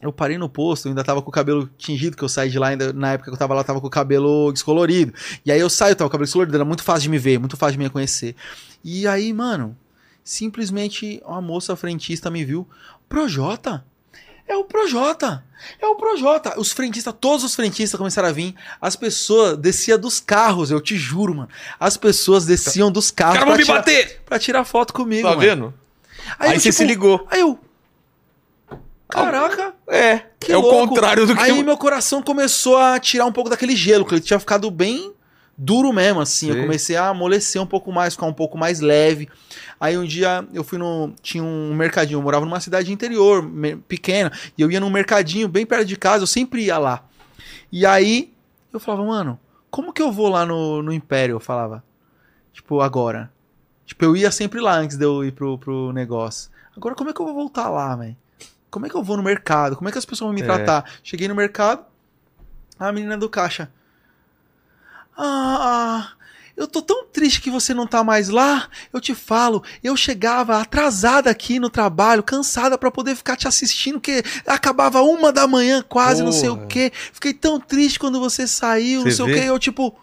Eu 0.01 0.13
parei 0.13 0.37
no 0.37 0.49
posto, 0.49 0.89
ainda 0.89 1.05
tava 1.05 1.23
com 1.23 1.29
o 1.29 1.33
cabelo 1.33 1.71
tingido, 1.79 2.17
que 2.17 2.25
eu 2.25 2.29
saí 2.29 2.51
de 2.51 2.59
lá, 2.59 2.69
ainda, 2.69 2.93
na 2.93 3.13
época 3.13 3.31
que 3.31 3.35
eu 3.35 3.39
tava 3.39 3.55
lá, 3.55 3.63
tava 3.63 3.81
com 3.81 3.87
o 3.87 3.91
cabelo 3.91 4.51
descolorido. 4.53 5.13
E 5.47 5.53
aí 5.53 5.61
eu 5.61 5.71
saio, 5.71 5.95
tava 5.95 6.09
com 6.09 6.11
o 6.11 6.19
cabelo 6.19 6.27
descolorido, 6.27 6.57
era 6.57 6.65
muito 6.65 6.83
fácil 6.83 7.03
de 7.03 7.09
me 7.11 7.19
ver, 7.19 7.39
muito 7.39 7.57
fácil 7.57 7.75
de 7.75 7.79
me 7.79 7.85
reconhecer. 7.85 8.35
E 8.83 9.07
aí, 9.07 9.33
mano, 9.33 9.77
simplesmente 10.25 11.23
uma 11.25 11.41
moça 11.41 11.77
frentista 11.77 12.31
me 12.33 12.45
viu. 12.45 12.67
Projota? 13.09 13.85
É 14.47 14.57
o 14.57 14.65
Projota! 14.65 15.45
É 15.81 15.87
o 15.87 15.95
Projota! 15.95 16.59
Os 16.61 16.73
frentistas, 16.73 17.15
todos 17.19 17.45
os 17.45 17.55
frentistas 17.55 17.97
começaram 17.97 18.29
a 18.29 18.33
vir. 18.33 18.55
As 18.81 18.97
pessoas 18.97 19.57
desciam 19.57 19.99
dos 19.99 20.21
carros, 20.21 20.71
eu 20.71 20.81
te 20.81 20.97
juro, 20.97 21.35
mano. 21.35 21.49
As 21.79 21.97
pessoas 21.97 22.45
desciam 22.45 22.91
dos 22.91 23.07
Os 23.07 23.11
carros 23.11 23.39
caras 23.39 23.47
vão 23.49 23.55
pra 23.55 23.59
me 23.59 23.65
tirar, 23.65 23.79
bater! 23.79 24.21
pra 24.27 24.39
tirar 24.39 24.65
foto 24.65 24.93
comigo, 24.93 25.23
Tá 25.23 25.31
mano. 25.37 25.41
vendo? 25.41 25.75
Aí, 26.39 26.51
eu, 26.55 26.61
você 26.61 26.69
tipo, 26.71 26.75
se 26.77 26.85
ligou. 26.85 27.27
Aí 27.31 27.41
eu. 27.41 27.59
caraca, 29.09 29.75
É, 29.89 30.23
que 30.41 30.53
é 30.53 30.57
o 30.57 30.61
louco. 30.61 30.89
contrário 30.89 31.27
do 31.27 31.35
que... 31.35 31.41
Aí 31.43 31.63
meu 31.63 31.77
coração 31.77 32.23
começou 32.23 32.77
a 32.79 32.99
tirar 32.99 33.27
um 33.27 33.33
pouco 33.33 33.51
daquele 33.51 33.77
gelo, 33.77 34.05
que 34.07 34.15
ele 34.15 34.21
tinha 34.21 34.39
ficado 34.39 34.71
bem 34.71 35.13
duro 35.63 35.93
mesmo, 35.93 36.21
assim. 36.21 36.49
Eu 36.49 36.55
Sim. 36.57 36.61
comecei 36.63 36.97
a 36.97 37.09
amolecer 37.09 37.63
um 37.63 37.67
pouco 37.67 37.93
mais, 37.93 38.15
ficar 38.15 38.27
um 38.27 38.33
pouco 38.33 38.59
mais 38.59 38.81
leve. 38.81 39.29
Aí 39.81 39.97
um 39.97 40.05
dia 40.05 40.45
eu 40.53 40.65
fui 40.65 40.79
no. 40.79 41.13
Tinha 41.23 41.43
um 41.43 41.75
mercadinho, 41.75 42.19
eu 42.19 42.23
morava 42.23 42.45
numa 42.45 42.61
cidade 42.61 42.93
interior, 42.93 43.49
pequena, 43.87 44.33
e 44.59 44.63
eu 44.63 44.71
ia 44.71 44.81
num 44.81 44.91
mercadinho 44.91 45.49
bem 45.49 45.65
perto 45.65 45.85
de 45.87 45.97
casa, 45.97 46.23
eu 46.23 46.27
sempre 46.27 46.65
ia 46.65 46.79
lá. 46.79 47.05
E 47.71 47.87
aí 47.87 48.33
eu 48.73 48.81
falava, 48.81 49.05
mano, 49.07 49.39
como 49.71 49.93
que 49.93 50.03
eu 50.03 50.11
vou 50.11 50.29
lá 50.29 50.45
no, 50.45 50.83
no 50.83 50.93
Império? 50.93 51.37
Eu 51.37 51.41
falava, 51.41 51.83
tipo, 52.53 52.81
agora. 52.81 53.31
Tipo, 53.87 54.05
eu 54.05 54.17
ia 54.17 54.31
sempre 54.31 54.61
lá 54.61 54.77
antes 54.77 54.97
de 54.97 55.05
eu 55.05 55.25
ir 55.25 55.33
pro, 55.33 55.59
pro 55.59 55.93
negócio. 55.93 56.51
Agora, 56.77 56.95
como 56.95 57.11
é 57.11 57.13
que 57.13 57.21
eu 57.21 57.27
vou 57.27 57.35
voltar 57.35 57.69
lá, 57.69 57.95
velho? 57.97 58.17
Como 58.71 58.87
é 58.87 58.89
que 58.89 58.95
eu 58.95 59.03
vou 59.03 59.17
no 59.19 59.23
mercado? 59.23 59.77
Como 59.77 59.89
é 59.89 59.93
que 59.93 59.99
as 59.99 60.05
pessoas 60.05 60.29
vão 60.29 60.35
me 60.35 60.41
É. 60.41 60.45
tratar? 60.45 60.91
Cheguei 61.03 61.29
no 61.29 61.35
mercado, 61.35 61.85
a 62.79 62.91
menina 62.91 63.19
do 63.19 63.29
caixa. 63.29 63.71
Ah, 65.17 66.13
eu 66.57 66.67
tô 66.67 66.83
tão 66.83 67.07
triste 67.07 67.41
que 67.41 67.51
você 67.51 67.73
não 67.75 67.87
tá 67.87 68.05
mais 68.05 68.29
lá. 68.29 68.69
Eu 68.93 69.01
te 69.01 69.15
falo, 69.15 69.63
eu 69.83 69.97
chegava 69.97 70.61
atrasada 70.61 71.31
aqui 71.31 71.59
no 71.59 71.71
trabalho, 71.71 72.23
cansada 72.23 72.77
pra 72.77 72.91
poder 72.91 73.17
ficar 73.17 73.37
te 73.37 73.49
assistindo, 73.49 74.01
que 74.01 74.23
acabava 74.47 75.03
uma 75.03 75.33
da 75.33 75.47
manhã, 75.47 75.83
quase, 75.87 76.23
não 76.23 76.33
sei 76.33 76.49
o 76.51 76.57
Porra. 76.57 76.67
quê. 76.69 76.93
Fiquei 76.95 77.33
tão 77.33 77.59
triste 77.59 77.99
quando 77.99 78.21
você 78.21 78.47
saiu, 78.47 79.01
não 79.05 79.11
Você 79.11 79.17
sei 79.17 79.27
vê? 79.27 79.33
o 79.33 79.35
quê. 79.35 79.51
Eu, 79.51 79.59
tipo. 79.59 79.99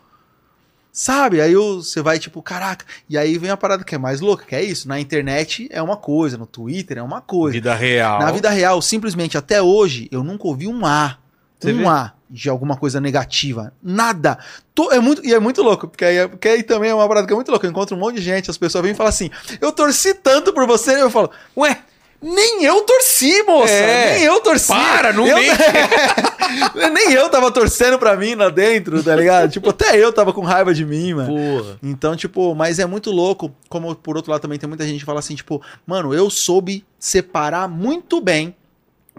Sabe? 0.91 1.39
Aí 1.39 1.53
você 1.55 2.01
vai, 2.01 2.17
tipo, 2.19 2.41
caraca. 2.41 2.83
E 3.07 3.17
aí 3.17 3.37
vem 3.37 3.51
a 3.51 3.55
parada 3.55 3.83
que 3.83 3.93
é 3.93 3.97
mais 3.97 4.19
louca, 4.19 4.43
que 4.43 4.55
é 4.55 4.63
isso. 4.63 4.87
Na 4.87 4.99
internet 4.99 5.69
é 5.71 5.81
uma 5.81 5.95
coisa, 5.95 6.35
no 6.37 6.47
Twitter 6.47 6.97
é 6.97 7.03
uma 7.03 7.21
coisa. 7.21 7.53
Vida 7.53 7.75
real. 7.75 8.19
Na 8.19 8.31
vida 8.31 8.49
real, 8.49 8.81
simplesmente 8.81 9.37
até 9.37 9.61
hoje, 9.61 10.09
eu 10.11 10.23
nunca 10.23 10.47
ouvi 10.47 10.67
um 10.67 10.85
A. 10.85 11.17
Você 11.59 11.71
um 11.71 11.77
vê? 11.77 11.85
A 11.85 12.13
de 12.29 12.49
alguma 12.49 12.77
coisa 12.77 13.01
negativa. 13.01 13.73
Nada. 13.81 14.37
To- 14.75 14.91
é 14.91 14.99
muito, 14.99 15.25
e 15.25 15.33
é 15.33 15.39
muito 15.39 15.61
louco, 15.63 15.87
porque 15.87 16.05
aí, 16.05 16.27
porque 16.27 16.47
aí 16.47 16.63
também 16.63 16.91
é 16.91 16.93
uma 16.95 17.07
parada 17.07 17.25
que 17.25 17.33
é 17.33 17.35
muito 17.35 17.49
louca. 17.49 17.65
Eu 17.65 17.71
encontro 17.71 17.95
um 17.95 17.99
monte 17.99 18.15
de 18.15 18.21
gente, 18.21 18.49
as 18.51 18.57
pessoas 18.57 18.83
vêm 18.83 18.91
e 18.91 18.95
falam 18.95 19.09
assim: 19.09 19.29
Eu 19.59 19.71
torci 19.71 20.13
tanto 20.13 20.53
por 20.53 20.67
você, 20.67 20.91
e 20.97 20.99
eu 20.99 21.09
falo, 21.09 21.31
ué. 21.57 21.79
Nem 22.21 22.65
eu 22.65 22.81
torci, 22.81 23.43
moça! 23.43 23.71
É. 23.71 24.15
Nem 24.15 24.23
eu 24.25 24.41
torci! 24.41 24.67
Para, 24.67 25.13
não 25.13 25.25
eu... 25.25 25.37
mente. 25.37 25.55
Nem 26.93 27.13
eu 27.13 27.29
tava 27.29 27.49
torcendo 27.49 27.97
pra 27.97 28.17
mim 28.17 28.35
lá 28.35 28.49
dentro, 28.49 29.01
tá 29.01 29.15
ligado? 29.15 29.49
tipo, 29.49 29.69
até 29.69 29.97
eu 29.97 30.11
tava 30.11 30.33
com 30.33 30.41
raiva 30.41 30.73
de 30.73 30.85
mim, 30.85 31.13
mano. 31.13 31.29
Porra. 31.29 31.79
Então, 31.81 32.17
tipo, 32.17 32.53
mas 32.53 32.77
é 32.77 32.85
muito 32.85 33.09
louco, 33.09 33.55
como 33.69 33.95
por 33.95 34.17
outro 34.17 34.31
lado 34.31 34.41
também 34.41 34.59
tem 34.59 34.67
muita 34.67 34.85
gente 34.85 34.99
que 34.99 35.05
fala 35.05 35.19
assim, 35.19 35.33
tipo, 35.33 35.61
mano, 35.87 36.13
eu 36.13 36.29
soube 36.29 36.85
separar 36.99 37.69
muito 37.69 38.19
bem 38.19 38.53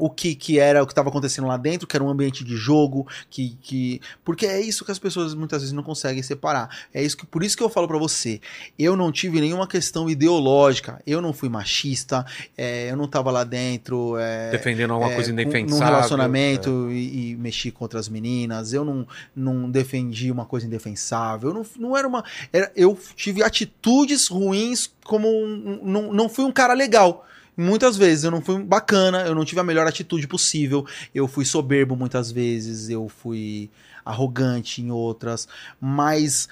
o 0.01 0.11
que, 0.11 0.35
que 0.35 0.59
era 0.59 0.83
o 0.83 0.87
que 0.87 0.93
estava 0.93 1.09
acontecendo 1.09 1.47
lá 1.47 1.57
dentro, 1.57 1.87
que 1.87 1.97
era 1.97 2.03
um 2.03 2.09
ambiente 2.09 2.43
de 2.43 2.57
jogo, 2.57 3.07
que, 3.29 3.57
que 3.63 4.01
porque 4.25 4.47
é 4.47 4.61
isso 4.61 4.85
que 4.85 4.91
as 4.91 4.99
pessoas 4.99 5.35
muitas 5.35 5.63
vezes 5.63 5.73
não 5.73 5.83
conseguem 5.83 6.23
separar. 6.23 6.69
É 6.93 7.03
isso 7.03 7.17
que 7.17 7.27
por 7.27 7.45
isso 7.45 7.57
que 7.57 7.63
eu 7.63 7.69
falo 7.69 7.87
pra 7.87 7.99
você, 7.99 8.41
eu 8.79 8.97
não 8.97 9.13
tive 9.13 9.41
nenhuma 9.41 9.67
questão 9.67 10.09
ideológica, 10.09 11.01
eu 11.07 11.21
não 11.21 11.33
fui 11.33 11.49
machista, 11.49 12.25
é, 12.57 12.91
eu 12.91 12.97
não 12.97 13.07
tava 13.07 13.31
lá 13.31 13.45
dentro, 13.45 14.17
é, 14.19 14.51
Defendendo 14.51 14.93
alguma 14.93 15.13
é, 15.13 15.15
coisa 15.15 15.31
indefensável. 15.31 15.79
Num 15.79 15.85
relacionamento 15.85 16.91
e, 16.91 17.33
e 17.33 17.37
mexi 17.37 17.71
com 17.71 17.85
outras 17.85 18.09
meninas. 18.09 18.73
Eu 18.73 18.85
não, 18.85 19.07
não 19.35 19.71
defendi 19.71 20.31
uma 20.31 20.45
coisa 20.45 20.67
indefensável. 20.67 21.51
Eu 21.51 21.55
não, 21.55 21.67
não 21.79 21.97
era 21.97 22.07
uma. 22.09 22.25
era- 22.53 22.71
eu 22.75 22.99
tive 23.17 23.43
atitudes 23.43 24.29
ruins 24.29 24.91
como. 25.05 25.29
Um, 25.29 25.81
um- 25.83 25.91
não, 25.91 26.13
não 26.13 26.29
fui 26.29 26.45
um 26.45 26.53
cara 26.53 26.73
legal. 26.75 27.27
Muitas 27.61 27.97
vezes 27.97 28.25
eu 28.25 28.31
não 28.31 28.41
fui 28.41 28.63
bacana, 28.63 29.27
eu 29.27 29.35
não 29.35 29.45
tive 29.45 29.61
a 29.61 29.65
melhor 29.65 29.87
atitude 29.87 30.27
possível. 30.27 30.87
Eu 31.15 31.29
fui 31.29 31.45
soberbo 31.45 31.95
muitas 31.95 32.33
vezes, 32.33 32.89
eu 32.89 33.09
fui 33.09 33.71
arrogante 34.05 34.81
em 34.81 34.91
outras. 34.91 35.47
Mas 35.81 36.49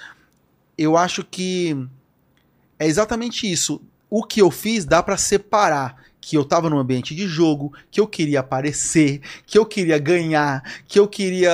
eu 0.77 0.95
acho 0.95 1.23
que 1.23 1.75
é 2.77 2.85
exatamente 2.85 3.51
isso. 3.51 3.81
O 4.09 4.23
que 4.23 4.41
eu 4.41 4.51
fiz 4.51 4.85
dá 4.85 5.01
pra 5.01 5.17
separar 5.17 5.95
que 6.29 6.37
eu 6.37 6.45
tava 6.45 6.69
num 6.69 6.77
ambiente 6.77 7.15
de 7.15 7.25
jogo, 7.27 7.73
que 7.89 7.99
eu 7.99 8.05
queria 8.05 8.41
aparecer, 8.41 9.19
que 9.47 9.57
eu 9.57 9.65
queria 9.65 9.97
ganhar, 9.97 10.63
que 10.87 10.99
eu 10.99 11.07
queria 11.07 11.51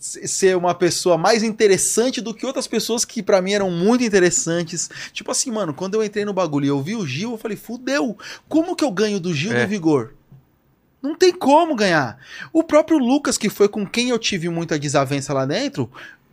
ser 0.00 0.56
uma 0.56 0.74
pessoa 0.74 1.18
mais 1.18 1.42
interessante 1.42 2.22
do 2.22 2.32
que 2.32 2.46
outras 2.46 2.66
pessoas 2.66 3.04
que 3.04 3.22
pra 3.22 3.42
mim 3.42 3.52
eram 3.52 3.70
muito 3.70 4.02
interessantes. 4.02 4.88
Tipo 5.12 5.30
assim, 5.30 5.50
mano, 5.50 5.74
quando 5.74 5.92
eu 5.92 6.02
entrei 6.02 6.24
no 6.24 6.32
bagulho 6.32 6.64
e 6.64 6.68
eu 6.68 6.80
vi 6.80 6.96
o 6.96 7.06
Gil, 7.06 7.32
eu 7.32 7.36
falei, 7.36 7.54
fudeu, 7.54 8.16
como 8.48 8.74
que 8.74 8.82
eu 8.82 8.90
ganho 8.90 9.20
do 9.20 9.34
Gil 9.34 9.52
É. 9.52 9.64
do 9.66 9.68
Vigor? 9.68 10.14
Não 11.02 11.14
tem 11.14 11.30
como 11.30 11.76
ganhar. 11.76 12.16
O 12.50 12.62
próprio 12.62 12.96
Lucas, 12.96 13.36
que 13.36 13.50
foi 13.50 13.68
com 13.68 13.86
quem 13.86 14.08
eu 14.08 14.18
tive 14.18 14.48
muita 14.48 14.78
desavença 14.78 15.34
lá 15.34 15.44
dentro, 15.44 15.92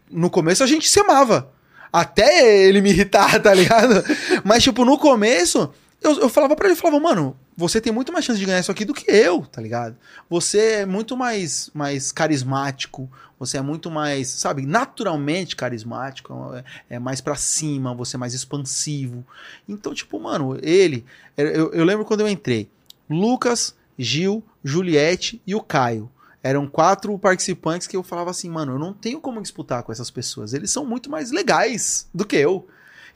no 0.09 0.29
começo 0.29 0.63
a 0.63 0.67
gente 0.67 0.87
se 0.87 0.97
amava. 1.01 1.51
Até 1.91 2.63
ele 2.63 2.79
me 2.79 2.91
irritar, 2.91 3.37
tá 3.43 3.53
ligado? 3.53 4.01
Mas, 4.45 4.63
tipo, 4.63 4.85
no 4.85 4.97
começo, 4.97 5.69
eu, 6.01 6.19
eu 6.21 6.29
falava 6.29 6.55
pra 6.55 6.67
ele, 6.67 6.73
eu 6.77 6.81
falava, 6.81 7.01
mano, 7.03 7.35
você 7.57 7.79
tem 7.79 7.93
muito 7.93 8.11
mais 8.11 8.25
chance 8.25 8.39
de 8.39 8.45
ganhar 8.45 8.59
isso 8.59 8.71
aqui 8.71 8.83
do 8.83 8.93
que 8.93 9.09
eu, 9.09 9.45
tá 9.45 9.61
ligado? 9.61 9.95
Você 10.29 10.59
é 10.81 10.85
muito 10.85 11.15
mais, 11.15 11.69
mais 11.73 12.11
carismático, 12.11 13.09
você 13.39 13.57
é 13.57 13.61
muito 13.61 13.89
mais, 13.89 14.27
sabe, 14.27 14.65
naturalmente 14.65 15.55
carismático, 15.55 16.33
é, 16.53 16.95
é 16.95 16.99
mais 16.99 17.21
pra 17.21 17.35
cima, 17.35 17.93
você 17.93 18.15
é 18.15 18.19
mais 18.19 18.33
expansivo. 18.33 19.25
Então, 19.67 19.93
tipo, 19.93 20.19
mano, 20.19 20.57
ele, 20.61 21.05
eu, 21.37 21.71
eu 21.71 21.85
lembro 21.85 22.03
quando 22.05 22.21
eu 22.21 22.27
entrei, 22.29 22.69
Lucas, 23.09 23.75
Gil, 23.97 24.43
Juliette 24.63 25.41
e 25.45 25.55
o 25.55 25.61
Caio. 25.61 26.09
Eram 26.43 26.67
quatro 26.67 27.17
participantes 27.17 27.87
que 27.87 27.97
eu 27.97 28.03
falava 28.03 28.29
assim, 28.29 28.49
mano, 28.49 28.73
eu 28.73 28.79
não 28.79 28.93
tenho 28.93 29.19
como 29.19 29.41
disputar 29.41 29.81
com 29.81 29.91
essas 29.91 30.11
pessoas. 30.11 30.53
Eles 30.53 30.69
são 30.69 30.85
muito 30.85 31.09
mais 31.09 31.31
legais 31.31 32.07
do 32.13 32.23
que 32.25 32.35
eu. 32.35 32.67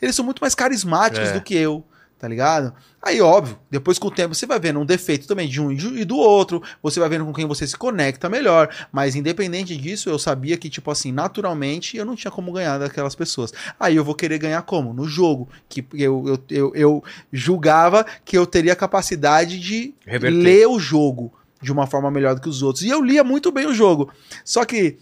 Eles 0.01 0.15
são 0.15 0.25
muito 0.25 0.39
mais 0.39 0.55
carismáticos 0.55 1.29
É. 1.29 1.33
do 1.33 1.41
que 1.41 1.53
eu, 1.55 1.83
tá 2.19 2.27
ligado? 2.27 2.73
Aí, 3.01 3.21
óbvio, 3.21 3.57
depois 3.71 3.97
com 3.97 4.09
o 4.09 4.11
tempo 4.11 4.35
você 4.35 4.45
vai 4.45 4.59
vendo 4.59 4.77
um 4.77 4.85
defeito 4.85 5.25
também 5.25 5.47
de 5.47 5.61
um 5.61 5.71
e 5.71 6.03
do 6.03 6.17
outro, 6.17 6.61
você 6.83 6.99
vai 6.99 7.07
vendo 7.07 7.25
com 7.25 7.33
quem 7.33 7.45
você 7.45 7.65
se 7.65 7.77
conecta 7.77 8.27
melhor, 8.27 8.69
mas 8.91 9.15
independente 9.15 9.75
disso, 9.77 10.09
eu 10.09 10.19
sabia 10.19 10.57
que, 10.57 10.69
tipo 10.69 10.91
assim, 10.91 11.13
naturalmente 11.13 11.95
eu 11.95 12.05
não 12.05 12.17
tinha 12.17 12.29
como 12.29 12.51
ganhar 12.51 12.77
daquelas 12.77 13.15
pessoas. 13.15 13.53
Aí 13.79 13.95
eu 13.95 14.03
vou 14.03 14.13
querer 14.13 14.37
ganhar 14.37 14.61
como? 14.63 14.93
No 14.93 15.05
jogo, 15.05 15.47
que 15.69 15.85
eu, 15.93 16.27
eu, 16.27 16.43
eu, 16.49 16.75
eu 16.75 17.03
julgava 17.31 18.05
que 18.25 18.37
eu 18.37 18.45
teria 18.45 18.75
capacidade 18.75 19.57
de 19.57 19.93
Reverter. 20.05 20.37
ler 20.37 20.67
o 20.67 20.77
jogo 20.77 21.31
de 21.61 21.71
uma 21.71 21.87
forma 21.87 22.11
melhor 22.11 22.35
do 22.35 22.41
que 22.41 22.49
os 22.49 22.61
outros. 22.61 22.83
E 22.83 22.89
eu 22.89 23.01
lia 23.01 23.23
muito 23.23 23.49
bem 23.49 23.65
o 23.65 23.73
jogo. 23.73 24.11
Só 24.43 24.65
que 24.65 24.97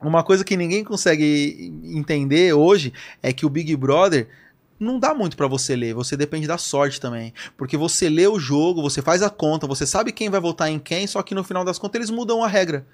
uma 0.00 0.22
coisa 0.22 0.44
que 0.44 0.56
ninguém 0.56 0.82
consegue 0.82 1.72
entender 1.84 2.52
hoje 2.52 2.92
é 3.22 3.32
que 3.32 3.46
o 3.46 3.50
Big 3.50 3.74
Brother 3.76 4.28
não 4.78 4.98
dá 4.98 5.14
muito 5.14 5.36
pra 5.36 5.46
você 5.46 5.74
ler, 5.74 5.94
você 5.94 6.16
depende 6.16 6.46
da 6.46 6.58
sorte 6.58 7.00
também. 7.00 7.32
Porque 7.56 7.76
você 7.76 8.08
lê 8.08 8.26
o 8.26 8.38
jogo, 8.38 8.82
você 8.82 9.00
faz 9.02 9.22
a 9.22 9.30
conta, 9.30 9.66
você 9.66 9.86
sabe 9.86 10.12
quem 10.12 10.28
vai 10.28 10.40
votar 10.40 10.70
em 10.70 10.78
quem, 10.78 11.06
só 11.06 11.22
que 11.22 11.34
no 11.34 11.44
final 11.44 11.64
das 11.64 11.78
contas 11.78 11.98
eles 11.98 12.10
mudam 12.10 12.42
a 12.42 12.48
regra. 12.48 12.86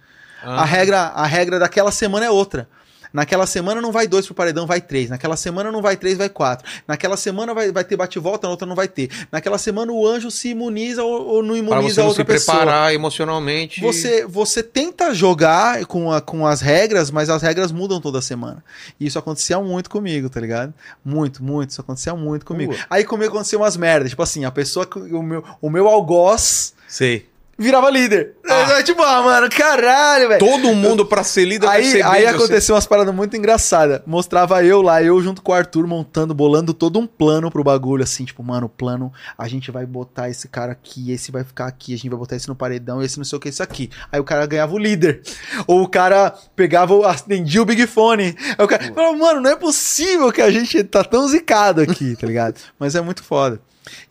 Ah. 0.43 0.63
A 0.63 0.65
regra, 0.65 0.99
a 0.99 1.27
regra 1.27 1.59
daquela 1.59 1.91
semana 1.91 2.27
é 2.27 2.31
outra. 2.31 2.69
Naquela 3.13 3.47
semana 3.47 3.81
não 3.81 3.93
vai 3.93 4.07
dois 4.07 4.25
pro 4.27 4.35
paredão, 4.35 4.67
vai 4.67 4.81
três. 4.81 5.11
Naquela 5.11 5.37
semana 5.37 5.71
não 5.71 5.83
vai 5.83 5.97
três, 5.97 6.17
vai 6.19 6.29
quatro. 6.29 6.67
Naquela 6.89 7.17
semana 7.17 7.53
vai, 7.53 7.71
vai 7.71 7.85
ter 7.85 7.97
bate-volta, 7.97 8.47
na 8.47 8.51
outra 8.53 8.67
não 8.67 8.75
vai 8.75 8.89
ter. 8.89 9.11
Naquela 9.31 9.59
semana 9.59 9.93
o 9.93 10.07
anjo 10.07 10.31
se 10.31 10.49
imuniza 10.49 11.03
ou, 11.03 11.27
ou 11.27 11.43
não 11.43 11.51
Pra 11.51 11.59
imuniza 11.59 11.95
você 11.95 12.01
a 12.01 12.03
não 12.05 12.09
outra 12.09 12.25
se 12.25 12.27
pessoa. 12.27 12.57
preparar 12.59 12.95
emocionalmente. 12.95 13.81
Você, 13.81 14.27
você 14.27 14.63
tenta 14.63 15.13
jogar 15.15 15.85
com, 15.87 16.11
a- 16.13 16.21
com 16.21 16.47
as 16.47 16.61
regras, 16.61 17.11
mas 17.11 17.29
as 17.29 17.43
regras 17.43 17.71
mudam 17.73 18.01
toda 18.01 18.21
semana. 18.23 18.65
E 18.99 19.07
isso 19.07 19.19
acontecia 19.19 19.59
muito 19.61 19.91
comigo, 19.91 20.31
tá 20.31 20.41
ligado? 20.41 20.73
Muito, 21.05 21.43
muito. 21.45 21.71
Isso 21.71 21.81
acontecia 21.81 22.15
muito 22.15 22.47
comigo. 22.47 22.73
Pô. 22.75 22.79
Aí 22.89 23.05
comigo 23.05 23.31
aconteceu 23.33 23.61
umas 23.61 23.77
merdas. 23.77 24.11
Tipo 24.11 24.23
assim, 24.23 24.45
a 24.45 24.51
pessoa, 24.51 24.87
que- 24.87 24.99
o 24.99 25.23
meu, 25.23 25.45
o 25.61 25.69
meu 25.71 25.89
algoz 25.89 26.75
Sei. 26.89 27.27
Virava 27.63 27.89
líder. 27.89 28.35
Ah. 28.47 28.79
É, 28.79 28.83
Tipo, 28.83 29.03
ah, 29.03 29.23
mano, 29.23 29.49
caralho, 29.49 30.29
velho. 30.29 30.39
Todo 30.41 30.75
mundo 30.75 31.07
pra 31.07 31.23
ser 31.25 31.45
líder 31.45 31.67
Aí, 31.69 31.83
percebendo 31.83 32.11
aí 32.13 32.27
aconteceu 32.27 32.75
umas 32.75 32.87
paradas 32.87 33.15
muito 33.15 33.37
engraçadas. 33.37 34.03
Mostrava 34.05 34.63
eu 34.65 34.83
lá, 34.83 35.03
eu 35.03 35.21
junto 35.23 35.41
com 35.41 35.53
o 35.53 35.55
Arthur, 35.55 35.87
montando, 35.87 36.35
bolando 36.35 36.75
todo 36.75 36.99
um 36.99 37.07
plano 37.07 37.51
pro 37.51 37.63
bagulho, 37.65 38.03
assim, 38.03 38.25
tipo, 38.25 38.43
mano, 38.43 38.69
plano, 38.69 39.13
a 39.39 39.47
gente 39.49 39.71
vai 39.71 39.87
botar 39.87 40.29
esse 40.29 40.49
cara 40.49 40.73
aqui, 40.73 41.13
esse 41.13 41.31
vai 41.31 41.45
ficar 41.45 41.67
aqui, 41.67 41.95
a 41.95 41.97
gente 41.97 42.09
vai 42.11 42.19
botar 42.19 42.37
esse 42.37 42.49
no 42.49 42.55
paredão, 42.57 43.03
esse 43.03 43.17
não 43.19 43.25
sei 43.25 43.37
o 43.37 43.41
que, 43.41 43.49
esse 43.49 43.63
aqui. 43.63 43.89
Aí 44.11 44.21
o 44.21 44.25
cara 44.25 44.45
ganhava 44.47 44.75
o 44.75 44.79
líder. 44.79 45.23
Ou 45.67 45.83
o 45.83 45.89
cara 45.89 46.35
pegava, 46.57 46.95
o- 46.95 47.05
acendia 47.07 47.63
o 47.63 47.65
Big 47.65 47.87
Fone. 47.87 48.37
Aí 48.59 48.65
o 48.65 48.69
cara 48.69 48.93
falava, 48.93 49.17
mano, 49.17 49.41
não 49.41 49.51
é 49.51 49.57
possível 49.57 50.33
que 50.33 50.43
a 50.43 50.51
gente 50.51 50.83
tá 50.85 51.05
tão 51.05 51.27
zicado 51.29 51.81
aqui, 51.81 52.17
tá 52.17 52.27
ligado? 52.27 52.57
Mas 52.79 52.95
é 52.95 53.01
muito 53.01 53.23
foda. 53.23 53.61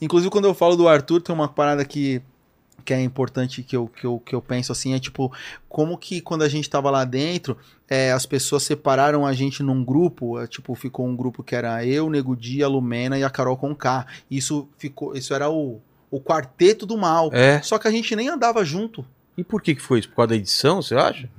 Inclusive, 0.02 0.30
quando 0.32 0.45
eu 0.45 0.53
falo 0.53 0.76
do 0.76 0.88
Arthur, 0.88 1.22
tem 1.22 1.34
uma 1.34 1.48
parada 1.48 1.84
que 1.86 2.22
que 2.82 2.94
é 2.94 3.02
importante 3.02 3.64
que 3.64 3.76
eu, 3.76 3.88
que, 3.88 4.06
eu, 4.06 4.20
que 4.20 4.34
eu 4.34 4.41
penso 4.41 4.72
assim, 4.72 4.94
é 4.94 4.99
tipo, 4.99 5.32
como 5.70 5.98
que 5.98 6.20
quando 6.22 6.41
a 6.41 6.49
gente 6.49 6.70
tava 6.70 6.90
lá 6.90 7.06
dentro, 7.06 7.58
é, 7.90 8.12
as 8.12 8.26
pessoas 8.26 8.64
separaram 8.64 9.26
a 9.26 9.34
gente 9.34 9.62
num 9.62 9.84
grupo, 9.84 10.40
é, 10.40 10.48
tipo, 10.48 10.74
ficou 10.76 11.08
um 11.08 11.16
grupo 11.16 11.44
que 11.44 11.56
era 11.56 11.86
eu, 11.86 12.10
Nego 12.10 12.36
Di, 12.36 12.64
a 12.64 12.68
Lumena 12.68 13.18
e 13.18 13.24
a 13.24 13.30
Carol 13.30 13.58
Conká. 13.58 14.06
Isso 14.30 14.68
ficou, 14.78 15.16
isso 15.16 15.34
era 15.34 15.49
o, 15.49 15.82
o 16.10 16.20
Quarteto 16.20 16.86
do 16.86 16.98
Mal. 16.98 17.30
É. 17.34 17.62
Só 17.62 17.78
que 17.78 17.88
a 17.88 17.91
gente 17.91 18.16
nem 18.16 18.30
andava 18.30 18.64
junto. 18.66 19.06
E 19.38 19.44
por 19.44 19.62
que 19.62 19.76
que 19.76 19.82
foi 19.82 19.99
isso? 19.99 20.10
Por 20.10 20.18
causa 20.18 20.30
da 20.30 20.36
edição, 20.36 20.82
você 20.82 20.95
acha? 20.95 21.30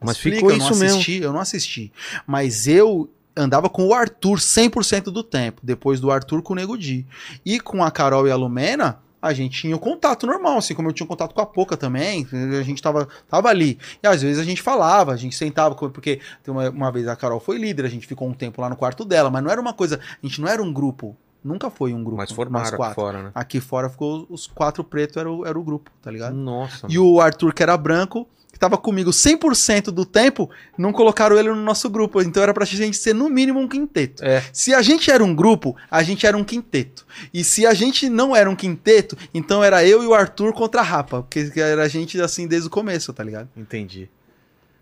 Mas 0.00 0.16
Explica, 0.16 0.36
ficou 0.36 0.50
eu 0.50 0.58
não 0.58 0.64
isso 0.70 0.78
mesmo. 0.78 0.98
assisti, 0.98 1.22
Eu 1.22 1.32
não 1.32 1.40
assisti. 1.40 1.92
Mas 2.26 2.68
eu 2.68 3.10
andava 3.36 3.68
com 3.68 3.86
o 3.86 3.94
Arthur 3.94 4.38
100% 4.38 5.04
do 5.04 5.22
tempo. 5.22 5.60
Depois 5.62 6.00
do 6.00 6.10
Arthur 6.10 6.42
com 6.42 6.52
o 6.52 6.56
Nego 6.56 6.76
Di. 6.78 7.06
E 7.44 7.60
com 7.60 7.82
a 7.84 7.90
Carol 7.90 8.26
e 8.26 8.30
a 8.30 8.36
Lumena, 8.36 8.98
a 9.20 9.32
gente 9.32 9.60
tinha 9.60 9.74
o 9.74 9.78
contato 9.78 10.26
normal, 10.26 10.58
assim 10.58 10.74
como 10.74 10.88
eu 10.88 10.92
tinha 10.92 11.06
contato 11.06 11.34
com 11.34 11.40
a 11.40 11.46
Poca 11.46 11.76
também. 11.76 12.26
A 12.58 12.62
gente 12.62 12.82
tava, 12.82 13.08
tava 13.28 13.48
ali. 13.48 13.78
E 14.02 14.06
às 14.06 14.22
vezes 14.22 14.38
a 14.38 14.44
gente 14.44 14.62
falava, 14.62 15.12
a 15.12 15.16
gente 15.16 15.34
sentava, 15.34 15.74
porque 15.74 16.20
uma, 16.46 16.70
uma 16.70 16.92
vez 16.92 17.08
a 17.08 17.16
Carol 17.16 17.40
foi 17.40 17.58
líder, 17.58 17.84
a 17.84 17.88
gente 17.88 18.06
ficou 18.06 18.28
um 18.28 18.34
tempo 18.34 18.60
lá 18.60 18.68
no 18.68 18.76
quarto 18.76 19.04
dela, 19.04 19.30
mas 19.30 19.42
não 19.42 19.50
era 19.50 19.60
uma 19.60 19.72
coisa. 19.72 19.98
A 20.22 20.26
gente 20.26 20.40
não 20.40 20.48
era 20.48 20.62
um 20.62 20.72
grupo. 20.72 21.16
Nunca 21.42 21.70
foi 21.70 21.94
um 21.94 22.02
grupo. 22.02 22.18
Mas 22.18 22.32
formaram 22.32 22.66
aqui 22.66 22.76
quatro. 22.76 22.94
fora, 22.94 23.22
né? 23.22 23.30
Aqui 23.34 23.60
fora 23.60 23.88
ficou 23.88 24.26
os 24.28 24.48
quatro 24.48 24.82
pretos, 24.82 25.16
era 25.16 25.30
o, 25.30 25.46
era 25.46 25.58
o 25.58 25.62
grupo, 25.62 25.90
tá 26.02 26.10
ligado? 26.10 26.34
Nossa. 26.34 26.86
E 26.90 26.98
o 26.98 27.20
Arthur, 27.20 27.54
que 27.54 27.62
era 27.62 27.76
branco, 27.76 28.28
que 28.56 28.60
tava 28.60 28.78
comigo 28.78 29.10
100% 29.10 29.90
do 29.90 30.06
tempo, 30.06 30.48
não 30.78 30.90
colocaram 30.90 31.36
ele 31.36 31.50
no 31.50 31.56
nosso 31.56 31.90
grupo. 31.90 32.22
Então 32.22 32.42
era 32.42 32.54
pra 32.54 32.64
gente 32.64 32.96
ser 32.96 33.14
no 33.14 33.28
mínimo 33.28 33.60
um 33.60 33.68
quinteto. 33.68 34.24
É. 34.24 34.42
Se 34.50 34.72
a 34.72 34.80
gente 34.80 35.10
era 35.10 35.22
um 35.22 35.34
grupo, 35.34 35.76
a 35.90 36.02
gente 36.02 36.26
era 36.26 36.34
um 36.34 36.42
quinteto. 36.42 37.06
E 37.34 37.44
se 37.44 37.66
a 37.66 37.74
gente 37.74 38.08
não 38.08 38.34
era 38.34 38.48
um 38.48 38.56
quinteto, 38.56 39.14
então 39.34 39.62
era 39.62 39.86
eu 39.86 40.02
e 40.02 40.06
o 40.06 40.14
Arthur 40.14 40.54
contra 40.54 40.80
a 40.80 40.84
Rapa. 40.84 41.22
Porque 41.22 41.52
era 41.54 41.82
a 41.82 41.88
gente 41.88 42.18
assim 42.18 42.46
desde 42.46 42.68
o 42.68 42.70
começo, 42.70 43.12
tá 43.12 43.22
ligado? 43.22 43.50
Entendi. 43.54 44.08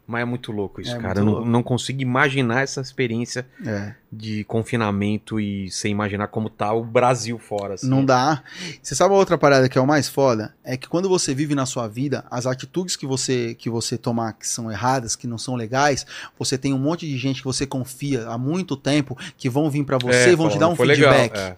Mas 0.07 0.21
é 0.21 0.25
muito 0.27 0.53
louco 0.53 0.83
isso, 0.83 0.95
É 0.95 0.99
cara. 0.99 1.21
Eu 1.21 1.25
não, 1.25 1.45
não 1.47 1.63
consigo 1.63 2.03
imaginar 2.03 2.61
essa 2.63 2.83
experiência 2.83 3.47
É. 3.67 3.95
de 4.13 4.45
confinamento 4.45 5.41
e 5.41 5.71
sem 5.71 5.91
imaginar 5.91 6.29
como 6.29 6.51
tá 6.51 6.75
o 6.75 6.85
Brasil 6.85 7.39
fora. 7.39 7.73
Assim. 7.75 7.89
Não 7.89 8.05
dá. 8.05 8.43
Você 8.83 8.95
sabe 8.95 9.15
a 9.15 9.17
outra 9.17 9.39
parada 9.39 9.67
que 9.67 9.79
é 9.79 9.81
o 9.81 9.87
mais 9.87 10.07
foda? 10.07 10.55
É 10.63 10.77
que 10.77 10.89
quando 10.89 11.09
você 11.09 11.35
vive 11.35 11.55
na 11.55 11.65
sua 11.65 11.89
vida, 11.89 12.23
as 12.31 12.47
atitudes 12.47 12.97
que 12.97 13.07
você 13.07 13.55
que 13.55 13.71
você 13.71 13.97
tomar 13.97 14.35
que 14.35 14.47
são 14.47 14.71
erradas, 14.71 15.17
que 15.17 15.27
não 15.27 15.39
são 15.39 15.57
legais, 15.57 16.05
você 16.39 16.59
tem 16.59 16.75
um 16.75 16.79
monte 16.79 17.07
de 17.09 17.17
gente 17.17 17.39
que 17.41 17.47
você 17.47 17.67
confia 17.67 18.27
há 18.29 18.37
muito 18.37 18.77
tempo 18.77 19.17
que 19.39 19.49
vão 19.49 19.71
vir 19.71 19.85
pra 19.85 19.97
você 19.97 20.29
É, 20.29 20.33
e 20.33 20.37
vão 20.37 20.51
te 20.51 20.59
dar 20.59 20.69
um 20.69 20.77
foi 20.77 20.87
legal, 20.87 21.15
feedback. 21.15 21.39
é. 21.39 21.57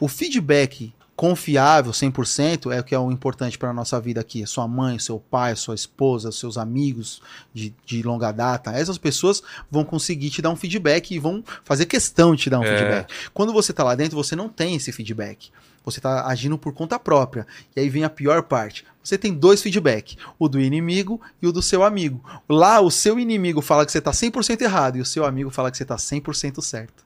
O 0.00 0.08
feedback 0.08 0.92
confiável, 1.16 1.92
100%, 1.92 2.70
é 2.70 2.80
o 2.80 2.84
que 2.84 2.94
é 2.94 2.98
o 2.98 3.10
importante 3.10 3.56
para 3.56 3.72
nossa 3.72 3.98
vida 3.98 4.20
aqui. 4.20 4.42
É 4.42 4.46
Sua 4.46 4.68
mãe, 4.68 4.98
seu 4.98 5.18
pai, 5.18 5.56
sua 5.56 5.74
esposa, 5.74 6.30
seus 6.30 6.58
amigos 6.58 7.22
de, 7.54 7.74
de 7.86 8.02
longa 8.02 8.30
data. 8.30 8.70
Essas 8.72 8.98
pessoas 8.98 9.42
vão 9.70 9.82
conseguir 9.82 10.28
te 10.28 10.42
dar 10.42 10.50
um 10.50 10.56
feedback 10.56 11.12
e 11.14 11.18
vão 11.18 11.42
fazer 11.64 11.86
questão 11.86 12.34
de 12.34 12.42
te 12.42 12.50
dar 12.50 12.60
um 12.60 12.64
É. 12.64 12.76
feedback. 12.76 13.14
Quando 13.32 13.52
você 13.52 13.72
tá 13.72 13.82
lá 13.82 13.94
dentro, 13.94 14.14
você 14.14 14.36
não 14.36 14.48
tem 14.48 14.76
esse 14.76 14.92
feedback. 14.92 15.50
Você 15.84 16.00
tá 16.00 16.26
agindo 16.26 16.58
por 16.58 16.74
conta 16.74 16.98
própria. 16.98 17.46
E 17.74 17.80
aí 17.80 17.88
vem 17.88 18.04
a 18.04 18.10
pior 18.10 18.42
parte. 18.42 18.84
Você 19.02 19.16
tem 19.16 19.32
dois 19.32 19.62
feedback, 19.62 20.18
o 20.36 20.48
do 20.48 20.60
inimigo 20.60 21.20
e 21.40 21.46
o 21.46 21.52
do 21.52 21.62
seu 21.62 21.84
amigo. 21.84 22.20
Lá, 22.48 22.80
o 22.80 22.90
seu 22.90 23.20
inimigo 23.20 23.62
fala 23.62 23.86
que 23.86 23.92
você 23.92 24.00
tá 24.00 24.10
100% 24.10 24.60
errado 24.62 24.96
e 24.96 25.00
o 25.00 25.04
seu 25.06 25.24
amigo 25.24 25.48
fala 25.48 25.70
que 25.70 25.76
você 25.78 25.84
tá 25.84 25.94
100% 25.96 26.60
certo. 26.60 27.05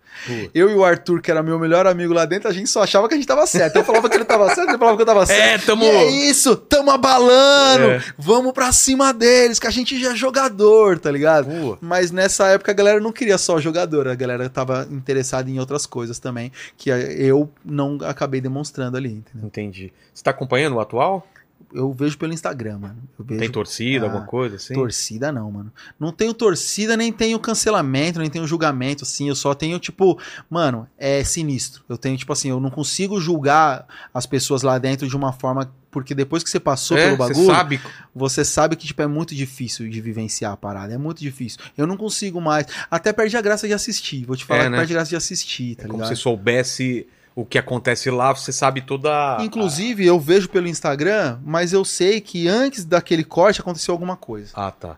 Eu 0.54 0.70
e 0.70 0.74
o 0.74 0.84
Arthur, 0.84 1.20
que 1.20 1.30
era 1.30 1.42
meu 1.42 1.58
melhor 1.58 1.86
amigo 1.86 2.12
lá 2.12 2.24
dentro, 2.24 2.48
a 2.48 2.52
gente 2.52 2.68
só 2.68 2.82
achava 2.82 3.08
que 3.08 3.14
a 3.14 3.16
gente 3.16 3.26
tava 3.26 3.46
certo. 3.46 3.76
Eu 3.76 3.84
falava 3.84 4.08
que 4.08 4.16
ele 4.16 4.24
tava 4.24 4.46
certo, 4.54 4.68
ele 4.68 4.78
falava 4.78 4.96
que 4.96 5.02
eu 5.02 5.06
tava 5.06 5.24
certo. 5.26 5.62
É, 5.62 5.66
tamo. 5.66 5.84
E 5.84 5.88
é 5.88 6.10
isso, 6.28 6.56
tamo 6.56 6.90
abalando. 6.90 7.84
É. 7.84 8.04
Vamos 8.18 8.52
pra 8.52 8.72
cima 8.72 9.12
deles, 9.12 9.58
que 9.58 9.66
a 9.66 9.70
gente 9.70 10.00
já 10.00 10.12
é 10.12 10.16
jogador, 10.16 10.98
tá 10.98 11.10
ligado? 11.10 11.46
Pô. 11.46 11.78
Mas 11.80 12.10
nessa 12.10 12.48
época 12.48 12.70
a 12.70 12.74
galera 12.74 13.00
não 13.00 13.12
queria 13.12 13.38
só 13.38 13.60
jogador, 13.60 14.08
a 14.08 14.14
galera 14.14 14.48
tava 14.48 14.86
interessada 14.90 15.50
em 15.50 15.58
outras 15.58 15.86
coisas 15.86 16.18
também, 16.18 16.52
que 16.76 16.90
eu 16.90 17.50
não 17.64 17.98
acabei 18.02 18.40
demonstrando 18.40 18.96
ali, 18.96 19.12
entendeu? 19.12 19.46
Entendi. 19.46 19.92
Você 20.12 20.22
tá 20.22 20.30
acompanhando 20.30 20.76
o 20.76 20.80
atual? 20.80 21.26
Eu 21.72 21.92
vejo 21.92 22.18
pelo 22.18 22.32
Instagram, 22.32 22.78
mano. 22.78 22.96
Vejo 23.18 23.38
Tem 23.40 23.50
torcida, 23.50 24.06
Ah, 24.06 24.08
alguma 24.08 24.26
coisa 24.26 24.56
assim? 24.56 24.74
Torcida 24.74 25.30
não, 25.30 25.50
mano. 25.52 25.72
Não 26.00 26.10
tenho 26.12 26.34
torcida, 26.34 26.96
nem 26.96 27.12
tenho 27.12 27.38
cancelamento, 27.38 28.18
nem 28.18 28.28
tenho 28.28 28.46
julgamento, 28.46 29.04
assim. 29.04 29.28
Eu 29.28 29.36
só 29.36 29.54
tenho, 29.54 29.78
tipo, 29.78 30.18
mano, 30.48 30.88
é 30.98 31.22
sinistro. 31.22 31.84
Eu 31.88 31.96
tenho, 31.96 32.16
tipo 32.16 32.32
assim, 32.32 32.50
eu 32.50 32.58
não 32.58 32.70
consigo 32.70 33.20
julgar 33.20 33.86
as 34.12 34.26
pessoas 34.26 34.62
lá 34.62 34.78
dentro 34.78 35.06
de 35.06 35.16
uma 35.16 35.32
forma. 35.32 35.72
Porque 35.92 36.14
depois 36.14 36.44
que 36.44 36.50
você 36.50 36.60
passou 36.60 36.96
É, 36.96 37.04
pelo 37.06 37.16
você 37.16 37.28
bagulho, 37.34 37.46
sabe. 37.54 37.80
você 38.14 38.44
sabe 38.44 38.76
que, 38.76 38.86
tipo, 38.86 39.02
é 39.02 39.06
muito 39.08 39.34
difícil 39.34 39.88
de 39.88 40.00
vivenciar 40.00 40.52
a 40.52 40.56
parada. 40.56 40.92
É 40.94 40.98
muito 40.98 41.18
difícil. 41.20 41.58
Eu 41.76 41.84
não 41.86 41.96
consigo 41.96 42.40
mais. 42.40 42.66
Até 42.90 43.12
perde 43.12 43.36
a 43.36 43.40
graça 43.40 43.66
de 43.66 43.74
assistir. 43.74 44.24
Vou 44.24 44.36
te 44.36 44.44
falar 44.44 44.60
É, 44.60 44.64
que 44.64 44.70
né? 44.70 44.76
perde 44.78 44.92
a 44.92 44.96
graça 44.96 45.10
de 45.10 45.16
assistir, 45.16 45.74
tá 45.76 45.82
É 45.82 45.86
como 45.86 45.98
ligado? 46.02 46.14
se 46.16 46.20
soubesse 46.22 47.06
o 47.34 47.44
que 47.44 47.58
acontece 47.58 48.10
lá, 48.10 48.32
você 48.34 48.52
sabe 48.52 48.80
toda. 48.82 49.38
a- 49.38 49.44
Inclusive, 49.44 50.04
eu 50.04 50.18
vejo 50.20 50.48
pelo 50.48 50.66
Instagram, 50.68 51.38
mas 51.44 51.72
eu 51.72 51.84
sei 51.84 52.20
que 52.20 52.48
antes 52.48 52.84
daquele 52.84 53.24
corte 53.24 53.60
aconteceu 53.60 53.92
alguma 53.92 54.16
coisa. 54.16 54.50
Ah, 54.54 54.70
tá. 54.70 54.96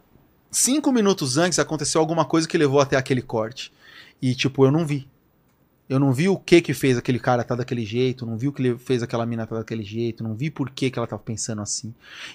cinco 0.50 0.92
minutos 0.92 1.38
antes 1.38 1.58
aconteceu 1.58 1.98
alguma 2.00 2.24
coisa 2.26 2.46
que 2.46 2.58
levou 2.58 2.80
até 2.80 2.96
aquele 2.96 3.22
corte. 3.22 3.72
E, 4.20 4.34
tipo, 4.34 4.64
eu 4.66 4.70
não 4.70 4.86
vi. 4.86 5.08
Eu 5.88 5.98
não 5.98 6.12
vi 6.12 6.28
o 6.28 6.36
que 6.38 6.60
que 6.62 6.72
fez 6.74 6.96
aquele 6.96 7.18
cara 7.18 7.42
tá 7.44 7.54
daquele 7.54 7.84
jeito, 7.84 8.24
não 8.24 8.36
vi 8.36 8.48
o 8.48 8.52
que 8.52 8.62
ele 8.62 8.78
fez 8.78 9.02
aquela 9.02 9.26
mina 9.26 9.46
tá 9.46 9.56
daquele 9.58 9.82
jeito, 9.82 10.22
não 10.22 10.34
vi 10.34 10.48
por 10.50 10.70
que 10.70 10.90
que 10.90 10.98
ela 10.98 11.06
tava 11.08 11.22
pensando 11.22 11.60
assim. 11.60 11.92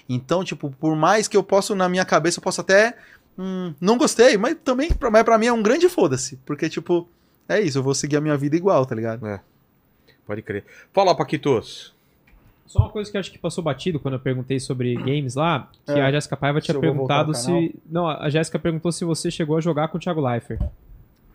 Então, 0.08 0.44
tipo, 0.44 0.70
por 0.70 0.94
mais 0.96 1.26
que 1.28 1.36
eu 1.36 1.42
possa, 1.42 1.74
na 1.74 1.88
minha 1.88 2.04
cabeça, 2.04 2.38
eu 2.38 2.42
posso 2.42 2.60
até. 2.60 2.96
hum, 3.36 3.72
não 3.80 3.96
gostei, 3.96 4.36
mas 4.36 4.56
também, 4.64 4.90
mas 5.12 5.22
pra 5.22 5.38
mim 5.38 5.46
é 5.46 5.52
um 5.52 5.62
grande 5.62 5.88
foda-se. 5.88 6.36
Porque, 6.44 6.68
tipo, 6.68 7.08
é 7.48 7.60
isso, 7.60 7.78
eu 7.78 7.82
vou 7.82 7.94
seguir 7.94 8.16
a 8.16 8.20
minha 8.20 8.36
vida 8.36 8.56
igual, 8.56 8.84
tá 8.84 8.94
ligado? 8.96 9.24
Pode 10.28 10.42
crer. 10.42 10.64
Fala, 10.92 11.14
Paquitos. 11.16 11.94
Só 12.66 12.80
uma 12.80 12.90
coisa 12.90 13.10
que 13.10 13.16
eu 13.16 13.20
acho 13.20 13.32
que 13.32 13.38
passou 13.38 13.64
batido 13.64 13.98
quando 13.98 14.14
eu 14.14 14.20
perguntei 14.20 14.60
sobre 14.60 14.94
games 14.94 15.34
lá, 15.36 15.70
que 15.86 15.92
É. 15.92 16.02
a 16.02 16.12
Jéssica 16.12 16.36
Paiva 16.36 16.60
tinha 16.60 16.78
perguntado 16.78 17.34
se. 17.34 17.74
Não, 17.90 18.06
a 18.06 18.28
Jéssica 18.28 18.58
perguntou 18.58 18.92
se 18.92 19.06
você 19.06 19.30
chegou 19.30 19.56
a 19.56 19.60
jogar 19.62 19.88
com 19.88 19.96
o 19.96 20.00
Thiago 20.00 20.20
Leifert. 20.20 20.60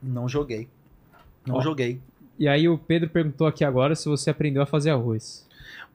Não 0.02 0.30
joguei. 0.30 0.68
Não 1.44 1.56
Ó. 1.56 1.62
joguei. 1.62 2.00
E 2.38 2.48
aí 2.48 2.70
o 2.70 2.78
Pedro 2.78 3.10
perguntou 3.10 3.48
aqui 3.48 3.64
agora 3.66 3.96
se 3.96 4.08
você 4.08 4.30
aprendeu 4.30 4.62
a 4.62 4.66
fazer 4.68 4.92
arroz. 4.92 5.44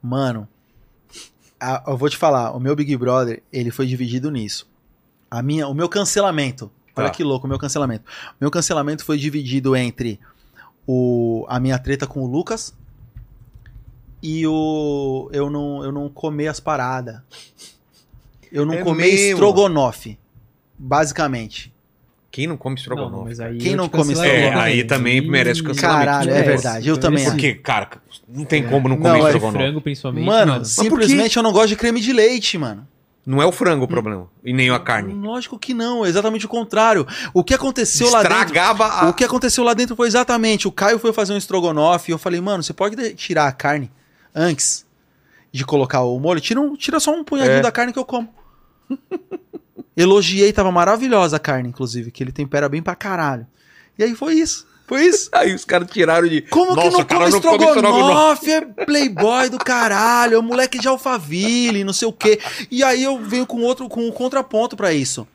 Mano, 0.03 0.49
a- 1.61 1.85
eu 1.87 1.97
vou 1.97 2.09
te 2.09 2.17
falar, 2.17 2.51
o 2.51 2.59
meu 2.59 2.75
Big 2.75 2.97
Brother, 2.97 3.41
ele 3.53 3.71
foi 3.71 3.87
dividido 3.87 4.33
nisso. 4.33 4.69
A 5.31 5.41
minha, 5.41 5.69
o 5.69 5.75
meu 5.75 5.89
cancelamento, 5.89 6.69
olha 6.97 7.07
Tá. 7.09 7.15
que 7.15 7.23
louco, 7.23 7.47
o 7.47 7.49
meu 7.49 7.59
cancelamento. 7.61 8.05
O 8.33 8.37
meu 8.41 8.51
cancelamento 8.51 9.05
foi 9.05 9.17
dividido 9.19 9.77
entre 9.77 10.19
o, 10.85 11.45
a 11.49 11.61
minha 11.61 11.79
treta 11.79 12.09
com 12.09 12.23
o 12.23 12.27
Lucas 12.27 12.75
e 14.23 14.47
o 14.47 15.29
eu 15.33 15.49
não, 15.51 15.85
eu 15.85 15.93
não 15.93 16.09
comer 16.09 16.49
as 16.49 16.61
paradas. 16.61 17.21
Eu 18.51 18.65
não 18.65 18.75
É 18.75 18.83
comer 18.83 19.05
mesmo? 19.07 19.33
estrogonofe, 19.35 20.19
basicamente. 20.79 21.73
Quem 22.31 22.47
não 22.47 22.57
come 22.57 22.75
Não, 22.75 22.81
estrogonofe? 22.81 23.43
aí 23.43 23.59
Quem 23.59 23.73
eu 23.73 23.77
não 23.77 23.89
te 23.89 23.91
come 23.91 24.15
cancelaria 24.15 24.45
É, 24.49 24.55
aí 24.55 24.85
também 24.85 25.17
Ih, 25.19 25.29
merece 25.29 25.63
cancelamento. 25.63 26.05
Caralho, 26.07 26.31
é 26.31 26.35
merece. 26.35 26.49
verdade, 26.51 26.89
eu 26.89 26.97
também 26.99 27.25
Merece. 27.25 27.29
acho. 27.29 27.37
Porque, 27.37 27.55
cara, 27.63 27.89
não 28.29 28.45
tem 28.45 28.63
como 28.67 28.89
não 28.89 28.97
Não, 28.97 29.03
comer 29.03 29.19
é 29.19 29.25
estrogonofe. 29.25 29.59
frango, 29.65 29.81
principalmente. 29.81 30.25
Mano, 30.27 30.53
mano. 30.53 30.65
simplesmente 30.65 31.37
eu 31.37 31.43
não 31.43 31.53
gosto 31.53 31.69
de 31.69 31.77
creme 31.77 32.01
de 32.01 32.13
leite, 32.13 32.57
mano. 32.59 32.87
Não 33.27 33.43
é 33.43 33.47
o 33.47 33.53
frango 33.53 33.85
o 33.85 33.89
problema. 33.89 34.27
E 34.43 34.53
nem 34.55 34.71
a 34.71 34.79
carne. 34.79 35.13
Lógico 35.13 35.59
que 35.59 35.75
não, 35.75 36.05
é 36.05 36.09
exatamente 36.09 36.47
o 36.47 36.49
contrário. 36.49 37.07
O 37.35 37.43
que 37.45 37.53
aconteceu 37.53 38.09
lá 38.11 38.23
dentro 38.23 38.37
Estragava 38.39 38.87
a. 38.87 39.09
O 39.09 39.13
que 39.13 39.25
aconteceu 39.25 39.63
lá 39.65 39.75
dentro 39.75 39.95
foi 39.97 40.07
exatamente, 40.07 40.67
o 40.69 40.73
Caio 40.73 40.99
foi 40.99 41.13
fazer 41.13 41.35
um 41.35 41.37
estrogonofe 41.37 42.11
e 42.11 42.13
eu 42.15 42.19
falei, 42.19 42.41
mano, 42.41 42.63
você 42.63 42.73
pode 42.73 42.97
de- 42.97 43.15
tirar 43.15 43.47
a 43.47 43.53
carne 43.53 43.91
antes 44.35 44.87
de 45.53 45.65
colocar 45.65 46.03
o 46.03 46.19
molho? 46.19 46.41
Tira, 46.41 46.61
um- 46.61 46.77
tira 46.77 47.01
só 47.01 47.13
um 47.13 47.25
punhadinho 47.25 47.59
É. 47.59 47.63
da 47.63 47.73
carne 47.73 47.93
que 47.93 47.99
eu 47.99 48.05
como. 48.05 48.29
Elogiei, 49.97 50.53
tava 50.53 50.71
maravilhosa 50.71 51.37
a 51.37 51.41
carne, 51.41 51.69
inclusive, 51.69 52.11
que 52.11 52.23
ele 52.23 52.33
tempera 52.33 52.69
bem 52.69 52.83
pra 52.83 52.95
caralho. 52.95 53.47
E 53.99 54.05
aí 54.05 54.15
foi 54.15 54.35
isso, 54.35 54.65
foi 54.87 55.03
isso. 55.07 55.29
Aí 55.35 55.53
os 55.53 55.65
caras 55.65 55.91
tiraram 55.91 56.29
de. 56.29 56.43
Como 56.43 56.77
que 56.77 56.85
Nossa, 56.89 57.05
come 57.05 57.31
não 57.31 57.41
come 57.41 57.65
estrogonofe? 57.65 58.51
É 58.53 58.61
playboy 58.61 59.49
do 59.51 59.59
caralho, 59.59 60.37
é 60.37 60.39
um 60.39 60.43
moleque 60.43 60.79
de 60.79 60.87
Alphaville, 60.87 61.83
não 61.83 61.93
sei 61.93 62.07
o 62.07 62.13
quê. 62.13 62.39
E 62.71 62.85
aí 62.85 63.03
eu 63.03 63.19
venho 63.19 63.45
com 63.47 63.61
outro, 63.63 63.89
com 63.89 64.07
um 64.07 64.13
contraponto 64.13 64.77
pra 64.77 64.93
isso. 64.93 65.27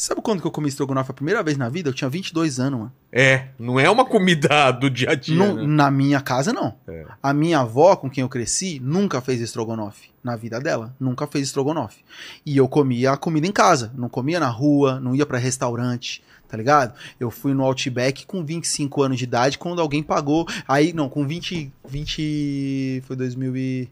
Sabe 0.00 0.22
quando 0.22 0.40
que 0.40 0.46
eu 0.46 0.50
comi 0.50 0.66
estrogonofe 0.66 1.10
a 1.10 1.14
primeira 1.14 1.42
vez 1.42 1.58
na 1.58 1.68
vida? 1.68 1.90
Eu 1.90 1.92
tinha 1.92 2.08
22 2.08 2.58
anos, 2.58 2.78
mano. 2.80 2.92
É, 3.12 3.48
não 3.58 3.78
é 3.78 3.90
uma 3.90 4.02
comida 4.02 4.70
do 4.70 4.88
dia 4.88 5.10
a 5.10 5.14
dia. 5.14 5.36
Não- 5.36 5.54
né? 5.54 5.66
Na 5.66 5.90
minha 5.90 6.22
casa, 6.22 6.54
não. 6.54 6.74
É. 6.88 7.04
A 7.22 7.34
minha 7.34 7.58
avó, 7.60 7.94
com 7.96 8.08
quem 8.08 8.22
eu 8.22 8.28
cresci, 8.28 8.80
nunca 8.82 9.20
fez 9.20 9.42
estrogonofe. 9.42 10.08
Na 10.24 10.36
vida 10.36 10.58
dela, 10.58 10.96
nunca 10.98 11.26
fez 11.26 11.48
estrogonofe. 11.48 12.02
E 12.46 12.56
eu 12.56 12.66
comia 12.66 13.12
a 13.12 13.16
comida 13.18 13.46
em 13.46 13.52
casa. 13.52 13.92
Não 13.94 14.08
comia 14.08 14.40
na 14.40 14.48
rua, 14.48 14.98
não 14.98 15.14
ia 15.14 15.26
pra 15.26 15.36
restaurante, 15.36 16.22
tá 16.48 16.56
ligado? 16.56 16.94
Eu 17.20 17.30
fui 17.30 17.52
no 17.52 17.62
Outback 17.62 18.24
com 18.24 18.42
25 18.42 19.02
anos 19.02 19.18
de 19.18 19.24
idade, 19.24 19.58
quando 19.58 19.82
alguém 19.82 20.02
pagou. 20.02 20.48
Aí, 20.66 20.94
não, 20.94 21.10
com 21.10 21.26
20. 21.26 21.70
20. 21.86 23.02
Foi 23.06 23.14
2000 23.16 23.54
e. 23.54 23.88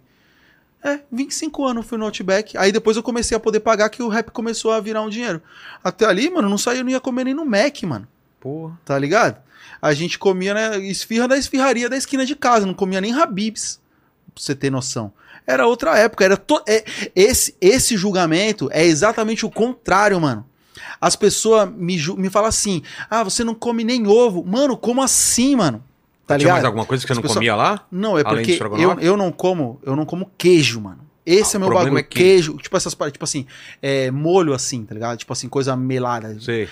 É, 0.89 1.01
25 1.13 1.67
anos 1.67 1.87
fui 1.87 1.99
no 1.99 2.05
Outback. 2.05 2.57
Aí 2.57 2.73
depois 2.73 2.97
eu 2.97 3.03
comecei 3.03 3.37
a 3.37 3.41
poder 3.41 3.61
pagar 3.61 3.89
que 3.91 4.03
o 4.03 4.09
rap 4.09 4.31
começou 4.31 4.73
a 4.73 4.81
virar 4.81 5.03
um 5.03 5.09
dinheiro. 5.09 5.43
Até 5.83 6.07
ali, 6.07 6.31
mano, 6.31 6.49
não 6.49 6.59
saía, 6.59 6.83
não 6.83 6.91
ia 6.91 7.01
comer 7.01 7.25
nem 7.25 7.35
no 7.35 7.45
Mac, 7.45 7.83
mano 7.83 8.09
Porra. 8.41 8.79
tá 8.85 8.99
ligado? 8.99 9.37
A 9.81 9.93
gente 9.93 10.19
comia 10.19 10.55
né, 10.55 10.79
esfirra 10.79 11.29
da 11.29 11.37
esfirraria 11.37 11.89
da 11.89 11.97
esquina 11.97 12.25
de 12.25 12.35
casa, 12.35 12.67
não 12.67 12.75
comia 12.75 13.01
nem 13.01 13.13
Habibs. 13.13 13.81
você 14.35 14.55
ter 14.55 14.71
noção. 14.71 15.13
Era 15.47 15.67
outra 15.67 15.97
época, 15.99 16.25
era 16.25 16.37
to... 16.37 16.63
é, 16.67 16.85
esse, 17.15 17.55
esse 17.61 17.97
julgamento 17.97 18.69
é 18.73 18.85
exatamente 18.85 19.47
o 19.47 19.51
contrário, 19.51 20.21
mano. 20.21 20.45
As 21.01 21.17
pessoas 21.17 21.71
me, 21.71 21.97
me 22.17 22.29
falam 22.29 22.49
assim: 22.49 22.83
ah, 23.09 23.23
você 23.23 23.45
não 23.45 23.55
come 23.55 23.85
nem 23.85 24.07
ovo. 24.07 24.45
Mano, 24.45 24.77
como 24.77 25.03
assim, 25.03 25.57
mano? 25.57 25.83
Tá 26.29 26.35
Tinha 26.37 26.39
ligado? 26.45 26.53
mais 26.57 26.65
alguma 26.67 26.85
coisa 26.85 27.03
que 27.03 27.09
você 27.09 27.15
não 27.15 27.23
pessoas- 27.23 27.39
comia 27.39 27.57
lá? 27.57 27.87
Não, 27.91 28.19
é 28.19 28.23
porque 28.23 28.59
eu, 28.79 29.01
eu 29.01 29.17
não 29.17 29.33
como, 29.33 29.81
eu 29.83 29.97
não 29.97 30.05
como 30.05 30.31
queijo, 30.37 30.81
mano. 30.81 31.01
Esse 31.25 31.57
Ah, 31.57 31.59
é 31.59 31.59
o 31.59 31.61
meu 31.67 31.75
bagulho. 31.75 31.99
é 31.99 32.03
que- 32.03 32.19
Queijo, 32.19 32.57
tipo 32.59 32.77
essas 32.77 32.95
paradas, 32.95 33.15
tipo 33.15 33.25
assim, 33.25 33.47
é, 33.83 34.11
molho 34.11 34.53
assim, 34.55 34.85
tá 34.85 34.95
ligado? 34.95 35.17
Tipo 35.19 35.33
assim, 35.33 35.49
coisa 35.49 35.75
melada. 35.75 36.37
Sei. 36.41 36.69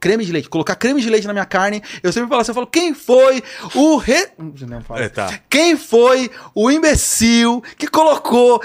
Creme 0.00 0.24
de 0.24 0.30
leite. 0.32 0.48
Colocar 0.48 0.74
creme 0.76 1.00
de 1.00 1.10
leite 1.10 1.26
na 1.26 1.32
minha 1.32 1.44
carne, 1.44 1.82
eu 2.02 2.12
sempre 2.12 2.28
falo 2.28 2.40
assim, 2.42 2.50
eu 2.50 2.54
falo, 2.54 2.66
quem 2.68 2.94
foi 2.94 3.42
o 3.74 3.96
re... 3.96 4.28
Não 4.38 4.80
fala. 4.82 5.00
É, 5.02 5.08
tá. 5.08 5.40
Quem 5.50 5.76
foi 5.76 6.30
o 6.54 6.70
imbecil 6.70 7.62
que 7.76 7.86
colocou 7.88 8.62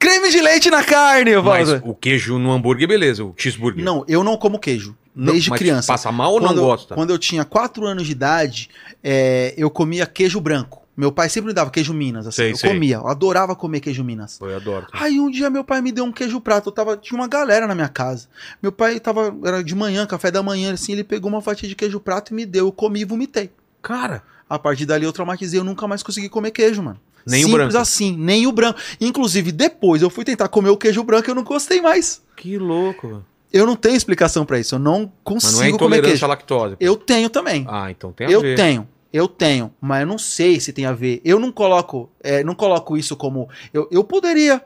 creme 0.00 0.30
de 0.30 0.40
leite 0.40 0.70
na 0.70 0.82
carne? 0.82 1.34
Falo, 1.34 1.44
Mas 1.44 1.68
o 1.84 1.94
queijo 1.94 2.38
no 2.38 2.50
hambúrguer, 2.50 2.88
beleza. 2.88 3.22
O 3.24 3.32
cheeseburger. 3.36 3.84
Não, 3.84 4.04
eu 4.08 4.24
não 4.24 4.36
como 4.36 4.58
queijo. 4.58 4.96
Não, 5.14 5.32
Desde 5.32 5.50
mas 5.50 5.58
criança. 5.58 5.86
Passa 5.92 6.10
mal 6.10 6.32
ou 6.32 6.40
quando, 6.40 6.56
não 6.56 6.62
eu- 6.62 6.68
gosta? 6.68 6.94
Quando 6.94 7.10
eu 7.10 7.18
tinha 7.18 7.44
4 7.44 7.84
anos 7.86 8.06
de 8.06 8.12
idade, 8.12 8.70
é, 9.04 9.54
eu 9.56 9.68
comia 9.70 10.06
queijo 10.06 10.40
branco. 10.40 10.80
Meu 10.96 11.10
pai 11.10 11.28
sempre 11.30 11.48
me 11.48 11.54
dava 11.54 11.70
queijo 11.70 11.94
Minas, 11.94 12.26
assim. 12.26 12.36
Sei, 12.36 12.52
eu 12.52 12.56
sei. 12.56 12.70
comia, 12.70 12.96
eu 12.96 13.08
adorava 13.08 13.54
comer 13.56 13.80
queijo 13.80 14.04
Minas. 14.04 14.38
Eu 14.40 14.54
adoro. 14.56 14.86
Aí 14.92 15.18
um 15.18 15.30
dia 15.30 15.48
meu 15.48 15.64
pai 15.64 15.80
me 15.80 15.90
deu 15.92 16.04
um 16.04 16.12
queijo 16.12 16.40
prato, 16.40 16.68
eu 16.68 16.72
tava, 16.72 16.96
tinha 16.96 17.18
uma 17.18 17.26
galera 17.28 17.66
na 17.66 17.74
minha 17.74 17.88
casa. 17.88 18.28
Meu 18.62 18.70
pai 18.70 19.00
tava, 19.00 19.34
era 19.44 19.62
de 19.64 19.74
manhã, 19.74 20.04
café 20.06 20.30
da 20.30 20.42
manhã, 20.42 20.72
assim, 20.74 20.92
ele 20.92 21.04
pegou 21.04 21.30
uma 21.30 21.40
fatia 21.40 21.68
de 21.68 21.74
queijo 21.74 21.98
prato 22.00 22.32
e 22.32 22.34
me 22.34 22.44
deu, 22.44 22.66
eu 22.66 22.72
comi 22.72 23.00
e 23.00 23.04
vomitei. 23.04 23.50
Cara, 23.82 24.22
A 24.48 24.58
partir 24.58 24.84
dali 24.84 25.04
eu 25.04 25.12
traumatizei, 25.12 25.60
eu 25.60 25.64
nunca 25.64 25.86
mais 25.86 26.02
consegui 26.02 26.28
comer 26.28 26.50
queijo, 26.50 26.82
mano. 26.82 26.98
Nem 27.26 27.44
o 27.44 27.48
Simples 27.48 27.66
branco. 27.68 27.78
assim, 27.78 28.16
nem 28.16 28.46
o 28.46 28.52
branco. 28.52 28.78
Inclusive, 29.00 29.52
depois 29.52 30.02
eu 30.02 30.10
fui 30.10 30.24
tentar 30.24 30.48
comer 30.48 30.70
o 30.70 30.76
queijo 30.76 31.02
branco 31.02 31.28
e 31.28 31.30
eu 31.30 31.34
não 31.34 31.44
gostei 31.44 31.80
mais. 31.80 32.22
que 32.36 32.56
louco. 32.58 33.06
mano. 33.06 33.26
Eu 33.52 33.66
não 33.66 33.74
tenho 33.74 33.96
explicação 33.96 34.46
pra 34.46 34.60
isso, 34.60 34.76
eu 34.76 34.78
não 34.78 35.00
Mas 35.00 35.10
consigo 35.24 35.60
não 35.70 35.74
é 35.74 35.78
comer 35.78 36.02
queijo. 36.02 36.24
à 36.24 36.28
lactose. 36.28 36.76
Eu 36.78 36.96
tenho 36.96 37.28
também. 37.28 37.66
Ah, 37.68 37.90
então 37.90 38.12
tem 38.12 38.28
a 38.28 38.30
Eu 38.30 38.40
ver. 38.40 38.54
tenho, 38.56 38.86
eu 39.12 39.26
tenho, 39.26 39.74
mas 39.80 40.02
eu 40.02 40.06
não 40.06 40.18
sei 40.18 40.60
se 40.60 40.72
tem 40.72 40.86
a 40.86 40.92
ver. 40.92 41.20
Eu 41.24 41.40
não 41.40 41.50
coloco, 41.50 42.08
é, 42.22 42.44
não 42.44 42.54
coloco 42.54 42.96
isso 42.96 43.16
como. 43.16 43.48
Eu, 43.74 43.88
eu 43.90 44.04
poderia 44.04 44.62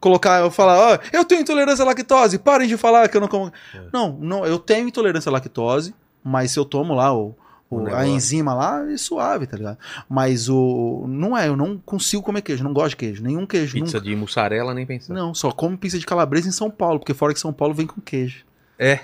colocar, 0.00 0.40
eu 0.40 0.50
falar, 0.50 0.94
ó, 0.94 0.98
eu 1.12 1.24
tenho 1.26 1.42
intolerância 1.42 1.82
à 1.82 1.86
lactose, 1.86 2.38
parem 2.38 2.66
de 2.66 2.76
falar 2.78 3.06
que 3.08 3.16
eu 3.16 3.20
não 3.20 3.28
como. 3.28 3.52
É. 3.74 3.80
Não, 3.92 4.16
não, 4.18 4.46
eu 4.46 4.58
tenho 4.58 4.88
intolerância 4.88 5.28
à 5.28 5.32
lactose, 5.32 5.94
mas 6.24 6.52
se 6.52 6.58
eu 6.58 6.64
tomo 6.64 6.94
lá 6.94 7.14
o, 7.14 7.34
o- 7.76 7.82
O 7.84 7.94
a 7.94 8.06
enzima 8.06 8.54
lá, 8.54 8.84
é 8.90 8.96
suave, 8.96 9.46
tá 9.46 9.56
ligado? 9.56 9.78
Mas 10.08 10.48
o. 10.48 11.04
Não 11.08 11.36
é, 11.36 11.48
eu 11.48 11.56
não 11.56 11.78
consigo 11.78 12.22
comer 12.22 12.42
queijo, 12.42 12.62
não 12.64 12.72
gosto 12.72 12.90
de 12.90 12.96
queijo, 12.96 13.22
nenhum 13.22 13.46
queijo. 13.46 13.74
Pizza 13.74 13.98
nunca. 13.98 14.08
de 14.10 14.16
mussarela, 14.16 14.74
nem 14.74 14.84
pensar. 14.86 15.14
Não, 15.14 15.34
só 15.34 15.50
como 15.52 15.76
pizza 15.78 15.98
de 15.98 16.06
calabresa 16.06 16.48
em 16.48 16.52
São 16.52 16.70
Paulo, 16.70 16.98
porque 16.98 17.14
fora 17.14 17.32
que 17.34 17.40
São 17.40 17.52
Paulo 17.52 17.74
vem 17.74 17.86
com 17.86 18.00
queijo. 18.00 18.44
É. 18.78 18.96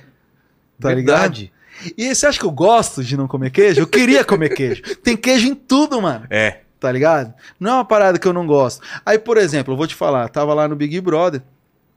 Tá 0.81 0.89
Verdade. 0.95 1.53
E 1.97 2.13
você 2.15 2.27
acha 2.27 2.39
que 2.39 2.45
eu 2.45 2.51
gosto 2.51 3.05
de 3.05 3.17
não 3.17 3.29
comer 3.29 3.51
queijo? 3.51 3.81
Eu 3.81 3.87
queria 3.87 4.25
comer 4.25 4.51
queijo. 4.51 4.83
Tem 5.03 5.17
queijo 5.17 5.47
em 5.47 5.55
tudo, 5.55 6.01
mano. 6.03 6.27
É. 6.31 6.61
tá 6.81 6.91
ligado? 6.93 7.33
Não 7.59 7.71
é 7.71 7.75
uma 7.75 7.85
parada 7.85 8.19
que 8.19 8.27
eu 8.27 8.33
não 8.33 8.47
gosto. 8.47 8.83
Aí, 9.07 9.19
por 9.19 9.37
exemplo, 9.37 9.73
eu 9.75 9.77
vou 9.79 9.87
te 9.87 9.95
falar, 9.95 10.29
tava 10.29 10.55
lá 10.55 10.67
no 10.69 10.77
Big 10.77 11.01
Brother, 11.01 11.43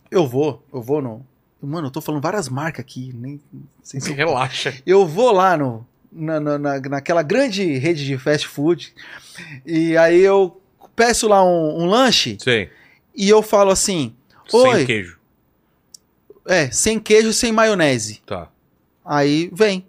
eu 0.10 0.28
vou, 0.28 0.64
eu 0.74 0.82
vou 0.82 1.02
no... 1.02 1.26
Mano, 1.62 1.88
eu 1.88 1.92
tô 1.92 2.02
falando 2.02 2.22
várias 2.24 2.50
marcas 2.50 2.80
aqui, 2.84 3.12
nem 3.14 3.40
não 3.54 3.62
sei 3.84 4.00
se 4.02 4.10
eu... 4.12 4.16
Relaxa. 4.16 4.74
eu 4.86 5.06
vou 5.06 5.32
lá 5.32 5.56
no, 5.56 5.86
na, 6.12 6.40
na, 6.40 6.58
na- 6.58 6.80
naquela 6.80 7.22
grande 7.24 7.78
rede 7.78 8.06
de 8.06 8.18
fast 8.18 8.48
food, 8.48 8.94
e 9.66 9.96
aí 9.98 10.20
eu 10.22 10.60
peço 10.96 11.28
lá 11.28 11.44
um, 11.44 11.84
um 11.84 11.86
lanche, 11.86 12.38
Sei. 12.40 12.70
e 13.16 13.30
eu 13.30 13.42
falo 13.42 13.72
assim, 13.72 14.14
Sem 14.50 14.60
Oi. 14.60 14.86
queijo. 14.86 15.18
é, 16.46 16.70
sem 16.72 17.00
queijo 17.00 17.32
sem 17.34 17.52
maionese. 17.52 18.22
Tá. 18.26 18.50
Aí 19.06 19.50
vem, 19.54 19.86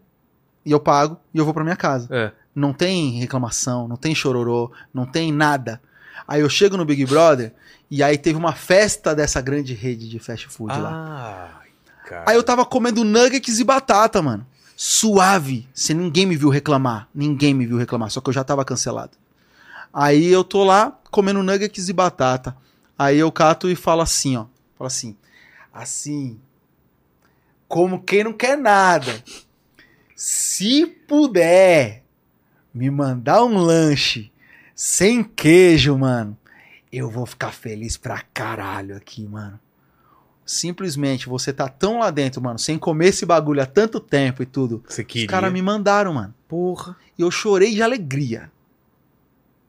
e 0.65 0.71
eu 0.71 0.81
pago, 0.81 1.19
e 1.35 1.39
eu 1.39 1.45
vou 1.45 1.53
pra 1.55 1.65
minha 1.65 1.77
casa. 1.77 2.09
É. 2.11 2.33
Não 2.55 2.73
tem 2.73 3.19
reclamação, 3.19 3.89
não 3.89 3.97
tem 3.97 4.15
chororô, 4.15 4.71
não 4.93 5.07
tem 5.07 5.33
nada. 5.33 5.81
Aí 6.29 6.41
eu 6.41 6.49
chego 6.49 6.77
no 6.77 6.85
Big 6.85 7.05
Brother 7.07 7.53
e 7.91 8.03
aí 8.03 8.17
teve 8.17 8.39
uma 8.39 8.53
festa 8.53 9.15
dessa 9.15 9.41
grande 9.41 9.75
rede 9.75 10.09
de 10.09 10.19
fast 10.19 10.47
food 10.49 10.79
lá. 10.79 10.91
Ah, 10.93 11.61
cara. 12.07 12.25
Aí 12.27 12.37
eu 12.37 12.43
tava 12.43 12.65
comendo 12.65 13.03
nuggets 13.05 13.59
e 13.59 13.65
batata, 13.65 14.21
mano. 14.23 14.47
Suave. 14.85 15.69
Se 15.73 15.95
ninguém 15.95 16.27
me 16.27 16.37
viu 16.37 16.49
reclamar. 16.49 17.09
Ninguém 17.15 17.55
me 17.55 17.65
viu 17.65 17.79
reclamar, 17.79 18.11
só 18.11 18.21
que 18.21 18.29
eu 18.29 18.33
já 18.35 18.43
tava 18.43 18.65
cancelado. 18.65 19.17
Aí 19.95 20.27
eu 20.27 20.43
tô 20.43 20.65
lá 20.65 20.99
comendo 21.09 21.41
nuggets 21.41 21.89
e 21.89 21.93
batata. 21.93 22.57
Aí 22.99 23.17
eu 23.17 23.31
cato 23.31 23.71
e 23.71 23.77
falo 23.77 24.03
assim, 24.03 24.37
ó. 24.37 24.47
Falo 24.77 24.89
assim. 24.89 25.17
Assim. 25.73 26.41
Como 27.69 28.03
quem 28.03 28.25
não 28.25 28.33
quer 28.33 28.59
nada. 28.59 29.23
Se 30.17 30.85
puder 30.85 32.03
me 32.75 32.91
mandar 32.91 33.45
um 33.45 33.59
lanche 33.59 34.33
sem 34.75 35.23
queijo, 35.23 35.97
mano, 35.97 36.37
eu 36.91 37.09
vou 37.09 37.25
ficar 37.25 37.53
feliz 37.53 37.97
pra 37.97 38.21
caralho 38.35 38.97
aqui, 38.97 39.29
mano. 39.29 39.61
Simplesmente 40.53 41.29
você 41.29 41.53
tá 41.53 41.69
tão 41.69 41.99
lá 42.01 42.11
dentro, 42.11 42.43
mano, 42.43 42.59
sem 42.59 42.79
comer 42.79 43.09
esse 43.09 43.25
bagulho 43.25 43.63
há 43.63 43.67
tanto 43.67 43.99
tempo 43.99 44.43
e 44.43 44.47
tudo. 44.47 44.83
Você 44.87 45.01
Os 45.03 45.07
queria. 45.07 45.29
caras 45.29 45.53
me 45.53 45.63
mandaram, 45.63 46.13
mano. 46.15 46.35
Porra. 46.47 46.97
E 47.19 47.23
eu 47.23 47.31
chorei 47.31 47.75
de 47.75 47.83
alegria. 47.83 48.51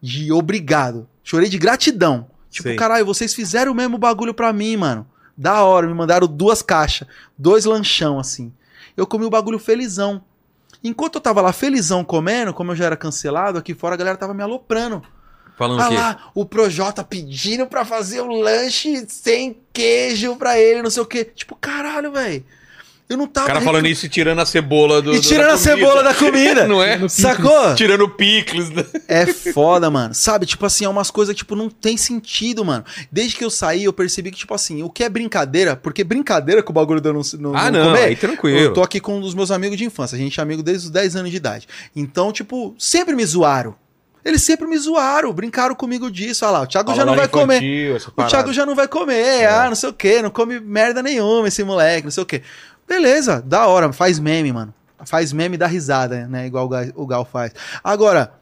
De 0.02 0.32
obrigado. 0.32 1.08
Chorei 1.24 1.48
de 1.48 1.58
gratidão. 1.58 2.28
Tipo, 2.50 2.70
Sei. 2.70 2.76
caralho, 2.76 3.06
vocês 3.06 3.34
fizeram 3.34 3.72
o 3.72 3.76
mesmo 3.76 3.98
bagulho 3.98 4.34
pra 4.34 4.52
mim, 4.52 4.76
mano. 4.76 5.08
Da 5.36 5.64
hora, 5.64 5.88
me 5.88 5.94
mandaram 5.94 6.28
duas 6.28 6.62
caixas, 6.62 7.08
dois 7.38 7.66
lanchão, 7.66 8.20
assim. 8.20 8.54
Eu 8.96 9.08
comi 9.08 9.26
o 9.26 9.30
bagulho 9.30 9.58
felizão. 9.58 10.24
Enquanto 10.84 11.16
eu 11.16 11.22
tava 11.22 11.42
lá 11.42 11.54
felizão 11.54 12.04
comendo, 12.04 12.54
como 12.54 12.72
eu 12.72 12.76
já 12.76 12.86
era 12.86 12.98
cancelado, 12.98 13.58
aqui 13.58 13.74
fora 13.74 13.96
a 13.96 13.98
galera 13.98 14.18
tava 14.18 14.34
me 14.34 14.44
aloprando. 14.44 15.02
Falando 15.68 15.81
Ah 15.81 15.85
o 15.88 15.90
quê? 15.90 15.95
lá, 15.95 16.18
o 16.35 16.45
Projota 16.45 17.03
pedindo 17.03 17.65
pra 17.68 17.84
fazer 17.85 18.22
um 18.22 18.31
lanche 18.41 19.06
sem 19.07 19.57
queijo 19.73 20.35
pra 20.35 20.60
ele, 20.60 20.81
não 20.81 20.90
sei 20.90 21.03
o 21.03 21.06
quê. 21.06 21.26
Tipo, 21.26 21.56
caralho, 21.56 22.11
velho. 22.11 22.44
Eu 23.10 23.18
não 23.18 23.26
O 23.26 23.27
tava. 23.27 23.48
cara 23.48 23.61
falando 23.61 23.85
isso 23.85 24.06
e 24.06 24.10
tirando 24.10 24.40
a 24.40 24.45
cebola 24.45 25.02
do. 25.02 25.11
E 25.14 25.18
do- 25.18 25.22
tirando 25.22 25.48
da 25.48 25.53
a 25.53 25.57
comida. 25.57 25.76
cebola 25.76 26.03
da 26.03 26.14
comida. 26.15 26.68
Não 26.68 26.81
é? 26.81 26.98
No 26.98 27.10
Sacou? 27.10 27.76
Tirando 27.76 28.07
picles. 28.10 28.69
né? 28.69 28.84
É 29.10 29.26
foda, 29.53 29.91
mano. 29.91 30.15
Sabe, 30.15 30.45
tipo 30.45 30.65
assim, 30.65 30.85
é 30.85 30.90
umas 30.90 31.11
coisas 31.11 31.34
que, 31.34 31.40
tipo, 31.40 31.53
não 31.53 31.69
tem 31.69 31.98
sentido, 31.98 32.64
mano. 32.64 32.84
Desde 33.11 33.35
que 33.35 33.44
eu 33.44 33.49
saí, 33.49 33.84
eu 33.84 33.94
percebi 33.94 34.31
que, 34.31 34.38
tipo 34.38 34.53
assim, 34.53 34.81
o 34.84 34.90
que 34.90 35.03
é 35.03 35.10
brincadeira, 35.10 35.76
porque 35.76 36.02
brincadeira 36.03 36.64
com 36.64 36.72
o 36.72 36.73
bagulho 36.73 37.02
não, 37.03 37.22
não, 37.40 37.56
Ah, 37.56 37.69
não 37.69 37.80
não. 37.81 37.85
comer, 37.91 38.06
Aí 38.06 38.15
tranquilo. 38.15 38.57
eu 38.57 38.73
tô 38.73 38.81
aqui 38.81 39.02
com 39.02 39.18
um 39.18 39.22
dos 39.22 39.35
meus 39.35 39.52
amigos 39.52 39.77
de 39.77 39.84
infância. 39.84 40.15
A 40.15 40.19
gente 40.19 40.40
é 40.40 40.41
amigo 40.41 40.64
desde 40.64 40.85
os 40.85 40.90
10 40.91 41.18
anos 41.18 41.30
de 41.30 41.38
idade. 41.38 41.68
Então, 41.94 42.31
tipo, 42.31 42.73
sempre 42.80 43.15
me 43.15 43.26
zoaram. 43.26 43.76
Eles 44.24 44.41
sempre 44.41 44.68
me 44.68 44.78
zoaram, 44.78 45.34
brincaram 45.34 45.76
comigo 45.76 46.10
disso. 46.10 46.45
Olha 46.45 46.52
lá, 46.52 46.62
o 46.62 46.68
Thiago 46.68 46.95
já 46.95 47.06
não 47.06 47.16
vai 47.16 47.28
comer. 47.28 47.58
infantil, 47.58 47.95
essa 47.95 48.12
O. 48.16 48.24
Thiago 48.26 48.54
já 48.54 48.66
não 48.66 48.76
vai 48.76 48.88
comer, 48.88 49.45
ah, 49.48 49.68
não 49.68 49.76
sei 49.76 49.90
o 49.90 49.94
que, 49.94 50.22
não 50.22 50.30
come 50.30 50.60
merda 50.60 51.04
nenhuma 51.04 51.48
esse 51.48 51.64
moleque, 51.64 52.06
não 52.06 52.12
sei 52.12 52.24
o 52.24 52.26
que. 52.26 52.41
Beleza, 52.88 53.41
da 53.41 53.68
hora, 53.68 53.91
faz 53.91 54.20
meme, 54.20 54.52
mano. 54.52 54.74
Faz 55.06 55.34
meme 55.34 55.58
da 55.58 55.68
risada, 55.68 56.28
né? 56.28 56.48
Igual 56.48 56.66
o 56.66 56.70
Gal, 56.70 56.86
o 56.95 57.06
Gal 57.06 57.26
faz. 57.26 57.52
Agora, 57.84 58.34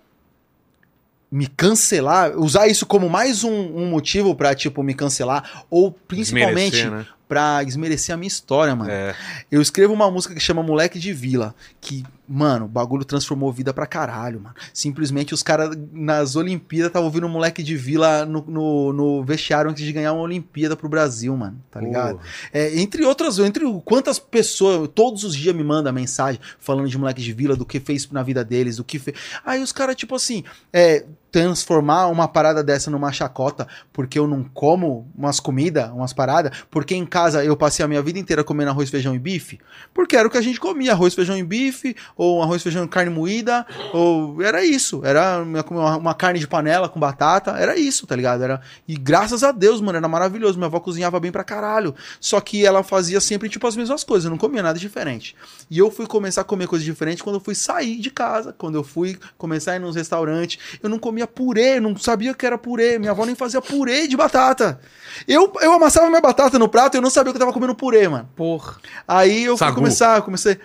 me 1.32 1.48
cancelar, 1.48 2.38
usar 2.38 2.68
isso 2.68 2.86
como 2.86 3.10
mais 3.10 3.44
um, 3.44 3.52
um 3.52 3.88
motivo 3.88 4.36
pra, 4.36 4.54
tipo, 4.54 4.84
me 4.84 4.94
cancelar, 4.94 5.64
ou 5.70 5.92
principalmente 5.92 6.72
Desmerecer, 6.72 6.92
né? 6.92 7.06
Pra 7.32 7.64
desmerecer 7.64 8.14
a 8.14 8.18
minha 8.18 8.28
história, 8.28 8.76
mano. 8.76 8.92
É. 8.92 9.16
Eu 9.50 9.62
escrevo 9.62 9.94
uma 9.94 10.12
música 10.12 10.34
que 10.34 10.40
chama 10.42 10.62
Moleque 10.62 11.00
de 11.00 11.14
Vila, 11.14 11.56
que, 11.80 12.04
mano, 12.28 12.66
o 12.66 12.68
bagulho 12.68 13.06
transformou 13.06 13.54
vida 13.54 13.74
pra 13.74 13.86
caralho, 13.86 14.42
mano. 14.42 14.54
Simplesmente 14.74 15.34
os 15.34 15.42
caras 15.42 15.74
nas 15.94 16.36
Olimpíadas 16.36 16.90
estavam 16.90 17.06
ouvindo 17.06 17.30
Moleque 17.30 17.64
de 17.64 17.78
Vila 17.78 18.26
no, 18.26 18.44
no, 18.46 18.92
no 18.92 19.24
vestiário 19.24 19.72
antes 19.72 19.82
de 19.82 19.94
ganhar 19.94 20.12
uma 20.12 20.24
Olimpíada 20.24 20.76
pro 20.76 20.90
Brasil, 20.90 21.34
mano, 21.38 21.58
tá 21.72 21.80
ligado? 21.80 22.20
É, 22.52 22.78
entre 22.78 23.06
outras, 23.06 23.40
entre 23.40 23.64
quantas 23.86 24.20
pessoas, 24.20 24.90
todos 24.94 25.24
os 25.24 25.34
dias 25.34 25.56
me 25.56 25.64
mandam 25.64 25.94
mensagem 25.94 26.42
falando 26.60 26.90
de 26.90 26.98
Moleque 26.98 27.22
de 27.22 27.32
Vila, 27.32 27.56
do 27.56 27.66
que 27.66 27.80
fez 27.80 28.12
na 28.12 28.24
vida 28.24 28.44
deles, 28.44 28.76
do 28.76 28.84
que 28.84 29.00
fez. 29.00 29.16
Aí 29.46 29.64
os 29.64 29.72
caras, 29.72 29.96
tipo 29.96 30.16
assim, 30.16 30.44
é, 30.74 31.06
transformar 31.32 32.08
uma 32.08 32.28
parada 32.28 32.64
dessa 32.64 32.92
numa 32.92 33.12
chacota 33.12 33.68
porque 33.94 34.20
eu 34.20 34.28
não 34.28 34.44
como 34.44 35.10
umas 35.16 35.40
comidas, 35.40 35.90
umas 35.90 36.14
paradas, 36.14 36.64
porque 36.70 36.94
em 36.96 37.06
casa 37.06 37.44
eu 37.44 37.56
passei 37.56 37.84
a 37.84 37.88
minha 37.88 38.02
vida 38.02 38.20
inteira 38.20 38.44
comendo 38.44 38.72
arroz, 38.72 38.90
feijão 38.90 39.16
e 39.16 39.20
bife, 39.20 39.60
porque 39.94 40.16
era 40.16 40.28
o 40.28 40.32
que 40.32 40.38
a 40.38 40.42
gente 40.42 40.60
comia, 40.60 40.92
arroz, 40.92 41.14
feijão 41.14 41.38
e 41.38 41.44
bife, 41.44 41.96
ou 42.16 42.42
arroz, 42.42 42.62
feijão 42.62 42.84
e 42.84 42.88
carne 42.88 43.10
moída, 43.10 43.66
ou 43.94 44.42
era 44.42 44.64
isso, 44.64 45.02
era 45.06 45.42
uma, 45.42 46.14
carne 46.14 46.40
de 46.40 46.48
panela 46.48 46.90
com 46.90 47.00
batata, 47.00 47.52
era 47.52 47.78
isso, 47.78 48.06
tá 48.06 48.16
ligado? 48.16 48.44
Era, 48.44 48.62
e 48.88 48.98
graças 48.98 49.44
a 49.44 49.52
Deus, 49.52 49.82
mano, 49.82 49.98
era 49.98 50.08
maravilhoso, 50.08 50.58
minha 50.58 50.68
avó 50.68 50.80
cozinhava 50.80 51.20
bem 51.20 51.32
pra 51.32 51.44
caralho, 51.44 51.96
só 52.20 52.40
que 52.42 52.66
ela 52.66 52.84
fazia 52.84 53.22
sempre 53.22 53.50
tipo 53.50 53.66
as 53.68 53.76
mesmas 53.76 54.04
coisas, 54.04 54.26
eu 54.26 54.32
não 54.32 54.38
comia 54.38 54.64
nada 54.64 54.78
diferente. 54.78 55.36
E 55.70 55.78
eu 55.78 55.90
fui 55.90 56.06
começar 56.06 56.42
a 56.42 56.44
comer 56.44 56.68
coisas 56.68 56.86
diferentes 56.86 57.22
quando 57.22 57.36
eu 57.38 57.42
fui 57.42 57.56
sair 57.56 57.98
de 58.00 58.10
casa, 58.10 58.54
quando 58.58 58.76
eu 58.76 58.84
fui 58.84 59.18
começar 59.38 59.74
a 59.74 59.76
ir 59.76 59.80
nos 59.80 59.96
restaurantes, 59.96 60.60
eu 60.82 60.90
não 60.90 61.00
comia 61.00 61.21
comia 61.22 61.28
purê, 61.28 61.80
não 61.80 61.96
sabia 61.96 62.34
que 62.34 62.46
era 62.46 62.58
purê. 62.58 62.98
Minha 62.98 63.12
avó 63.12 63.26
nem 63.26 63.36
fazia 63.36 63.62
purê 63.62 64.08
de 64.08 64.16
batata. 64.18 64.80
Eu, 65.28 65.52
eu 65.62 65.74
amassava 65.74 66.08
minha 66.08 66.22
batata 66.22 66.58
no 66.58 66.68
prato 66.70 66.96
e 66.96 66.98
eu 66.98 67.02
não 67.02 67.10
sabia 67.10 67.32
que 67.32 67.38
eu 67.38 67.40
tava 67.40 67.54
comendo 67.54 67.76
purê, 67.76 68.08
mano. 68.08 68.30
Porra. 68.36 68.78
Aí 69.08 69.44
eu 69.44 69.58
fui 69.58 69.66
Sagu. 69.68 69.76
começar, 69.76 70.18
eu 70.18 70.24
comecei. 70.24 70.60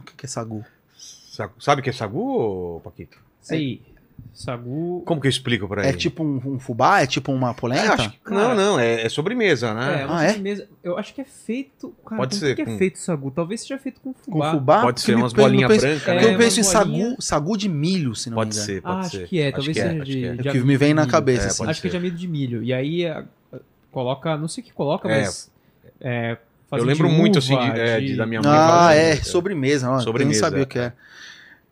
O 0.00 0.04
que 0.04 0.14
que 0.16 0.26
é 0.26 0.28
sagu? 0.28 0.64
Sagu- 0.96 1.54
Sabe 1.62 1.80
o 1.80 1.84
que 1.84 1.90
é 1.90 1.92
sagu, 1.92 2.76
ô, 2.76 2.80
Paquito? 2.80 3.18
Sei. 3.40 3.82
Sagu. 4.32 5.02
Como 5.04 5.20
que 5.20 5.26
eu 5.26 5.30
explico 5.30 5.66
pra 5.68 5.84
É 5.84 5.88
ele? 5.90 5.98
tipo 5.98 6.22
um, 6.22 6.40
um 6.54 6.58
fubá? 6.58 7.00
É 7.02 7.06
tipo 7.06 7.32
uma 7.32 7.52
polenta? 7.52 7.82
É, 7.82 7.88
acho 7.88 8.10
que- 8.10 8.18
Não, 8.30 8.54
não, 8.54 8.78
é, 8.78 9.02
é 9.02 9.08
sobremesa, 9.08 9.68
É, 9.68 9.74
né? 9.74 10.06
uma 10.06 10.18
Ah, 10.20 10.24
é? 10.24 10.28
sobremesa. 10.28 10.68
Eu 10.82 10.96
acho 10.98 11.12
que 11.14 11.20
é 11.20 11.24
feito. 11.24 11.94
Cara, 12.06 12.16
Pode 12.16 12.36
ser, 12.36 12.54
que, 12.54 12.62
que 12.64 12.70
com- 12.70 12.74
é 12.74 12.78
feito 12.78 12.98
sagu? 12.98 13.30
Talvez 13.30 13.60
seja 13.62 13.78
feito 13.78 14.00
com 14.00 14.12
Com 14.12 14.32
fubá. 14.32 14.52
fubá? 14.52 14.80
Pode 14.82 15.00
ser 15.00 15.14
umas 15.16 15.32
bolinhas 15.32 15.68
penso- 15.68 15.86
brancas, 15.86 16.08
É, 16.08 16.14
né? 16.28 16.34
eu 16.34 16.38
penso 16.38 16.60
em 16.60 16.62
sagu, 16.62 17.16
sagu 17.20 17.56
de 17.56 17.68
milho, 17.68 18.14
se 18.14 18.30
não 18.30 18.36
Pode 18.36 18.50
me 18.50 18.54
engano. 18.56 18.66
ser, 18.66 18.82
pode 18.82 18.98
Ah, 18.98 19.02
ser. 19.10 19.16
acho 19.18 19.26
que 19.26 19.40
é. 19.40 19.46
Acho 19.48 19.56
Talvez 19.56 19.76
que 19.76 19.80
é, 19.82 19.88
seja 19.88 20.02
acho 20.02 20.10
de, 20.10 20.24
é. 20.24 20.28
É 20.28 20.34
de 20.36 20.50
que 20.50 20.60
me 20.60 20.76
vem 20.76 20.94
na 20.94 21.06
cabeça, 21.06 21.44
É, 21.44 21.46
assim. 21.48 21.66
Acho 21.66 21.80
que 21.80 21.88
é 21.88 21.90
ser. 21.90 21.98
de 21.98 22.06
amido 22.06 22.16
de 22.16 22.28
milho. 22.28 22.62
E 22.62 22.72
aí 22.72 23.06
a- 23.06 23.24
a- 23.52 23.58
coloca, 23.90 24.36
não 24.36 24.48
sei 24.48 24.62
o 24.62 24.66
que 24.66 24.72
coloca, 24.72 25.08
É. 25.10 25.22
mas. 25.22 25.50
É, 26.00 26.36
Eu 26.72 26.84
lembro 26.84 27.08
de 27.08 27.14
muito, 27.14 27.38
assim, 27.40 27.52
uva, 27.54 27.70
de- 27.70 27.80
é, 27.80 28.00
de- 28.00 28.16
da 28.16 28.24
minha 28.24 28.40
mãe 28.40 28.50
Ah, 28.54 28.94
é, 28.94 29.14
isso, 29.14 29.22
é. 29.22 29.24
sobremesa. 29.24 29.98
Sobremesa, 30.00 30.38
Eu 30.38 30.42
não 30.42 30.48
sabia 30.50 30.62
é. 30.62 30.64
o 30.64 30.66
que 30.68 30.78
é. 30.78 30.92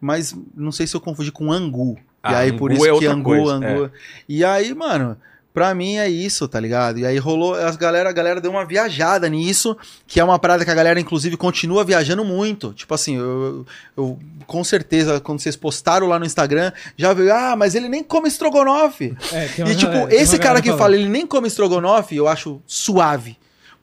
Mas 0.01 0.36
não 0.55 0.70
sei 0.72 0.86
se 0.86 0.97
eu 0.97 1.01
confundi 1.01 1.30
com 1.32 1.52
angu. 1.52 1.98
Ah, 2.23 2.32
e 2.32 2.36
aí 2.36 2.53
por 2.53 2.70
isso 2.73 2.81
é 2.85 2.99
que 2.99 3.07
angu, 3.07 3.24
coisa, 3.24 3.53
angu. 3.55 3.90
E 4.28 4.45
aí, 4.45 4.74
mano, 4.74 5.16
pra 5.55 5.74
mim 5.74 5.97
é 5.97 6.09
isso, 6.09 6.47
tá 6.49 6.59
ligado? 6.61 6.99
E 6.99 7.07
aí 7.07 7.16
rolou, 7.19 7.55
as 7.55 7.77
galera, 7.77 8.09
a 8.11 8.12
galera 8.12 8.40
deu 8.40 8.51
uma 8.51 8.65
viajada 8.65 9.28
nisso, 9.28 9.77
que 10.07 10.20
é 10.20 10.24
uma 10.24 10.39
parada 10.39 10.65
que 10.65 10.70
a 10.70 10.74
galera, 10.74 11.01
inclusive, 11.01 11.36
continua 11.36 11.85
viajando 11.85 12.24
muito. 12.24 12.73
Tipo 12.73 12.95
assim, 12.95 13.16
eu, 13.16 13.65
eu- 13.97 14.19
com 14.47 14.62
certeza, 14.65 15.20
quando 15.20 15.40
vocês 15.40 15.57
postaram 15.57 16.07
lá 16.07 16.19
no 16.19 16.24
Instagram, 16.24 16.73
já 16.97 17.12
veio, 17.12 17.32
ah, 17.35 17.55
mas 17.57 17.74
ele 17.74 17.89
nem 17.89 18.03
come 18.03 18.28
estrogonofe. 18.28 19.16
É, 19.32 19.45
E 19.70 19.74
tipo, 19.77 19.93
é, 19.93 20.15
esse 20.15 20.39
cara 20.39 20.61
que 20.62 20.69
fala, 20.78 20.95
ele 20.97 21.09
nem 21.09 21.27
come 21.27 21.47
estrogonofe, 21.49 22.16
eu 22.16 22.27
acho 22.28 22.61
suave. 22.66 23.36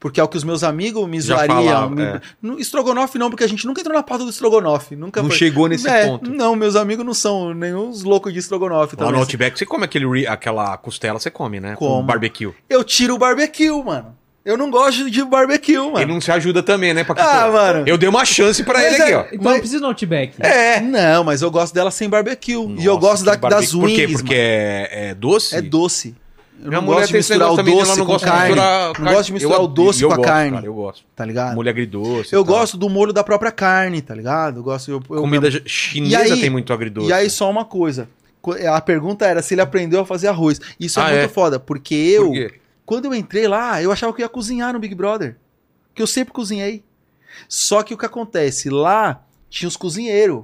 Porque 0.06 0.20
é 0.20 0.24
o 0.24 0.28
que 0.28 0.38
os 0.38 0.44
meus 0.44 0.64
amigos 0.64 1.10
me 1.10 1.20
Já 1.20 1.34
zoariam. 1.48 1.90
me- 1.90 2.04
é. 2.04 2.22
No- 2.40 2.60
Estrogonofe 2.60 3.18
não, 3.18 3.28
porque 3.32 3.44
a 3.44 3.48
gente 3.48 3.66
nunca 3.66 3.82
entrou 3.82 3.96
na 3.98 4.04
pauta 4.04 4.24
do 4.24 4.30
estrogonofe. 4.30 4.96
Nunca 4.96 5.20
Não 5.20 5.30
foi. 5.30 5.38
chegou 5.40 5.68
nesse 5.68 5.90
É, 5.90 6.06
ponto. 6.06 6.30
Não, 6.30 6.56
meus 6.56 6.76
amigos 6.76 7.04
não 7.04 7.12
são 7.16 7.56
nenhum 7.56 7.92
loucos 8.04 8.32
de 8.32 8.38
estrogonofe 8.38 8.96
Lá 8.96 9.02
no 9.06 9.08
também. 9.08 9.22
Outback 9.22 9.58
você 9.58 9.66
come 9.66 9.84
aquele, 9.84 10.28
aquela 10.28 10.78
costela, 10.78 11.18
você 11.18 11.32
come, 11.32 11.60
né? 11.60 11.72
Com 11.76 11.88
Como. 11.88 12.04
barbecue. 12.04 12.52
Eu 12.70 12.84
tiro 12.84 13.16
o 13.16 13.18
barbecue, 13.18 13.72
mano. 13.84 14.16
Eu 14.46 14.56
não 14.56 14.70
gosto 14.70 15.10
de 15.10 15.26
barbecue, 15.26 15.76
mano. 15.80 15.98
Ele 16.00 16.14
não 16.14 16.22
se 16.22 16.32
ajuda 16.32 16.62
também, 16.62 16.94
né, 16.94 17.04
Paquito? 17.04 17.28
Ah, 17.28 17.50
mano. 17.52 17.84
Eu 17.88 17.98
dei 17.98 18.08
uma 18.08 18.24
chance 18.26 18.64
pra 18.64 18.76
Mas 18.76 18.94
ele 18.94 18.96
é- 18.98 19.06
aqui, 19.06 19.14
ó. 19.16 19.22
Então 19.22 19.40
Mas- 19.42 19.54
não 19.54 19.60
precisa 19.60 19.82
no 19.82 19.88
Outback. 19.88 20.36
É. 20.40 20.82
Não, 20.82 21.24
mas 21.24 21.42
eu 21.42 21.50
gosto 21.50 21.74
dela 21.74 21.90
sem 21.90 22.08
barbecue. 22.08 22.52
e 22.54 22.86
eu 22.86 22.94
Nossa, 22.94 23.00
gosto 23.00 23.26
da, 23.26 23.32
barbecue. 23.38 23.60
das 23.64 23.72
Por 23.72 23.88
quê? 23.90 24.06
wings, 24.06 24.12
Porque 24.22 24.36
mano. 24.36 24.46
é, 24.46 25.10
é 25.10 25.16
doce? 25.16 25.56
É 25.56 25.62
doce. 25.64 26.16
Eu 26.62 26.70
Minha 26.70 26.82
não 26.82 26.88
gosto 26.88 27.08
de 27.10 27.14
misturar 27.14 27.52
o 27.52 27.56
também, 27.56 27.76
doce 27.76 28.04
com 28.04 28.18
de 28.18 28.24
carne. 28.24 28.46
misturar 28.56 29.00
Não 29.00 29.12
gosto 29.14 29.26
de 29.28 29.34
misturar 29.34 29.58
Eu- 29.60 29.64
o 29.64 29.68
doce 29.68 30.02
eu 30.02 30.08
com 30.08 30.14
a 30.14 30.18
gosto, 30.18 30.30
carne. 30.30 30.52
cara, 30.52 30.66
eu 30.66 30.74
gosto. 30.74 31.06
Tá 31.16 31.26
ligado? 31.26 31.56
Molho 31.56 31.70
agridoce. 31.70 32.34
Eu 32.34 32.44
gosto 32.46 32.78
do 32.78 32.90
molho 32.90 33.14
da 33.14 33.24
própria 33.24 33.52
carne, 33.52 34.02
tá 34.02 34.16
ligado? 34.16 34.60
Eu 34.60 34.64
gosto. 34.64 34.90
Eu, 34.90 35.04
eu- 35.10 35.22
Comida 35.22 35.50
chinesa 35.66 36.28
E 36.30 36.32
aí- 36.34 36.42
tem 36.42 36.50
muito 36.50 36.72
agridoce. 36.74 37.08
E 37.08 37.14
aí, 37.14 37.30
só 37.30 37.50
uma 37.50 37.66
coisa. 37.66 38.10
Co- 38.42 38.54
A 38.68 38.80
pergunta 38.82 39.26
era 39.26 39.42
se 39.42 39.54
ele 39.54 39.62
aprendeu 39.62 40.00
a 40.02 40.06
fazer 40.06 40.28
arroz. 40.28 40.60
Isso 40.80 41.00
é 41.00 41.04
Ah, 41.04 41.10
muito 41.10 41.20
é? 41.22 41.28
foda, 41.28 41.60
porque 41.60 41.94
eu, 41.94 42.32
Por 42.32 42.54
quando 42.86 43.06
eu 43.06 43.14
entrei 43.14 43.48
lá, 43.48 43.82
eu 43.82 43.92
achava 43.92 44.14
que 44.14 44.22
eu 44.22 44.26
ia 44.26 44.30
cozinhar 44.30 44.72
no 44.74 44.80
Big 44.80 44.96
Brother. 44.96 45.36
Que 45.94 46.02
eu 46.02 46.08
sempre 46.08 46.34
cozinhei. 46.34 46.84
Só 47.50 47.84
que 47.84 47.94
o 47.94 47.98
que 47.98 48.06
acontece? 48.06 48.70
Lá 48.70 49.22
tinha 49.50 49.68
os 49.68 49.76
cozinheiros. 49.78 50.44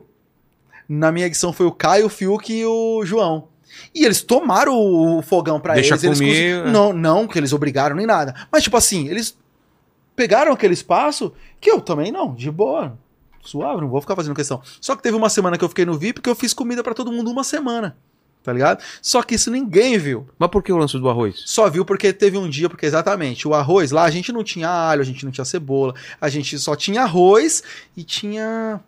Na 0.89 1.11
minha 1.11 1.25
edição 1.25 1.53
foi 1.53 1.65
o 1.65 1.71
Caio, 1.71 2.07
o 2.07 2.09
Fiuk 2.09 2.51
e 2.51 2.65
o 2.65 3.03
João. 3.05 3.47
E 3.93 4.05
eles 4.05 4.21
tomaram 4.21 4.73
o 4.77 5.21
fogão 5.21 5.59
pra 5.59 5.73
Deixa 5.75 5.93
eles. 5.95 6.03
eles 6.03 6.19
comer, 6.19 6.57
cozi- 6.59 6.69
é. 6.69 6.71
Não, 6.71 6.93
não 6.93 7.27
que 7.27 7.37
eles 7.37 7.53
obrigaram 7.53 7.95
nem 7.95 8.05
nada. 8.05 8.35
Mas, 8.51 8.63
tipo 8.63 8.77
assim, 8.77 9.07
eles 9.07 9.37
pegaram 10.15 10.51
aquele 10.51 10.73
espaço 10.73 11.33
que 11.59 11.69
eu 11.69 11.81
também 11.81 12.11
não, 12.11 12.33
de 12.33 12.49
boa. 12.51 12.97
Suave, 13.43 13.81
não 13.81 13.89
vou 13.89 14.01
ficar 14.01 14.15
fazendo 14.15 14.35
questão. 14.35 14.61
Só 14.79 14.95
que 14.95 15.01
teve 15.01 15.17
uma 15.17 15.29
semana 15.29 15.57
que 15.57 15.63
eu 15.63 15.69
fiquei 15.69 15.83
no 15.85 15.97
VIP 15.97 16.21
que 16.21 16.29
eu 16.29 16.35
fiz 16.35 16.53
comida 16.53 16.83
pra 16.83 16.93
todo 16.93 17.11
mundo 17.11 17.31
uma 17.31 17.43
semana. 17.43 17.97
Tá 18.43 18.51
ligado? 18.51 18.83
Só 19.03 19.21
que 19.21 19.35
isso 19.35 19.51
ninguém 19.51 19.97
viu. 19.99 20.27
Mas 20.37 20.49
por 20.49 20.63
que 20.63 20.71
o 20.73 20.77
lance 20.77 20.97
do 20.97 21.07
arroz? 21.09 21.43
Só 21.45 21.69
viu 21.69 21.85
porque 21.85 22.11
teve 22.11 22.37
um 22.39 22.49
dia, 22.49 22.67
porque 22.67 22.87
exatamente, 22.87 23.47
o 23.47 23.53
arroz 23.53 23.91
lá 23.91 24.03
a 24.03 24.09
gente 24.09 24.31
não 24.31 24.43
tinha 24.43 24.67
alho, 24.67 25.01
a 25.01 25.05
gente 25.05 25.23
não 25.23 25.31
tinha 25.31 25.45
cebola, 25.45 25.93
a 26.19 26.27
gente 26.27 26.57
só 26.57 26.75
tinha 26.75 27.03
arroz 27.03 27.61
e 27.95 28.03
tinha. 28.03 28.79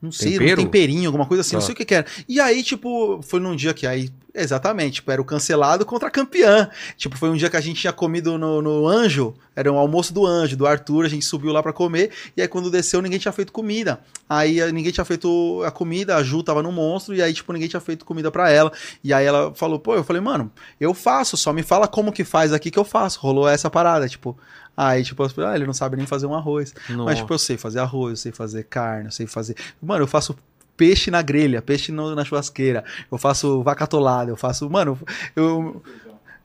Não 0.00 0.10
sei, 0.10 0.32
Tempero? 0.32 0.62
um 0.62 0.64
temperinho, 0.64 1.06
alguma 1.08 1.26
coisa 1.26 1.42
assim, 1.42 1.54
não 1.54 1.60
sei 1.60 1.74
o 1.74 1.76
que, 1.76 1.84
que 1.84 1.94
era. 1.94 2.06
E 2.26 2.40
aí, 2.40 2.62
tipo, 2.62 3.20
foi 3.22 3.38
num 3.38 3.54
dia 3.54 3.74
que 3.74 3.86
aí. 3.86 4.08
Exatamente, 4.32 4.94
tipo, 4.94 5.10
era 5.10 5.20
o 5.20 5.24
cancelado 5.24 5.84
contra 5.84 6.06
a 6.06 6.10
campeã. 6.10 6.70
Tipo, 6.96 7.18
foi 7.18 7.28
um 7.28 7.36
dia 7.36 7.50
que 7.50 7.56
a 7.56 7.60
gente 7.60 7.80
tinha 7.80 7.92
comido 7.92 8.38
no, 8.38 8.62
no 8.62 8.86
Anjo, 8.86 9.34
era 9.56 9.70
um 9.70 9.76
almoço 9.76 10.14
do 10.14 10.24
Anjo, 10.24 10.56
do 10.56 10.68
Arthur, 10.68 11.04
a 11.04 11.08
gente 11.08 11.24
subiu 11.24 11.52
lá 11.52 11.60
pra 11.60 11.72
comer, 11.72 12.10
e 12.36 12.40
aí 12.40 12.46
quando 12.46 12.70
desceu 12.70 13.02
ninguém 13.02 13.18
tinha 13.18 13.32
feito 13.32 13.52
comida. 13.52 14.00
Aí 14.28 14.60
eh, 14.60 14.70
ninguém 14.70 14.92
tinha 14.92 15.04
feito 15.04 15.62
a 15.66 15.70
comida, 15.72 16.14
a 16.14 16.22
Ju 16.22 16.44
tava 16.44 16.62
no 16.62 16.70
monstro, 16.70 17.12
e 17.14 17.20
aí, 17.20 17.34
tipo, 17.34 17.52
ninguém 17.52 17.68
tinha 17.68 17.80
feito 17.80 18.04
comida 18.04 18.30
pra 18.30 18.48
ela. 18.48 18.72
E 19.02 19.12
aí 19.12 19.26
ela 19.26 19.52
falou, 19.54 19.80
pô, 19.80 19.96
eu 19.96 20.04
falei, 20.04 20.22
mano, 20.22 20.50
eu 20.80 20.94
faço, 20.94 21.36
só 21.36 21.52
me 21.52 21.64
fala 21.64 21.88
como 21.88 22.12
que 22.12 22.22
faz 22.22 22.52
aqui 22.52 22.70
que 22.70 22.78
eu 22.78 22.84
faço. 22.84 23.18
Rolou 23.18 23.48
essa 23.48 23.68
parada, 23.68 24.08
tipo. 24.08 24.38
Aí, 24.76 25.04
tipo, 25.04 25.22
ah, 25.24 25.54
ele 25.54 25.66
não 25.66 25.74
sabe 25.74 25.96
nem 25.96 26.06
fazer 26.06 26.26
um 26.26 26.34
arroz. 26.34 26.74
Mas, 27.04 27.18
tipo, 27.18 27.32
eu 27.34 27.38
sei 27.38 27.56
fazer 27.56 27.80
arroz, 27.80 28.10
eu 28.12 28.16
sei 28.16 28.32
fazer 28.32 28.64
carne, 28.64 29.06
eu 29.06 29.10
sei 29.12 29.26
fazer. 29.26 29.54
Mano, 29.82 30.04
eu 30.04 30.06
faço 30.08 30.36
peixe 30.76 31.10
na 31.10 31.20
grelha, 31.20 31.60
peixe 31.60 31.92
no- 31.92 32.14
na 32.14 32.24
churrasqueira, 32.24 32.82
eu 33.12 33.18
faço 33.18 33.62
vaca 33.62 33.84
atolada, 33.84 34.30
eu 34.30 34.36
faço. 34.36 34.68
Mano, 34.70 34.98
eu. 35.36 35.82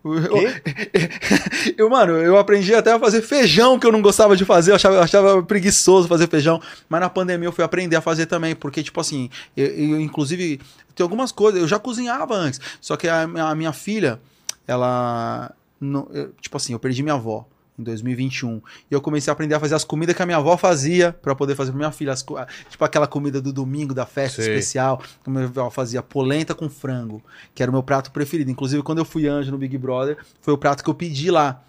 Eu, 0.04 0.14
eu, 1.78 1.90
mano, 1.90 2.14
eu 2.14 2.38
aprendi 2.38 2.76
até 2.76 2.92
a 2.94 3.00
fazer 3.00 3.22
feijão 3.24 3.80
que 3.80 3.88
eu 3.88 3.92
não 3.92 4.02
gostava 4.04 4.36
de 4.38 4.46
fazer, 4.46 4.70
eu 4.72 4.76
achava, 4.76 4.96
eu 4.98 5.02
achava 5.02 5.42
preguiçoso 5.42 6.08
fazer 6.08 6.28
feijão, 6.30 6.62
mas 6.88 7.02
na 7.02 7.10
pandemia 7.10 7.48
eu 7.48 7.52
fui 7.52 7.64
aprender 7.64 7.96
a 7.96 8.02
fazer 8.02 8.26
também, 8.28 8.56
porque, 8.56 8.84
tipo 8.84 9.00
assim, 9.02 9.32
eu, 9.58 9.66
eu, 9.66 10.00
inclusive, 10.00 10.60
tem 10.96 11.04
algumas 11.04 11.32
coisas, 11.32 11.60
eu 11.60 11.68
já 11.68 11.80
cozinhava 11.80 12.36
antes, 12.36 12.60
só 12.80 12.96
que 12.96 13.08
a, 13.08 13.24
a 13.24 13.56
minha 13.56 13.74
filha, 13.74 14.20
ela, 14.68 15.52
não, 15.82 16.08
tipo 16.40 16.56
assim, 16.58 16.74
eu 16.74 16.80
perdi 16.80 17.02
minha 17.02 17.16
avó 17.16 17.48
em 17.78 17.84
2021. 17.84 18.62
E 18.90 18.94
eu 18.94 19.02
comecei 19.02 19.30
a 19.30 19.34
aprender 19.34 19.56
a 19.56 19.60
fazer 19.60 19.76
as 19.76 19.84
comidas 19.84 20.16
que 20.16 20.22
a 20.22 20.26
minha 20.26 20.38
avó 20.38 20.58
fazia 20.58 21.14
pra 21.14 21.36
poder 21.36 21.56
fazer 21.56 21.72
pra 21.72 21.78
minha 21.78 21.92
filha. 21.92 22.12
As 22.14 22.24
tipo 22.70 22.84
aquela 22.84 23.08
comida 23.08 23.42
do 23.42 23.52
domingo, 23.52 23.94
da 23.94 24.06
festa 24.06 24.42
Sei. 24.42 24.54
especial. 24.54 24.98
que 24.98 25.30
a 25.30 25.30
minha 25.30 25.46
avó 25.46 25.70
fazia 25.70 26.02
polenta 26.02 26.54
com 26.54 26.70
frango, 26.70 27.22
que 27.54 27.62
era 27.62 27.70
o 27.70 27.74
meu 27.74 27.84
prato 27.84 28.12
preferido. 28.12 28.50
Inclusive, 28.50 28.82
quando 28.84 29.00
eu 29.00 29.06
fui 29.06 29.28
anjo 29.28 29.52
no 29.52 29.58
Big 29.58 29.78
Brother, 29.78 30.18
foi 30.42 30.54
o 30.54 30.58
prato 30.58 30.84
que 30.84 30.90
eu 30.90 30.96
pedi 30.96 31.30
lá. 31.30 31.62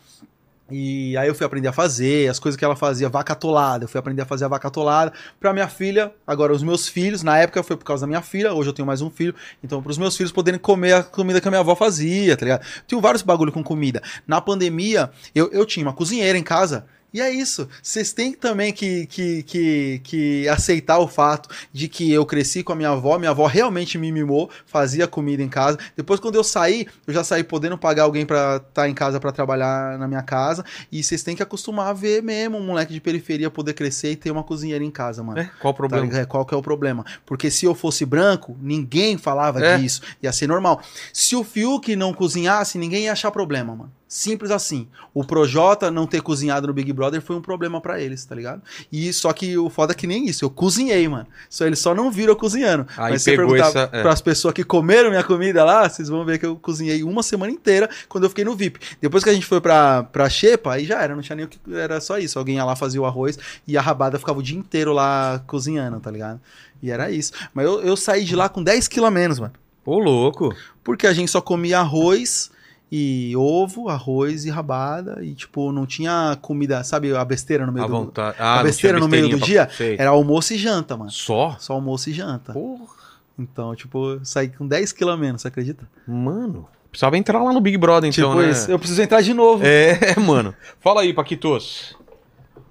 E 0.71 1.17
aí 1.17 1.29
eu 1.29 1.35
fui 1.35 1.47
aprender 1.47 1.69
a 1.69 1.73
fazer, 1.73 2.29
as 2.29 2.41
coisas 2.41 2.59
que 2.59 2.65
ela 2.65 2.75
fazia, 2.75 3.09
vaca 3.09 3.33
atolada. 3.35 3.85
Eu 3.85 3.89
fui 3.89 3.99
aprender 4.01 4.23
a 4.23 4.27
fazer 4.27 4.47
a 4.47 4.49
vaca 4.49 4.67
atolada 4.67 5.13
pra 5.39 5.53
minha 5.53 5.69
filha, 5.69 6.13
agora 6.27 6.53
os 6.53 6.63
meus 6.63 6.89
filhos, 6.89 7.23
na 7.23 7.39
época 7.39 7.63
foi 7.63 7.77
por 7.77 7.85
causa 7.85 8.01
da 8.03 8.07
minha 8.09 8.23
filha, 8.23 8.53
hoje 8.53 8.71
eu 8.71 8.73
tenho 8.73 8.87
mais 8.87 9.01
um 9.01 9.09
filho, 9.09 9.35
então 9.63 9.81
pros 9.81 9.97
meus 9.97 10.17
filhos 10.17 10.33
poderem 10.33 10.59
comer 10.59 10.95
a 10.95 11.03
comida 11.05 11.41
que 11.41 11.47
a 11.47 11.51
minha 11.51 11.61
avó 11.61 11.77
fazia, 11.77 12.37
tá 12.37 12.45
ligado? 12.45 12.67
Tinha 12.87 13.01
vários 13.01 13.23
bagulho 13.23 13.53
com 13.53 13.63
comida. 13.63 14.03
Na 14.27 14.41
pandemia, 14.41 15.11
eu, 15.35 15.51
eu 15.53 15.65
tinha 15.65 15.87
uma 15.87 15.93
cozinheira 15.93 16.37
em 16.37 16.43
casa. 16.43 16.87
E 17.17 17.21
é 17.23 17.31
isso. 17.31 17.67
Vocês 17.83 18.13
têm 18.13 18.35
também 18.35 18.75
que, 18.75 19.07
que, 19.07 19.43
que, 19.45 20.01
que 20.05 20.49
aceitar 20.51 20.99
o 20.99 21.09
fato 21.09 21.49
de 21.73 21.89
que 21.89 22.13
eu 22.13 22.27
cresci 22.27 22.63
com 22.63 22.75
a 22.75 22.77
minha 22.77 22.91
avó, 22.91 23.19
minha 23.19 23.31
avó 23.31 23.47
realmente 23.47 23.97
me 23.97 24.13
mimou, 24.13 24.51
fazia 24.67 25.07
comida 25.09 25.43
em 25.43 25.49
casa. 25.49 25.79
Depois, 25.97 26.21
quando 26.21 26.35
eu 26.35 26.45
saí, 26.45 26.87
eu 27.07 27.15
já 27.15 27.25
saí 27.25 27.43
podendo 27.43 27.79
pagar 27.79 28.03
alguém 28.03 28.27
pra 28.27 28.57
estar 28.57 28.87
em 28.87 28.93
casa 28.93 29.19
pra 29.19 29.33
trabalhar 29.33 29.99
na 29.99 30.07
minha 30.07 30.21
casa. 30.23 30.63
E 30.93 31.03
vocês 31.03 31.23
têm 31.23 31.35
que 31.35 31.43
acostumar 31.43 31.89
a 31.89 31.93
ver 31.95 32.23
mesmo 32.23 32.59
um 32.59 32.67
moleque 32.67 32.93
de 32.93 33.01
periferia 33.01 33.49
poder 33.51 33.73
crescer 33.73 34.11
e 34.11 34.17
ter 34.17 34.31
uma 34.31 34.43
cozinheira 34.45 34.85
em 34.85 34.91
casa, 34.91 35.23
mano. 35.23 35.39
É, 35.41 35.51
qual 35.59 35.71
o 35.73 35.75
Tá 35.75 35.79
problema? 35.79 36.19
É, 36.19 36.27
Qual 36.27 36.45
que 36.45 36.53
é 36.53 36.57
o 36.59 36.61
problema? 36.63 37.03
Porque 37.25 37.51
se 37.51 37.65
eu 37.65 37.75
fosse 37.75 38.05
branco, 38.05 38.55
ninguém 38.61 39.17
falava 39.17 39.65
É. 39.65 39.79
disso. 39.79 40.03
Ia 40.23 40.33
ser 40.33 40.49
normal. 40.49 40.83
Se 41.15 41.35
o 41.35 41.43
Fiuk 41.43 41.97
não 41.97 42.13
cozinhasse, 42.13 42.77
ninguém 42.77 43.05
ia 43.05 43.13
achar 43.13 43.31
problema, 43.31 43.75
mano. 43.75 43.93
Simples 44.09 44.53
assim. 44.53 44.87
O 45.13 45.25
Projota 45.25 45.91
não 45.91 46.07
ter 46.07 46.23
cozinhado 46.23 46.69
no 46.69 46.73
Big 46.73 46.93
Brother 46.93 47.21
foi 47.21 47.35
um 47.35 47.41
problema 47.41 47.81
pra 47.81 48.01
eles, 48.01 48.25
tá 48.25 48.37
ligado? 48.37 48.63
E 48.93 49.13
só 49.13 49.33
que 49.33 49.59
o 49.59 49.69
foda 49.69 49.93
é 49.93 49.97
que 49.97 50.07
nem 50.07 50.27
isso. 50.27 50.45
Eu 50.45 50.51
cozinhei, 50.51 51.09
mano. 51.09 51.27
Só 51.51 51.67
eles 51.67 51.81
só 51.81 51.93
não 51.93 52.09
viram 52.11 52.33
eu 52.33 52.37
cozinhando. 52.37 52.87
Aí 52.97 53.13
Mas 53.15 53.23
se 53.23 53.31
você 53.31 53.37
pegou 53.37 53.55
perguntar 53.55 53.69
essa- 53.81 53.91
é. 53.97 54.03
pras 54.03 54.21
pessoas 54.21 54.55
que 54.55 54.63
comeram 54.63 55.11
minha 55.11 55.25
comida 55.25 55.65
lá, 55.65 55.89
vocês 55.89 56.09
vão 56.09 56.25
ver 56.25 56.39
que 56.39 56.47
eu 56.47 56.55
cozinhei 56.55 57.03
uma 57.03 57.21
semana 57.23 57.51
inteira 57.51 57.91
quando 58.09 58.25
eu 58.25 58.31
fiquei 58.31 58.45
no 58.45 58.55
VIP. 58.55 58.79
Depois 59.01 59.25
que 59.25 59.31
a 59.31 59.35
gente 59.35 59.45
foi 59.47 59.61
pra, 59.61 60.05
pra 60.05 60.31
Xepa, 60.31 60.75
aí 60.75 60.85
já 60.87 61.03
era, 61.03 61.15
não 61.17 61.23
tinha 61.23 61.35
nem 61.35 61.45
o 61.45 61.49
que. 61.49 61.59
Era 61.75 62.01
só 62.01 62.17
isso. 62.17 62.39
Alguém 62.39 62.57
ia 62.57 62.65
lá 62.65 62.77
fazia 62.77 63.01
o 63.03 63.07
arroz 63.07 63.37
e 63.67 63.77
a 63.77 63.81
rabada 63.81 64.21
ficava 64.21 64.39
o 64.39 64.43
dia 64.43 64.57
inteiro 64.57 64.93
lá 64.93 65.43
cozinhando, 65.49 65.99
tá 65.99 66.13
ligado? 66.13 66.41
E 66.81 66.93
era 66.93 67.11
isso. 67.11 67.33
Mas 67.53 67.67
eu, 67.67 67.81
eu 67.81 67.97
saí 67.97 68.23
de 68.25 68.37
lá 68.37 68.49
com 68.49 68.63
10 68.63 68.87
quilos 68.87 69.09
a 69.09 69.11
menos, 69.11 69.41
mano. 69.41 69.53
Ô, 69.85 69.99
louco. 69.99 70.55
Porque 70.85 71.07
a 71.09 71.13
gente 71.13 71.31
só 71.31 71.41
comia 71.41 71.81
arroz 71.81 72.51
e 72.91 73.35
ovo, 73.37 73.89
arroz 73.89 74.45
e 74.45 74.51
rabada. 74.51 75.19
E, 75.25 75.35
tipo, 75.35 75.73
não 75.73 75.87
tinha 75.87 76.37
comida, 76.41 76.83
sabe, 76.85 77.15
a 77.15 77.25
besteira 77.25 77.67
no 77.67 77.73
meio 77.73 77.85
À 77.85 77.89
do. 77.89 77.93
vontade. 77.95 78.37
Ah, 78.41 78.57
não 78.57 78.63
besteira 78.65 78.99
no 78.99 79.09
meio 79.09 79.29
do 79.29 79.37
besteirinha 79.37 79.47
dia? 79.47 79.67
pra- 79.67 79.75
Sei. 79.77 79.97
Era 79.99 80.11
almoço 80.11 80.55
e 80.55 80.57
janta, 80.59 80.97
mano. 80.97 81.11
Só? 81.11 81.57
Só 81.59 81.73
almoço 81.75 82.11
e 82.11 82.13
janta. 82.13 82.53
Porra. 82.53 82.95
Então, 83.39 83.75
tipo, 83.75 84.19
saí 84.25 84.49
com 84.49 84.67
10 84.67 84.93
quilos 84.93 85.13
a 85.15 85.17
menos, 85.17 85.43
você 85.43 85.49
acredita? 85.49 85.87
Mano, 86.09 86.67
precisava 86.91 87.19
entrar 87.19 87.43
lá 87.43 87.53
no 87.53 87.61
Big 87.61 87.77
Brother, 87.77 88.09
então, 88.09 88.31
tipo 88.31 88.41
né? 88.43 88.51
isso. 88.51 88.71
Eu 88.71 88.79
preciso 88.79 89.03
entrar 89.03 89.21
de 89.21 89.35
novo. 89.35 89.63
É, 89.67 90.17
mano. 90.19 90.55
Fala 90.81 91.03
aí, 91.03 91.13
Paquitos. 91.13 91.95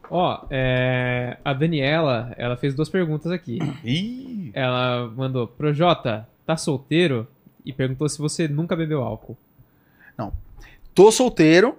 Ó, 0.10 0.45
é, 0.50 1.38
a 1.44 1.53
Daniela, 1.53 2.34
ela 2.38 2.56
fez 2.56 2.74
duas 2.74 2.90
perguntas 2.90 3.32
aqui. 3.32 3.60
Ih, 3.84 4.52
Ela 4.53 5.11
mandou, 5.16 5.48
Projota, 5.48 6.27
tá 6.45 6.56
solteiro? 6.58 7.27
E 7.66 7.74
perguntou 7.74 8.08
se 8.08 8.18
você 8.19 8.48
nunca 8.48 8.76
bebeu 8.76 9.02
álcool. 9.03 9.38
Tô 10.95 11.11
solteiro, 11.11 11.76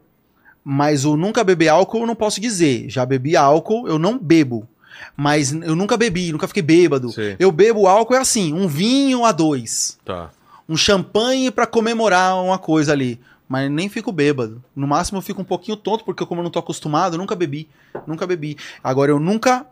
mas 0.63 1.07
o 1.07 1.17
nunca 1.17 1.43
beber 1.43 1.69
álcool 1.69 2.01
eu 2.01 2.07
não 2.07 2.15
posso 2.15 2.39
dizer. 2.39 2.85
Já 2.91 3.07
bebi 3.07 3.35
álcool, 3.35 3.89
eu 3.89 3.99
não 3.99 4.19
bebo. 4.19 4.69
Mas 5.17 5.53
eu 5.53 5.75
nunca 5.75 5.97
bebi, 5.97 6.33
nunca 6.33 6.47
fiquei 6.47 6.63
bêbado. 6.63 7.11
Sei. 7.11 7.35
Eu 7.39 7.51
bebo 7.51 7.87
álcool 7.87 8.15
é 8.15 8.19
assim, 8.19 8.53
um 8.53 8.69
vinho 8.69 9.25
a 9.25 9.33
dois. 9.33 9.99
tá. 10.05 10.31
Um 10.69 10.77
champanhe 10.77 11.51
pra 11.51 11.65
comemorar 11.65 12.43
uma 12.43 12.59
coisa 12.59 12.93
ali. 12.93 13.21
Mas 13.49 13.71
nem 13.71 13.89
fico 13.89 14.11
bêbado. 14.11 14.63
No 14.75 14.85
máximo 14.85 15.19
eu 15.19 15.23
fico 15.23 15.41
um 15.41 15.45
pouquinho 15.45 15.77
tonto, 15.77 16.05
porque 16.05 16.27
como 16.27 16.41
eu 16.41 16.43
não 16.43 16.51
tô 16.51 16.59
acostumado, 16.59 17.15
eu 17.15 17.19
nunca 17.19 17.37
bebi. 17.37 17.69
Nunca 18.05 18.27
bebi. 18.27 18.57
Agora 18.83 19.11
eu 19.13 19.21
nunca. 19.21 19.65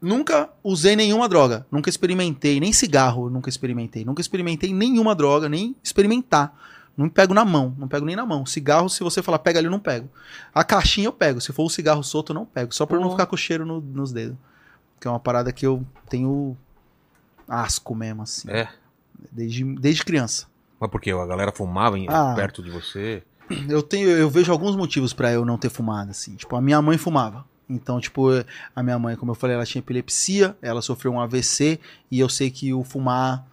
Nunca 0.00 0.48
usei 0.64 0.96
nenhuma 0.96 1.28
droga. 1.28 1.66
Nunca 1.70 1.90
experimentei. 1.90 2.58
Nem 2.60 2.72
cigarro 2.72 3.26
eu 3.26 3.30
nunca 3.30 3.50
experimentei. 3.50 4.04
Nunca 4.04 4.22
experimentei 4.22 4.72
nenhuma 4.72 5.14
droga, 5.14 5.48
nem 5.48 5.76
experimentar. 5.82 6.54
Não 6.98 7.08
pego 7.08 7.32
na 7.32 7.44
mão. 7.44 7.74
Não 7.78 7.86
pego 7.88 8.04
nem 8.04 8.16
na 8.16 8.26
mão. 8.26 8.44
Cigarro, 8.44 8.88
se 8.90 9.04
você 9.04 9.22
falar 9.22 9.38
pega 9.38 9.60
ali, 9.60 9.66
eu 9.68 9.70
não 9.70 9.78
pego. 9.78 10.08
A 10.52 10.64
caixinha 10.64 11.06
eu 11.06 11.12
pego. 11.12 11.40
Se 11.40 11.52
for 11.52 11.62
o 11.64 11.70
cigarro 11.70 12.02
solto, 12.02 12.32
eu 12.32 12.34
não 12.34 12.44
pego. 12.44 12.74
Só 12.74 12.84
pra 12.84 12.96
eu 12.96 13.00
não 13.00 13.10
ficar 13.12 13.26
com 13.26 13.36
o 13.36 13.38
cheiro 13.38 13.64
no- 13.64 13.80
nos 13.80 14.10
dedos. 14.12 14.36
Que 15.00 15.06
é 15.06 15.10
uma 15.10 15.20
parada 15.20 15.52
que 15.52 15.64
eu 15.64 15.86
tenho 16.10 16.56
asco 17.48 17.94
mesmo, 17.94 18.22
assim. 18.22 18.50
É. 18.50 18.68
Desde, 19.30 19.64
desde 19.76 20.04
criança. 20.04 20.46
Mas 20.80 20.90
por 20.90 21.00
quê? 21.00 21.10
A 21.12 21.26
galera 21.26 21.52
fumava 21.52 21.98
em- 21.98 22.06
Ah. 22.08 22.34
perto 22.34 22.62
de 22.62 22.70
você? 22.70 23.22
Eu 23.68 23.82
tenho, 23.82 24.10
eu 24.10 24.28
vejo 24.28 24.52
alguns 24.52 24.76
motivos 24.76 25.14
pra 25.14 25.32
eu 25.32 25.42
não 25.44 25.56
ter 25.56 25.70
fumado, 25.70 26.10
assim. 26.10 26.34
Tipo, 26.34 26.54
a 26.56 26.60
minha 26.60 26.82
mãe 26.82 26.98
fumava. 26.98 27.46
Então, 27.70 27.98
tipo, 28.00 28.26
a 28.76 28.82
minha 28.82 28.98
mãe, 28.98 29.16
como 29.16 29.30
eu 29.30 29.34
falei, 29.34 29.56
ela 29.56 29.64
tinha 29.64 29.80
epilepsia, 29.80 30.54
ela 30.60 30.82
sofreu 30.82 31.12
um 31.12 31.20
AVC, 31.20 31.80
e 32.10 32.18
eu 32.20 32.28
sei 32.28 32.50
que 32.50 32.74
o 32.74 32.82
fumar 32.84 33.46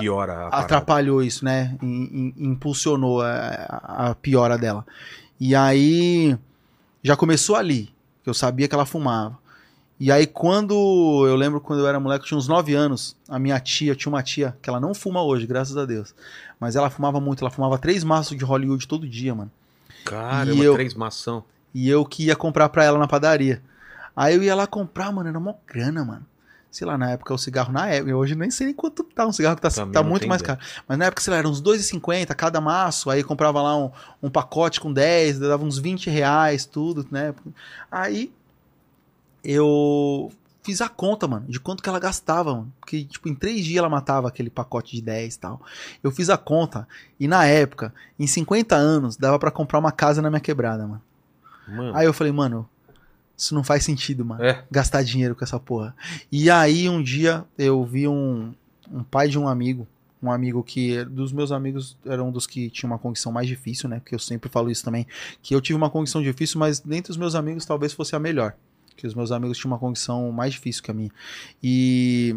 Piora 0.00 0.32
a 0.32 0.36
parada. 0.36 0.56
atrapalhou 0.56 1.22
isso, 1.22 1.44
né? 1.44 1.76
Im- 1.82 2.32
im- 2.36 2.50
impulsionou 2.50 3.20
a, 3.22 3.28
a- 3.68 4.10
a 4.10 4.14
piora 4.14 4.56
dela. 4.58 4.84
E 5.38 5.54
aí, 5.54 6.36
já 7.02 7.16
começou 7.16 7.56
ali, 7.56 7.92
que 8.22 8.30
eu 8.30 8.34
sabia 8.34 8.66
que 8.68 8.74
ela 8.74 8.86
fumava. 8.86 9.38
E 10.00 10.10
aí, 10.10 10.26
quando 10.26 10.74
eu 11.26 11.36
lembro 11.36 11.60
quando 11.60 11.80
eu 11.80 11.86
era 11.86 12.00
moleque, 12.00 12.24
eu 12.24 12.28
tinha 12.28 12.38
uns 12.38 12.48
9 12.48 12.74
anos, 12.74 13.16
a 13.28 13.38
minha 13.38 13.58
tia, 13.60 13.94
tinha 13.94 14.10
uma 14.12 14.22
tia, 14.22 14.56
que 14.60 14.68
ela 14.68 14.80
não 14.80 14.92
fuma 14.94 15.22
hoje, 15.22 15.46
graças 15.46 15.76
a 15.76 15.84
Deus. 15.86 16.14
Mas 16.58 16.74
ela 16.76 16.90
fumava 16.90 17.20
muito, 17.20 17.42
ela 17.44 17.50
fumava 17.50 17.78
três 17.78 18.02
maços 18.02 18.36
de 18.36 18.44
Hollywood 18.44 18.88
todo 18.88 19.08
dia, 19.08 19.34
mano. 19.34 19.50
Caramba, 20.04 20.52
E 20.52 20.64
eu- 20.64 20.74
três 20.74 20.94
maçã. 20.94 21.42
E 21.72 21.88
eu 21.88 22.04
que 22.04 22.24
ia 22.26 22.36
comprar 22.36 22.68
pra 22.68 22.84
ela 22.84 22.98
na 22.98 23.06
padaria. 23.06 23.62
Aí 24.16 24.34
eu 24.34 24.42
ia 24.42 24.54
lá 24.54 24.66
comprar, 24.66 25.10
mano, 25.12 25.28
era 25.28 25.40
mó 25.40 25.54
grana, 25.66 26.04
mano. 26.04 26.26
Sei 26.74 26.84
lá, 26.84 26.98
na 26.98 27.12
época 27.12 27.32
o 27.32 27.38
cigarro, 27.38 27.72
na 27.72 27.86
época, 27.86 28.16
hoje 28.16 28.34
nem 28.34 28.50
sei 28.50 28.66
nem 28.66 28.74
quanto 28.74 29.04
tá 29.04 29.24
um 29.24 29.32
cigarro 29.32 29.54
que 29.54 29.62
tá, 29.62 29.70
Também 29.70 29.92
tá 29.92 30.02
muito 30.02 30.26
mais 30.26 30.42
ideia. 30.42 30.56
caro. 30.56 30.68
Mas 30.88 30.98
na 30.98 31.04
época, 31.04 31.22
sei 31.22 31.30
lá, 31.30 31.38
era 31.38 31.48
uns 31.48 31.62
2,50 31.62 32.34
cada 32.34 32.60
maço, 32.60 33.08
aí 33.10 33.22
comprava 33.22 33.62
lá 33.62 33.76
um, 33.76 33.92
um 34.20 34.28
pacote 34.28 34.80
com 34.80 34.92
10, 34.92 35.38
dava 35.38 35.64
uns 35.64 35.78
20 35.78 36.10
reais, 36.10 36.66
tudo, 36.66 37.06
né? 37.12 37.32
Aí 37.92 38.32
eu 39.44 40.32
fiz 40.64 40.80
a 40.80 40.88
conta, 40.88 41.28
mano, 41.28 41.46
de 41.48 41.60
quanto 41.60 41.80
que 41.80 41.88
ela 41.88 42.00
gastava, 42.00 42.52
mano. 42.52 42.72
Porque, 42.80 43.04
tipo, 43.04 43.28
em 43.28 43.36
três 43.36 43.64
dias 43.64 43.78
ela 43.78 43.88
matava 43.88 44.26
aquele 44.26 44.50
pacote 44.50 44.96
de 44.96 45.02
10 45.02 45.32
e 45.32 45.38
tal. 45.38 45.62
Eu 46.02 46.10
fiz 46.10 46.28
a 46.28 46.36
conta, 46.36 46.88
e 47.20 47.28
na 47.28 47.46
época, 47.46 47.94
em 48.18 48.26
50 48.26 48.74
anos, 48.74 49.16
dava 49.16 49.38
pra 49.38 49.52
comprar 49.52 49.78
uma 49.78 49.92
casa 49.92 50.20
na 50.20 50.28
minha 50.28 50.40
quebrada, 50.40 50.88
mano. 50.88 51.02
Mano. 51.68 51.96
Aí 51.96 52.04
eu 52.04 52.12
falei, 52.12 52.32
mano, 52.32 52.68
isso 53.36 53.54
não 53.54 53.64
faz 53.64 53.84
sentido, 53.84 54.24
mano. 54.24 54.44
É. 54.44 54.64
Gastar 54.70 55.02
dinheiro 55.02 55.34
com 55.34 55.44
essa 55.44 55.58
porra. 55.58 55.94
E 56.30 56.50
aí 56.50 56.88
um 56.88 57.02
dia 57.02 57.44
eu 57.58 57.84
vi 57.84 58.06
um, 58.06 58.54
um 58.90 59.02
pai 59.02 59.28
de 59.28 59.38
um 59.38 59.48
amigo, 59.48 59.86
um 60.22 60.30
amigo 60.30 60.62
que 60.62 61.04
dos 61.04 61.32
meus 61.32 61.52
amigos 61.52 61.96
era 62.06 62.22
um 62.22 62.30
dos 62.30 62.46
que 62.46 62.70
tinha 62.70 62.88
uma 62.88 62.98
condição 62.98 63.32
mais 63.32 63.46
difícil, 63.46 63.88
né? 63.88 64.00
Porque 64.00 64.14
eu 64.14 64.18
sempre 64.18 64.48
falo 64.48 64.70
isso 64.70 64.84
também, 64.84 65.06
que 65.42 65.54
eu 65.54 65.60
tive 65.60 65.76
uma 65.76 65.90
condição 65.90 66.22
difícil, 66.22 66.58
mas 66.58 66.80
dentre 66.80 67.10
os 67.10 67.16
meus 67.16 67.34
amigos 67.34 67.64
talvez 67.64 67.92
fosse 67.92 68.14
a 68.16 68.18
melhor. 68.18 68.54
Que 68.96 69.06
os 69.06 69.14
meus 69.14 69.32
amigos 69.32 69.58
tinham 69.58 69.72
uma 69.72 69.78
condição 69.78 70.30
mais 70.30 70.52
difícil 70.52 70.82
que 70.82 70.90
a 70.90 70.94
minha. 70.94 71.10
E 71.62 72.36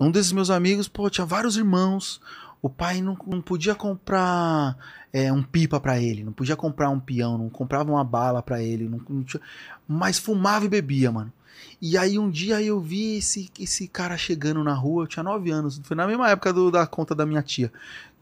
um 0.00 0.10
desses 0.10 0.32
meus 0.32 0.50
amigos, 0.50 0.88
pô, 0.88 1.08
tinha 1.08 1.26
vários 1.26 1.56
irmãos. 1.56 2.20
O 2.64 2.70
pai 2.70 3.02
não, 3.02 3.14
não 3.26 3.42
podia 3.42 3.74
comprar 3.74 4.74
é, 5.12 5.30
um 5.30 5.42
pipa 5.42 5.78
pra 5.78 6.00
ele, 6.00 6.24
não 6.24 6.32
podia 6.32 6.56
comprar 6.56 6.88
um 6.88 6.98
peão, 6.98 7.36
não 7.36 7.50
comprava 7.50 7.90
uma 7.92 8.02
bala 8.02 8.42
pra 8.42 8.62
ele, 8.62 8.88
não, 8.88 8.98
não 9.06 9.22
tinha- 9.22 9.42
mas 9.86 10.18
fumava 10.18 10.64
e 10.64 10.68
bebia, 10.70 11.12
mano. 11.12 11.30
E 11.78 11.98
aí 11.98 12.18
um 12.18 12.30
dia 12.30 12.62
eu 12.62 12.80
vi 12.80 13.18
esse, 13.18 13.50
esse 13.60 13.86
cara 13.86 14.16
chegando 14.16 14.64
na 14.64 14.72
rua, 14.72 15.02
eu 15.02 15.06
tinha 15.06 15.22
9 15.22 15.50
anos, 15.50 15.78
foi 15.84 15.94
na 15.94 16.06
mesma 16.06 16.30
época 16.30 16.54
do- 16.54 16.70
da 16.70 16.86
conta 16.86 17.14
da 17.14 17.26
minha 17.26 17.42
tia. 17.42 17.70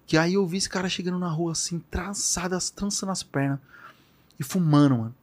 Que 0.08 0.16
aí 0.16 0.34
eu 0.34 0.44
vi 0.44 0.56
esse 0.56 0.68
cara 0.68 0.88
chegando 0.88 1.20
na 1.20 1.28
rua 1.28 1.52
assim, 1.52 1.78
trançado, 1.88 2.56
as 2.56 2.68
tranças 2.68 3.06
nas 3.08 3.22
pernas 3.22 3.60
e 4.40 4.42
fumando, 4.42 4.98
mano. 4.98 5.14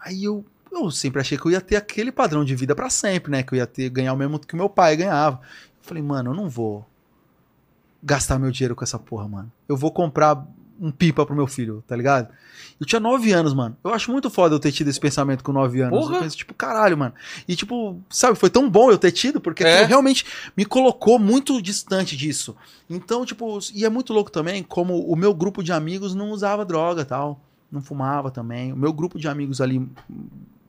Aí 0.00 0.24
eu, 0.24 0.44
eu 0.72 0.90
sempre 0.90 1.20
achei 1.20 1.38
que 1.38 1.46
eu 1.46 1.52
ia 1.52 1.60
ter 1.60 1.76
aquele 1.76 2.10
padrão 2.10 2.44
de 2.44 2.56
vida 2.56 2.74
pra 2.74 2.90
sempre, 2.90 3.30
né? 3.30 3.44
Que 3.44 3.54
eu 3.54 3.58
ia 3.58 3.68
ter 3.68 3.88
ganhar 3.88 4.12
o 4.12 4.16
mesmo 4.16 4.40
que 4.40 4.56
meu 4.56 4.68
pai 4.68 4.96
ganhava. 4.96 5.36
Eu 5.42 5.82
falei, 5.82 6.02
mano, 6.02 6.32
eu 6.32 6.34
não 6.34 6.48
vou 6.48 6.84
gastar 8.02 8.38
meu 8.38 8.50
dinheiro 8.50 8.74
com 8.76 8.84
essa 8.84 8.98
porra, 8.98 9.26
mano. 9.28 9.50
Eu 9.68 9.76
vou 9.76 9.90
comprar 9.90 10.46
um 10.78 10.90
pipa 10.90 11.24
pro 11.24 11.34
meu 11.34 11.46
filho, 11.46 11.82
tá 11.86 11.96
ligado? 11.96 12.28
Eu 12.78 12.86
tinha 12.86 13.00
9 13.00 13.32
anos, 13.32 13.54
mano. 13.54 13.74
Eu 13.82 13.94
acho 13.94 14.12
muito 14.12 14.28
foda 14.28 14.54
eu 14.54 14.58
ter 14.58 14.70
tido 14.70 14.88
esse 14.88 15.00
pensamento 15.00 15.42
com 15.42 15.50
9 15.50 15.80
anos. 15.80 15.98
Porra! 15.98 16.16
Eu 16.16 16.22
penso, 16.22 16.36
tipo, 16.36 16.52
caralho, 16.52 16.98
mano. 16.98 17.14
E, 17.48 17.56
tipo, 17.56 17.98
sabe, 18.10 18.38
foi 18.38 18.50
tão 18.50 18.68
bom 18.68 18.90
eu 18.90 18.98
ter 18.98 19.10
tido, 19.12 19.40
porque 19.40 19.64
É. 19.64 19.84
realmente 19.84 20.26
me 20.54 20.66
colocou 20.66 21.18
muito 21.18 21.62
distante 21.62 22.14
disso. 22.14 22.54
Então, 22.90 23.24
tipo, 23.24 23.58
e 23.74 23.86
é 23.86 23.88
muito 23.88 24.12
louco 24.12 24.30
também 24.30 24.62
como 24.62 25.00
o 25.10 25.16
meu 25.16 25.32
grupo 25.32 25.62
de 25.62 25.72
amigos 25.72 26.14
não 26.14 26.30
usava 26.30 26.64
droga 26.66 27.04
tal. 27.04 27.40
Não 27.72 27.80
fumava 27.80 28.30
também. 28.30 28.72
O 28.72 28.76
meu 28.76 28.92
grupo 28.92 29.18
de 29.18 29.26
amigos 29.26 29.60
ali 29.62 29.88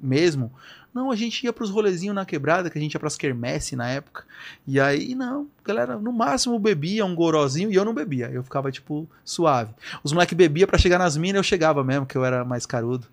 mesmo. 0.02 0.52
Não, 0.98 1.12
a 1.12 1.16
gente 1.16 1.44
ia 1.44 1.54
pros 1.54 1.70
rolezinhos 1.70 2.16
na 2.16 2.26
quebrada, 2.26 2.72
que 2.72 2.78
a 2.80 2.82
gente 2.82 2.96
ia 2.96 3.00
pras 3.00 3.16
quermesse 3.16 3.76
na 3.76 3.88
época. 3.88 4.24
E 4.66 4.80
aí, 4.80 5.14
não, 5.14 5.48
galera, 5.64 5.96
no 5.96 6.12
máximo 6.12 6.58
bebia 6.58 7.06
um 7.06 7.14
gorozinho 7.14 7.72
e 7.72 7.76
eu 7.76 7.86
não 7.86 7.94
bebia. 7.94 8.32
Eu 8.34 8.42
ficava, 8.42 8.72
tipo, 8.72 9.08
suave. 9.24 9.76
Os 10.04 10.12
moleques 10.12 10.36
bebia 10.36 10.66
pra 10.66 10.80
chegar 10.80 10.98
nas 10.98 11.16
minas, 11.16 11.38
eu 11.38 11.44
chegava 11.44 11.84
mesmo, 11.84 12.08
que 12.08 12.18
eu 12.18 12.26
era 12.26 12.44
mais 12.44 12.66
carudo. 12.66 13.06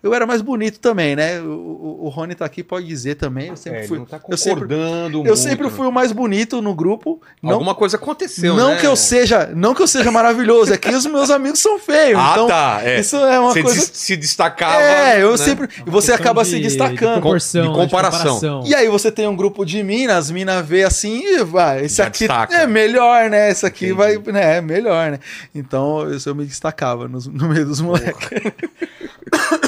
Eu 0.00 0.14
era 0.14 0.24
mais 0.26 0.40
bonito 0.40 0.78
também, 0.78 1.16
né? 1.16 1.40
O, 1.40 1.44
o, 1.46 2.04
o 2.04 2.08
Rony 2.08 2.34
tá 2.34 2.44
aqui, 2.44 2.62
pode 2.62 2.86
dizer 2.86 3.16
também. 3.16 3.48
Eu 3.48 3.56
sempre 3.56 3.80
É, 3.80 3.82
fui. 3.88 3.98
tá 4.06 4.20
eu 4.28 4.36
sempre- 4.36 4.60
concordando 4.62 5.18
Eu 5.18 5.24
muito, 5.24 5.36
sempre 5.36 5.66
né? 5.66 5.72
fui 5.74 5.86
o 5.86 5.90
mais 5.92 6.12
bonito 6.12 6.62
no 6.62 6.72
grupo. 6.74 7.20
Não, 7.42 7.54
Alguma 7.54 7.74
coisa 7.74 7.96
aconteceu, 7.96 8.54
não 8.54 8.70
né? 8.74 8.76
que 8.76 8.86
eu 8.86 8.94
seja, 8.94 9.50
não 9.56 9.74
que 9.74 9.82
eu 9.82 9.88
seja 9.88 10.10
maravilhoso, 10.12 10.72
é 10.72 10.78
que 10.78 10.88
os 10.90 11.04
meus 11.06 11.30
amigos 11.30 11.58
são 11.60 11.78
feios. 11.80 12.18
Ah, 12.28 12.32
então, 12.32 12.46
tá. 12.46 12.80
É. 12.84 13.00
isso 13.00 13.16
é 13.16 13.40
uma 13.40 13.52
Você 13.52 13.62
coisa. 13.62 13.78
des- 13.80 13.90
se 13.92 14.16
destacava. 14.16 14.80
É, 14.82 15.22
eu 15.22 15.32
né? 15.32 15.36
sempre. 15.36 15.68
E 15.86 15.90
você 15.90 16.12
acaba 16.12 16.42
de- 16.44 16.50
se 16.50 16.56
De 16.56 16.62
destacando. 16.62 17.20
proporção, 17.20 17.62
de 17.62 17.68
né, 17.68 17.74
comparação. 17.74 18.62
E 18.66 18.74
aí 18.74 18.88
você 18.88 19.10
tem 19.10 19.26
um 19.26 19.34
grupo 19.34 19.64
de 19.64 19.82
minas, 19.82 20.16
as 20.26 20.30
minas 20.30 20.64
vê 20.66 20.84
assim 20.84 21.22
e 21.24 21.42
vai, 21.44 21.84
esse 21.84 21.96
Já 21.96 22.06
aqui 22.06 22.20
destaca. 22.20 22.54
é 22.54 22.66
melhor, 22.66 23.28
né? 23.30 23.50
Esse 23.50 23.66
aqui 23.66 23.86
Entendi. 23.90 23.98
vai, 24.22 24.32
né, 24.32 24.58
é 24.58 24.60
melhor, 24.60 25.10
né? 25.10 25.18
Então 25.54 26.02
eu, 26.08 26.18
eu 26.24 26.34
me 26.34 26.44
destacava 26.44 27.08
nos- 27.08 27.26
no, 27.26 27.48
meio 27.48 27.66
dos 27.66 27.80
moleques. 27.80 28.28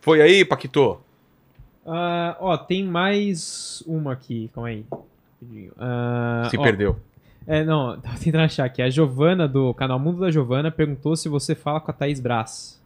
Foi 0.00 0.20
aí, 0.22 0.44
Paquito? 0.44 1.00
Ah, 1.86 2.36
ó, 2.40 2.56
tem 2.56 2.84
mais 2.84 3.82
uma 3.86 4.12
aqui, 4.12 4.50
calma 4.54 4.68
aí. 4.68 4.84
Ah, 5.78 6.48
Se 6.50 6.58
ó, 6.58 6.62
perdeu. 6.62 6.96
É, 7.46 7.64
não, 7.64 7.98
tava 8.00 8.18
tentando 8.18 8.44
achar 8.44 8.64
aqui. 8.64 8.82
A 8.82 8.90
Giovana, 8.90 9.48
do 9.48 9.72
canal 9.74 9.98
Mundo 9.98 10.20
da 10.20 10.30
Giovana, 10.30 10.70
perguntou 10.70 11.16
se 11.16 11.28
você 11.28 11.54
fala 11.54 11.80
com 11.80 11.90
a 11.90 11.94
Thaís 11.94 12.20
Brás. 12.20 12.77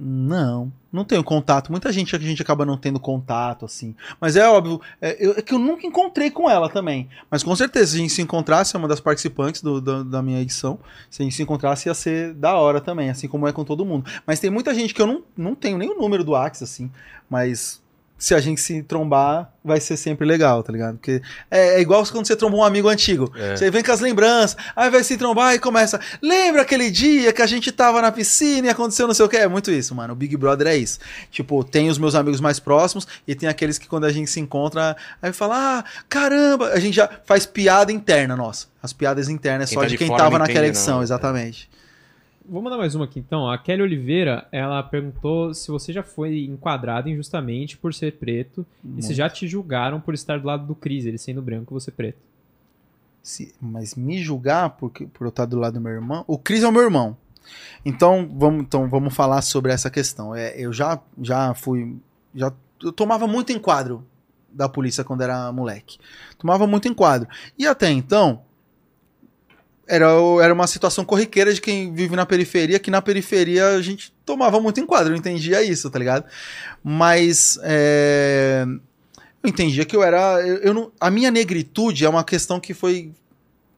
Não, 0.00 0.72
não 0.92 1.04
tenho 1.04 1.24
contato. 1.24 1.72
Muita 1.72 1.90
gente 1.92 2.14
a 2.14 2.18
gente 2.20 2.40
acaba 2.40 2.64
não 2.64 2.76
tendo 2.76 3.00
contato, 3.00 3.64
assim. 3.64 3.96
Mas 4.20 4.36
é 4.36 4.48
óbvio, 4.48 4.80
é, 5.00 5.16
eu- 5.18 5.32
é 5.36 5.42
que 5.42 5.52
eu 5.52 5.58
nunca 5.58 5.84
encontrei 5.84 6.30
com 6.30 6.48
ela 6.48 6.68
também. 6.68 7.08
Mas 7.28 7.42
com 7.42 7.54
certeza, 7.56 7.90
se 7.90 7.96
a 7.96 7.98
gente 8.00 8.12
se 8.12 8.22
encontrasse, 8.22 8.76
é 8.76 8.78
uma 8.78 8.86
das 8.86 9.00
participantes 9.00 9.60
do- 9.60 9.80
da- 9.80 10.04
da 10.04 10.22
minha 10.22 10.40
edição. 10.40 10.78
Se 11.10 11.20
a 11.20 11.24
gente 11.24 11.34
se 11.34 11.42
encontrasse, 11.42 11.88
ia 11.88 11.94
ser 11.94 12.32
da 12.34 12.54
hora 12.54 12.80
também, 12.80 13.10
assim 13.10 13.26
como 13.26 13.48
é 13.48 13.52
com 13.52 13.64
todo 13.64 13.84
mundo. 13.84 14.08
Mas 14.24 14.38
tem 14.38 14.50
muita 14.50 14.72
gente 14.72 14.94
que 14.94 15.02
eu 15.02 15.06
não, 15.08 15.24
não 15.36 15.54
tenho 15.56 15.76
nem 15.76 15.90
o 15.90 15.98
número 16.00 16.22
do 16.22 16.36
Axe, 16.36 16.62
assim. 16.62 16.88
Mas 17.28 17.82
se 18.18 18.34
a 18.34 18.40
gente 18.40 18.60
se 18.60 18.82
trombar, 18.82 19.52
vai 19.64 19.80
ser 19.80 19.96
sempre 19.96 20.26
legal, 20.26 20.62
tá 20.62 20.72
ligado? 20.72 20.96
Porque 20.96 21.22
é, 21.48 21.76
é 21.76 21.80
igual 21.80 22.04
quando 22.06 22.26
você 22.26 22.34
tromba 22.34 22.56
um 22.56 22.64
amigo 22.64 22.88
antigo. 22.88 23.32
É. 23.36 23.56
Você 23.56 23.70
vem 23.70 23.82
com 23.82 23.92
as 23.92 24.00
lembranças, 24.00 24.56
aí 24.74 24.90
vai 24.90 25.04
se 25.04 25.16
trombar 25.16 25.54
e 25.54 25.60
começa. 25.60 26.00
Lembra 26.20 26.62
aquele 26.62 26.90
dia 26.90 27.32
que 27.32 27.40
a 27.40 27.46
gente 27.46 27.70
tava 27.70 28.02
na 28.02 28.10
piscina 28.10 28.66
e 28.66 28.70
aconteceu 28.70 29.06
não 29.06 29.14
sei 29.14 29.24
o 29.24 29.28
que? 29.28 29.36
É 29.36 29.46
muito 29.46 29.70
isso, 29.70 29.94
mano. 29.94 30.14
O 30.14 30.16
Big 30.16 30.36
Brother 30.36 30.66
é 30.66 30.76
isso. 30.76 30.98
Tipo, 31.30 31.62
tem 31.62 31.88
os 31.88 31.96
meus 31.96 32.16
amigos 32.16 32.40
mais 32.40 32.58
próximos 32.58 33.06
e 33.26 33.36
tem 33.36 33.48
aqueles 33.48 33.78
que 33.78 33.86
quando 33.86 34.04
a 34.04 34.12
gente 34.12 34.28
se 34.28 34.40
encontra, 34.40 34.96
aí 35.22 35.32
fala, 35.32 35.78
ah, 35.78 35.84
caramba, 36.08 36.70
a 36.70 36.80
gente 36.80 36.96
já 36.96 37.08
faz 37.24 37.46
piada 37.46 37.92
interna, 37.92 38.34
nossa. 38.34 38.66
As 38.82 38.92
piadas 38.92 39.28
internas 39.28 39.68
Quem 39.68 39.76
só 39.76 39.82
tá 39.82 39.86
de 39.86 39.92
de 39.92 39.98
quem 39.98 40.16
tava 40.16 40.38
naquela 40.38 40.66
edição, 40.66 40.96
não. 40.96 41.02
exatamente. 41.02 41.68
Vou 42.48 42.62
mandar 42.62 42.78
mais 42.78 42.94
uma 42.94 43.04
aqui 43.04 43.18
então. 43.18 43.48
A 43.50 43.58
Kelly 43.58 43.82
Oliveira, 43.82 44.48
ela 44.50 44.82
perguntou 44.82 45.52
se 45.52 45.70
você 45.70 45.92
já 45.92 46.02
foi 46.02 46.44
enquadrado 46.44 47.08
injustamente 47.10 47.76
por 47.76 47.92
ser 47.92 48.14
preto 48.14 48.64
e 48.96 49.02
se 49.02 49.12
já 49.14 49.28
te 49.28 49.46
julgaram 49.46 50.00
por 50.00 50.14
estar 50.14 50.38
do 50.40 50.46
lado 50.46 50.66
do 50.66 50.74
Cris, 50.74 51.04
ele 51.04 51.18
sendo 51.18 51.42
branco 51.42 51.72
e 51.72 51.78
você 51.78 51.90
preto. 51.90 52.18
Se- 53.22 53.54
mas 53.60 53.94
me 53.94 54.22
julgar 54.22 54.70
por, 54.70 54.90
por 54.90 55.24
eu 55.24 55.28
estar 55.28 55.44
do 55.44 55.58
lado 55.58 55.74
do 55.74 55.80
meu 55.80 55.92
irmão. 55.92 56.24
O 56.26 56.38
Cris 56.38 56.62
é 56.62 56.68
o 56.68 56.72
meu 56.72 56.82
irmão. 56.82 57.16
Então 57.84 58.26
vamos, 58.34 58.62
então, 58.62 58.88
vamos 58.88 59.14
falar 59.14 59.42
sobre 59.42 59.70
essa 59.72 59.90
questão. 59.90 60.34
É, 60.34 60.58
eu 60.58 60.72
já, 60.72 60.98
já 61.20 61.52
fui. 61.54 61.96
Já, 62.34 62.50
eu 62.82 62.92
tomava 62.92 63.26
muito 63.26 63.52
enquadro 63.52 64.06
da 64.50 64.68
polícia 64.68 65.04
quando 65.04 65.20
era 65.20 65.52
moleque. 65.52 65.98
Tomava 66.38 66.66
muito 66.66 66.88
enquadro. 66.88 67.28
E 67.58 67.66
até 67.66 67.90
então. 67.90 68.42
Era, 69.88 70.06
era 70.42 70.52
uma 70.52 70.66
situação 70.66 71.04
corriqueira 71.04 71.52
de 71.52 71.60
quem 71.60 71.94
vive 71.94 72.14
na 72.14 72.26
periferia, 72.26 72.78
que 72.78 72.90
na 72.90 73.00
periferia 73.00 73.68
a 73.68 73.80
gente 73.80 74.12
tomava 74.24 74.60
muito 74.60 74.78
enquadro, 74.78 75.14
eu 75.14 75.16
entendia 75.16 75.62
isso, 75.62 75.88
tá 75.88 75.98
ligado? 75.98 76.26
Mas 76.84 77.58
é, 77.62 78.66
eu 79.42 79.48
entendia 79.48 79.84
que 79.86 79.96
eu 79.96 80.02
era. 80.02 80.46
Eu, 80.46 80.56
eu 80.58 80.74
não, 80.74 80.92
a 81.00 81.10
minha 81.10 81.30
negritude 81.30 82.04
é 82.04 82.08
uma 82.08 82.22
questão 82.22 82.60
que 82.60 82.74
foi 82.74 83.12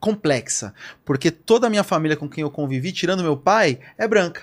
complexa. 0.01 0.75
Porque 1.05 1.31
toda 1.31 1.67
a 1.67 1.71
minha 1.71 1.85
família 1.85 2.17
com 2.17 2.29
quem 2.29 2.43
eu 2.43 2.51
convivi, 2.51 2.91
tirando 2.91 3.23
meu 3.23 3.37
pai, 3.37 3.79
é 3.97 4.09
branca. 4.09 4.43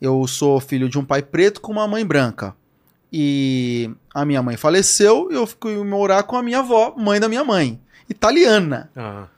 Eu 0.00 0.26
sou 0.26 0.58
filho 0.58 0.88
de 0.88 0.98
um 0.98 1.04
pai 1.04 1.22
preto 1.22 1.60
com 1.60 1.70
uma 1.70 1.86
mãe 1.86 2.04
branca. 2.04 2.54
E 3.12 3.90
a 4.12 4.24
minha 4.24 4.42
mãe 4.42 4.56
faleceu 4.56 5.30
eu 5.30 5.46
fui 5.46 5.76
morar 5.84 6.24
com 6.24 6.36
a 6.36 6.42
minha 6.42 6.58
avó, 6.58 6.94
mãe 6.96 7.20
da 7.20 7.28
minha 7.28 7.44
mãe, 7.44 7.80
italiana. 8.08 8.90
Ah, 8.96 9.28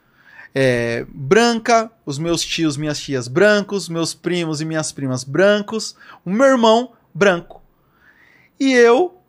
É, 0.59 1.05
branca, 1.11 1.93
os 2.07 2.19
meus 2.19 2.43
tios, 2.43 2.79
minhas 2.79 2.99
tias 2.99 3.29
brancos, 3.29 3.91
meus 3.91 4.15
primos 4.15 4.63
e 4.63 4.65
minhas 4.65 4.91
primas 4.91 5.23
brancos, 5.23 5.95
o 6.25 6.31
meu 6.31 6.47
irmão 6.47 6.93
branco. 7.13 7.63
E 8.59 8.73
eu, 8.73 9.21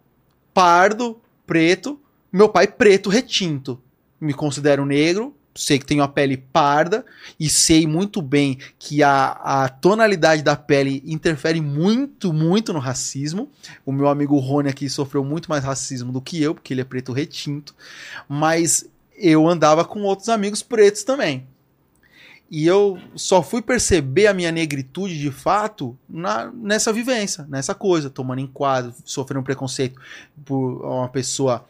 pardo, 0.54 1.20
preto, 1.46 2.00
meu 2.32 2.48
pai 2.48 2.66
preto 2.66 3.10
retinto. 3.10 3.78
Me 4.22 4.34
considero 4.34 4.86
negro, 4.86 5.36
sei 5.54 5.78
que 5.78 5.86
tenho 5.86 6.02
a 6.02 6.08
pele 6.08 6.38
parda 6.38 7.06
e 7.38 7.50
sei 7.50 7.86
muito 7.86 8.22
bem 8.22 8.58
que 8.80 9.04
a, 9.04 9.32
a 9.32 9.68
tonalidade 9.68 10.42
da 10.42 10.56
pele 10.56 11.04
interfere 11.06 11.60
muito, 11.60 12.32
muito 12.32 12.72
no 12.72 12.80
racismo. 12.80 13.52
O 13.86 13.92
meu 13.92 14.08
amigo 14.08 14.38
Rony 14.38 14.70
aqui 14.70 14.90
sofreu 14.90 15.26
muito 15.26 15.50
mais 15.50 15.66
racismo 15.66 16.14
do 16.14 16.22
que 16.22 16.42
eu, 16.42 16.56
porque 16.56 16.74
ele 16.74 16.80
é 16.80 16.86
preto 16.86 17.12
retinto. 17.12 17.76
Mas 18.30 18.90
eu 19.18 19.48
andava 19.48 19.84
com 19.84 20.04
outros 20.04 20.30
amigos 20.30 20.62
pretos 20.62 21.04
também. 21.04 21.48
E 22.50 22.66
eu 22.66 22.98
só 23.16 23.44
fui 23.44 23.62
perceber 23.62 24.28
a 24.28 24.34
minha 24.34 24.52
negritude 24.52 25.20
de 25.20 25.32
fato 25.32 25.98
na, 26.08 26.50
nessa 26.54 26.94
vivência, 26.94 27.46
nessa 27.50 27.76
coisa, 27.76 28.10
tomando 28.10 28.40
enquadro, 28.40 28.94
sofrendo 29.04 29.44
preconceito 29.44 30.00
por 30.46 30.82
uma 30.86 31.10
pessoa, 31.10 31.66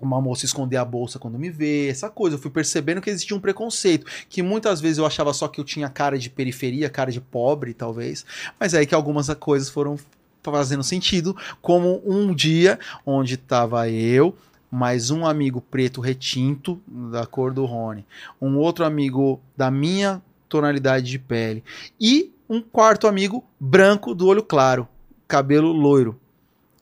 uma 0.00 0.20
moça 0.20 0.44
esconder 0.44 0.78
a 0.78 0.84
bolsa 0.84 1.18
quando 1.20 1.38
me 1.38 1.48
vê, 1.48 1.88
essa 1.88 2.10
coisa. 2.10 2.34
Eu 2.34 2.40
fui 2.40 2.50
percebendo 2.50 3.00
que 3.00 3.08
existia 3.08 3.36
um 3.36 3.40
preconceito, 3.40 4.04
que 4.28 4.42
muitas 4.42 4.80
vezes 4.80 4.98
eu 4.98 5.06
achava 5.06 5.32
só 5.32 5.46
que 5.46 5.60
eu 5.60 5.64
tinha 5.64 5.88
cara 5.88 6.18
de 6.18 6.28
periferia, 6.28 6.90
cara 6.90 7.12
de 7.12 7.20
pobre, 7.20 7.72
talvez, 7.72 8.26
mas 8.58 8.74
é 8.74 8.78
aí 8.78 8.86
que 8.86 8.94
algumas 8.96 9.32
coisas 9.34 9.68
foram 9.68 9.96
fazendo 10.42 10.82
sentido, 10.82 11.36
como 11.60 12.02
um 12.04 12.34
dia 12.34 12.80
onde 13.04 13.34
estava 13.34 13.88
eu, 13.88 14.34
mais 14.70 15.10
um 15.10 15.26
amigo 15.26 15.60
preto 15.60 16.00
retinto, 16.00 16.80
da 16.86 17.26
cor 17.26 17.52
do 17.52 17.64
Rony, 17.64 18.06
um 18.40 18.56
outro 18.56 18.84
amigo 18.84 19.40
da 19.56 19.70
minha 19.70 20.22
tonalidade 20.48 21.06
de 21.06 21.18
pele 21.18 21.64
e 22.00 22.32
um 22.48 22.60
quarto 22.60 23.06
amigo 23.06 23.44
branco 23.58 24.14
do 24.14 24.26
olho 24.26 24.42
claro, 24.42 24.86
cabelo 25.26 25.72
loiro. 25.72 26.20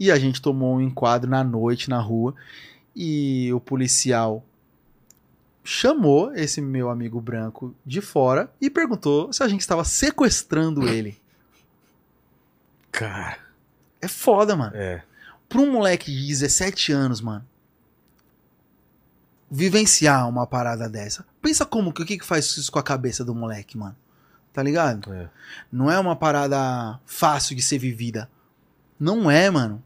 E 0.01 0.11
a 0.11 0.19
gente 0.19 0.41
tomou 0.41 0.77
um 0.77 0.81
enquadro 0.81 1.29
na 1.29 1.43
noite 1.43 1.91
na 1.91 1.99
rua 2.01 2.35
e 2.95 3.53
o 3.53 3.61
policial 3.61 4.45
chamou 5.65 6.33
esse 6.35 6.61
meu 6.63 6.89
amigo 6.89 7.21
branco 7.21 7.75
de 7.85 8.01
fora 8.01 8.51
e 8.61 8.71
perguntou 8.71 9.33
se 9.33 9.43
a 9.43 9.49
gente 9.49 9.61
estava 9.61 9.85
sequestrando 9.85 10.89
ele. 10.89 11.21
cara, 12.91 13.39
É 14.01 14.09
foda, 14.09 14.57
mano. 14.57 14.75
é. 14.75 15.03
Pra 15.49 15.61
um 15.63 15.73
moleque 15.73 16.11
de 16.13 16.27
17 16.27 16.93
anos, 16.93 17.23
mano, 17.23 17.43
vivenciar 19.51 20.29
uma 20.29 20.47
parada 20.47 20.89
dessa. 20.89 21.25
Pensa 21.41 21.65
como 21.65 21.93
que 21.93 22.03
o 22.03 22.07
que, 22.07 22.19
que 22.19 22.27
faz 22.27 22.47
isso 22.57 22.71
com 22.71 22.79
a 22.79 22.83
cabeça 22.83 23.25
do 23.25 23.35
moleque, 23.35 23.79
mano. 23.79 23.97
Tá 24.53 24.63
ligado? 24.63 25.13
É. 25.13 25.29
Não 25.71 25.91
é 25.91 25.99
uma 25.99 26.17
parada 26.17 26.99
fácil 27.07 27.55
de 27.55 27.63
ser 27.63 27.79
vivida. 27.79 28.29
Não 28.99 29.31
é, 29.31 29.49
mano. 29.51 29.83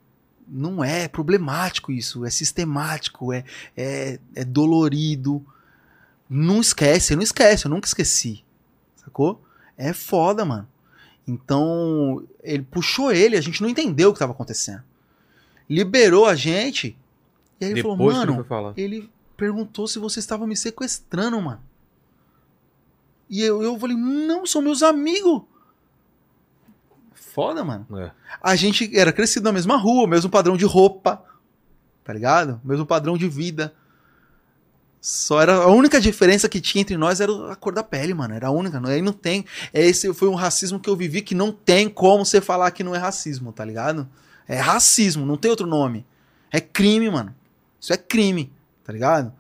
Não 0.49 0.82
é, 0.82 1.05
é 1.05 1.08
problemático 1.08 1.92
isso. 1.92 2.24
É 2.24 2.31
sistemático, 2.31 3.32
é, 3.32 3.44
é, 3.76 4.18
é 4.34 4.44
dolorido. 4.44 5.44
Não 6.28 6.60
esquece, 6.60 7.15
não 7.15 7.23
esquece, 7.23 7.66
eu 7.66 7.70
nunca 7.70 7.86
esqueci. 7.86 8.42
Sacou? 8.97 9.42
É 9.76 9.92
foda, 9.92 10.44
mano. 10.44 10.66
Então, 11.26 12.24
ele 12.42 12.62
puxou 12.62 13.12
ele, 13.12 13.36
a 13.36 13.41
gente 13.41 13.62
não 13.62 13.68
entendeu 13.68 14.10
o 14.10 14.12
que 14.12 14.18
tava 14.18 14.32
acontecendo. 14.32 14.82
Liberou 15.68 16.26
a 16.26 16.34
gente. 16.34 16.97
E 17.60 17.65
aí 17.65 17.70
ele 17.73 17.82
Depois 17.82 17.97
falou, 17.97 18.10
ele 18.10 18.18
mano, 18.18 18.34
foi 18.34 18.44
falar. 18.44 18.73
ele 18.76 19.10
perguntou 19.42 19.88
se 19.88 19.98
vocês 19.98 20.22
estavam 20.22 20.46
me 20.46 20.56
sequestrando, 20.56 21.40
mano. 21.42 21.60
E 23.28 23.42
eu, 23.42 23.60
eu 23.60 23.76
falei, 23.76 23.96
não, 23.96 24.46
são 24.46 24.62
meus 24.62 24.84
amigos. 24.84 25.42
Foda, 27.12 27.64
mano. 27.64 27.84
É. 27.98 28.12
A 28.40 28.54
gente 28.54 28.96
era 28.96 29.12
crescido 29.12 29.42
na 29.42 29.52
mesma 29.52 29.76
rua, 29.76 30.06
mesmo 30.06 30.30
padrão 30.30 30.56
de 30.56 30.64
roupa, 30.64 31.24
tá 32.04 32.12
ligado? 32.12 32.60
Mesmo 32.62 32.86
padrão 32.86 33.18
de 33.18 33.28
vida. 33.28 33.74
Só 35.00 35.40
era 35.40 35.54
a 35.56 35.66
única 35.66 36.00
diferença 36.00 36.48
que 36.48 36.60
tinha 36.60 36.82
entre 36.82 36.96
nós 36.96 37.20
era 37.20 37.50
a 37.52 37.56
cor 37.56 37.74
da 37.74 37.82
pele, 37.82 38.14
mano. 38.14 38.34
Era 38.34 38.46
a 38.46 38.50
única. 38.52 38.78
não- 38.78 38.90
Aí 38.90 39.02
não 39.02 39.12
tem. 39.12 39.44
Esse 39.74 40.14
foi 40.14 40.28
um 40.28 40.36
racismo 40.36 40.78
que 40.78 40.88
eu 40.88 40.94
vivi 40.94 41.20
que 41.20 41.34
não 41.34 41.50
tem 41.50 41.88
como 41.88 42.24
você 42.24 42.40
falar 42.40 42.70
que 42.70 42.84
não 42.84 42.94
é 42.94 42.98
racismo, 42.98 43.52
tá 43.52 43.64
ligado? 43.64 44.08
É 44.46 44.60
racismo, 44.60 45.26
não 45.26 45.36
tem 45.36 45.50
outro 45.50 45.66
nome. 45.66 46.06
É 46.52 46.60
crime, 46.60 47.10
mano. 47.10 47.34
Isso 47.80 47.92
é 47.92 47.96
crime, 47.96 48.52
tá 48.84 48.92
ligado? 48.92 49.32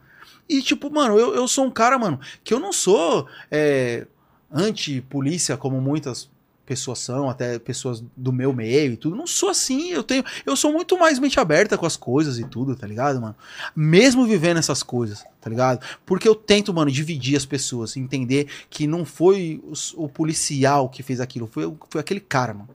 E, 0.48 0.60
tipo, 0.62 0.90
mano, 0.90 1.18
eu, 1.18 1.34
eu 1.34 1.48
sou 1.48 1.64
um 1.64 1.70
cara, 1.70 1.98
mano, 1.98 2.20
que 2.44 2.52
eu 2.52 2.60
não 2.60 2.72
sou 2.72 3.26
é, 3.50 4.06
anti-polícia, 4.50 5.56
como 5.56 5.80
muitas 5.80 6.30
pessoas 6.64 7.00
são, 7.00 7.28
até 7.28 7.58
pessoas 7.58 8.04
do 8.16 8.32
meu 8.32 8.52
meio 8.52 8.92
e 8.92 8.96
tudo. 8.96 9.16
Não 9.16 9.26
sou 9.26 9.48
assim, 9.48 9.90
eu 9.90 10.02
tenho. 10.02 10.24
Eu 10.46 10.56
sou 10.56 10.72
muito 10.72 10.98
mais 10.98 11.18
mente 11.18 11.38
aberta 11.40 11.76
com 11.76 11.84
as 11.86 11.96
coisas 11.96 12.38
e 12.38 12.44
tudo, 12.44 12.76
tá 12.76 12.86
ligado, 12.86 13.20
mano? 13.20 13.34
Mesmo 13.74 14.24
vivendo 14.26 14.58
essas 14.58 14.82
coisas, 14.82 15.24
tá 15.40 15.50
ligado? 15.50 15.84
Porque 16.06 16.28
eu 16.28 16.34
tento, 16.34 16.72
mano, 16.72 16.90
dividir 16.90 17.36
as 17.36 17.44
pessoas, 17.44 17.96
entender 17.96 18.46
que 18.70 18.86
não 18.86 19.04
foi 19.04 19.62
os- 19.68 19.92
o, 19.96 20.08
policial 20.08 20.88
que 20.88 21.02
fez 21.02 21.20
aquilo, 21.20 21.46
foi, 21.46 21.66
o- 21.66 21.76
foi 21.90 22.00
aquele 22.00 22.20
cara, 22.20 22.54
mano. 22.54 22.70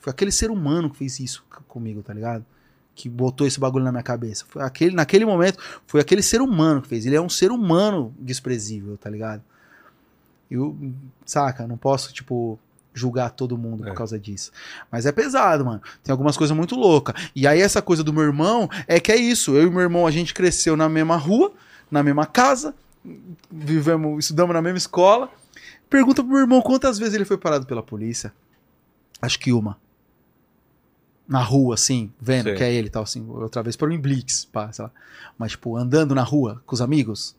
Foi 0.00 0.10
aquele 0.10 0.32
ser 0.32 0.50
humano 0.50 0.90
que 0.90 0.96
fez 0.96 1.20
isso 1.20 1.44
comigo, 1.68 2.02
tá 2.02 2.12
ligado? 2.12 2.44
Que 2.94 3.08
botou 3.08 3.46
esse 3.46 3.58
bagulho 3.58 3.84
na 3.84 3.92
minha 3.92 4.02
cabeça. 4.02 4.44
Foi 4.48 4.62
aquele, 4.62 4.94
naquele 4.94 5.24
momento, 5.24 5.58
foi 5.86 6.00
aquele 6.00 6.22
ser 6.22 6.40
humano 6.42 6.82
que 6.82 6.88
fez. 6.88 7.06
Ele 7.06 7.16
é 7.16 7.20
um 7.20 7.28
ser 7.30 7.50
humano 7.50 8.14
desprezível, 8.18 8.96
tá 8.98 9.08
ligado? 9.08 9.42
Eu, 10.50 10.76
saca, 11.24 11.66
não 11.66 11.76
posso, 11.76 12.12
tipo, 12.12 12.58
julgar 12.92 13.30
todo 13.30 13.56
mundo 13.56 13.84
É. 13.84 13.88
por 13.90 13.94
causa 13.96 14.18
disso. 14.18 14.50
Mas 14.90 15.06
é 15.06 15.12
pesado, 15.12 15.64
mano. 15.64 15.80
Tem 16.02 16.10
algumas 16.12 16.36
coisas 16.36 16.54
muito 16.56 16.74
loucas. 16.74 17.14
E 17.34 17.46
aí, 17.46 17.60
essa 17.60 17.80
coisa 17.80 18.02
do 18.02 18.12
meu 18.12 18.24
irmão 18.24 18.68
é 18.88 18.98
que 18.98 19.12
é 19.12 19.16
isso. 19.16 19.54
Eu 19.56 19.68
e 19.68 19.70
meu 19.70 19.80
irmão, 19.80 20.06
a 20.06 20.10
gente 20.10 20.34
cresceu 20.34 20.76
na 20.76 20.88
mesma 20.88 21.16
rua, 21.16 21.52
na 21.90 22.02
mesma 22.02 22.26
casa, 22.26 22.74
vivemos, 23.50 24.24
estudamos 24.24 24.52
na 24.54 24.60
mesma 24.60 24.78
escola. 24.78 25.30
Pergunta 25.88 26.22
pro 26.22 26.32
meu 26.32 26.40
irmão 26.40 26.60
quantas 26.60 26.98
vezes 26.98 27.14
ele 27.14 27.24
foi 27.24 27.38
parado 27.38 27.64
pela 27.66 27.82
polícia. 27.82 28.32
Acho 29.22 29.38
que 29.38 29.52
uma. 29.52 29.76
Na 31.30 31.40
rua, 31.40 31.74
assim, 31.74 32.12
vendo 32.20 32.46
Sei. 32.48 32.56
que 32.56 32.64
é 32.64 32.74
ele 32.74 32.88
e 32.88 32.90
tal, 32.90 33.04
assim. 33.04 33.24
Outra 33.28 33.62
vez 33.62 33.76
por 33.76 33.90
um 33.90 33.98
blitz, 33.98 34.44
pá, 34.44 34.70
sei 34.72 34.84
lá. 34.84 34.90
Mas, 35.38 35.52
tipo, 35.52 35.76
andando 35.76 36.14
na 36.14 36.24
rua 36.24 36.60
com 36.66 36.74
os 36.74 36.82
amigos. 36.82 37.36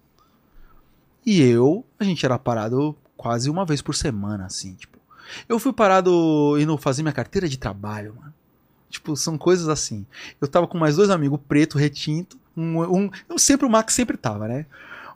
E 1.26 1.42
eu, 1.42 1.86
a 2.00 2.04
gente 2.04 2.26
era 2.26 2.40
parado 2.40 2.96
quase 3.18 3.50
uma 3.50 3.66
vez 3.66 3.82
por 3.82 3.94
semana, 3.94 4.46
assim, 4.46 4.74
tipo. 4.74 4.98
Eu 5.48 5.60
fui 5.60 5.72
parado 5.72 6.58
indo 6.60 6.76
fazer 6.78 7.04
minha 7.04 7.14
carteira 7.14 7.48
de 7.48 7.58
trabalho, 7.58 8.16
mano. 8.18 8.34
Tipo, 8.90 9.16
são 9.16 9.38
coisas 9.38 9.70
assim. 9.70 10.06
Eu 10.40 10.48
tava 10.48 10.68
com 10.68 10.78
mais 10.78 10.96
dois 10.96 11.10
amigos, 11.10 11.40
preto, 11.48 11.78
retinto. 11.78 12.38
Um, 12.56 12.82
um, 12.82 13.10
eu 13.30 13.38
sempre, 13.38 13.66
o 13.66 13.70
Max 13.70 13.94
sempre 13.94 14.18
tava, 14.18 14.48
né? 14.48 14.66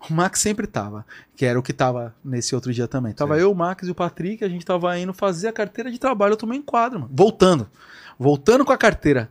O 0.09 0.13
Max 0.13 0.39
sempre 0.39 0.67
tava, 0.67 1.05
que 1.35 1.45
era 1.45 1.59
o 1.59 1.63
que 1.63 1.73
tava 1.73 2.15
nesse 2.23 2.55
outro 2.55 2.71
dia 2.71 2.87
também. 2.87 3.13
Tava 3.13 3.35
Sim. 3.35 3.41
eu, 3.41 3.51
o 3.51 3.55
Max 3.55 3.87
e 3.87 3.91
o 3.91 3.95
Patrick, 3.95 4.43
a 4.43 4.49
gente 4.49 4.65
tava 4.65 4.97
indo 4.97 5.13
fazer 5.13 5.47
a 5.47 5.53
carteira 5.53 5.91
de 5.91 5.97
trabalho. 5.97 6.33
Eu 6.33 6.37
tomei 6.37 6.59
um 6.59 6.61
quadro, 6.61 6.99
mano. 6.99 7.11
Voltando. 7.13 7.69
Voltando 8.17 8.65
com 8.65 8.71
a 8.71 8.77
carteira. 8.77 9.29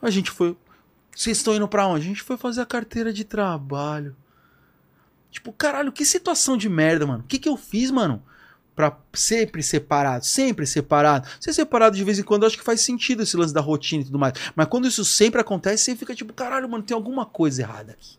A 0.00 0.10
gente 0.10 0.30
foi. 0.30 0.56
Vocês 1.14 1.38
estão 1.38 1.54
indo 1.54 1.66
pra 1.66 1.86
onde? 1.86 2.04
A 2.04 2.08
gente 2.08 2.22
foi 2.22 2.36
fazer 2.36 2.60
a 2.60 2.66
carteira 2.66 3.12
de 3.12 3.24
trabalho. 3.24 4.14
Tipo, 5.30 5.52
caralho, 5.52 5.92
que 5.92 6.04
situação 6.04 6.56
de 6.56 6.68
merda, 6.68 7.06
mano. 7.06 7.22
O 7.22 7.26
que 7.26 7.38
que 7.38 7.48
eu 7.48 7.56
fiz, 7.56 7.90
mano? 7.90 8.22
Pra 8.74 8.96
sempre 9.14 9.62
separado, 9.62 10.24
sempre 10.24 10.66
separado. 10.66 11.28
Ser 11.40 11.52
separado 11.52 11.96
de 11.96 12.04
vez 12.04 12.18
em 12.18 12.22
quando, 12.22 12.44
acho 12.44 12.58
que 12.58 12.64
faz 12.64 12.82
sentido 12.82 13.22
esse 13.22 13.36
lance 13.36 13.54
da 13.54 13.60
rotina 13.60 14.02
e 14.02 14.06
tudo 14.06 14.18
mais. 14.18 14.34
Mas 14.54 14.66
quando 14.68 14.86
isso 14.86 15.04
sempre 15.04 15.40
acontece, 15.40 15.84
você 15.84 15.96
fica 15.96 16.14
tipo, 16.14 16.32
caralho, 16.32 16.68
mano, 16.68 16.84
tem 16.84 16.94
alguma 16.94 17.24
coisa 17.24 17.62
errada 17.62 17.92
aqui. 17.92 18.18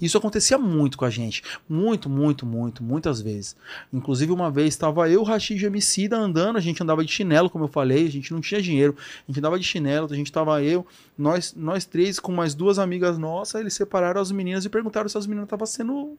Isso 0.00 0.18
acontecia 0.18 0.58
muito 0.58 0.98
com 0.98 1.04
a 1.04 1.10
gente. 1.10 1.42
Muito, 1.68 2.08
muito, 2.08 2.44
muito, 2.44 2.82
muitas 2.82 3.20
vezes. 3.20 3.56
Inclusive, 3.92 4.32
uma 4.32 4.50
vez 4.50 4.68
estava 4.68 5.08
eu, 5.08 5.22
Rashid 5.22 5.62
e 5.62 5.66
Emicida 5.66 6.16
andando, 6.16 6.56
a 6.56 6.60
gente 6.60 6.82
andava 6.82 7.04
de 7.04 7.10
chinelo, 7.10 7.48
como 7.48 7.64
eu 7.64 7.68
falei, 7.68 8.06
a 8.06 8.10
gente 8.10 8.32
não 8.32 8.40
tinha 8.40 8.60
dinheiro. 8.60 8.96
A 8.98 9.30
gente 9.30 9.38
andava 9.38 9.58
de 9.58 9.64
chinelo, 9.64 10.06
a 10.10 10.14
gente 10.16 10.26
estava 10.26 10.62
eu, 10.62 10.86
nós, 11.16 11.54
nós 11.56 11.84
três 11.84 12.18
com 12.18 12.32
mais 12.32 12.54
duas 12.54 12.78
amigas 12.78 13.16
nossas, 13.16 13.60
eles 13.60 13.74
separaram 13.74 14.20
as 14.20 14.30
meninas 14.30 14.64
e 14.64 14.68
perguntaram 14.68 15.08
se 15.08 15.16
as 15.16 15.26
meninas 15.26 15.46
estavam 15.46 15.66
sendo 15.66 16.16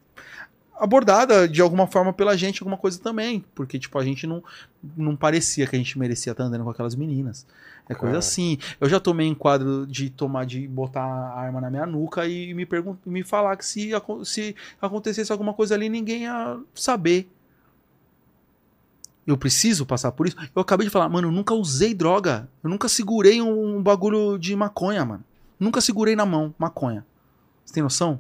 abordada 0.80 1.48
de 1.48 1.62
alguma 1.62 1.88
forma 1.88 2.14
pela 2.14 2.38
gente, 2.38 2.62
alguma 2.62 2.78
coisa 2.78 3.00
também. 3.00 3.44
Porque, 3.54 3.80
tipo, 3.80 3.98
a 3.98 4.04
gente 4.04 4.26
não, 4.26 4.44
não 4.96 5.16
parecia 5.16 5.68
que 5.68 5.76
a 5.76 5.80
gente 5.80 5.98
merecia 5.98 6.32
estar 6.32 6.44
andando 6.44 6.64
com 6.64 6.70
aquelas 6.70 6.96
meninas. 6.96 7.46
É 7.90 7.94
coisa 7.94 8.14
Cara. 8.14 8.20
assim. 8.20 8.58
Eu 8.80 8.90
já 8.90 9.00
tomei 9.00 9.28
enquadro 9.28 9.88
de 9.88 10.10
tomar, 10.10 10.46
de 10.46 10.68
botar 10.68 11.04
a 11.04 11.40
arma 11.40 11.62
na 11.62 11.70
minha 11.70 11.86
nuca 11.86 12.28
e 12.28 12.54
me, 12.54 12.68
me 13.06 13.24
falar 13.24 13.56
que 13.56 13.66
se, 13.66 13.92
se 14.26 14.56
acontecesse 14.82 15.32
alguma 15.32 15.54
coisa 15.54 15.76
ali, 15.76 15.90
ninguém 15.90 16.24
ia 16.24 16.60
saber. 16.76 17.30
Eu 19.26 19.38
preciso 19.38 19.86
passar 19.86 20.12
por 20.12 20.28
isso. 20.28 20.38
Eu 20.56 20.62
acabei 20.62 20.88
de 20.88 20.92
falar, 20.92 21.10
mano, 21.10 21.28
eu 21.28 21.32
nunca 21.32 21.54
usei 21.54 21.94
droga. 21.94 22.48
Eu 22.64 22.70
nunca 22.70 22.88
segurei 22.88 23.42
um, 23.42 23.78
um 23.78 23.84
bagulho 23.84 24.38
de 24.38 24.56
maconha, 24.56 25.04
mano. 25.04 25.24
Nunca 25.60 25.82
segurei 25.82 26.16
na 26.16 26.26
mão 26.26 26.54
maconha. 26.58 27.06
Você 27.66 27.74
tem 27.74 27.84
noção? 27.84 28.20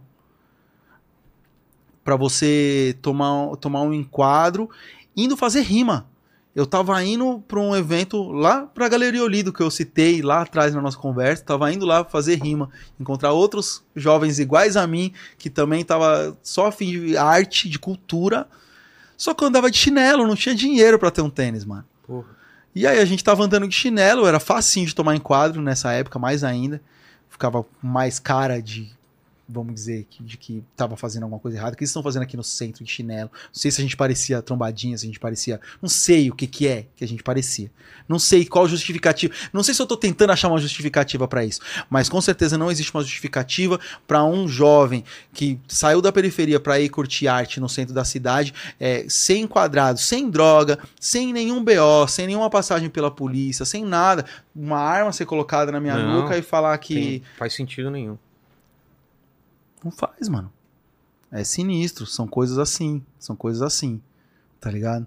Pra 2.07 2.15
você 2.15 2.95
tomar, 3.01 3.57
tomar 3.57 3.81
um 3.81 3.91
enquadro 3.91 4.69
indo 5.13 5.35
fazer 5.35 5.59
rima. 5.59 6.07
Eu 6.55 6.65
tava 6.65 7.03
indo 7.03 7.43
pra 7.45 7.59
um 7.59 7.75
evento 7.75 8.31
lá 8.31 8.61
pra 8.61 8.87
Galeria 8.87 9.21
Olido, 9.21 9.51
que 9.51 9.61
eu 9.61 9.69
citei 9.69 10.21
lá 10.21 10.43
atrás 10.43 10.73
na 10.73 10.81
nossa 10.81 10.97
conversa. 10.97 11.43
Tava 11.43 11.69
indo 11.69 11.85
lá 11.85 12.05
fazer 12.05 12.35
rima, 12.35 12.69
encontrar 12.97 13.33
outros 13.33 13.83
jovens 13.93 14.39
iguais 14.39 14.77
a 14.77 14.87
mim, 14.87 15.11
que 15.37 15.49
também 15.49 15.83
tava 15.83 16.33
só 16.41 16.67
a 16.67 16.71
fim 16.71 16.91
de 16.91 17.17
arte, 17.17 17.67
de 17.67 17.77
cultura. 17.77 18.47
Só 19.17 19.33
que 19.33 19.43
eu 19.43 19.49
andava 19.49 19.69
de 19.69 19.77
chinelo, 19.77 20.25
não 20.25 20.35
tinha 20.37 20.55
dinheiro 20.55 20.97
pra 20.97 21.11
ter 21.11 21.19
um 21.21 21.29
tênis, 21.29 21.65
mano. 21.65 21.83
Porra. 22.07 22.29
E 22.73 22.87
aí 22.87 22.99
a 22.99 23.05
gente 23.05 23.21
tava 23.21 23.43
andando 23.43 23.67
de 23.67 23.75
chinelo, 23.75 24.25
era 24.25 24.39
facinho 24.39 24.87
de 24.87 24.95
tomar 24.95 25.13
enquadro 25.13 25.61
nessa 25.61 25.91
época, 25.91 26.17
mais 26.17 26.41
ainda. 26.41 26.81
Ficava 27.29 27.65
mais 27.83 28.17
cara 28.17 28.61
de, 28.61 28.95
vamos 29.49 29.73
dizer, 29.73 30.05
que- 30.09 30.21
de 30.23 30.37
que 30.37 30.63
tava 30.75 30.97
fazendo 30.97 31.23
alguma 31.23 31.39
coisa 31.39 31.57
errada. 31.57 31.73
O 31.73 31.77
que 31.77 31.83
eles 31.83 31.89
estão 31.89 32.03
fazendo 32.03 32.23
aqui 32.23 32.35
no 32.35 32.43
centro 32.43 32.83
de 32.83 32.91
chinelo? 32.91 33.29
Não 33.33 33.49
sei 33.53 33.71
se 33.71 33.79
a 33.79 33.83
gente 33.83 33.95
parecia 33.95 34.41
trombadinha, 34.41 34.97
se 34.97 35.05
a 35.05 35.07
gente 35.07 35.19
parecia. 35.19 35.59
Não 35.81 35.87
sei 35.89 36.29
o 36.29 36.35
que 36.35 36.47
que 36.47 36.67
é 36.67 36.85
que 36.95 37.03
a 37.03 37.07
gente 37.07 37.23
parecia. 37.23 37.71
Não 38.07 38.19
sei 38.19 38.45
qual 38.45 38.67
justificativa. 38.67 39.33
Não 39.53 39.63
sei 39.63 39.73
se 39.73 39.81
eu 39.81 39.85
tô 39.87 39.95
tentando 39.97 40.31
achar 40.31 40.47
uma 40.49 40.59
justificativa 40.59 41.27
pra 41.27 41.45
isso. 41.45 41.61
Mas 41.89 42.09
com 42.09 42.19
certeza 42.21 42.57
não 42.57 42.69
existe 42.71 42.93
uma 42.93 43.01
justificativa 43.01 43.79
pra 44.05 44.23
um 44.23 44.47
jovem 44.47 45.03
que 45.33 45.59
saiu 45.67 46.01
da 46.01 46.11
periferia 46.11 46.59
pra 46.59 46.79
ir 46.79 46.89
curtir 46.89 47.27
arte 47.27 47.59
no 47.59 47.69
centro 47.69 47.93
da 47.93 48.03
cidade, 48.05 48.53
é, 48.79 49.05
ser 49.07 49.37
enquadrado, 49.37 49.99
sem 49.99 50.29
droga, 50.29 50.77
sem 50.99 51.31
nenhum 51.33 51.63
BO, 51.63 52.07
sem 52.07 52.27
nenhuma 52.27 52.49
passagem 52.49 52.89
pela 52.89 53.09
polícia, 53.11 53.65
sem 53.65 53.85
nada. 53.85 54.25
Uma 54.55 54.79
arma 54.79 55.11
ser 55.13 55.25
colocada 55.25 55.71
na 55.71 55.79
minha 55.79 55.95
Não, 55.97 56.21
nuca 56.23 56.37
e 56.37 56.41
falar 56.41 56.77
que. 56.77 56.93
Tem- 56.93 57.23
faz 57.37 57.53
sentido 57.53 57.89
nenhum. 57.91 58.17
Não 59.83 59.91
faz, 59.91 60.27
mano. 60.29 60.51
É 61.31 61.43
sinistro, 61.43 62.05
são 62.05 62.27
coisas 62.27 62.57
assim, 62.57 63.03
são 63.19 63.35
coisas 63.35 63.61
assim, 63.61 64.01
tá 64.59 64.71
ligado? 64.71 65.05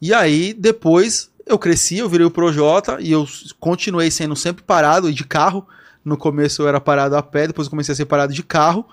E 0.00 0.12
aí, 0.12 0.54
depois, 0.54 1.30
eu 1.46 1.58
cresci, 1.58 1.98
eu 1.98 2.08
virei 2.08 2.26
o 2.26 2.30
Projota 2.30 2.98
e 3.00 3.12
eu 3.12 3.26
continuei 3.60 4.10
sendo 4.10 4.34
sempre 4.34 4.62
parado 4.64 5.08
e 5.08 5.12
de 5.14 5.24
carro. 5.24 5.66
No 6.04 6.16
começo 6.16 6.62
eu 6.62 6.68
era 6.68 6.80
parado 6.80 7.16
a 7.16 7.22
pé, 7.22 7.46
depois 7.46 7.66
eu 7.66 7.70
comecei 7.70 7.92
a 7.92 7.96
ser 7.96 8.06
parado 8.06 8.32
de 8.32 8.42
carro. 8.42 8.84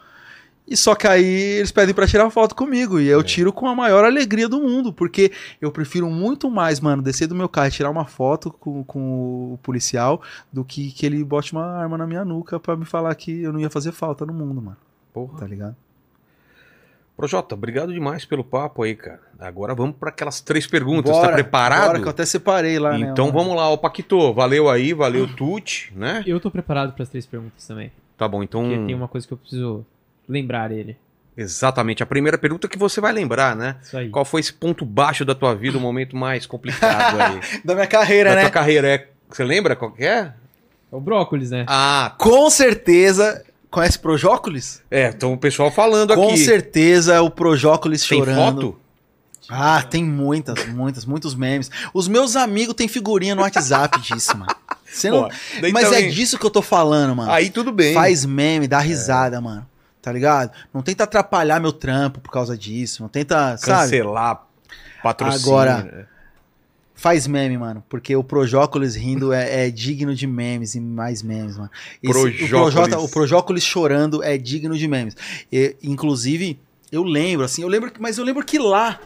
E 0.68 0.78
só 0.78 0.94
que 0.94 1.08
aí 1.08 1.26
eles 1.26 1.72
pedem 1.72 1.96
pra 1.96 2.06
tirar 2.06 2.30
foto 2.30 2.54
comigo. 2.54 3.00
E 3.00 3.08
eu 3.08 3.22
É. 3.22 3.24
tiro 3.24 3.52
com 3.52 3.66
a 3.68 3.74
maior 3.74 4.06
alegria 4.06 4.48
do 4.48 4.60
mundo. 4.62 4.94
Porque 4.94 5.32
eu 5.60 5.72
prefiro 5.72 6.08
muito 6.12 6.52
mais, 6.52 6.80
mano, 6.80 7.02
descer 7.02 7.26
do 7.26 7.34
meu 7.34 7.50
carro 7.50 7.70
e 7.70 7.72
tirar 7.72 7.90
uma 7.90 8.06
foto 8.06 8.52
com, 8.52 8.84
com 8.84 9.54
o 9.54 9.60
policial 9.64 10.22
do 10.54 10.64
que 10.64 10.92
que 10.92 11.08
ele 11.08 11.24
bote 11.24 11.54
uma 11.54 11.66
arma 11.66 11.98
na 11.98 12.06
minha 12.06 12.24
nuca 12.24 12.60
pra 12.60 12.76
me 12.78 12.86
falar 12.86 13.16
que 13.16 13.42
eu 13.42 13.52
não 13.52 13.60
ia 13.60 13.70
fazer 13.72 13.92
falta 13.92 14.24
no 14.28 14.34
mundo, 14.34 14.62
mano. 14.62 14.78
Porra. 15.14 15.40
Tá 15.40 15.48
ligado? 15.48 15.76
Projota, 17.20 17.54
obrigado 17.54 17.92
demais 17.92 18.24
pelo 18.24 18.46
papo 18.46 18.84
aí, 18.84 18.96
cara. 18.96 19.20
Agora 19.38 19.76
vamos 19.76 19.98
para 19.98 20.08
aquelas 20.08 20.40
três 20.40 20.66
perguntas. 20.66 21.12
Bora, 21.12 21.28
tá 21.28 21.34
preparado? 21.34 21.88
Bora, 21.88 22.00
que 22.00 22.06
eu 22.06 22.12
até 22.12 22.26
separei 22.26 22.80
lá, 22.80 22.98
né? 22.98 23.10
então 23.12 23.30
vamos 23.30 23.58
lá, 23.58 23.70
ô 23.70 23.78
Paquito. 23.78 24.34
Valeu 24.34 24.70
aí, 24.70 24.94
valeu 24.94 25.28
Tuti, 25.28 25.92
né? 25.94 26.24
Eu 26.26 26.40
tô 26.40 26.50
preparado 26.50 26.94
para 26.94 27.04
as 27.04 27.10
três 27.10 27.26
perguntas 27.26 27.68
também. 27.68 27.92
Tá 28.18 28.26
bom, 28.26 28.42
então. 28.42 28.64
Porque 28.64 28.86
tem 28.86 28.96
uma 28.96 29.10
coisa 29.10 29.28
que 29.28 29.34
eu 29.34 29.38
preciso 29.38 29.86
lembrar 30.30 30.72
ele. 30.72 30.98
Exatamente. 31.36 32.04
A 32.04 32.06
primeira 32.06 32.38
pergunta 32.38 32.68
que 32.68 32.78
você 32.78 33.02
vai 33.02 33.12
lembrar, 33.12 33.54
né? 33.56 33.76
Isso 33.82 33.98
aí. 33.98 34.10
Qual 34.10 34.24
foi 34.24 34.42
esse 34.42 34.54
ponto 34.54 34.86
baixo 34.86 35.26
da 35.26 35.36
tua 35.36 35.54
vida, 35.54 35.78
o 35.78 35.82
momento 35.82 36.16
mais 36.16 36.46
complicado 36.46 37.20
aí? 37.20 37.40
Da 37.66 37.76
minha 37.76 37.88
carreira, 37.88 38.30
da 38.30 38.36
né? 38.38 38.42
tua 38.44 38.52
carreira. 38.52 38.88
É... 38.88 39.08
Você 39.30 39.44
lembra 39.44 39.76
qual 39.76 39.92
que 39.92 40.06
é? 40.06 40.34
É 40.92 40.96
o 40.96 41.00
brócolis, 41.00 41.52
né? 41.52 41.66
Ah, 41.68 42.16
Com 42.18 42.50
certeza. 42.50 43.44
Conhece 43.70 44.00
Projócolis? 44.00 44.82
é. 44.90 45.10
Então 45.10 45.34
o 45.34 45.38
pessoal 45.38 45.70
falando 45.72 46.16
Com 46.16 46.30
aqui. 46.30 46.38
certeza 46.44 47.14
é 47.14 47.20
o 47.20 47.30
Projócolis 47.30 48.06
Tem 48.08 48.18
chorando. 48.20 48.62
foto? 48.62 48.80
Ah, 49.52 49.82
tem 49.82 50.04
muitas, 50.04 50.66
muitas, 50.68 51.06
muitos 51.06 51.34
memes. 51.34 51.72
Os 51.94 52.08
meus 52.08 52.36
amigos 52.36 52.76
têm 52.76 52.88
figurinha 52.88 53.34
no 53.34 53.42
WhatsApp 53.42 54.00
disso, 54.02 54.38
mano. 54.38 54.54
Você 54.86 55.10
não... 55.10 55.24
Pô, 55.28 55.30
Mas 55.74 55.86
também- 55.86 56.06
é 56.06 56.10
disso 56.10 56.38
que 56.38 56.46
eu 56.46 56.52
tô 56.52 56.62
falando, 56.62 57.16
mano. 57.16 57.32
Aí 57.32 57.50
tudo 57.50 57.72
bem. 57.72 57.94
Faz 57.96 58.26
meme, 58.26 58.68
dá 58.68 58.80
risada, 58.80 59.42
mano. 59.42 59.66
Tá 60.02 60.12
ligado? 60.12 60.52
Não 60.74 60.82
tenta 60.84 61.04
atrapalhar 61.04 61.60
meu 61.60 61.74
trampo 61.74 62.20
por 62.20 62.32
causa 62.32 62.56
disso. 62.58 63.02
Não 63.02 63.10
tenta, 63.10 63.58
sabe? 63.58 63.92
Cancelar 63.92 64.44
patrocínio. 65.04 65.48
Agora- 65.48 66.08
Faz 67.00 67.26
meme, 67.28 67.58
mano. 67.58 67.82
Porque 67.88 68.14
o 68.14 68.22
Projócolis 68.22 68.94
rindo 68.94 69.32
é, 69.32 69.68
é 69.68 69.72
digno 69.72 70.14
de 70.14 70.28
memes 70.28 70.76
e 70.76 70.82
mais 70.82 71.24
memes, 71.24 71.56
mano. 71.56 71.70
Esse- 72.04 72.12
Projócolis. 72.12 72.44
O, 72.44 72.50
Projota, 72.50 73.00
o 73.00 73.10
Projócolis 73.10 73.64
chorando 73.64 74.22
é 74.22 74.38
digno 74.38 74.78
de 74.78 74.86
memes. 74.86 75.16
E, 75.50 75.78
inclusive, 75.82 76.60
eu 76.92 77.02
lembro, 77.04 77.46
assim, 77.46 77.62
eu 77.62 77.70
lembro, 77.70 77.90
mas 78.00 78.18
eu 78.18 78.26
lembro 78.26 78.44
que 78.46 78.60
lá. 78.60 79.00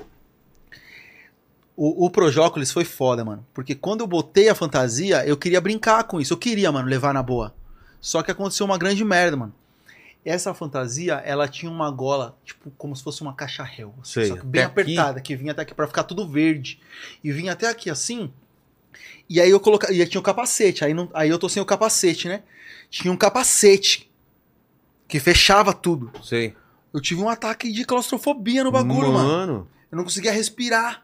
O, 1.77 2.05
o 2.07 2.09
Projócolis 2.09 2.72
foi 2.72 2.83
foda, 2.83 3.23
mano. 3.23 3.45
Porque 3.53 3.75
quando 3.75 4.01
eu 4.01 4.07
botei 4.07 4.49
a 4.49 4.55
fantasia, 4.55 5.23
eu 5.27 5.38
queria 5.38 5.61
brincar 5.61 6.03
com 6.05 6.19
isso. 6.19 6.33
Eu 6.33 6.38
queria, 6.38 6.72
mano, 6.72 6.88
levar 6.89 7.13
na 7.13 7.22
boa. 7.22 7.53
Só 8.01 8.23
que 8.23 8.31
aconteceu 8.31 8.65
uma 8.65 8.77
grande 8.77 9.05
merda, 9.05 9.38
mano. 9.38 9.53
Essa 10.26 10.53
fantasia, 10.53 11.16
ela 11.16 11.48
tinha 11.48 11.69
uma 11.69 11.92
gola, 11.92 12.38
tipo, 12.45 12.72
como 12.77 12.95
se 12.95 13.03
fosse 13.03 13.22
uma 13.22 13.34
caixa 13.34 13.61
réu. 13.61 13.93
Sei, 14.03 14.27
Só 14.27 14.38
que 14.38 14.45
bem 14.45 14.61
até 14.64 14.82
aqui. 14.82 14.92
apertada, 14.93 15.22
que 15.22 15.35
vinha 15.35 15.52
até 15.52 15.64
aqui 15.64 15.74
pra 15.74 15.88
ficar 15.88 16.03
tudo 16.03 16.27
verde. 16.27 16.80
E 17.22 17.32
vinha 17.32 17.52
até 17.52 17.68
aqui 17.68 17.90
assim. 17.90 18.32
E 19.30 19.42
aí 19.42 19.50
eu 19.50 19.60
coloquei. 19.60 20.02
E 20.02 20.08
tinha 20.08 20.22
o 20.22 20.24
capacete. 20.24 20.85
Aí, 20.85 20.93
não, 20.93 21.10
aí 21.14 21.30
eu 21.30 21.38
tô 21.38 21.50
sem 21.50 21.61
o 21.61 21.66
capacete, 21.66 22.30
né? 22.30 22.43
Tinha 22.90 23.11
um 23.11 23.18
capacete 23.18 24.10
que 25.08 25.19
fechava 25.19 25.74
tudo. 25.74 26.11
Sei. 26.24 26.56
Eu 26.93 27.02
tive 27.02 27.22
um 27.22 27.27
ataque 27.27 27.72
de 27.72 27.84
claustrofobia 27.84 28.64
no 28.64 28.72
bagulho, 28.72 29.11
mano. 29.11 29.27
Mano. 29.30 29.68
Eu 29.92 29.98
não 29.98 30.03
conseguia 30.03 30.32
respirar. 30.32 31.03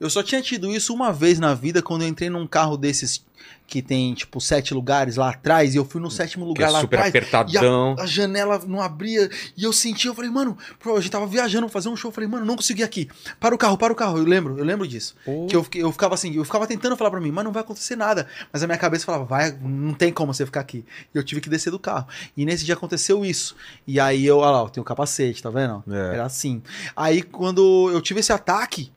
Eu 0.00 0.08
só 0.08 0.22
tinha 0.22 0.40
tido 0.40 0.70
isso 0.70 0.94
uma 0.94 1.12
vez 1.12 1.38
na 1.38 1.54
vida 1.54 1.82
quando 1.82 2.02
eu 2.02 2.08
entrei 2.08 2.30
num 2.30 2.46
carro 2.46 2.76
desses 2.76 3.26
que 3.68 3.82
tem, 3.82 4.14
tipo, 4.14 4.40
sete 4.40 4.72
lugares 4.72 5.16
lá 5.16 5.28
atrás. 5.28 5.74
E 5.74 5.76
eu 5.76 5.84
fui 5.84 6.00
no 6.00 6.10
sétimo 6.10 6.46
Que 6.46 6.48
lugar 6.48 6.68
é 6.70 6.72
lá 6.72 6.80
super 6.80 6.96
atrás. 6.96 7.10
apertadão. 7.10 7.94
A 7.98 8.06
janela 8.06 8.58
não 8.66 8.80
abria 8.80 9.28
e 9.54 9.62
eu 9.62 9.74
senti, 9.74 10.08
eu 10.08 10.14
falei, 10.14 10.30
mano, 10.30 10.56
pô, 10.80 10.96
a 10.96 11.00
gente 11.00 11.10
tava 11.12 11.26
viajando, 11.26 11.68
fazer 11.68 11.90
um 11.90 11.94
show, 11.96 12.08
eu 12.08 12.14
falei, 12.14 12.28
mano, 12.30 12.46
não 12.46 12.56
consegui 12.56 12.82
aqui. 12.82 13.08
Para 13.38 13.54
o 13.54 13.58
carro, 13.58 13.76
para 13.76 13.92
o 13.92 13.96
carro. 13.96 14.16
Eu 14.16 14.24
lembro, 14.24 14.58
eu 14.58 14.64
lembro 14.64 14.88
disso. 14.88 15.14
Pô. 15.22 15.46
Que 15.46 15.54
eu, 15.54 15.66
eu 15.74 15.92
ficava 15.92 16.14
assim, 16.14 16.34
eu 16.34 16.44
ficava 16.46 16.66
tentando 16.66 16.96
falar 16.96 17.10
pra 17.10 17.20
mim, 17.20 17.30
mas 17.30 17.44
não 17.44 17.52
vai 17.52 17.62
acontecer 17.62 17.94
nada. 17.94 18.26
Mas 18.50 18.62
a 18.62 18.66
minha 18.66 18.78
cabeça 18.78 19.04
falava, 19.04 19.26
vai, 19.26 19.52
não 19.60 19.92
tem 19.92 20.10
como 20.10 20.32
você 20.32 20.46
ficar 20.46 20.60
aqui. 20.60 20.82
E 21.14 21.18
eu 21.18 21.22
tive 21.22 21.42
que 21.42 21.50
descer 21.50 21.70
do 21.70 21.78
carro. 21.78 22.06
E 22.34 22.46
nesse 22.46 22.64
dia 22.64 22.72
aconteceu 22.74 23.22
isso. 23.22 23.54
E 23.86 24.00
aí 24.00 24.24
eu, 24.24 24.38
olha 24.38 24.50
lá, 24.50 24.60
eu 24.62 24.70
tenho 24.70 24.82
um 24.82 24.86
capacete, 24.86 25.42
tá 25.42 25.50
vendo? 25.50 25.84
É. 25.90 26.14
Era 26.14 26.24
assim. 26.24 26.62
Aí 26.96 27.20
quando 27.20 27.90
eu 27.92 28.00
tive 28.00 28.20
esse 28.20 28.32
ataque, 28.32 28.90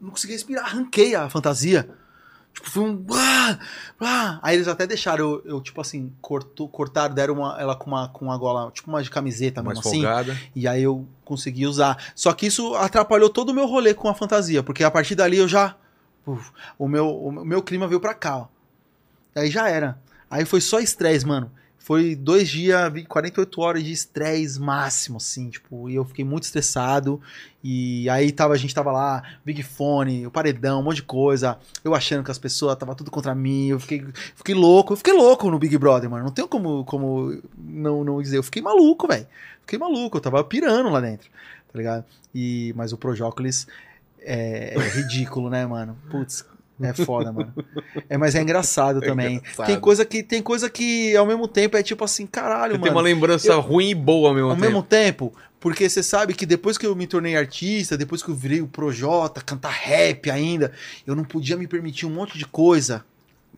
não 0.00 0.08
consegui 0.08 0.32
respirar, 0.32 0.64
arranquei 0.64 1.14
a 1.14 1.28
fantasia. 1.28 1.86
Tipo, 2.58 2.70
foi 2.70 2.82
um. 2.82 3.06
Ah, 3.14 3.58
ah. 4.00 4.38
Aí 4.42 4.56
eles 4.56 4.66
até 4.66 4.84
deixaram 4.84 5.24
eu, 5.24 5.42
eu, 5.44 5.60
tipo 5.60 5.80
assim, 5.80 6.12
cortou, 6.20 6.68
cortaram, 6.68 7.14
deram 7.14 7.34
uma, 7.34 7.56
ela 7.60 7.76
com 7.76 7.86
uma, 7.86 8.08
com 8.08 8.24
uma 8.24 8.36
gola, 8.36 8.70
tipo 8.72 8.90
uma 8.90 9.00
de 9.00 9.08
camiseta 9.08 9.62
Mais 9.62 9.78
mesmo 9.78 9.88
assim. 9.88 10.02
folgada. 10.02 10.36
E 10.56 10.66
aí 10.66 10.82
eu 10.82 11.06
consegui 11.24 11.66
usar. 11.66 12.12
Só 12.16 12.32
que 12.32 12.46
isso 12.46 12.74
atrapalhou 12.74 13.30
todo 13.30 13.50
o 13.50 13.54
meu 13.54 13.66
rolê 13.66 13.94
com 13.94 14.08
a 14.08 14.14
fantasia, 14.14 14.60
porque 14.62 14.82
a 14.82 14.90
partir 14.90 15.14
dali 15.14 15.38
eu 15.38 15.46
já. 15.46 15.76
uf, 16.26 16.50
o, 16.76 16.88
meu, 16.88 17.08
o 17.08 17.30
meu 17.44 17.62
clima 17.62 17.86
veio 17.86 18.00
pra 18.00 18.12
cá, 18.12 18.38
ó. 18.38 18.46
Aí 19.36 19.50
já 19.50 19.68
era. 19.68 19.96
Aí 20.28 20.44
foi 20.44 20.60
só 20.60 20.80
estresse, 20.80 21.24
mano. 21.24 21.50
Foi 21.88 22.14
dois 22.14 22.50
dias, 22.50 22.92
vi- 22.92 23.06
48 23.06 23.62
horas 23.62 23.82
de 23.82 23.90
estresse 23.92 24.60
máximo, 24.60 25.16
assim, 25.16 25.48
tipo, 25.48 25.88
e 25.88 25.94
eu 25.94 26.04
fiquei 26.04 26.22
muito 26.22 26.42
estressado. 26.42 27.18
E 27.64 28.06
aí 28.10 28.30
tava, 28.30 28.52
a 28.52 28.58
gente 28.58 28.74
tava 28.74 28.92
lá, 28.92 29.22
Big 29.42 29.62
Fone, 29.62 30.26
o 30.26 30.30
paredão, 30.30 30.80
um 30.80 30.82
monte 30.82 30.96
de 30.96 31.04
coisa. 31.04 31.56
Eu 31.82 31.94
achando 31.94 32.22
que 32.22 32.30
as 32.30 32.36
pessoas 32.38 32.76
tava 32.76 32.94
tudo 32.94 33.10
contra 33.10 33.34
mim. 33.34 33.68
Eu 33.68 33.80
fiquei, 33.80 34.04
fiquei 34.36 34.54
louco. 34.54 34.92
Eu 34.92 34.98
fiquei 34.98 35.14
louco 35.14 35.50
no 35.50 35.58
Big 35.58 35.78
Brother, 35.78 36.10
mano. 36.10 36.24
Não 36.24 36.30
tenho 36.30 36.46
como, 36.46 36.84
como 36.84 37.40
não, 37.56 38.04
não 38.04 38.20
dizer. 38.20 38.36
Eu 38.36 38.42
fiquei 38.42 38.60
maluco, 38.60 39.08
velho. 39.08 39.26
Fiquei 39.62 39.78
maluco. 39.78 40.18
Eu 40.18 40.20
tava 40.20 40.44
pirando 40.44 40.90
lá 40.90 41.00
dentro, 41.00 41.30
tá 41.72 41.78
ligado? 41.78 42.04
E, 42.34 42.70
mas 42.76 42.92
o 42.92 42.98
Projócolis 42.98 43.66
é, 44.20 44.74
é 44.78 44.88
ridículo, 44.90 45.48
né, 45.48 45.64
mano? 45.64 45.96
Putz, 46.10 46.44
é 46.80 46.92
foda, 46.94 47.32
mano. 47.32 47.52
É, 48.08 48.16
mas 48.16 48.34
é 48.34 48.42
engraçado 48.42 49.02
É 49.02 49.06
também. 49.08 49.36
engraçado. 49.36 49.66
Tem 49.66 49.80
coisa 49.80 50.04
que 50.04 50.22
tem 50.22 50.42
coisa 50.42 50.68
que 50.70 51.16
ao 51.16 51.26
mesmo 51.26 51.48
tempo 51.48 51.76
é 51.76 51.82
tipo 51.82 52.04
assim, 52.04 52.26
caralho, 52.26 52.72
Você 52.74 52.78
mano. 52.78 52.82
tem 52.84 52.92
uma 52.92 53.02
lembrança 53.02 53.48
eu- 53.52 53.60
ruim 53.60 53.90
e 53.90 53.94
boa 53.94 54.28
ao 54.28 54.34
mesmo 54.34 54.50
Ao 54.50 54.54
tempo. 54.56 54.66
mesmo 54.66 54.82
tempo, 54.82 55.32
porque 55.60 55.88
você 55.88 56.02
sabe 56.02 56.34
que 56.34 56.46
depois 56.46 56.78
que 56.78 56.86
eu 56.86 56.94
me 56.94 57.06
tornei 57.06 57.36
artista, 57.36 57.96
depois 57.96 58.22
que 58.22 58.28
eu 58.28 58.34
virei 58.34 58.60
o 58.60 58.68
Projota, 58.68 59.40
cantar 59.40 59.70
rap 59.72 60.30
ainda, 60.30 60.72
eu 61.06 61.16
não 61.16 61.24
podia 61.24 61.56
me 61.56 61.66
permitir 61.66 62.06
um 62.06 62.10
monte 62.10 62.38
de 62.38 62.44
coisa 62.46 63.04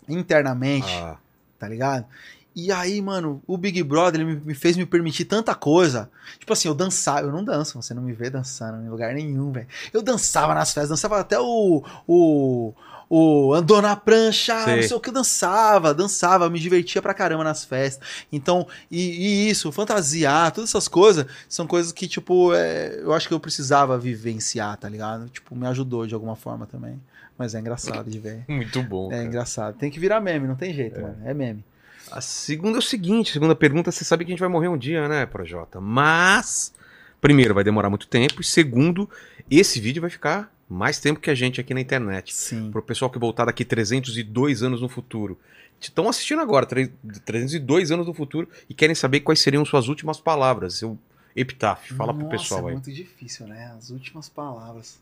internamente, 0.09 0.89
Ah, 0.93 1.17
tá 1.59 1.69
ligado? 1.69 2.05
E 2.55 2.73
aí, 2.73 3.01
mano, 3.01 3.41
o 3.47 3.57
Big 3.57 3.83
Brother 3.83 4.21
ele 4.21 4.41
me- 4.45 4.55
fez 4.55 4.77
me 4.77 4.85
permitir 4.85 5.25
tanta 5.25 5.55
coisa. 5.55 6.11
Tipo 6.39 6.53
assim, 6.53 6.69
eu 6.69 6.75
dançava, 6.75 7.21
eu 7.21 7.31
não 7.33 7.45
danço, 7.45 7.81
você 7.81 7.95
não 7.95 8.03
me 8.03 8.13
vê 8.13 8.29
dançando 8.29 8.85
em 8.85 8.89
lugar 8.89 9.15
nenhum, 9.15 9.53
velho. 9.53 9.69
Eu 9.93 10.03
dançava 10.03 10.55
nas 10.55 10.73
festas, 10.73 10.91
dançava 10.91 11.21
até 11.21 11.39
o. 11.39 11.83
o 12.07 12.73
o 13.13 13.53
andou 13.55 13.83
na 13.83 13.97
prancha, 13.97 14.57
Sei. 14.63 14.77
não 14.77 14.83
sei 14.85 14.97
o 14.97 15.01
que, 15.01 15.09
eu 15.09 15.13
dançava, 15.15 15.93
dançava, 15.93 16.49
me 16.49 16.61
divertia 16.61 17.03
pra 17.03 17.13
caramba 17.13 17.43
nas 17.43 17.65
festas. 17.65 18.07
Então, 18.31 18.69
e, 18.89 19.01
e 19.49 19.51
isso, 19.51 19.73
fantasiar, 19.73 20.53
todas 20.53 20.71
essas 20.71 20.87
coisas, 20.87 21.27
são 21.49 21.67
coisas 21.67 21.91
que, 21.91 22.07
tipo, 22.07 22.55
é, 22.55 23.01
eu 23.03 23.13
acho 23.13 23.27
que 23.27 23.35
eu 23.35 23.41
precisava 23.41 23.99
vivenciar, 23.99 24.77
tá 24.77 24.89
ligado? 24.89 25.29
Tipo, 25.29 25.57
me 25.57 25.67
ajudou 25.67 26.07
de 26.07 26.15
alguma 26.15 26.37
forma 26.37 26.67
também. 26.67 27.01
Mas 27.37 27.53
é 27.57 27.59
engraçado 27.59 28.09
de 28.09 28.21
ver. 28.21 28.45
muito 28.47 28.81
bom. 28.81 29.09
É 29.09 29.17
cara. 29.17 29.25
engraçado. 29.25 29.75
Tem 29.77 29.91
que 29.91 29.99
virar 29.99 30.21
meme, 30.21 30.47
não 30.47 30.55
tem 30.55 30.73
jeito, 30.73 31.01
mano. 31.01 31.17
É 31.25 31.35
meme. 31.35 31.65
A 32.11 32.21
segunda 32.21 32.79
é 32.79 32.81
o 32.81 32.83
seguinte, 32.83 33.31
a 33.31 33.33
segunda 33.35 33.55
pergunta, 33.55 33.91
você 33.93 34.05
sabe 34.05 34.25
que 34.25 34.31
a 34.31 34.35
gente 34.35 34.41
vai 34.41 34.49
morrer 34.49 34.69
um 34.69 34.77
dia, 34.79 35.09
né, 35.09 35.27
Projota? 35.27 35.81
Mas, 35.81 36.75
primeiro, 37.21 37.55
vai 37.55 37.63
demorar 37.65 37.89
muito 37.89 38.07
tempo, 38.09 38.41
e 38.41 38.45
segundo, 38.45 39.09
esse 39.51 39.81
vídeo 39.81 40.01
vai 40.01 40.11
ficar 40.11 40.53
mais 40.69 40.99
tempo 40.99 41.21
que 41.21 41.31
a 41.31 41.35
gente 41.35 41.61
aqui 41.61 41.73
na 41.75 41.81
internet. 41.81 42.35
Sim. 42.35 42.71
Pro 42.71 42.83
pessoal 42.83 43.11
que 43.11 43.19
voltar 43.19 43.45
daqui 43.45 43.65
302 43.65 44.63
anos 44.63 44.81
no 44.81 44.89
futuro. 44.89 45.39
Estão 45.81 46.09
assistindo 46.09 46.41
agora, 46.43 46.67
tre- 46.67 46.93
302 47.25 47.91
anos 47.91 48.07
no 48.07 48.13
futuro, 48.15 48.49
e 48.69 48.75
querem 48.75 48.95
saber 48.95 49.21
quais 49.21 49.41
seriam 49.41 49.65
suas 49.65 49.89
últimas 49.89 50.21
palavras, 50.21 50.75
seu 50.75 50.99
epitáfio. 51.35 51.95
Fala 51.97 52.13
pro 52.13 52.25
Nossa, 52.25 52.37
pessoal 52.37 52.61
é 52.63 52.67
aí. 52.69 52.73
muito 52.75 52.93
difícil, 52.93 53.47
né? 53.47 53.73
As 53.79 53.91
últimas 53.91 54.29
palavras. 54.29 54.99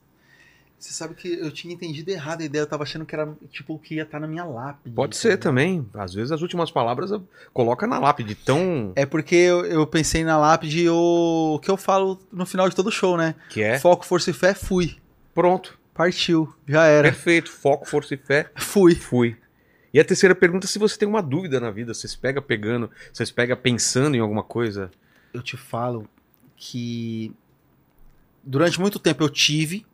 Você 0.78 0.92
sabe 0.92 1.15
que 1.15 1.28
eu 1.28 1.50
tinha 1.50 1.74
entendido 1.74 2.08
errado 2.10 2.40
a 2.40 2.44
ideia, 2.44 2.62
eu 2.62 2.66
tava 2.66 2.84
achando 2.84 3.05
que 3.05 3.12
era 3.12 3.28
tipo 3.50 3.74
o 3.74 3.78
que 3.78 3.97
ia 3.97 4.05
estar 4.05 4.20
na 4.20 4.28
minha 4.28 4.44
lápide. 4.44 4.94
Pode 4.94 5.16
tá 5.16 5.23
ser 5.23 5.28
ligado? 5.31 5.42
também. 5.42 5.86
Às 5.92 6.15
vezes 6.15 6.31
as 6.31 6.40
últimas 6.40 6.70
palavras 6.70 7.10
coloca 7.52 7.86
na 7.86 7.98
lápide, 7.98 8.36
tão. 8.36 8.92
É 8.94 9.05
porque 9.05 9.34
eu, 9.34 9.66
eu 9.66 9.86
pensei 9.89 10.23
na 10.23 10.39
lápide 10.39 10.89
o 10.89 11.58
que 11.60 11.70
eu 11.70 11.76
falo 11.76 12.20
no 12.32 12.47
final 12.47 12.68
de 12.68 12.76
todo 12.76 12.92
show, 12.92 13.16
né? 13.16 13.34
Que 13.48 13.60
é. 13.60 13.78
Foco, 13.81 14.07
força 14.07 14.31
e 14.31 14.32
fé, 14.32 14.55
fui. 14.55 14.97
Pronto. 15.34 15.76
Partiu. 15.92 16.55
Já 16.66 16.84
era. 16.84 17.08
Perfeito. 17.08 17.50
Foco, 17.50 17.89
força 17.89 18.15
e 18.15 18.16
fé. 18.16 18.48
Fui. 18.57 18.94
Fui. 18.94 19.36
E 19.92 19.98
a 19.98 20.05
terceira 20.05 20.34
pergunta, 20.34 20.68
se 20.68 20.78
você 20.78 20.97
tem 20.97 21.08
uma 21.08 21.20
dúvida 21.20 21.58
na 21.58 21.73
vida, 21.73 21.92
você 21.92 22.07
se 22.07 22.16
pega 22.16 22.40
pegando, 22.40 22.89
você 23.12 23.26
se 23.26 23.32
pega 23.32 23.57
pensando 23.57 24.15
em 24.15 24.20
alguma 24.20 24.44
coisa. 24.44 24.92
Eu 25.34 25.42
te 25.42 25.57
falo 25.57 26.08
que 26.57 27.32
durante 28.44 28.81
muito 28.81 29.00
tempo 29.00 29.24
eu 29.24 29.28
tive 29.28 29.84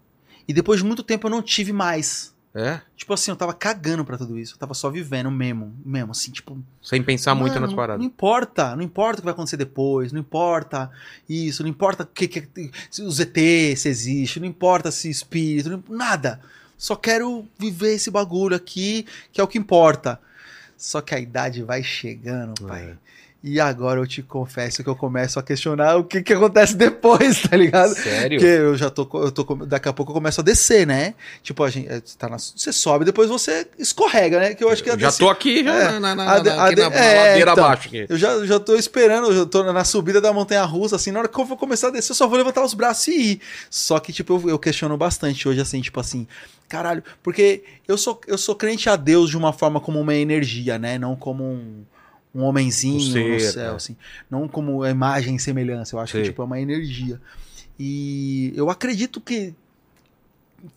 e 0.47 0.53
depois 0.53 0.81
de 0.81 0.87
muito 0.87 1.03
tempo 1.03 1.27
eu 1.27 1.31
não 1.31 1.43
tive 1.43 1.73
mais. 1.73 2.33
É? 2.57 2.81
Tipo 2.97 3.13
assim, 3.13 3.33
eu 3.33 3.37
tava 3.37 3.53
cagando 3.53 4.05
pra 4.05 4.17
tudo 4.17 4.39
isso. 4.39 4.55
Eu 4.55 4.59
tava 4.59 4.75
só 4.75 4.89
vivendo 4.89 5.29
mesmo, 5.29 5.75
mesmo 5.85 6.13
assim, 6.13 6.31
tipo, 6.31 6.57
Sem 6.81 7.03
pensar 7.03 7.35
muito 7.35 7.55
Mano, 7.55 7.67
nas 7.67 7.75
paradas. 7.75 7.99
Não 7.99 8.07
importa, 8.07 8.77
não 8.77 8.83
importa 8.85 9.19
o 9.19 9.23
que 9.23 9.25
vai 9.25 9.33
acontecer 9.35 9.57
depois, 9.57 10.13
não 10.13 10.21
importa 10.21 10.89
isso, 11.29 11.65
não 11.65 11.69
importa 11.71 12.09
que, 12.15 12.29
que, 12.29 12.71
se 12.89 13.03
os 13.03 13.19
ET 13.19 13.37
se 13.77 13.89
existe, 13.89 14.39
não 14.39 14.47
importa 14.47 14.93
se 14.93 15.11
espírito, 15.11 15.69
não- 15.69 15.83
nada. 15.97 16.41
Só 16.79 16.95
quero 16.95 17.45
viver 17.59 17.95
esse 17.95 18.09
bagulho 18.11 18.55
aqui, 18.55 19.05
que 19.33 19.41
é 19.41 19.45
o 19.45 19.49
que 19.49 19.59
importa. 19.59 20.21
Só 20.77 21.01
que 21.01 21.13
a 21.15 21.19
idade 21.19 21.61
vai 21.63 21.83
chegando, 21.83 22.55
pai. 22.67 22.91
É. 22.91 22.97
E 23.47 23.61
agora 23.61 24.01
eu 24.01 24.07
te 24.07 24.23
confesso 24.23 24.83
que 24.83 24.89
eu 24.89 24.97
começo 24.97 25.39
a 25.39 25.43
questionar 25.43 25.97
o 25.97 26.05
que, 26.05 26.23
que 26.23 26.33
acontece 26.33 26.73
depois, 26.79 27.43
tá 27.43 27.55
ligado? 27.55 27.95
Sério? 27.95 28.39
Porque 28.41 28.51
eu 28.51 28.75
já 28.75 28.89
tô, 28.89 29.07
eu 29.23 29.31
tô, 29.31 29.45
daqui 29.67 29.87
a 29.87 29.93
pouco 29.93 30.13
eu 30.13 30.15
começo 30.15 30.41
a 30.41 30.43
descer, 30.45 30.87
né? 30.87 31.13
Tipo, 31.43 31.63
a 31.63 31.69
gente, 31.69 31.87
é, 31.87 32.01
tá 32.17 32.27
na- 32.27 32.39
você 32.39 32.73
sobe, 32.73 33.05
depois 33.05 33.29
você 33.29 33.67
escorrega, 33.79 34.41
né? 34.41 34.55
Que 34.55 34.65
eu 34.65 34.71
acho 34.71 34.83
que 34.83 34.89
a 34.89 34.95
Eu 34.95 34.99
já 34.99 35.09
desci- 35.09 35.19
tô 35.19 35.29
aqui 35.29 35.63
já 35.63 35.75
É, 35.75 35.99
na, 35.99 36.15
na, 36.15 36.33
a 36.33 36.39
de- 36.39 36.49
a 36.49 36.71
de- 36.71 36.77
na, 36.77 36.87
é, 36.97 37.19
ladeira 37.19 37.53
então. 37.53 37.65
abaixo 37.67 37.89
aqui. 37.89 38.07
Eu 38.09 38.17
já, 38.17 38.47
já 38.47 38.59
tô 38.59 38.77
esperando, 38.77 39.31
eu 39.31 39.45
tô 39.45 39.63
na 39.63 39.85
subida 39.85 40.23
da 40.23 40.33
montanha 40.33 40.63
russa, 40.65 40.97
assim, 40.97 41.11
na 41.11 41.19
hora 41.19 41.29
que 41.29 41.39
eu 41.39 41.45
vou 41.45 41.59
começar 41.59 41.89
a 41.89 41.91
descer, 41.91 42.13
eu 42.13 42.17
só 42.17 42.27
vou 42.27 42.39
levantar 42.39 42.65
os 42.65 42.73
braços 42.73 43.09
e 43.09 43.33
ir. 43.33 43.41
Só 43.69 43.99
que, 44.01 44.11
tipo, 44.11 44.41
eu, 44.43 44.51
eu 44.53 44.59
questiono 44.59 44.97
bastante 44.97 45.47
hoje, 45.47 45.61
assim, 45.61 45.83
tipo 45.83 46.01
assim, 46.01 46.27
caralho, 46.67 47.05
porque 47.23 47.63
eu 47.87 47.99
sou, 47.99 48.19
eu 48.27 48.39
sou 48.39 48.55
crente 48.55 48.89
a 48.89 48.97
Deus 48.97 49.29
de 49.29 49.37
uma 49.37 49.53
forma 49.53 49.81
como 49.83 50.01
uma 50.01 50.15
energia, 50.15 50.79
né? 50.79 50.99
Não 50.99 51.15
como 51.15 51.45
um, 51.45 51.85
um 52.35 52.43
homenzinho 52.43 53.01
ser, 53.01 53.35
no 53.35 53.41
céu, 53.41 53.73
é. 53.73 53.77
assim. 53.77 53.97
Não 54.31 54.49
como 54.49 54.83
a 54.83 54.91
imagem 54.91 55.37
e 55.37 55.41
semelhança. 55.41 55.95
Eu 55.95 56.01
acho 56.01 56.13
Sei. 56.13 56.23
que, 56.23 56.29
tipo, 56.29 56.43
é 56.43 56.45
uma 56.45 56.61
energia. 56.61 57.21
E 57.79 58.53
eu 58.57 58.69
acredito 58.71 59.21
que. 59.21 59.55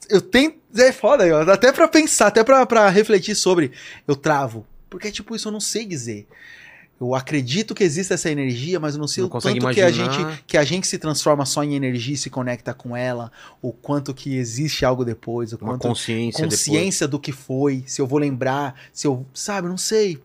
Eu 0.09 0.21
tenho. 0.21 0.53
É 0.75 0.91
foda, 0.91 1.23
ó, 1.35 1.49
até 1.49 1.71
pra 1.71 1.87
pensar, 1.87 2.27
até 2.27 2.43
pra, 2.43 2.65
pra 2.65 2.89
refletir 2.89 3.35
sobre, 3.35 3.71
eu 4.07 4.15
travo. 4.15 4.65
Porque, 4.89 5.11
tipo, 5.11 5.35
isso 5.35 5.47
eu 5.47 5.51
não 5.51 5.59
sei 5.59 5.85
dizer. 5.85 6.27
Eu 6.99 7.13
acredito 7.13 7.75
que 7.75 7.83
existe 7.83 8.11
essa 8.11 8.29
energia, 8.29 8.79
mas 8.79 8.95
eu 8.95 8.99
não 8.99 9.07
sei 9.07 9.21
Não 9.21 9.27
o 9.27 9.31
quanto 9.31 9.43
que 9.43 9.81
a, 9.81 9.89
imaginar. 9.89 10.11
gente, 10.11 10.43
que 10.47 10.57
a 10.57 10.63
gente 10.63 10.87
se 10.87 10.97
transforma 10.97 11.45
só 11.45 11.63
em 11.63 11.75
energia 11.75 12.15
e 12.15 12.17
se 12.17 12.29
conecta 12.29 12.73
com 12.73 12.97
ela, 12.97 13.31
o 13.61 13.71
quanto 13.71 14.13
que 14.13 14.35
existe 14.35 14.83
algo 14.83 15.05
depois, 15.05 15.53
o 15.53 15.57
Uma 15.57 15.73
quanto 15.73 15.87
consciência, 15.87 16.43
consciência 16.43 17.07
do 17.07 17.19
que 17.19 17.31
foi, 17.31 17.83
se 17.85 18.01
eu 18.01 18.07
vou 18.07 18.17
lembrar, 18.17 18.73
se 18.91 19.05
eu, 19.05 19.25
sabe, 19.33 19.67
não 19.67 19.77
sei. 19.77 20.19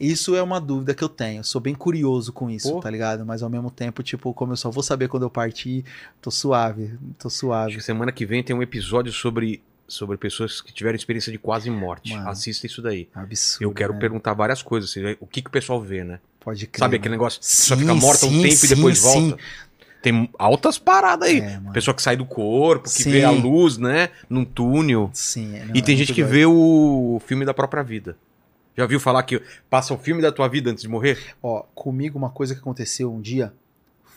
Isso 0.00 0.34
é 0.34 0.42
uma 0.42 0.60
dúvida 0.60 0.94
que 0.94 1.04
eu 1.04 1.08
tenho. 1.10 1.40
Eu 1.40 1.44
sou 1.44 1.60
bem 1.60 1.74
curioso 1.74 2.32
com 2.32 2.48
isso, 2.50 2.72
Pô. 2.72 2.80
tá 2.80 2.88
ligado? 2.90 3.24
Mas 3.26 3.42
ao 3.42 3.50
mesmo 3.50 3.70
tempo, 3.70 4.02
tipo, 4.02 4.32
como 4.32 4.52
eu 4.52 4.56
só 4.56 4.70
vou 4.70 4.82
saber 4.82 5.08
quando 5.08 5.24
eu 5.24 5.30
partir, 5.30 5.84
tô 6.22 6.30
suave, 6.30 6.88
tô 7.18 7.28
depois. 7.28 7.28
Acho 7.28 7.36
suave. 7.38 7.76
que 7.76 7.82
semana 7.82 8.10
que 8.12 8.24
vem 8.24 8.42
tem 8.42 8.56
um 8.56 8.62
episódio 8.62 9.12
sobre, 9.12 9.62
sobre 9.86 10.16
pessoas 10.16 10.60
que 10.60 10.72
tiveram 10.72 10.96
experiência 10.96 11.30
de 11.30 11.38
quase 11.38 11.70
morte. 11.70 12.14
Mano. 12.14 12.28
Assista 12.28 12.66
isso 12.66 12.80
daí. 12.80 13.08
Absurdo. 13.14 13.64
Eu 13.64 13.72
quero 13.72 13.92
né? 13.92 14.00
perguntar 14.00 14.34
várias 14.34 14.62
coisas. 14.62 14.90
assim, 14.90 15.16
O 15.20 15.26
que, 15.26 15.42
que 15.42 15.48
o 15.48 15.52
pessoal 15.52 15.80
vê, 15.80 16.04
né? 16.04 16.20
Pode 16.40 16.66
crer. 16.66 16.80
Sabe 16.80 16.92
mano. 16.92 17.00
aquele 17.00 17.14
negócio? 17.14 17.40
Sim, 17.42 17.62
pessoa 17.62 17.80
fica 17.80 17.94
morta 17.94 18.26
um 18.26 18.42
tempo 18.42 18.56
sim, 18.56 18.66
e 18.66 18.74
depois 18.76 18.98
sim. 18.98 19.30
volta. 19.30 19.42
Tem 20.02 20.30
altas 20.38 20.76
paradas 20.76 21.28
aí. 21.28 21.40
É. 21.40 21.60
Pessoa 21.72 21.94
que 21.94 22.02
sai 22.02 22.14
do 22.14 22.26
corpo, 22.26 22.90
que 22.90 23.04
vê 23.04 23.24
a 23.24 23.30
luz, 23.30 23.78
né? 23.78 24.10
Num 24.28 24.44
túnel. 24.44 25.10
Sim, 25.14 25.56
é, 25.56 25.64
não, 25.64 25.74
e 25.74 25.80
tem 25.80 25.94
é 25.94 25.98
gente 25.98 26.12
que 26.12 26.20
doido. 26.20 26.32
vê 26.32 26.46
o 26.46 27.22
filme 27.26 27.44
da 27.46 27.54
própria 27.54 27.82
vida. 27.82 28.16
Já 28.76 28.86
viu 28.86 29.00
falar 29.00 29.22
que 29.22 29.40
passa 29.70 29.94
o 29.94 29.98
filme 29.98 30.20
da 30.20 30.30
tua 30.30 30.48
vida 30.48 30.70
antes 30.70 30.82
de 30.82 30.88
morrer? 30.88 31.18
Ó, 31.42 31.62
comigo 31.74 32.18
uma 32.18 32.28
coisa 32.28 32.54
que 32.54 32.60
aconteceu 32.60 33.10
um 33.12 33.20
dia 33.20 33.52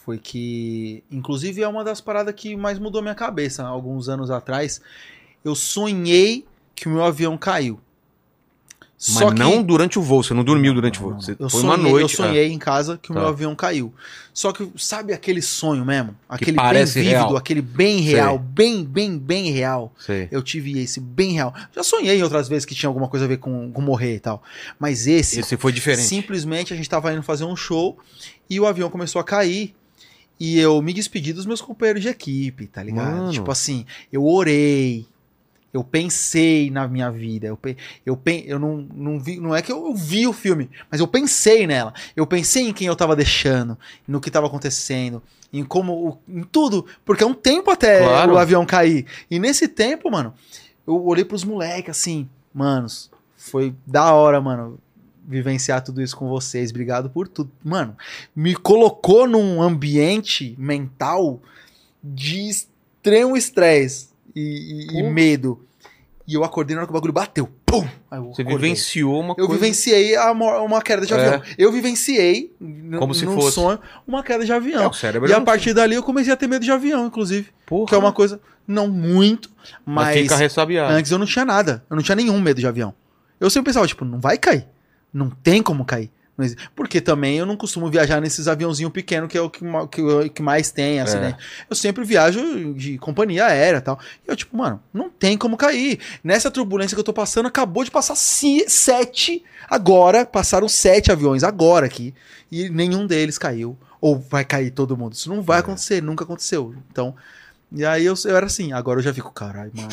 foi 0.03 0.17
que, 0.17 1.03
inclusive 1.11 1.61
é 1.61 1.67
uma 1.67 1.83
das 1.83 2.01
paradas 2.01 2.33
que 2.33 2.55
mais 2.55 2.79
mudou 2.79 3.01
minha 3.01 3.13
cabeça, 3.13 3.65
alguns 3.65 4.09
anos 4.09 4.31
atrás, 4.31 4.81
eu 5.47 5.55
sonhei 5.55 6.45
que 6.75 6.87
o 6.87 6.91
meu 6.91 7.03
avião 7.03 7.37
caiu. 7.37 7.79
Mas 9.13 9.31
não 9.35 9.61
durante 9.61 9.99
o 9.99 10.01
voo, 10.01 10.23
você 10.23 10.33
não 10.33 10.43
dormiu 10.43 10.73
durante 10.73 10.97
o 10.97 11.01
Não, 11.03 11.09
voo. 11.09 11.13
não, 11.17 11.21
Você 11.21 11.31
Eu 11.33 11.49
foi 11.51 11.61
sonhei, 11.61 11.67
uma 11.67 11.77
noite. 11.77 12.01
eu 12.01 12.09
sonhei 12.09 12.51
em 12.51 12.57
casa 12.57 12.97
que 12.99 13.11
o 13.11 13.13
Tá. 13.13 13.19
meu 13.19 13.29
avião 13.29 13.55
caiu. 13.55 13.93
Só 14.33 14.51
que 14.51 14.67
sabe 14.75 15.13
aquele 15.13 15.39
sonho 15.39 15.85
mesmo, 15.85 16.15
aquele 16.27 16.57
bem 16.57 16.83
vívido, 16.85 17.09
real. 17.09 17.37
aquele 17.37 17.61
bem 17.61 17.97
Sei. 18.03 18.13
real, 18.15 18.39
bem, 18.39 18.83
bem, 18.83 19.19
bem 19.19 19.51
real. 19.51 19.93
É, 19.99 20.03
sei. 20.03 20.27
Eu 20.31 20.41
tive 20.41 20.79
esse 20.79 20.99
bem 20.99 21.33
real. 21.33 21.53
Já 21.75 21.83
sonhei 21.83 22.21
outras 22.23 22.47
vezes 22.49 22.65
que 22.65 22.73
tinha 22.73 22.87
alguma 22.89 23.07
coisa 23.07 23.25
a 23.25 23.27
ver 23.27 23.37
com, 23.37 23.71
com 23.71 23.81
morrer 23.83 24.15
e 24.15 24.19
tal. 24.19 24.41
Mas 24.79 25.05
esse, 25.05 25.41
Esse 25.41 25.55
foi 25.57 25.71
diferente. 25.71 26.07
Simplesmente 26.07 26.73
a 26.73 26.75
gente 26.75 26.89
tava 26.89 27.13
indo 27.13 27.21
fazer 27.21 27.43
um 27.45 27.55
show 27.55 27.99
e 28.49 28.59
o 28.59 28.65
avião 28.65 28.89
começou 28.89 29.19
a 29.21 29.23
cair. 29.23 29.75
E 30.39 30.57
eu 30.59 30.81
me 30.81 30.91
despedi 30.91 31.33
dos 31.33 31.45
meus 31.45 31.61
companheiros 31.61 32.01
de 32.01 32.09
equipe, 32.09 32.65
tá 32.65 32.81
ligado? 32.81 33.15
Mano. 33.15 33.31
Tipo 33.31 33.51
assim, 33.51 33.85
eu 34.11 34.25
orei. 34.25 35.05
Eu 35.73 35.83
pensei 35.83 36.71
na 36.71 36.87
minha 36.87 37.11
vida. 37.11 37.47
Eu, 37.47 37.57
pe- 37.57 37.77
eu, 38.05 38.15
pe- 38.17 38.43
eu 38.47 38.57
não, 38.57 38.77
não 38.93 39.19
vi. 39.19 39.39
Não 39.39 39.53
é 39.55 39.61
que 39.61 39.71
eu 39.71 39.93
vi 39.93 40.25
o 40.25 40.33
filme, 40.33 40.69
mas 40.89 40.99
eu 40.99 41.07
pensei 41.07 41.67
nela. 41.67 41.93
Eu 42.15 42.25
pensei 42.25 42.67
em 42.69 42.73
quem 42.73 42.87
eu 42.87 42.95
tava 42.95 43.15
deixando, 43.15 43.77
no 44.07 44.19
que 44.21 44.31
tava 44.31 44.47
acontecendo, 44.47 45.21
em 45.51 45.63
como. 45.63 46.19
em 46.27 46.41
tudo. 46.43 46.85
Porque 47.05 47.23
é 47.23 47.27
um 47.27 47.33
tempo 47.33 47.69
até 47.69 47.99
Claro. 47.99 48.33
o 48.33 48.37
avião 48.37 48.65
cair. 48.65 49.05
E 49.29 49.37
nesse 49.39 49.67
tempo, 49.67 50.09
mano, 50.09 50.33
eu 50.87 51.05
olhei 51.05 51.25
pros 51.25 51.43
moleques 51.43 51.91
assim, 51.91 52.27
manos, 52.53 53.11
foi 53.35 53.75
da 53.85 54.13
hora, 54.13 54.39
mano. 54.41 54.79
Vivenciar 55.29 55.83
tudo 55.83 56.01
isso 56.01 56.15
com 56.15 56.29
vocês. 56.29 56.69
Obrigado 56.69 57.09
por 57.09 57.27
tudo. 57.27 57.51
Mano, 57.61 57.97
me 58.33 58.55
colocou 58.55 59.27
num 59.27 59.61
ambiente 59.61 60.55
mental 60.57 61.41
de 62.01 62.47
extremo 62.49 63.35
estresse 63.35 64.07
e, 64.37 64.97
e- 64.97 64.99
e 64.99 65.03
medo. 65.03 65.63
E 66.27 66.33
eu 66.33 66.43
acordei 66.43 66.75
na 66.75 66.81
hora 66.81 66.87
que 66.87 66.91
o 66.91 66.93
bagulho 66.93 67.13
bateu. 67.13 67.49
Pum! 67.65 67.87
Aí 68.11 68.19
eu 68.19 68.33
Você 68.33 68.43
vivenciou 68.43 69.19
uma 69.21 69.33
Eu 69.37 69.47
coisa. 69.47 69.53
vivenciei 69.61 70.15
a 70.17 70.29
uma 70.31 70.81
queda 70.81 71.05
de 71.05 71.13
É. 71.13 71.17
avião. 71.17 71.41
Eu 71.57 71.71
vivenciei, 71.71 72.53
Como 72.99 73.13
se 73.13 73.25
fosse. 73.25 73.55
sonho, 73.55 73.79
uma 74.05 74.21
queda 74.21 74.43
de 74.43 74.51
É, 74.51 74.55
avião. 74.55 74.89
o 74.89 74.93
cérebro 74.93 75.29
e 75.29 75.31
é 75.31 75.35
a 75.35 75.39
um- 75.39 75.45
partir 75.45 75.73
dali 75.73 75.95
eu 75.95 76.03
comecei 76.03 76.33
a 76.33 76.35
ter 76.35 76.47
medo 76.47 76.65
de 76.65 76.71
avião, 76.71 77.05
inclusive. 77.07 77.49
Porra, 77.65 77.87
Que 77.87 77.95
é 77.95 77.97
uma 77.97 78.11
coisa, 78.11 78.41
não 78.67 78.89
muito, 78.89 79.49
mas 79.85 80.07
mas 80.29 80.41
antes 80.91 81.11
eu 81.11 81.17
não 81.17 81.25
tinha 81.25 81.45
nada. 81.45 81.83
Eu 81.89 81.95
não 81.95 82.03
tinha 82.03 82.15
nenhum 82.15 82.41
medo 82.41 82.59
de 82.59 82.67
avião. 82.67 82.93
Eu 83.39 83.49
sempre 83.49 83.69
pensava, 83.69 83.87
tipo, 83.87 84.03
não 84.03 84.19
vai 84.19 84.37
cair. 84.37 84.65
Não 85.13 85.29
tem 85.29 85.63
como 85.63 85.85
cair. 85.85 86.11
Porque 86.75 87.01
também 87.01 87.37
eu 87.37 87.45
não 87.45 87.57
costumo 87.57 87.89
viajar 87.89 88.21
nesses 88.21 88.47
aviãozinhos 88.47 88.91
pequenos, 88.91 89.27
que 89.29 89.37
é 89.37 89.41
o 89.41 89.49
que, 89.49 89.61
que, 89.91 90.29
que 90.29 90.41
mais 90.41 90.69
tem 90.69 90.99
acidente. 90.99 91.37
Eu 91.69 91.75
sempre 91.75 92.03
viajo 92.03 92.73
de 92.75 92.97
companhia 92.99 93.45
aérea 93.47 93.79
e 93.79 93.81
tal. 93.81 93.99
E 94.27 94.29
eu, 94.31 94.35
tipo, 94.35 94.55
mano, 94.55 94.79
não 94.93 95.09
tem 95.09 95.35
como 95.37 95.57
cair. 95.57 95.99
Nessa 96.23 96.51
turbulência 96.51 96.95
que 96.95 96.99
eu 96.99 97.03
tô 97.03 97.13
passando, 97.13 97.47
acabou 97.47 97.83
de 97.83 97.89
passar 97.89 98.15
sete. 98.15 99.43
Agora, 99.69 100.25
passaram 100.25 100.69
sete 100.69 101.11
aviões 101.11 101.43
agora 101.43 101.85
aqui. 101.87 102.13
E 102.51 102.69
nenhum 102.69 103.07
deles 103.07 103.37
caiu. 103.37 103.77
Ou 103.99 104.19
vai 104.19 104.45
cair 104.45 104.69
todo 104.71 104.95
mundo. 104.95 105.13
Isso 105.13 105.29
não 105.29 105.41
vai 105.41 105.57
É. 105.57 105.61
acontecer, 105.61 106.01
nunca 106.03 106.23
aconteceu. 106.23 106.75
Então. 106.91 107.15
E 107.71 107.83
aí 107.83 108.05
eu, 108.05 108.13
eu 108.25 108.37
era 108.37 108.45
assim, 108.45 108.71
agora 108.73 108.99
eu 108.99 109.03
já 109.03 109.13
fico, 109.13 109.31
caralho, 109.31 109.71
mano. 109.73 109.89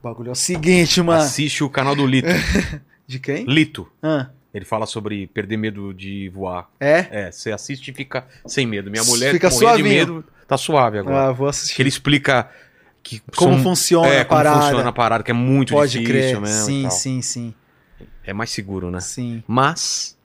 O 0.00 0.02
bagulho 0.02 0.30
é 0.30 0.32
o 0.32 0.34
seguinte, 0.34 1.00
mano. 1.02 1.22
Assiste 1.22 1.62
o 1.62 1.68
canal 1.70 1.94
do 1.94 2.06
Lito. 2.06 2.28
De 3.06 3.18
quem? 3.18 3.44
Lito. 3.44 3.86
Ah, 4.02 4.28
Ele 4.52 4.64
fala 4.64 4.84
sobre 4.86 5.26
perder 5.28 5.56
medo 5.56 5.94
de 5.94 6.28
voar. 6.30 6.68
é? 6.80 7.06
É, 7.10 7.32
você 7.32 7.52
assiste 7.52 7.88
e 7.90 7.94
fica 7.94 8.26
sem 8.46 8.66
medo. 8.66 8.90
Minha 8.90 9.04
mulher 9.04 9.32
Fica 9.32 9.48
morria 9.50 9.76
de 9.76 9.82
medo, 9.82 10.24
tá 10.48 10.56
suave 10.56 10.98
agora. 10.98 11.28
Ah, 11.28 11.32
vou 11.32 11.46
Que 11.46 11.50
assistir. 11.50 11.82
ele 11.82 11.88
explica 11.88 12.50
que 13.02 13.20
Como 13.36 13.54
são- 13.54 13.62
funciona 13.62 14.08
é, 14.08 14.20
a 14.20 14.24
parada. 14.24 14.56
como 14.56 14.62
funciona 14.68 14.88
a 14.90 14.92
parada, 14.92 15.22
que 15.24 15.30
é 15.30 15.34
muito 15.34 15.72
Pode 15.72 15.92
difícil 15.92 16.12
crer. 16.14 16.40
mesmo. 16.40 16.66
sim, 16.66 16.90
sim, 16.90 17.22
sim, 17.22 17.54
É 18.24 18.32
mais 18.32 18.50
seguro, 18.50 18.90
né? 18.90 19.00
sim. 19.00 19.42
Mas, 19.46 20.18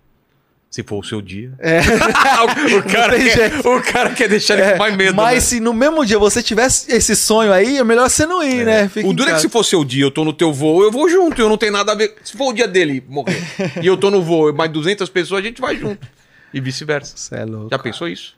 se 0.75 0.83
for 0.83 0.99
o 0.99 1.03
seu 1.03 1.21
dia. 1.21 1.53
É. 1.57 1.79
o, 2.75 2.83
cara 2.83 3.17
quer, 3.17 3.65
o 3.65 3.81
cara 3.81 4.09
quer 4.09 4.27
deixar 4.27 4.55
ele 4.55 4.63
É, 4.63 4.71
com 4.73 4.79
mais 4.79 4.97
medo. 4.97 5.15
Mas 5.15 5.35
né? 5.35 5.39
se 5.39 5.59
no 5.61 5.73
mesmo 5.73 6.05
dia 6.05 6.19
você 6.19 6.43
tivesse 6.43 6.93
esse 6.93 7.15
sonho 7.15 7.53
aí, 7.53 7.77
é 7.77 7.83
melhor 7.83 8.09
você 8.09 8.25
não 8.25 8.43
ir, 8.43 8.65
né? 8.65 8.89
Fica 8.89 9.07
o 9.07 9.13
duro 9.13 9.29
é 9.29 9.35
que 9.35 9.39
se 9.39 9.47
for 9.47 9.63
seu 9.63 9.85
dia, 9.85 10.03
eu 10.03 10.11
tô 10.11 10.25
no 10.25 10.33
teu 10.33 10.51
voo, 10.51 10.83
eu 10.83 10.91
vou 10.91 11.09
junto, 11.09 11.41
eu 11.41 11.47
não 11.47 11.57
tenho 11.57 11.71
nada 11.71 11.93
a 11.93 11.95
ver. 11.95 12.17
Se 12.25 12.35
for 12.35 12.49
o 12.49 12.53
dia 12.53 12.67
dele 12.67 13.01
morrer 13.07 13.41
e 13.81 13.87
eu 13.87 13.95
tô 13.95 14.11
no 14.11 14.21
voo, 14.21 14.53
mais 14.53 14.69
200 14.69 15.07
pessoas, 15.07 15.39
a 15.39 15.47
gente 15.47 15.61
vai 15.61 15.77
junto. 15.77 16.05
E 16.53 16.59
vice-versa. 16.59 17.15
Cê 17.15 17.35
é 17.35 17.45
louco. 17.45 17.69
Já 17.71 17.79
pensou 17.79 18.09
isso? 18.09 18.35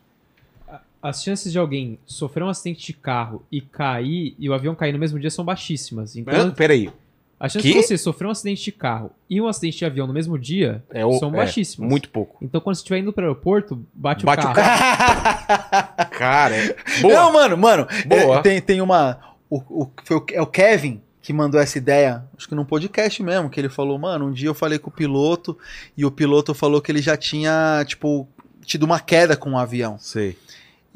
As 1.02 1.24
chances 1.24 1.52
de 1.52 1.58
alguém 1.58 1.98
sofrer 2.06 2.44
um 2.44 2.50
acidente 2.50 2.86
de 2.86 2.94
carro 2.94 3.44
e 3.52 3.62
cair 3.62 4.36
e 4.38 4.48
o 4.48 4.54
avião 4.54 4.76
cair 4.76 4.92
no 4.92 5.00
mesmo 5.00 5.20
dia 5.20 5.32
são 5.32 5.44
baixíssimas. 5.44 6.16
Então? 6.16 6.52
Peraí. 6.52 6.92
A 7.40 7.48
chance 7.48 7.68
Que? 7.68 7.74
de 7.74 7.84
você 7.84 7.98
sofrer 7.98 8.28
um 8.28 8.32
acidente 8.32 8.64
de 8.64 8.72
carro 8.72 9.12
e 9.30 9.40
um 9.40 9.48
acidente 9.48 9.78
de 9.78 9.86
avião 9.86 10.08
no 10.08 10.14
mesmo 10.14 10.38
dia 10.40 10.84
É 10.90 11.06
o- 11.06 11.20
são 11.20 11.30
é, 11.30 11.38
baixíssimas. 11.38 11.90
Muito 11.90 12.10
pouco. 12.10 12.38
Então, 12.42 12.60
quando 12.60 12.76
você 12.76 12.80
estiver 12.82 13.00
indo 13.00 13.14
pro 13.14 13.24
aeroporto, 13.24 13.86
bate, 13.94 14.26
Bate 14.26 14.46
o 14.46 14.50
o 14.50 14.54
carro. 14.54 16.08
Cara, 16.18 16.56
é... 16.56 16.76
boa. 17.02 17.14
Não, 17.14 17.34
mano, 17.34 17.58
mano. 17.58 17.88
Boa. 18.06 18.38
é, 18.40 18.42
tem, 18.42 18.62
tem 18.62 18.82
uma. 18.82 19.20
O, 19.50 19.58
o, 19.84 19.92
foi 20.04 20.18
o, 20.18 20.26
é 20.34 20.42
o 20.42 20.48
Kevin 20.48 21.02
que 21.22 21.34
mandou 21.34 21.60
essa 21.60 21.78
ideia, 21.78 22.24
acho 22.38 22.48
que 22.48 22.56
num 22.56 22.64
podcast 22.64 23.22
mesmo, 23.22 23.50
que 23.50 23.60
ele 23.60 23.68
falou, 23.68 24.00
mano, 24.00 24.28
um 24.28 24.32
dia 24.32 24.48
eu 24.48 24.54
falei 24.54 24.80
com 24.80 24.90
o 24.90 24.94
piloto 24.94 25.58
e 25.98 26.06
o 26.06 26.10
piloto 26.12 26.54
falou 26.54 26.82
que 26.82 26.90
ele 26.90 27.02
já 27.02 27.18
tinha, 27.18 27.84
tipo, 27.86 28.26
tido 28.64 28.84
uma 28.84 28.98
queda 29.02 29.36
com 29.36 29.52
o 29.52 29.58
avião. 29.58 29.98
Sei. 30.00 30.38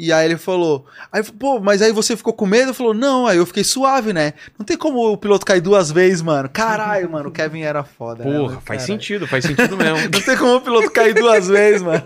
E 0.04 0.12
aí 0.12 0.26
ele 0.26 0.36
falou, 0.36 0.88
aí, 1.12 1.22
pô, 1.24 1.60
mas 1.60 1.80
aí 1.80 1.92
você 1.92 2.18
ficou 2.18 2.34
com 2.34 2.48
medo? 2.48 2.74
Falou, 2.74 2.92
não, 2.92 3.28
aí 3.28 3.38
eu 3.38 3.46
fiquei 3.46 3.64
suave, 3.64 4.12
né? 4.12 4.34
Não 4.58 4.66
tem 4.66 4.76
como 4.76 4.98
o 5.12 5.16
piloto 5.16 5.46
cair 5.46 5.62
duas 5.62 5.92
vezes, 5.92 6.24
mano. 6.24 6.50
Caralho, 6.50 7.08
mano, 7.08 7.30
o 7.30 7.32
Kevin 7.32 7.62
era 7.62 7.84
foda. 7.84 8.26
né, 8.26 8.32
Porra, 8.32 8.50
mano? 8.54 8.62
faz 8.66 8.82
sentido, 8.82 9.28
faz 9.28 9.46
sentido 9.46 9.78
mesmo. 9.78 10.00
Não 10.12 10.22
tem 10.22 10.36
como 10.36 10.56
o 10.56 10.62
piloto 10.62 10.90
cair 10.90 11.14
duas 11.14 11.48
vezes, 11.48 11.84
mano. 11.84 12.02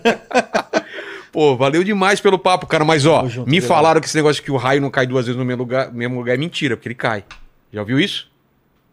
Pô, 1.31 1.55
valeu 1.55 1.85
demais 1.85 2.19
pelo 2.19 2.37
papo, 2.37 2.67
cara. 2.67 2.83
Mas 2.83 3.05
ó, 3.05 3.29
junto, 3.29 3.49
me 3.49 3.61
legal. 3.61 3.69
falaram 3.69 4.01
que 4.01 4.07
esse 4.07 4.17
negócio 4.17 4.41
de 4.41 4.41
que 4.41 4.51
o 4.51 4.57
raio 4.57 4.81
não 4.81 4.91
cai 4.91 5.07
duas 5.07 5.27
vezes 5.27 5.39
no 5.39 5.45
mesmo 5.45 5.63
lugar, 5.63 5.89
mesmo 5.93 6.17
lugar 6.17 6.33
é 6.33 6.37
mentira, 6.37 6.75
porque 6.75 6.89
ele 6.89 6.95
cai. 6.95 7.23
Já 7.71 7.81
viu 7.81 7.97
isso? 7.97 8.29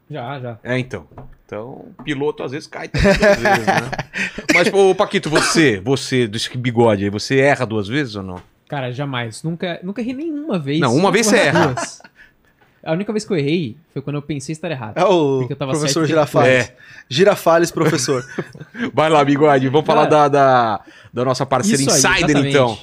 Já, 0.09 0.39
já. 0.39 0.59
É, 0.63 0.79
então. 0.79 1.09
Então, 1.45 1.87
piloto 2.05 2.45
às 2.45 2.53
vezes 2.53 2.69
cai 2.69 2.87
também 2.87 3.19
duas 3.19 3.37
vezes, 3.37 3.67
né? 3.67 3.91
Mas, 4.55 4.73
ô, 4.73 4.95
Paquito, 4.95 5.29
você, 5.29 5.81
você, 5.81 6.29
desse 6.29 6.57
bigode 6.57 7.03
aí, 7.03 7.11
você 7.11 7.41
erra 7.41 7.67
duas 7.67 7.89
vezes 7.89 8.15
ou 8.15 8.23
não? 8.23 8.52
Cara, 8.73 8.91
jamais. 8.91 9.43
Nunca, 9.43 9.79
nunca 9.83 10.01
errei 10.01 10.15
nenhuma 10.15 10.59
vez. 10.59 10.81
Não, 10.81 10.97
uma 10.97 11.13
vez 11.13 11.27
você 11.27 11.37
erra. 11.37 11.75
duas. 11.75 12.01
A 12.83 12.93
única 12.93 13.13
vez 13.13 13.23
que 13.23 13.31
eu 13.31 13.37
errei 13.37 13.77
foi 13.93 14.01
quando 14.01 14.17
eu 14.17 14.23
pensei 14.23 14.55
estar 14.55 14.71
errado. 14.71 14.97
É 14.97 15.05
o 15.05 15.41
Porque 15.41 15.53
eu 15.53 15.57
tava 15.59 15.73
professor 15.73 16.01
certo. 16.01 16.07
Girafales. 16.07 16.69
É. 16.71 16.77
Girafales, 17.07 17.71
professor. 17.71 18.25
Vai 18.95 19.11
lá, 19.11 19.23
bigode, 19.23 19.69
vamos 19.69 19.85
falar 19.85 20.07
da, 20.07 20.17
Cara, 20.17 20.29
da, 20.29 20.81
da 21.13 21.23
nossa 21.23 21.45
parceira 21.45 21.83
aí, 21.83 21.85
Insider, 21.87 22.31
exatamente. 22.31 22.49
então. 22.49 22.79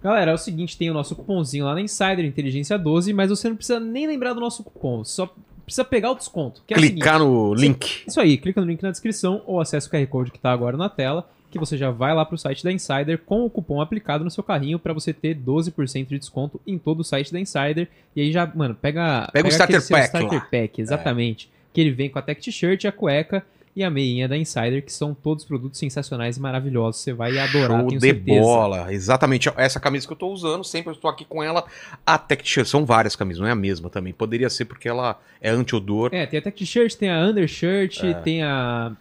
Galera, 0.00 0.30
é 0.30 0.34
o 0.34 0.38
seguinte, 0.38 0.78
tem 0.78 0.88
o 0.88 0.94
nosso 0.94 1.16
cupomzinho 1.16 1.64
lá 1.64 1.74
na 1.74 1.80
Insider, 1.80 2.24
Inteligência 2.24 2.78
12, 2.78 3.12
mas 3.12 3.30
você 3.30 3.48
não 3.48 3.56
precisa 3.56 3.80
nem 3.80 4.06
lembrar 4.06 4.32
do 4.32 4.38
nosso 4.38 4.62
cupom, 4.62 5.04
só 5.04 5.34
precisa 5.64 5.84
pegar 5.84 6.12
o 6.12 6.14
desconto. 6.14 6.62
Que 6.64 6.72
é 6.72 6.76
o 6.76 6.80
Clicar 6.80 7.18
no 7.18 7.56
Sim. 7.56 7.62
link. 7.62 8.04
Isso 8.06 8.20
aí, 8.20 8.38
clica 8.38 8.60
no 8.60 8.66
link 8.68 8.80
na 8.80 8.92
descrição 8.92 9.42
ou 9.44 9.60
acessa 9.60 9.88
o 9.88 9.90
QR 9.90 10.06
Code 10.06 10.30
que 10.30 10.38
tá 10.38 10.52
agora 10.52 10.76
na 10.76 10.88
tela, 10.88 11.28
que 11.50 11.58
você 11.58 11.76
já 11.76 11.90
vai 11.90 12.14
lá 12.14 12.24
pro 12.24 12.38
site 12.38 12.62
da 12.64 12.72
Insider 12.72 13.18
com 13.18 13.44
o 13.44 13.50
cupom 13.50 13.80
aplicado 13.80 14.24
no 14.24 14.30
seu 14.30 14.42
carrinho 14.42 14.78
para 14.78 14.92
você 14.92 15.12
ter 15.12 15.36
12% 15.36 16.06
de 16.08 16.18
desconto 16.18 16.60
em 16.66 16.78
todo 16.78 17.00
o 17.00 17.04
site 17.04 17.32
da 17.32 17.40
Insider. 17.40 17.88
E 18.14 18.20
aí 18.22 18.32
já, 18.32 18.46
mano, 18.54 18.74
pega, 18.74 19.28
Pega 19.32 19.46
o 19.48 19.50
starter 19.50 19.80
pack 19.86 20.04
starter 20.06 20.32
lá. 20.32 20.40
pack, 20.50 20.80
exatamente. 20.80 21.50
Que 21.72 21.80
ele 21.80 21.90
vem 21.90 22.08
com 22.08 22.18
a 22.18 22.22
tech 22.22 22.40
t-shirt, 22.40 22.84
a 22.84 22.92
cueca 22.92 23.44
e 23.76 23.84
a 23.84 23.90
meinha 23.90 24.26
da 24.28 24.36
Insider, 24.36 24.84
que 24.84 24.92
são 24.92 25.14
todos 25.14 25.44
produtos 25.44 25.78
sensacionais 25.78 26.36
e 26.36 26.40
maravilhosos. 26.40 27.00
Você 27.02 27.12
vai 27.12 27.38
adorar, 27.38 27.78
Show 27.80 27.88
tenho 27.88 28.00
de 28.00 28.06
certeza. 28.06 28.40
bola. 28.40 28.92
Exatamente. 28.92 29.48
Essa 29.56 29.78
camisa 29.78 30.06
que 30.06 30.12
eu 30.12 30.16
tô 30.16 30.28
usando, 30.28 30.64
sempre 30.64 30.90
eu 30.90 30.94
estou 30.94 31.08
aqui 31.08 31.24
com 31.24 31.40
ela. 31.42 31.64
A 32.04 32.18
Tech 32.18 32.42
T-shirt, 32.42 32.66
são 32.66 32.84
várias 32.84 33.14
camisas, 33.14 33.40
não 33.40 33.46
é 33.46 33.52
a 33.52 33.56
mesma 33.56 33.88
também. 33.88 34.12
Poderia 34.12 34.50
ser 34.50 34.64
porque 34.64 34.88
ela 34.88 35.20
é 35.40 35.50
anti-odor. 35.50 36.10
É, 36.12 36.26
tem 36.26 36.38
a 36.40 36.42
tech 36.42 36.56
t-shirt, 36.58 36.94
tem 36.96 37.08
a 37.10 37.20
undershirt, 37.24 38.02
É. 38.02 38.14
tem 38.14 38.42
a... 38.42 38.92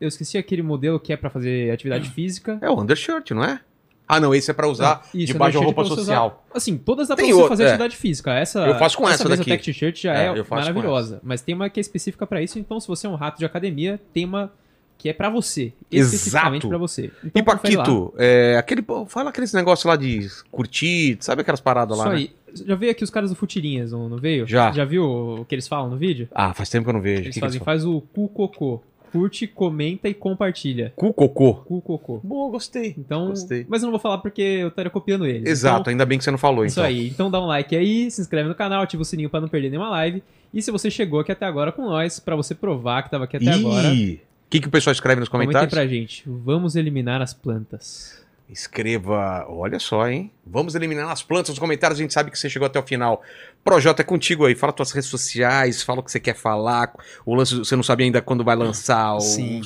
Eu 0.00 0.08
esqueci 0.08 0.36
aquele 0.36 0.62
modelo 0.62 1.00
que 1.00 1.12
é 1.12 1.16
pra 1.16 1.30
fazer 1.30 1.70
atividade 1.70 2.10
física. 2.10 2.58
É 2.60 2.68
o 2.70 2.80
undershirt, 2.80 3.30
não 3.30 3.42
é? 3.44 3.60
Ah, 4.08 4.20
não, 4.20 4.32
esse 4.34 4.50
é 4.50 4.54
pra 4.54 4.68
usar 4.68 5.02
Não, 5.12 5.20
isso, 5.20 5.32
debaixo 5.32 5.58
da 5.58 5.64
roupa 5.64 5.84
social. 5.84 6.26
usar- 6.26 6.56
Assim, 6.56 6.78
todas 6.78 7.08
dá 7.08 7.16
pra 7.16 7.24
Tem 7.24 7.32
você 7.32 7.40
outra, 7.40 7.48
fazer 7.48 7.62
é. 7.64 7.66
atividade 7.66 7.96
física. 7.96 8.32
Essa, 8.34 8.60
Eu 8.60 8.78
faço 8.78 8.96
com 8.96 9.08
essa 9.08 9.24
mesma 9.24 9.38
daqui. 9.44 9.50
tech 9.50 9.64
t-shirt 9.64 10.00
já 10.02 10.14
É, 10.14 10.26
é, 10.26 10.44
maravilhosa. 10.48 11.20
Mas 11.24 11.40
tem 11.42 11.54
uma 11.56 11.68
que 11.68 11.80
é 11.80 11.82
específica 11.82 12.24
pra 12.24 12.40
isso, 12.40 12.56
então 12.58 12.78
se 12.78 12.86
você 12.86 13.06
é 13.06 13.10
um 13.10 13.16
rato 13.16 13.38
de 13.38 13.44
academia, 13.44 14.00
tem 14.12 14.24
uma 14.24 14.52
que 14.96 15.08
é 15.08 15.12
pra 15.12 15.28
você. 15.28 15.72
Exato. 15.90 16.68
pra 16.68 16.78
você. 16.78 17.10
Então, 17.24 17.42
E. 17.42 17.44
Paquito, 17.44 18.14
é, 18.16 18.56
aquele, 18.56 18.84
fala 19.08 19.30
aqueles 19.30 19.52
negócios 19.52 19.84
lá 19.84 19.96
de 19.96 20.28
curtir, 20.52 21.16
sabe 21.20 21.40
aquelas 21.42 21.60
paradas 21.60 21.98
lá, 21.98 22.04
Isso 22.04 22.12
né? 22.12 22.18
aí. 22.18 22.64
Já 22.66 22.74
veio 22.76 22.92
aqui 22.92 23.02
os 23.04 23.10
caras 23.10 23.28
do 23.30 23.36
Futirinhas, 23.36 23.92
não, 23.92 24.08
não 24.08 24.16
veio? 24.18 24.46
Já. 24.46 24.70
Já 24.72 24.84
viu 24.84 25.04
o 25.40 25.44
que 25.44 25.54
eles 25.54 25.66
falam 25.68 25.90
no 25.90 25.96
vídeo? 25.98 26.28
Ah, 26.32 26.54
faz 26.54 26.70
tempo 26.70 26.84
que 26.84 26.90
eu 26.90 26.94
não 26.94 27.02
vejo. 27.02 27.22
Eles 27.22 27.28
que 27.28 27.34
que 27.34 27.40
fazem, 27.40 27.56
eles 27.58 27.64
faz 27.64 27.84
o 27.84 28.00
cu 28.00 28.28
cocô. 28.28 28.82
Curte, 29.12 29.46
comenta 29.46 30.08
e 30.08 30.14
compartilha. 30.14 30.92
Cu 30.96 31.12
cocô. 31.12 31.54
Cu 31.54 31.80
cocô. 31.80 32.20
Boa, 32.22 32.50
gostei. 32.50 32.94
Então, 32.98 33.28
Gostei. 33.28 33.64
mas 33.68 33.82
eu 33.82 33.86
não 33.86 33.92
vou 33.92 34.00
falar 34.00 34.18
porque 34.18 34.42
eu 34.42 34.68
estaria 34.68 34.90
copiando 34.90 35.26
eles. 35.26 35.48
Exato, 35.48 35.82
Então, 35.82 35.90
ainda 35.90 36.04
bem 36.04 36.18
que 36.18 36.24
você 36.24 36.30
não 36.30 36.38
falou, 36.38 36.64
Isso 36.64 36.74
então. 36.80 36.84
aí. 36.84 37.08
Então 37.08 37.30
dá 37.30 37.40
um 37.40 37.46
like 37.46 37.74
aí, 37.74 38.10
se 38.10 38.20
inscreve 38.20 38.48
no 38.48 38.54
canal, 38.54 38.82
ativa 38.82 39.02
o 39.02 39.04
sininho 39.04 39.30
pra 39.30 39.40
não 39.40 39.48
perder 39.48 39.70
nenhuma 39.70 39.88
live. 39.90 40.22
E 40.52 40.60
se 40.62 40.70
você 40.70 40.90
chegou 40.90 41.20
aqui 41.20 41.32
até 41.32 41.46
agora 41.46 41.72
com 41.72 41.82
nós, 41.86 42.18
pra 42.20 42.36
você 42.36 42.54
provar 42.54 43.02
que 43.02 43.10
tava 43.10 43.24
aqui 43.24 43.36
até 43.36 43.50
agora, 43.50 43.88
Ih, 43.88 44.14
o 44.14 44.50
que, 44.50 44.60
que 44.60 44.68
o 44.68 44.70
pessoal 44.70 44.92
escreve 44.92 45.20
nos 45.20 45.28
comentem 45.28 45.48
comentários? 45.52 45.74
pra 45.74 45.86
gente. 45.86 46.22
Vamos 46.26 46.76
eliminar 46.76 47.20
as 47.22 47.32
plantas. 47.34 48.24
Escreva, 48.48 49.44
olha 49.48 49.78
só, 49.80 50.08
hein? 50.08 50.30
Vamos 50.46 50.76
eliminar 50.76 51.10
as 51.10 51.20
plantas 51.20 51.48
nos 51.50 51.58
comentários, 51.58 51.98
a 51.98 52.02
gente 52.02 52.14
sabe 52.14 52.30
que 52.30 52.38
você 52.38 52.48
chegou 52.48 52.64
até 52.66 52.78
o 52.78 52.82
final. 52.82 53.20
Projota, 53.64 54.02
é 54.02 54.04
contigo 54.04 54.46
aí, 54.46 54.54
fala 54.54 54.72
tuas 54.72 54.92
redes 54.92 55.10
sociais, 55.10 55.82
fala 55.82 55.98
o 55.98 56.02
que 56.02 56.12
você 56.12 56.20
quer 56.20 56.36
falar, 56.36 56.92
o 57.24 57.34
lance, 57.34 57.56
você 57.56 57.74
não 57.74 57.82
sabe 57.82 58.04
ainda 58.04 58.22
quando 58.22 58.44
vai 58.44 58.54
lançar. 58.54 59.14
o- 59.16 59.20
Sim. 59.20 59.60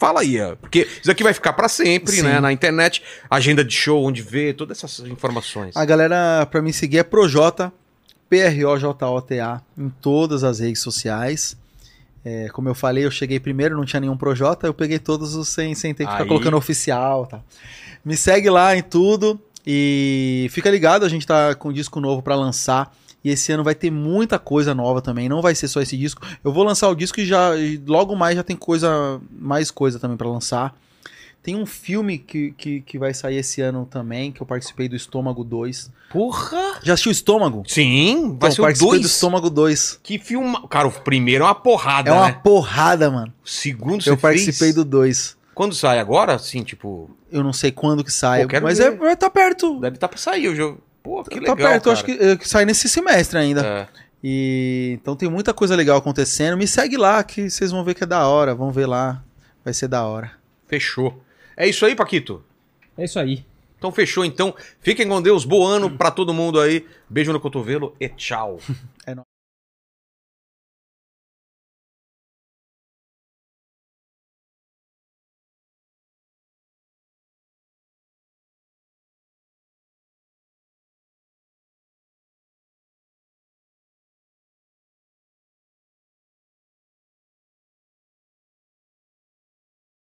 Fala 0.00 0.22
aí, 0.22 0.36
porque 0.60 0.88
isso 1.00 1.10
aqui 1.10 1.22
vai 1.22 1.32
ficar 1.32 1.52
pra 1.52 1.68
sempre, 1.68 2.12
Sim. 2.16 2.22
né? 2.22 2.40
Na 2.40 2.52
internet, 2.52 3.02
agenda 3.30 3.64
de 3.64 3.72
show, 3.72 4.04
onde 4.04 4.20
vê, 4.20 4.52
todas 4.52 4.82
essas 4.82 5.06
informações. 5.06 5.76
A 5.76 5.84
galera, 5.84 6.44
pra 6.50 6.60
me 6.60 6.72
seguir, 6.72 6.98
é 6.98 7.02
Projota, 7.04 7.72
PROJOTA 8.28 9.62
em 9.76 9.88
todas 10.00 10.42
as 10.44 10.58
redes 10.58 10.82
sociais. 10.82 11.56
É, 12.24 12.48
como 12.48 12.68
eu 12.68 12.74
falei, 12.74 13.06
eu 13.06 13.10
cheguei 13.10 13.38
primeiro, 13.38 13.76
não 13.76 13.84
tinha 13.84 14.00
nenhum 14.00 14.16
Projota, 14.16 14.66
eu 14.66 14.74
peguei 14.74 14.98
todos 14.98 15.34
os 15.34 15.48
sem, 15.48 15.74
sem 15.74 15.94
ter 15.94 16.04
que 16.04 16.10
ficar 16.10 16.24
Aí. 16.24 16.28
colocando 16.28 16.56
oficial. 16.56 17.26
Tá. 17.26 17.40
Me 18.08 18.16
segue 18.16 18.48
lá 18.48 18.74
em 18.74 18.82
tudo 18.82 19.38
e 19.66 20.48
fica 20.50 20.70
ligado, 20.70 21.04
a 21.04 21.08
gente 21.10 21.26
tá 21.26 21.54
com 21.54 21.68
um 21.68 21.72
disco 21.72 22.00
novo 22.00 22.22
para 22.22 22.34
lançar. 22.34 22.96
E 23.22 23.28
esse 23.30 23.52
ano 23.52 23.62
vai 23.62 23.74
ter 23.74 23.90
muita 23.90 24.38
coisa 24.38 24.74
nova 24.74 25.02
também, 25.02 25.28
não 25.28 25.42
vai 25.42 25.54
ser 25.54 25.68
só 25.68 25.82
esse 25.82 25.94
disco. 25.96 26.22
Eu 26.42 26.50
vou 26.52 26.64
lançar 26.64 26.88
o 26.88 26.94
disco 26.94 27.20
e 27.20 27.26
já 27.26 27.50
logo 27.86 28.16
mais 28.16 28.36
já 28.36 28.42
tem 28.42 28.56
coisa, 28.56 29.20
mais 29.30 29.70
coisa 29.70 29.98
também 29.98 30.16
para 30.16 30.26
lançar. 30.28 30.74
Tem 31.42 31.54
um 31.54 31.66
filme 31.66 32.18
que, 32.18 32.52
que, 32.56 32.80
que 32.80 32.98
vai 32.98 33.12
sair 33.12 33.36
esse 33.36 33.60
ano 33.60 33.86
também, 33.90 34.32
que 34.32 34.40
eu 34.40 34.46
participei 34.46 34.88
do 34.88 34.96
Estômago 34.96 35.44
2. 35.44 35.90
Porra! 36.10 36.80
Já 36.82 36.94
assistiu 36.94 37.12
Estômago? 37.12 37.62
Sim, 37.66 38.36
vai 38.40 38.50
Então, 38.50 38.50
ser 38.52 38.60
o 38.60 38.64
participei 38.64 38.98
do 38.98 39.02
2. 39.02 39.06
Estômago 39.12 39.50
2. 39.50 40.00
Que 40.02 40.18
filme. 40.18 40.56
Cara, 40.70 40.88
o 40.88 40.92
primeiro 40.92 41.44
é 41.44 41.46
uma 41.46 41.54
porrada, 41.54 42.10
É 42.10 42.12
uma 42.12 42.26
né? 42.28 42.40
porrada, 42.42 43.10
mano. 43.10 43.32
O 43.44 43.48
segundo 43.48 44.02
você 44.02 44.10
eu 44.10 44.16
participei 44.16 44.54
fez? 44.68 44.74
do 44.74 44.84
2. 44.84 45.37
Quando 45.58 45.74
sai 45.74 45.98
agora? 45.98 46.36
Assim, 46.36 46.62
tipo. 46.62 47.10
Eu 47.32 47.42
não 47.42 47.52
sei 47.52 47.72
quando 47.72 48.04
que 48.04 48.12
sai, 48.12 48.42
Pô, 48.42 48.48
quero 48.48 48.64
mas 48.64 48.78
ver. 48.78 48.92
é, 48.92 48.96
vai 48.96 49.16
tá 49.16 49.28
perto. 49.28 49.80
Deve 49.80 49.96
estar 49.96 50.06
pra 50.06 50.16
sair 50.16 50.46
o 50.46 50.54
jogo. 50.54 50.80
Pô, 51.02 51.24
que 51.24 51.30
tá 51.30 51.40
legal. 51.40 51.56
perto, 51.56 51.74
eu 51.74 51.80
cara. 51.80 51.92
acho 51.94 52.04
que, 52.04 52.12
eh, 52.12 52.36
que 52.36 52.48
sai 52.48 52.64
nesse 52.64 52.88
semestre 52.88 53.40
ainda. 53.40 53.66
É. 53.66 53.88
E 54.22 54.96
então 55.00 55.16
tem 55.16 55.28
muita 55.28 55.52
coisa 55.52 55.74
legal 55.74 55.98
acontecendo. 55.98 56.56
Me 56.56 56.64
segue 56.64 56.96
lá 56.96 57.24
que 57.24 57.50
vocês 57.50 57.72
vão 57.72 57.82
ver 57.82 57.94
que 57.94 58.04
é 58.04 58.06
da 58.06 58.28
hora. 58.28 58.54
Vão 58.54 58.70
ver 58.70 58.86
lá. 58.86 59.20
Vai 59.64 59.74
ser 59.74 59.88
da 59.88 60.04
hora. 60.06 60.30
Fechou. 60.68 61.20
É 61.56 61.66
isso 61.66 61.84
aí, 61.84 61.96
Paquito? 61.96 62.40
É 62.96 63.04
isso 63.04 63.18
aí. 63.18 63.44
Então 63.76 63.90
fechou, 63.90 64.24
então. 64.24 64.54
Fiquem 64.80 65.08
com 65.08 65.20
Deus. 65.20 65.44
Bom 65.44 65.66
ano 65.66 65.90
pra 65.90 66.12
todo 66.12 66.32
mundo 66.32 66.60
aí. 66.60 66.86
Beijo 67.10 67.32
no 67.32 67.40
cotovelo 67.40 67.96
e 67.98 68.08
tchau. 68.08 68.60
É. 68.70 68.74